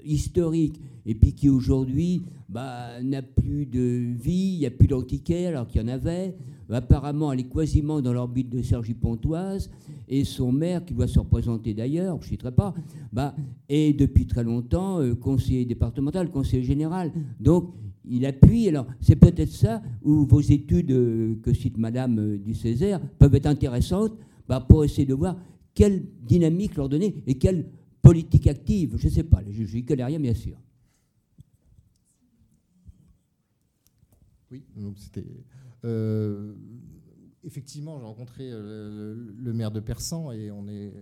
historiques, 0.07 0.81
et 1.05 1.15
puis 1.15 1.33
qui 1.33 1.49
aujourd'hui 1.49 2.23
bah, 2.49 3.01
n'a 3.03 3.21
plus 3.21 3.65
de 3.65 4.13
vie, 4.19 4.53
il 4.55 4.59
n'y 4.59 4.65
a 4.65 4.71
plus 4.71 4.87
d'antiquaire 4.87 5.49
alors 5.49 5.67
qu'il 5.67 5.81
y 5.81 5.83
en 5.83 5.87
avait. 5.87 6.35
Apparemment, 6.69 7.31
elle 7.31 7.41
est 7.41 7.49
quasiment 7.49 8.01
dans 8.01 8.11
l'orbite 8.11 8.49
de 8.49 8.61
Sergi 8.61 8.93
Pontoise, 8.93 9.69
et 10.09 10.23
son 10.23 10.51
maire, 10.51 10.83
qui 10.85 10.93
doit 10.93 11.07
se 11.07 11.19
représenter 11.19 11.73
d'ailleurs, 11.73 12.17
je 12.21 12.27
ne 12.27 12.29
citerai 12.29 12.51
pas, 12.51 12.73
bah, 13.11 13.35
est 13.69 13.97
depuis 13.97 14.25
très 14.25 14.43
longtemps 14.43 15.01
euh, 15.01 15.15
conseiller 15.15 15.65
départemental, 15.65 16.29
conseiller 16.29 16.63
général. 16.63 17.11
Donc, 17.39 17.73
il 18.09 18.25
appuie. 18.25 18.67
Alors, 18.69 18.87
c'est 19.01 19.15
peut-être 19.15 19.51
ça 19.51 19.81
où 20.03 20.25
vos 20.25 20.39
études 20.39 20.91
euh, 20.91 21.35
que 21.43 21.53
cite 21.53 21.77
Madame 21.77 22.19
euh, 22.19 22.37
du 22.37 22.53
Césaire 22.53 23.01
peuvent 23.19 23.35
être 23.35 23.47
intéressantes 23.47 24.13
bah, 24.47 24.65
pour 24.67 24.83
essayer 24.83 25.05
de 25.05 25.13
voir 25.13 25.37
quelle 25.73 26.03
dynamique 26.25 26.75
leur 26.75 26.89
donner 26.89 27.15
et 27.27 27.35
quelle 27.35 27.65
politique 28.07 28.47
active. 28.47 28.95
Je 28.97 29.07
ne 29.07 29.11
sais 29.11 29.23
pas, 29.23 29.41
je 29.49 29.75
n'y 29.75 29.85
connais 29.85 30.05
rien, 30.05 30.19
bien 30.19 30.33
sûr. 30.33 30.57
Oui, 34.49 34.63
donc 34.77 34.97
c'était. 34.97 35.25
Euh, 35.83 36.55
effectivement, 37.43 37.99
j'ai 37.99 38.05
rencontré 38.05 38.49
euh, 38.49 39.13
le, 39.35 39.53
maire 39.53 39.71
de 39.71 39.81
Persan 39.81 40.31
et 40.31 40.51
on 40.51 40.67
est. 40.69 40.93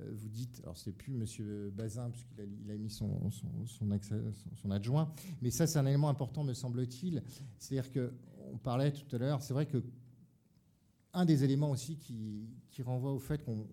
Euh, 0.00 0.10
vous 0.14 0.28
dites, 0.28 0.60
alors 0.62 0.78
c'est 0.78 0.92
plus 0.92 1.12
Monsieur 1.12 1.70
Bazin 1.76 2.08
puisqu'il 2.10 2.70
a, 2.70 2.76
mis 2.76 2.88
son, 2.88 3.30
son, 3.66 4.70
adjoint, 4.70 5.12
mais 5.42 5.50
ça 5.50 5.66
c'est 5.66 5.78
un 5.78 5.86
élément 5.86 6.08
important 6.08 6.44
me 6.44 6.54
semble-t-il. 6.54 7.22
C'est-à-dire 7.58 7.92
que 7.92 8.12
on 8.52 8.56
parlait 8.56 8.92
tout 8.92 9.14
à 9.14 9.18
l'heure, 9.18 9.42
c'est 9.42 9.52
vrai 9.52 9.66
que 9.66 9.82
un 11.12 11.24
des 11.24 11.44
éléments 11.44 11.70
aussi 11.70 11.96
qui, 11.96 12.48
renvoie 12.82 13.12
au 13.12 13.18
fait 13.18 13.44
qu'on 13.44 13.66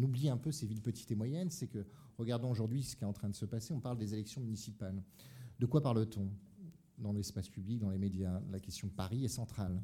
oublie 0.00 0.28
un 0.28 0.36
peu 0.36 0.52
ces 0.52 0.64
villes 0.64 0.80
petites 0.80 1.10
et 1.10 1.16
moyennes, 1.16 1.50
c'est 1.50 1.66
que, 1.66 1.84
regardons 2.18 2.50
aujourd'hui 2.50 2.82
ce 2.82 2.96
qui 2.96 3.04
est 3.04 3.06
en 3.06 3.12
train 3.12 3.28
de 3.28 3.34
se 3.34 3.44
passer, 3.44 3.72
on 3.72 3.80
parle 3.80 3.98
des 3.98 4.14
élections 4.14 4.40
municipales. 4.40 5.02
De 5.58 5.66
quoi 5.66 5.82
parle-t-on 5.82 6.28
dans 6.98 7.12
l'espace 7.12 7.48
public, 7.48 7.80
dans 7.80 7.90
les 7.90 7.98
médias? 7.98 8.40
La 8.50 8.60
question 8.60 8.88
de 8.88 8.92
Paris 8.92 9.24
est 9.24 9.28
centrale. 9.28 9.80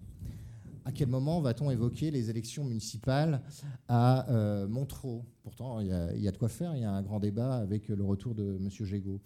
À 0.85 0.93
quel 0.93 1.09
moment 1.09 1.41
va-t-on 1.41 1.71
évoquer 1.71 2.11
les 2.11 2.31
élections 2.31 2.65
municipales 2.65 3.43
à 3.87 4.31
euh, 4.31 4.67
Montreux? 4.67 5.21
Pourtant, 5.43 5.81
il 5.81 5.89
y, 5.89 5.93
a, 5.93 6.33
de 6.33 6.37
quoi 6.37 6.49
faire. 6.49 6.75
Il 6.75 6.81
y 6.81 6.85
a 6.85 6.93
un 6.93 7.03
grand 7.03 7.21
débat 7.21 7.57
avec 7.57 7.89
le 7.89 8.03
retour 8.03 8.35
de 8.35 8.57
M. 8.57 8.69
Gégaud. 8.71 9.21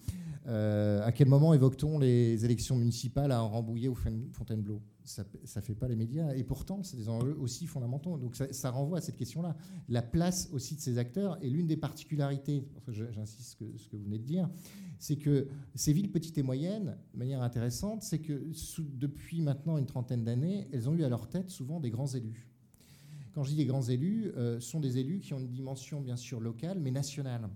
Euh, 0.46 1.04
à 1.04 1.12
quel 1.12 1.28
moment 1.28 1.54
évoque-t-on 1.54 1.98
les 1.98 2.44
élections 2.44 2.76
municipales 2.76 3.30
à 3.30 3.40
Rambouillet 3.40 3.88
ou 3.88 3.94
Fontainebleau? 4.32 4.82
Ça 5.04 5.24
ne 5.56 5.60
fait 5.60 5.74
pas 5.74 5.88
les 5.88 5.96
médias. 5.96 6.34
Et 6.34 6.44
pourtant, 6.44 6.82
c'est 6.82 6.96
des 6.96 7.08
enjeux 7.08 7.36
aussi 7.40 7.66
fondamentaux. 7.66 8.16
Donc 8.18 8.36
ça, 8.36 8.70
renvoie 8.70 8.98
à 8.98 9.00
cette 9.00 9.16
question-là. 9.16 9.56
La 9.88 10.02
place 10.02 10.48
aussi 10.52 10.74
de 10.74 10.80
ces 10.80 10.98
acteurs 10.98 11.38
est 11.42 11.48
l'une 11.48 11.66
des 11.66 11.76
particularités, 11.76 12.64
j'insiste 12.88 13.56
sur 13.56 13.66
ce 13.76 13.88
que 13.88 13.96
vous 13.96 14.04
venez 14.04 14.18
de 14.18 14.24
dire, 14.24 14.48
c'est 14.98 15.16
que 15.16 15.48
ces 15.74 15.92
villes 15.92 16.10
petites 16.10 16.38
et 16.38 16.42
moyennes, 16.42 16.96
de 17.12 17.18
manière 17.18 17.42
intéressante, 17.42 18.02
c'est 18.02 18.20
que 18.20 18.42
depuis 18.94 19.42
maintenant 19.42 19.76
une 19.76 19.86
trentaine 19.86 20.24
d'années, 20.24 20.68
elles 20.72 20.88
ont 20.88 20.94
eu 20.94 21.04
à 21.04 21.08
leur 21.08 21.28
tête 21.28 21.50
souvent 21.50 21.80
des 21.80 21.90
grands 21.90 22.06
élus. 22.06 22.48
Quand 23.34 23.42
je 23.42 23.50
dis 23.50 23.56
des 23.56 23.66
grands 23.66 23.82
élus, 23.82 24.32
euh, 24.36 24.60
ce 24.60 24.70
sont 24.70 24.80
des 24.80 24.98
élus 24.98 25.18
qui 25.18 25.34
ont 25.34 25.40
une 25.40 25.50
dimension 25.50 26.00
bien 26.00 26.16
sûr 26.16 26.40
locale, 26.40 26.78
mais 26.80 26.92
nationale. 26.92 27.48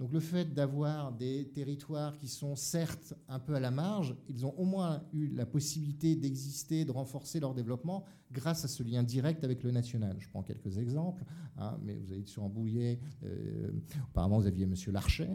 Donc 0.00 0.12
le 0.14 0.20
fait 0.20 0.54
d'avoir 0.54 1.12
des 1.12 1.50
territoires 1.50 2.16
qui 2.16 2.26
sont 2.26 2.56
certes 2.56 3.12
un 3.28 3.38
peu 3.38 3.54
à 3.54 3.60
la 3.60 3.70
marge, 3.70 4.16
ils 4.30 4.46
ont 4.46 4.54
au 4.56 4.64
moins 4.64 5.04
eu 5.12 5.28
la 5.28 5.44
possibilité 5.44 6.16
d'exister, 6.16 6.86
de 6.86 6.90
renforcer 6.90 7.38
leur 7.38 7.52
développement 7.52 8.06
grâce 8.32 8.64
à 8.64 8.68
ce 8.68 8.82
lien 8.82 9.02
direct 9.02 9.44
avec 9.44 9.62
le 9.62 9.70
national. 9.70 10.16
Je 10.18 10.28
prends 10.28 10.42
quelques 10.42 10.78
exemples, 10.78 11.24
hein, 11.58 11.78
mais 11.82 11.96
vous 11.96 12.12
avez 12.12 12.24
sur 12.24 12.42
Ambouillet, 12.42 13.00
euh, 13.24 13.70
apparemment 14.10 14.38
vous 14.38 14.46
aviez 14.46 14.64
M. 14.64 14.74
Larchet, 14.88 15.30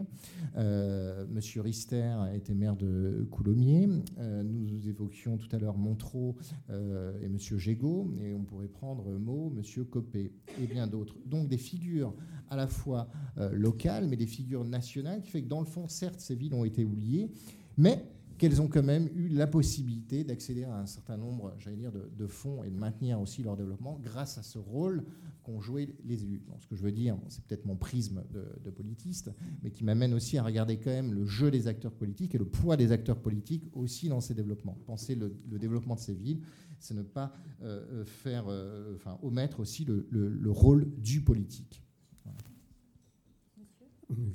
euh, 0.56 1.26
M. 1.26 1.40
Rister 1.62 2.14
était 2.34 2.54
maire 2.54 2.76
de 2.76 3.26
Coulommiers, 3.30 3.88
euh, 4.18 4.42
nous 4.42 4.88
évoquions 4.88 5.36
tout 5.36 5.54
à 5.54 5.58
l'heure 5.58 5.76
Montreux 5.76 6.34
et 6.70 7.26
M. 7.26 7.38
Gégaud, 7.38 8.10
et 8.22 8.34
on 8.34 8.42
pourrait 8.42 8.68
prendre 8.68 9.10
Meaux, 9.18 9.52
M. 9.54 9.84
Copé 9.84 10.32
et 10.60 10.66
bien 10.66 10.86
d'autres. 10.86 11.16
Donc 11.26 11.48
des 11.48 11.58
figures 11.58 12.14
à 12.48 12.56
la 12.56 12.66
fois 12.66 13.08
locales, 13.52 14.08
mais 14.08 14.16
des 14.16 14.26
figures 14.26 14.64
nationales, 14.64 15.22
qui 15.22 15.30
fait 15.30 15.42
que 15.42 15.48
dans 15.48 15.60
le 15.60 15.66
fond, 15.66 15.88
certes, 15.88 16.20
ces 16.20 16.34
villes 16.34 16.54
ont 16.54 16.64
été 16.64 16.84
oubliées, 16.84 17.30
mais 17.76 18.04
qu'elles 18.38 18.60
ont 18.60 18.68
quand 18.68 18.82
même 18.82 19.08
eu 19.14 19.28
la 19.28 19.46
possibilité 19.46 20.24
d'accéder 20.24 20.64
à 20.64 20.78
un 20.78 20.86
certain 20.86 21.16
nombre, 21.16 21.54
j'allais 21.58 21.76
dire, 21.76 21.92
de, 21.92 22.26
fonds 22.26 22.62
et 22.64 22.70
de 22.70 22.76
maintenir 22.76 23.20
aussi 23.20 23.42
leur 23.42 23.56
développement 23.56 23.98
grâce 24.02 24.38
à 24.38 24.42
ce 24.42 24.58
rôle 24.58 25.04
qu'ont 25.42 25.60
joué 25.60 25.94
les 26.04 26.24
élus. 26.24 26.42
Ce 26.60 26.66
que 26.66 26.76
je 26.76 26.82
veux 26.82 26.92
dire, 26.92 27.16
c'est 27.28 27.42
peut-être 27.44 27.64
mon 27.64 27.76
prisme 27.76 28.24
de, 28.32 28.70
politiste, 28.70 29.30
mais 29.62 29.70
qui 29.70 29.84
m'amène 29.84 30.12
aussi 30.12 30.38
à 30.38 30.42
regarder 30.42 30.78
quand 30.78 30.90
même 30.90 31.14
le 31.14 31.24
jeu 31.24 31.50
des 31.50 31.66
acteurs 31.66 31.92
politiques 31.92 32.34
et 32.34 32.38
le 32.38 32.44
poids 32.44 32.76
des 32.76 32.92
acteurs 32.92 33.18
politiques 33.18 33.64
aussi 33.74 34.08
dans 34.08 34.20
ces 34.20 34.34
développements. 34.34 34.76
Penser 34.86 35.14
le, 35.14 35.30
développement 35.58 35.94
de 35.94 36.00
ces 36.00 36.14
villes, 36.14 36.40
c'est 36.78 36.94
ne 36.94 37.02
pas 37.02 37.32
euh, 37.62 38.04
faire, 38.04 38.44
euh, 38.48 38.96
enfin, 38.96 39.18
omettre 39.22 39.60
aussi 39.60 39.84
le, 39.86 40.50
rôle 40.50 40.90
du 40.98 41.22
politique. 41.22 41.82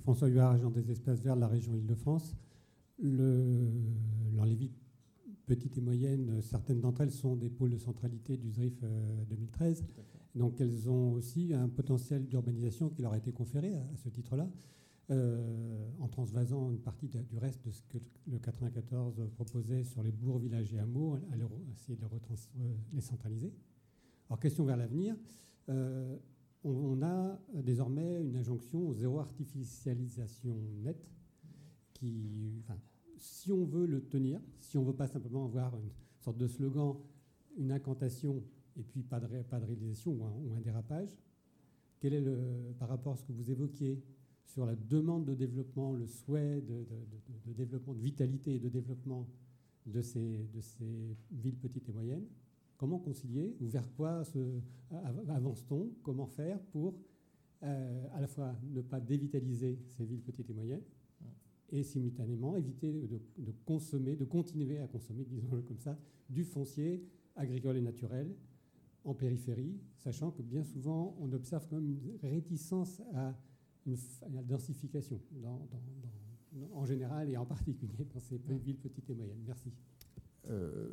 François 0.02 0.28
Huard, 0.28 0.52
agent 0.52 0.70
des 0.70 0.92
espaces 0.92 1.22
verts 1.22 1.36
de 1.36 1.42
la 1.42 1.48
région 1.48 1.76
Île-de-France. 1.76 2.36
Le, 3.02 3.72
dans 4.34 4.44
les 4.44 4.56
villes 4.56 4.74
petites 5.46 5.78
et 5.78 5.82
moyennes, 5.82 6.42
certaines 6.42 6.80
d'entre 6.80 7.02
elles 7.02 7.12
sont 7.12 7.36
des 7.36 7.50
pôles 7.50 7.72
de 7.72 7.78
centralité 7.78 8.38
du 8.38 8.50
ZRIF 8.52 8.84
2013. 9.30 9.84
Euh, 9.84 10.40
Donc 10.40 10.62
elles 10.62 10.90
ont 10.90 11.12
aussi 11.14 11.54
un 11.54 11.68
potentiel 11.68 12.26
d'urbanisation 12.28 12.90
qui 12.90 13.02
leur 13.02 13.14
a 13.14 13.18
été 13.18 13.32
conféré 13.32 13.76
à, 13.76 13.98
ce 13.98 14.10
titre-là, 14.10 14.50
euh, 15.10 15.90
en 16.00 16.08
transvasant 16.08 16.72
une 16.72 16.80
partie 16.80 17.10
du 17.10 17.38
reste 17.38 17.66
de 17.66 17.72
ce 17.72 17.82
que 17.90 17.98
le 18.28 18.40
94 18.40 19.30
proposait 19.36 19.84
sur 19.84 20.04
les 20.04 20.12
bourgs, 20.12 20.40
villages 20.40 20.74
et 20.74 20.80
hameaux, 20.80 21.16
à, 21.16 21.20
essayer 21.76 21.98
de 21.98 22.06
les, 22.94 23.02
centraliser. 23.02 23.54
Alors 24.30 24.40
question 24.40 24.64
vers 24.64 24.78
l'avenir. 24.78 25.18
Euh, 25.70 26.18
on, 26.64 27.02
a 27.02 27.40
désormais 27.64 28.24
une 28.24 28.36
injonction 28.38 28.88
au 28.88 28.94
zéro 28.94 29.20
artificialisation 29.20 30.56
nette 30.84 31.10
qui, 31.94 32.64
si 33.22 33.52
on 33.52 33.66
veut 33.66 33.86
le 33.86 34.02
tenir, 34.02 34.42
si 34.60 34.78
on 34.78 34.82
ne 34.82 34.88
veut 34.88 34.96
pas 34.96 35.08
simplement 35.08 35.46
avoir 35.46 35.76
une 35.76 35.90
sorte 36.20 36.38
de 36.38 36.48
slogan, 36.48 36.96
une 37.58 37.72
incantation 37.72 38.44
et 38.78 38.84
puis 38.84 39.04
pas 39.04 39.20
de, 39.20 39.28
réalisation 39.28 40.14
ou 40.14 40.54
un, 40.56 40.62
dérapage, 40.62 41.10
quel 42.00 42.14
est 42.14 42.22
le, 42.22 42.38
par 42.80 42.90
rapport 42.90 43.14
à 43.14 43.16
ce 43.18 43.24
que 43.24 43.32
vous 43.32 43.52
évoquiez 43.52 44.02
sur 44.46 44.66
la 44.66 44.76
demande 44.76 45.26
de 45.26 45.36
développement, 45.36 45.94
le 45.94 46.08
souhait 46.08 46.62
de, 46.62 46.86
développement, 47.54 47.94
de 47.94 48.02
vitalité 48.02 48.56
et 48.56 48.60
de 48.60 48.70
développement 48.70 49.28
de 49.86 50.02
ces, 50.02 50.48
de 50.54 50.62
ces 50.62 51.16
villes 51.32 51.58
petites 51.58 51.88
et 51.90 51.92
moyennes, 51.92 52.26
comment 52.78 53.00
concilier 53.00 53.56
ou 53.62 53.68
vers 53.68 53.92
quoi 53.94 54.24
avance-t-on 55.30 55.92
Comment 56.02 56.28
faire 56.28 56.60
pour 56.72 56.96
euh, 57.64 58.08
à 58.14 58.22
la 58.22 58.28
fois 58.28 58.56
ne 58.72 58.82
pas 58.82 59.00
dévitaliser 59.00 59.78
ces 59.96 60.06
villes 60.06 60.22
petites 60.22 60.50
et 60.50 60.54
moyennes 60.54 60.82
et 61.72 61.84
simultanément 61.84 62.56
éviter 62.56 62.92
de, 62.92 63.52
consommer, 63.66 64.16
de 64.16 64.26
continuer 64.26 64.80
à 64.80 64.88
consommer, 64.88 65.24
disons-le 65.26 65.62
comme 65.62 65.80
ça, 65.80 65.98
du 66.30 66.44
foncier 66.44 67.04
agricole 67.36 67.78
et 67.78 67.82
naturel 67.82 68.36
en 69.04 69.14
périphérie, 69.14 69.80
sachant 69.98 70.32
que 70.32 70.42
bien 70.42 70.64
souvent 70.64 71.16
on 71.20 71.32
observe 71.32 71.66
quand 71.70 71.78
même 71.78 71.90
une 71.90 72.30
réticence 72.30 73.02
à, 73.14 73.36
une, 73.86 73.96
la 74.34 74.44
densification 74.44 75.20
en 76.74 76.86
général 76.86 77.30
et 77.30 77.38
en 77.38 77.46
particulier 77.46 78.06
dans 78.14 78.20
ces 78.20 78.38
villes 78.38 78.78
petites 78.78 79.10
et 79.10 79.14
moyennes. 79.14 79.44
Merci. 79.46 79.72
Euh, 80.50 80.90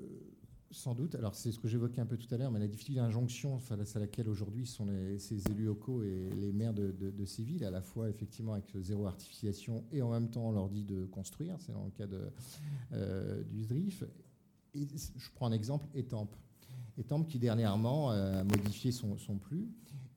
sans 0.71 0.95
doute. 0.95 1.15
Alors, 1.15 1.35
c'est 1.35 1.53
ce 1.53 1.59
que 1.59 1.69
j'évoquais 1.69 2.01
un 2.01 2.07
peu 2.07 2.17
tout 2.17 2.33
à 2.35 2.37
l'heure, 2.37 2.51
mais 2.51 2.59
la 2.59 2.69
difficulté 2.69 3.01
d'injonction 3.01 3.59
face 3.59 3.97
à 3.97 4.01
laquelle 4.01 4.29
aujourd'hui 4.29 4.67
sont 4.67 4.87
ces 5.19 5.43
élus 5.51 5.65
locaux 5.65 6.03
et 6.03 6.31
les 6.37 6.53
maires 6.53 6.75
de, 6.75 7.25
ces 7.25 7.43
villes, 7.43 7.65
à 7.65 7.71
la 7.71 7.83
fois 7.83 8.09
effectivement 8.09 8.53
avec 8.53 8.75
zéro 8.81 9.07
artificialisation 9.07 9.85
et 9.93 10.03
en 10.03 10.11
même 10.11 10.31
temps 10.31 10.49
on 10.49 10.53
leur 10.53 10.69
dit 10.69 10.85
de 10.85 11.05
construire, 11.07 11.57
c'est 11.61 11.73
dans 11.73 11.85
le 11.85 11.91
cas 11.91 12.07
de, 12.07 12.21
euh, 12.93 13.43
du 13.45 13.63
SDRIF. 13.63 14.05
Je 14.75 15.31
prends 15.35 15.47
un 15.47 15.53
exemple, 15.53 15.87
Étampes. 15.95 16.37
Étampes 16.99 17.27
qui 17.29 17.39
dernièrement 17.39 18.13
euh, 18.13 18.41
a 18.41 18.45
modifié 18.45 18.93
son, 18.93 19.17
plus. 19.39 19.69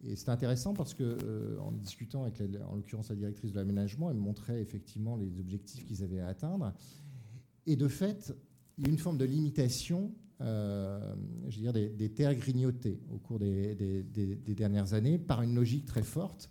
Et 0.03 0.15
c'est 0.15 0.29
intéressant 0.29 0.73
parce 0.73 0.93
que 0.93 1.03
euh, 1.03 1.59
en 1.59 1.71
discutant 1.71 2.23
avec, 2.23 2.41
en 2.41 2.75
l'occurrence, 2.75 3.09
la 3.09 3.15
directrice 3.15 3.51
de 3.51 3.57
l'aménagement, 3.57 4.09
elle 4.09 4.17
montrait 4.17 4.61
effectivement 4.61 5.15
les 5.15 5.39
objectifs 5.39 5.85
qu'ils 5.85 6.03
avaient 6.03 6.19
à 6.19 6.27
atteindre. 6.27 6.73
Et 7.67 7.75
de 7.75 7.87
fait, 7.87 8.33
il 8.77 8.85
y 8.85 8.87
a 8.87 8.89
une 8.91 8.97
forme 8.97 9.17
de 9.17 9.25
limitation 9.25 10.11
euh, 10.41 10.99
je 11.49 11.57
veux 11.57 11.71
dire, 11.71 11.73
des, 11.73 12.09
terres 12.09 12.35
grignotées 12.35 12.99
au 13.11 13.17
cours 13.17 13.39
des, 13.39 14.05
dernières 14.47 14.93
années 14.93 15.17
par 15.17 15.41
une 15.41 15.55
logique 15.55 15.85
très 15.85 16.03
forte. 16.03 16.49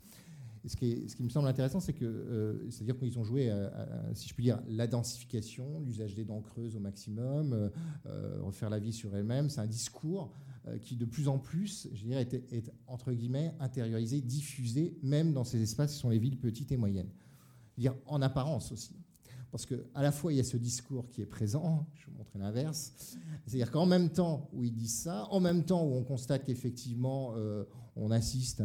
ce, 0.66 0.76
qui 0.76 1.08
ce, 1.08 1.16
qui 1.16 1.22
me 1.22 1.28
semble 1.28 1.48
intéressant, 1.48 1.80
c'est 1.80 1.92
que, 1.92 2.04
euh, 2.04 2.70
c'est-à-dire 2.70 2.98
qu'ils 2.98 3.18
ont 3.18 3.24
joué, 3.24 3.52
si 4.14 4.28
je 4.28 4.34
puis 4.34 4.44
dire, 4.44 4.60
la 4.68 4.86
densification, 4.86 5.80
l'usage 5.80 6.14
des 6.14 6.24
dents 6.24 6.40
creuses 6.40 6.76
au 6.76 6.80
maximum, 6.80 7.70
euh, 8.06 8.38
refaire 8.42 8.70
la 8.70 8.78
vie 8.78 8.92
sur 8.92 9.14
elle-même. 9.16 9.50
C'est 9.50 9.60
un 9.60 9.66
discours 9.66 10.32
qui, 10.82 10.94
de 10.94 11.06
plus 11.06 11.26
en 11.26 11.38
plus, 11.38 11.88
je 11.92 12.04
dirais, 12.04 12.22
est, 12.22 12.52
est, 12.52 12.70
entre 12.86 13.12
guillemets 13.12 13.54
intériorisé, 13.60 14.20
diffusé, 14.20 14.98
même 15.02 15.32
dans 15.32 15.44
ces 15.44 15.60
espaces 15.62 15.94
qui 15.94 15.98
sont 15.98 16.10
les 16.10 16.18
villes 16.18 16.38
petites 16.38 16.70
et 16.70 16.76
moyennes. 16.76 17.10
dire 17.78 17.94
en 18.06 18.20
apparence 18.22 18.70
aussi. 18.70 18.94
Parce 19.50 19.66
qu'à 19.66 19.76
la 19.96 20.12
fois, 20.12 20.32
il 20.32 20.36
y 20.36 20.40
a 20.40 20.44
ce 20.44 20.56
discours 20.56 21.08
qui 21.08 21.22
est 21.22 21.26
présent, 21.26 21.86
je 21.94 22.06
vais 22.06 22.12
vous 22.12 22.18
montrer 22.18 22.38
l'inverse, 22.38 22.92
c'est-à-dire 23.46 23.70
qu'en 23.70 23.86
même 23.86 24.10
temps 24.10 24.48
où 24.52 24.62
ils 24.64 24.72
disent 24.72 25.00
ça, 25.00 25.26
en 25.30 25.40
même 25.40 25.64
temps 25.64 25.84
où 25.84 25.92
on 25.94 26.04
constate 26.04 26.44
qu'effectivement, 26.44 27.34
euh, 27.36 27.64
on 27.96 28.10
assiste 28.10 28.62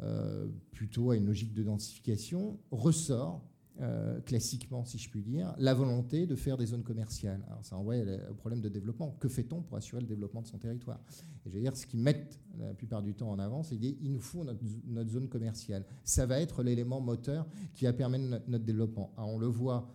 euh, 0.00 0.46
plutôt 0.72 1.10
à 1.10 1.16
une 1.16 1.26
logique 1.26 1.54
de 1.54 1.62
densification, 1.62 2.58
ressort 2.70 3.42
euh, 3.80 4.20
classiquement, 4.22 4.84
si 4.84 4.98
je 4.98 5.08
puis 5.08 5.22
dire, 5.22 5.54
la 5.56 5.72
volonté 5.72 6.26
de 6.26 6.34
faire 6.34 6.56
des 6.56 6.66
zones 6.66 6.82
commerciales. 6.82 7.44
Alors 7.46 7.64
ça 7.64 7.76
envoie 7.76 7.94
au 8.28 8.34
problème 8.34 8.60
de 8.60 8.68
développement. 8.68 9.14
Que 9.20 9.28
fait-on 9.28 9.62
pour 9.62 9.76
assurer 9.76 10.00
le 10.00 10.08
développement 10.08 10.42
de 10.42 10.48
son 10.48 10.58
territoire? 10.58 10.98
Et 11.46 11.50
je 11.50 11.54
veux 11.54 11.60
dire, 11.60 11.76
ce 11.76 11.86
qu'ils 11.86 12.00
mettent 12.00 12.40
la 12.58 12.74
plupart 12.74 13.02
du 13.02 13.14
temps 13.14 13.30
en 13.30 13.38
avant, 13.38 13.62
c'est 13.62 13.76
qu'il 13.76 14.10
nous 14.12 14.18
faut 14.18 14.42
notre, 14.42 15.10
zone 15.10 15.28
commerciale. 15.28 15.84
Ça 16.02 16.26
va 16.26 16.40
être 16.40 16.64
l'élément 16.64 17.00
moteur 17.00 17.46
qui 17.72 17.84
va 17.84 17.92
permettre 17.92 18.42
notre, 18.48 18.64
développement. 18.64 19.12
on 19.16 19.38
le 19.38 19.46
voit 19.46 19.88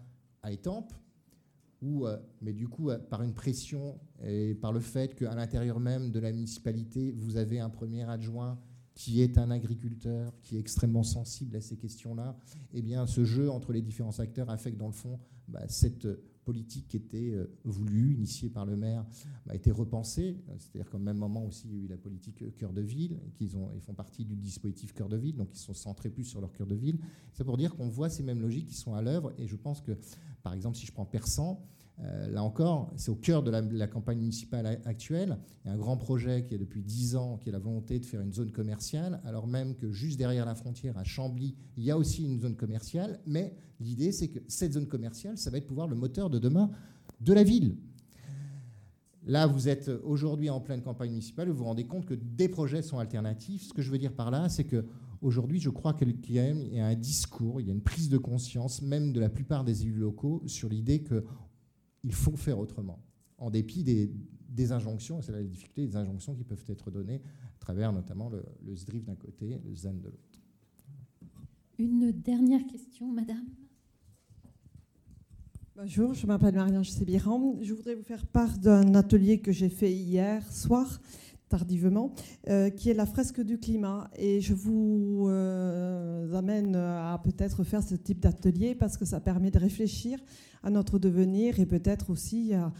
à 0.44 0.52
Étampes, 0.52 0.94
où, 1.82 2.06
euh, 2.06 2.18
mais 2.42 2.54
du 2.54 2.68
coup, 2.68 2.90
euh, 2.90 2.98
par 2.98 3.24
une 3.24 3.34
pression 3.34 4.00
et 4.24 4.56
par 4.56 4.72
le 4.72 4.80
fait 4.80 5.16
qu'à 5.16 5.36
l'intérieur 5.36 5.80
même 5.80 6.12
de 6.12 6.20
la 6.20 6.32
municipalité, 6.32 7.12
vous 7.12 7.38
avez 7.38 7.60
un 7.60 7.70
premier 7.70 8.04
adjoint 8.04 8.60
qui 8.94 9.22
est 9.22 9.38
un 9.38 9.50
agriculteur, 9.50 10.34
qui 10.44 10.56
est 10.56 10.60
extrêmement 10.60 11.04
sensible 11.04 11.56
à 11.56 11.62
ces 11.62 11.78
questions-là, 11.78 12.38
eh 12.74 12.82
bien, 12.82 13.08
ce 13.08 13.26
jeu 13.26 13.50
entre 13.50 13.74
les 13.74 13.82
différents 13.82 14.20
acteurs 14.20 14.50
a 14.50 14.58
fait 14.58 14.72
que, 14.72 14.78
dans 14.78 14.88
le 14.88 14.94
fond, 14.94 15.20
bah, 15.48 15.68
cette 15.68 16.08
politique 16.44 16.88
qui 16.88 16.98
était 16.98 17.32
euh, 17.32 17.48
voulue, 17.64 18.14
initiée 18.14 18.50
par 18.50 18.66
le 18.66 18.76
maire, 18.76 19.06
a 19.50 19.56
été 19.56 19.72
repensée. 19.72 20.38
C'est-à-dire 20.58 20.90
qu'au 20.90 21.00
même 21.00 21.18
moment 21.18 21.46
aussi, 21.46 21.68
il 21.68 21.78
y 21.78 21.82
a 21.82 21.84
eu 21.86 21.88
la 21.88 21.98
politique 21.98 22.56
cœur 22.58 22.74
de 22.74 22.82
ville, 22.82 23.20
qu'ils 23.36 23.58
ont, 23.58 23.72
ils 23.76 23.82
font 23.82 23.94
partie 23.94 24.26
du 24.26 24.36
dispositif 24.36 24.94
cœur 24.94 25.10
de 25.10 25.18
ville, 25.18 25.36
donc 25.36 25.50
ils 25.54 25.60
sont 25.60 25.74
centrés 25.74 26.10
plus 26.10 26.26
sur 26.26 26.42
leur 26.42 26.52
cœur 26.52 26.68
de 26.68 26.76
ville. 26.76 27.00
C'est 27.34 27.44
pour 27.44 27.58
dire 27.58 27.76
qu'on 27.76 27.88
voit 27.88 28.10
ces 28.10 28.24
mêmes 28.24 28.42
logiques 28.42 28.68
qui 28.68 28.76
sont 28.76 28.94
à 28.94 29.02
l'œuvre, 29.02 29.34
et 29.38 29.48
je 29.48 29.56
pense 29.56 29.82
que, 29.82 29.92
par 30.42 30.54
exemple, 30.54 30.78
si 30.78 30.86
je 30.86 30.92
prends 30.92 31.06
Persan, 31.06 31.60
euh, 32.02 32.28
là 32.28 32.44
encore, 32.44 32.92
c'est 32.98 33.12
au 33.12 33.16
cœur 33.16 33.44
de 33.44 33.52
la, 33.52 33.88
campagne 33.88 34.20
municipale 34.20 34.82
actuelle. 34.86 35.38
Il 35.64 35.68
y 35.68 35.72
a 35.72 35.74
un 35.74 35.78
grand 35.78 35.98
projet 35.98 36.44
qui 36.44 36.56
est 36.56 36.58
depuis 36.58 36.82
10 36.82 37.16
ans, 37.16 37.38
qui 37.38 37.50
est 37.50 37.52
la 37.52 37.60
volonté 37.60 38.00
de 38.00 38.06
faire 38.06 38.22
une 38.22 38.34
zone 38.34 38.52
commerciale, 38.52 39.22
alors 39.26 39.48
même 39.48 39.76
que 39.76 39.92
juste 39.92 40.18
derrière 40.18 40.46
la 40.46 40.56
frontière, 40.56 40.98
à 40.98 41.04
Chambly, 41.04 41.56
il 41.78 41.84
y 41.84 41.92
a 41.92 41.98
aussi 41.98 42.24
une 42.26 42.40
zone 42.40 42.56
commerciale. 42.56 43.20
Mais 43.26 43.56
l'idée, 43.80 44.12
c'est 44.12 44.30
que 44.30 44.40
cette 44.48 44.74
zone 44.74 44.88
commerciale, 44.88 45.38
ça 45.38 45.50
va 45.50 45.58
être 45.58 45.68
pouvoir 45.68 45.88
le 45.88 45.96
moteur 45.96 46.30
de 46.30 46.40
demain 46.40 46.72
de 47.22 47.34
la 47.34 47.44
ville. 47.44 47.78
Là, 49.26 49.48
vous 49.48 49.70
êtes 49.70 49.90
aujourd'hui 50.04 50.50
en 50.50 50.60
pleine 50.60 50.82
campagne 50.82 51.12
municipale, 51.12 51.48
vous 51.50 51.58
vous 51.58 51.64
rendez 51.64 51.86
compte 51.86 52.06
que 52.06 52.14
des 52.14 52.50
projets 52.50 52.82
sont 52.82 52.98
alternatifs. 52.98 53.68
Ce 53.68 53.74
que 53.74 53.82
je 53.82 53.90
veux 53.90 53.98
dire 53.98 54.12
par 54.12 54.32
là, 54.32 54.50
c'est 54.50 54.66
que 54.66 54.86
aujourd'hui, 55.22 55.62
je 55.62 55.70
crois 55.70 55.94
qu'il 55.94 56.14
y 56.30 56.40
a 56.40 56.86
un 56.86 56.96
discours, 56.96 57.62
il 57.62 57.68
y 57.68 57.70
a 57.70 57.74
une 57.74 57.82
prise 57.82 58.10
de 58.10 58.18
conscience, 58.18 58.82
même 58.82 59.14
de 59.14 59.22
la 59.22 59.30
plupart 59.30 59.64
des 59.64 59.84
élus 59.84 59.94
locaux, 59.94 60.44
sur 60.46 60.68
l'idée 60.68 61.04
que 61.04 61.24
il 62.04 62.14
faut 62.14 62.36
faire 62.36 62.60
autrement, 62.60 63.04
en 63.38 63.50
dépit 63.50 63.84
des, 63.84 64.72
injonctions, 64.72 65.20
et 65.20 65.22
c'est 65.24 65.32
la 65.32 65.44
difficulté 65.44 65.88
des 65.88 65.96
injonctions 65.96 66.36
qui 66.36 66.44
peuvent 66.44 66.64
être 66.68 66.92
données 66.92 67.22
à 67.56 67.60
travers 67.60 67.92
notamment 67.92 68.30
le, 68.30 68.44
le 68.66 68.76
SDRIF 68.76 69.06
d'un 69.06 69.16
côté, 69.16 69.60
le 69.66 69.76
ZEN 69.76 70.00
de 70.00 70.10
l'autre. 70.10 70.40
Une 71.80 72.12
dernière 72.12 72.66
question, 72.68 73.12
madame. 73.12 73.46
Bonjour, 75.76 76.14
je 76.14 76.28
m'appelle 76.28 76.54
Marianne 76.54 76.84
Sébiran. 76.84 77.58
Je 77.62 77.74
voudrais 77.74 77.96
vous 77.96 78.04
faire 78.04 78.28
part 78.28 78.60
d'un 78.60 78.94
atelier 78.94 79.40
que 79.40 79.52
j'ai 79.52 79.70
fait 79.70 79.92
hier 79.92 80.50
soir 80.52 81.02
tardivement, 81.54 82.16
euh, 82.50 82.72
qui 82.72 82.90
est 82.90 82.96
la 82.96 83.06
fresque 83.06 83.40
du 83.40 83.60
climat. 83.60 84.10
Et 84.18 84.42
je 84.42 84.56
vous 84.56 85.28
euh, 85.30 86.34
amène 86.34 86.76
à 86.76 87.22
peut-être 87.24 87.64
faire 87.64 87.84
ce 87.84 87.94
type 87.94 88.20
d'atelier 88.20 88.74
parce 88.74 88.98
que 88.98 89.06
ça 89.06 89.20
permet 89.20 89.52
de 89.52 89.60
réfléchir 89.60 90.18
à 90.64 90.72
notre 90.72 90.98
devenir 90.98 91.60
et 91.60 91.68
peut-être 91.68 92.10
aussi 92.10 92.56
à, 92.56 92.72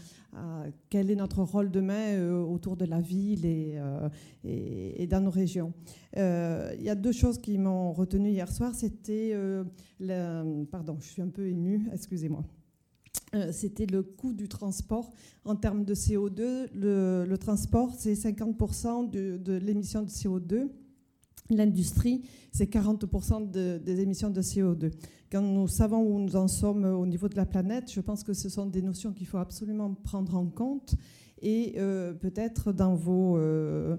quel 0.90 1.12
est 1.12 1.14
notre 1.14 1.44
rôle 1.44 1.70
demain 1.70 2.16
euh, 2.16 2.42
autour 2.42 2.76
de 2.76 2.84
la 2.84 3.00
ville 3.00 3.46
et, 3.46 3.78
et, 4.42 5.06
dans 5.06 5.20
nos 5.20 5.30
régions. 5.30 5.72
Il 6.16 6.82
y 6.82 6.90
a 6.90 6.96
deux 6.96 7.12
choses 7.12 7.38
qui 7.38 7.56
m'ont 7.56 7.92
retenu 7.92 8.30
hier 8.30 8.50
soir. 8.50 8.74
C'était, 8.74 9.36
pardon, 10.72 10.96
je 11.00 11.06
suis 11.06 11.22
un 11.22 11.28
peu 11.28 11.46
émue, 11.46 11.88
excusez-moi. 11.92 12.44
Euh, 13.34 13.52
c'était 13.52 13.86
le 13.86 14.02
coût 14.02 14.32
du 14.32 14.48
transport 14.48 15.10
en 15.44 15.56
termes 15.56 15.84
de 15.84 15.94
CO2. 15.94 16.68
Le, 16.74 17.36
transport, 17.36 17.92
c'est 17.96 18.14
50% 18.14 19.10
de, 19.10 19.56
l'émission 19.56 20.02
de 20.02 20.08
CO2. 20.08 20.68
L'industrie, 21.50 22.22
c'est 22.52 22.72
40% 22.72 23.50
des 23.50 24.00
émissions 24.00 24.30
de 24.30 24.40
CO2. 24.40 24.92
Quand 25.30 25.42
nous 25.42 25.68
savons 25.68 26.00
où 26.00 26.18
nous 26.18 26.36
en 26.36 26.48
sommes 26.48 26.84
au 26.84 27.06
niveau 27.06 27.28
de 27.28 27.36
la 27.36 27.44
planète, 27.44 27.90
je 27.92 28.00
pense 28.00 28.22
que 28.22 28.32
ce 28.32 28.48
sont 28.48 28.66
des 28.66 28.80
notions 28.80 29.12
qu'il 29.12 29.26
faut 29.26 29.38
absolument 29.38 29.92
prendre 29.92 30.36
en 30.36 30.46
compte 30.46 30.94
et 31.42 31.74
euh, 31.76 32.14
peut-être 32.14 32.72
dans 32.72 32.94
vos 32.94 33.36
euh, 33.36 33.96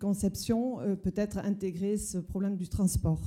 conceptions, 0.00 0.78
peut-être 1.02 1.38
intégrer 1.38 1.96
ce 1.96 2.18
problème 2.18 2.56
du 2.56 2.68
transport. 2.68 3.20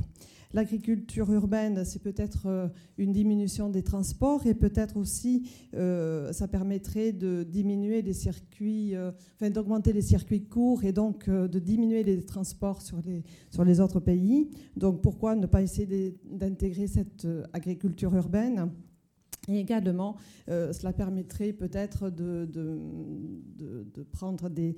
L'agriculture 0.53 1.31
urbaine, 1.31 1.83
c'est 1.83 2.01
peut-être 2.01 2.45
euh, 2.45 2.67
une 2.97 3.11
diminution 3.11 3.69
des 3.69 3.83
transports 3.83 4.47
et 4.47 4.53
peut-être 4.53 4.95
aussi, 4.97 5.49
euh, 5.75 6.31
ça 6.31 6.47
permettrait 6.47 7.11
de 7.11 7.43
diminuer 7.43 8.01
les 8.01 8.13
circuits, 8.13 8.95
euh, 8.95 9.11
enfin 9.35 9.49
d'augmenter 9.49 9.91
les 9.91 10.01
circuits 10.01 10.45
courts 10.45 10.85
et 10.85 10.93
donc 10.93 11.29
de 11.29 11.59
diminuer 11.59 12.03
les 12.03 12.23
transports 12.23 12.81
sur 12.81 13.01
les, 13.05 13.23
sur 13.49 13.65
les 13.65 13.79
autres 13.81 13.99
pays. 13.99 14.49
Donc 14.77 15.01
pourquoi 15.01 15.35
ne 15.35 15.47
pas 15.47 15.61
essayer 15.61 16.17
d'intégrer 16.31 16.87
cette 16.87 17.27
agriculture 17.51 18.15
urbaine? 18.15 18.71
Et 19.47 19.59
également, 19.59 20.17
euh, 20.49 20.73
cela 20.73 20.91
permettrait 20.91 21.53
peut-être 21.53 22.09
de, 22.09 22.45
de, 22.45 24.03
prendre 24.11 24.49
des, 24.49 24.75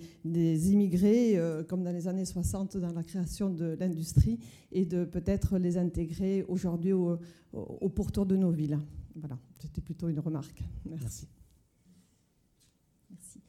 immigrés, 0.71 1.37
euh, 1.37 1.63
comme 1.63 1.83
dans 1.83 1.91
les 1.91 2.07
années 2.07 2.25
60, 2.25 2.77
dans 2.77 2.91
la 2.91 3.03
création 3.03 3.49
de 3.49 3.75
l'industrie, 3.79 4.39
et 4.71 4.85
de 4.85 5.05
peut-être 5.05 5.57
les 5.57 5.77
intégrer 5.77 6.43
aujourd'hui 6.47 6.93
au, 6.93 7.17
pourtour 7.95 8.25
de 8.25 8.35
nos 8.35 8.51
villes. 8.51 8.79
Voilà, 9.15 9.39
c'était 9.59 9.81
plutôt 9.81 10.07
une 10.07 10.19
remarque. 10.19 10.63
Merci. 10.85 11.27
Merci. 13.09 13.41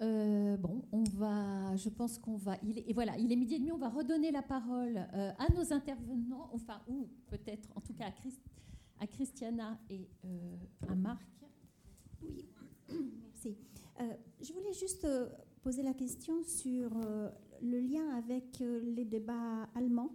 Euh, 0.00 0.56
bon, 0.56 0.82
on 0.92 1.04
va, 1.04 1.76
je 1.76 1.90
pense 1.90 2.18
qu'on 2.18 2.36
va, 2.36 2.56
il 2.64 2.78
est, 2.78 2.88
et 2.88 2.92
voilà, 2.94 3.16
il 3.18 3.30
est 3.30 3.36
midi 3.36 3.54
et 3.54 3.58
demi, 3.58 3.70
on 3.70 3.78
va 3.78 3.90
redonner 3.90 4.32
la 4.32 4.42
parole 4.42 4.96
à 4.96 5.46
nos 5.54 5.72
intervenants, 5.72 6.48
enfin, 6.52 6.80
ou 6.88 7.08
peut-être, 7.26 7.68
en 7.76 7.80
tout 7.80 7.92
cas 7.92 8.06
à 8.06 8.10
Christ, 8.10 8.40
à 9.02 9.06
Christiana 9.08 9.76
et 9.90 10.08
euh, 10.24 10.56
à 10.88 10.94
Marc. 10.94 11.26
Oui, 12.22 12.46
merci. 13.24 13.56
Euh, 14.00 14.04
je 14.40 14.52
voulais 14.52 14.72
juste 14.72 15.04
euh, 15.04 15.28
poser 15.60 15.82
la 15.82 15.92
question 15.92 16.44
sur 16.44 16.90
le 17.60 17.80
lien 17.80 18.16
avec 18.16 18.60
les 18.60 19.04
débats 19.04 19.68
allemands 19.74 20.10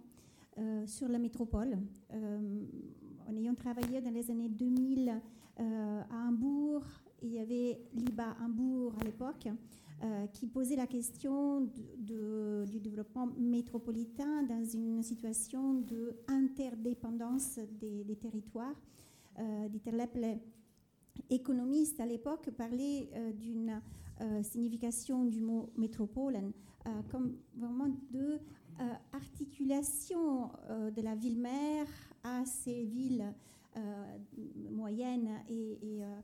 sur 0.86 1.08
la 1.08 1.18
métropole. 1.18 1.78
en 2.10 3.36
ayant 3.36 3.54
travaillé 3.54 4.00
dans 4.00 4.10
les 4.10 4.30
années 4.30 4.48
2000 4.48 5.20
à 5.56 6.28
Hambourg, 6.28 6.82
il 7.22 7.32
y 7.32 7.38
avait 7.38 7.80
l'IBA 7.94 8.36
Hambourg 8.42 8.94
à 9.00 9.04
l'époque, 9.04 9.48
qui 10.32 10.46
posait 10.46 10.76
la 10.76 10.86
question 10.86 11.60
du 11.98 12.80
développement 12.80 13.26
métropolitain 13.36 14.44
dans 14.44 14.64
une 14.64 15.02
situation 15.02 15.84
d'interdépendance 16.28 17.58
des, 17.80 18.04
des, 18.04 18.16
territoires. 18.16 18.76
Euh, 19.38 19.68
Dieter 19.68 19.90
Lepple, 19.90 20.38
économiste 21.30 21.98
à 22.00 22.06
l'époque, 22.06 22.50
parlait 22.50 23.08
euh, 23.14 23.32
d'une 23.32 23.80
signification 24.42 25.24
du 25.24 25.40
mot 25.40 25.70
métropole 25.76 26.40
comme 27.08 27.36
vraiment 27.54 27.86
de 28.10 28.40
articulation 29.12 30.50
de 30.68 31.00
la 31.00 31.14
ville-mère 31.14 31.86
à 32.24 32.44
ces 32.44 32.82
villes 32.82 33.32
moyennes 34.70 35.28
et, 35.48 35.78
euh, 36.02 36.20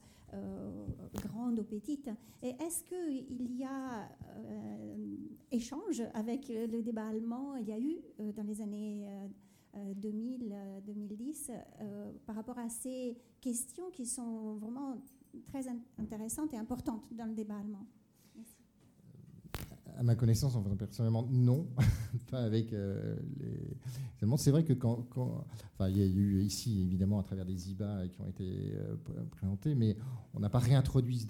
grandes 1.14 1.60
ou 1.60 1.64
petites. 1.64 2.10
Et 2.42 2.50
est-ce 2.60 2.84
qu'il 2.84 3.56
y 3.56 3.64
a 3.64 4.08
euh, 4.36 5.16
échange 5.50 6.02
avec 6.14 6.48
le 6.48 6.82
débat 6.82 7.08
allemand? 7.08 7.56
Il 7.56 7.68
y 7.68 7.72
a 7.72 7.78
eu 7.78 7.96
euh, 8.20 8.32
dans 8.32 8.42
les 8.42 8.60
années 8.60 9.08
2000-2010 9.76 11.50
par 12.26 12.36
rapport 12.36 12.58
à 12.58 12.68
ces 12.68 13.16
questions 13.40 13.90
qui 13.90 14.06
sont 14.06 14.54
vraiment 14.54 14.96
très 15.46 15.64
intéressantes 15.98 16.54
et 16.54 16.56
importantes 16.56 17.12
dans 17.12 17.26
le 17.26 17.34
débat 17.34 17.56
allemand 17.58 17.84
à 19.96 20.02
ma 20.02 20.14
connaissance, 20.14 20.56
enfin, 20.56 20.74
personnellement, 20.76 21.26
non. 21.30 21.66
pas 22.30 22.40
avec 22.42 22.72
euh, 22.72 23.16
les 24.20 24.36
C'est 24.36 24.50
vrai 24.50 24.64
que 24.64 24.72
quand, 24.72 25.06
Enfin, 25.74 25.88
il 25.88 25.98
y 25.98 26.02
a 26.02 26.06
eu 26.06 26.42
ici, 26.42 26.82
évidemment, 26.82 27.18
à 27.18 27.22
travers 27.22 27.44
des 27.44 27.70
IBA 27.70 28.08
qui 28.08 28.20
ont 28.20 28.28
été 28.28 28.74
euh, 28.74 28.94
présentés, 29.30 29.74
mais 29.74 29.96
on 30.34 30.40
n'a 30.40 30.48
pas 30.48 30.60
réintroduit 30.60 31.26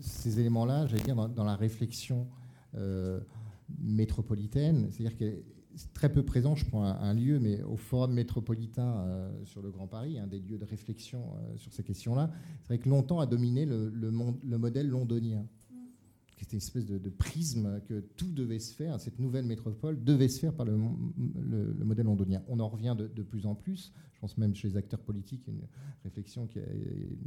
ces 0.00 0.40
éléments-là, 0.40 0.86
j'allais 0.86 1.02
dire, 1.02 1.28
dans, 1.28 1.44
la 1.44 1.56
réflexion 1.56 2.26
euh, 2.74 3.20
métropolitaine. 3.78 4.88
C'est-à-dire 4.90 5.16
que 5.16 5.42
c'est 5.74 5.92
très 5.92 6.10
peu 6.10 6.24
présent, 6.24 6.54
je 6.54 6.64
prends 6.64 6.84
un, 6.84 7.12
lieu, 7.12 7.38
mais 7.38 7.62
au 7.62 7.76
Forum 7.76 8.14
métropolitain 8.14 9.30
sur 9.44 9.60
le 9.60 9.70
Grand 9.70 9.86
Paris, 9.86 10.18
un 10.18 10.26
des 10.26 10.38
lieux 10.38 10.56
de 10.56 10.64
réflexion 10.64 11.34
sur 11.56 11.70
ces 11.70 11.82
questions-là, 11.82 12.30
c'est 12.62 12.68
vrai 12.68 12.78
que 12.78 12.88
longtemps 12.88 13.20
a 13.20 13.26
dominé 13.26 13.66
le 13.66 14.10
modèle 14.58 14.88
londonien 14.88 15.44
c'était 16.36 16.52
une 16.52 16.58
espèce 16.58 16.86
de, 16.86 17.08
prisme 17.08 17.80
que 17.88 18.00
tout 18.16 18.30
devait 18.30 18.58
se 18.58 18.74
faire, 18.74 19.00
cette 19.00 19.18
nouvelle 19.18 19.46
métropole 19.46 20.02
devait 20.04 20.28
se 20.28 20.38
faire 20.38 20.52
par 20.52 20.66
le, 20.66 20.76
modèle 21.84 22.06
londonien. 22.06 22.42
On 22.48 22.60
en 22.60 22.68
revient 22.68 22.94
de, 22.96 23.06
de, 23.06 23.22
plus 23.22 23.46
en 23.46 23.54
plus, 23.54 23.92
je 24.16 24.20
pense 24.22 24.38
même 24.38 24.54
chez 24.54 24.68
les 24.68 24.76
acteurs 24.78 25.00
politiques, 25.00 25.46
une 25.46 25.60
réflexion 26.02 26.46
qui 26.46 26.58
est, 26.58 27.18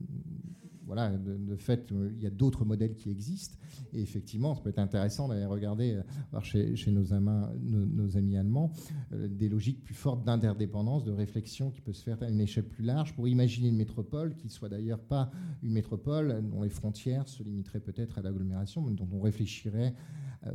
voilà, 0.88 1.12
de, 1.12 1.56
fait, 1.56 1.92
il 1.92 2.24
y 2.24 2.26
a 2.26 2.32
d'autres 2.32 2.66
modèles 2.66 2.96
qui 2.96 3.12
existent. 3.12 3.56
Et 3.94 4.02
effectivement, 4.02 4.56
ça 4.56 4.62
peut 4.62 4.72
être 4.72 4.80
intéressant 4.80 5.28
d'aller 5.28 5.46
regarder 5.46 5.94
euh, 5.94 6.02
voir 6.32 6.44
chez, 6.44 6.74
nos, 6.88 7.14
amis 7.14 8.38
allemands 8.38 8.72
euh, 9.14 9.28
des 9.28 9.50
logiques 9.50 9.84
plus 9.84 9.94
fortes 9.94 10.26
d'interdépendance, 10.26 11.04
de 11.04 11.12
réflexion 11.12 11.70
qui 11.70 11.82
peut 11.82 11.94
se 11.94 12.02
faire 12.02 12.24
à 12.24 12.28
une 12.28 12.42
échelle 12.42 12.68
plus 12.68 12.84
large 12.84 13.14
pour 13.14 13.28
imaginer 13.28 13.68
une 13.68 13.78
métropole 13.78 14.36
qui 14.36 14.50
soit 14.50 14.70
d'ailleurs 14.70 15.00
pas 15.00 15.30
une 15.62 15.74
métropole 15.74 16.42
dont 16.50 16.64
les 16.64 16.70
frontières 16.70 17.28
se 17.28 17.44
limiteraient 17.44 17.82
peut-être 17.82 18.18
à 18.18 18.24
l'agglomération, 18.24 18.82
mais 18.82 18.94
dont 18.94 19.08
on 19.14 19.22
réfléchirait 19.22 19.94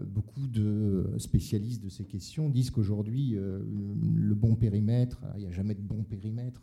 beaucoup 0.06 0.46
de 0.46 1.12
spécialistes 1.18 1.82
de 1.82 1.88
ces 1.88 2.04
questions 2.04 2.48
disent 2.48 2.70
qu'aujourd'hui, 2.70 3.36
euh, 3.36 3.62
le 4.14 4.34
bon 4.34 4.56
périmètre, 4.56 5.20
il 5.34 5.40
n'y 5.40 5.46
a 5.46 5.50
jamais 5.50 5.74
de 5.74 5.82
bon 5.82 6.02
périmètre, 6.02 6.62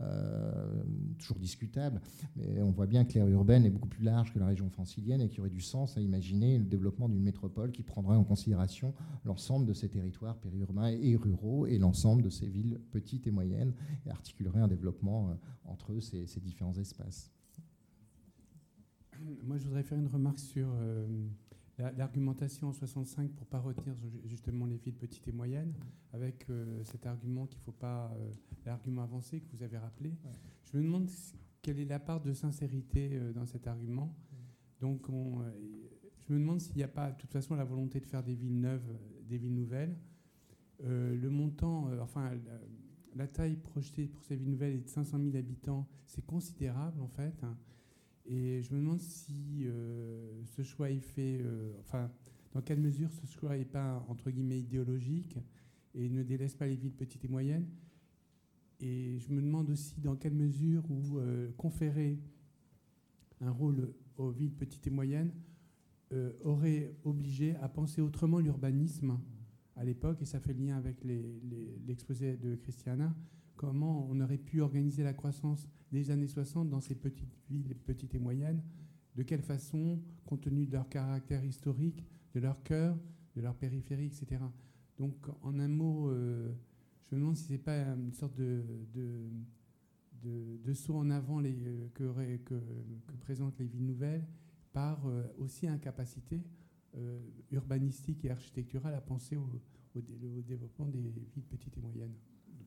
euh, 0.00 0.82
toujours 1.18 1.38
discutable, 1.38 2.00
mais 2.36 2.62
on 2.62 2.70
voit 2.70 2.86
bien 2.86 3.04
que 3.04 3.14
l'aire 3.14 3.28
urbaine 3.28 3.66
est 3.66 3.70
beaucoup 3.70 3.88
plus 3.88 4.04
large 4.04 4.32
que 4.32 4.38
la 4.38 4.46
région 4.46 4.70
francilienne 4.70 5.20
et 5.20 5.28
qu'il 5.28 5.38
y 5.38 5.40
aurait 5.40 5.50
du 5.50 5.60
sens 5.60 5.96
à 5.96 6.00
imaginer 6.00 6.58
le 6.58 6.64
développement 6.64 7.08
d'une 7.08 7.22
métropole 7.22 7.70
qui 7.70 7.82
prendrait 7.82 8.16
en 8.16 8.24
considération 8.24 8.94
l'ensemble 9.24 9.66
de 9.66 9.72
ces 9.74 9.88
territoires 9.88 10.38
périurbains 10.38 10.88
et 10.88 11.16
ruraux 11.16 11.66
et 11.66 11.78
l'ensemble 11.78 12.22
de 12.22 12.30
ces 12.30 12.46
villes 12.46 12.80
petites 12.92 13.26
et 13.26 13.30
moyennes 13.30 13.74
et 14.06 14.10
articulerait 14.10 14.60
un 14.60 14.68
développement 14.68 15.36
entre 15.66 16.00
ces, 16.00 16.26
ces 16.26 16.40
différents 16.40 16.76
espaces. 16.78 17.30
Moi, 19.44 19.58
je 19.58 19.64
voudrais 19.64 19.82
faire 19.82 19.98
une 19.98 20.08
remarque 20.08 20.38
sur 20.38 20.68
l'argumentation 21.78 22.68
en 22.68 22.72
65 22.72 23.30
pour 23.32 23.46
pas 23.46 23.58
retenir 23.58 23.94
justement 24.24 24.66
les 24.66 24.76
villes 24.76 24.94
petites 24.94 25.26
et 25.26 25.32
moyennes, 25.32 25.74
avec 26.12 26.48
euh, 26.48 26.82
cet 26.84 27.06
argument 27.06 27.46
qu'il 27.46 27.58
ne 27.58 27.64
faut 27.64 27.72
pas, 27.72 28.12
euh, 28.16 28.32
l'argument 28.64 29.02
avancé 29.02 29.40
que 29.40 29.56
vous 29.56 29.62
avez 29.62 29.78
rappelé. 29.78 30.12
Je 30.64 30.76
me 30.76 30.82
demande 30.82 31.08
quelle 31.62 31.80
est 31.80 31.84
la 31.84 31.98
part 31.98 32.20
de 32.20 32.32
sincérité 32.32 33.10
euh, 33.14 33.32
dans 33.32 33.46
cet 33.46 33.66
argument. 33.66 34.14
Donc, 34.80 35.06
je 35.08 36.32
me 36.32 36.38
demande 36.38 36.60
s'il 36.60 36.76
n'y 36.76 36.82
a 36.82 36.88
pas, 36.88 37.10
de 37.10 37.16
toute 37.16 37.32
façon, 37.32 37.54
la 37.54 37.64
volonté 37.64 38.00
de 38.00 38.06
faire 38.06 38.22
des 38.22 38.34
villes 38.34 38.60
neuves, 38.60 38.98
des 39.26 39.38
villes 39.38 39.54
nouvelles. 39.54 39.96
le 40.80 41.28
montant, 41.28 41.88
enfin, 42.02 42.32
la, 43.14 43.26
taille 43.26 43.56
projetée 43.56 44.08
pour 44.08 44.22
ces 44.24 44.36
villes 44.36 44.50
nouvelles 44.50 44.74
est 44.74 44.84
de 44.84 44.88
500 44.88 45.18
000 45.22 45.36
habitants. 45.36 45.88
C'est 46.04 46.26
considérable, 46.26 47.00
en 47.00 47.08
fait. 47.08 47.42
Hein. 47.44 47.56
Et 48.26 48.62
je 48.62 48.72
me 48.72 48.80
demande 48.80 49.00
si 49.00 49.64
euh, 49.66 50.42
ce 50.44 50.62
choix 50.62 50.90
est 50.90 51.00
fait, 51.00 51.40
euh, 51.42 51.72
enfin, 51.80 52.10
dans 52.52 52.62
quelle 52.62 52.80
mesure 52.80 53.12
ce 53.12 53.26
choix 53.26 53.56
n'est 53.56 53.64
pas, 53.64 54.04
entre 54.08 54.30
guillemets, 54.30 54.60
idéologique 54.60 55.36
et 55.94 56.08
ne 56.08 56.22
délaisse 56.22 56.54
pas 56.54 56.66
les 56.66 56.76
villes 56.76 56.94
petites 56.94 57.24
et 57.24 57.28
moyennes. 57.28 57.68
Et 58.80 59.18
je 59.18 59.30
me 59.30 59.40
demande 59.40 59.70
aussi 59.70 60.00
dans 60.00 60.16
quelle 60.16 60.34
mesure 60.34 60.84
euh, 61.16 61.50
conférer 61.56 62.18
un 63.40 63.50
rôle 63.50 63.92
aux 64.16 64.30
villes 64.30 64.54
petites 64.54 64.86
et 64.86 64.90
moyennes 64.90 65.32
aurait 66.44 66.94
obligé 67.02 67.56
à 67.56 67.68
penser 67.68 68.00
autrement 68.00 68.38
l'urbanisme 68.38 69.18
à 69.74 69.82
l'époque, 69.82 70.22
et 70.22 70.24
ça 70.24 70.38
fait 70.38 70.52
lien 70.52 70.76
avec 70.76 71.02
l'exposé 71.02 72.36
de 72.36 72.54
Christiana, 72.54 73.12
comment 73.56 74.06
on 74.08 74.20
aurait 74.20 74.38
pu 74.38 74.60
organiser 74.60 75.02
la 75.02 75.12
croissance 75.12 75.66
des 75.94 76.10
années 76.10 76.26
60 76.26 76.68
dans 76.68 76.80
ces 76.80 76.96
petites 76.96 77.38
villes 77.48 77.74
petites 77.86 78.14
et 78.16 78.18
moyennes, 78.18 78.60
de 79.14 79.22
quelle 79.22 79.42
façon, 79.42 80.00
compte 80.26 80.40
tenu 80.40 80.66
de 80.66 80.72
leur 80.72 80.88
caractère 80.88 81.44
historique, 81.44 82.04
de 82.34 82.40
leur 82.40 82.60
cœur, 82.64 82.98
de 83.36 83.40
leur 83.40 83.54
périphérie, 83.54 84.06
etc. 84.06 84.42
Donc, 84.98 85.14
en 85.42 85.56
un 85.60 85.68
mot, 85.68 86.10
euh, 86.10 86.52
je 87.06 87.14
me 87.14 87.20
demande 87.20 87.36
si 87.36 87.44
ce 87.44 87.52
n'est 87.52 87.58
pas 87.58 87.78
une 87.78 88.12
sorte 88.12 88.34
de, 88.34 88.64
de, 90.24 90.72
saut 90.72 90.96
en 90.96 91.10
avant 91.10 91.40
que, 91.40 92.38
que, 92.38 92.54
présentent 93.20 93.58
les 93.60 93.66
villes 93.66 93.86
nouvelles 93.86 94.26
par 94.72 95.06
aussi 95.38 95.68
incapacité 95.68 96.42
urbanistique 97.52 98.24
et 98.24 98.30
architecturale 98.30 98.94
à 98.94 99.00
penser 99.00 99.36
au, 99.36 99.48
développement 99.94 100.88
des 100.88 100.98
villes 100.98 101.44
petites 101.48 101.76
et 101.76 101.80
moyennes 101.80 102.16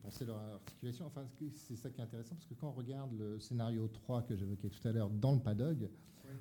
penser 0.02 0.24
leur 0.24 0.36
articulation. 0.36 1.06
Enfin, 1.06 1.22
c'est 1.54 1.76
ça 1.76 1.90
qui 1.90 2.00
est 2.00 2.04
intéressant 2.04 2.34
parce 2.34 2.46
que 2.46 2.54
quand 2.54 2.68
on 2.68 2.72
regarde 2.72 3.10
le 3.18 3.38
scénario 3.38 3.88
3 3.88 4.22
que 4.22 4.36
j'évoquais 4.36 4.68
tout 4.68 4.86
à 4.86 4.92
l'heure 4.92 5.10
dans 5.10 5.32
le 5.32 5.40
PADOG, 5.40 5.88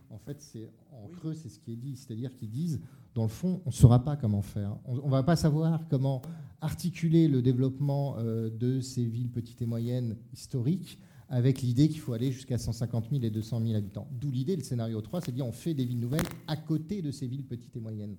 en 0.09 0.17
fait, 0.17 0.41
c'est 0.41 0.69
en 0.91 1.07
creux, 1.07 1.33
c'est 1.33 1.49
ce 1.49 1.59
qui 1.59 1.73
est 1.73 1.77
dit. 1.77 1.95
C'est-à-dire 1.95 2.35
qu'ils 2.35 2.49
disent, 2.49 2.81
dans 3.15 3.23
le 3.23 3.29
fond, 3.29 3.61
on 3.65 3.69
ne 3.69 3.73
saura 3.73 4.03
pas 4.03 4.15
comment 4.15 4.41
faire. 4.41 4.77
On 4.85 4.95
ne 4.95 5.11
va 5.11 5.23
pas 5.23 5.35
savoir 5.35 5.87
comment 5.89 6.21
articuler 6.61 7.27
le 7.27 7.41
développement 7.41 8.17
euh, 8.17 8.49
de 8.49 8.81
ces 8.81 9.05
villes 9.05 9.29
petites 9.29 9.61
et 9.61 9.65
moyennes 9.65 10.17
historiques 10.33 10.99
avec 11.29 11.61
l'idée 11.61 11.89
qu'il 11.89 11.99
faut 11.99 12.13
aller 12.13 12.31
jusqu'à 12.31 12.57
150 12.57 13.09
000 13.11 13.23
et 13.23 13.29
200 13.29 13.61
000 13.61 13.75
habitants. 13.75 14.07
D'où 14.11 14.31
l'idée, 14.31 14.55
le 14.55 14.63
scénario 14.63 15.01
3, 15.01 15.21
c'est 15.21 15.31
de 15.31 15.35
dire 15.35 15.45
on 15.45 15.51
fait 15.51 15.73
des 15.73 15.85
villes 15.85 15.99
nouvelles 15.99 16.25
à 16.47 16.55
côté 16.55 17.01
de 17.01 17.11
ces 17.11 17.27
villes 17.27 17.43
petites 17.43 17.75
et 17.75 17.79
moyennes. 17.79 18.15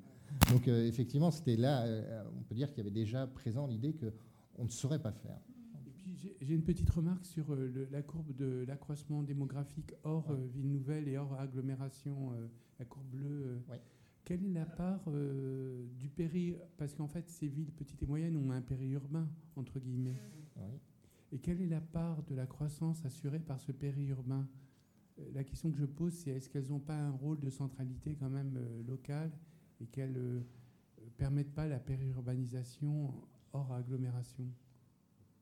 Donc 0.52 0.68
euh, 0.68 0.86
effectivement, 0.86 1.30
c'était 1.30 1.56
là, 1.56 1.84
euh, 1.84 2.22
on 2.38 2.42
peut 2.42 2.54
dire 2.54 2.68
qu'il 2.68 2.78
y 2.78 2.80
avait 2.82 2.90
déjà 2.90 3.26
présent 3.26 3.66
l'idée 3.66 3.92
qu'on 4.58 4.64
ne 4.64 4.70
saurait 4.70 5.00
pas 5.00 5.12
faire. 5.12 5.38
J'ai 6.40 6.54
une 6.54 6.64
petite 6.64 6.90
remarque 6.90 7.24
sur 7.24 7.52
euh, 7.52 7.86
la 7.92 8.02
courbe 8.02 8.34
de 8.34 8.64
l'accroissement 8.66 9.22
démographique 9.22 9.94
hors 10.02 10.28
euh, 10.32 10.46
ville 10.52 10.68
nouvelle 10.68 11.06
et 11.06 11.16
hors 11.16 11.32
agglomération, 11.34 12.32
euh, 12.32 12.48
la 12.80 12.84
courbe 12.84 13.06
bleue. 13.06 13.62
Quelle 14.24 14.44
est 14.44 14.52
la 14.52 14.66
part 14.66 15.08
du 15.96 16.10
péri 16.10 16.54
Parce 16.76 16.94
qu'en 16.94 17.06
fait, 17.06 17.30
ces 17.30 17.48
villes 17.48 17.70
petites 17.70 18.02
et 18.02 18.06
moyennes 18.06 18.36
ont 18.36 18.50
un 18.50 18.60
périurbain, 18.60 19.26
entre 19.56 19.78
guillemets. 19.78 20.20
Et 21.32 21.38
quelle 21.38 21.62
est 21.62 21.66
la 21.66 21.80
part 21.80 22.22
de 22.24 22.34
la 22.34 22.46
croissance 22.46 23.06
assurée 23.06 23.38
par 23.38 23.58
ce 23.58 23.72
périurbain 23.72 24.46
La 25.32 25.44
question 25.44 25.70
que 25.70 25.78
je 25.78 25.86
pose, 25.86 26.12
c'est 26.12 26.30
est-ce 26.32 26.50
qu'elles 26.50 26.68
n'ont 26.68 26.78
pas 26.78 26.98
un 26.98 27.10
rôle 27.10 27.40
de 27.40 27.48
centralité 27.48 28.16
quand 28.20 28.28
même 28.28 28.58
locale 28.86 29.30
et 29.80 29.86
qu'elles 29.86 30.12
ne 30.12 31.10
permettent 31.16 31.54
pas 31.54 31.66
la 31.66 31.78
périurbanisation 31.78 33.14
hors 33.52 33.72
agglomération 33.72 34.46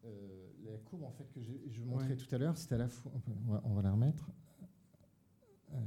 euh, 0.06 0.52
la 0.64 0.78
courbe 0.78 1.04
en 1.04 1.10
fait 1.10 1.28
que 1.32 1.40
je, 1.42 1.80
montrais 1.82 2.16
tout 2.16 2.32
à 2.34 2.38
l'heure, 2.38 2.56
c'était 2.56 2.74
à 2.74 2.78
la 2.78 2.88
fois. 2.88 3.12
On 3.64 3.74
va, 3.74 3.82
la 3.82 3.92
remettre. 3.92 4.30
Euh, 5.72 5.78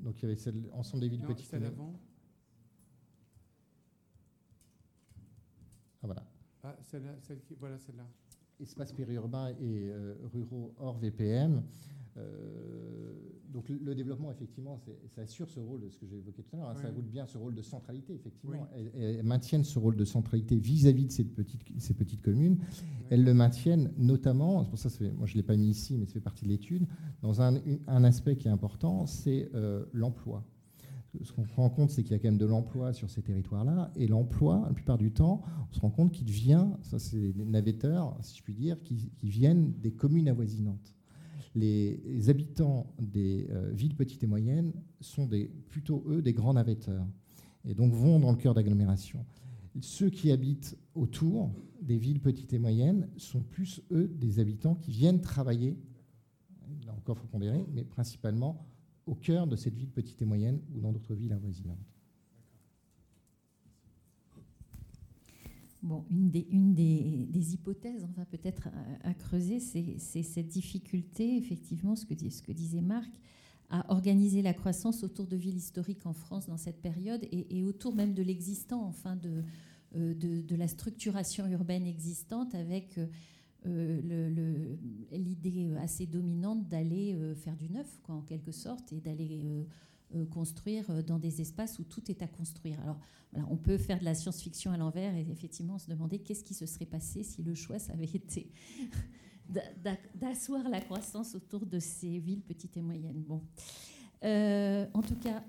Donc 0.00 0.18
il 0.18 0.22
y 0.22 0.24
avait 0.26 0.36
celle, 0.36 0.68
ensemble 0.72 1.02
des 1.02 1.08
villes 1.08 1.24
petites. 1.24 1.46
Celle 1.46 1.64
avant. 1.64 1.94
Ah 6.02 6.06
voilà. 6.06 6.26
Ah, 6.62 6.76
celle-là, 6.82 7.14
celle 7.20 7.40
qui, 7.42 7.54
voilà 7.54 7.78
celle-là. 7.78 8.06
Espace 8.60 8.92
périurbain 8.92 9.48
et 9.60 9.90
euh, 9.90 10.14
ruraux 10.32 10.74
hors 10.78 10.98
VPM. 10.98 11.62
Euh, 12.16 13.12
donc 13.52 13.68
le, 13.68 13.94
développement, 13.96 14.30
effectivement, 14.30 14.80
ça 15.08 15.22
assure 15.22 15.48
ce 15.48 15.58
rôle, 15.58 15.82
ce 15.90 15.98
que 15.98 16.06
j'ai 16.06 16.18
évoqué 16.18 16.42
tout 16.42 16.54
à 16.54 16.58
l'heure, 16.58 16.68
hein, 16.68 16.74
ça 16.80 16.88
roule 16.88 17.04
bien 17.04 17.26
ce 17.26 17.36
rôle 17.36 17.54
de 17.54 17.62
centralité, 17.62 18.14
effectivement. 18.14 18.68
Elles, 18.96 19.22
maintiennent 19.24 19.64
ce 19.64 19.78
rôle 19.78 19.96
de 19.96 20.04
centralité 20.04 20.56
vis-à-vis 20.56 21.06
de 21.06 21.10
ces 21.10 21.24
petites, 21.24 21.62
ces 21.78 21.94
petites 21.94 22.22
communes. 22.22 22.58
Elles 23.10 23.24
le 23.24 23.34
maintiennent 23.34 23.92
notamment, 23.98 24.64
pour 24.64 24.78
ça, 24.78 24.88
moi 25.16 25.26
je 25.26 25.32
ne 25.32 25.38
l'ai 25.38 25.42
pas 25.42 25.56
mis 25.56 25.70
ici, 25.70 25.96
mais 25.98 26.06
ça 26.06 26.12
fait 26.12 26.20
partie 26.20 26.44
de 26.44 26.50
l'étude, 26.50 26.86
dans 27.22 27.42
un, 27.42 27.60
un, 27.88 28.04
aspect 28.04 28.36
qui 28.36 28.46
est 28.46 28.52
important, 28.52 29.06
c'est 29.06 29.50
euh, 29.54 29.84
l'emploi. 29.92 30.44
Ce 31.22 31.32
qu'on 31.32 31.44
rend 31.56 31.70
compte, 31.70 31.90
c'est 31.90 32.02
qu'il 32.02 32.12
y 32.12 32.14
a 32.14 32.18
quand 32.18 32.28
même 32.28 32.38
de 32.38 32.46
l'emploi 32.46 32.92
sur 32.92 33.10
ces 33.10 33.22
territoires-là, 33.22 33.90
et 33.96 34.06
l'emploi, 34.06 34.64
la 34.66 34.72
plupart 34.72 34.98
du 34.98 35.10
temps, 35.10 35.42
on 35.70 35.74
se 35.74 35.80
rend 35.80 35.90
compte 35.90 36.12
qu'il 36.12 36.30
vient, 36.30 36.78
ça 36.82 36.98
c'est 36.98 37.32
des 37.32 37.44
navetteurs, 37.44 38.16
si 38.20 38.38
je 38.38 38.42
puis 38.42 38.54
dire, 38.54 38.80
qui, 38.82 39.10
viennent 39.22 39.72
des 39.80 39.92
communes 39.92 40.28
avoisinantes. 40.28 40.94
Les 41.56 42.28
habitants 42.28 42.94
des 43.00 43.48
euh, 43.50 43.72
villes 43.72 43.96
petites 43.96 44.22
et 44.22 44.26
moyennes 44.28 44.72
sont 45.00 45.28
plutôt, 45.68 46.04
eux, 46.06 46.22
des 46.22 46.32
grands 46.32 46.54
navetteurs, 46.54 47.06
et 47.64 47.74
donc 47.74 47.92
vont 47.92 48.20
dans 48.20 48.30
le 48.30 48.36
cœur 48.36 48.54
d'agglomération. 48.54 49.26
Ceux 49.80 50.10
qui 50.10 50.30
habitent 50.30 50.76
autour 50.94 51.52
des 51.82 51.98
villes 51.98 52.20
petites 52.20 52.52
et 52.52 52.58
moyennes 52.58 53.08
sont 53.16 53.40
plus, 53.40 53.82
eux, 53.90 54.06
des 54.06 54.38
habitants 54.38 54.76
qui 54.76 54.92
viennent 54.92 55.20
travailler, 55.20 55.76
là 56.86 56.94
encore, 56.96 57.16
il 57.16 57.22
faut 57.22 57.28
pondérer, 57.28 57.64
mais 57.72 57.82
principalement 57.84 58.69
au 59.10 59.16
cœur 59.16 59.48
de 59.48 59.56
cette 59.56 59.74
ville 59.74 59.90
petite 59.90 60.22
et 60.22 60.24
moyenne 60.24 60.60
ou 60.72 60.80
dans 60.80 60.92
d'autres 60.92 61.14
villes 61.14 61.32
avoisinantes. 61.32 61.78
Bon, 65.82 66.04
une 66.10 66.30
des, 66.30 66.46
une 66.50 66.74
des, 66.74 67.54
hypothèses, 67.54 68.04
enfin 68.04 68.24
peut-être 68.26 68.68
à, 69.02 69.14
creuser, 69.14 69.58
c'est 69.58 70.22
cette 70.22 70.48
difficulté, 70.48 71.36
effectivement, 71.38 71.96
ce 71.96 72.04
que, 72.04 72.14
ce 72.28 72.42
que, 72.42 72.52
disait 72.52 72.82
Marc, 72.82 73.10
à 73.70 73.90
organiser 73.90 74.42
la 74.42 74.52
croissance 74.52 75.02
autour 75.02 75.26
de 75.26 75.36
villes 75.36 75.56
historiques 75.56 76.04
en 76.04 76.12
France 76.12 76.46
dans 76.46 76.58
cette 76.58 76.82
période 76.82 77.26
et, 77.32 77.64
autour 77.64 77.94
même 77.94 78.12
de 78.12 78.22
l'existant, 78.22 78.84
enfin 78.84 79.18
euh, 79.96 80.14
de, 80.14 80.42
de, 80.42 80.54
la 80.54 80.68
structuration 80.68 81.46
urbaine 81.46 81.86
existante 81.86 82.54
avec 82.54 83.00
euh, 83.66 84.76
l'idée 85.12 85.68
assez 85.80 86.06
dominante 86.06 86.66
d'aller 86.68 87.14
euh, 87.14 87.34
faire 87.34 87.56
du 87.56 87.68
neuf, 87.68 87.86
en 88.08 88.22
quelque 88.22 88.52
sorte, 88.52 88.92
et 88.92 89.00
d'aller 89.00 89.66
euh, 90.14 90.24
construire 90.26 91.04
dans 91.04 91.18
des 91.18 91.40
espaces 91.40 91.78
où 91.78 91.84
tout 91.84 92.10
est 92.10 92.22
à 92.22 92.26
construire. 92.26 92.80
Alors, 92.80 92.98
on 93.50 93.56
peut 93.56 93.76
faire 93.76 94.00
de 94.00 94.04
la 94.04 94.14
science-fiction 94.14 94.72
à 94.72 94.76
l'envers 94.76 95.14
et 95.14 95.26
effectivement 95.30 95.78
se 95.78 95.88
demander 95.88 96.18
qu'est-ce 96.18 96.42
qui 96.42 96.54
se 96.54 96.66
serait 96.66 96.86
passé 96.86 97.22
si 97.22 97.42
le 97.42 97.54
choix 97.54 97.78
ça 97.78 97.92
avait 97.92 98.04
été 98.04 98.50
d'asseoir 100.14 100.68
la 100.68 100.80
croissance 100.80 101.34
autour 101.34 101.66
de 101.66 101.78
ces 101.78 102.18
villes 102.18 102.42
petites 102.42 102.76
et 102.76 102.82
moyennes. 102.82 103.22
Bon. 103.22 103.42
En 104.22 105.02
tout 105.02 105.16
cas, 105.16 105.44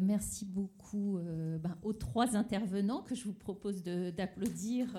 merci 0.00 0.46
beaucoup 0.46 1.18
ben, 1.60 1.76
aux 1.82 1.92
trois 1.92 2.36
intervenants 2.36 3.02
que 3.02 3.14
je 3.14 3.24
vous 3.24 3.34
propose 3.34 3.82
d'applaudir. 3.82 4.96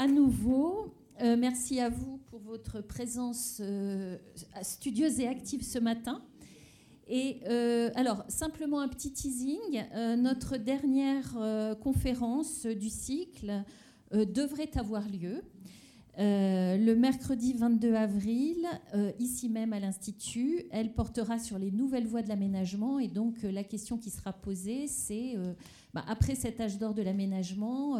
À 0.00 0.06
nouveau. 0.06 0.94
Euh, 1.20 1.36
merci 1.38 1.78
à 1.78 1.90
vous 1.90 2.18
pour 2.30 2.40
votre 2.40 2.80
présence 2.80 3.60
euh, 3.60 4.16
studieuse 4.62 5.20
et 5.20 5.28
active 5.28 5.62
ce 5.62 5.78
matin. 5.78 6.22
Et 7.06 7.40
euh, 7.46 7.90
alors, 7.94 8.24
simplement 8.28 8.80
un 8.80 8.88
petit 8.88 9.12
teasing. 9.12 9.84
notre 10.16 10.56
dernière 10.56 11.36
conférence 11.82 12.64
du 12.64 12.88
cycle 12.88 13.62
devrait 14.12 14.70
avoir 14.78 15.06
lieu 15.06 15.42
le 16.16 16.94
mercredi 16.94 17.52
22 17.52 17.94
avril, 17.94 18.56
ici 19.18 19.48
même 19.50 19.74
à 19.74 19.80
l'Institut. 19.80 20.62
Elle 20.70 20.94
portera 20.94 21.38
sur 21.38 21.58
les 21.58 21.70
nouvelles 21.70 22.06
voies 22.06 22.22
de 22.22 22.28
l'aménagement. 22.28 23.00
Et 23.00 23.08
donc, 23.08 23.42
la 23.42 23.64
question 23.64 23.98
qui 23.98 24.10
sera 24.10 24.32
posée, 24.32 24.86
c'est, 24.86 25.34
bah, 25.92 26.04
après 26.06 26.36
cet 26.36 26.60
âge 26.60 26.78
d'or 26.78 26.94
de 26.94 27.02
l'aménagement, 27.02 27.98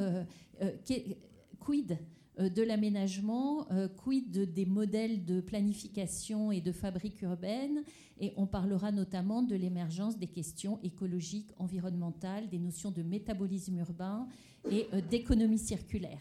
quid 1.70 1.98
euh, 2.40 2.48
de 2.48 2.62
l'aménagement, 2.62 3.70
euh, 3.70 3.86
quid 3.86 4.52
des 4.52 4.66
modèles 4.66 5.24
de 5.24 5.40
planification 5.40 6.50
et 6.50 6.60
de 6.60 6.72
fabrique 6.72 7.22
urbaine, 7.22 7.84
et 8.18 8.32
on 8.36 8.46
parlera 8.46 8.90
notamment 8.90 9.42
de 9.42 9.54
l'émergence 9.54 10.18
des 10.18 10.26
questions 10.26 10.80
écologiques, 10.82 11.52
environnementales, 11.58 12.48
des 12.48 12.58
notions 12.58 12.90
de 12.90 13.02
métabolisme 13.02 13.78
urbain 13.78 14.26
et 14.68 14.88
euh, 14.92 15.00
d'économie 15.00 15.60
circulaire. 15.60 16.18